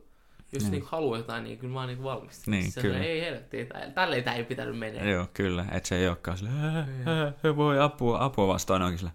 jos 0.51 0.63
mm. 0.63 0.71
niinku 0.71 0.87
haluaa 0.91 1.17
jotain, 1.17 1.43
niin 1.43 1.57
kyllä 1.57 1.73
mä 1.73 1.79
oon 1.79 1.87
niinku 1.87 2.03
valmis. 2.03 2.47
Niin, 2.47 2.71
se 2.71 2.81
kyllä. 2.81 2.99
ei 2.99 3.21
helvetti, 3.21 3.69
tälleen 3.95 4.23
tää 4.23 4.35
ei 4.35 4.43
pitänyt 4.43 4.77
mennä. 4.77 5.09
Joo, 5.09 5.27
kyllä, 5.33 5.65
et 5.71 5.85
se 5.85 5.95
ei 5.95 6.07
olekaan 6.07 6.37
sille, 6.37 6.51
voi 7.55 7.79
apua, 7.79 8.23
apua 8.23 8.47
vastaan 8.47 8.81
onkin 8.81 8.99
sille. 8.99 9.11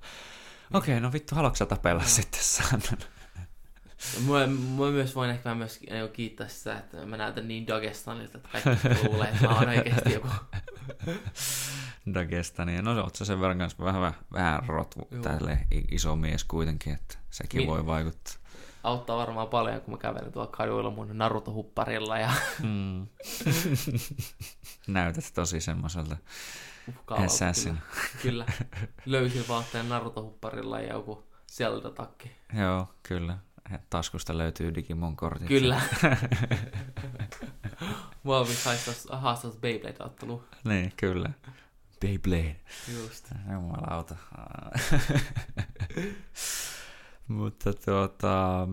Okei, 0.74 0.94
okay, 0.94 1.00
no 1.00 1.12
vittu, 1.12 1.34
haluatko 1.34 1.56
sä 1.56 1.66
tapella 1.66 2.02
no. 2.02 2.08
sitten 2.08 2.40
sanan? 2.42 2.98
Mä, 4.26 4.46
mä 4.46 4.90
myös 4.90 5.14
voin 5.14 5.30
ehkä 5.30 5.54
myös 5.54 5.80
niinku 5.90 6.12
kiittää 6.12 6.48
sitä, 6.48 6.78
että 6.78 7.06
mä 7.06 7.16
näytän 7.16 7.48
niin 7.48 7.66
Dagestanilta, 7.66 8.38
että 8.38 8.48
kaikki 8.52 9.08
luulee, 9.08 9.28
että 9.28 9.48
mä 9.48 9.54
oon 9.58 9.68
oikeasti 9.68 10.12
joku... 10.12 10.28
Dagestania. 12.14 12.82
No 12.82 13.02
oot 13.02 13.14
sä 13.14 13.24
sen 13.24 13.40
verran 13.40 13.58
kanssa 13.58 13.84
vähän, 13.84 14.14
vähän 14.32 14.62
rotvu, 14.66 15.08
tälle 15.22 15.58
iso 15.90 16.16
mies 16.16 16.44
kuitenkin, 16.44 16.94
että 16.94 17.18
sekin 17.30 17.60
Min... 17.60 17.68
voi 17.68 17.86
vaikuttaa 17.86 18.42
auttaa 18.82 19.16
varmaan 19.16 19.48
paljon, 19.48 19.80
kun 19.80 19.94
mä 19.94 19.98
kävelen 19.98 20.32
tuolla 20.32 20.50
kaduilla 20.50 20.90
mun 20.90 21.08
Naruto-hupparilla. 21.08 22.18
Ja... 22.18 22.30
Mm. 22.62 23.06
Näytät 24.86 25.30
tosi 25.34 25.60
semmoiselta 25.60 26.16
assassin. 27.10 27.78
Kyllä. 28.22 28.44
kyllä. 28.44 28.68
Löysin 29.06 29.44
vaatteen 29.48 29.88
Naruto-hupparilla 29.88 30.80
ja 30.80 30.92
joku 30.92 31.24
Zelda-takki. 31.52 32.30
Joo, 32.58 32.88
kyllä. 33.02 33.38
Taskusta 33.90 34.38
löytyy 34.38 34.74
Digimon-kortit. 34.74 35.48
Kyllä. 35.48 35.80
Valmis 38.26 38.64
haistaa 38.64 39.20
haastat 39.20 39.60
Beyblade-ottelu. 39.60 40.44
Niin, 40.64 40.92
kyllä. 40.96 41.30
Beyblade. 42.02 42.56
Just. 43.02 43.30
Jumalauta. 43.52 44.16
Mutta 47.28 47.72
tuota, 47.72 48.68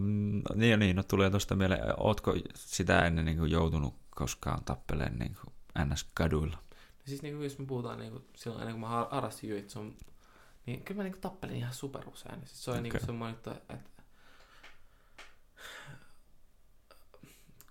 niin 0.56 0.72
ja 0.72 0.77
niin, 0.77 0.95
no 0.95 1.03
tulee 1.03 1.30
tuosta 1.30 1.56
mieleen, 1.56 1.82
ootko 1.98 2.33
sitä 2.56 3.06
ennen 3.06 3.25
niin 3.25 3.38
kuin 3.38 3.51
joutunut 3.51 3.95
koskaan 4.09 4.64
tappeleen 4.64 5.19
niin 5.19 5.38
kuin 5.41 5.53
NS-kaduilla? 5.85 6.58
No 6.58 7.06
siis 7.06 7.22
niin 7.22 7.35
kuin, 7.35 7.43
jos 7.43 7.59
me 7.59 7.66
puhutaan 7.66 7.99
niin 7.99 8.11
kuin, 8.11 8.27
silloin 8.35 8.61
ennen 8.61 8.74
kuin 8.74 8.82
mä 8.82 9.08
harrastin 9.11 9.49
juitsun, 9.49 9.98
niin 10.66 10.83
kyllä 10.83 10.99
mä 10.99 11.03
niin 11.03 11.14
kuin, 11.14 11.22
tappelin 11.22 11.56
ihan 11.56 11.74
super 11.74 12.09
usein. 12.09 12.40
Siis 12.48 12.64
se 12.64 12.72
on 12.72 12.75
okay. 12.75 12.83
niin 12.83 12.91
kuin 12.91 13.06
semmoinen, 13.06 13.35
että, 13.35 13.56
että 13.69 14.03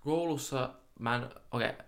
koulussa 0.03 0.73
mä 0.99 1.15
en, 1.15 1.23
okei, 1.51 1.69
okay, 1.69 1.85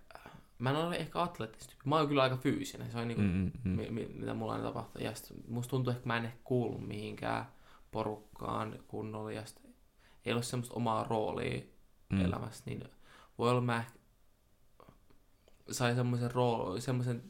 mä 0.62 0.70
en 0.70 0.76
ole 0.76 0.96
ehkä 0.96 1.22
atleettisesti, 1.22 1.76
mä 1.86 1.96
oon 1.96 2.08
kyllä 2.08 2.24
aika 2.24 2.38
fyysinen, 2.38 2.92
se 2.92 2.98
on 2.98 3.08
niinku, 3.08 3.24
mm, 3.24 3.52
mm, 3.64 3.86
mm. 3.90 4.20
mitä 4.20 4.34
mulla 4.34 4.54
on 4.54 4.62
tapahtunut. 4.62 5.06
Ja 5.06 5.16
sit 5.16 5.48
musta 5.48 5.70
tuntuu, 5.70 5.94
että 5.94 6.08
mä 6.08 6.18
en 6.18 6.26
ehkä 6.26 6.40
kuulu 6.44 6.78
mihinkään 6.78 7.46
porukkaan 7.92 8.80
kunnolla 8.88 9.32
ja 9.32 9.44
ei 10.26 10.34
ole 10.34 10.44
semmoista 10.44 10.76
omaa 10.76 11.04
roolia 11.04 11.62
mm. 12.10 12.26
elämässä, 12.26 12.64
niin 12.66 12.84
voi 13.38 13.50
olla 13.50 13.62
mä 13.62 13.84
sain 15.72 15.96
semmoisen 15.96 16.32
rooli, 16.32 16.82
semmoisen 16.82 17.24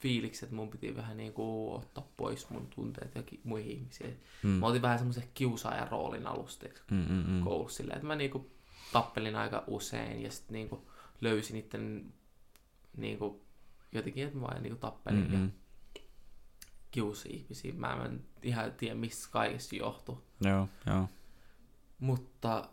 fiiliksen, 0.00 0.46
että 0.46 0.56
mun 0.56 0.70
piti 0.70 0.96
vähän 0.96 1.16
niin 1.16 1.32
kuin 1.32 1.76
ottaa 1.76 2.08
pois 2.16 2.50
mun 2.50 2.66
tunteet 2.74 3.14
ja 3.14 3.22
muihin 3.44 3.70
ihmisiin. 3.70 4.20
Mm. 4.42 4.48
Mä 4.48 4.66
otin 4.66 4.82
vähän 4.82 4.98
semmoisen 4.98 5.28
kiusaajan 5.34 5.88
roolin 5.88 6.26
alusta 6.26 6.66
mm, 6.90 6.96
mm, 7.08 7.24
mm. 7.28 7.44
koulussa 7.44 7.76
silleen, 7.76 7.96
että 7.96 8.06
mä 8.06 8.16
niin 8.16 8.30
kuin 8.30 8.50
tappelin 8.92 9.36
aika 9.36 9.64
usein 9.66 10.22
ja 10.22 10.30
sitten 10.30 10.54
niin 10.54 10.68
kuin 10.68 10.82
löysin 11.20 11.54
niiden 11.54 12.12
niin 12.96 13.18
kuin 13.18 13.40
jotenkin, 13.92 14.26
että 14.26 14.38
mä 14.38 14.46
vain 14.46 14.62
niin 14.62 14.70
kuin 14.70 14.80
tappelin 14.80 15.30
mm, 15.30 15.44
ja 15.44 15.50
kiusi 16.90 17.28
ihmisiä. 17.28 17.72
Mä 17.72 18.04
en 18.04 18.24
ihan 18.42 18.72
tiedä, 18.72 18.94
mistä 18.94 19.28
kaikessa 19.32 19.76
johtuu. 19.76 20.24
Joo, 20.40 20.68
joo. 20.86 21.08
Mutta 21.98 22.68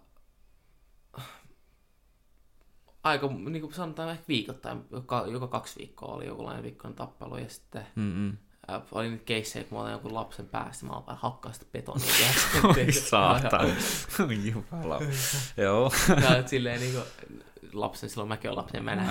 aika, 3.04 3.28
niin 3.28 3.62
kuin 3.62 3.74
sanotaan 3.74 4.10
ehkä 4.10 4.24
viikoittain, 4.28 4.84
joka, 4.92 5.26
joka 5.28 5.48
kaksi 5.48 5.80
viikkoa 5.80 6.14
oli 6.14 6.26
jokinlainen 6.26 6.64
viikkoinen 6.64 6.96
tappelu 6.96 7.38
ja 7.38 7.50
sitten 7.50 7.88
Mm-mm. 7.96 8.38
Äh, 8.76 8.82
oli 8.92 9.10
nyt 9.10 9.24
keissejä, 9.24 9.64
kun 9.64 9.78
mä 9.78 9.82
olin 9.82 9.92
jonkun 9.92 10.14
lapsen 10.14 10.46
päästä, 10.46 10.86
mä 10.86 10.94
aloin 10.94 11.18
hakkaa 11.18 11.54
sitä 11.54 11.66
betonia. 11.72 12.06
Oi 12.64 12.92
saatana. 12.92 13.74
Jumala. 14.52 15.00
Joo. 15.58 15.92
Ja 16.08 16.48
silleen 16.48 16.80
niin 16.80 16.94
kuin, 16.94 17.04
lapsen, 17.74 18.10
silloin 18.10 18.30
mäkin 18.30 18.50
olen 18.50 18.58
lapsen, 18.58 18.84
mä 18.84 18.96
no, 18.96 19.04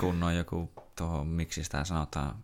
kun 0.00 0.22
on 0.22 0.36
joku 0.36 0.72
tuohon, 0.96 1.26
miksi 1.26 1.64
sitä 1.64 1.84
sanotaan, 1.84 2.34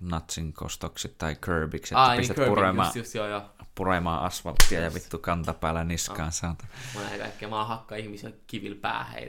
natsin 0.00 0.52
kostoksi 0.52 1.14
tai 1.18 1.34
curbiksi, 1.34 1.94
että 1.94 2.02
Aa, 2.02 2.10
niin, 2.10 2.18
pistät 2.18 2.36
niin, 2.36 2.48
puremaan, 2.48 2.86
just, 2.86 2.96
just, 2.96 3.14
joo, 3.14 3.28
joo. 3.28 3.42
puremaan 3.74 4.22
asfalttia 4.22 4.80
yes. 4.80 4.94
ja 4.94 5.00
vittu 5.00 5.18
kantapäällä 5.18 5.84
niskaan 5.84 6.26
no. 6.26 6.30
saata. 6.30 6.66
Mä 6.94 7.02
näin 7.02 7.20
kaikkea, 7.20 7.48
mä 7.48 7.56
oon 7.56 7.66
hakkaa 7.66 7.98
ihmisiä 7.98 8.30
kivillä 8.46 8.78
päähän, 8.80 9.22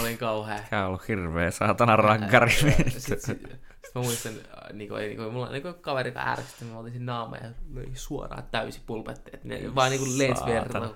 Olin 0.00 0.18
kauhea. 0.18 0.60
Tää 0.70 0.80
on 0.80 0.86
ollut 0.86 1.08
hirveä 1.08 1.50
saatana 1.50 1.96
rankari. 1.96 2.52
Sitten 2.52 3.20
sit, 3.20 3.60
sit, 3.84 3.94
mä 3.94 4.02
muistan, 4.02 4.32
niin 4.72 4.88
kuin, 4.88 5.00
niin 5.02 5.16
kuin, 5.16 5.32
mulla 5.32 5.50
niin 5.50 5.62
kuin 5.62 5.74
kaveri, 5.74 6.10
joka 6.10 6.20
ärsytti, 6.20 6.64
mä 6.64 6.78
otin 6.78 6.92
siinä 6.92 7.12
naama 7.12 7.36
ja 7.36 7.50
löi 7.74 7.90
suoraan 7.94 8.42
täysi 8.50 8.80
pulpetteet. 8.86 9.44
Ne 9.44 9.74
vaan 9.74 9.90
niin 9.90 10.00
kuin 10.00 10.18
lensi 10.18 10.44
verran. 10.44 10.94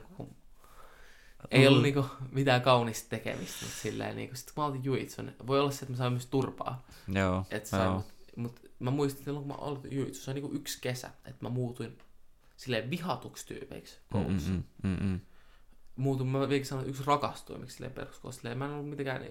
Ei 1.51 1.67
ollut 1.67 1.83
niinku 1.83 2.07
mitään 2.31 2.63
kaunista 2.63 3.11
tekemistä, 3.11 3.65
mutta 3.65 3.81
silleen 3.81 4.17
niinku, 4.17 4.37
sit 4.37 4.53
kun 4.53 4.65
mä 4.65 4.69
olin 4.69 4.85
juitsun, 4.85 5.33
voi 5.47 5.61
olla 5.61 5.71
se, 5.71 5.79
että 5.79 5.93
mä 5.93 5.97
sain 5.97 6.13
myös 6.13 6.27
turpaa. 6.27 6.87
Joo, 7.09 7.45
et 7.51 7.67
sain, 7.67 7.85
joo. 7.85 7.95
Mut, 7.95 8.05
mut, 8.37 8.61
mä 8.79 8.91
muistin, 8.91 9.21
että 9.21 9.33
kun 9.33 9.49
mä 9.49 9.55
olin 9.55 9.81
juitsu, 9.91 10.23
se 10.23 10.31
on 10.31 10.35
niinku 10.35 10.55
yksi 10.55 10.79
kesä, 10.81 11.07
että 11.07 11.39
mä 11.41 11.49
muutuin 11.49 11.99
silleen 12.57 12.91
vihatuksi 12.91 13.47
tyypeiksi 13.47 13.99
koulussa. 14.13 14.53
Mm, 14.53 14.63
mm, 14.83 14.91
mm, 14.91 15.07
mm. 15.07 15.21
Muutuin, 15.97 16.29
mä 16.29 16.49
vielä 16.49 16.65
sanoin, 16.65 16.89
yksi 16.89 17.03
rakastuimiksi 17.07 17.75
silleen 17.75 17.93
peruskoulussa. 17.93 18.41
Silleen, 18.41 18.59
mä 18.59 18.65
en 18.65 18.71
ollut 18.71 18.89
mitenkään, 18.89 19.27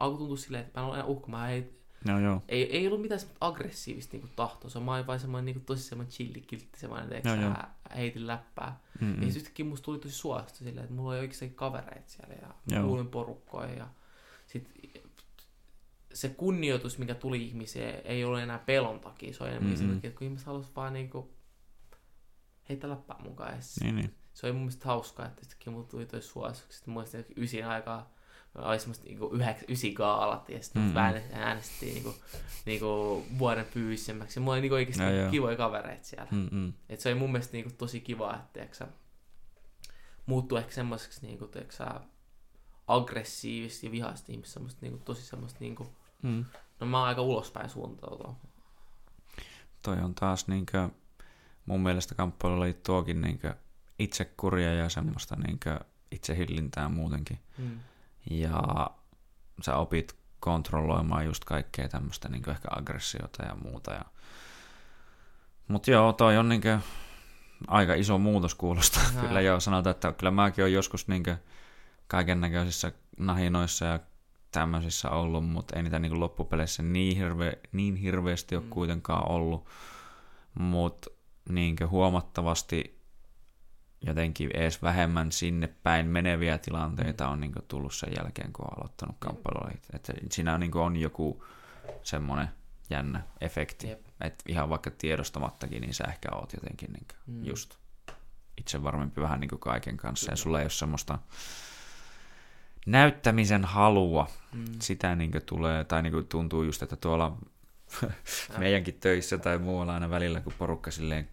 alkoi 0.00 0.18
tuntua 0.18 0.36
silleen, 0.36 0.64
että 0.64 0.80
mä 0.80 0.84
en 0.84 0.90
ole 0.90 0.96
enää 0.96 1.06
uhka, 1.06 1.28
mä 1.28 1.50
ei, 1.50 1.83
No, 2.04 2.20
joo. 2.20 2.42
Ei, 2.48 2.76
ei 2.76 2.86
ollut 2.86 3.00
mitään 3.00 3.20
aggressiivista 3.40 4.12
niinku, 4.12 4.28
tahtoa, 4.36 4.70
se 4.70 4.78
on 4.78 4.86
vain 4.86 5.20
semmoinen 5.20 5.44
niinku, 5.44 5.62
tosi 5.66 5.82
semmoinen 5.82 6.12
chilli, 6.12 6.40
kiltti, 6.40 6.80
semmoinen, 6.80 7.12
että 7.12 7.36
no, 7.36 7.54
heitin 7.96 8.26
läppää. 8.26 8.80
Mm-mm. 9.00 9.22
Ja 9.22 9.32
sitten 9.32 9.66
musta 9.66 9.84
tuli 9.84 9.98
tosi 9.98 10.14
suosta 10.14 10.58
silleen, 10.58 10.84
että 10.84 10.94
mulla 10.94 11.10
oli 11.10 11.18
oikeasti 11.18 11.50
kavereita 11.50 12.10
siellä 12.10 12.34
ja 12.70 12.82
kuulin 12.82 13.08
porukkoja 13.08 13.74
ja 13.74 13.88
sit 14.46 14.70
se 16.14 16.28
kunnioitus, 16.28 16.98
mikä 16.98 17.14
tuli 17.14 17.44
ihmiseen, 17.44 18.00
ei 18.04 18.24
ole 18.24 18.42
enää 18.42 18.58
pelon 18.58 19.00
takia, 19.00 19.34
se 19.34 19.44
on 19.44 19.50
enemmän 19.50 19.76
sen 19.76 19.94
takia, 19.94 20.08
että 20.08 20.18
kun 20.18 20.24
ihmiset 20.24 20.46
halusivat 20.46 20.76
vaan 20.76 20.92
niinku 20.92 21.34
heitä 22.68 22.88
läppää 22.88 23.16
mukaan. 23.22 23.58
Niin, 23.80 23.96
niin. 23.96 24.14
Se 24.34 24.46
oli 24.46 24.52
mun 24.52 24.62
mielestä 24.62 24.86
hauskaa, 24.86 25.26
että 25.26 25.42
sittenkin 25.42 25.72
mulla 25.72 25.86
tuli 25.86 26.06
tosi 26.06 26.28
suosiksi. 26.28 26.76
Sitten 26.76 26.94
muistin, 26.94 27.24
ysin 27.36 27.66
aikaa 27.66 28.13
oli 28.54 28.78
semmoista 28.78 29.04
niinku 29.04 29.30
yhdeksän, 29.32 29.64
ysi 29.68 29.92
gaalat 29.92 30.48
ja 30.48 30.62
sitten 30.62 30.82
mm-hmm. 30.82 31.32
äänestettiin 31.32 31.94
niinku, 31.94 32.14
niinku 32.66 33.26
vuoden 33.38 33.66
fyysisemmäksi. 33.66 34.40
Mulla 34.40 34.52
oli 34.52 34.60
niinku 34.60 34.74
oikeasti 34.74 35.02
no, 35.02 35.10
niinku 35.10 35.30
kivoja 35.30 35.56
kavereita 35.56 36.04
siellä. 36.04 36.28
Mm-hmm. 36.30 36.72
Et 36.88 37.00
se 37.00 37.08
oli 37.08 37.18
mun 37.18 37.32
mielestä 37.32 37.52
niinku 37.52 37.70
tosi 37.78 38.00
kiva, 38.00 38.34
että 38.34 38.48
tiiäksä, 38.52 38.88
muuttui 40.26 40.58
ehkä 40.58 40.72
semmoiseksi 40.72 41.26
niinku, 41.26 41.46
tiiäksä, 41.46 42.00
aggressiivisesti 42.86 43.86
ja 43.86 43.92
vihaisesti 43.92 44.32
ihmistä, 44.32 44.52
semmoista 44.52 44.78
niinku, 44.82 44.98
tosi 45.04 45.22
semmoista 45.22 45.58
niinku, 45.60 45.96
mm. 46.22 46.44
no 46.80 46.86
mä 46.86 46.98
oon 46.98 47.08
aika 47.08 47.22
ulospäin 47.22 47.70
suuntautua. 47.70 48.36
Toi 49.82 49.96
on 49.96 50.14
taas 50.14 50.48
niinkö, 50.48 50.88
mun 51.66 51.80
mielestä 51.80 52.14
kamppailulla 52.14 52.64
oli 52.64 52.74
tuokin 52.74 53.20
niinkö 53.20 53.54
itsekuria 53.98 54.74
ja 54.74 54.88
semmoista 54.88 55.36
niinkö 55.36 55.80
itsehillintää 56.10 56.88
muutenkin. 56.88 57.38
Mm 57.58 57.80
ja 58.30 58.90
sä 59.62 59.76
opit 59.76 60.16
kontrolloimaan 60.40 61.26
just 61.26 61.44
kaikkea 61.44 61.88
tämmöistä 61.88 62.28
niin 62.28 62.50
ehkä 62.50 62.68
aggressiota 62.70 63.44
ja 63.44 63.54
muuta. 63.54 63.92
Ja... 63.92 64.04
Mutta 65.68 65.90
joo, 65.90 66.12
toi 66.12 66.36
on 66.36 66.48
niin 66.48 66.62
aika 67.68 67.94
iso 67.94 68.18
muutos 68.18 68.54
kuulostaa. 68.54 69.02
No. 69.14 69.20
kyllä 69.28 69.40
joo, 69.40 69.60
sanotaan, 69.60 69.90
että 69.90 70.12
kyllä 70.12 70.30
mäkin 70.30 70.64
olen 70.64 70.72
joskus 70.72 71.08
niin 71.08 71.24
kaiken 72.06 72.40
näköisissä 72.40 72.92
nahinoissa 73.18 73.84
ja 73.84 74.00
tämmöisissä 74.50 75.10
ollut, 75.10 75.48
mutta 75.48 75.76
ei 75.76 75.82
niitä 75.82 75.98
niin 75.98 76.20
loppupeleissä 76.20 76.82
niin, 76.82 77.16
hirve, 77.16 77.58
niin 77.72 77.96
hirveästi 77.96 78.56
ole 78.56 78.64
mm. 78.64 78.70
kuitenkaan 78.70 79.30
ollut. 79.30 79.66
Mutta 80.54 81.10
niin 81.48 81.76
huomattavasti 81.90 82.93
jotenkin 84.06 84.50
edes 84.54 84.82
vähemmän 84.82 85.32
sinne 85.32 85.66
päin 85.82 86.06
meneviä 86.06 86.58
tilanteita 86.58 87.28
on 87.28 87.40
niin 87.40 87.52
tullut 87.68 87.94
sen 87.94 88.12
jälkeen, 88.16 88.52
kun 88.52 88.64
on 88.64 88.78
aloittanut 88.78 89.16
kamppailulla. 89.18 89.70
Että 89.92 90.12
siinä 90.30 90.58
niin 90.58 90.76
on 90.76 90.96
joku 90.96 91.44
semmoinen 92.02 92.48
jännä 92.90 93.22
efekti. 93.40 93.88
Että 94.20 94.44
ihan 94.48 94.70
vaikka 94.70 94.90
tiedostamattakin, 94.90 95.80
niin 95.80 95.94
sä 95.94 96.04
ehkä 96.04 96.28
oot 96.32 96.52
jotenkin 96.52 96.92
niin 96.92 97.06
mm. 97.26 97.44
just 97.44 97.74
itse 98.58 98.82
varmempi 98.82 99.20
vähän 99.20 99.40
niin 99.40 99.48
kuin 99.48 99.60
kaiken 99.60 99.96
kanssa. 99.96 100.32
Ja 100.32 100.36
sulla 100.36 100.58
ei 100.58 100.64
ole 100.64 100.70
semmoista 100.70 101.18
näyttämisen 102.86 103.64
halua. 103.64 104.28
Mm. 104.52 104.64
Sitä 104.78 105.14
niin 105.14 105.32
tulee, 105.46 105.84
tai 105.84 106.02
niin 106.02 106.26
tuntuu 106.28 106.62
just, 106.62 106.82
että 106.82 106.96
tuolla 106.96 107.38
meidänkin 108.58 109.00
töissä 109.00 109.38
tai 109.38 109.58
muualla 109.58 109.94
aina 109.94 110.10
välillä, 110.10 110.40
kun 110.40 110.52
porukka 110.58 110.90
silleen 110.90 111.28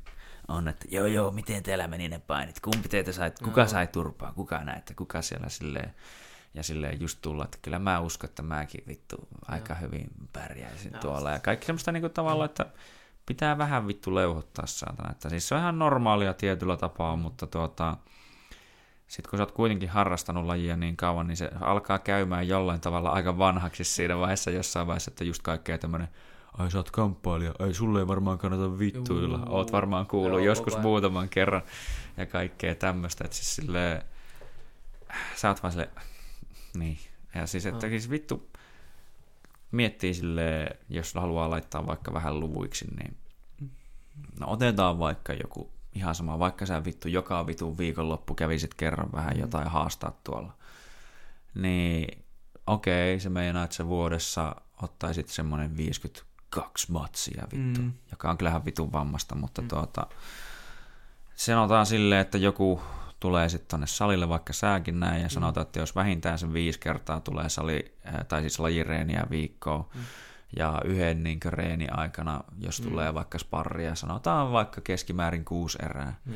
on, 0.51 0.67
että 0.67 0.85
joo 0.89 1.05
joo, 1.05 1.31
miten 1.31 1.63
teillä 1.63 1.88
meni 1.88 2.09
ne 2.09 2.19
painit, 2.19 2.59
kumpi 2.59 2.89
teitä 2.89 3.11
sai, 3.11 3.31
kuka 3.43 3.67
sai 3.67 3.88
turpaa, 3.88 4.33
kuka 4.33 4.63
näitä, 4.63 4.93
kuka 4.93 5.21
siellä 5.21 5.49
silleen, 5.49 5.95
ja 6.53 6.63
silleen 6.63 7.01
just 7.01 7.19
tulla, 7.21 7.43
että 7.43 7.57
kyllä 7.61 7.80
mä 7.80 7.99
uskon, 7.99 8.30
että 8.30 8.41
mäkin 8.41 8.83
vittu 8.88 9.27
aika 9.47 9.73
joo. 9.73 9.81
hyvin 9.81 10.07
pärjäisin 10.33 10.91
joo. 10.93 11.01
tuolla, 11.01 11.31
ja 11.31 11.39
kaikki 11.39 11.65
semmoista 11.65 11.91
niinku 11.91 12.09
tavalla, 12.09 12.45
että 12.45 12.65
pitää 13.25 13.57
vähän 13.57 13.88
vittu 13.88 14.15
leuhottaa 14.15 14.67
saatana, 14.67 15.11
että 15.11 15.30
siis 15.30 15.47
se 15.47 15.55
on 15.55 15.61
ihan 15.61 15.80
normaalia 15.80 16.33
tietyllä 16.33 16.77
tapaa, 16.77 17.15
mutta 17.15 17.47
tuota, 17.47 17.97
sitten 19.07 19.30
kun 19.30 19.38
sä 19.38 19.43
oot 19.43 19.51
kuitenkin 19.51 19.89
harrastanut 19.89 20.45
lajia 20.45 20.77
niin 20.77 20.97
kauan, 20.97 21.27
niin 21.27 21.38
se 21.38 21.51
alkaa 21.61 21.99
käymään 21.99 22.47
jollain 22.47 22.81
tavalla 22.81 23.09
aika 23.09 23.38
vanhaksi 23.38 23.83
siinä 23.83 24.17
vaiheessa 24.17 24.51
jossain 24.51 24.88
vaiheessa, 24.88 25.11
että 25.11 25.23
just 25.23 25.41
kaikkea 25.41 25.77
tämmöinen 25.77 26.09
ai 26.57 26.71
sä 26.71 26.77
oot 26.77 26.91
kamppailija, 26.91 27.53
ai 27.59 27.73
sulle 27.73 27.99
ei 27.99 28.07
varmaan 28.07 28.38
kannata 28.38 28.80
vittuilla, 28.80 29.38
Juu. 29.38 29.55
oot 29.55 29.71
varmaan 29.71 30.05
kuullut 30.05 30.39
Joo, 30.39 30.45
joskus 30.45 30.73
kova. 30.73 30.83
muutaman 30.83 31.30
kerran 31.30 31.61
ja 32.17 32.25
kaikkea 32.25 32.75
tämmöistä, 32.75 33.23
että 33.23 33.38
siis 33.38 33.55
silleen, 33.55 34.01
sä 35.35 35.49
oot 35.49 35.63
vaan 35.63 35.71
silleen, 35.71 35.91
niin, 36.73 36.97
ja 37.35 37.47
siis 37.47 37.65
että 37.65 37.89
siis 37.89 38.09
vittu 38.09 38.49
miettii 39.71 40.13
silleen, 40.13 40.77
jos 40.89 41.13
haluaa 41.13 41.49
laittaa 41.49 41.88
vaikka 41.88 42.13
vähän 42.13 42.39
luvuiksi, 42.39 42.88
niin 42.95 43.17
no 44.39 44.47
otetaan 44.49 44.99
vaikka 44.99 45.33
joku 45.33 45.71
ihan 45.95 46.15
sama, 46.15 46.39
vaikka 46.39 46.65
sä 46.65 46.85
vittu 46.85 47.07
joka 47.07 47.47
vitun 47.47 47.77
viikonloppu 47.77 48.35
kävisit 48.35 48.73
kerran 48.73 49.11
vähän 49.11 49.33
mm. 49.33 49.39
jotain 49.39 49.67
haastaa 49.67 50.19
tuolla, 50.23 50.53
niin 51.55 52.23
okei, 52.67 53.19
se 53.19 53.30
meinaa, 53.30 53.63
että 53.63 53.75
sä 53.75 53.88
vuodessa 53.88 54.55
ottaisit 54.81 55.27
semmoinen 55.27 55.77
50 55.77 56.31
kaksi 56.51 56.91
matsia 56.91 57.43
vittu, 57.43 57.81
mm. 57.81 57.93
joka 58.11 58.30
on 58.30 58.38
kyllähän 58.38 58.65
vitun 58.65 58.91
vammasta, 58.91 59.35
mutta 59.35 59.61
mm. 59.61 59.67
tuota, 59.67 60.07
sanotaan 61.35 61.85
silleen, 61.85 62.21
että 62.21 62.38
joku 62.38 62.81
tulee 63.19 63.49
sitten 63.49 63.67
tonne 63.67 63.88
salille, 63.88 64.30
vaikka 64.30 64.53
sääkin 64.53 64.99
näin, 64.99 65.21
ja 65.21 65.27
mm. 65.27 65.31
sanotaan, 65.31 65.65
että 65.65 65.80
jos 65.80 65.95
vähintään 65.95 66.39
sen 66.39 66.53
viisi 66.53 66.80
kertaa 66.80 67.19
tulee 67.19 67.49
sali, 67.49 67.97
äh, 68.07 68.25
tai 68.27 68.41
siis 68.41 68.59
lajireeniä 68.59 69.23
viikkoon, 69.30 69.85
mm. 69.95 70.01
ja 70.57 70.81
yhden 70.85 71.23
niin 71.23 71.39
reeni 71.45 71.88
aikana, 71.91 72.43
jos 72.59 72.81
mm. 72.81 72.89
tulee 72.89 73.13
vaikka 73.13 73.39
sparria, 73.39 73.95
sanotaan 73.95 74.51
vaikka 74.51 74.81
keskimäärin 74.81 75.45
kuusi 75.45 75.77
erää, 75.81 76.19
mm 76.25 76.33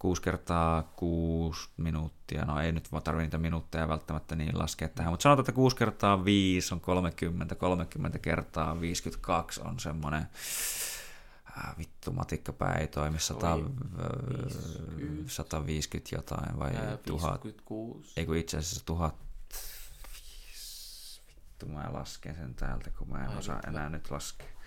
6 0.00 0.22
kertaa 0.22 0.82
6 0.82 1.68
minuuttia, 1.76 2.44
no 2.44 2.60
ei 2.60 2.72
nyt 2.72 2.88
tarvitse 3.04 3.24
niitä 3.24 3.38
minuutteja 3.38 3.88
välttämättä 3.88 4.36
niin 4.36 4.58
laskea 4.58 4.88
tähän, 4.88 5.12
mutta 5.12 5.22
sanotaan, 5.22 5.42
että 5.42 5.52
6 5.52 5.76
kertaa 5.76 6.24
5 6.24 6.74
on 6.74 6.80
30, 6.80 7.54
30 7.54 8.18
kertaa 8.18 8.80
52 8.80 9.60
on 9.64 9.80
semmoinen, 9.80 10.26
äh, 11.58 11.78
vittu 11.78 12.12
matikkapää 12.12 12.74
ei 12.74 12.86
toimi, 12.86 13.18
100, 13.18 13.58
150 15.26 16.16
jotain 16.16 16.58
vai 16.58 16.76
Ää, 16.76 16.96
1000, 16.96 17.42
ei 18.16 18.26
kun 18.26 18.36
itse 18.36 18.56
asiassa 18.56 18.84
1000, 18.84 19.14
vittu 21.28 21.66
mä 21.66 21.88
lasken 21.92 22.36
sen 22.36 22.54
täältä, 22.54 22.90
kun 22.90 23.08
mä 23.08 23.24
en 23.24 23.38
osaa 23.38 23.60
enää 23.66 23.88
nyt 23.88 24.10
laskea. 24.10 24.59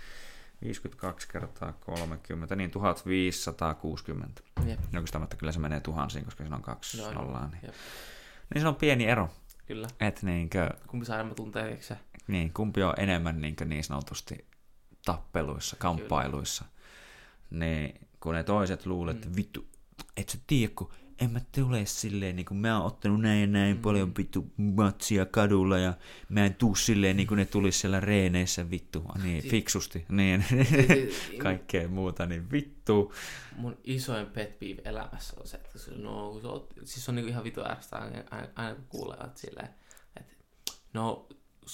52 0.64 1.27
kertaa 1.27 1.72
30, 1.72 2.56
niin 2.56 2.72
1560. 2.72 4.42
Jep. 4.66 4.80
Oikeastaan, 4.85 5.24
että 5.24 5.35
kyllä 5.35 5.51
se 5.51 5.59
menee 5.59 5.80
tuhansiin, 5.80 6.25
koska 6.25 6.43
siinä 6.43 6.56
on 6.56 6.61
kaksi 6.61 7.01
no, 7.01 7.11
nollaa. 7.11 7.48
Niin. 7.48 7.74
niin 8.53 8.61
se 8.61 8.67
on 8.67 8.75
pieni 8.75 9.06
ero. 9.06 9.30
Kyllä. 9.66 9.88
Et 10.00 10.24
niinkö, 10.24 10.69
kumpi 10.88 11.06
saa 11.06 11.16
enemmän 11.16 11.35
tuntea, 11.35 11.66
eikö 11.66 11.83
se? 11.83 11.98
Niin, 12.27 12.53
kumpi 12.53 12.83
on 12.83 12.93
enemmän 12.98 13.42
niinkö 13.42 13.66
niin 13.66 13.83
sanotusti 13.83 14.48
tappeluissa, 15.06 15.75
kamppailuissa. 15.80 16.66
Kyllä. 16.66 17.66
Niin, 17.66 18.08
kun 18.19 18.33
ne 18.33 18.43
toiset 18.43 18.85
luulet, 18.85 19.16
että 19.16 19.30
mm. 19.30 19.35
vittu, 19.35 19.67
et 20.17 20.30
sä 20.30 20.38
tiedä, 20.48 20.74
kun 20.75 20.93
en 21.19 21.32
mä 21.32 21.42
tule 21.56 21.85
silleen, 21.85 22.35
niin 22.35 22.45
kuin 22.45 22.58
mä 22.58 22.77
oon 22.77 22.85
ottanut 22.85 23.22
näin 23.22 23.42
ja 23.42 23.48
näin 23.48 23.75
mm. 23.75 23.82
paljon 23.82 24.11
vittu 24.17 24.53
matsia 24.58 25.25
kadulla 25.25 25.77
ja 25.77 25.93
mä 26.30 26.45
en 26.45 26.56
tuu 26.56 26.75
silleen 26.75 27.17
niin 27.17 27.27
kuin 27.27 27.38
ne 27.38 27.45
tulisi 27.45 27.80
siellä 27.80 28.00
reeneissä 28.00 28.69
vittu, 28.69 29.03
niin 29.24 29.42
siis, 29.42 29.51
fiksusti, 29.51 30.06
niin 30.09 30.45
kaikkea 31.43 31.88
muuta, 31.88 32.25
niin 32.25 32.51
vittu. 32.51 33.14
Mun 33.56 33.77
isoin 33.83 34.25
pet 34.25 34.59
peeve 34.59 34.82
elämässä 34.85 35.33
on 35.40 35.48
se, 35.48 35.58
että 35.58 35.80
se, 35.80 35.92
no, 35.92 36.40
se 36.42 36.48
on, 36.48 36.67
siis 36.83 37.09
on 37.09 37.16
niin 37.16 37.30
ihan 37.30 37.43
vittu 37.43 37.61
ärstä 37.66 37.98
aina, 37.98 38.24
aina, 38.56 38.75
kun 38.75 38.85
kuulee, 38.90 39.17
että 39.24 39.40
silleen, 39.40 39.69
että 40.19 40.33
no, 40.93 41.27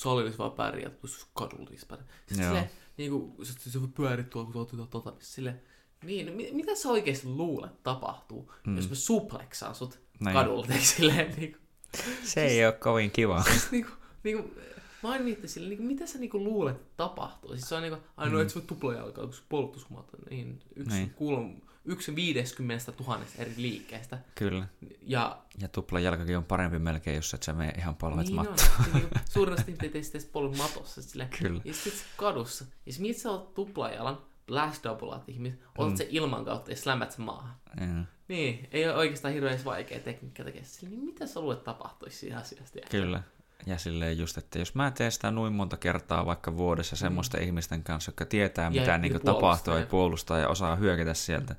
olisi 0.05 0.37
vaan 0.37 0.51
pärjää, 0.51 0.89
pystyisi 0.89 1.27
kadulla 1.33 1.69
pärjää. 1.87 2.07
Sitten 2.27 2.45
silleen, 2.45 2.69
niin 2.97 3.11
kuin, 3.11 3.45
se, 3.45 3.69
se 3.69 3.81
voi 3.81 3.89
pyöriä 3.95 4.23
tuolla, 4.23 4.51
kun 4.51 4.67
tuot 4.67 4.89
tota, 4.89 5.11
niin 5.11 5.19
silleen, 5.21 5.61
niin, 6.03 6.25
no, 6.25 6.33
mit, 6.33 6.53
mitä 6.53 6.75
sä 6.75 6.89
oikeasti 6.89 7.27
luulet 7.27 7.83
tapahtuu, 7.83 8.51
mm. 8.67 8.75
jos 8.75 8.89
mä 8.89 8.95
supleksaan 8.95 9.75
sut 9.75 9.99
Näin. 10.19 10.37
kadulta, 10.37 10.73
silleen 10.79 11.33
niin 11.37 11.51
kuin, 11.51 11.61
Se 11.95 12.03
siis, 12.23 12.35
ei 12.37 12.65
ole 12.65 12.73
kovin 12.73 13.11
kiva. 13.11 13.43
Siis 13.49 13.71
niin 13.71 13.85
kuin, 13.85 13.95
niin 14.23 14.37
kuin, 14.37 14.55
mä 15.03 15.09
aina 15.09 15.23
miettinyt 15.23 15.51
silleen, 15.51 15.77
niin 15.77 15.87
mitä 15.87 16.05
sä 16.05 16.19
niin 16.19 16.29
kuin 16.29 16.43
luulet 16.43 16.97
tapahtuu. 16.97 17.51
Siis 17.51 17.69
se 17.69 17.75
on 17.75 17.81
niin 17.81 17.93
kuin, 17.93 18.01
ainoa, 18.17 18.39
mm. 18.39 18.41
että 18.41 18.53
sä 18.53 18.61
voit 18.83 18.97
jalkaa, 18.97 19.25
kun 19.25 19.33
polttusumata, 19.49 20.17
niin 20.29 20.61
yksi 20.75 20.95
niin. 20.95 21.09
kuulun, 21.09 21.61
yksi 21.85 22.15
viideskymmenestä 22.15 22.91
tuhannesta 22.91 23.41
eri 23.41 23.53
liikkeestä. 23.57 24.19
Kyllä. 24.35 24.67
Ja, 25.01 25.41
ja 25.61 25.67
tuplajalkakin 25.67 26.37
on 26.37 26.43
parempi 26.43 26.79
melkein, 26.79 27.15
jos 27.15 27.33
et 27.33 27.43
sä 27.43 27.53
mene 27.53 27.73
ihan 27.77 27.95
polvet 27.95 28.25
niin 28.25 28.35
mattoon. 28.35 28.69
On. 28.79 28.93
Niin, 28.93 29.07
suurin 29.29 29.53
osa 29.53 29.63
ihmiset 29.67 29.95
ei 29.95 30.01
tee 30.01 30.29
polven 30.31 30.57
matossa. 30.63 31.01
Silleen. 31.01 31.29
Kyllä. 31.29 31.61
Ja 31.65 31.73
sitten 31.73 32.01
kadussa. 32.17 32.65
Ja 32.85 32.93
sit 32.93 33.17
sä 33.17 33.31
oot 33.31 33.53
tuplajalan, 33.53 34.21
blast 34.49 34.83
doubleat 34.83 35.29
ihmiset, 35.29 35.59
otat 35.77 35.93
mm. 35.93 35.97
se 35.97 36.07
ilman 36.09 36.45
kautta 36.45 36.71
ja 36.71 36.77
slämät 36.77 37.11
se 37.11 37.21
maahan. 37.21 37.55
Mm. 37.79 38.05
Niin, 38.27 38.67
ei 38.71 38.85
ole 38.85 38.95
oikeastaan 38.95 39.33
hirveän 39.33 39.65
vaikea 39.65 39.99
tekniikka 39.99 40.43
tekee 40.43 40.63
sille, 40.63 40.89
niin 40.89 41.05
mitä 41.05 41.27
sä 41.27 41.39
luulet 41.39 41.63
tapahtuisi 41.63 42.17
siinä 42.17 42.39
asiasta? 42.39 42.79
Kyllä. 42.91 43.23
Ja 43.65 43.77
silleen 43.77 44.17
just, 44.17 44.37
että 44.37 44.59
jos 44.59 44.75
mä 44.75 44.91
teen 44.91 45.11
sitä 45.11 45.31
noin 45.31 45.53
monta 45.53 45.77
kertaa 45.77 46.25
vaikka 46.25 46.57
vuodessa 46.57 46.95
mm. 46.95 46.97
semmoista 46.97 47.37
ihmisten 47.37 47.83
kanssa, 47.83 48.09
jotka 48.09 48.25
tietää, 48.25 48.69
mitä 48.69 48.97
niin 48.97 49.21
tapahtuu 49.21 49.73
ja 49.73 49.85
puolustaa 49.85 50.39
ja 50.39 50.47
osaa 50.47 50.75
hyökätä 50.75 51.13
sieltä, 51.13 51.55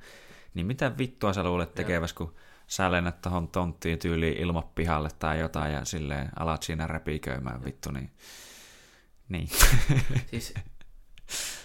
niin 0.54 0.66
mitä 0.66 0.98
vittua 0.98 1.32
sä 1.32 1.44
luulet 1.44 1.74
tekevässä, 1.74 2.16
kun 2.16 2.34
sä 2.66 2.92
lennät 2.92 3.20
tohon 3.20 3.48
tonttiin 3.48 3.98
tyyliin 3.98 4.38
ilmapihalle 4.38 5.08
tai 5.18 5.40
jotain 5.40 5.72
ja 5.72 5.84
silleen 5.84 6.30
alat 6.38 6.62
siinä 6.62 6.86
räpiköimään 6.86 7.64
vittu, 7.64 7.90
niin... 7.90 8.10
Niin. 9.28 9.48
Siis 10.30 10.54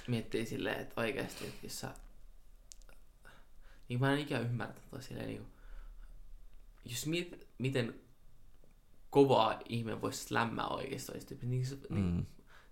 miettii 0.07 0.45
silleen, 0.45 0.79
että 0.79 1.01
oikeasti, 1.01 1.45
että 1.45 1.65
jos 1.65 1.79
sä... 1.79 1.89
Niin 3.89 3.99
mä 3.99 4.13
en 4.13 4.19
ikään 4.19 4.43
ymmärtä 4.43 4.81
toi 4.91 5.03
silleen, 5.03 5.27
niin 5.27 5.37
kuin, 5.37 5.51
jos 6.85 7.05
miet, 7.05 7.47
miten 7.57 7.95
kovaa 9.09 9.59
ihminen 9.69 10.01
voisi 10.01 10.33
lämmää 10.33 10.67
oikeasti, 10.67 11.13
niin, 11.13 11.49
niin, 11.49 11.65
mm. 11.89 11.95
niin, 11.95 12.27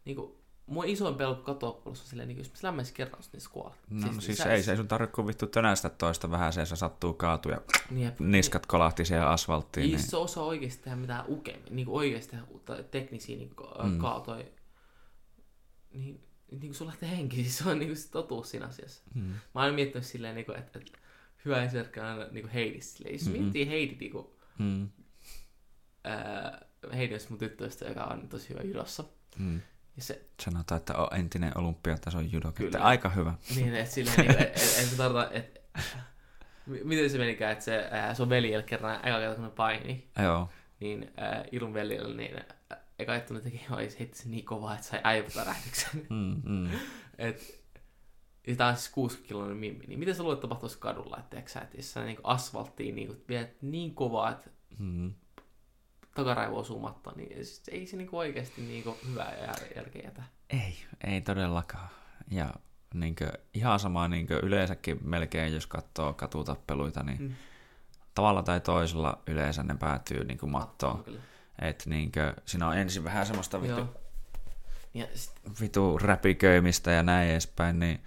niin 0.06 0.16
kuin, 0.16 0.44
Mua 0.66 0.84
isoin 0.86 1.16
pelko 1.16 1.42
katoappelussa 1.42 2.04
on 2.04 2.10
silleen, 2.10 2.28
niin 2.28 2.38
jos 2.38 2.48
mä 2.48 2.54
lämmäisin 2.64 2.94
kerran, 2.94 3.22
niin 3.34 3.42
se 3.42 3.50
kuolee. 3.50 3.78
No 3.90 4.12
siis, 4.12 4.26
siis 4.26 4.40
ei, 4.40 4.64
se 4.64 4.72
ei 4.72 4.78
sun 4.78 4.88
tarvitse 4.88 5.16
kuin 5.16 5.28
vittu 5.28 5.48
tönästä 5.48 5.90
toista 5.90 6.32
vähän, 6.32 6.54
se 6.54 6.66
sattuu 6.66 7.14
kaatua 7.14 7.52
ja 7.52 7.62
niin, 7.90 8.14
niskat 8.20 8.66
kolahti 8.66 9.06
siihen 9.06 9.28
asfalttiin. 9.28 9.84
Niin, 9.84 9.96
niin. 9.98 10.10
se 10.10 10.18
osaa 10.18 10.44
oikeasti 10.44 10.84
tehdä 10.84 10.98
mitään 10.98 11.26
ukemmin, 11.28 11.76
niin 11.76 11.90
oikeasti 11.90 12.36
tehdä 12.66 12.84
teknisiä 12.84 13.38
niin 13.38 13.54
mm. 13.84 13.98
kaatoja. 13.98 14.46
Niin 15.94 16.24
niin 16.60 16.70
kuin 16.70 16.76
sulla 16.76 16.92
lähtee 16.92 17.10
henki, 17.10 17.36
siis 17.36 17.58
se 17.58 17.70
on 17.70 17.80
niin 17.80 17.90
kuin 17.90 17.98
se 17.98 18.12
totuus 18.12 18.52
siinä 18.52 18.66
asiassa. 18.66 19.04
Mm. 19.14 19.34
Mä 19.56 19.64
oon 19.64 19.74
miettinyt 19.74 20.06
silleen, 20.06 20.36
niin 20.36 20.46
kuin, 20.46 20.60
että, 20.60 20.80
että 20.80 20.98
hyvä 21.46 21.64
esimerkki 21.64 22.00
on 22.00 22.06
aina 22.06 22.28
niin 22.32 22.44
kuin 22.44 22.54
Heidi 22.54 22.82
silleen. 22.82 23.16
Jos 23.16 23.26
mm-hmm. 23.26 23.42
miettii 23.42 23.68
Heidi, 23.68 23.96
niin 24.00 24.12
kuin, 24.12 24.28
mm. 24.58 24.90
ää, 26.04 26.66
Heidi 26.96 27.14
on 27.14 27.20
mun 27.30 27.40
tyttöystä, 27.40 27.86
joka 27.86 28.04
on 28.04 28.30
tosi 28.30 28.50
hyvä 28.50 28.62
judossa. 28.62 29.04
Mm. 29.38 29.62
Ja 29.96 30.04
se... 30.04 30.26
Sanotaan, 30.44 30.80
että 30.80 30.96
on 30.96 31.20
entinen 31.20 31.58
olympiatason 31.58 32.32
judo, 32.32 32.54
että 32.60 32.84
aika 32.84 33.10
hyvä. 33.10 33.34
Niin, 33.56 33.76
että 33.76 33.94
silleen, 33.94 34.18
niin, 34.18 34.32
en, 34.32 34.38
en, 34.38 34.90
en 34.92 34.98
tarkoita, 34.98 35.32
että 35.32 35.60
miten 36.66 37.10
se 37.10 37.18
menikään, 37.18 37.52
että 37.52 37.66
se, 37.66 37.88
ää, 37.92 38.14
sun 38.14 38.30
veljellä 38.30 38.64
kerran 38.64 38.96
eka 38.96 39.20
kerta, 39.20 39.36
kun 39.36 39.44
ne 39.44 39.50
paini, 39.50 40.08
Joo. 40.24 40.50
niin 40.80 41.12
ää, 41.18 41.46
Ilun 41.52 41.74
veljellä, 41.74 42.16
niin 42.16 42.36
ää, 42.70 42.83
eka 43.00 43.16
juttu 43.16 43.34
ne 43.34 43.42
teki, 43.42 43.62
oi 43.72 43.90
se 43.90 44.00
heitti 44.00 44.24
niin 44.30 44.46
kovaa, 44.46 44.74
että 44.76 44.88
sai 44.88 45.00
aivotärähdyksen. 45.04 46.08
Mm, 46.10 46.42
mm. 46.46 46.70
Et, 47.18 47.64
ja 48.48 48.56
tää 48.56 48.68
on 48.68 48.76
siis 48.76 48.90
60 48.90 49.28
kiloinen 49.28 49.58
mimmi, 49.58 49.86
niin 49.88 50.00
miten 50.00 50.16
sä 50.16 50.24
luulet 50.24 50.40
tapahtuisi 50.40 50.78
kadulla, 50.80 51.18
että 51.20 51.44
sä, 51.52 51.60
että 51.62 51.78
jos 51.78 51.94
sä 51.94 52.04
niin 52.06 52.18
asfalttiin 52.24 52.96
niin, 52.96 53.24
viet 53.30 53.62
niin 53.62 53.96
kovaa, 53.96 54.32
että 54.32 54.50
Mm. 54.80 55.14
takaraivo 56.16 56.60
osuu 56.60 56.80
mattoon, 56.80 57.18
niin 57.18 57.34
siis 57.36 57.62
ei 57.72 57.86
se 57.88 57.98
niinku 57.98 58.18
oikeasti 58.18 58.62
niinku 58.62 58.98
hyvää 59.10 59.32
jär- 59.48 59.76
järkeä 59.78 60.02
jätä. 60.06 60.24
Ei, 60.50 60.78
ei 61.04 61.22
todellakaan. 61.22 61.90
Ja 62.32 62.54
niinkö, 62.94 63.32
ihan 63.54 63.80
sama 63.80 64.08
niinkö 64.08 64.40
yleensäkin 64.44 65.00
melkein, 65.04 65.54
jos 65.54 65.68
katsoo 65.68 66.14
katutappeluita, 66.14 67.04
niin 67.04 67.22
Mm. 67.22 67.34
tavalla 68.16 68.44
tai 68.44 68.62
toisella 68.62 69.22
yleensä 69.28 69.64
ne 69.64 69.76
päätyy 69.80 70.24
niinkö 70.24 70.46
mattoon. 70.46 71.04
Kyllä. 71.04 71.20
Et 71.62 71.84
niinkö, 71.86 72.34
siinä 72.46 72.68
on 72.68 72.78
ensin 72.78 73.04
vähän 73.04 73.26
semmoista 73.26 73.62
vittu, 73.62 73.78
Joo. 73.78 73.96
Ja 74.94 75.08
sit, 75.14 75.34
vitu 75.62 75.98
räpiköimistä 75.98 76.92
ja 76.92 77.04
näin 77.04 77.30
edespäin, 77.32 77.80
niin 77.80 78.00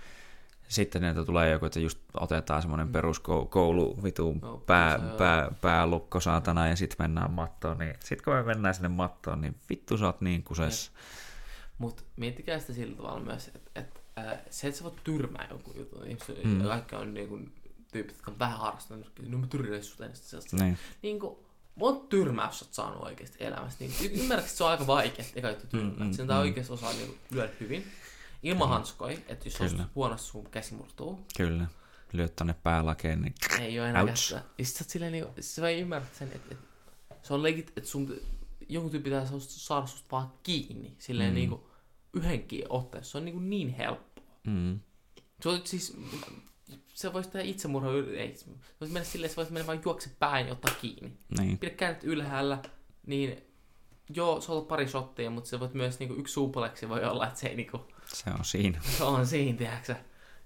sitten 0.68 1.02
niitä 1.02 1.24
tulee 1.24 1.50
joku, 1.50 1.66
että 1.66 1.80
just 1.80 1.98
otetaan 2.20 2.62
semmoinen 2.62 2.88
peruskoulu 2.88 4.02
vitu 4.02 4.34
Mm. 4.34 4.40
Joo, 4.42 4.58
pää, 4.58 4.94
on- 4.94 5.16
pää, 5.18 5.50
päälukko 5.60 6.20
saatana 6.20 6.68
ja 6.68 6.76
sitten 6.76 6.96
mennään 7.04 7.30
mattoon, 7.30 7.78
niin 7.78 7.94
sitten 8.00 8.24
kun 8.24 8.34
me 8.34 8.42
mennään 8.42 8.74
sinne 8.74 8.88
mattoon, 8.88 9.40
niin 9.40 9.56
vittu 9.70 9.98
sä 9.98 10.06
oot 10.06 10.20
niin 10.20 10.42
kusessa. 10.42 10.92
mut 11.78 12.04
miettikää 12.16 12.58
sitä 12.58 12.72
sillä 12.72 12.96
tavalla 12.96 13.20
myös, 13.20 13.48
että 13.54 13.70
et, 13.74 14.00
ää, 14.16 14.38
se, 14.50 14.66
että 14.68 14.78
sä 14.78 14.84
voit 14.84 15.04
tyrmää 15.04 15.46
jonkun 15.50 15.74
jutun, 15.76 16.02
niin 16.04 16.18
Mm. 16.44 16.50
mm. 16.50 16.62
kaikki 16.62 16.96
on 16.96 17.14
niinku 17.14 17.40
tyypit, 17.92 18.12
jotka 18.16 18.30
on 18.30 18.38
vähän 18.38 18.58
harrastaneet, 18.58 19.10
no 19.28 19.38
mä 19.38 19.46
tyrjäin 19.46 19.84
sut 19.84 20.00
ennen 20.00 20.16
sellaista. 20.16 20.56
Niin. 20.56 20.78
Niinku, 21.02 21.45
monta 21.76 22.06
tyrmäys 22.08 22.58
sä 22.58 22.64
oot 22.64 22.74
saanut 22.74 23.02
oikeasti 23.02 23.36
elämässä. 23.44 23.76
Niin, 23.80 23.92
ymmärrätkö, 24.12 24.46
että 24.48 24.58
se 24.58 24.64
on 24.64 24.70
aika 24.70 24.86
vaikea, 24.86 25.24
eka 25.34 25.48
juttu 25.50 25.66
tyrmää. 25.66 25.90
Mm, 25.92 25.98
Mm, 26.02 26.06
mm, 26.06 26.12
Sen 26.12 26.26
mm. 26.26 26.36
oikeasti 26.38 26.72
osaa 26.72 26.92
niinku 26.92 27.14
lyödä 27.30 27.52
hyvin. 27.60 27.86
Ilman 28.42 28.68
hanskoja, 28.68 29.18
että 29.28 29.46
jos 29.48 29.54
Kyllä. 29.56 29.70
ostat 29.70 29.94
huonosti 29.94 30.26
sun 30.26 30.50
käsi 30.50 30.74
murtuu, 30.74 31.26
Kyllä. 31.36 31.66
Lyöt 32.12 32.36
tonne 32.36 32.54
päälakeen, 32.62 33.22
niin 33.22 33.34
ei 33.60 33.80
ole 33.80 33.88
enää 33.90 34.02
Ouch. 34.02 34.32
kättä. 34.32 34.48
Ja 34.58 34.64
sit 34.64 34.76
sä 34.76 34.84
oot 34.84 34.90
silleen 34.90 35.12
niinku, 35.12 35.32
sä 35.40 35.62
vai 35.62 35.80
ymmärrät 35.80 36.14
sen, 36.14 36.32
että, 36.32 36.54
että 37.10 37.28
se 37.28 37.34
on 37.34 37.42
legit, 37.42 37.68
että 37.76 37.90
sun, 37.90 38.16
jonkun 38.68 38.90
tyyppi 38.90 39.10
pitää 39.10 39.26
saada 39.46 39.86
susta 39.86 40.06
vaan 40.12 40.32
kiinni. 40.42 40.94
Silleen 40.98 41.30
Mm. 41.30 41.32
mm. 41.32 41.34
niinku 41.34 41.70
yhdenkin 42.12 42.64
otteessa. 42.68 43.10
Se 43.12 43.18
on 43.18 43.24
niinku 43.24 43.40
niin 43.40 43.68
helppoa. 43.70 44.24
mm, 44.46 44.80
Se 45.42 45.48
on 45.48 45.60
siis, 45.64 45.96
se 46.94 47.12
voisi 47.12 47.30
tehdä 47.30 47.44
itsemurha, 47.46 47.90
ei, 48.16 48.34
se 48.36 48.46
voisi 48.80 48.92
mennä 48.94 49.04
silleen, 49.08 49.30
se 49.30 49.36
voisi 49.36 49.52
mennä 49.52 49.66
vaan 49.66 49.80
juokse 49.84 50.10
päin 50.18 50.46
ja 50.46 50.52
ottaa 50.52 50.74
kiinni. 50.80 51.18
niin. 51.38 51.58
Pidä 51.58 51.74
kädet 51.74 52.04
ylhäällä, 52.04 52.58
niin 53.06 53.42
joo, 54.14 54.40
se 54.40 54.52
on 54.52 54.56
ollut 54.56 54.68
pari 54.68 54.88
shottia, 54.88 55.30
mutta 55.30 55.50
se 55.50 55.60
voit 55.60 55.74
myös 55.74 55.98
niinku 55.98 56.14
yksi 56.14 56.32
suupaleksi 56.32 56.88
voi 56.88 57.04
olla, 57.04 57.26
että 57.26 57.40
se 57.40 57.46
ei 57.48 57.56
niinku, 57.56 57.80
Se 58.06 58.30
on 58.30 58.44
siinä. 58.44 58.80
se 58.96 59.04
on 59.04 59.26
siinä, 59.26 59.58
tiedätkö 59.58 59.86
sä. 59.86 59.96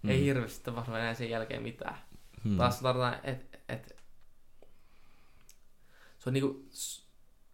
Mm. 0.02 0.10
Ei 0.10 0.24
hirveästi 0.24 0.64
tapahdu 0.64 0.94
enää 0.94 1.14
sen 1.14 1.30
jälkeen 1.30 1.62
mitään. 1.62 1.98
Mm. 2.44 2.56
Taas 2.56 2.80
tarvitaan, 2.80 3.20
että 3.24 3.58
et, 3.68 3.96
se 6.18 6.28
on 6.30 6.32
niinku 6.32 6.68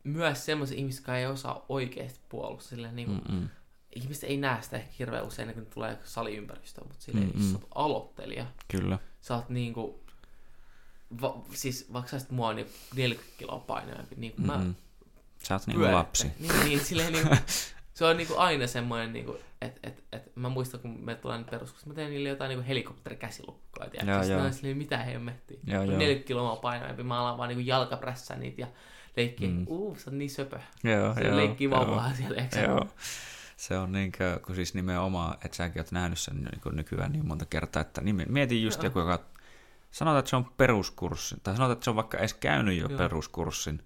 myös 0.04 0.44
semmoisia 0.44 0.78
ihmisiä, 0.78 0.98
jotka 0.98 1.18
ei 1.18 1.26
osaa 1.26 1.66
oikeasti 1.68 2.20
puolustaa. 2.28 2.70
Silleen 2.70 2.96
niinku, 2.96 3.14
mm. 3.14 3.34
Mm-mm. 3.34 3.48
Ihmiset 3.96 4.24
ei 4.24 4.36
näe 4.36 4.62
sitä 4.62 4.76
ehkä 4.76 4.90
hirveän 4.98 5.24
usein, 5.26 5.54
kun 5.54 5.66
tulee 5.66 5.98
saliympäristöön, 6.04 6.86
mutta 6.88 7.04
silleen, 7.04 7.26
Mm-mm. 7.26 7.40
jos 7.40 7.50
sä 7.52 7.58
oot 7.58 7.68
aloittelija, 7.74 8.46
Kyllä. 8.68 8.98
sä 9.20 9.34
oot 9.34 9.48
niinku, 9.48 10.00
va, 11.20 11.42
siis 11.54 11.92
vaikka 11.92 12.18
sä 12.18 12.26
mua 12.30 12.52
niin 12.52 12.66
40 12.96 13.34
kiloa 13.38 13.58
painavampi, 13.58 14.14
niin 14.18 14.32
kuin 14.32 14.46
mä 14.46 14.56
Mm-mm. 14.58 14.74
Sä 15.42 15.54
oot 15.54 15.66
niinku 15.66 15.80
pyörittelen. 15.80 15.98
lapsi. 15.98 16.30
Niin, 16.40 16.64
niin, 16.64 16.80
silleen 16.80 17.12
niinku, 17.12 17.34
se 17.94 18.04
on 18.04 18.16
niinku 18.16 18.34
aina 18.36 18.66
semmoinen, 18.66 19.12
niinku, 19.12 19.38
että 19.60 19.80
et, 19.88 20.04
et, 20.12 20.36
mä 20.36 20.48
muistan, 20.48 20.80
kun 20.80 20.98
me 21.04 21.14
tulee 21.14 21.38
nyt 21.38 21.50
peruskoulussa, 21.50 21.88
mä 21.88 21.94
teen 21.94 22.10
niille 22.10 22.28
jotain 22.28 22.48
niinku 22.48 22.64
helikopterikäsilukkoja, 22.68 23.90
tiedätkö? 23.90 24.12
Joo, 24.12 24.22
Sitten 24.22 24.38
joo. 24.44 24.52
silleen, 24.52 24.76
mitä 24.76 24.98
hemmettiä. 24.98 25.58
Joo, 25.66 25.80
Mä 25.80 25.84
joo. 25.92 25.98
40 25.98 26.26
kiloa 26.28 26.56
painavampi, 26.56 27.02
mä 27.02 27.20
alan 27.20 27.38
vaan 27.38 27.48
niinku 27.48 27.64
jalkaprässää 27.66 28.36
niitä 28.38 28.60
ja 28.60 28.66
leikkii, 29.16 29.48
Mm. 29.48 29.64
uu, 29.68 29.96
sä 29.98 30.10
oot 30.10 30.18
niin 30.18 30.30
söpö. 30.30 30.58
Joo, 30.84 31.14
Se 31.14 31.20
joo, 31.20 31.36
leikkii 31.36 31.68
joo. 31.70 31.78
vauvaa 31.80 32.14
siellä, 32.14 32.42
eikö 32.42 32.54
sä? 32.56 32.62
Joo. 32.62 32.88
Se 33.56 33.78
on 33.78 33.92
niinkö, 33.92 34.40
kun 34.46 34.54
siis 34.54 34.74
nimenomaan, 34.74 35.34
että 35.44 35.56
säkin 35.56 35.80
oot 35.82 35.92
nähnyt 35.92 36.18
sen 36.18 36.36
niin 36.36 36.76
nykyään 36.76 37.12
niin 37.12 37.26
monta 37.26 37.46
kertaa, 37.46 37.80
että 37.82 38.00
niin 38.00 38.22
mietin 38.28 38.62
just 38.62 38.82
joku, 38.82 38.98
joka 38.98 39.24
sanotaan, 39.90 40.18
että 40.18 40.30
se 40.30 40.36
on 40.36 40.44
peruskurssi, 40.56 41.36
tai 41.42 41.54
sanotaan, 41.56 41.72
että 41.72 41.84
se 41.84 41.90
on 41.90 41.96
vaikka 41.96 42.18
edes 42.18 42.34
käynyt 42.34 42.78
jo 42.78 42.88
Joo. 42.88 42.98
peruskurssin, 42.98 43.76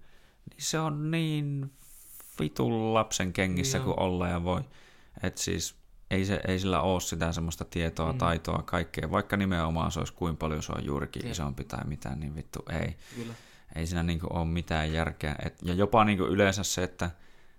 niin 0.49 0.61
se 0.61 0.79
on 0.79 1.11
niin 1.11 1.71
vitun 2.39 2.93
lapsen 2.93 3.33
kengissä 3.33 3.77
Joo. 3.77 3.85
kuin 3.85 3.99
olla 3.99 4.27
ja 4.27 4.43
voi. 4.43 4.61
Että 5.23 5.41
siis 5.41 5.75
ei, 6.11 6.25
se, 6.25 6.41
ei 6.47 6.59
sillä 6.59 6.81
ole 6.81 7.01
sitä 7.01 7.31
semmoista 7.31 7.65
tietoa, 7.65 8.11
Mm. 8.11 8.17
taitoa, 8.17 8.63
kaikkea. 8.65 9.11
Vaikka 9.11 9.37
nimenomaan 9.37 9.91
se 9.91 9.99
olisi 9.99 10.13
kuin 10.13 10.37
paljon 10.37 10.63
se 10.63 10.71
on 10.71 10.85
juurikin 10.85 11.21
Jep. 11.25 11.31
isompi 11.31 11.63
tai 11.63 11.85
mitään, 11.85 12.19
niin 12.19 12.35
vittu 12.35 12.59
ei 12.69 12.97
Kyllä. 13.15 13.33
ei 13.75 13.87
siinä 13.87 14.03
niinku 14.03 14.27
ole 14.29 14.45
mitään 14.45 14.93
järkeä. 14.93 15.35
Et, 15.45 15.57
ja 15.63 15.73
jopa 15.73 16.03
niinku 16.05 16.23
yleensä 16.23 16.63
se, 16.63 16.83
että 16.83 17.11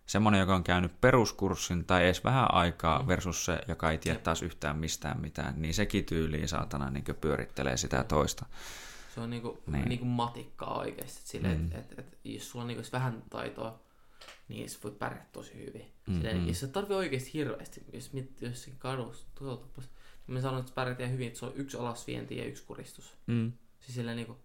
semmoinen, 0.07 0.41
joka 0.41 0.55
on 0.55 0.65
käynyt 0.65 1.01
peruskurssin 1.01 1.85
tai 1.85 2.05
edes 2.05 2.25
vähän 2.25 2.55
aikaa 2.55 2.99
Mm. 3.03 3.09
versus 3.09 3.45
se, 3.45 3.59
joka 3.69 3.91
ei 3.91 3.99
tiedä 3.99 4.19
taas 4.19 4.43
yhtään 4.43 4.77
mistään 4.79 5.21
mitään, 5.21 5.55
niin 5.57 5.75
sekin 5.75 6.05
tyyliin 6.05 6.49
saatana 6.49 6.91
niinku 6.91 7.15
pyörittelee 7.15 7.77
sitä 7.77 8.05
toista. 8.05 8.47
Se 9.15 9.21
on 9.21 9.31
niinku, 9.31 9.63
Niin. 9.67 9.73
niin. 9.73 9.89
niinku 9.89 10.05
matikkaa 10.05 10.79
oikeesti. 10.79 11.21
Silleen, 11.29 11.59
Mm. 11.61 11.65
että 11.67 11.79
et, 11.79 11.99
et, 11.99 12.19
jos 12.25 12.51
sulla 12.51 12.63
on 12.63 12.69
niinku 12.69 12.85
vähän 12.93 13.23
taitoa, 13.31 13.81
niin 14.49 14.71
sä 14.71 14.79
voit 14.85 14.99
pärjätä 14.99 15.27
tosi 15.33 15.55
hyvin. 15.67 15.93
Mm, 16.07 16.15
Silleen, 16.15 16.37
mm. 16.39 16.49
Jos 16.49 16.61
sä 16.61 16.69
tarvii 16.69 16.97
oikeesti 16.97 17.33
hirveästi, 17.35 17.83
jos 17.93 18.13
miettii 18.13 18.49
jossakin 18.49 18.79
kadussa, 18.79 19.27
niin 19.41 20.35
mä 20.35 20.41
sanon, 20.41 20.59
että 20.61 20.69
sä 20.71 20.75
pärjätään 20.75 21.11
hyvin, 21.13 21.27
että 21.27 21.39
se 21.39 21.47
on 21.47 21.53
yksi 21.57 21.77
alasvienti 21.77 22.37
ja 22.37 22.45
yksi 22.45 22.63
kuristus. 22.67 23.15
Mm, 23.27 23.53
Siis 23.81 23.95
silleen 23.95 24.17
niinku, 24.17 24.39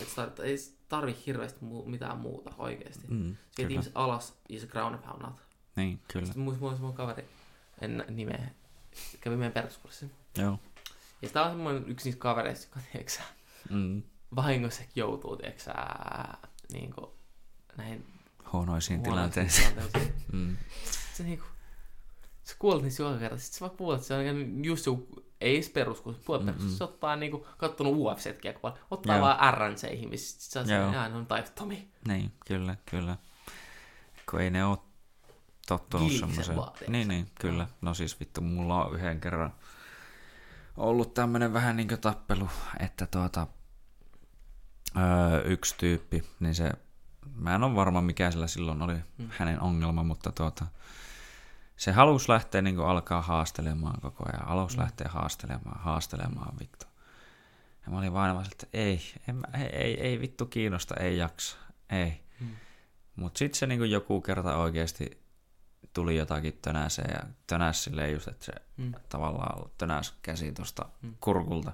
että 0.00 0.14
tarvii, 0.14 0.44
ei 0.50 0.56
tarvii 0.88 1.16
hirveästi 1.26 1.64
muu, 1.64 1.84
mitään 1.86 2.18
muuta 2.18 2.52
oikeesti. 2.58 3.06
Mm. 3.08 3.24
Viet 3.24 3.36
kyllä. 3.56 3.70
ihmiset 3.70 3.92
alas 3.94 4.34
ja 4.48 4.60
sä 4.60 4.66
ground 4.66 4.94
and 4.94 5.02
poundat. 5.04 5.34
Niin, 5.76 6.00
kyllä. 6.12 6.26
Sitten 6.26 6.42
muista 6.42 6.60
muista 6.64 6.82
mun 6.82 6.94
kaveri, 6.94 7.28
en 7.80 8.04
nimeä, 8.08 8.50
kävi 9.20 9.36
meidän 9.36 9.52
peruskurssin. 9.52 10.10
Joo. 10.38 10.58
Ja 11.22 11.28
sitä 11.28 11.42
on 11.42 11.50
semmoinen 11.50 11.84
yksi 11.88 12.04
niistä 12.08 12.20
kavereista, 12.20 12.66
joka 12.66 12.80
tiedätkö 12.92 13.12
sä, 13.12 13.22
Mm. 13.70 14.02
vahingossa 14.36 14.82
joutuu, 14.94 15.36
tiedätkö 15.36 15.62
sä, 15.62 15.74
niin 16.72 16.92
kuin, 16.92 17.06
näihin 17.76 18.06
Huonoisiin 18.52 19.02
tilanteisiin. 19.02 19.68
tilanteisiin. 19.74 20.14
Mm. 20.32 20.56
Se 21.16 21.22
niinku, 21.22 21.44
sä 22.44 22.54
kuolet 22.58 22.82
niissä 22.82 23.02
joka 23.02 23.18
kerta. 23.18 23.38
Sitten 23.38 23.58
sä 23.58 23.66
vaan 23.66 23.76
kuulet, 23.76 23.96
että 23.98 24.08
se 24.08 24.14
on 24.14 24.24
käynyt 24.24 24.64
just 24.66 24.86
joku, 24.86 25.24
ei 25.40 25.54
edes 25.54 25.68
peruskurssi, 25.70 26.22
puolet 26.24 26.42
Mm-mm. 26.42 26.52
peruskurssi. 26.52 26.78
Se 26.78 26.84
ottaa 26.84 27.16
niinku, 27.16 27.46
kattonut 27.58 27.94
UFC-tkin 27.94 28.48
aika 28.48 28.60
paljon. 28.60 28.78
Ottaa 28.90 29.16
Joo. 29.16 29.26
vaan 29.26 29.54
RNC-ihin, 29.54 30.08
missä 30.08 30.60
sit 30.60 30.68
jaa, 30.70 31.08
ne 31.08 31.16
on 31.16 31.26
taidottomia. 31.26 31.80
Niin, 32.08 32.32
kyllä, 32.46 32.76
kyllä. 32.90 33.16
Kun 34.30 34.40
ei 34.40 34.50
ne 34.50 34.64
ole 34.64 34.78
tottunut 35.68 36.12
semmoiseen. 36.12 36.58
Niin, 36.88 37.08
niin, 37.08 37.30
kyllä. 37.40 37.66
No 37.80 37.94
siis 37.94 38.20
vittu, 38.20 38.40
mulla 38.40 38.84
on 38.84 38.94
yhden 38.94 39.20
kerran 39.20 39.52
ollut 40.76 41.14
tämmönen 41.14 41.52
vähän 41.52 41.76
niin 41.76 41.88
tappelu, 42.00 42.48
että 42.80 43.06
tuota, 43.06 43.46
öö, 44.96 45.42
yksi 45.44 45.74
tyyppi, 45.78 46.24
niin 46.40 46.54
se, 46.54 46.72
mä 47.34 47.54
en 47.54 47.64
ole 47.64 47.74
varma 47.74 48.00
mikä 48.00 48.30
sillä 48.30 48.46
silloin 48.46 48.82
oli 48.82 48.94
Mm. 49.18 49.28
hänen 49.30 49.60
ongelma, 49.60 50.02
mutta 50.02 50.32
tuota, 50.32 50.66
se 51.80 51.92
halusi 51.92 52.28
lähteä 52.28 52.62
niin 52.62 52.80
alkaa 52.80 53.22
haastelemaan 53.22 54.00
koko 54.00 54.24
ajan, 54.32 54.48
halusi 54.48 54.76
Mm. 54.76 54.82
lähteä 54.82 55.08
haastelemaan, 55.10 55.80
haastelemaan 55.80 56.58
vittu. 56.60 56.86
Ja 57.86 57.92
mä 57.92 57.98
olin 57.98 58.12
vaan, 58.12 58.46
että 58.52 58.66
ei, 58.72 59.00
en, 59.28 59.36
mä- 59.36 59.58
ei, 59.58 59.66
ei, 59.76 60.00
ei 60.00 60.20
vittu 60.20 60.46
kiinnosta, 60.46 60.94
ei 61.00 61.16
jaksa, 61.18 61.56
ei. 61.90 62.20
Mm. 62.40 62.48
Mutta 63.16 63.38
sitten 63.38 63.58
se 63.58 63.66
niinku 63.66 63.84
joku 63.84 64.20
kerta 64.20 64.56
oikeasti 64.56 65.22
tuli 65.92 66.16
jotakin 66.16 66.58
tönäseen 66.62 67.10
ja 67.14 67.20
tönäs 67.46 67.84
silleen 67.84 68.12
just, 68.12 68.28
että 68.28 68.44
se 68.44 68.52
Mm. 68.76 68.92
tavallaan 69.08 69.70
tönäs 69.78 70.14
käsi 70.22 70.52
tuosta 70.52 70.86
Mm. 71.02 71.14
kurkulta. 71.20 71.72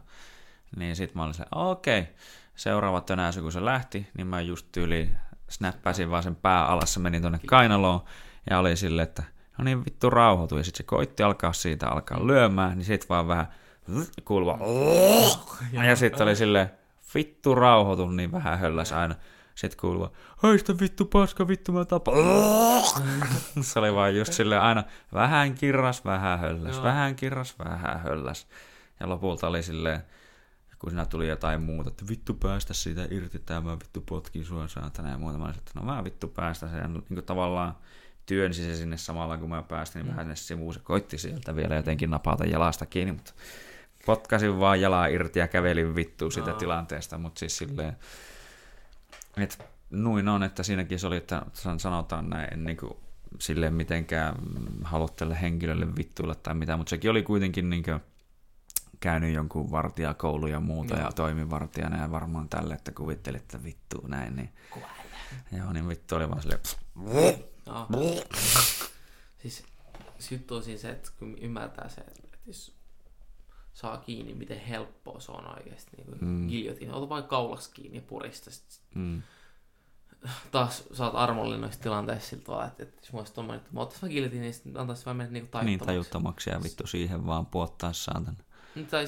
Niin 0.76 0.96
sit 0.96 1.14
mä 1.14 1.22
olin 1.22 1.34
se, 1.34 1.44
okei, 1.54 2.00
okay. 2.00 2.14
seuraava 2.56 3.00
tönäsy 3.00 3.42
kun 3.42 3.52
se 3.52 3.64
lähti, 3.64 4.10
niin 4.16 4.26
mä 4.26 4.40
just 4.40 4.66
tyyli 4.72 5.10
snappasin 5.50 6.10
vaan 6.10 6.22
sen 6.22 6.36
pää 6.36 6.66
alas, 6.66 6.94
se 6.94 7.00
meni 7.00 7.20
tonne 7.20 7.40
kainaloon 7.46 8.04
ja 8.50 8.58
oli 8.58 8.76
silleen, 8.76 9.08
että 9.08 9.22
no 9.58 9.64
niin 9.64 9.84
vittu 9.84 10.10
rauhoitui. 10.10 10.60
Ja 10.60 10.64
sit 10.64 10.74
se 10.74 10.82
koitti 10.82 11.22
alkaa 11.22 11.52
siitä 11.52 11.88
alkaa 11.88 12.26
lyömään, 12.26 12.78
niin 12.78 12.84
sit 12.84 13.08
vaan 13.08 13.28
vähän 13.28 13.46
kuuluva 14.24 14.58
ja 15.72 15.96
sitten 15.96 16.22
oli 16.22 16.36
silleen, 16.36 16.70
vittu 17.14 17.54
rauhoitu, 17.54 18.08
niin 18.08 18.32
vähän 18.32 18.58
hölläs 18.58 18.92
aina. 18.92 19.14
Sitten 19.54 19.80
kuuluu, 19.80 20.16
haista 20.36 20.78
vittu 20.80 21.04
paska, 21.04 21.48
vittu 21.48 21.72
mä 21.72 21.84
tapan. 21.84 22.14
Se 23.60 23.78
oli 23.78 23.94
vaan 23.94 24.16
just 24.16 24.32
silleen 24.32 24.60
aina 24.60 24.84
vähän 25.12 25.54
kirras, 25.54 26.04
vähän 26.04 26.38
hölläs, 26.38 26.82
vähän 26.82 27.16
kirras, 27.16 27.58
vähän 27.58 28.00
hölläs. 28.00 28.46
Ja 29.00 29.08
lopulta 29.08 29.48
oli 29.48 29.62
silleen, 29.62 30.02
kun 30.78 30.90
siinä 30.90 31.06
tuli 31.06 31.28
jotain 31.28 31.62
muuta, 31.62 31.90
että 31.90 32.04
vittu 32.08 32.34
päästä 32.34 32.74
siitä 32.74 33.08
irti, 33.10 33.38
tämä 33.38 33.78
vittu 33.78 34.00
potki 34.00 34.44
sua 34.44 34.68
saatana 34.68 35.10
ja 35.10 35.18
muuta. 35.18 35.38
Mä 35.38 35.44
olisin, 35.44 35.58
että 35.58 35.72
no 35.74 35.86
mä 35.86 36.04
vittu 36.04 36.28
päästä 36.28 36.68
sen. 36.68 36.92
Niin 36.92 37.04
kuin 37.08 37.24
tavallaan 37.24 37.76
työnsi 38.26 38.64
se 38.64 38.76
sinne 38.76 38.96
samalla, 38.96 39.38
kun 39.38 39.48
mä 39.48 39.62
päästin, 39.62 40.04
niin 40.04 40.16
vähän 40.16 40.36
sivuun. 40.36 40.74
Se 40.74 40.80
koitti 40.80 41.18
sieltä 41.18 41.56
vielä 41.56 41.74
jotenkin 41.74 42.10
napata 42.10 42.44
jalasta 42.44 42.86
kiinni, 42.86 43.12
mutta 43.12 43.32
potkasin 44.06 44.60
vaan 44.60 44.80
jalaa 44.80 45.06
irti 45.06 45.38
ja 45.38 45.48
kävelin 45.48 45.96
vittuun 45.96 46.32
siitä 46.32 46.50
no. 46.50 46.56
tilanteesta, 46.56 47.18
mutta 47.18 47.38
siis 47.38 47.58
silleen, 47.58 47.96
että 49.36 49.64
noin 49.90 50.28
on, 50.28 50.42
että 50.42 50.62
siinäkin 50.62 50.98
se 50.98 51.06
oli, 51.06 51.16
että 51.16 51.42
sanotaan 51.76 52.30
näin, 52.30 52.64
niin 52.64 52.76
kuin, 52.76 52.92
silleen 53.40 53.74
mitenkään 53.74 54.34
haluattele 54.84 55.40
henkilölle 55.40 55.96
vittuilla 55.96 56.34
tai 56.34 56.54
mitä, 56.54 56.76
mutta 56.76 56.90
sekin 56.90 57.10
oli 57.10 57.22
kuitenkin 57.22 57.70
niin 57.70 57.82
kuin, 57.82 58.00
käynyt 59.00 59.34
jonkun 59.34 59.70
vartijakoulu 59.70 60.46
ja 60.46 60.60
muuta 60.60 60.96
no. 60.96 61.02
ja 61.02 61.12
toimin 61.12 61.50
vartijana 61.50 62.02
ja 62.02 62.10
varmaan 62.10 62.48
tälle, 62.48 62.74
että 62.74 62.92
kuvittelit, 62.92 63.42
että 63.42 63.64
vittu 63.64 64.04
näin, 64.06 64.36
niin 64.36 64.50
Kuvaille. 64.70 64.96
joo, 65.52 65.72
niin 65.72 65.88
vittu 65.88 66.16
oli 66.16 66.28
vaan 66.28 66.42
silleen 66.42 66.60
no. 67.66 67.88
siis 69.38 69.64
juttu 70.30 70.56
on 70.56 70.62
siis 70.62 70.82
se, 70.82 70.90
että 70.90 71.10
kun 71.18 71.38
ymmärtää 71.38 71.88
se, 71.88 72.00
että 72.00 72.38
jos 72.46 72.76
saa 73.76 73.96
kiinni, 73.96 74.34
miten 74.34 74.60
helppoa 74.60 75.20
se 75.20 75.32
on 75.32 75.56
oikeasti. 75.58 75.96
Niin 75.96 76.06
kuin 76.06 76.18
mm. 76.20 76.48
giljotiin. 76.48 76.92
Ota 76.92 77.08
vaikka 77.08 77.28
kaulas 77.28 77.68
kiinni 77.68 77.98
ja 77.98 78.02
purista. 78.02 78.50
Mm. 78.94 79.22
Taas 80.50 80.84
oot 81.00 81.14
armollinen 81.14 81.60
noissa 81.60 81.80
tilanteissa 81.80 82.28
sillä 82.30 82.44
tavalla, 82.44 82.66
että, 82.66 82.82
että 82.82 83.00
jos 83.02 83.12
mä 83.12 83.18
olisin 83.18 83.34
tommoinen, 83.34 83.60
että 83.60 83.74
mä 83.74 83.80
ottaisin 83.80 84.02
vaan 84.02 84.12
giljotiin, 84.12 84.42
niin 84.42 84.54
sitten 84.54 84.76
antaisin 84.76 85.06
vaan 85.06 85.16
mennä 85.16 85.32
niinku 85.32 85.50
tajuttomaksi. 85.50 85.78
Niin, 85.78 85.86
tajuttomaksi 85.86 86.50
ja 86.50 86.62
vittu 86.62 86.86
siihen 86.86 87.26
vaan 87.26 87.46
puottaa 87.46 87.92
saatan. 87.92 88.36
Niin, 88.74 88.86
tai 88.86 89.06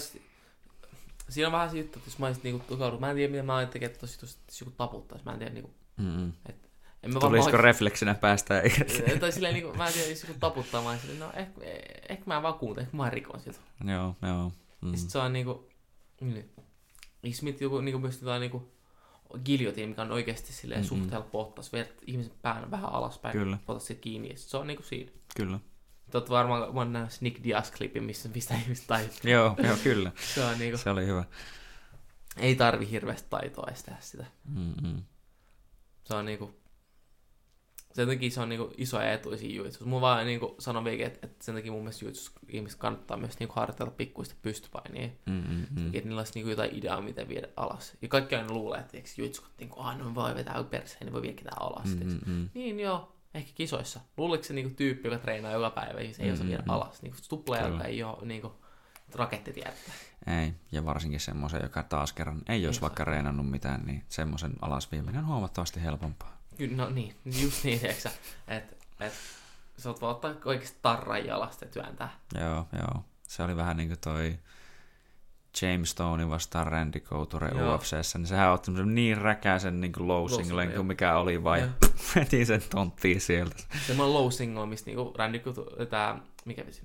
siinä 1.28 1.48
on 1.48 1.52
vähän 1.52 1.70
se 1.70 1.78
juttu, 1.78 1.98
että 1.98 2.10
jos 2.10 2.18
mä 2.18 2.26
olisin 2.26 2.42
niinku 2.42 2.64
tukaudut, 2.68 3.00
mä 3.00 3.10
en 3.10 3.16
tiedä 3.16 3.30
mitä 3.30 3.42
mä 3.42 3.54
olisin 3.54 3.72
tekemään, 3.72 3.94
että 3.94 4.06
jos 4.22 4.60
joku 4.60 4.70
taputtaisi, 4.70 5.24
mä 5.24 5.32
en 5.32 5.38
tiedä 5.38 5.54
niinku, 5.54 5.74
mm-hmm. 5.96 6.32
että 6.46 6.67
en 7.02 7.12
mä 7.12 7.20
Tulisiko 7.20 7.52
vaan... 7.52 7.64
refleksinä 7.64 8.14
päästä 8.14 8.60
irti? 8.78 9.18
tai 9.20 9.32
silleen, 9.32 9.54
niin 9.54 9.64
kuin, 9.64 9.76
mä 9.76 9.86
en 9.86 9.92
tiedä, 9.92 10.08
jos 10.08 10.22
joku 10.22 10.34
taputtaa, 10.40 10.82
mä 10.82 10.98
silleen, 10.98 11.20
no 11.20 11.32
ehkä, 11.34 11.60
ehkä 12.08 12.24
mä 12.26 12.42
vakuutan, 12.42 12.84
ehkä 12.84 12.96
mä 12.96 13.10
rikon 13.10 13.40
siltä. 13.40 13.58
Joo, 13.84 14.16
joo. 14.22 14.52
Mm. 14.80 14.92
Ja 14.92 14.98
sit 14.98 15.10
se 15.10 15.18
on 15.18 15.32
niinku, 15.32 15.68
niin, 17.22 17.34
Smith 17.34 17.62
joku 17.62 17.80
niinku 17.80 18.00
myös 18.00 18.20
jotain 18.20 18.40
niinku 18.40 18.72
giljotiin, 19.44 19.88
mikä 19.88 20.02
on 20.02 20.12
oikeasti 20.12 20.52
silleen 20.52 20.80
mm-hmm. 20.80 20.98
suht 20.98 21.10
helppo 21.10 21.40
ottaa. 21.40 21.64
Sä 21.64 21.72
vedät 21.72 22.02
ihmisen 22.06 22.32
pään 22.42 22.70
vähän 22.70 22.92
alaspäin, 22.92 23.32
Kyllä. 23.32 23.58
otat 23.68 23.82
sit 23.82 23.98
kiinni, 24.00 24.30
ja 24.30 24.38
sit 24.38 24.48
se 24.48 24.56
on 24.56 24.66
niinku 24.66 24.82
siinä. 24.82 25.10
Kyllä. 25.36 25.58
Totta 26.10 26.30
varmaan 26.30 26.74
mä 26.74 26.80
oon 26.80 26.92
nähnyt 26.92 27.20
Nick 27.20 27.44
Diaz-klipin, 27.44 28.02
missä 28.02 28.28
mistä 28.34 28.54
ihmiset 28.54 28.86
taittaa. 28.86 29.30
joo, 29.30 29.56
joo, 29.62 29.76
kyllä. 29.82 30.12
se, 30.34 30.44
on 30.44 30.58
niinku, 30.58 30.78
se 30.78 30.90
oli 30.90 31.06
hyvä. 31.06 31.24
Ei 32.36 32.54
tarvi 32.54 32.90
hirveästi 32.90 33.26
taitoa 33.30 33.66
edes 33.68 33.82
tehdä 33.82 33.98
sitä. 34.00 34.26
Mm-hmm. 34.44 35.02
Se 36.04 36.14
on 36.14 36.24
niinku, 36.24 36.57
sen 37.98 38.08
takia 38.08 38.30
se 38.30 38.40
on 38.40 38.48
niinku 38.48 38.74
iso 38.76 39.00
etu 39.00 39.36
siinä 39.36 39.54
juitsussa. 39.54 39.86
Mun 39.86 40.00
vaan 40.00 40.26
niinku 40.26 40.54
sanon 40.58 40.84
vielä, 40.84 41.06
että, 41.06 41.18
että 41.22 41.44
sen 41.44 41.54
takia 41.54 41.72
mun 41.72 41.80
mielestä 41.80 42.04
juitsussa 42.04 42.32
ihmiset 42.48 42.78
kannattaa 42.78 43.16
myös 43.16 43.38
niinku 43.38 43.54
harjoitella 43.56 43.92
pikkuista 43.96 44.34
pystypainia. 44.42 45.08
Mm-hmm. 45.26 45.86
Että 45.86 46.08
niillä 46.08 46.20
olisi 46.20 46.32
niinku 46.34 46.50
jotain 46.50 46.74
ideaa, 46.74 47.00
miten 47.00 47.28
viedä 47.28 47.48
alas. 47.56 47.96
Ja 48.02 48.08
kaikki 48.08 48.36
aina 48.36 48.52
luulee, 48.52 48.80
että 48.80 48.98
juitsukot, 49.16 49.52
niinku, 49.58 49.80
ah, 49.80 49.98
no 49.98 50.14
voi 50.14 50.34
vetää 50.34 50.64
perseen, 50.64 51.06
niin 51.06 51.12
voi 51.12 51.22
vielä 51.22 51.36
ketään 51.36 51.62
alas. 51.62 51.86
Mm-hmm. 51.86 52.48
Niin 52.54 52.80
joo, 52.80 53.16
ehkä 53.34 53.50
kisoissa. 53.54 54.00
Luuleeko 54.16 54.44
se 54.44 54.54
niinku 54.54 54.74
tyyppi, 54.74 55.08
joka 55.08 55.18
treenaa 55.18 55.52
joka 55.52 55.70
päivä, 55.70 56.00
niin 56.00 56.14
se 56.14 56.22
ei 56.22 56.28
mm-hmm. 56.28 56.34
osaa 56.34 56.48
viedä 56.48 56.62
alas. 56.68 57.02
Niinku 57.02 57.18
tuplajalka 57.28 57.84
ei 57.84 58.02
ole 58.02 58.26
niinku, 58.26 58.52
rakettitiedettä. 59.14 59.92
Ei, 60.26 60.54
ja 60.72 60.84
varsinkin 60.84 61.20
semmoisen, 61.20 61.60
joka 61.62 61.82
taas 61.82 62.12
kerran 62.12 62.42
ei 62.48 62.66
olisi 62.66 62.80
vaikka 62.80 63.04
reenannut 63.04 63.50
mitään, 63.50 63.86
niin 63.86 64.04
semmoisen 64.08 64.52
alasviiminen 64.60 65.20
on 65.20 65.26
huomattavasti 65.26 65.82
helpompaa. 65.82 66.37
No 66.76 66.90
niin, 66.90 67.14
just 67.42 67.64
niin, 67.64 67.86
että 67.86 68.10
et, 68.48 69.12
sä 69.76 69.88
oot 69.88 70.02
ottaa 70.02 70.34
oikeasti 70.44 70.78
tarran 70.82 71.26
jalasta 71.26 71.64
ja 71.64 71.70
työntää. 71.70 72.10
Joo, 72.40 72.66
joo. 72.72 73.04
Se 73.22 73.42
oli 73.42 73.56
vähän 73.56 73.76
niin 73.76 73.88
kuin 73.88 74.00
toi 74.00 74.38
James 75.62 75.90
Stone 75.90 76.28
vastaan 76.28 76.66
Randy 76.66 77.00
Couture 77.00 77.48
UFCssä, 77.48 78.18
niin 78.18 78.26
sehän 78.26 78.52
otti 78.52 78.70
niin 78.70 79.18
räkäisen 79.18 79.80
niin 79.80 79.92
kuin 79.92 80.08
low 80.08 80.30
singlen 80.30 80.72
kuin 80.72 80.86
mikä 80.86 81.16
oli, 81.16 81.44
vai 81.44 81.70
veti 82.14 82.44
sen 82.44 82.62
tonttiin 82.70 83.20
sieltä. 83.20 83.56
Semmoinen 83.86 84.14
low 84.14 84.30
single, 84.30 84.66
mistä 84.66 84.90
niin 84.90 84.98
Randy 85.14 85.38
Couture, 85.38 85.86
tämä, 85.86 86.18
mikä 86.44 86.66
vesi 86.66 86.82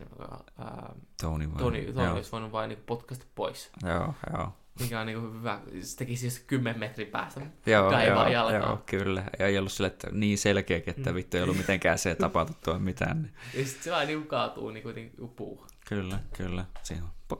ää, 0.57 0.93
Tony, 1.21 1.47
Tony, 1.57 1.93
Tony 1.93 2.11
olisi 2.11 2.31
voinut 2.31 2.51
vain 2.51 2.69
niin 2.69 2.83
potkasta 2.85 3.25
pois. 3.35 3.71
Joo, 3.83 4.13
joo 4.33 4.53
mikä 4.79 4.99
on 4.99 5.05
niinku 5.05 5.33
hyvä, 5.33 5.61
se 5.81 5.97
teki 5.97 6.15
siis 6.15 6.39
10 6.39 6.79
metrin 6.79 7.07
päästä 7.07 7.41
joo, 7.65 7.89
kaivaa 7.89 8.29
joo, 8.29 8.51
Joo, 8.51 8.83
kyllä. 8.85 9.23
Ei 9.39 9.57
ollut 9.57 9.71
sille, 9.71 9.87
että 9.87 10.07
niin 10.11 10.37
selkeä, 10.37 10.81
että 10.87 11.09
mm. 11.09 11.15
vittu 11.15 11.37
ei 11.37 11.43
ollut 11.43 11.57
mitenkään 11.57 11.97
se 11.97 12.15
tapahtunut 12.15 12.83
mitään. 12.83 13.21
Niin. 13.21 13.33
Ja 13.59 13.65
sitten 13.65 13.83
se 13.83 13.91
vaan 13.91 14.07
niinku 14.07 14.27
kaatuu 14.27 14.69
niinku, 14.69 14.91
niinku 14.91 15.27
puu. 15.27 15.67
Kyllä, 15.87 16.19
kyllä. 16.37 16.65
Siinä 16.83 17.03
on. 17.03 17.37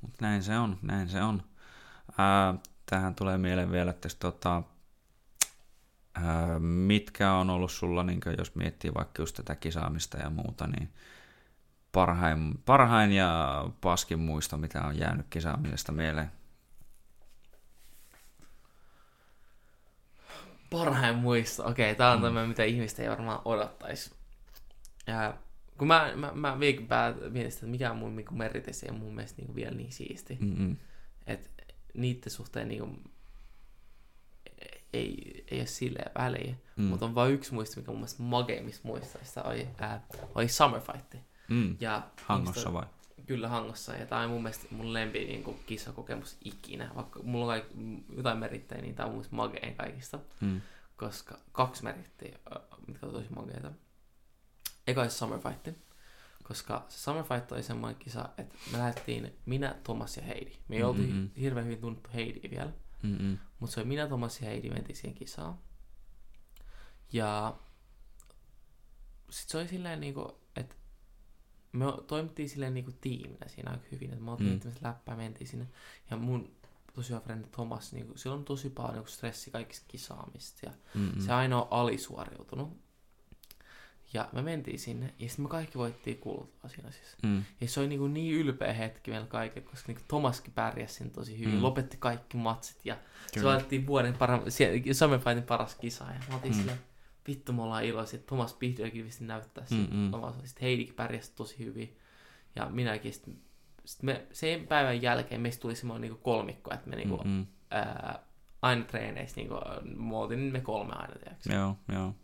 Mutta 0.00 0.16
näin 0.20 0.42
se 0.42 0.58
on, 0.58 0.78
näin 0.82 1.08
se 1.08 1.22
on. 1.22 1.42
Ää, 2.18 2.54
tähän 2.86 3.14
tulee 3.14 3.38
mieleen 3.38 3.72
vielä, 3.72 3.90
että 3.90 4.08
tota, 4.18 4.62
ää, 6.14 6.58
mitkä 6.58 7.32
on 7.32 7.50
ollut 7.50 7.72
sulla, 7.72 8.02
niin 8.02 8.20
jos 8.38 8.54
miettii 8.54 8.94
vaikka 8.94 9.22
just 9.22 9.36
tätä 9.36 9.54
kisaamista 9.54 10.18
ja 10.18 10.30
muuta, 10.30 10.66
niin 10.66 10.88
parhain, 11.92 12.58
parhain 12.66 13.12
ja 13.12 13.64
paskin 13.80 14.18
muisto, 14.18 14.56
mitä 14.56 14.82
on 14.82 14.98
jäänyt 14.98 15.26
kisaamisesta 15.30 15.92
mieleen? 15.92 16.30
Parhain 20.70 21.16
muisto. 21.16 21.62
Okei, 21.66 21.90
okay, 21.90 21.94
tää 21.94 22.12
on 22.12 22.32
mm. 22.32 22.48
mitä 22.48 22.64
ihmistä 22.64 23.02
ei 23.02 23.10
varmaan 23.10 23.40
odottaisi. 23.44 24.14
Ja 25.06 25.34
kun 25.78 25.88
mä, 25.88 26.12
mä, 26.16 26.32
mä 26.34 26.60
viikon 26.60 26.86
päätä 26.86 27.20
mietin 27.20 27.52
että 27.52 27.66
mikä 27.66 27.90
on 27.90 27.96
mun 27.96 28.16
niin 28.16 28.26
merites 28.38 28.82
ja 28.82 28.92
mun 28.92 29.14
mielestä 29.14 29.42
niin 29.42 29.54
vielä 29.54 29.74
niin 29.76 29.92
siisti. 29.92 30.38
Mm-hmm. 30.40 30.76
Että 31.26 31.48
niiden 31.94 32.30
suhteen 32.30 32.68
niin 32.68 32.80
kuin, 32.80 33.10
ei, 34.92 35.44
ei 35.50 35.58
ole 35.58 35.66
silleen 35.66 36.10
väliä. 36.18 36.54
Mm. 36.76 36.84
Mutta 36.84 37.06
on 37.06 37.14
vain 37.14 37.32
yksi 37.32 37.54
muisto, 37.54 37.80
mikä 37.80 37.90
mun 37.90 38.00
mielestä 38.00 38.22
mageimmista 38.22 38.88
muistoista 38.88 39.42
oli, 39.42 39.68
ää, 39.78 40.06
oli 40.34 40.48
Summer 40.48 40.80
Fight. 40.80 41.14
Mm. 41.48 41.76
Ja 41.80 42.08
Hangossa 42.26 42.72
vai? 42.72 42.86
Kyllä 43.26 43.48
Hangossa. 43.48 43.96
Ja 43.96 44.06
tämä 44.06 44.22
on 44.22 44.30
mun 44.30 44.42
mielestä 44.42 44.66
mun 44.70 44.92
lempi 44.92 45.24
niin 45.24 45.44
kuin, 45.44 45.60
kissakokemus 45.66 46.36
ikinä. 46.44 46.90
Vaikka 46.94 47.20
mulla 47.22 47.44
on 47.44 47.60
kaikki, 47.60 48.04
jotain 48.16 48.38
merittejä, 48.38 48.82
niin 48.82 48.94
tämä 48.94 49.04
on 49.06 49.10
mun 49.10 49.18
mielestä 49.18 49.36
mageen 49.36 49.74
kaikista. 49.74 50.18
Mm. 50.40 50.60
Koska 50.96 51.38
kaksi 51.52 51.84
merittiä, 51.84 52.38
mitkä 52.86 53.06
on 53.06 53.12
tosi 53.12 53.32
mageita. 53.36 53.72
Eka 54.86 55.02
olisi 55.02 55.16
Summer 55.16 55.38
Fight. 55.40 55.78
Koska 56.42 56.86
se 56.88 56.98
Summer 56.98 57.24
Fight 57.24 57.52
oli 57.52 57.62
semmoinen 57.62 57.98
kisa, 57.98 58.28
että 58.38 58.54
me 58.72 58.78
lähdettiin 58.78 59.38
minä, 59.46 59.74
Thomas 59.84 60.16
ja 60.16 60.22
Heidi. 60.22 60.52
Me 60.68 60.76
ei 60.76 60.82
oltiin 60.82 61.08
mm-hmm. 61.08 61.30
hirveän 61.40 61.66
hyvin 61.66 61.80
tunnettu 61.80 62.10
Heidi 62.14 62.50
vielä. 62.50 62.72
Mm-hmm. 63.02 63.38
Mutta 63.58 63.74
se 63.74 63.80
oli 63.80 63.88
minä, 63.88 64.06
Thomas 64.06 64.40
ja 64.40 64.46
Heidi 64.46 64.70
mentiin 64.70 64.96
siihen 64.96 65.14
kisaan. 65.14 65.58
Ja 67.12 67.56
sitten 69.30 69.52
se 69.52 69.58
oli 69.58 69.68
silleen 69.68 70.00
niinku, 70.00 70.20
että 70.20 70.38
me 71.78 71.84
toimittiin 72.06 72.48
silleen 72.48 72.74
niinku 72.74 72.92
tiiminä 73.00 73.48
siinä 73.48 73.70
aika 73.70 73.84
hyvin, 73.92 74.12
että 74.12 74.24
me 74.24 74.30
oltiin 74.30 74.60
mm. 74.64 74.72
läppää, 74.82 75.16
mentiin 75.16 75.48
sinne. 75.48 75.66
Ja 76.10 76.16
mun 76.16 76.50
tosi 76.94 77.10
hyvä 77.10 77.20
frendi 77.20 77.48
Thomas, 77.52 77.92
niinku, 77.92 78.18
sillä 78.18 78.36
on 78.36 78.44
tosi 78.44 78.70
paljon 78.70 78.94
niinku 78.94 79.10
stressi 79.10 79.50
kaikista 79.50 79.86
kisaamista 79.88 80.66
ja 80.66 80.72
Mm-mm. 80.94 81.20
se 81.20 81.32
aina 81.32 81.62
on 81.62 81.68
alisuoriutunut. 81.70 82.88
Ja 84.12 84.28
me 84.32 84.42
mentiin 84.42 84.78
sinne, 84.78 85.14
ja 85.18 85.28
sitten 85.28 85.44
me 85.44 85.48
kaikki 85.48 85.78
voittiin 85.78 86.18
kultaa 86.18 86.70
siinä 86.70 86.90
siis. 86.90 87.16
Mm. 87.22 87.44
Ja 87.60 87.68
se 87.68 87.80
oli 87.80 87.88
niinku 87.88 88.08
niin 88.08 88.34
ylpeä 88.34 88.72
hetki 88.72 89.10
meillä 89.10 89.26
kaikille, 89.26 89.66
koska 89.66 89.84
niinku 89.88 90.04
Tomaskin 90.08 90.52
pärjäsi 90.52 90.94
siinä 90.94 91.10
tosi 91.10 91.38
hyvin. 91.38 91.54
Mm. 91.54 91.62
Lopetti 91.62 91.96
kaikki 91.96 92.36
matsit, 92.36 92.78
ja 92.84 92.94
Kyllä. 92.94 93.06
se 93.34 93.42
laitettiin 93.42 93.86
vuoden 93.86 94.14
para, 94.14 94.42
Summer 94.92 95.18
Fightin 95.18 95.42
paras 95.42 95.74
kisa. 95.74 96.04
Ja 96.04 96.20
me 96.28 96.34
oltiin 96.34 96.54
mm. 96.54 96.58
silleen, 96.58 96.78
vittu 97.28 97.52
me 97.52 97.62
ollaan 97.62 97.84
iloisia. 97.84 98.18
Thomas 98.18 98.56
vihdoinkin 98.60 99.04
vissiin 99.04 99.26
näyttää 99.26 99.64
mm-hmm. 99.70 100.12
Sitten 100.44 100.62
Heidikin 100.62 100.94
pärjäsi 100.94 101.32
tosi 101.34 101.58
hyvin. 101.58 101.98
Ja 102.56 102.66
minäkin. 102.70 103.12
Sitten, 103.12 103.38
sitten 103.84 104.06
me, 104.06 104.26
sen 104.32 104.66
päivän 104.66 105.02
jälkeen 105.02 105.40
meistä 105.40 105.62
tuli 105.62 105.74
semmoinen 105.74 106.00
niinku 106.02 106.22
kolmikko, 106.22 106.74
että 106.74 106.90
me 106.90 106.96
niinku, 106.96 107.16
mm-hmm. 107.16 107.46
ää, 107.70 108.22
aina 108.62 108.84
treeneissä, 108.84 109.36
niinku, 109.36 109.54
me 109.96 110.16
oltiin 110.16 110.40
me 110.40 110.60
kolme 110.60 110.92
aina, 110.92 111.14
tiedätkö? 111.14 111.52
Joo, 111.52 111.76
joo. 111.92 112.14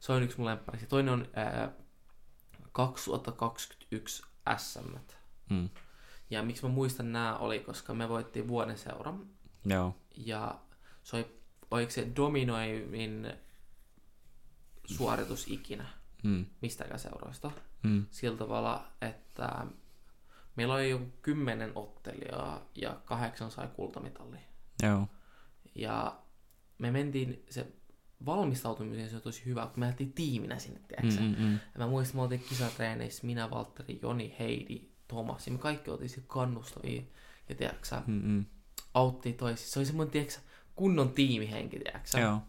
Se 0.00 0.12
on 0.12 0.22
yksi 0.22 0.38
mun 0.38 0.46
lemppari. 0.46 0.78
Toinen 0.88 1.12
on 1.12 1.28
ää, 1.34 1.72
2021 2.72 4.22
SM. 4.56 4.94
Mm. 5.50 5.68
Ja 6.30 6.42
miksi 6.42 6.62
mä 6.62 6.68
muistan 6.68 7.12
nämä 7.12 7.36
oli, 7.36 7.60
koska 7.60 7.94
me 7.94 8.08
voittiin 8.08 8.48
vuoden 8.48 8.78
seuran. 8.78 9.26
Joo. 9.64 9.96
Ja 10.16 10.58
se 11.02 11.16
oli, 11.16 11.40
oliko 11.70 11.90
se 11.90 12.08
dominoivin 12.16 13.32
suoritus 14.96 15.48
ikinä 15.48 15.86
mm. 16.22 16.46
mistäkään 16.62 17.00
seuroista. 17.00 17.50
Mm. 17.82 18.06
Sillä 18.10 18.38
tavalla, 18.38 18.88
että 19.00 19.66
meillä 20.56 20.74
oli 20.74 20.90
joku 20.90 21.06
kymmenen 21.22 21.72
ottelijaa 21.74 22.68
ja 22.74 23.00
kahdeksan 23.04 23.50
sai 23.50 23.68
kultamitallia. 23.76 24.40
Joo. 24.82 25.08
Ja 25.74 26.18
me 26.78 26.90
mentiin, 26.90 27.44
se 27.50 27.66
valmistautuminen 28.26 29.10
se 29.10 29.16
on 29.16 29.22
tosi 29.22 29.44
hyvä, 29.44 29.66
kun 29.66 29.80
me 29.80 29.86
lähtiin 29.86 30.12
tiiminä 30.12 30.58
sinne, 30.58 30.80
tiedätkö? 30.88 31.20
Mm, 31.20 31.26
mm, 31.26 31.42
mm. 31.44 31.52
Ja 31.52 31.78
mä 31.78 31.86
muistan, 31.86 32.16
me 32.16 32.22
oltiin 32.22 32.44
kisatreeneissä, 32.48 33.26
minä, 33.26 33.50
Valtteri, 33.50 33.98
Joni, 34.02 34.36
Heidi, 34.38 34.82
Thomas, 35.08 35.46
ja 35.46 35.52
me 35.52 35.58
kaikki 35.58 35.90
oltiin 35.90 36.08
siellä 36.08 36.26
kannustavia, 36.28 37.02
ja 37.48 37.54
tiedätkö, 37.54 37.96
Mm, 38.06 38.22
mm. 38.24 38.44
autti 38.94 39.32
toisissa. 39.32 39.72
Se 39.72 39.78
oli 39.78 39.86
semmoinen, 39.86 40.12
tiedätkö, 40.12 40.40
kunnon 40.74 41.12
tiimihenki, 41.12 41.78
tiedätkö? 41.78 42.18
Joo. 42.18 42.40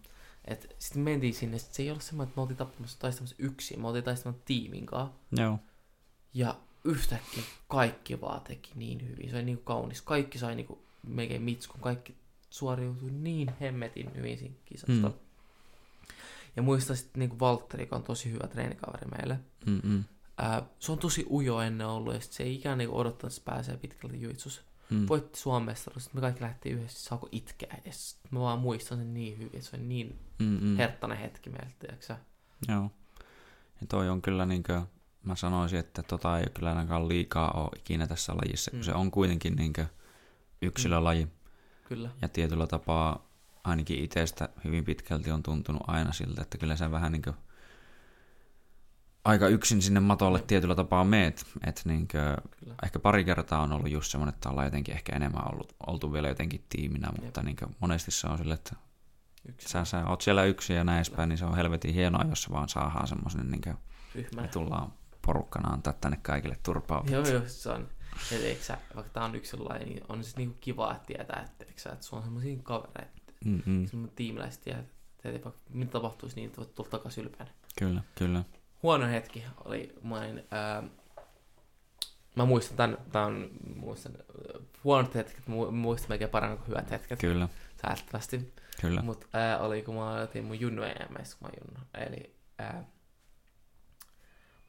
Et 0.46 0.76
sitten 0.80 1.02
me 1.02 1.12
mentiin 1.12 1.34
sinne, 1.34 1.58
sit 1.60 1.74
se 1.74 1.84
ei 1.84 1.90
ollut 1.90 2.04
semmoinen, 2.04 2.30
että 2.30 2.38
me 2.38 2.42
oltiin 2.42 2.58
tappamassa 2.58 3.00
taistelemassa 3.00 3.36
yksin, 3.40 3.82
me 3.82 3.88
oltiin 3.88 4.04
taistelemassa 4.04 4.46
tiimin 4.46 4.86
kanssa. 4.86 5.16
Joo. 5.32 5.60
Ja 6.34 6.56
yhtäkkiä 6.84 7.44
kaikki 7.68 8.22
vaan 8.22 8.42
teki 8.42 8.72
niin 8.76 9.10
hyvin. 9.10 9.30
Se 9.30 9.36
oli 9.36 9.46
niin 9.46 9.62
kaunis. 9.64 10.02
Kaikki 10.02 10.38
sai 10.38 10.56
niin 10.56 10.66
kuin 10.66 10.80
melkein 11.08 11.42
mitskun. 11.42 11.82
Kaikki 11.82 12.16
suoriutui 12.50 13.12
niin 13.12 13.54
hemmetin 13.62 14.16
hyvin 14.16 14.38
siinä 14.38 14.56
kisasta. 14.66 15.08
Mm. 15.08 15.14
Ja 16.56 16.62
muistan 16.62 16.98
sitten 16.98 17.20
niin 17.20 17.40
Valtteri, 17.40 17.84
joka 17.84 17.96
on 17.96 18.04
tosi 18.04 18.32
hyvä 18.32 18.48
treenikaveri 18.48 19.08
meille. 19.18 19.40
Mm, 19.66 19.82
mm. 19.84 20.04
Ää, 20.38 20.64
se 20.80 20.92
on 20.92 21.00
tosi 21.00 21.26
ujo 21.32 21.62
ennen 21.62 21.88
ollut 21.88 22.14
ja 22.14 22.20
sit 22.20 22.32
se 22.32 22.44
ei 22.44 22.56
ikään 22.56 22.78
niin 22.78 22.90
odottanut, 22.90 23.34
että 23.34 23.40
se 23.40 23.46
pääsee 23.46 23.78
pitkälti 23.78 24.22
juitsussa. 24.22 24.62
Mm. 24.92 25.06
Voitti 25.10 25.40
Suomen 25.40 25.66
mestaruus, 25.66 26.04
sitten 26.04 26.18
me 26.18 26.22
kaikki 26.22 26.42
lähtiin 26.42 26.76
yhdessä, 26.78 27.00
saako 27.10 27.30
itkeä 27.32 27.78
edes. 27.86 28.18
Mä 28.32 28.40
vaan 28.40 28.60
muistan 28.60 28.98
sen 28.98 29.14
niin 29.14 29.34
hyvin, 29.38 29.50
että 29.54 29.70
se 29.70 29.76
oli 29.78 29.86
niin 29.86 30.20
Mm, 30.40 30.58
mm. 30.62 30.78
herttainen 30.78 31.18
hetki 31.18 31.50
meiltä, 31.50 31.72
tiedätkö 31.80 32.06
sä? 32.06 32.18
Joo. 32.68 32.92
Ja 33.82 33.88
toi 33.88 34.10
on 34.10 34.22
kyllä 34.22 34.46
niinkö, 34.46 34.82
mä 35.24 35.36
sanoisin, 35.36 35.80
että 35.80 36.04
tota 36.04 36.40
ei 36.40 36.46
kyllä 36.54 36.70
ainakaan 36.70 37.10
liikaa 37.10 37.52
ole 37.52 37.70
ikinä 37.80 38.08
tässä 38.08 38.34
lajissa, 38.38 38.72
kun 38.72 38.80
Mm. 38.80 38.84
se 38.84 38.94
on 38.94 39.12
kuitenkin 39.12 39.56
niinkö 39.56 39.86
yksilölaji. 40.62 41.28
Kyllä. 41.88 42.10
Ja 42.22 42.30
tietyllä 42.30 42.68
tapaa 42.68 43.30
ainakin 43.64 44.04
itsestä 44.04 44.50
hyvin 44.64 44.86
pitkälti 44.86 45.32
on 45.32 45.44
tuntunut 45.44 45.84
aina 45.88 46.12
siltä, 46.14 46.42
että 46.42 46.58
kyllä 46.58 46.76
sä 46.76 46.92
vähän 46.92 47.12
niinkö 47.12 47.34
aika 49.26 49.48
yksin 49.48 49.82
sinne 49.82 50.00
matolle 50.00 50.38
Jep. 50.40 50.48
tietyllä 50.48 50.76
tapaa 50.76 51.04
meet. 51.04 51.46
Että 51.68 51.82
niinkö, 51.86 52.38
Kyllä. 52.60 52.76
ehkä 52.84 53.00
pari 53.00 53.24
kertaa 53.26 53.62
on 53.62 53.72
ollut 53.72 53.92
just 53.92 54.12
semmoinen, 54.12 54.34
että 54.34 54.50
ollaan 54.50 54.68
jotenkin 54.68 54.96
ehkä 54.96 55.16
enemmän 55.16 55.54
ollut, 55.54 55.76
oltu 55.88 56.14
vielä 56.14 56.28
jotenkin 56.28 56.66
tiiminä, 56.70 57.10
mutta 57.22 57.44
niinkö 57.44 57.68
monesti 57.80 58.12
se 58.12 58.28
on 58.28 58.38
sille, 58.38 58.54
että 58.54 58.76
Yksi 59.50 59.70
sä, 59.70 59.86
sä 59.86 60.06
oot 60.06 60.22
siellä 60.22 60.44
yksin 60.44 60.76
ja 60.76 60.84
näin 60.84 60.98
edespäin, 60.98 61.30
niin 61.30 61.38
se 61.38 61.46
on 61.46 61.56
helvetin 61.56 61.94
hienoa, 61.94 62.26
jos 62.30 62.44
se 62.44 62.50
vaan 62.52 62.70
saadaan 62.70 63.08
semmoisen, 63.08 63.50
niinkö, 63.52 63.74
ryhmä. 64.16 64.42
me 64.42 64.48
tullaan 64.48 64.94
porukkana 65.22 65.70
antaa 65.70 65.94
tänne 65.94 66.20
kaikille 66.22 66.58
turpaa. 66.64 67.04
Joo, 67.10 67.28
joo, 67.28 67.42
se 67.46 67.70
on. 67.70 67.88
Tiedätkö 68.30 68.64
sä, 68.64 68.78
vaikka 68.96 69.14
tää 69.14 69.24
on 69.24 69.36
yksin 69.36 69.70
laji, 69.70 69.86
niin 69.86 70.04
on 70.10 70.24
se 70.24 70.38
niinku 70.38 70.58
kiva, 70.62 70.92
että 70.92 71.06
tietää, 71.06 71.42
että, 71.42 71.66
sä, 71.76 71.90
että 71.90 72.06
sulla 72.06 72.18
on 72.18 72.24
semmosia 72.24 72.58
kavereita, 72.64 73.22
Mm-mm. 73.46 73.88
semmoinen 73.88 74.16
tiimiläiset 74.16 74.62
tietää, 74.62 74.82
että 74.82 75.30
että 75.30 75.52
mitä 75.70 75.92
tapahtuisi, 75.92 76.36
niin 76.36 76.52
voit 76.58 76.76
tulla 76.76 76.90
takaisin 76.90 77.24
ylpeänä. 77.24 77.52
Kyllä, 77.80 78.02
kyllä. 78.16 78.44
Huono 78.84 79.08
hetki 79.08 79.44
oli, 79.66 79.96
mä 80.04 80.18
olin, 80.18 80.44
ää, 80.52 80.84
mä 82.36 82.46
muistan 82.46 82.76
tän 83.12 83.24
on, 83.24 83.50
muistan, 83.76 84.14
huonot 84.84 85.16
hetket, 85.16 85.44
mu- 85.48 85.72
muistan 85.72 86.10
melkein 86.10 86.30
paremmin 86.32 86.58
kuin 86.58 86.68
hyvät 86.68 86.92
hetket, 86.92 87.20
Kyllä, 87.20 87.50
säästävästi. 87.82 88.54
kyllä. 88.82 89.02
Mutta 89.02 89.28
ää, 89.34 89.60
oli, 89.60 89.82
kun 89.82 89.96
mä 89.96 90.14
otin 90.22 90.44
mun 90.46 90.60
junnu 90.60 90.84
EMS, 90.84 91.36
kun 91.36 91.48
mä 91.48 91.52
junnu. 91.62 91.88
Eli 91.94 92.36
ää, 92.58 92.84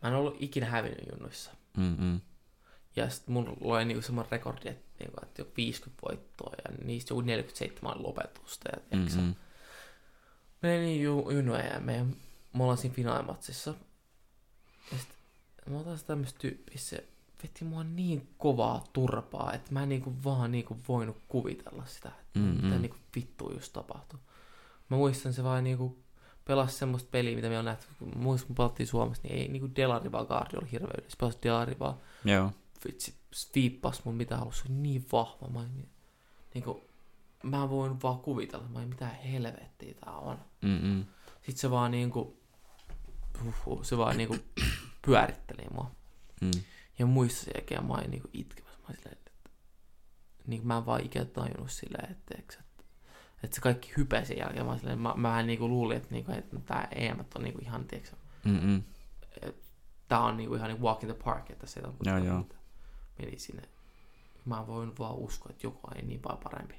mä 0.03 0.09
en 0.09 0.15
ollut 0.15 0.37
ikinä 0.41 0.67
hävinnyt 0.67 1.09
junnuissa. 1.13 1.51
Mm-mm. 1.77 2.21
Ja 2.97 3.11
sitten 3.11 3.33
mulla 3.33 3.57
oli 3.61 3.85
niinku 3.85 4.03
semmoinen 4.03 4.31
rekordi, 4.33 4.69
että, 4.69 4.85
niinku, 4.99 5.17
että 5.23 5.43
jo 5.43 5.49
50 5.57 6.03
voittoa 6.09 6.53
ja 6.65 6.85
niistä 6.85 7.13
joku 7.13 7.21
47 7.21 7.95
oli 7.95 8.03
lopetusta. 8.03 8.69
Ja. 8.73 8.99
Meni 10.63 11.03
ju, 11.03 11.31
junnu 11.31 11.55
EM 11.55 11.89
ja 11.89 12.05
me 12.05 12.63
ollaan 12.63 12.79
siinä 12.79 12.95
finaalimatsissa. 12.95 13.75
Ja 14.93 14.99
sit 14.99 15.09
mä 15.70 15.78
otan 15.78 15.99
tämmöistä 16.07 16.39
tyyppiä, 16.39 16.78
se 16.78 17.09
veti 17.43 17.65
mua 17.65 17.85
niin 17.85 18.35
kovaa 18.39 18.85
turpaa, 18.93 19.52
että 19.52 19.73
mä 19.73 19.83
en 19.83 19.89
niinku 19.89 20.12
vaan 20.25 20.52
niinku 20.52 20.77
voinut 20.89 21.17
kuvitella 21.28 21.86
sitä, 21.86 22.09
että 22.09 22.39
Mm-mm. 22.39 22.65
mitä 22.65 22.78
niinku 22.78 22.97
vittua 23.17 23.52
just 23.52 23.73
tapahtui. 23.73 24.19
Mä 24.89 24.97
muistan 24.97 25.33
se 25.33 25.44
vaan 25.44 25.65
niinku 25.65 25.99
pelasi 26.44 26.78
semmoista 26.78 27.09
peliä, 27.10 27.36
mitä 27.36 27.49
me 27.49 27.59
on 27.59 27.65
nähty. 27.65 27.86
Kun 27.99 28.12
Muistan, 28.17 28.47
kun 28.47 28.57
pelattiin 28.57 28.86
Suomessa, 28.86 29.23
niin 29.23 29.39
ei 29.39 29.49
niinku 29.49 29.69
Delariva 29.77 30.25
Guardi 30.25 30.57
oli 30.57 30.73
hirveä 30.73 30.94
yleensä. 30.99 31.17
Pelasi 31.20 31.39
Delariva, 31.43 31.99
Joo. 32.25 32.52
vitsi, 32.85 33.15
sweeppas 33.33 34.05
mun 34.05 34.15
mitä 34.15 34.36
halusi. 34.36 34.59
Se 34.59 34.65
oli 34.69 34.78
niin 34.78 35.07
vahva. 35.12 35.49
Mä, 35.49 35.62
en, 35.62 35.89
niinku, 36.55 36.85
mä 37.43 37.62
en 37.62 37.70
voinut 37.70 38.02
vaan 38.02 38.19
kuvitella, 38.19 38.69
mä 38.69 38.83
en, 38.83 38.89
mitä 38.89 39.07
helvettiä 39.09 39.94
tää 40.05 40.12
on. 40.12 40.39
Mm-mm. 40.60 41.05
Sitten 41.35 41.57
se 41.57 41.70
vaan 41.70 41.91
niinku, 41.91 42.41
huhhuh, 43.44 43.85
se 43.85 43.99
vaan 43.99 44.17
niinku 44.17 44.36
pyöritteli 45.07 45.67
mua. 45.75 45.91
Mm. 46.41 46.51
Ja 46.99 47.07
muista 47.07 47.45
sen 47.45 47.53
jälkeen 47.57 47.87
mä 47.87 47.95
olin 47.95 48.11
niinku 48.11 48.29
itkemässä. 48.33 48.79
Mä 48.79 48.85
olin 48.89 48.97
silleen, 48.97 49.19
että 49.19 49.31
niin 50.47 50.67
mä 50.67 50.77
en 50.77 50.87
vaan 50.87 51.05
ikinä 51.07 51.25
tajunnut 51.25 51.70
silleen, 51.70 52.11
että, 52.11 52.35
että, 52.39 52.55
että, 53.45 53.55
se 53.55 53.61
kaikki 53.61 53.93
hype 53.97 54.25
sen 54.25 54.39
jälkeen. 54.39 54.67
Mä, 54.67 54.79
silleen, 54.79 54.99
mä, 54.99 55.15
mä 55.17 55.29
vähän 55.29 55.47
niinku 55.47 55.69
luulin, 55.69 55.97
että, 55.97 56.09
niinku, 56.11 56.33
että 56.33 56.57
tää 56.67 56.89
EM 56.91 57.25
on 57.35 57.43
niinku 57.43 57.61
ihan, 57.62 57.85
tiiäksä, 57.85 58.17
Mm-mm. 58.45 58.83
tää 60.09 60.20
on 60.20 60.37
niinku 60.37 60.55
ihan 60.55 60.69
niinku 60.69 60.87
walk 60.87 61.03
in 61.03 61.09
the 61.09 61.19
park, 61.25 61.51
että 61.51 61.67
se 61.67 61.81
on 61.85 61.97
Joo, 62.05 62.19
joo. 62.19 62.47
meni 63.19 63.39
sinne. 63.39 63.62
Mä 64.45 64.67
voin 64.67 64.93
vaan 64.99 65.15
uskoa, 65.15 65.51
että 65.51 65.67
joku 65.67 65.81
on 65.83 66.09
niin 66.09 66.20
paljon 66.20 66.41
parempi. 66.43 66.75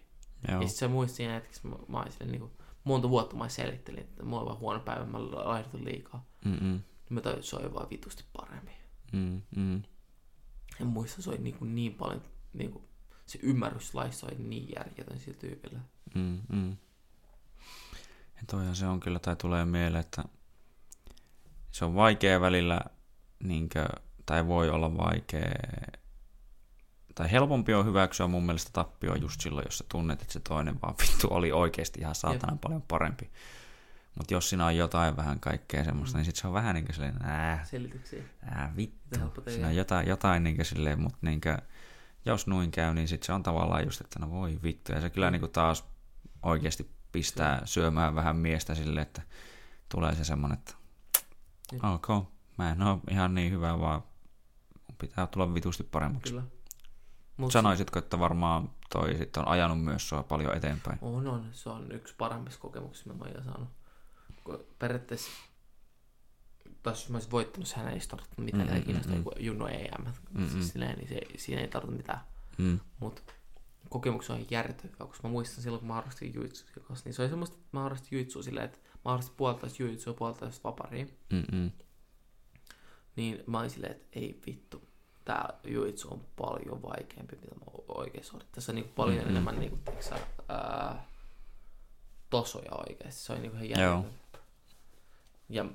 Joo. 0.47 0.61
Ja 0.61 0.67
sit 0.67 0.77
se 0.77 0.87
muisti 0.87 1.17
siinä 1.17 1.33
hetkessä, 1.33 1.67
mä, 1.67 1.75
mä 1.87 1.99
olin 1.99 2.11
silleen 2.11 2.31
niinku, 2.31 2.51
monta 2.83 3.09
vuotta 3.09 3.35
mä 3.35 3.49
selittelin, 3.49 3.99
että 3.99 4.23
mulla 4.23 4.41
on 4.41 4.47
vaan 4.47 4.59
huono 4.59 4.79
päivä, 4.79 5.05
mä 5.05 5.21
laihdutun 5.21 5.85
liikaa. 5.85 6.25
Mm-mm. 6.45 6.81
Niin 7.11 7.15
mä 7.15 7.21
tajusin, 7.21 7.39
että 7.39 7.49
se 7.49 7.55
oli 7.55 7.73
vaan 7.73 7.89
vitusti 7.89 8.25
parempi. 8.33 8.71
Mm-mm. 9.11 9.83
Ja 10.79 10.85
muista 10.85 11.21
se 11.21 11.29
oli 11.29 11.37
niin, 11.37 11.55
kuin 11.55 11.75
niin 11.75 11.93
paljon, 11.93 12.21
niin 12.53 12.71
kuin, 12.71 12.83
se 13.25 13.39
ymmärrys 13.43 13.93
laissa 13.93 14.27
oli 14.27 14.35
niin 14.35 14.69
järjetön 14.75 15.19
sillä 15.19 15.37
tyypillä. 15.37 15.79
Mm-mm. 16.15 16.77
Ja 18.35 18.41
toihan 18.47 18.75
se 18.75 18.87
on 18.87 18.99
kyllä, 18.99 19.19
tai 19.19 19.35
tulee 19.35 19.65
mieleen, 19.65 20.01
että 20.01 20.23
se 21.71 21.85
on 21.85 21.95
vaikea 21.95 22.41
välillä, 22.41 22.81
niinkö, 23.43 23.85
tai 24.25 24.47
voi 24.47 24.69
olla 24.69 24.97
vaikea, 24.97 25.51
tai 27.15 27.31
helpompi 27.31 27.73
on 27.73 27.85
hyväksyä 27.85 28.27
mun 28.27 28.45
mielestä 28.45 28.69
tappio 28.73 29.15
just 29.15 29.41
silloin, 29.41 29.65
jos 29.67 29.77
sä 29.77 29.85
tunnet, 29.91 30.21
että 30.21 30.33
se 30.33 30.39
toinen 30.39 30.81
vaan 30.81 30.95
vittu 31.01 31.27
oli 31.31 31.51
oikeasti 31.51 31.99
ihan 31.99 32.15
saatanan 32.15 32.59
paljon 32.59 32.81
parempi. 32.81 33.31
Mutta 34.21 34.33
jos 34.33 34.49
siinä 34.49 34.65
on 34.65 34.77
jotain 34.77 35.17
vähän 35.17 35.39
kaikkea 35.39 35.83
semmoista, 35.83 36.17
Mm. 36.17 36.19
niin 36.19 36.25
sit 36.25 36.35
se 36.35 36.47
on 36.47 36.53
vähän 36.53 36.75
niin 36.75 36.85
kuin 36.85 36.95
silleen, 36.95 37.15
nää, 37.15 37.63
Selityksiä. 37.65 38.23
vittu. 38.75 39.19
Siinä 39.49 39.67
on 39.67 39.75
jotain, 39.75 40.07
jotain 40.07 40.43
niin 40.43 40.55
kuin 40.55 40.65
silleen, 40.65 41.01
mutta 41.01 41.17
niin 41.21 41.41
kuin, 41.41 41.57
jos 42.25 42.47
noin 42.47 42.71
käy, 42.71 42.93
niin 42.93 43.07
sit 43.07 43.23
se 43.23 43.33
on 43.33 43.43
tavallaan 43.43 43.83
just, 43.83 44.01
että 44.01 44.19
no 44.19 44.31
voi 44.31 44.59
vittu. 44.63 44.91
Ja 44.91 45.01
se 45.01 45.09
kyllä 45.09 45.27
Mm. 45.27 45.31
niin 45.31 45.39
kuin 45.39 45.51
taas 45.51 45.85
oikeasti 46.43 46.91
pistää 47.11 47.61
syömään 47.65 48.15
vähän 48.15 48.35
miestä 48.35 48.75
silleen, 48.75 49.01
että 49.07 49.21
tulee 49.89 50.15
se 50.15 50.23
semmoinen, 50.23 50.57
että 50.57 50.73
Jep. 51.71 51.83
ok, 51.83 52.07
mä 52.57 52.71
en 52.71 52.81
ole 52.81 52.99
ihan 53.11 53.35
niin 53.35 53.51
hyvä, 53.51 53.79
vaan 53.79 54.03
pitää 54.97 55.27
tulla 55.27 55.53
vitusti 55.53 55.83
paremmaksi. 55.83 56.31
Kyllä. 56.33 56.43
Mut 57.37 57.51
Sanoisitko, 57.51 57.99
että 57.99 58.19
varmaan 58.19 58.69
toi 58.93 59.17
sit 59.17 59.37
on 59.37 59.47
ajanut 59.47 59.83
myös 59.83 60.09
sua 60.09 60.23
paljon 60.23 60.57
eteenpäin? 60.57 60.99
On, 61.01 61.27
on. 61.27 61.45
Se 61.51 61.69
on 61.69 61.91
yksi 61.91 62.15
paremmista 62.17 62.59
kokemuksista, 62.61 63.09
mitä 63.13 63.25
mä 63.25 63.31
oon 63.35 63.43
saanut. 63.43 63.69
Kun 64.51 64.65
periaatteessa, 64.79 65.31
tai 66.83 66.93
jos 66.93 67.09
mä 67.09 67.15
olisin 67.15 67.31
voittanut, 67.31 67.67
sehän 67.67 67.93
ei 67.93 67.99
tarvitse 67.99 68.41
mitään 68.41 68.67
Mm, 68.67 68.73
mm, 68.73 68.75
mm, 68.75 68.81
ikinä, 68.81 68.99
mm, 69.07 69.15
mm, 69.15 69.23
Junno 69.39 69.67
EM. 69.67 70.05
Mm, 70.05 70.41
mm. 70.41 70.49
Siis 70.49 70.69
silleen, 70.69 70.97
niin 70.97 71.09
se, 71.09 71.21
siinä 71.37 71.61
ei 71.61 71.67
tarvitse 71.67 71.97
mitään. 71.97 72.19
Mm. 72.57 72.79
Mutta 72.99 73.21
kokemus 73.89 74.29
on 74.29 74.45
järjetön, 74.49 74.91
koska 74.97 75.27
mä 75.27 75.31
muistan 75.31 75.63
silloin, 75.63 75.79
kun 75.79 75.87
mä 75.87 75.93
harrastin 75.93 76.33
juitsua 76.33 76.69
kanssa, 76.87 77.05
niin 77.05 77.13
se 77.13 77.21
oli 77.21 77.29
semmoista, 77.29 77.55
että 77.55 77.69
mä 77.71 77.81
harrastin 77.81 78.19
juitsua 78.19 78.43
silleen, 78.43 78.65
että 78.65 78.77
mä 78.77 79.11
harrastin 79.11 79.35
puolitoista 79.37 79.83
juitsua 79.83 80.13
puolitoista 80.13 80.63
vaparia. 80.63 81.05
Mm-mm. 81.29 81.71
Niin 83.15 83.43
mä 83.47 83.59
olin 83.59 83.69
silleen, 83.69 83.91
että 83.91 84.07
ei 84.19 84.41
vittu, 84.45 84.87
tää 85.25 85.53
juitsu 85.63 86.07
on 86.13 86.25
paljon 86.35 86.81
vaikeampi, 86.81 87.35
mitä 87.35 87.55
mä 87.55 87.61
oikein 87.87 88.23
suorittaa. 88.23 88.55
Tässä 88.55 88.71
on 88.71 88.75
niinku 88.75 88.91
paljon 88.95 89.17
mm-hmm. 89.17 89.31
enemmän 89.31 89.59
niinku, 89.59 89.77
tiiäksä, 89.85 90.15
ää, 90.49 91.05
tosoja 92.29 92.71
oikeesti. 92.87 93.21
Se 93.21 93.33
on 93.33 93.41
niinku 93.41 93.57
ihan 93.57 93.83
Joo. 93.83 94.05
Ja 95.51 95.65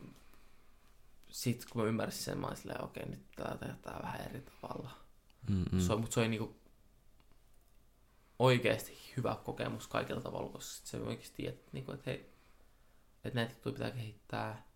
sit 1.28 1.64
kun 1.70 1.82
mä 1.82 1.88
ymmärsin 1.88 2.24
sen, 2.24 2.38
mä 2.38 2.46
olin 2.46 2.56
silleen, 2.56 2.84
okei, 2.84 3.08
nyt 3.08 3.30
tää 3.36 3.56
tehdään 3.58 4.02
vähän 4.02 4.20
eri 4.20 4.40
tavalla. 4.40 4.90
Mm-mm. 5.50 5.64
Mm. 5.72 5.80
Se, 5.80 5.96
mutta 5.96 6.14
se 6.14 6.20
oli 6.20 6.28
niinku 6.28 6.56
oikeasti 8.38 8.98
hyvä 9.16 9.36
kokemus 9.44 9.88
kaikilla 9.88 10.20
tavalla, 10.20 10.50
koska 10.50 10.74
sit 10.76 10.86
se 10.86 10.96
oikeasti 10.96 11.36
tiedät, 11.36 11.72
niinku, 11.72 11.92
että 11.92 12.10
hei, 12.10 12.30
että 13.24 13.38
näitä 13.38 13.52
juttuja 13.52 13.72
pitää 13.72 13.90
kehittää 13.90 14.66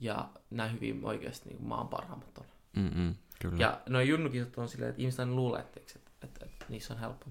ja 0.00 0.28
näin 0.50 0.72
hyvin 0.72 1.04
oikeasti 1.04 1.48
niinku 1.48 1.64
maan 1.64 1.88
parhaimmat 1.88 2.38
on. 2.38 2.46
Mm-mm. 2.76 3.14
Kyllä. 3.40 3.56
Ja 3.58 3.80
no 3.88 4.00
junnukisat 4.00 4.58
on 4.58 4.68
silleen, 4.68 4.90
että 4.90 5.02
ihmiset 5.02 5.20
aina 5.20 5.32
luulee, 5.32 5.60
että, 5.60 5.80
että, 5.80 6.10
että, 6.22 6.44
että 6.44 6.66
niissä 6.68 6.94
on 6.94 7.00
helppo. 7.00 7.26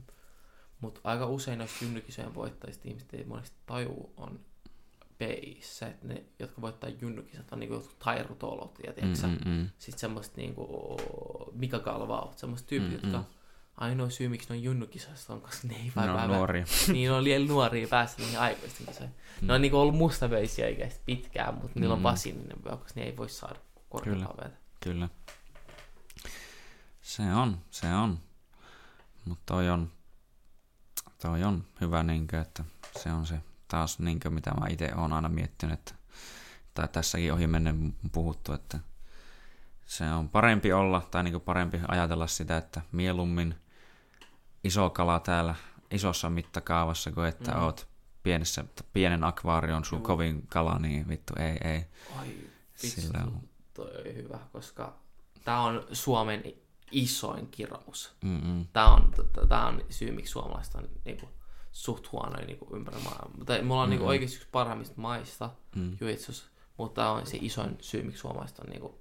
Mutta 0.82 1.02
aika 1.04 1.26
usein 1.26 1.60
noista 1.60 1.86
junnukisojen 1.86 2.36
voittajista 2.36 2.88
ihmiset 2.88 3.14
ei 3.14 3.24
monesti 3.24 3.58
taju 3.66 4.14
on 4.18 4.40
peissä, 5.18 5.88
että 5.88 6.08
ne, 6.08 6.24
jotka 6.40 6.62
voittaa 6.62 6.90
junnukisat, 7.02 7.52
on 7.52 7.60
niinku 7.60 7.76
jotkut 7.76 8.00
tairutolot, 8.00 8.80
ja 8.86 8.94
mm, 9.02 9.30
mm, 9.30 9.52
mm. 9.52 9.70
Sitten 9.78 10.00
semmoista 10.00 10.38
niinku 10.38 10.98
Mika 11.54 11.80
Galvaut, 11.80 12.38
semmoista 12.38 12.68
tyypit, 12.68 12.90
mm, 12.90 12.94
jotka 12.94 13.18
mm. 13.18 13.26
ainoa 13.78 14.10
syy, 14.10 14.30
miksi 14.30 14.50
ne 14.50 14.56
on 14.56 14.64
junnukisassa 14.64 15.34
on, 15.34 15.42
koska 15.42 15.68
ne 15.68 15.76
ei 15.76 15.92
vaan 15.96 16.08
no, 16.08 16.36
nuoria. 16.36 16.66
niin, 16.94 17.12
on 17.12 17.24
liian 17.24 17.48
nuoria 17.48 17.88
päästä 17.88 18.22
niihin 18.22 18.40
aikuisten 18.40 18.88
kisoihin. 18.88 19.16
Mm. 19.42 19.48
Ne 19.48 19.54
on 19.54 19.62
niinku 19.62 19.78
ollut 19.78 19.96
mustaveisiä 19.96 20.66
oikeasti 20.66 21.02
pitkään, 21.06 21.54
mutta 21.54 21.72
mm. 21.76 21.82
niillä 21.82 21.96
on 21.96 22.04
vasininen 22.04 22.64
vyö, 22.66 22.78
koska 22.78 23.00
ne 23.00 23.06
ei 23.06 23.18
voi 23.18 23.30
saada 23.30 23.60
korkeaa 23.90 24.34
Kyllä. 24.36 24.52
Kyllä. 24.84 25.10
Se 27.02 27.24
on, 27.34 27.58
se 27.70 27.88
on. 27.96 28.20
Mutta 29.26 29.44
toi 29.46 29.70
on, 29.70 29.92
toi 31.22 31.44
on 31.44 31.64
hyvä, 31.82 32.04
niinkö, 32.04 32.42
että 32.42 32.64
se 33.04 33.12
on 33.12 33.26
se 33.26 33.40
taas, 33.68 34.00
niinkö, 34.00 34.30
mitä 34.30 34.52
mä 34.52 34.68
itse 34.70 34.92
olen 34.96 35.14
aina 35.14 35.30
miettinyt, 35.30 35.80
että, 35.80 35.94
tai 36.74 36.88
tässäkin 36.88 37.34
ohi 37.34 37.48
menen 37.48 37.96
puhuttu, 38.12 38.54
että 38.54 38.80
se 39.86 40.12
on 40.12 40.30
parempi 40.30 40.74
olla, 40.74 41.02
tai 41.12 41.24
niin 41.24 41.42
parempi 41.42 41.80
ajatella 41.88 42.28
sitä, 42.28 42.58
että 42.58 42.82
mieluummin 42.92 43.56
iso 44.64 44.90
kala 44.90 45.20
täällä 45.20 45.56
isossa 45.92 46.30
mittakaavassa, 46.30 47.12
kuin 47.12 47.28
että 47.28 47.52
mm. 47.52 47.62
oot 47.62 47.88
pienessä, 48.24 48.66
pienen 48.94 49.24
akvaarion 49.24 49.86
sun 49.86 49.98
Juu. 49.98 50.06
kovin 50.06 50.48
kala, 50.48 50.80
niin 50.80 51.08
vittu 51.08 51.34
ei, 51.40 51.58
ei. 51.72 51.86
Ai, 52.20 52.28
vittu, 52.84 53.02
Sillä 53.02 53.20
on... 53.24 53.42
toi 53.74 54.16
hyvä, 54.16 54.40
koska 54.52 54.98
tämä 55.44 55.62
on 55.62 55.88
Suomen 55.92 56.44
isoin 56.92 57.48
kirous. 57.48 58.16
Tämä 58.74 58.94
on, 58.94 59.14
tämä 59.50 59.68
on 59.68 59.82
syy, 59.90 60.12
miksi 60.12 60.32
suomalaiset 60.32 60.76
on 60.76 60.90
niin 61.06 61.18
kuin, 61.20 61.32
suht 61.78 62.12
huonoja 62.12 62.46
niin 62.46 62.58
kuin, 62.58 62.76
ympäri 62.76 62.98
maailmaa. 62.98 63.32
Mutta 63.38 63.62
me 63.62 63.74
ollaan 63.74 63.90
niin 63.90 64.00
kuin, 64.00 64.10
oikeasti 64.10 64.38
yksi 64.38 64.48
parhaimmista 64.52 65.02
maista 65.02 65.50
mm. 65.76 65.98
juitsus, 66.02 66.46
mutta 66.78 67.02
tämä 67.02 67.12
on 67.12 67.28
se 67.28 67.38
isoin 67.42 67.78
syy, 67.82 68.04
miksi 68.04 68.20
suomalaiset 68.20 68.60
on 68.60 68.70
niin 68.70 68.82
kuin, 68.82 68.94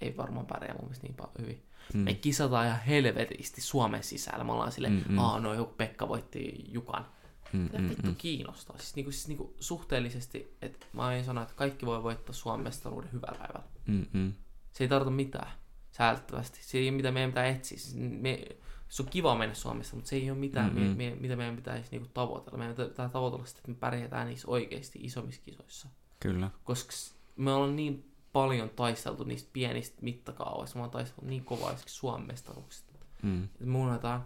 ei 0.00 0.16
varmaan 0.16 0.46
pärjää 0.46 0.74
mun 0.74 0.84
mielestä 0.84 1.06
niin 1.06 1.14
paljon 1.14 1.34
hyvin. 1.40 1.62
Mm. 1.94 2.00
Me 2.00 2.14
kisataan 2.14 2.66
ihan 2.66 2.80
helvetisti 2.80 3.60
Suomen 3.60 4.02
sisällä. 4.02 4.44
Me 4.44 4.52
ollaan 4.52 4.72
silleen, 4.72 4.92
mm, 4.92 5.12
mm. 5.12 5.18
aa 5.18 5.40
no 5.40 5.54
joku 5.54 5.74
Pekka 5.76 6.08
voitti 6.08 6.64
Jukan. 6.68 7.06
Mm, 7.52 7.58
Mitä 7.58 7.78
mm, 7.78 7.88
vittu 7.88 8.06
mm. 8.06 8.16
kiinnostaa? 8.16 8.78
Siis, 8.78 8.96
niinku, 8.96 9.12
siis 9.12 9.28
niinku, 9.28 9.54
suhteellisesti, 9.60 10.56
että 10.62 10.86
mä 10.92 11.14
en 11.14 11.24
sano, 11.24 11.42
että 11.42 11.54
kaikki 11.54 11.86
voi 11.86 12.02
voittaa 12.02 12.34
Suomen 12.34 12.64
mestaruuden 12.64 13.12
hyvällä 13.12 13.38
päivällä. 13.38 13.68
Mm, 13.86 14.06
mm. 14.12 14.32
Se 14.72 14.84
ei 14.84 14.88
tarkoita 14.88 15.10
mitään 15.10 15.50
säädettävästi. 15.90 16.58
Se 16.62 16.78
ei 16.78 16.88
ole 16.88 16.96
mitä 16.96 17.12
meidän 17.12 17.30
pitää 17.30 17.46
etsiä. 17.46 17.78
Siis 17.78 17.94
me, 17.96 18.40
se 18.88 19.02
on 19.02 19.08
kiva 19.08 19.34
mennä 19.34 19.54
Suomessa, 19.54 19.96
mutta 19.96 20.08
se 20.08 20.16
ei 20.16 20.30
ole 20.30 20.38
mitään, 20.38 20.74
mm-hmm. 20.74 20.96
me, 20.96 21.10
me, 21.10 21.16
mitä 21.20 21.36
meidän 21.36 21.56
pitäisi 21.56 21.90
niinku 21.90 22.08
tavoitella. 22.14 22.58
Meidän 22.58 22.76
pitää 22.76 23.08
tavoitella 23.08 23.46
sitä, 23.46 23.58
että 23.58 23.70
me 23.70 23.76
pärjätään 23.80 24.26
niissä 24.26 24.48
oikeasti 24.48 24.98
isommissa 25.02 25.42
kisoissa. 25.42 25.88
Kyllä. 26.20 26.50
Koska 26.64 26.92
me 27.36 27.52
ollaan 27.52 27.76
niin 27.76 28.12
paljon 28.32 28.70
taisteltu 28.70 29.24
niistä 29.24 29.50
pienistä 29.52 29.98
mittakaavoista. 30.02 30.76
Me 30.76 30.80
ollaan 30.80 30.90
taisteltu 30.90 31.26
niin 31.26 31.44
kovaa 31.44 31.74
Suomen 31.86 32.26
mestaruuksista. 32.26 32.92
Mm. 33.22 33.44
Että 33.44 33.66
mun 33.66 33.92
jotain, 33.92 34.20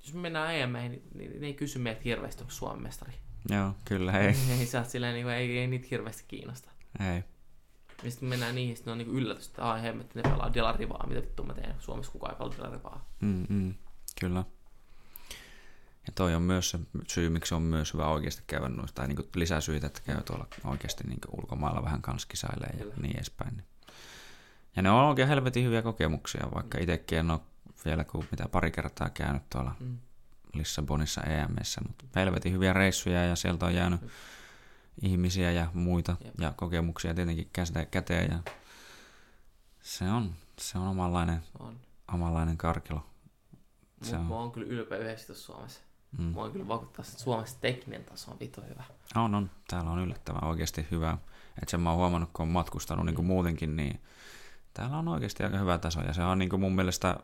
jos 0.00 0.14
me 0.14 0.20
mennään 0.20 0.54
EM, 0.54 0.72
niin, 0.72 1.02
niin, 1.14 1.40
ne 1.40 1.46
ei 1.46 1.54
kysy 1.54 1.78
meiltä 1.78 2.00
hirveästi, 2.04 2.42
onko 2.42 2.52
Suomen 2.52 2.82
mestari. 2.82 3.12
Joo, 3.50 3.74
kyllä, 3.84 4.18
ei. 4.18 4.36
ei, 4.58 4.66
saa 4.66 4.84
silleen, 4.84 5.14
niin 5.14 5.24
kuin, 5.24 5.34
ei, 5.34 5.58
ei 5.58 5.66
niitä 5.66 5.88
hirveästi 5.90 6.24
kiinnosta. 6.28 6.70
Ei. 7.14 7.24
Ja 8.02 8.10
sitten 8.10 8.28
mennään 8.28 8.54
niihin, 8.54 8.76
sitten 8.76 8.92
on 8.92 8.98
niinku 8.98 9.14
yllätys, 9.14 9.46
että 9.46 9.70
ai 9.70 9.82
hemmetti, 9.82 10.18
ne 10.18 10.30
pelaa 10.30 10.54
Delarivaa, 10.54 11.06
mitä 11.06 11.20
vittu 11.20 11.42
mä 11.42 11.54
teen, 11.54 11.74
Suomessa 11.78 12.12
kukaan 12.12 12.32
ei 12.32 12.38
pelaa 12.38 12.56
Delarivaa. 12.56 13.08
Mm, 13.20 13.46
mm, 13.48 13.74
kyllä. 14.20 14.44
Ja 16.06 16.12
toi 16.14 16.34
on 16.34 16.42
myös 16.42 16.70
se 16.70 16.78
syy, 17.08 17.28
miksi 17.28 17.54
on 17.54 17.62
myös 17.62 17.92
hyvä 17.92 18.08
oikeasti 18.08 18.42
käydä 18.46 18.68
noista, 18.68 18.94
tai 18.94 19.08
niinku 19.08 19.28
lisäsyitä, 19.34 19.86
että 19.86 20.00
käy 20.06 20.22
tuolla 20.22 20.46
oikeasti 20.64 21.04
niinku 21.04 21.28
ulkomailla 21.38 21.82
vähän 21.82 22.02
kanskisailee 22.02 22.76
ja 22.78 22.84
niin 23.02 23.16
edespäin. 23.16 23.62
Ja 24.76 24.82
ne 24.82 24.90
on 24.90 25.04
oikein 25.04 25.28
helvetin 25.28 25.64
hyviä 25.64 25.82
kokemuksia, 25.82 26.48
vaikka 26.54 26.78
itsekin 26.78 27.18
en 27.18 27.30
ole 27.30 27.40
vielä 27.84 28.04
kuin 28.04 28.28
mitä 28.30 28.48
pari 28.48 28.70
kertaa 28.70 29.10
käynyt 29.10 29.50
tuolla 29.50 29.74
mm. 29.80 29.98
Lissabonissa 30.54 31.20
EMssä, 31.20 31.80
mutta 31.86 32.04
helvetin 32.16 32.52
hyviä 32.52 32.72
reissuja 32.72 33.24
ja 33.24 33.36
sieltä 33.36 33.66
on 33.66 33.74
jäänyt 33.74 34.00
mm 34.00 34.08
ihmisiä 35.02 35.50
ja 35.50 35.70
muita 35.74 36.16
Jep. 36.24 36.34
ja 36.40 36.52
kokemuksia 36.56 37.14
tietenkin 37.14 37.50
käsitä 37.52 37.86
käteen 37.86 38.30
ja 38.30 38.52
se 39.82 40.04
on, 40.04 40.34
se 40.58 40.78
on 40.78 40.88
omanlainen, 40.88 41.42
on. 41.58 41.80
omanlainen 42.12 42.56
karkelo. 42.56 43.06
Se 44.02 44.16
on. 44.16 44.26
Mä 44.26 44.34
oon 44.34 44.52
kyllä 44.52 44.66
ylpeä 44.66 44.98
yhdessä 44.98 45.34
Suomessa. 45.34 45.80
Mm. 46.18 46.24
Mä 46.24 46.40
oon 46.40 46.52
kyllä 46.52 46.68
vakuuttaa, 46.68 47.04
että 47.08 47.22
Suomessa 47.22 47.60
tekninen 47.60 48.04
taso 48.04 48.30
on 48.30 48.40
vito 48.40 48.62
hyvä. 48.68 48.84
On, 49.14 49.34
on. 49.34 49.50
Täällä 49.68 49.90
on 49.90 49.98
yllättävän 49.98 50.44
oikeasti 50.44 50.86
hyvä. 50.90 51.18
Että 51.62 51.70
sen 51.70 51.80
mä 51.80 51.90
oon 51.90 51.98
huomannut, 51.98 52.30
kun 52.32 52.42
on 52.42 52.48
matkustanut 52.48 53.04
mm. 53.04 53.06
niin 53.06 53.16
kuin 53.16 53.26
muutenkin, 53.26 53.76
niin 53.76 54.00
täällä 54.74 54.96
on 54.96 55.08
oikeasti 55.08 55.42
aika 55.42 55.58
hyvä 55.58 55.78
taso. 55.78 56.00
Ja 56.00 56.12
se 56.12 56.22
on 56.22 56.38
niin 56.38 56.48
kuin 56.48 56.60
mun 56.60 56.74
mielestä, 56.74 57.16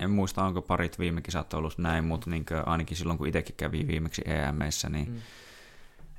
en 0.00 0.10
muista 0.10 0.44
onko 0.44 0.62
parit 0.62 0.98
viime 0.98 1.20
kisat 1.20 1.54
ollut 1.54 1.78
näin, 1.78 2.04
mutta 2.04 2.30
niin 2.30 2.46
ainakin 2.66 2.96
silloin 2.96 3.18
kun 3.18 3.28
itsekin 3.28 3.56
kävi 3.56 3.86
viimeksi 3.86 4.22
EMissä, 4.26 4.88
niin 4.88 5.10
mm. 5.10 5.20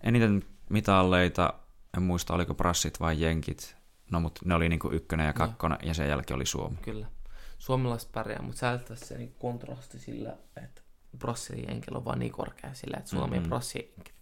eniten 0.04 0.44
mitalleita, 0.70 1.54
en 1.98 2.04
muista 2.04 2.34
oliko 2.34 2.54
prassit 2.54 3.00
vai 3.00 3.22
jenkit, 3.22 3.76
no 4.12 4.20
mutta 4.20 4.42
ne 4.46 4.56
oli 4.56 4.70
niinku 4.70 4.92
ykkönen 4.92 5.26
ja 5.26 5.34
kakkonen 5.34 5.78
no. 5.82 5.88
ja 5.88 5.94
sen 5.94 6.10
jälkeen 6.10 6.36
oli 6.36 6.46
Suomi. 6.46 6.78
Kyllä. 6.82 7.08
Suomalaiset 7.58 8.12
pärjää, 8.12 8.42
mutta 8.42 8.60
säältäisi 8.60 9.06
se 9.06 9.18
niin 9.18 9.36
kontrasti 9.40 10.00
sillä, 10.00 10.38
että 10.64 10.82
prassi 11.20 11.62
ja 11.62 11.68
jenkillä 11.68 11.98
on 11.98 12.06
vaan 12.06 12.20
niin 12.20 12.32
korkea 12.32 12.74
sillä, 12.74 12.98
että 12.98 13.10
Suomi 13.10 13.28
mm-hmm. 13.28 13.44
ja 13.44 13.50
prassi 13.50 13.80
ja 13.80 13.86
jenkit 13.86 14.16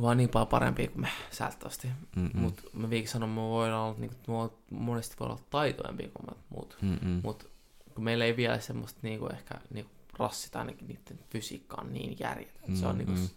on 0.00 0.04
vaan 0.04 0.16
niin 0.16 0.28
paljon 0.28 0.48
parempia 0.48 0.88
kuin 0.88 1.00
me 1.00 1.08
säältävästi. 1.30 1.88
Mm-hmm. 2.16 2.40
Mutta 2.40 2.62
mä 2.72 2.90
viikin 2.90 3.10
sanon, 3.10 3.28
me 3.28 3.40
voidaan 3.40 3.82
olla, 3.82 3.98
niin 3.98 4.10
kuin, 4.26 4.50
monesti 4.70 5.16
voi 5.20 5.26
olla 5.26 5.40
taitoimpia 5.50 6.08
kuin 6.14 6.38
muut. 6.48 6.76
Mm-hmm. 6.82 7.20
Mutta 7.24 7.46
kun 7.94 8.04
meillä 8.04 8.24
ei 8.24 8.36
vielä 8.36 8.60
semmoista 8.60 9.00
niin 9.02 9.18
kuin 9.18 9.32
ehkä 9.32 9.54
niin 9.70 9.84
kuin 9.84 9.94
rassit 10.18 10.56
ainakin 10.56 10.88
niiden 10.88 11.18
fysiikka 11.30 11.76
on 11.80 11.92
niin 11.92 12.16
järjetön. 12.20 12.60
Mm-hmm. 12.62 12.76
Se 12.76 12.86
on 12.86 12.98
niin 12.98 13.06
kuin, 13.06 13.30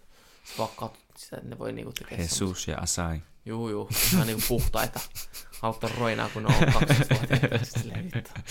Sä 0.44 0.54
vaan 0.58 0.70
katsot 0.76 1.18
sitä, 1.18 1.38
että 1.38 1.50
ne 1.50 1.60
voi 1.60 1.74
niinku 1.74 1.92
tekee 1.94 2.18
Jesus 2.18 2.38
semmoista. 2.38 2.72
ja 2.72 2.78
Asai. 2.78 3.22
Juu, 3.46 3.70
juu. 3.70 3.90
Ihan 4.14 4.28
niinku 4.28 4.44
puhtaita. 4.48 5.00
Auttaa 5.62 5.90
roinaa, 6.00 6.30
kun 6.30 6.44
ne 6.44 6.56
on 6.56 6.74
12 6.74 7.16
vuotta. 7.16 8.42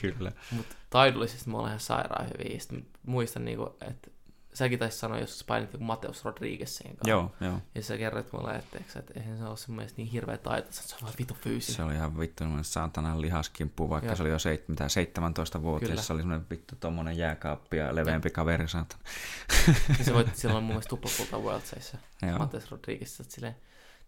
Kyllä. 0.00 0.32
Mutta 0.50 0.74
taidollisesti 0.90 1.50
me 1.50 1.56
ollaan 1.56 1.70
ihan 1.70 1.80
sairaan 1.80 2.26
hyviä. 2.28 2.58
Sitten 2.60 2.86
muistan, 3.06 3.44
niinku, 3.44 3.76
että 3.80 4.10
säkin 4.54 4.78
taisi 4.78 4.98
sanoa, 4.98 5.18
jos 5.18 5.44
painit 5.46 5.72
joku 5.72 5.84
Mateus 5.84 6.24
Rodriguezin 6.24 6.86
kanssa. 6.86 7.10
Joo, 7.10 7.34
joo. 7.40 7.58
Ja 7.74 7.82
sä 7.82 7.98
kerroit 7.98 8.32
mulle, 8.32 8.54
että, 8.56 8.78
että 8.78 9.12
eihän 9.16 9.38
se 9.38 9.44
ole 9.44 9.56
sun 9.56 9.74
mielestä 9.74 9.96
niin 9.96 10.08
hirveä 10.08 10.38
taito, 10.38 10.68
että 10.68 10.82
se 10.82 10.94
on 10.94 11.02
vaan 11.02 11.14
vitu 11.18 11.34
fyysinen. 11.34 11.76
Se 11.76 11.82
oli 11.82 11.94
ihan 11.94 12.18
vittu 12.18 12.44
semmoinen 12.44 12.64
saatanan 12.64 13.20
lihaskimppu, 13.20 13.90
vaikka 13.90 14.08
joo. 14.08 14.16
se 14.16 14.22
oli 14.22 14.30
jo 14.30 14.38
seit, 14.38 14.68
mitä, 14.68 14.88
17 14.88 15.62
vuotta, 15.62 16.02
se 16.02 16.12
oli 16.12 16.20
semmoinen 16.20 16.46
vittu 16.50 16.76
tommonen 16.80 17.16
jääkaappi 17.16 17.76
ja 17.76 17.94
leveämpi 17.94 18.28
ja. 18.28 18.32
kaveri 18.32 18.68
saatana. 18.68 19.02
ja 19.98 20.04
se 20.04 20.14
voitti 20.14 20.38
silloin 20.40 20.64
mun 20.64 20.72
mielestä 20.72 20.88
tuplakulta 20.90 21.38
Worldseissa. 21.38 21.98
Mateus 22.38 22.70
Rodriguez, 22.70 23.20
että 23.20 23.34
silleen, 23.34 23.56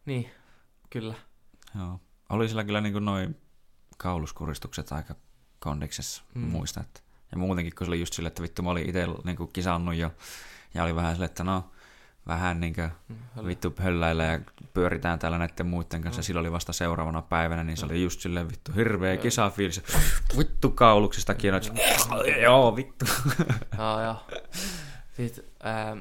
niin, 0.07 0.31
kyllä. 0.91 1.15
Joo. 1.79 2.01
Oli 2.29 2.49
sillä 2.49 2.65
kyllä 2.65 2.81
niin 2.81 2.93
kuin 2.93 3.05
noin 3.05 3.37
kauluskuristukset 3.97 4.93
aika 4.93 5.15
kondiksessa, 5.59 6.23
mm. 6.35 6.43
muista, 6.43 6.81
että 6.81 7.01
ja 7.33 7.39
muutenkin, 7.39 7.75
kun 7.79 7.87
se 7.87 7.91
oli 7.91 8.01
just 8.01 8.15
silleen, 8.15 8.29
että 8.29 8.43
vittu 8.43 8.63
mä 8.63 8.71
olin 8.71 8.89
itse 8.89 9.07
niin 9.25 9.37
kisannut 9.53 9.95
jo, 9.95 10.11
ja 10.75 10.85
oli 10.85 10.97
vähän 10.97 11.15
silleen, 11.15 11.31
että 11.31 11.45
no, 11.45 11.65
vähän 12.27 12.61
niin 12.61 12.75
kuin 12.75 12.91
mm, 13.09 13.47
vittu 13.47 13.75
hölläillä 13.79 14.25
ja 14.25 14.41
pyöritään 14.75 15.19
täällä 15.19 15.39
näiden 15.39 15.67
muiden 15.67 16.03
kanssa. 16.03 16.21
Mm. 16.21 16.25
Silloin 16.25 16.47
oli 16.47 16.53
vasta 16.53 16.73
seuraavana 16.73 17.23
päivänä, 17.23 17.65
niin 17.65 17.77
se 17.77 17.87
oli 17.87 18.03
just 18.03 18.21
silleen 18.21 18.49
vittu 18.49 18.73
hirveä 18.77 19.17
kisafiilis. 19.17 19.83
Vittu 20.39 20.71
kauluksista 20.71 21.35
kiinni, 21.35 21.61
joo 22.43 22.77
vittu. 22.77 23.05
joo, 23.79 24.03
joo. 24.03 24.17
Sitten 25.17 25.45
ähm, 25.67 25.99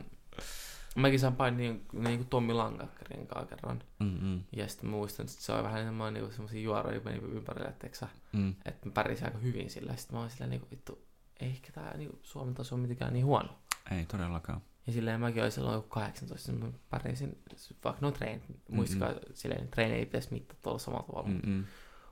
mäkin 0.96 1.20
saan 1.20 1.36
pain 1.36 1.58
niin, 1.58 1.86
niin 1.94 2.18
kuin 2.18 2.28
Tommi 2.28 2.54
Langakkarin 2.54 3.28
kanssa 3.28 3.56
kerran. 3.56 3.84
Mm-hmm. 4.00 4.44
Ja 4.52 4.68
sitten 4.68 4.90
muistan, 4.90 5.26
että 5.26 5.42
se 5.42 5.52
oli 5.52 5.64
vähän 5.64 5.82
enemmän 5.82 6.14
niin 6.14 6.32
semmoisia 6.32 6.62
juoroja 6.62 7.02
meni 7.06 7.18
ympärille, 7.18 7.70
että, 7.70 8.08
mm. 8.32 8.56
että 8.66 8.86
mä 8.86 8.92
pärjäsin 8.92 9.26
aika 9.26 9.38
hyvin 9.38 9.70
sillä. 9.70 9.96
Sitten 9.96 10.16
mä 10.16 10.20
olin 10.20 10.32
silleen 10.32 10.50
niin 10.50 10.60
kuin, 10.60 10.72
vittu, 10.72 11.06
ehkä 11.48 11.72
tämä 11.72 11.92
niin 11.98 12.20
Suomen 12.24 12.54
taso 12.54 12.76
on 12.76 12.82
mitenkään 12.82 13.14
niin 13.14 13.26
huono. 13.26 13.50
Ei 13.92 14.06
todellakaan. 14.06 14.62
Ja 14.88 14.94
silleen 14.94 15.20
mäkin 15.20 15.42
olin 15.42 15.52
silloin 15.52 15.84
18, 15.84 16.52
niin 16.52 16.66
mä 16.66 16.72
pärjäsin, 16.90 17.38
vaikka 17.84 18.02
no 18.02 18.12
treen, 18.12 18.42
muistakaa, 18.70 19.10
mm-hmm. 19.10 19.34
silleen 19.34 19.68
treeni 19.68 19.96
ei 19.96 20.06
pitäisi 20.06 20.34
mittaa 20.34 20.58
tuolla 20.62 20.80
samalla 20.80 21.08
tavalla. 21.08 21.30
Mm-hmm. 21.30 21.66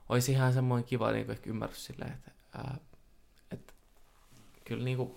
Olisi 0.08 0.32
ihan 0.32 0.52
semmoinen 0.52 0.84
kiva 0.84 1.12
niin 1.12 1.26
kuin 1.26 1.36
ehkä 1.36 1.50
ymmärrys 1.50 1.84
silleen, 1.84 2.12
että, 2.12 2.30
ää, 2.54 2.76
että 3.50 3.72
kyllä 4.64 4.84
niin 4.84 4.96
kuin, 4.96 5.14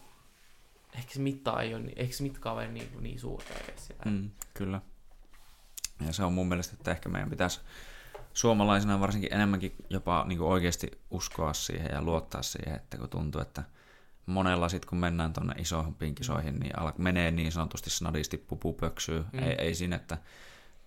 ehkä 0.95 1.13
se 1.13 1.19
mitta 1.19 1.61
ei 1.61 1.75
ole, 1.75 1.93
ehkä 1.95 2.13
se 2.13 2.23
mittakaava 2.23 2.63
ei 2.63 2.71
niin, 2.71 2.89
niin 2.99 3.19
suurta 3.19 3.53
edes. 3.53 3.93
Mm, 4.05 4.29
kyllä. 4.53 4.81
Ja 6.05 6.13
se 6.13 6.23
on 6.23 6.33
mun 6.33 6.47
mielestä, 6.47 6.75
että 6.79 6.91
ehkä 6.91 7.09
meidän 7.09 7.29
pitäisi 7.29 7.61
suomalaisina 8.33 8.99
varsinkin 8.99 9.33
enemmänkin 9.33 9.75
jopa 9.89 10.25
niin 10.27 10.37
kuin 10.37 10.47
oikeasti 10.47 10.91
uskoa 11.11 11.53
siihen 11.53 11.89
ja 11.91 12.01
luottaa 12.01 12.41
siihen, 12.41 12.75
että 12.75 12.97
kun 12.97 13.09
tuntuu, 13.09 13.41
että 13.41 13.63
monella 14.25 14.69
sitten 14.69 14.89
kun 14.89 14.97
mennään 14.97 15.33
tuonne 15.33 15.53
isoihin 15.57 16.15
kisoihin, 16.15 16.59
niin 16.59 16.79
al- 16.79 16.91
menee 16.97 17.31
niin 17.31 17.51
sanotusti 17.51 17.89
snadisti 17.89 18.37
pupupöksyy. 18.37 19.25
Mm. 19.33 19.39
Ei, 19.39 19.55
ei 19.57 19.75
siinä, 19.75 19.95
että 19.95 20.17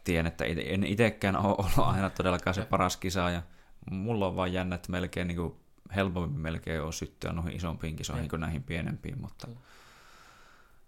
tiedän, 0.05 0.27
että 0.27 0.45
en 0.45 0.85
itsekään 0.85 1.37
ole 1.37 1.55
ollut 1.59 1.95
aina 1.95 2.11
todellakaan 2.11 2.55
se 2.55 2.65
paras 2.65 2.97
kisa 2.97 3.31
ja 3.31 3.43
mulla 3.91 4.27
on 4.27 4.37
vaan 4.37 4.53
jännä, 4.53 4.75
että 4.75 4.93
melkein 4.93 5.29
niin 5.29 5.37
kuin 5.37 5.57
helpommin 5.95 6.41
melkein 6.41 6.83
on 6.83 6.93
syttyä 6.93 7.33
noihin 7.33 7.57
isompiin 7.57 7.97
kisoihin 7.97 8.25
ja. 8.25 8.31
kuin 8.31 8.41
näihin 8.41 8.63
pienempiin, 8.63 9.21
mutta 9.21 9.49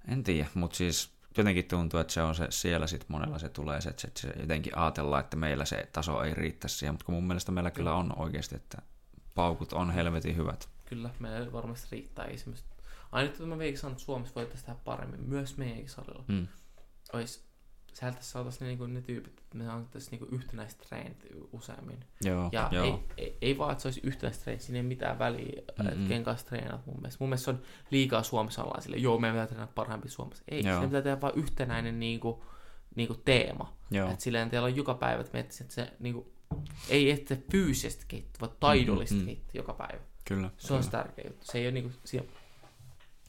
en 0.09 0.25
tiedä, 0.25 0.49
mutta 0.55 0.77
siis 0.77 1.10
jotenkin 1.39 1.65
tuntuu, 1.65 2.01
että 2.01 2.12
se 2.12 2.23
on 2.23 2.35
se, 2.35 2.47
siellä 2.51 2.86
sitten 2.86 3.07
monella 3.10 3.39
se 3.39 3.49
tulee 3.49 3.81
se, 3.81 3.89
että 3.89 4.10
se 4.15 4.33
jotenkin 4.41 4.78
ajatellaan, 4.78 5.20
että 5.20 5.36
meillä 5.36 5.65
se 5.65 5.89
taso 5.93 6.23
ei 6.23 6.35
riitä 6.35 6.68
siihen, 6.68 6.94
mutta 6.94 7.07
kun 7.07 7.15
mun 7.15 7.27
mielestä 7.27 7.52
meillä 7.52 7.70
kyllä 7.70 7.94
on 7.94 8.18
oikeasti, 8.18 8.57
että 8.57 8.83
paukut 9.35 9.73
on 9.73 9.91
helvetin 9.91 10.36
hyvät. 10.36 10.68
Kyllä, 10.89 11.10
meillä 11.18 11.52
varmasti 11.52 11.89
riittää. 11.92 12.25
Ei 12.25 12.39
semmoista... 12.39 12.68
Aina 13.12 13.31
että 13.31 13.42
mä 13.42 13.58
vielä 13.58 13.76
sanon, 13.76 13.92
että 13.92 14.05
Suomessa 14.05 14.34
voitaisiin 14.34 14.67
tehdä 14.67 14.78
paremmin, 14.84 15.28
myös 15.28 15.57
meidänkin 15.57 15.89
salilla. 15.89 16.25
Mm. 16.28 16.47
Olisi 17.12 17.49
sieltä 17.92 18.18
saataisiin 18.20 18.68
niinku 18.68 18.86
ne 18.86 19.00
tyypit, 19.00 19.39
että 19.39 19.58
me 19.58 19.68
annettaisiin 19.68 20.10
niinku 20.10 20.34
yhtenäiset 20.34 20.78
treenit 20.78 21.26
useammin. 21.52 22.05
Joo, 22.25 22.49
ja 22.52 22.68
joo. 22.73 22.84
Ei, 22.84 23.25
ei, 23.25 23.39
ei, 23.41 23.58
vaan, 23.58 23.73
että 23.73 23.83
se 23.83 23.89
olisi 23.89 24.00
yhtenäiset 24.05 24.42
treenit, 24.42 24.62
siinä 24.62 24.76
ei 24.76 24.83
mitään 24.83 25.18
väliä, 25.18 25.62
mm-hmm. 25.62 25.89
että 25.89 26.08
ken 26.08 26.25
kanssa 26.25 26.47
treenaat 26.47 26.86
mun 26.86 26.97
mielestä. 26.97 27.17
Mun 27.20 27.28
mielestä 27.28 27.44
se 27.44 27.50
on 27.50 27.62
liikaa 27.91 28.23
Suomessa 28.23 28.65
ollaan 28.65 28.83
sille, 28.83 28.97
joo, 28.97 29.18
meidän 29.18 29.34
pitää 29.34 29.47
treenata 29.47 29.73
parhaampi 29.75 30.08
Suomessa. 30.08 30.44
Ei, 30.49 30.62
se 30.62 30.68
pitää 30.86 31.02
tehdä 31.02 31.20
vain 31.20 31.39
yhtenäinen 31.39 32.00
niinku, 32.00 32.44
niinku 32.94 33.15
teema. 33.15 33.76
Että 34.10 34.25
silleen 34.25 34.50
teillä 34.50 34.67
on 34.67 34.76
joka 34.76 34.94
päivä, 34.94 35.20
että, 35.20 35.39
että 35.39 35.55
se 35.68 35.92
niinku, 35.99 36.33
ei 36.89 37.10
että 37.10 37.36
fyysisesti 37.50 38.05
kehittyy, 38.08 38.41
vaan 38.41 38.57
taidollisesti 38.60 39.15
mm-hmm. 39.15 39.26
kehittyy 39.26 39.58
joka 39.60 39.75
päivä. 39.75 40.00
Kyllä. 40.28 40.50
Se 40.58 40.73
on 40.73 40.81
kyllä. 40.81 40.90
tärkeä 40.90 41.24
juttu. 41.26 41.47
Se 41.47 41.58
ei 41.58 41.65
ole 41.65 41.73
niinku, 41.73 41.92
siellä... 42.05 42.28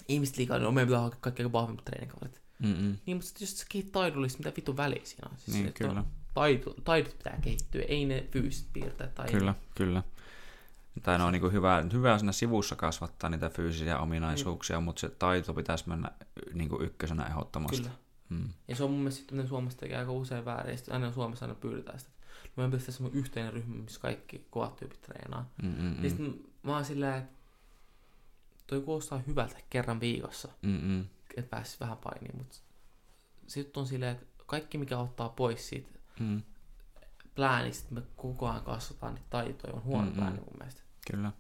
ihmiset 0.08 0.38
liikaa, 0.38 0.58
niin 0.58 0.64
no, 0.64 0.72
meidän 0.72 0.88
pitää 0.88 1.02
hakea 1.02 1.20
kaikkein 1.22 1.52
vahvimmat 1.52 1.86
treenikaverit. 1.86 2.42
Mm-mm. 2.60 2.98
Niin, 3.06 3.18
mutta 3.18 3.32
jos 3.40 3.60
sä 3.60 3.66
kehit 3.70 3.92
taidollisesti, 3.92 4.44
mitä 4.44 4.56
vittu 4.56 4.78
väliä 4.78 5.02
siinä 5.04 5.30
on? 5.32 5.38
Siis 5.38 5.58
niin, 5.58 5.74
kyllä. 5.74 6.04
Taito, 6.34 6.76
taidot 6.84 7.18
pitää 7.18 7.40
kehittyä, 7.42 7.82
ei 7.88 8.06
ne 8.06 8.28
fyysiset 8.32 8.68
piirteet. 8.74 9.16
Tai 9.16 9.28
kyllä, 9.32 9.56
kyllä. 9.76 10.04
Tai 11.04 11.18
no 11.18 11.28
on 11.28 11.34
niin 11.34 11.52
hyvä, 11.52 11.86
hyvä 11.94 12.18
siinä 12.18 12.32
sivussa 12.32 12.76
kasvattaa 12.76 13.30
niitä 13.30 13.50
fyysisiä 13.50 14.00
ominaisuuksia, 14.00 14.80
mm. 14.80 14.84
mutta 14.84 15.00
se 15.00 15.10
taito 15.10 15.54
pitäisi 15.54 15.90
mennä 15.90 16.12
niin 16.54 16.70
kuin 16.70 16.82
ykkösenä 16.82 17.26
ehdottomasti. 17.26 17.78
Kyllä. 17.78 17.92
Mm. 18.30 18.50
Ja 18.68 18.76
se 18.76 18.84
on 18.84 18.92
mun 18.92 19.00
mielestä 19.00 19.20
sitten, 19.20 19.48
Suomessa 19.48 19.80
tekee 19.80 19.98
aika 19.98 20.12
usein 20.12 20.46
väärin. 20.46 20.78
Sitten 20.78 20.94
aina 20.94 21.12
Suomessa 21.12 21.46
aina 21.46 21.56
pyydetään 21.56 22.00
sitä. 22.00 22.12
No 22.44 22.52
meidän 22.56 22.72
pitäisi 22.72 22.92
semmoinen 22.92 23.20
yhteinen 23.20 23.54
ryhmä, 23.54 23.76
missä 23.76 24.00
kaikki 24.00 24.48
kovat 24.50 24.76
tyypit 24.76 25.02
treenaa. 25.02 25.50
Mm-mm. 25.64 26.04
Ja 26.04 26.10
sitten 26.10 26.40
mä 26.64 26.74
oon 26.74 26.86
silleen, 26.86 27.16
että 27.16 27.40
toi 28.68 28.82
kuulostaa 28.82 29.22
hyvältä 29.28 29.56
kerran 29.70 30.00
viikossa. 30.00 30.48
Mm-mm. 30.62 31.06
Että 31.38 31.50
pääsisi 31.50 31.78
vähän 31.80 31.98
painiin, 31.98 32.38
mutta 32.38 32.58
sitten 33.48 33.82
on 33.82 33.88
silleen, 33.88 34.12
että 34.12 34.26
kaikki 34.46 34.78
mikä 34.78 34.98
ottaa 34.98 35.30
pois 35.30 35.70
siitä 35.70 35.90
mm. 36.20 36.42
pläänistä, 37.36 37.94
me 37.94 38.02
koko 38.16 38.50
ajan 38.50 38.64
kasvataan 38.64 39.14
niitä 39.14 39.28
taitoja, 39.30 39.74
on 39.74 39.84
huono 39.84 40.04
mm-hmm. 40.04 40.18
plääni 40.18 40.38
mun 40.38 40.58
mielestä. 40.60 40.82
Kyllä. 41.12 41.32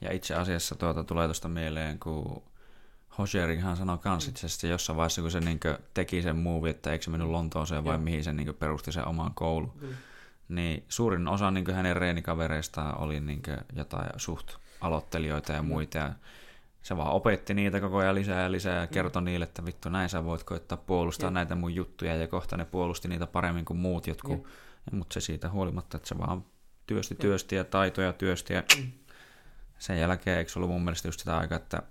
Ja 0.00 0.12
itse 0.12 0.34
asiassa 0.34 0.74
tuota, 0.74 1.04
tulee 1.04 1.26
tuosta 1.26 1.48
mieleen, 1.48 1.98
kun 1.98 2.42
Hoserihan 3.18 3.76
sanoi 3.76 3.98
kans 3.98 4.28
itse 4.28 4.46
asiassa 4.46 4.66
jossain 4.66 4.96
vaiheessa, 4.96 5.22
kun 5.22 5.30
se 5.30 5.40
niin 5.40 5.60
teki 5.94 6.22
sen 6.22 6.36
movie, 6.36 6.70
että 6.70 6.92
eikö 6.92 7.04
se 7.04 7.10
mennyt 7.10 7.28
Lontooseen 7.28 7.84
vai 7.84 7.94
Joo. 7.94 8.02
mihin 8.02 8.24
se 8.24 8.32
niin 8.32 8.54
perusti 8.54 8.92
sen 8.92 9.06
oman 9.06 9.34
koulun. 9.34 9.72
Kyllä. 9.80 9.96
Niin 10.48 10.84
suurin 10.88 11.28
osa 11.28 11.50
niin 11.50 11.74
hänen 11.74 11.96
reenikavereistaan 11.96 12.98
oli 12.98 13.20
niin 13.20 13.42
jotain 13.72 14.08
suht 14.16 14.56
aloittelijoita 14.80 15.52
ja 15.52 15.62
muita. 15.62 15.98
Ja 15.98 16.12
se 16.82 16.96
vaan 16.96 17.12
opetti 17.12 17.54
niitä 17.54 17.80
koko 17.80 17.96
ajan 17.96 18.14
lisää 18.14 18.42
ja 18.42 18.52
lisää 18.52 18.80
ja 18.80 18.86
kertoi 18.86 19.22
mm. 19.22 19.24
niille, 19.24 19.44
että 19.44 19.64
vittu 19.66 19.88
näin 19.88 20.08
sä 20.08 20.24
voit 20.24 20.42
koittaa 20.42 20.78
puolustaa 20.78 21.26
ja. 21.26 21.30
näitä 21.30 21.54
mun 21.54 21.74
juttuja 21.74 22.16
ja 22.16 22.28
kohta 22.28 22.56
ne 22.56 22.64
puolusti 22.64 23.08
niitä 23.08 23.26
paremmin 23.26 23.64
kuin 23.64 23.76
muut 23.76 24.06
jotkut. 24.06 24.46
Mutta 24.92 25.14
se 25.14 25.20
siitä 25.20 25.50
huolimatta, 25.50 25.96
että 25.96 26.08
se 26.08 26.18
vaan 26.18 26.44
työsti 26.86 27.14
ja. 27.14 27.18
työsti 27.18 27.56
ja 27.56 27.64
taitoja 27.64 28.12
työsti 28.12 28.54
ja 28.54 28.62
mm. 28.78 28.92
sen 29.78 30.00
jälkeen 30.00 30.38
eikö 30.38 30.52
ollut 30.56 30.70
mun 30.70 30.84
mielestä 30.84 31.08
just 31.08 31.20
sitä 31.20 31.38
aikaa, 31.38 31.56
että 31.56 31.82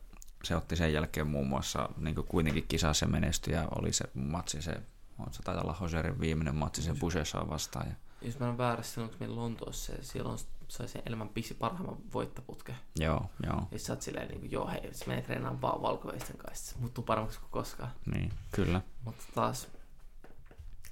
se 0.43 0.55
otti 0.55 0.75
sen 0.75 0.93
jälkeen 0.93 1.27
muun 1.27 1.47
muassa 1.47 1.89
niin 1.97 2.15
kuitenkin 2.15 2.65
kisassa 2.67 3.05
menestyi 3.05 3.53
ja 3.53 3.67
oli 3.75 3.93
se 3.93 4.05
matsi, 4.13 4.61
se, 4.61 4.81
on 5.19 5.33
se 5.33 5.43
taitaa 5.43 5.63
olla 5.63 5.73
Hoserin 5.73 6.19
viimeinen 6.19 6.55
matsi 6.55 6.81
se 6.81 6.93
Bushessaa 6.99 7.49
vastaan. 7.49 7.87
Ja... 7.87 7.95
Jos 8.25 8.39
mä 8.39 8.49
en 8.49 8.57
väärässä 8.57 8.93
sanonut, 8.93 9.19
meillä 9.19 9.35
Lontoossa 9.35 9.93
siellä 10.01 10.31
on 10.31 10.37
sai 10.67 10.87
sen 10.87 11.01
elämän 11.05 11.29
pisi 11.29 11.53
parhaimman 11.53 11.97
voittoputke. 12.13 12.75
Joo, 12.99 13.25
joo. 13.43 13.67
Ja 13.71 13.79
sä 13.79 13.93
oot 13.93 14.01
silleen, 14.01 14.27
niin 14.27 14.39
kuin, 14.39 14.51
joo 14.51 14.67
hei, 14.67 14.93
se 14.93 15.05
menee 15.07 15.21
treenaamaan 15.21 15.61
vaan 15.61 15.81
valkoveisten 15.81 16.37
kanssa, 16.37 16.73
se 16.73 16.79
muuttuu 16.79 17.03
paremmaksi 17.03 17.39
kuin 17.39 17.51
koskaan. 17.51 17.91
Niin, 18.05 18.31
kyllä. 18.51 18.81
Mutta 19.03 19.23
taas 19.35 19.67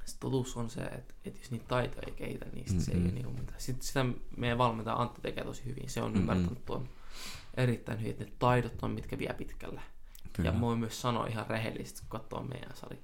se 0.05 0.17
totuus 0.19 0.57
on 0.57 0.69
se, 0.69 0.81
että, 0.81 1.13
että 1.25 1.39
jos 1.39 1.51
niitä 1.51 1.65
taitoja 1.67 2.07
ei 2.07 2.13
kehitä, 2.13 2.45
niin 2.45 2.65
sit 2.65 2.77
mm-hmm. 2.77 2.85
se 2.85 2.91
ei 2.91 2.97
ole 2.97 3.11
niin 3.11 3.25
kuin 3.25 3.39
mitään. 3.39 3.61
Sitten 3.61 3.87
sitä 3.87 4.05
meidän 4.37 4.57
valmentaja 4.57 4.95
Antti 4.95 5.21
tekee 5.21 5.43
tosi 5.43 5.65
hyvin. 5.65 5.89
Se 5.89 6.01
on 6.01 6.11
mm-hmm. 6.11 6.21
ymmärtänyt 6.21 6.65
tuon 6.65 6.89
erittäin 7.53 7.99
hyvin, 7.99 8.11
että 8.11 8.23
ne 8.23 8.31
taidot 8.39 8.83
on 8.83 8.91
mitkä 8.91 9.17
vie 9.17 9.33
pitkälle. 9.37 9.81
Kyllä. 10.33 10.49
Ja 10.49 10.61
voin 10.61 10.79
myös 10.79 11.01
sanoa 11.01 11.27
ihan 11.27 11.47
rehellisesti, 11.47 12.01
kun 12.01 12.09
katsoo 12.09 12.43
meidän 12.43 12.75
sali. 12.75 13.03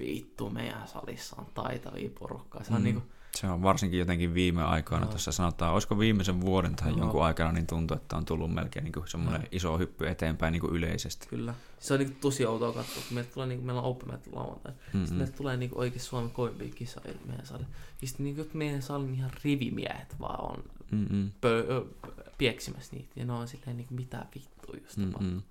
Vittu, 0.00 0.50
meidän 0.50 0.88
salissa 0.88 1.36
on 1.38 1.46
taitavia 1.54 2.10
porukkaa. 2.18 2.64
Se 2.64 2.72
on 2.72 2.78
mm. 2.78 2.84
niin 2.84 2.94
kuin, 2.94 3.10
se 3.36 3.46
on 3.46 3.62
varsinkin 3.62 3.98
jotenkin 3.98 4.34
viime 4.34 4.62
aikoina, 4.62 5.04
no. 5.04 5.10
tuossa 5.10 5.32
sanotaan, 5.32 5.72
olisiko 5.72 5.98
viimeisen 5.98 6.40
vuoden 6.40 6.76
tai 6.76 6.92
no. 6.92 6.98
jonkun 6.98 7.24
aikana, 7.24 7.52
niin 7.52 7.66
tuntuu, 7.66 7.96
että 7.96 8.16
on 8.16 8.24
tullut 8.24 8.54
melkein 8.54 8.84
niin 8.84 8.94
semmoinen 9.06 9.40
no. 9.40 9.46
iso 9.52 9.78
hyppy 9.78 10.08
eteenpäin 10.08 10.52
niin 10.52 10.60
kuin 10.60 10.74
yleisesti. 10.74 11.26
Kyllä. 11.28 11.54
Se 11.78 11.94
on 11.94 12.00
niin 12.00 12.16
tosi 12.20 12.46
outoa 12.46 12.72
katsoa, 12.72 13.02
kun 13.08 13.14
meillä, 13.14 13.30
tulee, 13.34 13.46
niin 13.46 13.58
kuin, 13.58 13.66
meillä 13.66 13.82
on 13.82 13.88
Open 13.88 14.08
Mat 14.08 14.26
lauantai. 14.32 14.72
Mm-hmm. 14.72 15.00
Sitten 15.00 15.18
meillä 15.18 15.36
tulee 15.36 15.56
niin 15.56 15.70
oikein 15.74 16.00
Suomen 16.00 16.30
koimpia 16.30 16.68
kisoja 16.74 17.14
meidän 17.26 17.46
sali. 17.46 17.64
Ja 18.02 18.08
sitten 18.08 18.24
niin 18.24 18.36
kuin, 18.36 18.50
meidän 18.52 18.82
salin 18.82 19.14
ihan 19.14 19.30
rivimiehet 19.44 20.16
vaan 20.20 20.44
on 20.44 20.64
mm-hmm. 20.90 21.30
pö- 21.46 22.10
pieksimässä 22.38 22.96
niitä. 22.96 23.12
Ja 23.16 23.24
ne 23.24 23.32
on 23.32 23.48
silleen 23.48 23.76
niin 23.76 23.86
kuin, 23.86 24.00
mitä 24.00 24.26
vittua 24.34 24.74
just 24.82 24.96
mm-hmm. 24.96 25.42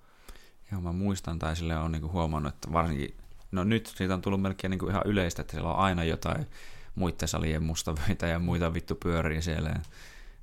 Joo, 0.72 0.80
mä 0.80 0.92
muistan 0.92 1.38
tai 1.38 1.56
sille 1.56 1.76
on 1.76 1.92
niin 1.92 2.02
kuin 2.02 2.12
huomannut, 2.12 2.54
että 2.54 2.72
varsinkin, 2.72 3.14
no 3.52 3.64
nyt 3.64 3.86
siitä 3.86 4.14
on 4.14 4.22
tullut 4.22 4.42
melkein 4.42 4.70
niin 4.70 4.78
kuin 4.78 4.90
ihan 4.90 5.02
yleistä, 5.06 5.42
että 5.42 5.52
siellä 5.52 5.70
on 5.70 5.78
aina 5.78 6.04
jotain 6.04 6.46
muiden 6.94 7.28
salien 7.28 7.62
mustavöitä 7.62 8.26
ja 8.26 8.38
muita 8.38 8.74
vittu 8.74 8.94
pyörii 8.94 9.42
siellä. 9.42 9.68
Ja 9.68 9.80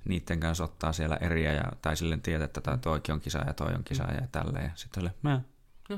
niiden 0.06 0.40
kanssa 0.40 0.64
ottaa 0.64 0.94
siellä 0.94 1.18
eriä 1.22 1.54
ja, 1.54 1.72
tai 1.82 1.98
silleen 1.98 2.22
tietää, 2.22 2.46
että 2.46 2.62
tämä 2.62 2.78
toikin 2.78 3.14
on 3.14 3.22
kisa 3.22 3.38
ja 3.48 3.54
toi 3.54 3.74
on 3.74 3.84
kisa 3.84 4.04
ja 4.04 4.28
tälleen. 4.32 4.66
Ja 4.66 4.72
sitten 4.76 5.04
oli, 5.04 5.10
mä, 5.22 5.42
no. 5.90 5.96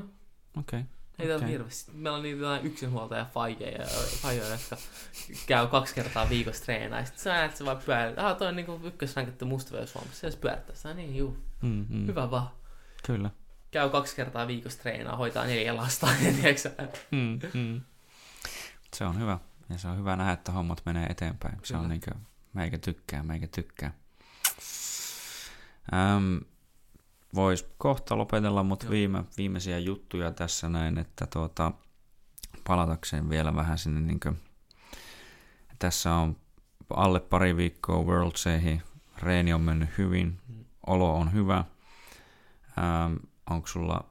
okei. 0.56 0.80
Okay. 0.80 0.84
Ei 1.20 1.32
okay. 1.34 1.48
hirveästi. 1.48 1.92
Meillä 1.92 2.16
on 2.16 2.22
niitä 2.22 2.58
yksinhuoltaja 2.58 3.24
fajeja, 3.24 3.86
fajeja, 4.22 4.48
jotka 4.48 4.76
käy 5.46 5.66
kaksi 5.66 5.94
kertaa 5.94 6.28
viikossa 6.28 6.64
treenaa. 6.64 7.04
Sitten 7.04 7.22
sä 7.22 7.30
näet, 7.30 7.56
se 7.56 7.64
vaan 7.64 7.78
pyörittää. 7.86 8.28
Ah, 8.28 8.36
toi 8.36 8.48
on 8.48 8.56
niinku 8.56 8.80
ykkösrankettu 8.84 9.46
mustavyö 9.46 9.86
Suomessa. 9.86 10.30
Se 10.30 10.36
pyörittää. 10.36 10.76
Sä 10.76 10.94
niin, 10.94 11.16
juu. 11.16 11.36
Mm, 11.62 11.86
mm. 11.88 12.06
Hyvä 12.06 12.30
vaan. 12.30 12.50
Kyllä. 13.06 13.30
Käy 13.70 13.90
kaksi 13.90 14.16
kertaa 14.16 14.46
viikossa 14.46 14.82
treenaa, 14.82 15.16
hoitaa 15.16 15.46
neljä 15.46 15.76
lasta. 15.76 16.06
mm, 17.10 17.38
mm. 17.54 17.80
Se 18.94 19.04
on 19.04 19.20
hyvä. 19.20 19.38
Ja 19.70 19.78
se 19.78 19.88
on 19.88 19.98
hyvä 19.98 20.16
nähdä, 20.16 20.32
että 20.32 20.52
hommat 20.52 20.82
menee 20.84 21.06
eteenpäin. 21.06 21.54
Kyllä. 21.54 21.66
Se 21.66 21.76
on 21.76 21.88
niin 21.88 22.00
kuin, 22.00 22.26
meikä 22.52 22.78
tykkää, 22.78 23.22
meikä 23.22 23.46
tykkää. 23.46 23.92
Ähm, 25.92 26.36
Voisi 27.34 27.66
kohta 27.78 28.18
lopetella, 28.18 28.62
mutta 28.62 28.90
viime, 28.90 29.24
viimeisiä 29.36 29.78
juttuja 29.78 30.30
tässä 30.30 30.68
näin, 30.68 30.98
että 30.98 31.26
tuota, 31.26 31.72
palatakseen 32.66 33.30
vielä 33.30 33.54
vähän 33.54 33.78
sinne, 33.78 34.00
niin 34.00 34.20
kuin, 34.20 34.40
tässä 35.78 36.14
on 36.14 36.36
alle 36.94 37.20
pari 37.20 37.56
viikkoa 37.56 38.02
Worldseihin, 38.02 38.82
reeni 39.22 39.52
on 39.52 39.60
mennyt 39.60 39.88
hyvin, 39.98 40.38
mm. 40.48 40.64
olo 40.86 41.14
on 41.16 41.32
hyvä. 41.32 41.64
Ähm, 42.78 43.16
onko 43.50 43.66
sulla 43.66 44.04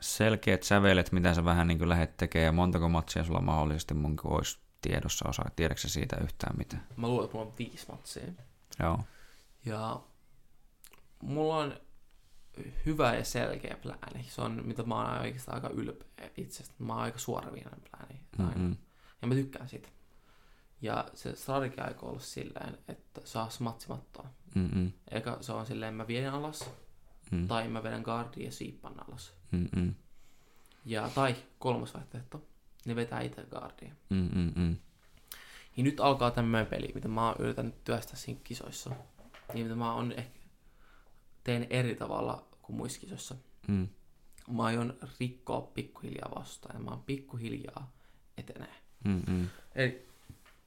selkeät 0.00 0.62
sävelet, 0.62 1.12
mitä 1.12 1.34
sä 1.34 1.44
vähän 1.44 1.68
niin 1.68 1.88
lähdet 1.88 2.16
tekemään, 2.16 2.46
ja 2.46 2.52
montako 2.52 2.88
matsia 2.88 3.24
sulla 3.24 3.40
mahdollisesti 3.40 3.94
mun 3.94 4.16
olisi 4.24 4.58
tiedossa 4.80 5.28
osaa? 5.28 5.50
Tiedätkö 5.56 5.88
siitä 5.88 6.16
yhtään 6.16 6.58
mitään? 6.58 6.86
Mä 6.96 7.08
luulen, 7.08 7.24
että 7.24 7.36
mulla 7.36 7.50
on 7.50 7.58
viisi 7.58 7.86
matsia. 7.88 8.22
Joo. 8.80 9.00
Ja 9.64 10.00
mulla 11.22 11.56
on 11.56 11.80
hyvä 12.86 13.14
ja 13.14 13.24
selkeä 13.24 13.76
plääni. 13.82 14.26
Se 14.28 14.40
on, 14.40 14.62
mitä 14.64 14.82
mä 14.82 14.94
oon 14.94 15.20
oikeastaan 15.20 15.54
aika 15.54 15.68
ylpeä 15.68 16.30
itsestä. 16.36 16.74
Mä 16.78 16.92
oon 16.92 17.02
aika 17.02 17.18
suoraviinainen 17.18 17.82
plääni. 17.90 18.20
Mm-hmm. 18.38 18.76
Ja 19.22 19.28
mä 19.28 19.34
tykkään 19.34 19.68
siitä. 19.68 19.88
Ja 20.82 21.04
se 21.14 21.36
strategia 21.36 21.84
aika 21.84 22.06
ollut 22.06 22.22
silleen, 22.22 22.78
että 22.88 23.20
saa 23.24 23.48
matsimattoa. 23.60 24.28
Mm-hmm. 24.54 24.92
Eikä 25.10 25.36
se 25.40 25.52
on 25.52 25.66
silleen, 25.66 25.94
mä 25.94 26.06
vien 26.06 26.32
alas, 26.32 26.70
mm. 27.30 27.48
tai 27.48 27.68
mä 27.68 27.82
vedän 27.82 28.02
guardia 28.02 28.44
ja 28.44 28.52
siippan 28.52 28.94
alas. 29.08 29.34
Mm-hmm. 29.50 29.94
Ja, 30.84 31.10
tai 31.14 31.36
kolmas 31.58 31.94
vaihtoehto, 31.94 32.46
ne 32.84 32.96
vetää 32.96 33.20
itse 33.20 33.42
guardia. 33.50 33.92
Mm, 34.10 34.28
mm, 34.34 34.52
mm. 34.56 34.76
Niin 35.76 35.84
nyt 35.84 36.00
alkaa 36.00 36.30
tämmöinen 36.30 36.66
peli, 36.66 36.92
mitä 36.94 37.08
mä 37.08 37.26
oon 37.26 37.36
yrittänyt 37.38 37.84
työstää 37.84 38.16
siinä 38.16 38.40
kisoissa. 38.44 38.90
Niin 39.54 39.66
mitä 39.66 39.76
mä 39.76 39.94
oon 39.94 40.12
ehkä 40.12 40.38
teen 41.44 41.66
eri 41.70 41.94
tavalla 41.94 42.46
kuin 42.62 42.76
muissa 42.76 43.00
kisoissa. 43.00 43.34
Mm. 43.68 43.88
Mä 44.50 44.64
aion 44.64 44.96
rikkoa 45.20 45.60
pikkuhiljaa 45.60 46.32
vastaan 46.34 46.76
ja 46.76 46.84
mä 46.84 46.90
oon 46.90 47.02
pikkuhiljaa 47.02 47.92
etenee. 48.38 48.74
Mm-mm. 49.04 49.48
Eli 49.74 50.08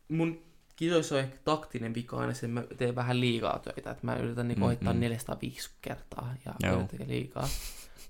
mun 0.08 0.53
kisoissa 0.76 1.16
on 1.16 1.22
ehkä 1.22 1.38
taktinen 1.46 1.94
vika 1.94 2.18
aina 2.18 2.32
että 2.32 2.48
mä 2.48 2.64
teen 2.78 2.96
vähän 2.96 3.20
liikaa 3.20 3.60
töitä. 3.60 3.92
Että 3.92 4.06
mä 4.06 4.16
yritän 4.16 4.48
niinku 4.48 4.60
Mm, 4.60 4.66
ohittaa 4.66 4.94
mm. 4.94 5.00
405 5.00 5.70
kertaa 5.82 6.34
ja 6.46 6.54
Joo. 6.70 6.88
liikaa. 7.08 7.48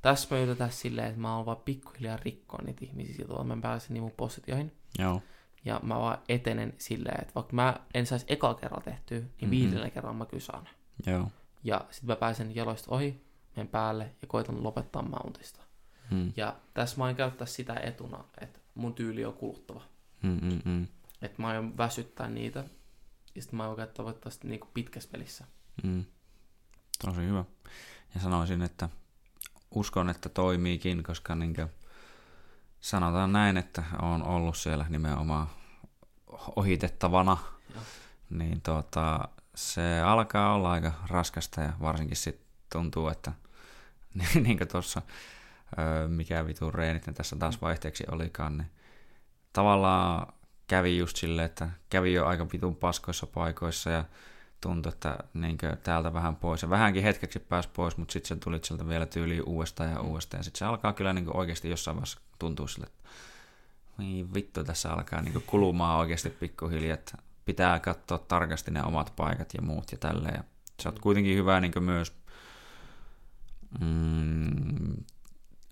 Tässä 0.02 0.36
mä 0.36 0.42
yritän 0.42 0.72
silleen, 0.72 1.08
että 1.08 1.20
mä 1.22 1.36
oon 1.38 1.46
vaan 1.46 1.58
pikkuhiljaa 1.66 2.18
rikkoa 2.22 2.60
niitä 2.66 2.86
ihmisiä 2.86 3.14
sillä 3.16 3.28
tavalla, 3.28 3.56
mä 3.56 3.62
pääsen 3.62 3.94
niin 3.94 4.02
mun 4.04 4.12
positioihin. 4.12 4.72
Joo. 5.00 5.22
Ja 5.66 5.80
mä 5.84 6.00
vaan 6.00 6.18
etenen 6.30 6.74
silleen, 6.78 7.22
että 7.22 7.36
vaikka 7.36 7.54
mä 7.54 7.76
en 7.94 8.06
saisi 8.06 8.26
eka 8.30 8.54
kerralla 8.54 8.84
tehtyä, 8.84 9.18
niin 9.20 9.30
Mhm. 9.42 9.52
viidellä 9.52 9.90
kerralla 9.90 10.18
mä 10.18 10.26
saan. 10.40 10.70
Joo. 11.08 11.28
Ja 11.64 11.86
sitten 11.92 12.08
mä 12.08 12.16
pääsen 12.16 12.56
jaloista 12.56 12.92
ohi, 12.96 13.24
menen 13.56 13.68
päälle 13.68 14.12
ja 14.22 14.28
koitan 14.28 14.64
lopettaa 14.64 15.02
mountista. 15.02 15.60
Mm. 16.12 16.34
Ja 16.38 16.56
tässä 16.74 16.98
mä 16.98 17.04
aion 17.04 17.16
käyttää 17.16 17.48
sitä 17.48 17.74
etuna, 17.74 18.24
että 18.42 18.60
mun 18.76 18.94
tyyli 18.94 19.26
on 19.26 19.34
kuluttava. 19.34 19.82
Mm, 20.24 20.40
mm, 20.42 20.60
mm. 20.66 20.88
Että 21.24 21.42
mä 21.42 21.48
aion 21.48 21.78
väsyttää 21.78 22.30
niitä. 22.30 22.64
Ja 23.36 23.42
sitten 23.42 23.58
mä 23.58 23.64
aion 23.64 23.76
käyttää 23.76 24.06
voittaa 24.06 24.32
sitten 24.32 24.50
niinku 24.50 24.68
pitkässä 24.74 25.10
pelissä. 25.12 25.46
Mm. 25.84 26.06
Tosi 27.06 27.22
hyvä. 27.22 27.46
Ja 28.16 28.22
sanoisin, 28.22 28.62
että 28.62 28.90
uskon, 29.72 30.10
että 30.10 30.30
toimiikin, 30.30 31.04
koska 31.04 31.36
niin 31.36 31.56
sanotaan 32.80 33.34
näin, 33.34 33.58
että 33.58 33.84
on 34.02 34.24
ollut 34.24 34.58
siellä 34.58 34.86
nimenomaan 34.90 35.48
ohitettavana, 36.56 37.38
Joo. 37.74 37.84
niin 38.30 38.62
tota, 38.62 39.28
se 39.56 40.02
alkaa 40.02 40.54
olla 40.54 40.72
aika 40.72 40.94
raskasta 41.08 41.62
ja 41.62 41.74
varsinkin 41.82 42.18
sitten 42.18 42.48
tuntuu, 42.72 43.08
että 43.08 43.32
niin 44.44 44.58
kuin 44.58 44.68
tuossa, 44.68 45.02
mikä 46.08 46.46
vitun 46.46 46.74
reenit 46.74 47.08
ne 47.08 47.14
tässä 47.14 47.36
taas 47.36 47.62
vaihteeksi 47.62 48.04
olikaan, 48.12 48.58
niin 48.58 48.72
tavallaan 49.54 50.34
kävi 50.68 50.98
just 50.98 51.18
silleen, 51.18 51.46
että 51.46 51.70
kävi 51.90 52.14
jo 52.14 52.26
aika 52.26 52.48
vitun 52.54 52.76
paskoissa 52.76 53.28
paikoissa 53.28 53.90
ja 53.90 54.06
tuntui, 54.62 54.92
että 54.92 55.18
niin 55.34 55.58
täältä 55.84 56.14
vähän 56.14 56.36
pois. 56.36 56.62
Ja 56.62 56.70
vähänkin 56.70 57.04
hetkeksi 57.04 57.40
pääsi 57.40 57.70
pois, 57.74 57.98
mutta 57.98 58.14
sitten 58.14 58.28
se 58.28 58.36
tuli 58.36 58.60
sieltä 58.64 58.88
vielä 58.88 59.06
tyyliin 59.06 59.44
uudestaan 59.46 59.92
ja 59.92 60.02
uudestaan. 60.02 60.40
Ja 60.40 60.44
sitten 60.44 60.60
se 60.60 60.66
alkaa 60.66 60.94
kyllä 60.94 61.14
niin 61.14 61.38
oikeasti 61.38 61.70
jossain 61.70 61.96
vaiheessa 61.96 62.20
tuntua 62.40 62.68
sille, 62.68 62.86
että 62.86 63.10
niin 63.98 64.34
vittu 64.34 64.64
tässä 64.64 64.94
alkaa 64.94 65.22
niin 65.22 65.44
kulumaan 65.48 66.00
oikeasti 66.00 66.30
pikkuhiljaa, 66.30 66.94
että 66.94 67.18
pitää 67.46 67.80
katsoa 67.80 68.18
tarkasti 68.18 68.72
ne 68.72 68.84
omat 68.84 69.14
paikat 69.16 69.54
ja 69.54 69.62
muut 69.62 69.92
ja 69.92 69.98
tälleen. 69.98 70.36
Ja 70.36 70.44
sä 70.84 70.90
oot 70.90 71.00
kuitenkin 71.00 71.38
hyvä 71.38 71.60
niin 71.60 71.74
myös, 71.80 72.14
mm, 73.80 74.96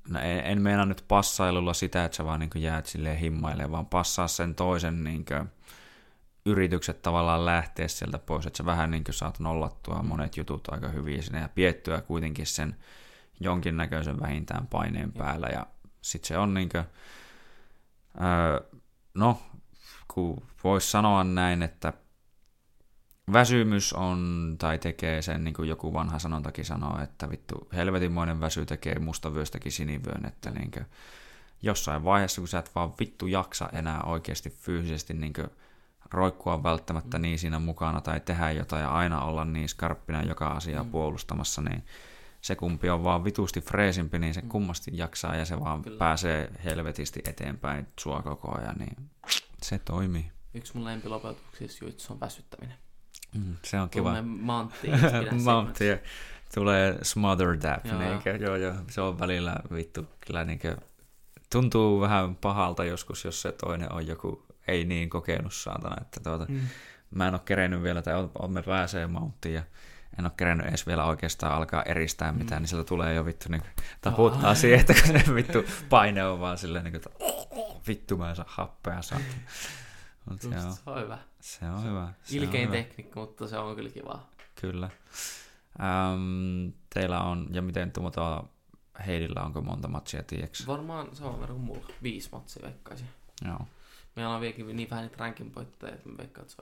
no 0.09 0.19
en, 0.19 0.45
en 0.45 0.61
meinaa 0.61 0.85
nyt 0.85 1.05
passailulla 1.07 1.73
sitä, 1.73 2.05
että 2.05 2.15
sä 2.17 2.25
vaan 2.25 2.39
niin 2.39 2.49
jäät 2.55 2.85
silleen 2.85 3.17
himmailemaan, 3.17 3.71
vaan 3.71 3.85
passaa 3.85 4.27
sen 4.27 4.55
toisen 4.55 5.03
niin 5.03 5.25
yritykset 6.45 7.01
tavallaan 7.01 7.45
lähteä 7.45 7.87
sieltä 7.87 8.19
pois, 8.19 8.45
että 8.45 8.57
sä 8.57 8.65
vähän 8.65 8.91
niin 8.91 9.03
saat 9.09 9.39
nollattua 9.39 10.03
monet 10.03 10.37
jutut 10.37 10.67
aika 10.71 10.89
hyvin 10.89 11.23
sinne 11.23 11.39
ja 11.39 11.49
piettyä 11.49 12.01
kuitenkin 12.01 12.47
sen 12.47 12.75
jonkinnäköisen 13.39 14.19
vähintään 14.19 14.67
paineen 14.67 15.11
päällä 15.11 15.47
ja 15.47 15.67
sitten 16.01 16.27
se 16.27 16.37
on 16.37 16.53
niin 16.53 16.69
kuin, 16.69 16.83
öö, 18.21 18.69
no, 19.13 19.41
kun 20.07 20.43
voisi 20.63 20.91
sanoa 20.91 21.23
näin, 21.23 21.63
että 21.63 21.93
väsymys 23.33 23.93
on, 23.93 24.55
tai 24.59 24.77
tekee 24.79 25.21
sen, 25.21 25.43
niin 25.43 25.53
kuin 25.53 25.69
joku 25.69 25.93
vanha 25.93 26.19
sanontakin 26.19 26.65
sanoo, 26.65 26.99
että 27.03 27.29
vittu, 27.29 27.67
helvetinmoinen 27.73 28.39
väsy 28.39 28.65
tekee 28.65 28.99
mustavyöstäkin 28.99 29.71
sinivyön, 29.71 30.25
että 30.25 30.51
niin 30.51 30.71
kuin, 30.71 30.85
jossain 31.61 32.03
vaiheessa, 32.03 32.41
kun 32.41 32.47
sä 32.47 32.59
et 32.59 32.71
vaan 32.75 32.93
vittu 32.99 33.27
jaksa 33.27 33.69
enää 33.73 34.01
oikeasti 34.03 34.49
fyysisesti 34.49 35.13
niin 35.13 35.33
kuin, 35.33 35.47
roikkua 36.11 36.63
välttämättä 36.63 37.19
niin 37.19 37.39
siinä 37.39 37.59
mukana 37.59 38.01
tai 38.01 38.19
tehdä 38.19 38.51
jotain 38.51 38.81
ja 38.81 38.91
aina 38.91 39.21
olla 39.23 39.45
niin 39.45 39.69
skarppina 39.69 40.23
joka 40.23 40.47
asiaa 40.47 40.83
Mm. 40.83 40.91
puolustamassa, 40.91 41.61
niin 41.61 41.83
se 42.41 42.55
kumpi 42.55 42.89
on 42.89 43.03
vaan 43.03 43.23
vitusti 43.23 43.61
freesimpi, 43.61 44.19
niin 44.19 44.33
se 44.33 44.41
Mm. 44.41 44.49
kummasti 44.49 44.91
jaksaa 44.93 45.35
ja 45.35 45.45
se 45.45 45.59
vaan 45.59 45.81
Kyllä. 45.81 45.97
pääsee 45.97 46.51
helvetisti 46.63 47.21
eteenpäin 47.27 47.87
sua 47.99 48.21
koko 48.21 48.57
ajan, 48.61 48.75
niin 48.75 48.95
se 49.61 49.79
toimii. 49.79 50.31
Yksi 50.53 50.75
mun 50.77 50.85
lempilopetuksissa 50.85 51.85
jutsu 51.85 52.13
on 52.13 52.19
väsyttäminen. 52.19 52.77
Mm, 53.35 53.55
se 53.63 53.79
on 53.79 53.89
kiva. 53.89 54.21
Mantti. 54.21 54.87
tulee 56.55 56.97
smother 57.01 57.57
dab, 57.63 57.85
Joo. 57.85 57.99
niinkö? 57.99 58.29
Joo, 58.39 58.55
joo, 58.55 58.73
se 58.89 59.01
on 59.01 59.19
välillä 59.19 59.55
vittu, 59.73 60.07
kyllä 60.27 60.43
niinkö, 60.43 60.77
tuntuu 61.51 62.01
vähän 62.01 62.35
pahalta 62.35 62.85
joskus, 62.85 63.25
jos 63.25 63.41
se 63.41 63.51
toinen 63.51 63.91
on 63.93 64.07
joku 64.07 64.45
ei 64.67 64.85
niin 64.85 65.09
kokenut 65.09 65.53
saatana, 65.53 65.95
että 66.01 66.19
tuota, 66.23 66.45
Mm. 66.49 66.59
mä 67.15 67.27
en 67.27 67.33
ole 67.33 67.41
kerennyt 67.45 67.83
vielä, 67.83 68.01
tai 68.01 68.13
on- 68.13 68.31
on- 68.39 68.51
me 68.51 68.61
pääsee 68.63 69.07
mounttiin 69.07 69.55
ja 69.55 69.63
en 70.19 70.25
ole 70.25 70.31
kerennyt 70.37 70.67
edes 70.67 70.87
vielä 70.87 71.05
oikeastaan 71.05 71.53
alkaa 71.55 71.83
eristää 71.83 72.31
mitään, 72.31 72.59
Mm. 72.59 72.61
niin 72.61 72.69
sieltä 72.69 72.87
tulee 72.87 73.13
jo 73.13 73.25
vittu 73.25 73.45
niin 73.49 73.63
taputtaa 74.01 74.55
siihen, 74.55 74.79
että 74.79 74.93
kun 74.93 75.19
se 75.21 75.35
vittu 75.35 75.63
paine 75.89 76.25
on 76.25 76.39
vaan 76.39 76.57
silleen, 76.57 76.83
niin 76.85 77.01
kuin, 77.01 77.31
vittu 77.87 78.17
mä 78.17 78.29
en 78.29 78.35
saa 78.35 78.45
happea 78.47 79.01
saatana. 79.01 79.29
Mut 80.29 80.41
se 80.41 80.47
Just, 80.47 80.87
on, 80.87 81.17
se 81.41 81.65
on 81.65 81.83
hyvä. 81.83 81.83
se 81.83 81.89
hyvä. 81.89 82.13
Se 82.23 82.37
Ilkein 82.37 82.67
on 82.69 82.73
hyvä. 82.73 82.83
tekniikka, 82.83 83.19
mutta 83.19 83.47
se 83.47 83.57
on 83.57 83.75
kyllä 83.75 83.89
kivaa. 83.89 84.29
Kyllä. 84.61 84.89
Ähm, 85.81 86.69
teillä 86.93 87.21
on, 87.21 87.47
ja 87.51 87.61
miten 87.61 87.91
tuota 87.91 88.43
Heidillä 89.07 89.41
onko 89.43 89.61
monta 89.61 89.87
matsia, 89.87 90.23
tiedätkö? 90.23 90.57
Varmaan 90.67 91.15
sama 91.15 91.39
verran 91.39 91.57
kuin 91.57 91.65
mulla. 91.65 91.87
Viisi 92.03 92.29
matsia 92.31 92.63
veikkaisin. 92.63 93.07
Joo. 93.45 93.67
Meillä 94.15 94.35
on 94.35 94.41
vieläkin 94.41 94.75
niin 94.75 94.89
vähän 94.89 95.03
niitä 95.03 95.17
rankin 95.17 95.51
poitteja, 95.51 95.93
että 95.93 96.09
mä 96.09 96.17
veikkaan, 96.17 96.45
että 96.45 96.55
se 96.55 96.61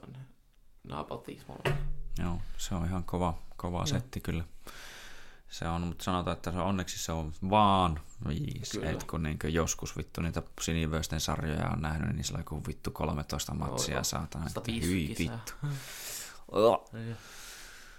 on 1.00 1.22
viisi 1.26 1.44
molemmilla. 1.48 1.86
Joo, 2.18 2.40
se 2.56 2.74
on 2.74 2.84
ihan 2.86 3.04
kova, 3.04 3.38
kova 3.56 3.78
Joo. 3.78 3.86
setti 3.86 4.20
kyllä. 4.20 4.44
Se 5.50 5.68
on, 5.68 5.82
mutta 5.82 6.04
sanotaan, 6.04 6.36
että 6.36 6.52
se 6.52 6.58
onneksi 6.58 6.98
se 6.98 7.12
on 7.12 7.32
vaan 7.50 8.00
viisi. 8.28 8.78
Kyllä. 8.78 8.90
Et 8.90 9.04
kun 9.04 9.22
niin 9.22 9.38
joskus 9.44 9.96
vittu 9.96 10.20
niitä 10.20 10.42
sinivöisten 10.60 11.20
sarjoja 11.20 11.68
on 11.68 11.82
nähnyt, 11.82 12.16
niin 12.16 12.24
sillä 12.24 12.36
on 12.36 12.40
joku 12.40 12.62
vittu 12.66 12.90
13 12.90 13.54
matsia 13.54 13.94
joo. 13.94 14.04
saatana. 14.04 14.46
että 14.46 14.60
150 14.60 14.86
Hyi 14.86 15.16
vittu. 15.18 15.52
Oh. 16.52 16.90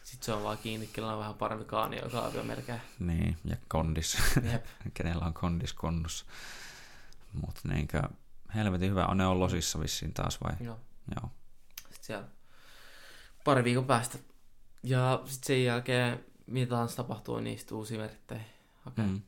Sitten 0.04 0.26
se 0.26 0.34
on 0.34 0.44
vaan 0.44 0.58
kiinni, 0.58 0.88
kenellä 0.88 1.14
on 1.14 1.20
vähän 1.20 1.34
parempi 1.34 1.66
kaani, 1.66 2.00
joka 2.00 2.22
on 2.22 2.46
melkein. 2.46 2.82
Niin, 3.00 3.38
ja 3.46 3.56
kondis. 3.68 4.18
Jep. 4.52 4.66
Kenellä 4.94 5.26
on 5.26 5.34
kondis 5.34 5.74
konnussa. 5.74 6.26
Mutta 7.34 7.62
niinkö, 7.64 8.02
helvetin 8.56 8.90
hyvä. 8.90 9.06
On 9.06 9.18
ne 9.18 9.28
on 9.28 9.40
losissa 9.40 9.80
vissiin 9.80 10.14
taas 10.14 10.40
vai? 10.44 10.54
Joo. 10.60 10.80
Joo. 11.16 11.32
Sitten 11.78 12.04
siellä 12.04 12.28
pari 13.44 13.64
viikon 13.64 13.86
päästä. 13.86 14.18
Ja 14.84 15.22
sitten 15.26 15.48
sen 15.48 15.64
jälkeen, 15.64 16.26
mitä 16.48 16.70
tahansa 16.70 16.96
tapahtuu, 16.96 17.36
niin 17.36 17.44
niistä 17.44 17.76
uusia 17.76 18.00
merittejä. 18.00 18.42
Okei. 18.88 19.06
Mm. 19.06 19.22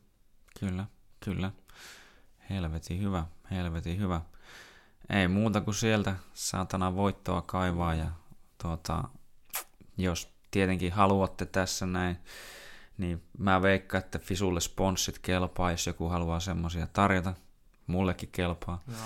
Kyllä, 0.59 0.85
kyllä. 1.19 1.51
Helvetin 2.50 3.01
hyvä, 3.01 3.25
helvetin 3.51 4.00
hyvä. 4.00 4.22
Ei 5.09 5.27
muuta 5.27 5.61
kuin 5.61 5.75
sieltä 5.75 6.16
saatana 6.33 6.95
voittoa 6.95 7.42
kaivaa 7.42 7.95
ja 7.95 8.08
tuota, 8.61 9.03
jos 9.98 10.33
tietenkin 10.51 10.92
haluatte 10.92 11.45
tässä 11.45 11.85
näin, 11.85 12.17
niin 12.98 13.24
mä 13.38 13.61
veikkaan, 13.61 14.03
että 14.03 14.19
Fisulle 14.19 14.59
sponssit 14.59 15.19
kelpaa, 15.19 15.72
jos 15.72 15.88
joku 15.88 16.09
haluaa 16.09 16.40
semmosia 16.40 16.88
tarjota. 16.88 17.33
Mullekin 17.88 18.30
kelpaa, 18.32 18.83
Joo. 18.88 18.98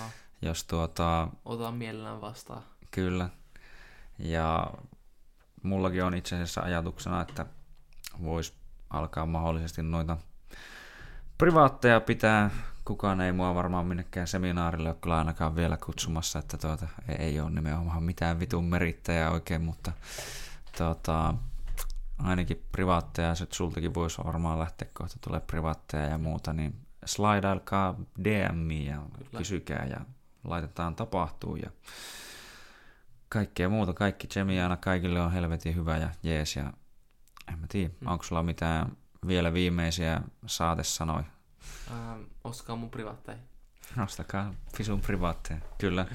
jos 0.42 0.64
tuota, 0.64 1.28
Otan 1.46 1.74
mielellään 1.74 2.22
vastaan. 2.22 2.64
Kyllä. 2.92 3.30
Ja 4.20 4.74
mullakin 5.64 6.04
on 6.04 6.14
itse 6.14 6.36
asiassa 6.36 6.62
ajatuksena, 6.62 7.22
että 7.22 7.46
voisi 8.24 8.54
alkaa 8.90 9.26
mahdollisesti 9.26 9.84
noita 9.84 10.18
privaatteja 11.38 12.02
pitää. 12.02 12.50
Kukaan 12.86 13.22
ei 13.22 13.32
mua 13.32 13.56
varmaan 13.56 13.86
minnekään 13.86 14.28
seminaarille 14.28 14.90
ole 14.90 14.98
kyllä 15.02 15.18
ainakaan 15.18 15.56
vielä 15.56 15.78
kutsumassa, 15.78 16.40
että 16.40 16.58
tuota, 16.58 16.88
ei, 17.10 17.16
ei 17.16 17.40
ole 17.40 17.50
nimenomaan 17.50 18.04
mitään 18.04 18.40
vitun 18.40 18.66
merittäjää 18.66 19.32
oikein, 19.32 19.62
mutta 19.62 19.92
tuota, 20.78 21.34
ainakin 22.18 22.64
privaatteja, 22.72 23.36
sit 23.36 23.54
sultakin 23.54 23.94
voisi 23.94 24.18
varmaan 24.26 24.60
lähteä 24.60 24.88
kohta 24.94 25.18
tulee 25.22 25.40
privaatteja 25.40 26.04
ja 26.04 26.18
muuta, 26.18 26.54
niin 26.54 26.76
slaidailkaa 27.06 27.96
DM 28.24 28.72
ja 28.72 29.02
Kyllä. 29.18 29.38
kysykää 29.38 29.86
ja 29.90 30.00
laitetaan 30.44 30.96
tapahtuu 30.96 31.56
ja 31.56 31.70
kaikkea 33.30 33.70
muuta, 33.70 33.94
kaikki 33.94 34.28
Chemiana, 34.28 34.78
kaikille 34.78 35.22
on 35.22 35.32
helvetin 35.32 35.76
hyvä 35.76 35.98
ja 35.98 36.10
jees 36.24 36.56
ja 36.56 36.74
en 37.54 37.60
mä 37.60 37.68
tiedä, 37.70 37.94
Mm. 38.02 38.08
onko 38.08 38.24
sulla 38.24 38.44
mitään 38.44 38.98
vielä 39.28 39.54
viimeisiä 39.54 40.22
saatesanoja? 40.46 41.24
Ähm, 41.92 42.22
ostakaa 42.44 42.76
mun 42.76 42.90
privaatteja. 42.90 43.38
Nostakaa 43.96 44.54
Fisun 44.78 45.02
privaatteja, 45.02 45.60
kyllä. 45.78 46.06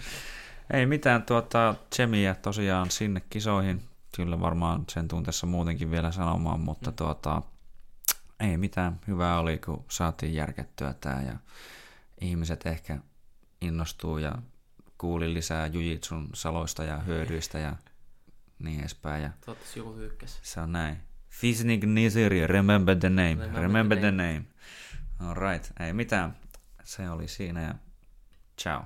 Ei 0.72 0.86
mitään 0.86 1.22
tuota 1.22 1.74
Chemiä 1.94 2.34
tosiaan 2.34 2.90
sinne 2.90 3.22
kisoihin. 3.30 3.82
Kyllä 4.16 4.40
varmaan 4.40 4.84
sen 4.90 5.08
tuntessa 5.08 5.46
muutenkin 5.46 5.90
vielä 5.90 6.12
sanomaan, 6.12 6.60
mutta 6.60 6.90
mm. 6.90 6.96
tuota, 6.96 7.42
ei 8.40 8.56
mitään. 8.56 9.00
Hyvää 9.06 9.38
oli, 9.38 9.58
kun 9.58 9.84
saatiin 9.88 10.34
järkettyä 10.34 10.94
tämä 11.00 11.22
ja 11.22 11.36
ihmiset 12.20 12.66
ehkä 12.66 12.98
innostuu 13.60 14.18
ja 14.18 14.32
kuuli 14.98 15.34
lisää 15.34 15.66
Jujitsun 15.66 16.28
saloista 16.34 16.84
ja 16.84 16.98
hyödyistä 16.98 17.58
ja 17.58 17.76
niin 18.58 18.80
edespäin. 18.80 19.22
Ja 19.22 19.30
Toivottavasti 19.46 19.78
joku. 19.78 19.94
Se 20.42 20.60
on 20.60 20.72
näin. 20.72 21.11
Fisnik 21.42 21.84
Niziri, 21.84 22.46
remember 22.46 22.94
the 22.94 23.08
name. 23.08 23.34
Remember, 23.34 23.62
remember 23.62 23.98
the, 23.98 24.10
name. 24.10 24.32
name. 24.32 24.44
All 25.20 25.34
right, 25.34 25.72
ei 25.80 25.92
mitään. 25.92 26.36
Se 26.84 27.10
oli 27.10 27.28
siinä 27.28 27.62
ja 27.62 27.74
ciao. 28.58 28.84